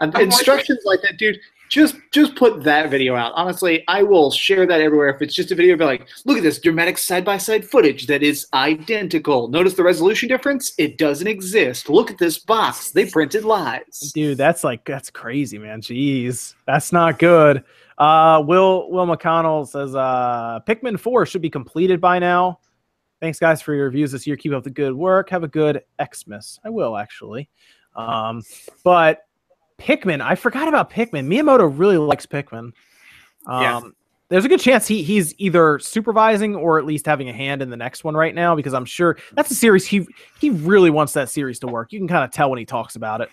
I'm 0.00 0.16
instructions 0.22 0.80
like 0.84 1.00
that, 1.02 1.18
dude. 1.18 1.38
Just 1.70 1.96
just 2.12 2.36
put 2.36 2.62
that 2.64 2.90
video 2.90 3.16
out. 3.16 3.32
Honestly, 3.34 3.84
I 3.88 4.02
will 4.02 4.30
share 4.30 4.66
that 4.66 4.80
everywhere. 4.80 5.08
If 5.08 5.22
it's 5.22 5.34
just 5.34 5.50
a 5.50 5.54
video, 5.54 5.76
be 5.76 5.84
like, 5.84 6.06
look 6.24 6.36
at 6.36 6.42
this 6.42 6.60
dramatic 6.60 6.98
side 6.98 7.24
by 7.24 7.38
side 7.38 7.64
footage 7.64 8.06
that 8.06 8.22
is 8.22 8.46
identical. 8.52 9.48
Notice 9.48 9.74
the 9.74 9.82
resolution 9.82 10.28
difference? 10.28 10.74
It 10.78 10.98
doesn't 10.98 11.26
exist. 11.26 11.88
Look 11.88 12.10
at 12.10 12.18
this 12.18 12.38
box. 12.38 12.90
They 12.90 13.06
printed 13.06 13.44
lies. 13.44 14.12
Dude, 14.14 14.36
that's 14.36 14.62
like 14.62 14.84
that's 14.84 15.10
crazy, 15.10 15.58
man. 15.58 15.80
Jeez, 15.80 16.54
that's 16.66 16.92
not 16.92 17.18
good. 17.18 17.64
Uh, 17.96 18.42
Will 18.46 18.90
Will 18.90 19.06
McConnell 19.06 19.66
says 19.66 19.94
uh, 19.94 20.60
Pikmin 20.66 21.00
Four 21.00 21.24
should 21.24 21.42
be 21.42 21.50
completed 21.50 22.00
by 22.00 22.18
now. 22.18 22.58
Thanks, 23.24 23.38
guys, 23.38 23.62
for 23.62 23.72
your 23.72 23.86
reviews 23.86 24.12
this 24.12 24.26
year. 24.26 24.36
Keep 24.36 24.52
up 24.52 24.64
the 24.64 24.68
good 24.68 24.92
work. 24.92 25.30
Have 25.30 25.44
a 25.44 25.48
good 25.48 25.82
Xmas. 25.98 26.60
I 26.62 26.68
will 26.68 26.94
actually. 26.94 27.48
Um, 27.96 28.42
but 28.82 29.26
Pikmin, 29.78 30.20
I 30.20 30.34
forgot 30.34 30.68
about 30.68 30.90
Pikmin. 30.90 31.26
Miyamoto 31.26 31.72
really 31.74 31.96
likes 31.96 32.26
Pikmin. 32.26 32.72
Um, 33.46 33.62
Yeah. 33.62 33.80
There's 34.28 34.44
a 34.44 34.48
good 34.48 34.60
chance 34.60 34.86
he 34.86 35.02
he's 35.02 35.34
either 35.38 35.78
supervising 35.78 36.54
or 36.54 36.78
at 36.78 36.84
least 36.84 37.06
having 37.06 37.30
a 37.30 37.32
hand 37.32 37.62
in 37.62 37.70
the 37.70 37.78
next 37.78 38.04
one 38.04 38.14
right 38.14 38.34
now 38.34 38.54
because 38.54 38.74
I'm 38.74 38.84
sure 38.84 39.16
that's 39.32 39.50
a 39.50 39.54
series 39.54 39.86
he 39.86 40.06
he 40.38 40.50
really 40.50 40.90
wants 40.90 41.14
that 41.14 41.30
series 41.30 41.58
to 41.60 41.66
work. 41.66 41.94
You 41.94 42.00
can 42.00 42.08
kind 42.08 42.24
of 42.24 42.30
tell 42.30 42.50
when 42.50 42.58
he 42.58 42.66
talks 42.66 42.94
about 42.94 43.22
it. 43.22 43.30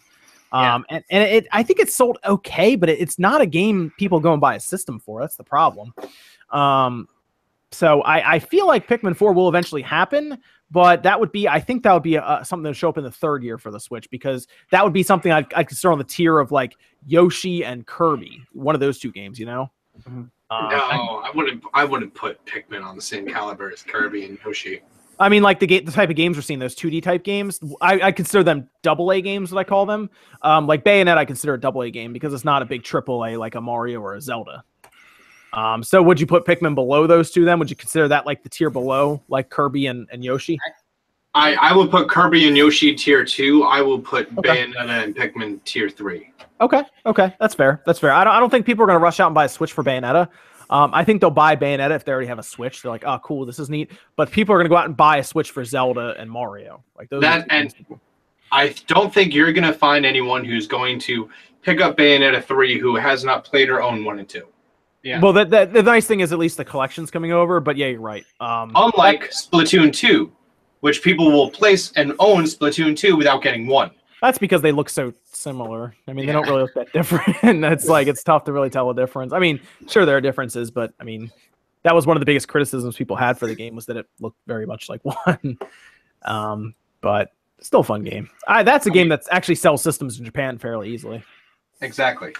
Yeah. 0.53 0.76
Um, 0.76 0.85
and, 0.89 1.03
and 1.09 1.23
it, 1.30 1.47
I 1.51 1.63
think 1.63 1.80
it's 1.80 1.97
sold 1.97 2.18
okay, 2.26 2.77
but 2.77 2.88
it, 2.88 3.01
it's 3.01 3.19
not 3.19 3.41
a 3.41 3.45
game 3.45 3.91
people 3.97 4.22
go 4.22 4.31
and 4.31 4.39
buy 4.39 4.55
a 4.55 4.59
system 4.61 4.99
for. 4.99 5.19
That's 5.19 5.35
the 5.35 5.43
problem. 5.43 5.93
Um, 6.49 7.09
so 7.72 8.02
I, 8.02 8.34
I 8.35 8.39
feel 8.39 8.68
like 8.68 8.88
Pikmin 8.88 9.15
4 9.15 9.34
will 9.34 9.49
eventually 9.49 9.81
happen, 9.81 10.38
but 10.69 11.03
that 11.03 11.19
would 11.19 11.31
be, 11.31 11.48
I 11.48 11.60
think 11.60 11.84
that 11.84 11.93
would 11.93 12.03
be 12.03 12.18
uh 12.18 12.43
something 12.43 12.64
that 12.64 12.69
would 12.69 12.77
show 12.77 12.89
up 12.89 12.98
in 12.98 13.03
the 13.03 13.11
third 13.11 13.43
year 13.43 13.57
for 13.57 13.72
the 13.72 13.80
Switch 13.80 14.10
because 14.10 14.48
that 14.72 14.84
would 14.84 14.93
be 14.93 15.03
something 15.03 15.31
I'd, 15.31 15.52
I'd 15.53 15.68
consider 15.68 15.91
on 15.91 15.98
the 15.98 16.03
tier 16.03 16.39
of 16.39 16.52
like 16.52 16.76
Yoshi 17.06 17.64
and 17.64 17.85
Kirby, 17.85 18.43
one 18.53 18.76
of 18.76 18.81
those 18.81 18.99
two 18.99 19.11
games, 19.11 19.39
you 19.39 19.45
know? 19.45 19.72
Mhm. 20.07 20.30
Um, 20.52 20.69
no, 20.69 21.22
I 21.23 21.31
wouldn't. 21.34 21.64
I 21.73 21.85
wouldn't 21.85 22.14
put 22.14 22.45
Pikmin 22.45 22.84
on 22.84 22.98
the 22.98 23.02
same 23.02 23.26
caliber 23.26 23.72
as 23.72 23.84
Kirby 23.84 24.26
and 24.26 24.38
Yoshi. 24.45 24.81
I 25.18 25.30
mean, 25.30 25.43
like 25.43 25.60
the 25.61 25.68
game, 25.68 25.85
the 25.85 25.93
type 25.93 26.10
of 26.10 26.18
games 26.18 26.35
we're 26.35 26.41
seeing, 26.41 26.60
those 26.60 26.76
2D 26.76 27.02
type 27.03 27.23
games, 27.23 27.60
I, 27.80 28.02
I 28.02 28.11
consider 28.11 28.43
them 28.43 28.68
double 28.81 29.11
A 29.14 29.22
games. 29.22 29.53
What 29.53 29.60
I 29.60 29.64
call 29.64 29.85
them, 29.85 30.10
um, 30.41 30.68
like 30.68 30.84
Bayonet, 30.84 31.18
I 31.18 31.23
consider 31.23 31.53
a 31.53 31.60
double 31.60 31.84
A 31.84 31.91
game 31.91 32.11
because 32.11 32.34
it's 32.34 32.43
not 32.43 32.61
a 32.61 32.65
big 32.65 32.84
triple 32.84 33.23
A 33.23 33.38
like 33.38 33.56
a 33.56 33.61
Mario 33.61 34.02
or 34.02 34.15
a 34.15 34.22
Zelda. 34.22 34.65
Um, 35.53 35.84
so 35.84 36.02
would 36.02 36.19
you 36.19 36.28
put 36.28 36.45
Pikmin 36.45 36.76
below 36.76 37.07
those 37.07 37.32
two? 37.32 37.45
Then 37.45 37.60
would 37.60 37.69
you 37.69 37.76
consider 37.76 38.07
that 38.07 38.26
like 38.26 38.44
the 38.44 38.49
tier 38.49 38.69
below, 38.69 39.22
like 39.28 39.49
Kirby 39.49 39.88
and, 39.88 40.07
and 40.11 40.23
Yoshi? 40.23 40.57
I, 41.34 41.56
I 41.56 41.76
would 41.76 41.91
put 41.91 42.10
Kirby 42.10 42.48
and 42.48 42.57
Yoshi 42.57 42.94
tier 42.95 43.23
two. 43.26 43.64
I 43.64 43.82
will 43.82 43.99
put 43.99 44.28
Okay. 44.38 44.65
Bayonetta 44.65 45.03
and 45.03 45.15
Pikmin 45.15 45.64
tier 45.64 45.90
three. 45.90 46.32
Okay, 46.60 46.84
okay, 47.06 47.36
that's 47.40 47.56
fair. 47.56 47.82
That's 47.86 47.98
fair. 47.99 48.11
I 48.11 48.23
don't, 48.23 48.34
I 48.34 48.40
don't 48.40 48.49
think 48.49 48.65
people 48.65 48.84
are 48.84 48.86
going 48.86 48.99
to 48.99 49.03
rush 49.03 49.19
out 49.19 49.28
and 49.28 49.36
buy 49.36 49.45
a 49.45 49.49
Switch 49.49 49.72
for 49.72 49.84
Bayonetta. 49.84 50.30
Um, 50.69 50.91
I 50.94 51.03
think 51.03 51.19
they'll 51.19 51.32
buy 51.32 51.56
Bayonetta 51.56 51.95
if 51.95 52.06
they 52.06 52.11
already 52.11 52.28
have 52.28 52.40
a 52.40 52.44
Switch. 52.44 52.82
They're 52.82 52.91
like, 52.91 53.03
oh, 53.03 53.19
cool, 53.23 53.45
this 53.45 53.60
is 53.60 53.69
neat. 53.69 53.91
But 54.15 54.32
people 54.32 54.53
are 54.53 54.57
going 54.57 54.65
to 54.65 54.69
go 54.69 54.78
out 54.78 54.86
and 54.86 54.95
buy 54.95 55.18
a 55.18 55.23
Switch 55.23 55.52
for 55.52 55.65
Zelda 55.65 56.15
and 56.18 56.30
Mario. 56.30 56.84
Like 56.98 57.10
those. 57.10 57.22
That 57.22 57.48
and 57.49 57.73
I 58.52 58.76
don't 58.88 59.14
think 59.14 59.34
you're 59.34 59.53
gonna 59.53 59.73
find 59.73 60.06
anyone 60.06 60.45
who's 60.45 60.68
going 60.68 60.99
to 60.99 61.30
pick 61.61 61.82
up 61.82 61.98
Bayonetta 61.98 62.44
three 62.44 62.80
who 62.80 62.95
has 62.95 63.23
not 63.23 63.44
played 63.44 63.69
or 63.69 63.82
owned 63.82 64.06
one 64.06 64.19
and 64.19 64.30
two. 64.30 64.48
Yeah. 65.03 65.19
Well, 65.19 65.34
the, 65.34 65.45
the 65.45 65.65
the 65.65 65.84
nice 65.84 66.06
thing 66.06 66.19
is 66.19 66.32
at 66.32 66.40
least 66.40 66.57
the 66.57 66.65
collection's 66.65 67.10
coming 67.10 67.32
over. 67.32 67.60
But 67.60 67.76
yeah, 67.78 67.88
you're 67.88 68.02
right. 68.02 68.26
Um, 68.40 68.72
Unlike 68.76 69.32
Splatoon 69.32 69.91
two, 69.94 70.32
which 70.82 71.02
people 71.02 71.32
will 71.32 71.49
place 71.49 71.91
and 71.94 72.14
own 72.19 72.44
Splatoon 72.44 72.95
two 72.95 73.15
without 73.15 73.41
getting 73.41 73.68
one. 73.68 73.91
That's 74.22 74.38
because 74.38 74.61
they 74.61 74.72
look 74.72 74.90
so 74.90 75.14
similar. 75.23 75.95
I 76.07 76.14
mean, 76.14 76.28
they 76.28 76.32
don't 76.32 76.48
really 76.48 76.61
look 76.61 76.76
that 76.76 76.94
different. 76.94 77.36
And 77.44 77.64
that's 77.64 77.88
like 77.88 78.07
it's 78.07 78.23
tough 78.23 78.44
to 78.44 78.53
really 78.53 78.69
tell 78.69 78.90
a 78.91 78.95
difference. 78.95 79.34
I 79.34 79.40
mean, 79.40 79.60
sure 79.88 80.06
there 80.06 80.15
are 80.15 80.22
differences, 80.22 80.69
but 80.69 80.94
I 80.99 81.03
mean, 81.03 81.32
that 81.84 81.95
was 81.95 82.06
one 82.06 82.15
of 82.18 82.22
the 82.22 82.26
biggest 82.26 82.48
criticisms 82.48 82.95
people 82.95 83.15
had 83.15 83.40
for 83.40 83.48
the 83.48 83.56
game 83.56 83.76
was 83.76 83.88
that 83.88 83.98
it 83.98 84.06
looked 84.19 84.38
very 84.45 84.68
much 84.68 84.90
like 84.90 85.02
one. 85.26 85.57
Um, 86.22 86.76
but 87.02 87.32
still 87.61 87.80
a 87.80 87.84
fun 87.84 88.03
game. 88.03 88.30
I, 88.48 88.61
that's 88.61 88.86
a 88.86 88.91
game 88.91 89.10
that 89.10 89.23
actually 89.32 89.56
sells 89.56 89.82
systems 89.82 90.19
in 90.19 90.26
Japan 90.26 90.60
fairly 90.60 90.90
easily. 90.90 91.23
Exactly. 91.82 92.36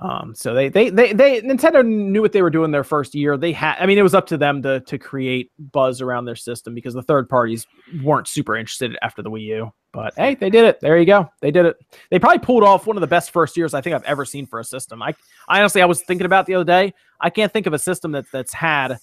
Um, 0.00 0.34
so 0.34 0.54
they, 0.54 0.70
they, 0.70 0.88
they, 0.88 1.12
they, 1.12 1.42
Nintendo 1.42 1.86
knew 1.86 2.22
what 2.22 2.32
they 2.32 2.40
were 2.40 2.50
doing 2.50 2.70
their 2.70 2.84
first 2.84 3.14
year. 3.14 3.36
They 3.36 3.52
had, 3.52 3.76
I 3.78 3.84
mean, 3.84 3.98
it 3.98 4.02
was 4.02 4.14
up 4.14 4.26
to 4.28 4.38
them 4.38 4.62
to, 4.62 4.80
to 4.80 4.98
create 4.98 5.52
buzz 5.58 6.00
around 6.00 6.24
their 6.24 6.36
system 6.36 6.74
because 6.74 6.94
the 6.94 7.02
third 7.02 7.28
parties 7.28 7.66
weren't 8.02 8.26
super 8.26 8.56
interested 8.56 8.96
after 9.02 9.20
the 9.20 9.30
Wii 9.30 9.42
U. 9.42 9.72
But 9.92 10.14
hey, 10.16 10.36
they 10.36 10.48
did 10.48 10.64
it. 10.64 10.80
There 10.80 10.96
you 10.96 11.04
go. 11.04 11.28
They 11.42 11.50
did 11.50 11.66
it. 11.66 11.76
They 12.10 12.18
probably 12.18 12.38
pulled 12.38 12.64
off 12.64 12.86
one 12.86 12.96
of 12.96 13.02
the 13.02 13.08
best 13.08 13.30
first 13.30 13.56
years 13.56 13.74
I 13.74 13.82
think 13.82 13.94
I've 13.94 14.04
ever 14.04 14.24
seen 14.24 14.46
for 14.46 14.58
a 14.58 14.64
system. 14.64 15.02
I, 15.02 15.14
I 15.48 15.58
honestly, 15.58 15.82
I 15.82 15.86
was 15.86 16.00
thinking 16.00 16.26
about 16.26 16.46
the 16.46 16.54
other 16.54 16.64
day. 16.64 16.94
I 17.20 17.28
can't 17.28 17.52
think 17.52 17.66
of 17.66 17.74
a 17.74 17.78
system 17.78 18.12
that 18.12 18.24
that's 18.32 18.54
had 18.54 18.98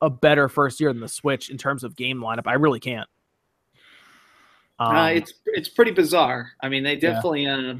a 0.00 0.10
better 0.10 0.48
first 0.48 0.78
year 0.78 0.92
than 0.92 1.00
the 1.00 1.08
Switch 1.08 1.50
in 1.50 1.58
terms 1.58 1.82
of 1.82 1.96
game 1.96 2.20
lineup. 2.20 2.46
I 2.46 2.54
really 2.54 2.80
can't. 2.80 3.08
Um, 4.78 4.94
uh, 4.94 5.08
it's 5.08 5.32
it's 5.46 5.70
pretty 5.70 5.90
bizarre. 5.90 6.52
I 6.62 6.68
mean, 6.68 6.84
they 6.84 6.96
definitely 6.96 7.46
uh, 7.46 7.74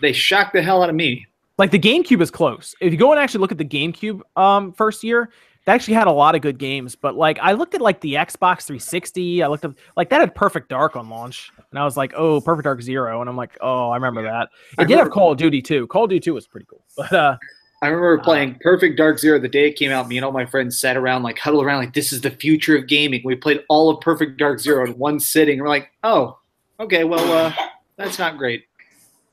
they 0.00 0.12
shocked 0.12 0.52
the 0.52 0.62
hell 0.62 0.82
out 0.82 0.90
of 0.90 0.94
me. 0.94 1.26
Like 1.58 1.70
the 1.70 1.78
GameCube 1.78 2.20
is 2.20 2.30
close. 2.30 2.74
If 2.80 2.92
you 2.92 2.98
go 2.98 3.12
and 3.12 3.20
actually 3.20 3.40
look 3.40 3.52
at 3.52 3.58
the 3.58 3.64
GameCube 3.64 4.20
um 4.36 4.72
first 4.72 5.04
year, 5.04 5.30
they 5.64 5.72
actually 5.72 5.94
had 5.94 6.06
a 6.06 6.12
lot 6.12 6.34
of 6.34 6.42
good 6.42 6.58
games. 6.58 6.94
But 6.94 7.16
like 7.16 7.38
I 7.40 7.52
looked 7.52 7.74
at 7.74 7.80
like 7.80 8.00
the 8.00 8.14
Xbox 8.14 8.64
360, 8.64 9.42
I 9.42 9.46
looked 9.48 9.64
at 9.64 9.72
like 9.96 10.10
that 10.10 10.20
had 10.20 10.34
Perfect 10.34 10.68
Dark 10.68 10.96
on 10.96 11.08
launch, 11.08 11.50
and 11.70 11.78
I 11.78 11.84
was 11.84 11.96
like, 11.96 12.12
oh, 12.16 12.40
Perfect 12.40 12.64
Dark 12.64 12.82
Zero, 12.82 13.20
and 13.20 13.30
I'm 13.30 13.36
like, 13.36 13.56
oh, 13.60 13.90
I 13.90 13.96
remember 13.96 14.22
that. 14.22 14.48
It 14.72 14.82
I 14.82 14.84
did 14.84 14.98
have 14.98 15.10
Call 15.10 15.32
of 15.32 15.38
Duty 15.38 15.62
too. 15.62 15.86
Call 15.86 16.04
of 16.04 16.10
Duty 16.10 16.20
2 16.20 16.34
was 16.34 16.46
pretty 16.46 16.66
cool, 16.68 16.84
but 16.96 17.12
uh, 17.12 17.36
I 17.82 17.88
remember 17.88 18.18
playing 18.18 18.58
Perfect 18.62 18.96
Dark 18.96 19.18
Zero 19.18 19.38
the 19.38 19.48
day 19.48 19.68
it 19.68 19.76
came 19.76 19.90
out. 19.90 20.08
Me 20.08 20.16
and 20.16 20.24
all 20.24 20.32
my 20.32 20.46
friends 20.46 20.78
sat 20.78 20.96
around, 20.96 21.22
like 21.22 21.38
huddled 21.38 21.64
around, 21.64 21.78
like 21.78 21.94
this 21.94 22.12
is 22.12 22.20
the 22.20 22.30
future 22.30 22.76
of 22.76 22.86
gaming. 22.86 23.20
We 23.24 23.34
played 23.34 23.62
all 23.68 23.90
of 23.90 24.00
Perfect 24.00 24.38
Dark 24.38 24.58
Zero 24.58 24.86
in 24.86 24.92
one 24.98 25.20
sitting. 25.20 25.60
We're 25.60 25.68
like, 25.68 25.90
oh, 26.02 26.38
okay, 26.80 27.04
well, 27.04 27.30
uh, 27.30 27.52
that's 27.96 28.18
not 28.18 28.38
great. 28.38 28.64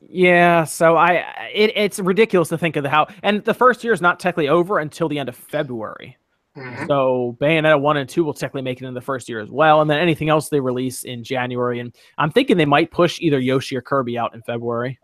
Yeah. 0.08 0.64
So 0.64 0.96
I, 0.98 1.24
it, 1.54 1.72
it's 1.76 2.00
ridiculous 2.00 2.50
to 2.50 2.58
think 2.58 2.76
of 2.76 2.84
the 2.84 2.90
how, 2.90 3.08
and 3.24 3.44
the 3.44 3.54
first 3.54 3.84
year 3.84 3.94
is 3.94 4.02
not 4.02 4.20
technically 4.20 4.50
over 4.50 4.80
until 4.80 5.08
the 5.10 5.20
end 5.20 5.30
of 5.30 5.36
February. 5.36 6.18
Mhm. 6.58 6.88
So 6.88 7.38
Bayonetta 7.40 7.80
one 7.80 7.96
and 7.98 8.10
two 8.10 8.24
will 8.26 8.34
technically 8.34 8.62
make 8.62 8.82
it 8.82 8.86
in 8.86 8.94
the 8.94 9.00
first 9.02 9.30
year 9.30 9.40
as 9.40 9.50
well, 9.50 9.80
and 9.82 9.90
then 9.90 10.00
anything 10.00 10.28
else 10.30 10.50
they 10.50 10.60
release 10.60 11.04
in 11.06 11.24
January. 11.24 11.80
And 11.80 11.96
I'm 12.18 12.30
thinking 12.32 12.58
they 12.58 12.66
might 12.66 12.92
push 12.92 13.20
either 13.22 13.40
Yoshi 13.40 13.78
or 13.78 13.82
Kirby 13.82 14.18
out 14.18 14.36
in 14.36 14.42
February. 14.42 15.00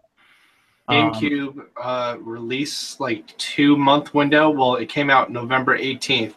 Um, 0.89 1.11
GameCube 1.13 1.65
uh, 1.81 2.17
release 2.19 2.99
like 2.99 3.37
two 3.37 3.77
month 3.77 4.13
window. 4.13 4.49
Well, 4.49 4.75
it 4.75 4.87
came 4.89 5.09
out 5.09 5.31
November 5.31 5.77
18th. 5.77 6.33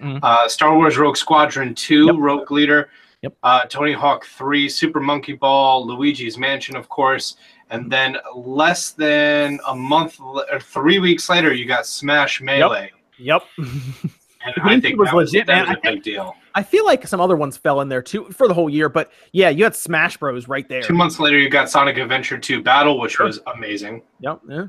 Mhm. 0.00 0.18
Uh, 0.22 0.48
Star 0.48 0.76
Wars 0.76 0.96
Rogue 0.98 1.16
Squadron 1.16 1.74
2, 1.74 2.06
Yep. 2.06 2.14
Rogue 2.18 2.50
Leader, 2.50 2.88
Yep. 3.22 3.34
uh, 3.44 3.60
Tony 3.68 3.92
Hawk 3.92 4.24
3, 4.26 4.68
Super 4.68 4.98
Monkey 5.00 5.32
Ball, 5.34 5.86
Luigi's 5.86 6.36
Mansion, 6.38 6.74
of 6.76 6.88
course. 6.88 7.36
And 7.72 7.90
then 7.90 8.18
less 8.34 8.90
than 8.90 9.58
a 9.66 9.74
month 9.74 10.20
or 10.20 10.60
three 10.60 10.98
weeks 10.98 11.30
later, 11.30 11.54
you 11.54 11.64
got 11.64 11.86
Smash 11.86 12.42
Melee. 12.42 12.92
Yep. 13.18 13.44
And 13.56 14.10
I 14.62 14.78
think 14.78 14.98
was 14.98 15.08
that 15.08 15.16
was, 15.16 15.32
legit, 15.32 15.46
that 15.46 15.68
was 15.68 15.76
I 15.82 15.90
big 15.90 16.02
deal. 16.02 16.36
I 16.54 16.62
feel 16.62 16.84
like 16.84 17.08
some 17.08 17.18
other 17.18 17.34
ones 17.34 17.56
fell 17.56 17.80
in 17.80 17.88
there 17.88 18.02
too 18.02 18.24
for 18.26 18.46
the 18.46 18.52
whole 18.52 18.68
year, 18.68 18.90
but 18.90 19.10
yeah, 19.32 19.48
you 19.48 19.64
had 19.64 19.74
Smash 19.74 20.18
Bros 20.18 20.48
right 20.48 20.68
there. 20.68 20.82
Two 20.82 20.92
months 20.92 21.18
later, 21.18 21.38
you 21.38 21.48
got 21.48 21.70
Sonic 21.70 21.96
Adventure 21.96 22.36
2 22.36 22.62
Battle, 22.62 23.00
which 23.00 23.18
was 23.18 23.40
amazing. 23.54 24.02
Yep. 24.20 24.40
Yeah. 24.46 24.66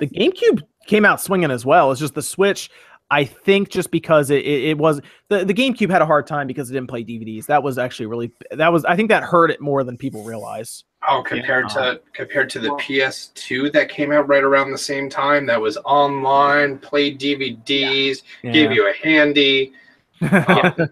The 0.00 0.08
GameCube 0.08 0.62
came 0.88 1.04
out 1.04 1.20
swinging 1.20 1.52
as 1.52 1.64
well. 1.64 1.92
It's 1.92 2.00
just 2.00 2.14
the 2.14 2.22
Switch. 2.22 2.70
I 3.10 3.24
think 3.24 3.68
just 3.68 3.92
because 3.92 4.30
it, 4.30 4.44
it, 4.44 4.70
it 4.70 4.78
was 4.78 5.00
the, 5.28 5.44
the 5.44 5.54
GameCube 5.54 5.90
had 5.90 6.02
a 6.02 6.06
hard 6.06 6.26
time 6.26 6.48
because 6.48 6.70
it 6.70 6.74
didn't 6.74 6.88
play 6.88 7.04
DVDs. 7.04 7.46
That 7.46 7.62
was 7.62 7.78
actually 7.78 8.06
really 8.06 8.32
that 8.50 8.72
was 8.72 8.84
I 8.84 8.96
think 8.96 9.10
that 9.10 9.22
hurt 9.22 9.52
it 9.52 9.60
more 9.60 9.84
than 9.84 9.96
people 9.96 10.24
realize. 10.24 10.82
Oh, 11.08 11.22
compared 11.22 11.66
Yeah. 11.76 11.82
to 11.92 12.00
compared 12.12 12.50
to 12.50 12.58
the 12.58 12.70
Well- 12.70 12.78
PS2 12.78 13.70
that 13.72 13.88
came 13.88 14.10
out 14.12 14.26
right 14.28 14.42
around 14.42 14.70
the 14.72 14.78
same 14.78 15.08
time, 15.08 15.46
that 15.46 15.60
was 15.60 15.76
online, 15.78 16.78
played 16.78 17.20
DVDs, 17.20 18.22
gave 18.42 18.72
you 18.72 18.88
a 18.88 18.92
handy. 18.92 19.72
Um, 20.22 20.88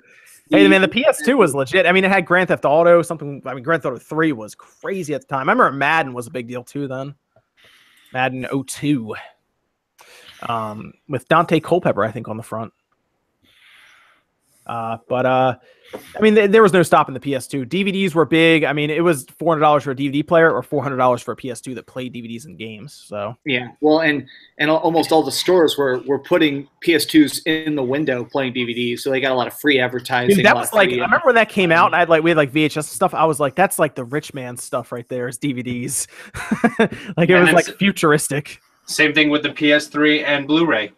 Hey 0.51 0.69
man, 0.69 0.82
the 0.82 0.89
PS2 0.89 1.39
was 1.39 1.55
legit. 1.55 1.86
I 1.86 1.93
mean, 1.93 2.05
it 2.05 2.11
had 2.11 2.27
Grand 2.27 2.49
Theft 2.49 2.66
Auto, 2.66 3.01
something. 3.01 3.41
I 3.47 3.55
mean, 3.55 3.65
Grand 3.65 3.82
Theft 3.82 3.93
Auto 3.95 3.99
3 3.99 4.32
was 4.32 4.55
crazy 4.55 5.15
at 5.15 5.23
the 5.23 5.27
time. 5.27 5.49
I 5.49 5.53
remember 5.53 5.73
Madden 5.73 6.12
was 6.12 6.27
a 6.27 6.31
big 6.31 6.47
deal 6.47 6.62
too 6.62 6.86
then. 6.86 7.15
Madden 8.12 8.47
02. 8.66 9.15
Um, 10.43 10.93
with 11.09 11.27
Daunte 11.28 11.62
Culpepper, 11.62 12.05
I 12.05 12.11
think, 12.11 12.28
on 12.28 12.36
the 12.36 12.43
front. 12.43 12.73
Uh, 14.66 14.99
but 15.09 15.27
uh, 15.27 15.57
I 16.16 16.20
mean, 16.20 16.35
th- 16.35 16.51
there 16.51 16.62
was 16.62 16.73
no 16.73 16.82
stopping 16.82 17.15
the 17.15 17.20
PS2. 17.20 17.66
DVDs 17.66 18.15
were 18.15 18.24
big. 18.24 18.65
I 18.65 18.73
mean, 18.73 18.91
it 18.91 19.03
was 19.03 19.27
four 19.39 19.53
hundred 19.53 19.61
dollars 19.61 19.85
for 19.85 19.91
a 19.91 19.95
DVD 19.95 20.27
player 20.27 20.51
or 20.51 20.62
four 20.62 20.82
hundred 20.82 20.97
dollars 20.97 21.23
for 21.23 21.32
a 21.32 21.36
PS2 21.36 21.74
that 21.74 21.86
played 21.86 22.15
DVDs 22.15 22.47
and 22.47 22.59
games. 22.59 22.95
So 23.07 23.36
Yeah, 23.45 23.69
well, 23.81 24.01
and 24.01 24.27
and 24.59 24.70
almost 24.70 25.12
all 25.12 25.23
the 25.23 25.32
stores 25.32 25.77
were 25.77 26.01
were 26.07 26.19
putting 26.19 26.69
PS2s 26.85 27.47
in 27.47 27.74
the 27.74 27.82
window 27.82 28.24
playing 28.24 28.55
DVDs, 28.55 29.01
so 29.01 29.11
they 29.11 29.20
got 29.20 29.32
a 29.32 29.35
lot 29.35 29.47
of 29.47 29.59
free 29.59 29.78
advertising. 29.78 30.36
Dude, 30.36 30.47
that 30.47 30.57
was 30.57 30.73
like 30.73 30.91
I 30.91 30.95
remember 30.95 31.23
when 31.24 31.35
that 31.35 31.49
came 31.49 31.70
out 31.70 31.86
and 31.86 31.97
I 31.97 32.01
had 32.01 32.09
like 32.09 32.23
we 32.23 32.31
had 32.31 32.36
like 32.36 32.53
VHS 32.53 32.85
stuff. 32.85 33.15
I 33.15 33.24
was 33.24 33.41
like, 33.41 33.55
that's 33.55 33.78
like 33.78 33.95
the 33.95 34.05
rich 34.05 34.35
man 34.35 34.57
stuff 34.57 34.93
right 34.93 35.09
there 35.09 35.28
is 35.28 35.39
DVDs. 35.39 36.07
like 37.16 37.28
it 37.28 37.35
And 37.35 37.45
was 37.45 37.53
like 37.53 37.77
futuristic. 37.78 38.61
Same 38.86 39.15
thing 39.15 39.31
with 39.31 39.43
the 39.43 39.49
PS3 39.49 40.24
and 40.24 40.47
Blu-ray. 40.47 40.93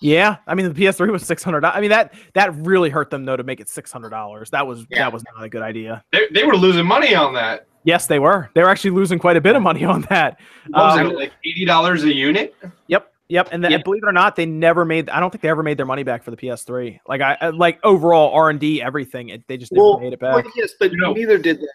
Yeah, 0.00 0.36
I 0.46 0.54
mean 0.54 0.72
the 0.72 0.74
PS3 0.74 1.10
was 1.10 1.24
six 1.26 1.42
hundred. 1.42 1.64
I 1.64 1.80
mean 1.80 1.90
that 1.90 2.14
that 2.34 2.54
really 2.56 2.90
hurt 2.90 3.10
them 3.10 3.24
though 3.24 3.36
to 3.36 3.42
make 3.44 3.60
it 3.60 3.68
six 3.68 3.90
hundred 3.92 4.10
dollars. 4.10 4.50
That 4.50 4.66
was 4.66 4.86
Yeah. 4.90 4.98
that 5.00 5.12
was 5.12 5.24
not 5.34 5.44
a 5.44 5.48
good 5.48 5.62
idea. 5.62 6.04
They, 6.12 6.26
they 6.32 6.44
were 6.44 6.56
losing 6.56 6.86
money 6.86 7.14
on 7.14 7.34
that. 7.34 7.66
Yes, 7.84 8.06
they 8.06 8.18
were. 8.18 8.48
They 8.54 8.62
were 8.62 8.70
actually 8.70 8.90
losing 8.92 9.18
quite 9.18 9.36
a 9.36 9.40
bit 9.40 9.56
of 9.56 9.62
money 9.62 9.84
on 9.84 10.02
that. 10.10 10.38
What 10.68 10.84
was 10.84 10.98
Um, 11.00 11.06
it, 11.10 11.16
like 11.16 11.32
eighty 11.44 11.64
dollars 11.64 12.02
a 12.04 12.12
unit? 12.12 12.54
Yep, 12.88 13.12
yep. 13.28 13.48
And 13.52 13.62
then 13.62 13.72
Yeah. 13.72 13.78
believe 13.84 14.02
it 14.02 14.06
or 14.08 14.12
not, 14.12 14.36
they 14.36 14.46
never 14.46 14.84
made. 14.84 15.08
I 15.10 15.20
don't 15.20 15.30
think 15.30 15.42
they 15.42 15.50
ever 15.50 15.62
made 15.62 15.76
their 15.78 15.86
money 15.86 16.02
back 16.02 16.22
for 16.24 16.30
the 16.30 16.36
PS3. 16.36 16.98
Like 17.06 17.20
I 17.20 17.36
I- 17.40 17.48
like 17.50 17.78
overall 17.84 18.32
R 18.32 18.50
and 18.50 18.58
D 18.58 18.80
everything. 18.82 19.28
It, 19.28 19.46
they 19.48 19.56
just 19.58 19.70
never 19.72 19.84
well, 19.84 20.00
made 20.00 20.12
it 20.14 20.20
well, 20.22 20.42
back. 20.42 20.52
yes, 20.56 20.72
but 20.80 20.92
You 20.92 20.98
know- 20.98 21.12
neither 21.12 21.38
did 21.38 21.60
the, 21.60 21.68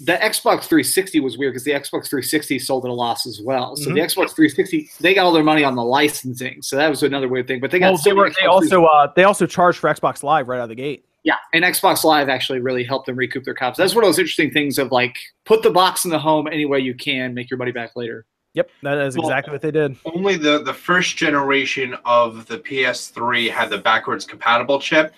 the 0.00 0.12
Xbox 0.12 0.64
360 0.64 1.20
was 1.20 1.38
weird 1.38 1.52
because 1.54 1.64
the 1.64 1.70
Xbox 1.72 2.08
360 2.08 2.58
sold 2.58 2.84
at 2.84 2.90
a 2.90 2.94
loss 2.94 3.26
as 3.26 3.40
well. 3.42 3.76
So 3.76 3.90
Mhm. 3.90 3.94
the 3.94 4.00
Xbox 4.00 4.34
360 4.36 4.90
they 5.00 5.14
got 5.14 5.24
all 5.24 5.32
their 5.32 5.42
money 5.42 5.64
on 5.64 5.74
the 5.74 5.82
licensing, 5.84 6.60
so 6.62 6.76
that 6.76 6.88
was 6.90 7.02
another 7.02 7.28
weird 7.28 7.46
thing. 7.46 7.60
But 7.60 7.70
they 7.70 7.78
got 7.78 7.92
Well, 7.94 8.02
they 8.04 8.12
were. 8.12 8.30
They 8.38 8.46
also 8.46 8.84
uh 8.84 9.08
they 9.16 9.24
also 9.24 9.46
charged 9.46 9.78
for 9.78 9.88
Xbox 9.88 10.22
Live 10.22 10.48
right 10.48 10.58
out 10.58 10.64
of 10.64 10.68
the 10.68 10.74
gate. 10.74 11.04
Yeah, 11.24 11.36
and 11.54 11.64
Xbox 11.64 12.04
Live 12.04 12.28
actually 12.28 12.60
really 12.60 12.84
helped 12.84 13.06
them 13.06 13.16
recoup 13.16 13.44
their 13.44 13.54
costs. 13.54 13.78
That's 13.78 13.94
one 13.94 14.04
of 14.04 14.08
those 14.08 14.18
interesting 14.18 14.50
things 14.50 14.78
of 14.78 14.92
like 14.92 15.16
put 15.44 15.62
the 15.62 15.70
box 15.70 16.04
in 16.04 16.10
the 16.10 16.18
home 16.18 16.46
any 16.46 16.66
way 16.66 16.78
you 16.80 16.94
can, 16.94 17.32
make 17.34 17.50
your 17.50 17.58
money 17.58 17.72
back 17.72 17.96
later. 17.96 18.26
Yep, 18.54 18.70
that 18.84 18.98
is 18.98 19.16
Well- 19.18 19.26
exactly 19.28 19.52
what 19.52 19.60
they 19.60 19.70
did. 19.70 19.96
Only 20.04 20.36
the 20.36 20.58
the 20.62 20.72
first 20.74 21.16
generation 21.16 21.96
of 22.04 22.46
the 22.46 22.58
PS3 22.58 23.48
had 23.48 23.70
the 23.70 23.78
backwards 23.78 24.24
compatible 24.26 24.78
chip, 24.78 25.14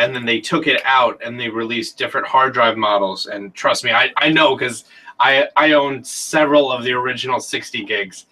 and 0.00 0.14
then 0.14 0.24
they 0.24 0.40
took 0.40 0.66
it 0.66 0.80
out 0.84 1.20
and 1.24 1.38
they 1.38 1.48
released 1.48 1.98
different 1.98 2.26
hard 2.26 2.54
drive 2.54 2.76
models. 2.76 3.26
And 3.26 3.54
trust 3.54 3.84
me, 3.84 3.92
I, 3.92 4.10
I 4.16 4.30
know 4.30 4.56
because 4.56 4.84
I 5.20 5.48
I 5.56 5.72
own 5.72 6.02
several 6.02 6.72
of 6.72 6.84
the 6.84 6.92
original 6.92 7.38
60 7.38 7.84
gigs, 7.84 8.26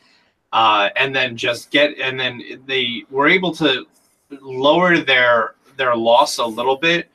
uh, 0.52 0.88
and 0.96 1.14
then 1.14 1.36
just 1.36 1.70
get 1.70 1.98
and 1.98 2.18
then 2.18 2.62
they 2.66 3.04
were 3.10 3.28
able 3.28 3.54
to 3.56 3.86
lower 4.40 4.98
their 4.98 5.54
their 5.76 5.94
loss 5.94 6.38
a 6.38 6.46
little 6.46 6.76
bit 6.76 7.10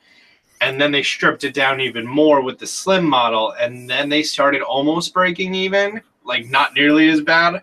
and 0.60 0.80
then 0.80 0.92
they 0.92 1.02
stripped 1.02 1.44
it 1.44 1.52
down 1.52 1.80
even 1.80 2.06
more 2.06 2.40
with 2.40 2.58
the 2.58 2.66
slim 2.66 3.04
model, 3.04 3.52
and 3.60 3.88
then 3.90 4.08
they 4.08 4.22
started 4.22 4.62
almost 4.62 5.12
breaking 5.12 5.54
even, 5.54 6.00
like 6.24 6.48
not 6.48 6.74
nearly 6.74 7.08
as 7.10 7.20
bad. 7.20 7.62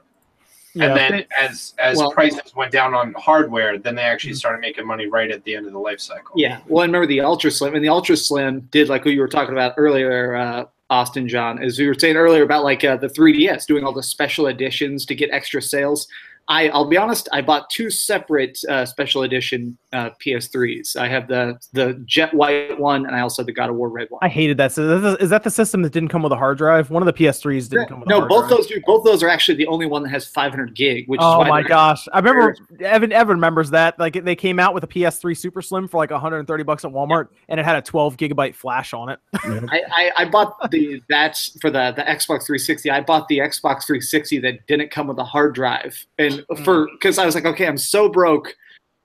Yeah. 0.73 0.85
And 0.85 0.97
then 0.97 1.25
as 1.37 1.73
as 1.79 1.97
Well- 1.97 2.11
prices 2.11 2.55
went 2.55 2.71
down 2.71 2.93
on 2.93 3.13
hardware, 3.13 3.77
then 3.77 3.95
they 3.95 4.03
actually 4.03 4.33
started 4.33 4.61
making 4.61 4.87
money 4.87 5.07
right 5.07 5.29
at 5.29 5.43
the 5.43 5.55
end 5.55 5.65
of 5.65 5.73
the 5.73 5.79
life 5.79 5.99
cycle. 5.99 6.33
Yeah. 6.35 6.59
Well, 6.67 6.83
I 6.83 6.85
remember 6.85 7.07
the 7.07 7.21
Ultra 7.21 7.51
Slim, 7.51 7.75
and 7.75 7.83
the 7.83 7.89
Ultra 7.89 8.15
Slim 8.15 8.61
did 8.71 8.87
like 8.89 9.03
what 9.03 9.13
you 9.13 9.19
were 9.19 9.27
talking 9.27 9.53
about 9.53 9.73
earlier, 9.77 10.35
uh, 10.35 10.65
Austin 10.89 11.27
John, 11.27 11.61
as 11.63 11.79
we 11.79 11.87
were 11.87 11.93
saying 11.93 12.15
earlier 12.15 12.43
about 12.43 12.63
like 12.63 12.83
uh, 12.83 12.97
the 12.97 13.07
3DS 13.07 13.65
doing 13.65 13.83
all 13.83 13.93
the 13.93 14.03
special 14.03 14.47
editions 14.47 15.05
to 15.05 15.15
get 15.15 15.29
extra 15.31 15.61
sales. 15.61 16.07
I, 16.47 16.69
I'll 16.69 16.85
be 16.89 16.97
honest, 16.97 17.29
I 17.31 17.41
bought 17.41 17.69
two 17.69 17.89
separate 17.89 18.59
uh, 18.69 18.85
special 18.85 19.23
edition 19.23 19.77
uh, 19.93 20.09
PS3s. 20.23 20.97
I 20.97 21.07
have 21.07 21.27
the 21.27 21.57
the 21.73 21.93
Jet 22.05 22.33
White 22.33 22.79
one, 22.79 23.05
and 23.05 23.15
I 23.15 23.21
also 23.21 23.41
have 23.41 23.47
the 23.47 23.53
God 23.53 23.69
of 23.69 23.75
War 23.75 23.89
Red 23.89 24.07
one. 24.09 24.19
I 24.21 24.27
hated 24.27 24.57
that. 24.57 24.71
So 24.71 24.83
is 24.97 25.01
that- 25.01 25.21
is 25.21 25.29
that 25.29 25.43
the 25.43 25.51
system 25.51 25.81
that 25.83 25.93
didn't 25.93 26.09
come 26.09 26.23
with 26.23 26.31
a 26.31 26.35
hard 26.37 26.57
drive? 26.57 26.89
One 26.89 27.01
of 27.01 27.05
the 27.05 27.13
PS3s 27.13 27.69
didn't 27.69 27.87
come 27.87 27.99
with 28.01 28.07
a 28.07 28.09
no, 28.09 28.19
hard 28.19 28.29
both 28.29 28.47
drive. 28.47 28.57
those 28.57 28.67
do. 28.67 28.81
Both 28.85 29.03
those 29.05 29.23
are 29.23 29.29
actually 29.29 29.55
the 29.57 29.67
only 29.67 29.85
one 29.85 30.03
that 30.03 30.09
has 30.09 30.27
500 30.27 30.75
gig. 30.75 31.07
Which 31.07 31.19
Oh 31.23 31.39
why 31.39 31.47
my 31.49 31.61
gosh! 31.63 32.07
I 32.13 32.19
remember 32.19 32.55
Evan. 32.81 33.11
Evan 33.11 33.37
remembers 33.37 33.69
that. 33.71 33.97
Like 33.99 34.23
they 34.23 34.35
came 34.35 34.59
out 34.59 34.73
with 34.73 34.83
a 34.83 34.87
PS3 34.87 35.37
Super 35.37 35.61
Slim 35.61 35.87
for 35.87 35.97
like 35.97 36.11
130 36.11 36.63
bucks 36.63 36.83
at 36.85 36.91
Walmart, 36.91 37.27
and 37.49 37.59
it 37.59 37.63
had 37.65 37.75
a 37.77 37.81
12 37.81 38.17
gigabyte 38.17 38.55
flash 38.55 38.93
on 38.93 39.09
it. 39.09 39.19
I, 39.33 39.81
I, 39.91 40.11
I 40.17 40.25
bought 40.25 40.69
the 40.71 41.01
that's 41.09 41.57
for 41.61 41.69
the 41.69 41.91
the 41.95 42.01
Xbox 42.03 42.45
360. 42.45 42.89
I 42.89 43.01
bought 43.01 43.27
the 43.27 43.39
Xbox 43.39 43.85
360 43.85 44.39
that 44.39 44.65
didn't 44.67 44.91
come 44.91 45.07
with 45.07 45.17
a 45.19 45.23
hard 45.23 45.55
drive, 45.55 46.05
and 46.17 46.30
for 46.63 46.87
because 46.93 47.17
I 47.17 47.25
was 47.25 47.35
like, 47.35 47.45
okay, 47.45 47.67
I'm 47.67 47.77
so 47.77 48.09
broke, 48.09 48.55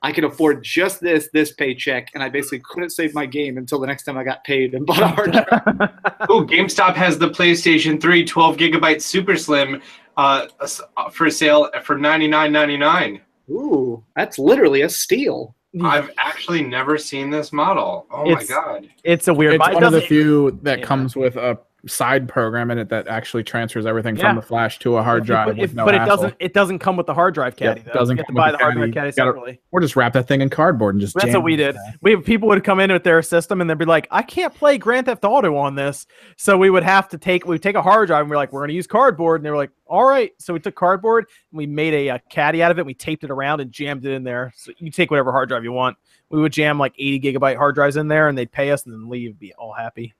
I 0.02 0.12
can 0.12 0.24
afford 0.24 0.62
just 0.62 1.00
this 1.00 1.28
this 1.32 1.52
paycheck, 1.52 2.08
and 2.14 2.22
I 2.22 2.28
basically 2.28 2.60
couldn't 2.64 2.90
save 2.90 3.14
my 3.14 3.26
game 3.26 3.58
until 3.58 3.80
the 3.80 3.86
next 3.86 4.04
time 4.04 4.16
I 4.18 4.24
got 4.24 4.44
paid 4.44 4.74
and 4.74 4.86
bought 4.86 5.02
a 5.02 5.08
hard 5.08 5.32
drive. 5.32 5.46
oh, 6.28 6.44
GameStop 6.44 6.94
has 6.94 7.18
the 7.18 7.28
PlayStation 7.30 8.00
3 8.00 8.24
12 8.24 8.56
gigabyte 8.56 9.02
Super 9.02 9.36
Slim 9.36 9.82
uh, 10.16 10.46
uh, 10.60 11.10
for 11.10 11.30
sale 11.30 11.70
for 11.82 11.96
99.99. 11.96 13.20
Ooh, 13.50 14.04
that's 14.16 14.38
literally 14.38 14.82
a 14.82 14.88
steal. 14.88 15.54
I've 15.82 16.10
actually 16.18 16.62
never 16.62 16.96
seen 16.96 17.28
this 17.28 17.52
model. 17.52 18.06
Oh 18.10 18.30
It's- 18.30 18.48
my 18.48 18.54
god! 18.54 18.88
It's 19.04 19.28
a 19.28 19.34
weird. 19.34 19.54
It's 19.54 19.68
one 19.74 19.84
of 19.84 19.92
the 19.92 20.00
few 20.00 20.58
that 20.62 20.78
Yeah. 20.78 20.84
comes 20.86 21.16
with 21.16 21.36
a 21.36 21.58
side 21.88 22.28
program 22.28 22.70
in 22.70 22.78
it 22.78 22.88
that 22.88 23.08
actually 23.08 23.42
transfers 23.44 23.86
everything 23.86 24.16
Yeah. 24.16 24.28
from 24.28 24.36
the 24.36 24.42
flash 24.42 24.78
to 24.80 24.96
a 24.96 25.02
hard 25.02 25.24
drive 25.24 25.58
if- 25.58 25.74
no 25.74 25.84
but 25.84 25.94
it 25.94 25.98
doesn't. 25.98 26.34
It 26.40 26.52
doesn't 26.54 26.78
come 26.80 26.96
with 26.96 27.06
the 27.06 27.14
hard 27.14 27.34
drive 27.34 27.56
caddy. 27.56 27.80
it 27.80 27.92
doesn't 27.92 28.16
You 28.16 28.20
have 28.20 28.26
to 28.26 28.32
come 28.32 28.34
with 28.34 28.42
buy 28.44 28.52
the 28.52 28.58
hard 28.58 28.74
drive 28.74 28.86
caddy. 28.88 28.92
caddy 28.92 29.06
You 29.08 29.12
gotta- 29.12 29.30
separately. 29.30 29.60
Or 29.72 29.80
just 29.80 29.96
wrap 29.96 30.12
that 30.14 30.26
thing 30.28 30.40
in 30.40 30.50
cardboard 30.50 30.94
and 30.94 31.00
just. 31.00 31.14
That's 31.14 31.34
what 31.34 31.44
we 31.44 31.56
did. 31.56 31.76
We 32.02 32.16
people 32.16 32.48
would 32.48 32.64
come 32.64 32.80
in 32.80 32.92
with 32.92 33.04
their 33.04 33.22
system 33.22 33.60
and 33.60 33.68
they'd 33.70 33.78
be 33.78 33.84
like, 33.84 34.08
"I 34.10 34.22
can't 34.22 34.54
play 34.54 34.78
Grand 34.78 35.06
Theft 35.06 35.24
Auto 35.24 35.56
on 35.56 35.74
this," 35.74 36.06
so 36.36 36.56
we 36.58 36.70
would 36.70 36.82
have 36.82 37.08
to 37.10 37.18
take 37.18 37.44
we 37.44 37.50
would 37.50 37.62
take 37.62 37.76
a 37.76 37.82
hard 37.82 38.08
drive 38.08 38.22
and 38.22 38.30
we're 38.30 38.36
like, 38.36 38.52
"We're 38.52 38.60
going 38.60 38.68
to 38.68 38.74
use 38.74 38.86
cardboard," 38.86 39.40
and 39.40 39.46
they 39.46 39.50
were 39.50 39.56
like, 39.56 39.70
"All 39.86 40.04
right." 40.08 40.32
So 40.38 40.52
we 40.54 40.60
took 40.60 40.74
cardboard 40.74 41.26
and 41.52 41.58
we 41.58 41.66
made 41.66 41.94
a, 41.94 42.10
uh 42.10 42.18
caddy 42.30 42.62
out 42.62 42.70
of 42.70 42.78
it. 42.78 42.86
We 42.86 42.94
taped 42.94 43.24
it 43.24 43.30
around 43.30 43.60
and 43.60 43.70
jammed 43.70 44.04
it 44.04 44.12
in 44.12 44.24
there. 44.24 44.52
So 44.56 44.72
you 44.78 44.90
take 44.90 45.10
whatever 45.10 45.30
hard 45.32 45.48
drive 45.48 45.64
you 45.64 45.72
want. 45.72 45.96
We 46.28 46.40
would 46.40 46.52
jam 46.52 46.76
like 46.78 46.92
80 46.98 47.20
gigabyte 47.20 47.56
hard 47.56 47.76
drives 47.76 47.96
in 47.96 48.08
there, 48.08 48.28
and 48.28 48.36
they'd 48.36 48.50
pay 48.50 48.72
us 48.72 48.84
and 48.84 48.92
then 48.92 49.08
leave, 49.08 49.38
be 49.38 49.52
all 49.54 49.72
happy. 49.72 50.12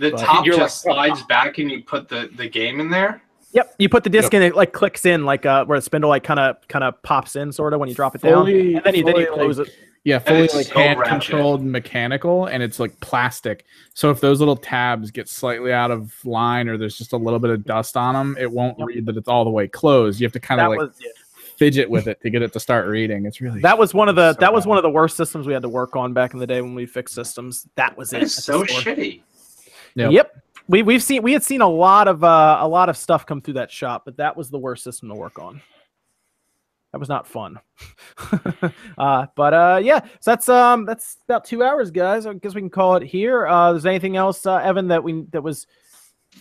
The 0.00 0.10
But- 0.10 0.20
top 0.20 0.46
You're 0.46 0.56
just 0.56 0.84
like- 0.86 0.94
slides 1.12 1.22
back 1.24 1.58
and 1.58 1.70
you 1.70 1.82
put 1.82 2.08
the, 2.08 2.30
the 2.36 2.48
game 2.48 2.80
in 2.80 2.90
there. 2.90 3.22
Yep, 3.52 3.74
you 3.78 3.88
put 3.88 4.04
the 4.04 4.10
disc 4.10 4.32
in, 4.32 4.42
it 4.42 4.54
like 4.54 4.72
clicks 4.72 5.04
in, 5.04 5.24
like 5.24 5.44
uh, 5.44 5.64
where 5.64 5.76
the 5.78 5.82
spindle 5.82 6.08
like 6.08 6.22
kind 6.22 6.38
of 6.38 6.56
kind 6.68 6.84
of 6.84 7.02
pops 7.02 7.34
in, 7.36 7.50
sort 7.52 7.74
of 7.74 7.80
when 7.80 7.88
you 7.88 7.94
drop 7.96 8.14
it 8.14 8.22
down, 8.22 8.46
and 8.46 8.46
then 8.48 8.64
you 8.64 8.80
then 8.80 8.94
you 8.94 9.02
fully, 9.02 9.26
close 9.26 9.58
like- 9.58 9.68
it. 9.68 9.74
Yeah, 10.04 10.18
fully 10.20 10.42
like 10.48 10.66
so 10.66 10.78
hand 10.78 10.98
ratchet. 11.00 11.10
controlled 11.28 11.62
mechanical, 11.62 12.46
and 12.46 12.62
it's 12.62 12.78
like 12.80 12.98
plastic. 13.00 13.66
So 13.92 14.10
if 14.10 14.20
those 14.20 14.38
little 14.38 14.56
tabs 14.56 15.10
get 15.10 15.28
slightly 15.28 15.72
out 15.72 15.90
of 15.90 16.14
line, 16.24 16.68
or 16.68 16.78
there's 16.78 16.96
just 16.96 17.12
a 17.12 17.16
little 17.18 17.38
bit 17.40 17.50
of 17.50 17.64
dust 17.64 17.96
on 17.98 18.14
them, 18.14 18.36
it 18.40 18.50
won't 18.50 18.78
Yep. 18.78 18.88
read 18.88 19.06
that 19.06 19.16
it's 19.18 19.28
all 19.28 19.44
the 19.44 19.50
way 19.50 19.66
closed. 19.68 20.18
You 20.20 20.24
have 20.26 20.32
to 20.32 20.40
kind 20.40 20.60
of 20.60 20.68
like 20.70 20.78
was 20.78 20.96
yeah. 21.00 21.10
fidget 21.58 21.90
with 21.90 22.06
it 22.06 22.20
to 22.22 22.30
get 22.30 22.40
it 22.42 22.52
to 22.54 22.60
start 22.60 22.86
reading. 22.86 23.26
It's 23.26 23.40
really 23.42 23.60
that 23.62 23.76
was 23.76 23.92
one 23.92 24.08
of 24.08 24.14
the 24.16 24.32
so 24.34 24.40
that 24.40 24.54
was 24.54 24.64
one 24.64 24.78
of 24.78 24.82
the 24.84 24.90
worst 24.90 25.16
systems 25.18 25.46
we 25.46 25.52
had 25.52 25.62
to 25.62 25.68
work 25.68 25.96
on 25.96 26.12
back 26.14 26.32
in 26.34 26.38
the 26.38 26.46
day 26.46 26.62
when 26.62 26.74
we 26.76 26.86
fixed 26.86 27.14
systems. 27.16 27.66
That 27.74 27.98
was 27.98 28.12
it. 28.12 28.22
It's 28.22 28.48
at 28.48 28.54
the 28.60 28.66
so 28.68 28.80
shitty. 28.80 29.22
Yep. 29.94 30.12
Yep. 30.12 30.36
We 30.68 30.82
we've 30.82 31.02
seen 31.02 31.22
we 31.22 31.32
had 31.32 31.42
seen 31.42 31.62
a 31.62 31.68
lot 31.68 32.06
of 32.06 32.22
uh, 32.22 32.58
a 32.60 32.68
lot 32.68 32.88
of 32.88 32.96
stuff 32.96 33.26
come 33.26 33.40
through 33.40 33.54
that 33.54 33.70
shop, 33.70 34.02
but 34.04 34.16
that 34.18 34.36
was 34.36 34.50
the 34.50 34.58
worst 34.58 34.84
system 34.84 35.08
to 35.08 35.14
work 35.14 35.38
on. 35.38 35.60
That 36.92 36.98
was 36.98 37.08
not 37.08 37.26
fun. 37.26 37.58
uh, 38.98 39.26
but 39.36 39.54
uh, 39.54 39.80
yeah, 39.82 40.00
so 40.20 40.30
that's 40.32 40.48
um 40.48 40.84
that's 40.84 41.18
about 41.28 41.44
two 41.44 41.62
hours, 41.62 41.90
guys. 41.90 42.26
I 42.26 42.34
guess 42.34 42.54
we 42.54 42.60
can 42.60 42.70
call 42.70 42.96
it 42.96 43.04
here. 43.04 43.46
Uh, 43.46 43.74
is 43.74 43.84
there 43.84 43.90
anything 43.90 44.16
else, 44.16 44.44
uh, 44.46 44.56
Evan, 44.56 44.88
that 44.88 45.02
we 45.02 45.22
that 45.30 45.42
was 45.42 45.66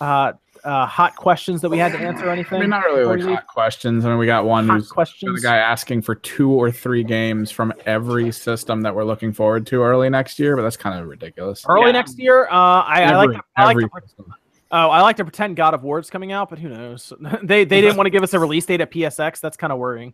uh, 0.01 0.33
uh, 0.63 0.85
hot 0.85 1.15
questions 1.15 1.61
that 1.61 1.69
we 1.69 1.77
had 1.77 1.91
to 1.93 1.99
answer? 1.99 2.27
Or 2.27 2.31
anything? 2.31 2.57
I 2.57 2.61
mean, 2.61 2.69
not 2.69 2.83
really 2.85 3.01
before 3.01 3.17
like 3.17 3.35
hot 3.39 3.47
questions. 3.47 4.05
I 4.05 4.09
mean, 4.09 4.17
we 4.17 4.25
got 4.25 4.45
one 4.45 4.67
hot 4.67 4.77
who's 4.79 4.91
questions. 4.91 5.39
a 5.39 5.41
guy 5.43 5.57
asking 5.57 6.01
for 6.03 6.15
two 6.15 6.51
or 6.51 6.71
three 6.71 7.03
games 7.03 7.51
from 7.51 7.73
every 7.85 8.31
system 8.31 8.81
that 8.81 8.93
we're 8.93 9.03
looking 9.03 9.31
forward 9.33 9.65
to 9.67 9.81
early 9.83 10.09
next 10.09 10.39
year, 10.39 10.55
but 10.55 10.63
that's 10.63 10.77
kind 10.77 10.99
of 10.99 11.07
ridiculous. 11.07 11.65
Early 11.67 11.87
Yeah. 11.87 11.91
next 11.93 12.17
year, 12.19 12.45
uh, 12.45 12.53
I, 12.53 13.03
I 13.03 13.15
like 13.15 13.29
Every- 13.29 13.35
to, 13.35 13.41
I 13.57 13.65
like 13.65 13.77
to, 13.77 13.89
system. 14.07 14.33
oh 14.71 14.89
I 14.89 15.01
like 15.01 15.17
to 15.17 15.23
pretend 15.23 15.55
God 15.55 15.73
of 15.73 15.83
War's 15.83 16.09
coming 16.09 16.31
out, 16.31 16.49
but 16.49 16.59
who 16.59 16.69
knows? 16.69 17.11
they 17.43 17.63
they 17.65 17.81
didn't 17.81 17.97
want 17.97 18.05
to 18.07 18.11
give 18.11 18.23
us 18.23 18.33
a 18.33 18.39
release 18.39 18.65
date 18.65 18.81
at 18.81 18.91
PSX. 18.91 19.39
That's 19.39 19.57
kind 19.57 19.73
of 19.73 19.79
worrying. 19.79 20.13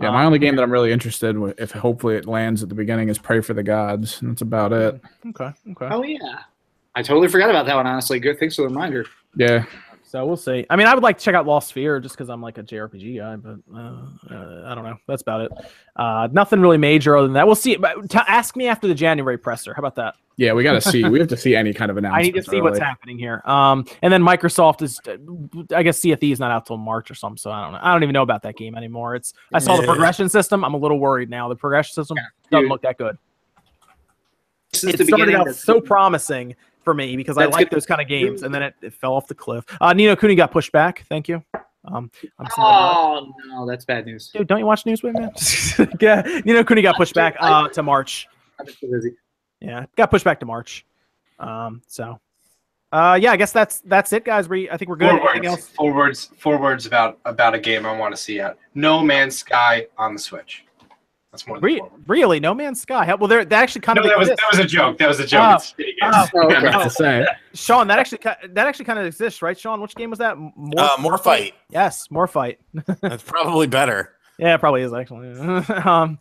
Yeah, 0.00 0.10
my 0.10 0.24
only 0.24 0.40
game 0.40 0.56
that 0.56 0.62
I'm 0.64 0.72
really 0.72 0.90
interested 0.90 1.36
in, 1.36 1.54
if 1.56 1.70
hopefully 1.70 2.16
it 2.16 2.26
lands 2.26 2.64
at 2.64 2.68
the 2.68 2.74
beginning, 2.74 3.10
is 3.10 3.16
Praey 3.18 3.44
for 3.44 3.54
the 3.54 3.62
Gods. 3.62 4.20
And 4.22 4.32
that's 4.32 4.42
about 4.42 4.72
it. 4.72 5.00
Okay, 5.28 5.52
okay. 5.70 5.88
Oh 5.88 6.02
yeah, 6.02 6.40
I 6.96 7.02
totally 7.02 7.28
forgot 7.28 7.48
about 7.48 7.64
that 7.66 7.76
one. 7.76 7.86
Honestly, 7.86 8.18
good. 8.18 8.40
Thanks 8.40 8.56
for 8.56 8.62
the 8.62 8.68
reminder. 8.68 9.06
Yeah, 9.36 9.64
So 10.04 10.24
we'll 10.26 10.36
see. 10.36 10.64
I 10.70 10.76
mean, 10.76 10.86
I 10.86 10.94
would 10.94 11.02
like 11.02 11.18
to 11.18 11.24
check 11.24 11.34
out 11.34 11.46
Lost 11.46 11.74
Sphear 11.74 12.02
just 12.02 12.14
because 12.14 12.28
I'm 12.28 12.40
like 12.40 12.58
a 12.58 12.62
JRPG 12.62 13.18
guy, 13.18 13.36
but 13.36 13.58
uh, 13.74 14.34
uh, 14.34 14.62
I 14.66 14.74
don't 14.74 14.84
know. 14.84 14.96
That's 15.06 15.22
about 15.22 15.40
it. 15.42 15.52
Uh, 15.96 16.28
nothing 16.32 16.60
really 16.60 16.78
major 16.78 17.16
other 17.16 17.26
than 17.26 17.34
that. 17.34 17.46
We'll 17.46 17.56
see. 17.56 17.76
But 17.76 18.10
t- 18.10 18.18
ask 18.28 18.56
me 18.56 18.68
after 18.68 18.86
the 18.86 18.94
January 18.94 19.38
presser. 19.38 19.74
How 19.74 19.80
about 19.80 19.96
that? 19.96 20.14
yeah, 20.36 20.52
we 20.52 20.64
got 20.64 20.72
to 20.72 20.80
see. 20.80 21.04
we 21.04 21.18
have 21.20 21.28
to 21.28 21.36
see 21.36 21.54
any 21.54 21.72
kind 21.72 21.90
of 21.90 21.96
announcement. 21.96 22.20
I 22.20 22.22
need 22.22 22.34
to 22.34 22.42
see 22.42 22.60
what's 22.60 22.78
happening 22.78 23.18
here. 23.18 23.40
Um, 23.44 23.86
and 24.02 24.12
then 24.12 24.22
Microsoft 24.22 24.82
is, 24.82 25.00
I 25.72 25.82
guess 25.82 26.00
CFE 26.00 26.32
is 26.32 26.40
not 26.40 26.50
out 26.50 26.66
till 26.66 26.76
March 26.76 27.10
or 27.10 27.14
something. 27.14 27.36
So 27.36 27.50
I 27.50 27.62
don't 27.62 27.72
know. 27.72 27.78
I 27.80 27.92
don't 27.92 28.02
even 28.02 28.14
know 28.14 28.22
about 28.22 28.42
that 28.42 28.56
game 28.56 28.74
anymore. 28.74 29.14
It's 29.14 29.34
I 29.52 29.58
saw 29.60 29.76
the 29.76 29.86
progression 29.86 30.28
system. 30.28 30.64
I'm 30.64 30.74
a 30.74 30.78
little 30.78 30.98
worried 30.98 31.30
now. 31.30 31.48
The 31.48 31.56
progression 31.56 31.94
system 31.94 32.16
doesn't 32.50 32.68
look 32.68 32.82
that 32.82 32.98
good. 32.98 33.16
This 34.72 34.84
it 34.84 35.06
started 35.06 35.34
out 35.36 35.54
so 35.54 35.80
promising 35.80 36.56
for 36.84 36.94
me 36.94 37.16
because 37.16 37.38
I 37.38 37.46
like 37.46 37.70
those 37.70 37.86
kind 37.86 38.00
of 38.00 38.08
games, 38.08 38.42
and 38.42 38.54
then 38.54 38.62
it, 38.62 38.74
it 38.82 38.92
fell 38.94 39.14
off 39.14 39.26
the 39.26 39.34
cliff. 39.34 39.64
Uh, 39.80 39.92
Ni 39.92 40.06
no 40.06 40.16
Kuni 40.16 40.34
got 40.34 40.52
pushed 40.52 40.72
back. 40.72 41.04
Thank 41.08 41.28
you. 41.28 41.42
Um, 41.86 42.10
I'm 42.38 42.46
sorry. 42.54 42.54
Oh 42.58 43.32
no, 43.48 43.66
that's 43.66 43.84
bad 43.84 44.06
news. 44.06 44.28
Dude, 44.28 44.46
don't 44.46 44.58
you 44.58 44.66
watch 44.66 44.84
Newsway, 44.84 45.12
man? 45.12 45.30
yeah, 46.00 46.40
Ni 46.44 46.52
no 46.52 46.64
Kuni 46.64 46.82
got 46.82 46.96
pushed 46.96 47.14
back 47.14 47.36
uh, 47.40 47.68
to 47.68 47.82
March. 47.82 48.26
I've 48.58 48.66
been 48.66 48.74
so 48.74 48.90
busy. 48.90 49.14
Yeah, 49.60 49.86
got 49.96 50.10
pushed 50.10 50.24
back 50.24 50.40
to 50.40 50.46
March. 50.46 50.86
Um, 51.38 51.82
so, 51.86 52.20
uh, 52.92 53.18
yeah, 53.20 53.32
I 53.32 53.36
guess 53.36 53.52
that's 53.52 53.80
that's 53.80 54.12
it, 54.12 54.24
guys. 54.24 54.48
We 54.48 54.70
I 54.70 54.76
think 54.76 54.88
we're 54.88 54.96
good. 54.96 55.10
Four 55.10 55.30
Anything 55.30 55.50
words, 55.50 55.62
else? 55.62 55.70
four 55.70 55.94
words, 55.94 56.30
four 56.38 56.58
words 56.58 56.86
about 56.86 57.18
about 57.24 57.54
a 57.54 57.58
game 57.58 57.84
I 57.86 57.96
want 57.96 58.14
to 58.14 58.20
see 58.20 58.40
out. 58.40 58.58
No 58.74 59.02
Man's 59.02 59.36
Sky 59.38 59.86
on 59.98 60.14
the 60.14 60.20
Switch. 60.20 60.64
That's 61.34 61.48
more 61.48 61.56
than 61.58 61.64
Re- 61.64 61.78
four 61.80 61.90
really, 62.06 62.38
No 62.38 62.54
Man's 62.54 62.80
Sky. 62.80 63.12
Well, 63.12 63.26
there 63.26 63.44
that 63.44 63.60
actually 63.60 63.80
kind 63.80 63.96
No, 63.96 64.02
of 64.02 64.08
that 64.08 64.18
was 64.20 64.28
that 64.28 64.38
was 64.52 64.60
a 64.60 64.64
joke. 64.64 64.98
That 64.98 65.08
was 65.08 65.18
a 65.18 65.26
joke. 65.26 65.42
Oh. 65.42 65.54
It's 65.56 65.72
shitty 65.72 65.94
Oh. 66.00 66.12
games. 66.12 66.30
Oh, 66.32 66.68
okay. 66.68 66.78
To 66.84 66.90
say. 66.90 67.26
Sean, 67.54 67.88
that 67.88 67.98
actually 67.98 68.18
that 68.22 68.66
actually 68.68 68.84
kind 68.84 69.00
of 69.00 69.06
exists, 69.06 69.42
right? 69.42 69.58
Sean, 69.58 69.80
which 69.80 69.96
game 69.96 70.10
was 70.10 70.20
that? 70.20 70.38
More, 70.38 70.52
Uh, 70.78 70.96
Morphite. 70.98 71.54
Yes, 71.70 72.06
Morphite. 72.06 72.58
That's 73.00 73.24
probably 73.24 73.66
better. 73.66 74.12
Yeah, 74.38 74.54
it 74.54 74.58
probably 74.60 74.82
is 74.82 74.92
actually. 74.92 75.32
um, 75.84 76.20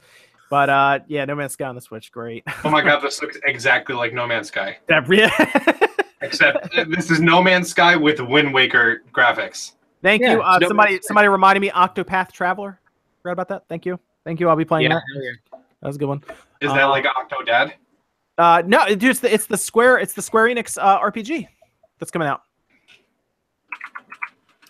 but 0.50 0.70
uh, 0.72 1.00
yeah, 1.08 1.26
No 1.26 1.36
Man's 1.36 1.54
Sky 1.54 1.66
on 1.66 1.76
the 1.76 1.82
Switch, 1.82 2.12
great. 2.12 2.44
Oh 2.64 2.70
my 2.72 2.82
god, 2.82 3.02
this 3.04 3.22
looks 3.22 3.38
exactly 3.46 3.94
like 3.94 4.14
No 4.14 4.26
Man's 4.26 4.48
Sky, 4.48 4.78
That 4.88 5.08
re- 5.08 5.30
except 6.22 6.74
this 6.90 7.12
is 7.12 7.20
No 7.20 7.44
Man's 7.44 7.70
Sky 7.70 7.96
with 7.96 8.20
Wind 8.20 8.52
Waker 8.52 9.04
graphics. 9.14 9.74
Thank 10.02 10.24
Yeah, 10.24 10.34
you. 10.34 10.42
Uh, 10.42 10.58
No 10.60 10.68
somebody 10.70 11.00
somebody 11.04 11.28
reminded 11.28 11.60
me 11.62 11.70
Octopath 11.70 12.32
Traveler. 12.32 12.80
Forgot 13.22 13.34
about 13.34 13.48
that. 13.50 13.64
Thank 13.70 13.86
you. 13.86 14.00
Thank 14.26 14.40
you. 14.40 14.50
I'll 14.50 14.56
be 14.56 14.66
playing 14.66 14.90
Yeah, 14.90 14.96
that. 14.96 15.04
hell 15.14 15.24
yeah. 15.24 15.60
That 15.82 15.88
was 15.88 15.96
a 15.98 16.00
good 16.00 16.08
one. 16.08 16.24
Is 16.62 16.72
that 16.72 16.84
Uh, 16.84 16.90
like 16.90 17.06
Octodad? 17.06 17.74
Uh, 18.38 18.64
no, 18.66 18.88
dude, 18.88 19.04
it's 19.04 19.20
the 19.20 19.34
it's 19.34 19.46
the 19.46 19.58
Square 19.58 20.00
it's 20.00 20.14
the 20.14 20.22
Square 20.22 20.48
Enix 20.48 20.78
uh, 20.82 21.00
RPG 21.00 21.48
that's 22.00 22.10
coming 22.12 22.28
out. 22.28 22.42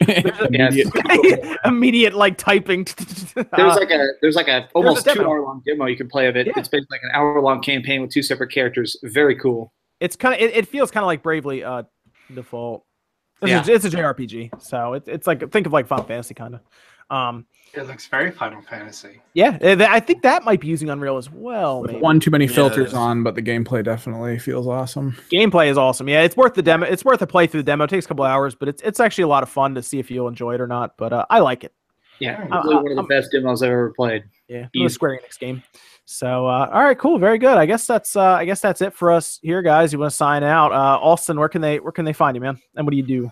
Immediate- 0.07 1.57
Immediate 1.65 2.13
like 2.13 2.37
typing. 2.37 2.83
There's 3.35 3.75
like 3.77 3.89
a 3.91 4.07
there's 4.21 4.35
like 4.35 4.47
a 4.49 4.67
almost 4.73 5.05
demo. 5.05 5.23
two 5.23 5.29
hour 5.29 5.41
long 5.41 5.61
demo 5.65 5.85
you 5.85 5.95
can 5.95 6.09
play 6.09 6.27
of 6.27 6.35
it. 6.35 6.47
Yeah. 6.47 6.53
It's 6.57 6.67
basically 6.67 6.95
like 6.95 7.03
an 7.03 7.11
hour 7.13 7.39
long 7.41 7.61
campaign 7.61 8.01
with 8.01 8.09
two 8.11 8.21
separate 8.21 8.51
characters. 8.51 8.97
Very 9.03 9.35
cool. 9.37 9.71
it's 10.01 10.15
kind 10.17 10.35
of 10.35 10.41
it, 10.41 10.53
it 10.55 10.67
feels 10.67 10.91
kind 10.91 11.03
of 11.03 11.07
like 11.07 11.23
Bravely 11.23 11.63
uh, 11.63 11.83
Default. 12.33 12.83
It's, 13.41 13.49
Yeah. 13.49 13.63
a, 13.65 13.75
it's 13.75 13.85
a 13.85 13.89
JRPG, 13.89 14.61
so 14.61 14.93
it's 14.93 15.07
it's 15.07 15.25
like 15.27 15.49
think 15.51 15.67
of 15.67 15.73
like 15.73 15.87
Final 15.87 16.03
Fantasy 16.05 16.33
kind 16.33 16.55
of. 16.55 16.61
Um, 17.13 17.45
It 17.73 17.87
looks 17.87 18.07
very 18.07 18.31
Final 18.31 18.61
Fantasy. 18.61 19.21
yeah, 19.33 19.57
eh, 19.61 19.75
I 19.89 19.99
think 19.99 20.21
that 20.23 20.43
might 20.43 20.59
be 20.61 20.67
using 20.67 20.89
Unreal 20.89 21.17
as 21.17 21.29
well. 21.31 21.83
Maybe. 21.83 21.99
one 21.99 22.19
too 22.19 22.29
many 22.31 22.47
filters 22.47 22.89
is. 22.89 22.93
on, 22.93 23.23
but 23.23 23.35
the 23.35 23.41
gameplay 23.41 23.83
definitely 23.83 24.37
feels 24.39 24.67
awesome. 24.67 25.15
Gameplay 25.31 25.69
is 25.69 25.77
awesome. 25.77 26.07
Yeah, 26.07 26.21
it's 26.21 26.37
worth 26.37 26.53
the 26.53 26.61
demo. 26.61 26.85
It's 26.85 27.03
worth 27.03 27.21
a 27.21 27.27
play 27.27 27.47
through 27.47 27.61
the 27.61 27.65
demo. 27.71 27.85
It 27.85 27.89
takes 27.89 28.05
a 28.05 28.07
couple 28.07 28.25
hours, 28.25 28.53
but 28.55 28.67
it's 28.69 28.81
it's 28.83 28.99
actually 28.99 29.23
a 29.25 29.27
lot 29.27 29.43
of 29.43 29.49
fun 29.49 29.75
to 29.75 29.81
see 29.83 29.99
if 29.99 30.11
you'll 30.11 30.27
enjoy 30.27 30.53
it 30.55 30.61
or 30.61 30.67
not. 30.67 30.97
But 30.97 31.13
uh, 31.13 31.25
I 31.29 31.39
like 31.39 31.63
it. 31.63 31.73
Yeah, 32.19 32.45
Uh, 32.51 32.61
one 32.63 32.91
of 32.91 32.95
the 32.95 33.01
um, 33.01 33.07
best 33.07 33.31
demos 33.31 33.63
I've 33.63 33.71
ever 33.71 33.91
played. 33.95 34.23
Yeah, 34.47 34.57
another 34.57 34.69
Easy. 34.75 34.93
Square 34.93 35.19
Enix 35.23 35.39
game. 35.39 35.63
So, 36.05 36.45
uh, 36.47 36.69
all 36.71 36.83
right, 36.83 36.97
cool, 36.97 37.17
very 37.17 37.37
good. 37.39 37.57
I 37.57 37.65
guess 37.65 37.87
that's 37.87 38.15
uh, 38.15 38.21
I 38.33 38.45
guess 38.45 38.61
that's 38.61 38.81
it 38.81 38.93
for 38.93 39.11
us 39.11 39.39
here, 39.41 39.61
guys. 39.63 39.91
You 39.91 39.99
want 39.99 40.11
to 40.11 40.15
sign 40.15 40.43
out? 40.43 40.71
Uh, 40.71 40.99
Austin, 41.01 41.39
where 41.39 41.49
can 41.49 41.61
they 41.61 41.79
where 41.79 41.91
can 41.91 42.05
they 42.05 42.13
find 42.13 42.35
you, 42.35 42.41
man? 42.41 42.59
And 42.75 42.85
what 42.85 42.91
do 42.91 42.97
you 42.97 43.03
do? 43.03 43.31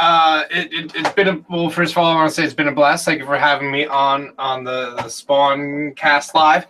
Uh, 0.00 0.44
it, 0.50 0.72
it, 0.72 0.92
it's 0.94 1.12
been 1.12 1.28
a 1.28 1.44
well. 1.50 1.68
First 1.68 1.92
of 1.92 1.98
all, 1.98 2.06
I 2.06 2.14
want 2.14 2.30
to 2.30 2.34
say 2.34 2.42
it's 2.42 2.54
been 2.54 2.68
a 2.68 2.72
blast. 2.72 3.04
Thank 3.04 3.18
you 3.18 3.26
for 3.26 3.36
having 3.36 3.70
me 3.70 3.84
on 3.84 4.32
on 4.38 4.64
the, 4.64 4.94
the 4.96 5.10
Spawn 5.10 5.92
Cast 5.94 6.34
Live. 6.34 6.64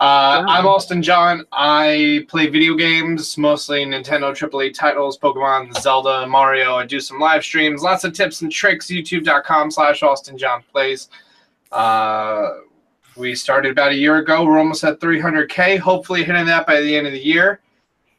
Uh, 0.00 0.42
I'm 0.48 0.66
Austin 0.66 1.02
John. 1.02 1.44
I 1.52 2.24
play 2.28 2.46
video 2.46 2.74
games, 2.74 3.36
mostly 3.36 3.84
Nintendo 3.84 4.32
AAA 4.32 4.72
titles, 4.72 5.18
Pokemon, 5.18 5.78
Zelda, 5.78 6.26
Mario. 6.26 6.76
I 6.76 6.86
do 6.86 7.00
some 7.00 7.20
live 7.20 7.44
streams, 7.44 7.82
lots 7.82 8.04
of 8.04 8.14
tips 8.14 8.40
and 8.40 8.50
tricks. 8.50 8.86
YouTube.com 8.86 9.70
slash 9.70 10.02
Austin 10.02 10.38
John 10.38 10.64
Plays. 10.72 11.10
Uh, 11.70 12.60
we 13.14 13.34
started 13.34 13.72
about 13.72 13.92
a 13.92 13.96
year 13.96 14.16
ago. 14.16 14.42
We're 14.46 14.58
almost 14.58 14.84
at 14.84 15.00
300k. 15.00 15.78
Hopefully, 15.78 16.24
hitting 16.24 16.46
that 16.46 16.66
by 16.66 16.80
the 16.80 16.96
end 16.96 17.06
of 17.06 17.12
the 17.12 17.22
year. 17.22 17.60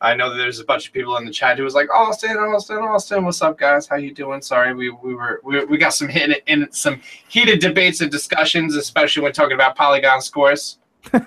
I 0.01 0.15
know 0.15 0.31
that 0.31 0.37
there's 0.37 0.59
a 0.59 0.65
bunch 0.65 0.87
of 0.87 0.93
people 0.93 1.15
in 1.17 1.25
the 1.25 1.31
chat 1.31 1.57
who 1.59 1.63
was 1.63 1.75
like, 1.75 1.87
Austin, 1.93 2.35
Austin, 2.35 2.77
Austin, 2.77 3.23
what's 3.23 3.39
up, 3.43 3.59
guys? 3.59 3.85
How 3.85 3.97
you 3.97 4.11
doing? 4.13 4.41
Sorry, 4.41 4.73
we 4.73 4.89
we 4.89 5.13
were 5.13 5.39
we, 5.43 5.63
we 5.65 5.77
got 5.77 5.93
some 5.93 6.07
hit 6.07 6.43
in 6.47 6.67
some 6.71 6.99
heated 7.27 7.59
debates 7.59 8.01
and 8.01 8.11
discussions, 8.11 8.75
especially 8.75 9.21
when 9.21 9.31
talking 9.31 9.53
about 9.53 9.75
polygon 9.75 10.19
scores. 10.21 10.79
yeah, 11.13 11.19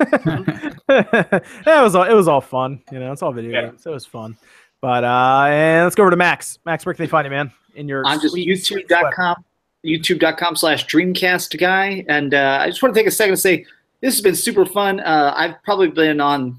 it 0.88 1.82
was 1.82 1.94
all 1.94 2.02
it 2.02 2.14
was 2.14 2.26
all 2.26 2.40
fun. 2.40 2.82
You 2.90 2.98
know, 2.98 3.12
it's 3.12 3.22
all 3.22 3.32
video 3.32 3.52
Yeah. 3.52 3.66
games. 3.68 3.86
It 3.86 3.90
was 3.90 4.04
fun. 4.06 4.36
But 4.80 5.04
uh, 5.04 5.44
and 5.48 5.84
let's 5.84 5.94
go 5.94 6.02
over 6.02 6.10
to 6.10 6.16
Max. 6.16 6.58
Max, 6.66 6.84
where 6.84 6.94
can 6.94 7.04
they 7.04 7.08
find 7.08 7.24
you, 7.24 7.30
man? 7.30 7.52
In 7.76 7.86
your 7.88 8.04
I'm 8.04 8.20
just 8.20 8.32
sweet, 8.32 8.64
sweet 8.64 8.88
youtube.com 8.88 9.44
youtube.com 9.84 10.56
slash 10.56 10.86
dreamcast 10.86 11.58
guy 11.60 12.02
and 12.08 12.32
uh, 12.32 12.58
i 12.62 12.68
just 12.70 12.82
want 12.82 12.94
to 12.94 12.98
take 12.98 13.06
a 13.06 13.10
second 13.10 13.34
to 13.34 13.36
say 13.40 13.66
this 14.00 14.14
has 14.14 14.22
been 14.22 14.34
super 14.34 14.64
fun 14.64 14.98
uh, 15.00 15.34
i've 15.36 15.62
probably 15.62 15.88
been 15.88 16.22
on 16.22 16.58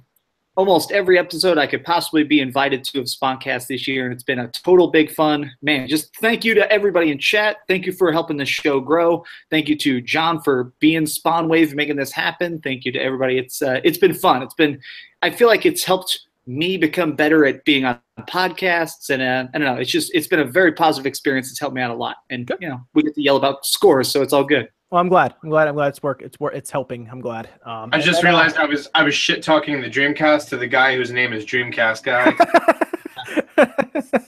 almost 0.56 0.91
every 0.91 1.19
episode 1.19 1.57
i 1.57 1.68
could 1.68 1.84
possibly 1.84 2.23
be 2.23 2.40
invited 2.40 2.84
to 2.84 2.99
of 2.99 3.06
spawncast 3.06 3.68
this 3.68 3.88
year 3.88 4.06
and 4.06 4.14
it's 4.14 4.23
been 4.23 4.40
a 4.40 4.48
total 4.49 4.88
big 4.90 5.11
fun. 5.11 5.52
Man 5.61 5.88
just 5.88 6.15
thank 6.18 6.44
you 6.44 6.53
to 6.56 6.72
everybody 6.72 7.11
in 7.11 7.19
chat. 7.19 7.57
Thank 7.68 7.86
you 7.86 7.91
for 7.91 8.11
helping 8.11 8.38
the 8.38 8.45
show 8.45 8.80
grow. 8.80 9.23
Thank 9.49 9.68
you 9.69 9.76
to 9.77 10.02
john 10.02 10.41
for 10.41 10.73
being 10.80 11.06
spawn 11.06 11.49
wave 11.49 11.76
making 11.76 11.98
this 11.98 12.11
happen. 12.11 12.61
Thank 12.61 12.86
you 12.86 12.91
to 12.94 12.99
everybody. 12.99 13.38
It's 13.38 13.61
uh, 13.61 13.82
it's 13.84 13.98
been 13.98 14.14
fun. 14.14 14.41
It's 14.41 14.56
been 14.56 14.80
i 15.22 15.30
feel 15.30 15.48
like 15.48 15.65
it's 15.65 15.84
helped 15.84 16.26
me 16.48 16.77
become 16.77 17.15
better 17.15 17.45
at 17.45 17.65
being 17.65 17.86
on 17.86 17.99
podcasts 18.22 19.10
and 19.10 19.22
uh, 19.22 19.49
I 19.53 19.57
don't 19.57 19.68
know. 19.68 19.82
It's 19.82 19.91
just 19.91 20.14
it's 20.14 20.27
been 20.27 20.40
a 20.40 20.45
very 20.45 20.72
positive 20.72 21.06
experience. 21.06 21.49
It's 21.49 21.60
helped 21.60 21.76
me 21.76 21.82
out 21.82 21.91
a 21.91 21.95
lot, 21.95 22.18
and 22.30 22.52
you 22.61 22.69
know 22.69 22.82
we 22.94 23.03
get 23.03 23.15
to 23.15 23.22
yell 23.22 23.38
about 23.38 23.65
scores, 23.65 24.10
so 24.10 24.22
it's 24.22 24.34
all 24.34 24.44
good. 24.44 24.69
Well, 24.91 25.02
I'm 25.02 25.10
glad. 25.10 25.34
I'm 25.44 25.49
glad. 25.49 25.68
I'm 25.68 25.76
glad 25.76 25.90
it's 25.90 26.03
work. 26.03 26.22
It's 26.22 26.40
work. 26.40 26.53
It's 26.53 26.70
helping. 26.70 27.10
I'm 27.10 27.20
glad. 27.20 27.49
Um, 27.66 27.90
I 27.91 27.99
just 27.99 28.24
realized 28.24 28.57
I 28.57 28.66
was 28.66 28.88
I 28.94 29.03
was 29.03 29.16
shit 29.16 29.41
talking 29.41 29.82
the 29.82 29.90
Dreamcast 29.90 30.49
to 30.49 30.57
the 30.57 30.68
guy 30.68 30.95
whose 30.95 31.12
name 31.12 31.34
is 31.34 31.44
Dreamcast 31.44 32.03
guy. 32.03 32.32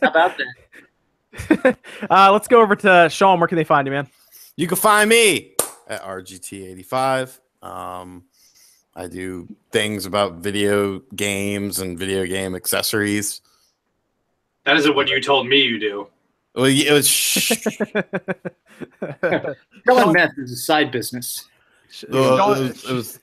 How 0.02 0.10
about 0.10 0.38
that? 0.38 1.78
uh, 2.10 2.32
let's 2.32 2.48
go 2.48 2.62
over 2.62 2.76
to 2.76 3.08
Sean. 3.10 3.40
Where 3.40 3.48
can 3.48 3.56
they 3.56 3.64
find 3.64 3.86
you, 3.86 3.92
man? 3.92 4.08
You 4.56 4.68
can 4.68 4.78
find 4.78 5.10
me 5.10 5.54
at 5.88 6.02
RGT85. 6.02 7.40
Um, 7.62 8.24
I 8.96 9.08
do 9.08 9.48
things 9.72 10.08
about 10.08 10.38
video 10.38 11.00
games 11.16 11.80
and 11.80 12.00
video 12.00 12.26
game 12.26 12.56
accessories. 12.56 13.42
that 14.66 14.76
isn't 14.78 14.96
what 14.96 15.08
you 15.08 15.22
told 15.22 15.48
me 15.48 15.62
you 15.62 15.80
do. 15.80 16.08
Well, 16.58 16.66
it 16.66 16.92
was 16.92 17.08
shh. 17.08 17.54
Selling 19.86 20.14
meth 20.14 20.32
is 20.40 20.52
a 20.52 20.56
side 20.56 20.92
business. 20.92 21.46
Well, 22.10 22.54
it, 22.54 22.60
was, 22.60 22.84
it 22.84 22.94
was 22.94 23.20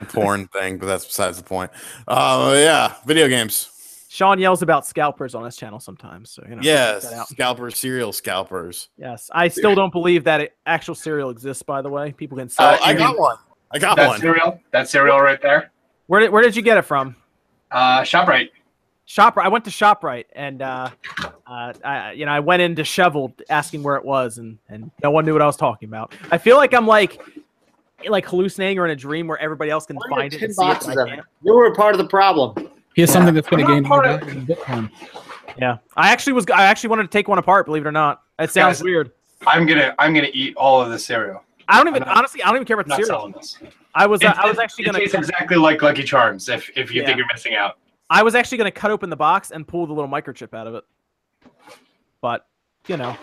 a 0.00 0.04
porn 0.04 0.46
thing, 0.48 0.78
but 0.78 0.86
that's 0.86 1.04
besides 1.04 1.36
the 1.36 1.42
point. 1.42 1.72
Uh, 2.06 2.52
yeah, 2.54 2.94
video 3.04 3.26
games. 3.26 4.06
Sean 4.08 4.38
yells 4.38 4.62
about 4.62 4.86
scalpers 4.86 5.34
on 5.34 5.44
his 5.44 5.56
channel 5.56 5.80
sometimes. 5.80 6.30
So 6.30 6.44
you 6.48 6.54
know. 6.54 6.62
Yes, 6.62 7.28
scalpers, 7.28 7.76
serial 7.76 8.12
scalpers. 8.12 8.88
Yes. 8.96 9.30
I 9.34 9.48
still 9.48 9.74
don't 9.74 9.92
believe 9.92 10.22
that 10.24 10.40
it, 10.40 10.56
actual 10.64 10.94
cereal 10.94 11.30
exists. 11.30 11.64
By 11.64 11.82
the 11.82 11.90
way, 11.90 12.12
people 12.12 12.38
can 12.38 12.48
sell. 12.48 12.70
Oh, 12.70 12.74
it. 12.74 12.80
I 12.82 12.94
got 12.94 13.18
one. 13.18 13.36
I 13.72 13.78
got 13.80 13.96
That 13.96 14.08
one. 14.08 14.20
cereal, 14.20 14.60
that 14.70 14.88
cereal 14.88 15.20
right 15.20 15.42
there. 15.42 15.72
Where 16.06 16.20
did 16.20 16.30
Where 16.30 16.42
did 16.42 16.54
you 16.54 16.62
get 16.62 16.78
it 16.78 16.82
from? 16.82 17.16
Uh, 17.72 18.02
Shoprite. 18.02 18.50
Shoprite. 19.08 19.44
I 19.44 19.48
went 19.48 19.64
to 19.66 19.70
Shoprite 19.70 20.24
and 20.34 20.62
uh, 20.62 20.90
uh, 21.46 21.72
I, 21.84 22.12
you 22.12 22.26
know, 22.26 22.32
I 22.32 22.40
went 22.40 22.62
in 22.62 22.74
disheveled, 22.74 23.40
asking 23.48 23.82
where 23.82 23.96
it 23.96 24.04
was, 24.04 24.38
and 24.38 24.58
and 24.68 24.90
no 25.02 25.10
one 25.10 25.24
knew 25.24 25.32
what 25.32 25.42
I 25.42 25.46
was 25.46 25.56
talking 25.56 25.88
about. 25.88 26.14
I 26.32 26.38
feel 26.38 26.56
like 26.56 26.74
I'm 26.74 26.86
like 26.86 27.20
like 28.08 28.26
hallucinating 28.26 28.78
or 28.78 28.84
in 28.84 28.90
a 28.90 28.96
dream 28.96 29.26
where 29.28 29.38
everybody 29.38 29.70
else 29.70 29.86
can 29.86 29.96
find 30.10 30.32
it 30.34 30.42
and 30.42 30.54
see 30.54 30.62
it. 30.62 30.66
boxes 30.66 30.88
and 30.90 30.98
I 30.98 31.02
of 31.02 31.08
it? 31.08 31.14
can't. 31.16 31.26
You 31.42 31.54
were 31.54 31.66
a 31.66 31.74
part 31.74 31.94
of 31.94 31.98
the 31.98 32.06
problem. 32.08 32.54
He 32.94 33.00
has 33.02 33.10
Yeah. 33.10 33.14
something 33.14 33.34
that's 33.34 33.48
going 33.48 33.64
to 33.64 33.68
not 33.68 33.74
gain 33.74 33.84
part 33.84 34.04
more 34.06 34.14
of- 34.14 34.36
Bitcoin. 34.44 34.90
Yeah, 35.58 35.78
I 35.96 36.10
actually 36.10 36.32
was. 36.34 36.44
I 36.52 36.64
actually 36.64 36.90
wanted 36.90 37.04
to 37.04 37.08
take 37.08 37.28
one 37.28 37.38
apart. 37.38 37.66
Believe 37.66 37.84
it 37.84 37.88
or 37.88 37.92
not, 37.92 38.22
it 38.38 38.50
sounds 38.50 38.78
Guys, 38.78 38.82
weird. 38.84 39.12
I'm 39.46 39.66
gonna 39.66 39.94
I'm 39.98 40.12
gonna 40.14 40.28
eat 40.32 40.54
all 40.56 40.82
of 40.82 40.90
the 40.90 40.98
cereal. 40.98 41.42
I 41.68 41.78
don't 41.78 41.88
even 41.88 42.02
I'm 42.02 42.08
not- 42.08 42.16
honestly. 42.18 42.42
I 42.42 42.46
don't 42.48 42.56
even 42.56 42.66
care 42.66 42.78
about 42.78 42.84
I'm 42.92 43.00
the 43.00 43.06
not 43.06 43.06
cereal. 43.06 43.20
selling 43.20 43.32
this. 43.32 43.58
I 43.94 44.06
was. 44.06 44.22
Uh, 44.22 44.28
It- 44.28 44.36
I 44.38 44.46
was 44.48 44.58
it- 44.58 44.62
actually 44.62 44.82
it 44.82 44.86
gonna. 44.86 44.98
tastes 44.98 45.14
exactly 45.14 45.56
like 45.56 45.80
Lucky 45.80 46.02
Charms. 46.02 46.48
If 46.48 46.70
if 46.76 46.92
you 46.92 47.00
Yeah. 47.00 47.06
think 47.06 47.18
you're 47.18 47.26
missing 47.32 47.54
out. 47.54 47.78
I 48.08 48.22
was 48.22 48.34
actually 48.34 48.58
gonna 48.58 48.70
cut 48.70 48.90
open 48.90 49.10
the 49.10 49.16
box 49.16 49.50
and 49.50 49.66
pull 49.66 49.86
the 49.86 49.92
little 49.92 50.10
microchip 50.10 50.54
out 50.54 50.66
of 50.66 50.74
it, 50.74 50.84
but 52.20 52.46
you 52.86 52.96
know, 52.96 53.16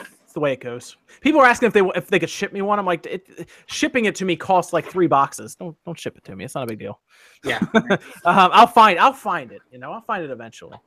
it's 0.00 0.32
the 0.32 0.40
way 0.40 0.54
it 0.54 0.60
goes. 0.60 0.96
People 1.20 1.40
are 1.40 1.46
asking 1.46 1.66
if 1.66 1.74
they 1.74 1.82
if 1.94 2.08
they 2.08 2.18
could 2.18 2.30
ship 2.30 2.52
me 2.52 2.62
one. 2.62 2.78
I'm 2.78 2.86
like, 2.86 3.04
it, 3.04 3.48
shipping 3.66 4.06
it 4.06 4.14
to 4.16 4.24
me 4.24 4.34
costs 4.34 4.72
like 4.72 4.86
three 4.86 5.06
boxes. 5.06 5.54
Don't 5.54 5.76
don't 5.84 5.98
ship 5.98 6.16
it 6.16 6.24
to 6.24 6.34
me. 6.34 6.44
It's 6.44 6.54
not 6.54 6.64
a 6.64 6.66
big 6.66 6.78
deal. 6.78 7.00
Yeah. 7.44 7.58
um, 7.74 7.98
I'll 8.24 8.66
find 8.66 8.98
I'll 8.98 9.12
find 9.12 9.52
it. 9.52 9.60
You 9.70 9.78
know, 9.78 9.92
I'll 9.92 10.00
find 10.00 10.24
it 10.24 10.30
eventually. 10.30 10.78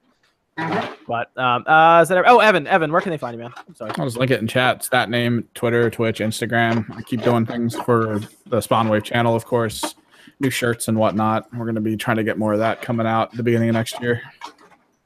But 1.08 1.38
um, 1.38 1.64
uh, 1.68 2.02
is 2.02 2.10
that 2.10 2.24
oh 2.26 2.40
Evan 2.40 2.66
Evan, 2.66 2.92
where 2.92 3.02
can 3.02 3.12
they 3.12 3.18
find 3.18 3.36
you, 3.36 3.44
man? 3.44 3.54
I'm 3.68 3.76
sorry. 3.76 3.92
I'll 4.00 4.06
just 4.06 4.18
link 4.18 4.32
it 4.32 4.40
in 4.40 4.48
chat. 4.48 4.78
It's 4.78 4.90
that 4.90 5.10
name, 5.12 5.48
Twitter, 5.54 5.92
Twitch, 5.92 6.20
Instagram. 6.20 6.90
I 6.96 7.04
keep 7.04 7.22
doing 7.22 7.46
things 7.46 7.76
for 7.76 8.22
the 8.48 8.62
Spawn 8.62 8.90
Wave 8.90 9.04
channel, 9.04 9.36
of 9.36 9.46
course. 9.46 9.96
New 10.40 10.50
shirts 10.50 10.88
and 10.88 10.98
whatnot. 10.98 11.48
We're 11.54 11.66
going 11.66 11.76
to 11.76 11.82
be 11.82 11.96
trying 11.96 12.18
to 12.18 12.24
get 12.24 12.38
more 12.38 12.54
of 12.54 12.60
that 12.60 12.82
coming 12.82 13.08
out 13.08 13.32
at 13.32 13.38
the 13.38 13.44
beginning 13.44 13.70
of 13.70 13.74
next 13.76 14.00
year. 14.02 14.22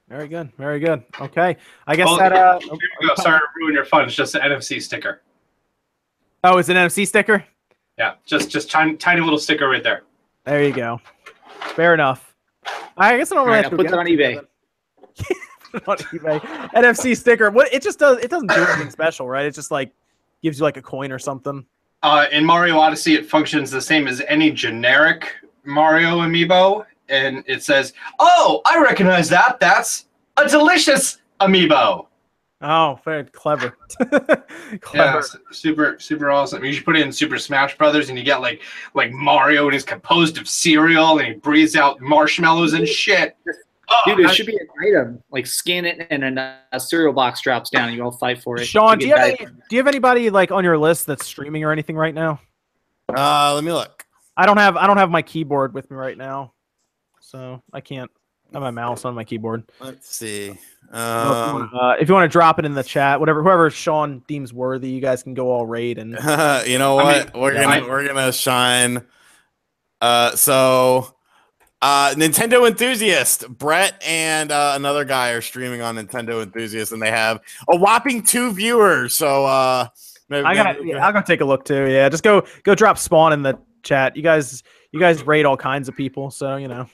Very 0.07 0.27
good, 0.27 0.51
very 0.57 0.79
good. 0.79 1.03
Okay, 1.21 1.55
I 1.85 1.95
guess 1.95 2.07
Well, 2.07 2.17
that 2.17 2.33
uh. 2.33 2.59
Here 2.59 2.71
we 2.99 3.07
go. 3.07 3.15
Sorry 3.15 3.39
to 3.39 3.45
ruin 3.57 3.75
your 3.75 3.85
fun. 3.85 4.05
It's 4.05 4.15
just 4.15 4.33
an 4.33 4.41
NFC 4.41 4.81
sticker. 4.81 5.21
Oh, 6.43 6.57
it's 6.57 6.69
an 6.69 6.77
NFC 6.77 7.07
sticker. 7.07 7.45
Yeah, 7.99 8.15
just 8.25 8.49
just 8.49 8.71
tiny 8.71 8.95
tiny 8.95 9.21
little 9.21 9.37
sticker 9.37 9.69
right 9.69 9.83
there. 9.83 10.03
There 10.45 10.63
you 10.63 10.73
go. 10.73 10.99
Fair 11.75 11.93
enough. 11.93 12.33
I 12.97 13.17
guess 13.17 13.31
I 13.31 13.35
don't 13.35 13.41
All 13.41 13.45
really 13.45 13.57
right, 13.57 13.63
have 13.65 13.71
to 13.71 13.77
put 13.77 13.83
get 13.83 13.91
that 13.91 13.99
on 13.99 14.07
it, 14.07 14.11
eBay. 14.11 14.45
On 15.87 15.97
eBay. 15.97 16.39
NFC 16.71 17.15
sticker. 17.15 17.51
What? 17.51 17.71
It 17.71 17.83
just 17.83 17.99
does. 17.99 18.17
It 18.17 18.31
doesn't 18.31 18.49
do 18.49 18.55
anything 18.55 18.89
special, 18.89 19.29
right? 19.29 19.45
It 19.45 19.53
just 19.53 19.69
like 19.69 19.91
gives 20.41 20.57
you 20.57 20.63
like 20.63 20.77
a 20.77 20.81
coin 20.81 21.11
or 21.11 21.19
something. 21.19 21.63
Uh, 22.01 22.25
in 22.31 22.45
Mario 22.45 22.77
Odyssey, 22.77 23.15
it 23.15 23.25
functions 23.25 23.69
the 23.71 23.81
same 23.81 24.07
as 24.07 24.21
any 24.27 24.51
generic 24.51 25.33
Mario 25.65 26.19
amiibo, 26.19 26.85
and 27.09 27.43
it 27.47 27.61
says, 27.63 27.93
"Oh, 28.19 28.61
I 28.65 28.79
recognize 28.79 29.27
that. 29.29 29.59
That's 29.59 30.05
a 30.37 30.47
delicious 30.47 31.17
amiibo." 31.41 32.05
Oh, 32.61 32.99
very 33.05 33.23
clever. 33.25 33.77
Yeah, 34.71 34.77
clever. 34.81 35.17
s- 35.19 35.35
super 35.51 35.97
super 35.99 36.29
awesome. 36.29 36.63
You 36.63 36.71
should 36.73 36.85
put 36.85 36.95
it 36.97 37.01
in 37.05 37.11
Super 37.11 37.37
Smash 37.39 37.77
Brothers, 37.77 38.09
and 38.09 38.17
you 38.17 38.23
get 38.23 38.39
like 38.41 38.61
like 38.93 39.11
Mario, 39.11 39.63
and 39.65 39.73
he's 39.73 39.83
composed 39.83 40.37
of 40.37 40.47
cereal, 40.47 41.17
and 41.19 41.27
he 41.27 41.33
breathes 41.33 41.75
out 41.75 41.99
marshmallows 42.01 42.73
and 42.73 42.87
shit. 42.87 43.35
Oh, 43.91 44.01
Dude, 44.05 44.19
it 44.19 44.27
I- 44.29 44.33
should 44.33 44.45
be 44.45 44.55
an 44.57 44.67
item. 44.87 45.23
Like 45.31 45.47
scan 45.47 45.85
it, 45.85 46.05
and 46.09 46.21
then 46.23 46.37
a, 46.37 46.59
a 46.71 46.79
cereal 46.79 47.11
box 47.13 47.41
drops 47.41 47.69
down, 47.69 47.87
and 47.89 47.97
you 47.97 48.03
all 48.03 48.11
fight 48.11 48.41
for 48.41 48.57
it. 48.59 48.65
Sean, 48.65 48.97
do 48.99 49.07
you 49.07 49.15
have 49.15 49.25
any, 49.29 49.37
do 49.37 49.51
you 49.71 49.77
have 49.79 49.87
anybody 49.87 50.29
like 50.29 50.51
on 50.51 50.63
your 50.63 50.77
list 50.77 51.05
that's 51.07 51.25
streaming 51.25 51.63
or 51.63 51.71
anything 51.71 51.95
right 51.95 52.13
now? 52.13 52.39
Uh, 53.15 53.53
let 53.55 53.63
me 53.63 53.71
look. 53.71 54.05
I 54.37 54.45
don't 54.45 54.57
have 54.57 54.77
I 54.77 54.85
don't 54.87 54.97
have 54.97 55.09
my 55.09 55.21
keyboard 55.21 55.73
with 55.73 55.89
me 55.89 55.97
right 55.97 56.17
now, 56.17 56.53
so 57.19 57.61
I 57.73 57.81
can't 57.81 58.09
have 58.53 58.61
my 58.61 58.71
mouse 58.71 59.05
on 59.05 59.15
my 59.15 59.23
keyboard. 59.23 59.69
Let's 59.79 60.15
see. 60.15 60.49
I 60.49 60.51
if 60.51 60.55
you 60.91 60.99
Um, 60.99 61.53
wanna- 61.71 61.77
uh, 61.77 61.95
if 61.99 62.07
you 62.07 62.13
want 62.13 62.23
to 62.31 62.31
drop 62.31 62.59
it 62.59 62.65
in 62.65 62.73
the 62.73 62.83
chat, 62.83 63.19
whatever 63.19 63.41
whoever 63.43 63.69
Sean 63.69 64.19
deems 64.27 64.53
worthy, 64.53 64.89
you 64.89 65.01
guys 65.01 65.23
can 65.23 65.33
go 65.33 65.49
all 65.51 65.65
raid 65.65 65.97
and 65.97 66.11
you 66.67 66.77
know 66.77 66.99
I 66.99 67.03
what? 67.03 67.33
mean, 67.33 67.41
we're 67.41 67.53
yeah, 67.53 67.63
gonna 67.63 67.85
I- 67.85 67.89
we're 67.89 68.07
gonna 68.07 68.31
shine. 68.31 69.05
Uh, 70.01 70.35
so, 70.35 71.13
uh, 71.81 72.13
Nintendo 72.15 72.67
enthusiast 72.67 73.47
Brett 73.57 74.01
and 74.05 74.51
uh, 74.51 74.73
another 74.75 75.05
guy 75.05 75.29
are 75.31 75.41
streaming 75.41 75.81
on 75.81 75.95
Nintendo 75.95 76.43
enthusiast, 76.43 76.91
and 76.91 77.01
they 77.01 77.11
have 77.11 77.39
a 77.69 77.77
whopping 77.77 78.23
two 78.23 78.51
viewers. 78.53 79.15
So, 79.15 79.45
uh, 79.45 79.87
Maybe, 80.27 80.45
I 80.45 80.53
got. 80.53 80.75
maybe- 80.77 80.89
Yeah, 80.89 81.05
I'll 81.05 81.13
go 81.13 81.21
take 81.21 81.41
a 81.41 81.45
look 81.45 81.65
too. 81.65 81.89
Yeah, 81.89 82.07
just 82.09 82.23
go 82.23 82.45
go 82.63 82.75
drop 82.75 82.97
spawn 82.99 83.33
in 83.33 83.41
the 83.41 83.57
chat. 83.81 84.15
You 84.15 84.21
guys, 84.21 84.61
you 84.91 84.99
guys 84.99 85.23
rate 85.23 85.45
all 85.45 85.57
kinds 85.57 85.87
of 85.89 85.95
people, 85.95 86.29
so 86.29 86.55
you 86.57 86.67
know. 86.67 86.85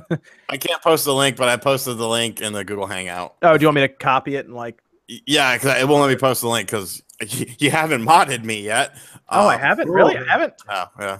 I 0.48 0.56
can't 0.56 0.82
post 0.82 1.04
the 1.04 1.14
link, 1.14 1.36
but 1.36 1.48
I 1.48 1.56
posted 1.56 1.98
the 1.98 2.08
link 2.08 2.40
in 2.40 2.52
the 2.52 2.64
Google 2.64 2.86
Hangout. 2.86 3.36
Oh, 3.42 3.56
do 3.56 3.62
you 3.62 3.68
want 3.68 3.76
me 3.76 3.82
to 3.82 3.88
copy 3.88 4.34
it 4.36 4.46
and 4.46 4.54
like? 4.56 4.82
Yeah, 5.26 5.54
because 5.56 5.80
it 5.80 5.86
won't 5.86 6.00
let 6.02 6.08
me 6.08 6.16
post 6.16 6.40
the 6.40 6.48
link 6.48 6.68
because 6.68 7.02
you, 7.28 7.46
you 7.58 7.70
haven't 7.70 8.02
modded 8.02 8.42
me 8.42 8.60
yet. 8.62 8.96
Oh, 9.28 9.46
I 9.46 9.54
Um, 9.54 9.60
haven't 9.60 9.88
really. 9.88 10.16
I 10.16 10.24
haven't. 10.24 10.54
Oh, 10.68 10.86
yeah. 10.98 11.18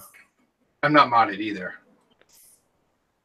I'm 0.83 0.91
not 0.91 1.07
modded 1.09 1.39
either. 1.39 1.75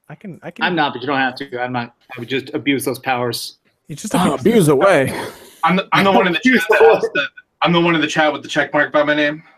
I 0.09 0.15
can. 0.15 0.39
I 0.43 0.51
can. 0.51 0.65
I'm 0.65 0.75
not, 0.75 0.93
but 0.93 1.03
you 1.03 1.07
don't 1.09 1.19
have 1.19 1.35
to. 1.37 1.61
I'm 1.61 1.73
not. 1.73 1.95
I 2.17 2.21
would 2.21 2.29
just 2.29 2.51
abuse 2.55 2.85
those 2.85 2.99
powers. 2.99 3.59
You 3.89 3.97
just 3.97 4.15
Oh, 4.15 4.35
abuse 4.35 4.69
away. 4.69 5.13
I'm 5.65 5.77
the, 5.77 5.89
I'm 5.93 6.05
the 6.05 6.13
one 6.13 6.27
in 6.27 6.33
the 6.33 6.39
chat 6.41 6.63
that 6.69 6.81
has 6.81 7.03
the, 7.15 7.27
I'm 7.63 7.73
the 7.73 7.81
one 7.81 7.95
in 7.95 8.01
the 8.01 8.07
chat 8.07 8.33
with 8.33 8.43
the 8.43 8.49
check 8.49 8.73
mark 8.73 8.93
by 8.93 9.03
my 9.03 9.15
name. 9.15 9.43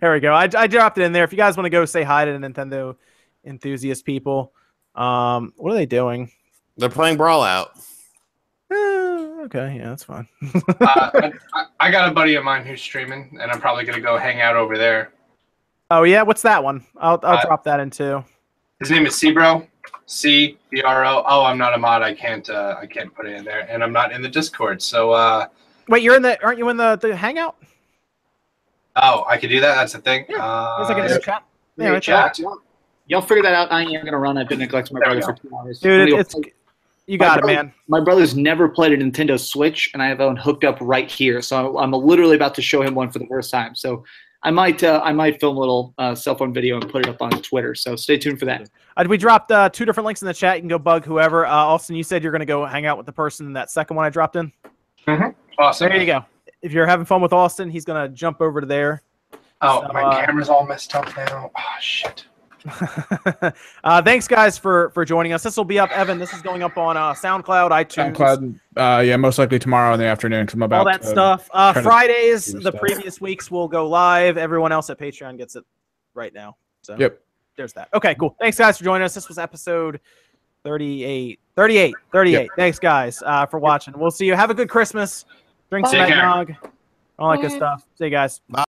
There 0.00 0.12
we 0.12 0.18
go. 0.18 0.32
I, 0.32 0.48
I 0.56 0.66
dropped 0.66 0.98
it 0.98 1.02
in 1.04 1.12
there. 1.12 1.22
If 1.22 1.30
you 1.30 1.36
guys 1.36 1.56
want 1.56 1.66
to 1.66 1.70
go 1.70 1.84
say 1.84 2.02
hi 2.02 2.24
to 2.24 2.32
the 2.32 2.38
Nintendo 2.38 2.96
enthusiast 3.44 4.04
people, 4.04 4.52
um, 4.96 5.52
what 5.56 5.70
are 5.70 5.76
they 5.76 5.86
doing? 5.86 6.32
They're 6.76 6.88
playing 6.88 7.16
Brawlout. 7.18 7.68
Eh, 8.72 8.74
okay, 9.44 9.76
yeah, 9.78 9.90
that's 9.90 10.02
fine. 10.02 10.26
Uh, 10.80 11.10
I, 11.14 11.32
I- 11.54 11.66
I 11.78 11.90
got 11.92 12.08
a 12.10 12.12
buddy 12.12 12.34
of 12.34 12.42
mine 12.42 12.64
who's 12.66 12.82
streaming, 12.82 13.38
and 13.40 13.50
I'm 13.52 13.60
probably 13.60 13.84
gonna 13.84 14.00
go 14.00 14.18
hang 14.18 14.40
out 14.40 14.56
over 14.56 14.76
there. 14.76 15.12
oh 15.90 16.02
yeah, 16.02 16.22
what's 16.22 16.42
that 16.42 16.64
one? 16.64 16.84
I'll 16.96 17.20
I'll 17.22 17.36
Uh, 17.38 17.42
drop 17.46 17.62
that 17.64 17.78
in 17.78 17.90
too. 17.90 18.24
His 18.80 18.90
name 18.90 19.06
is 19.06 19.14
Cbro. 19.14 19.66
C 20.08 20.56
B 20.70 20.82
R 20.82 21.04
O. 21.04 21.24
Oh, 21.26 21.44
I'm 21.44 21.58
not 21.58 21.74
a 21.74 21.78
mod. 21.78 22.02
I 22.02 22.14
can't. 22.14 22.48
Uh, 22.48 22.76
I 22.80 22.86
can't 22.86 23.12
put 23.14 23.26
it 23.26 23.32
in 23.34 23.44
there, 23.44 23.66
and 23.70 23.82
I'm 23.82 23.92
not 23.92 24.12
in 24.12 24.22
the 24.22 24.28
Discord. 24.28 24.80
So, 24.80 25.10
uh, 25.10 25.46
Wait, 25.88 26.02
you're 26.02 26.14
in 26.14 26.22
the? 26.22 26.40
Aren't 26.44 26.58
you 26.58 26.68
in 26.68 26.76
the 26.76 26.96
the 26.96 27.16
hangout? 27.16 27.56
oh, 28.96 29.24
I 29.28 29.36
could 29.36 29.50
do 29.50 29.60
that. 29.60 29.74
That's 29.74 29.94
the 29.94 30.00
thing. 30.00 30.26
Yeah, 30.28 30.44
Uh, 30.44 30.76
It's 30.80 30.90
like 30.90 30.98
in 30.98 31.12
the 31.12 31.18
chat. 31.18 31.44
Yeah, 31.76 31.86
right 31.90 31.92
there. 32.04 32.28
chat. 32.28 32.38
Y'all 33.08 33.20
figure 33.20 33.42
that 33.42 33.54
out. 33.54 33.72
I 33.72 33.82
am 33.82 34.04
gonna 34.04 34.18
run. 34.18 34.38
I've 34.38 34.48
been 34.48 34.58
neglecting 34.60 34.94
my 34.94 35.00
There 35.00 35.14
brother 35.20 35.34
for 35.34 35.42
two 35.42 35.56
hours. 35.56 35.80
Dude, 35.80 35.92
I'm 35.92 36.08
it, 36.08 36.10
gonna 36.10 36.10
go 36.10 36.20
it's 36.20 36.34
play- 36.34 36.52
you 37.06 37.18
got 37.18 37.38
it, 37.38 37.46
man. 37.46 37.72
My 37.88 38.00
brother's 38.00 38.36
never 38.36 38.68
played 38.68 38.92
a 38.92 38.96
Nintendo 38.96 39.38
Switch, 39.38 39.90
and 39.92 40.02
I 40.02 40.06
have 40.08 40.18
one 40.20 40.36
hooked 40.36 40.64
up 40.64 40.76
right 40.80 41.10
here. 41.10 41.40
So 41.40 41.78
I'm 41.78 41.92
literally 41.92 42.36
about 42.36 42.54
to 42.56 42.62
show 42.62 42.82
him 42.82 42.94
one 42.94 43.10
for 43.10 43.18
the 43.20 43.26
first 43.26 43.50
time. 43.50 43.74
So 43.76 44.04
I 44.46 44.50
might 44.52 44.84
uh, 44.84 45.00
I 45.02 45.12
might 45.12 45.40
film 45.40 45.56
a 45.56 45.60
little 45.60 45.92
uh, 45.98 46.14
cell 46.14 46.36
phone 46.36 46.54
video 46.54 46.80
and 46.80 46.88
put 46.88 47.04
it 47.04 47.08
up 47.08 47.20
on 47.20 47.30
Twitter. 47.42 47.74
So 47.74 47.96
stay 47.96 48.16
tuned 48.16 48.38
for 48.38 48.44
that. 48.44 48.70
Uh, 48.96 49.04
we 49.08 49.16
dropped 49.18 49.50
uh, 49.50 49.68
two 49.68 49.84
different 49.84 50.06
links 50.06 50.22
in 50.22 50.26
the 50.26 50.34
chat. 50.34 50.54
You 50.54 50.62
can 50.62 50.68
go 50.68 50.78
bug 50.78 51.04
whoever. 51.04 51.44
Uh, 51.44 51.50
Austin, 51.50 51.96
you 51.96 52.04
said 52.04 52.22
you're 52.22 52.30
gonna 52.30 52.46
go 52.46 52.64
hang 52.64 52.86
out 52.86 52.96
with 52.96 53.06
the 53.06 53.12
person 53.12 53.46
in 53.46 53.52
that 53.54 53.72
second 53.72 53.96
one 53.96 54.06
I 54.06 54.08
dropped 54.10 54.36
in. 54.36 54.52
Awesome. 55.58 55.88
There 55.88 55.98
you 55.98 56.06
go. 56.06 56.24
If 56.62 56.70
you're 56.70 56.86
having 56.86 57.04
fun 57.04 57.20
with 57.20 57.32
Austin, 57.32 57.68
he's 57.70 57.84
gonna 57.84 58.08
jump 58.08 58.40
over 58.40 58.60
to 58.60 58.68
there. 58.68 59.02
Oh, 59.62 59.82
So, 59.82 59.92
my 59.92 60.02
uh, 60.02 60.24
camera's 60.24 60.48
all 60.48 60.64
messed 60.64 60.94
up 60.94 61.08
now. 61.16 61.50
Oh 61.56 61.62
shit. 61.80 62.24
uh, 63.84 64.02
thanks 64.02 64.26
guys 64.28 64.58
for 64.58 64.90
for 64.90 65.04
joining 65.04 65.32
us. 65.32 65.42
This 65.42 65.56
will 65.56 65.64
be 65.64 65.78
up, 65.78 65.90
Evan. 65.90 66.18
This 66.18 66.32
is 66.32 66.42
going 66.42 66.62
up 66.62 66.76
on 66.76 66.96
uh, 66.96 67.12
SoundCloud, 67.14 67.70
iTunes, 67.70 68.16
SoundCloud, 68.16 68.60
uh, 68.76 69.00
yeah, 69.02 69.16
most 69.16 69.38
likely 69.38 69.58
tomorrow 69.58 69.94
in 69.94 70.00
the 70.00 70.06
afternoon. 70.06 70.46
Cause 70.46 70.54
I'm 70.54 70.62
about 70.62 70.80
all 70.80 70.84
that 70.86 71.02
to- 71.02 71.08
stuff. 71.08 71.48
Uh, 71.52 71.72
Fridays, 71.82 72.52
the 72.52 72.60
stuff. 72.60 72.76
previous 72.76 73.20
weeks 73.20 73.50
will 73.50 73.68
go 73.68 73.88
live. 73.88 74.36
Everyone 74.36 74.72
else 74.72 74.90
at 74.90 74.98
Patreon 74.98 75.38
gets 75.38 75.56
it 75.56 75.64
right 76.14 76.32
now. 76.34 76.56
So 76.82 76.96
Yep. 76.98 77.20
there's 77.56 77.72
that. 77.74 77.88
Okay, 77.94 78.14
cool. 78.16 78.36
Thanks 78.40 78.58
guys 78.58 78.78
for 78.78 78.84
joining 78.84 79.04
us. 79.04 79.14
This 79.14 79.28
was 79.28 79.38
episode 79.38 80.00
38. 80.64 81.38
38. 81.54 81.94
38. 82.12 82.50
Thanks 82.56 82.78
guys 82.78 83.22
uh, 83.24 83.46
for 83.46 83.58
watching. 83.58 83.96
We'll 83.96 84.10
see 84.10 84.26
you. 84.26 84.34
Have 84.34 84.50
a 84.50 84.54
good 84.54 84.68
Christmas. 84.68 85.24
Drink 85.70 85.86
some 85.86 86.00
eggnog. 86.00 86.54
All 87.18 87.30
that 87.30 87.40
good 87.40 87.52
stuff. 87.52 87.86
See 87.96 88.04
you 88.04 88.10
guys. 88.10 88.40
Bye. 88.48 88.65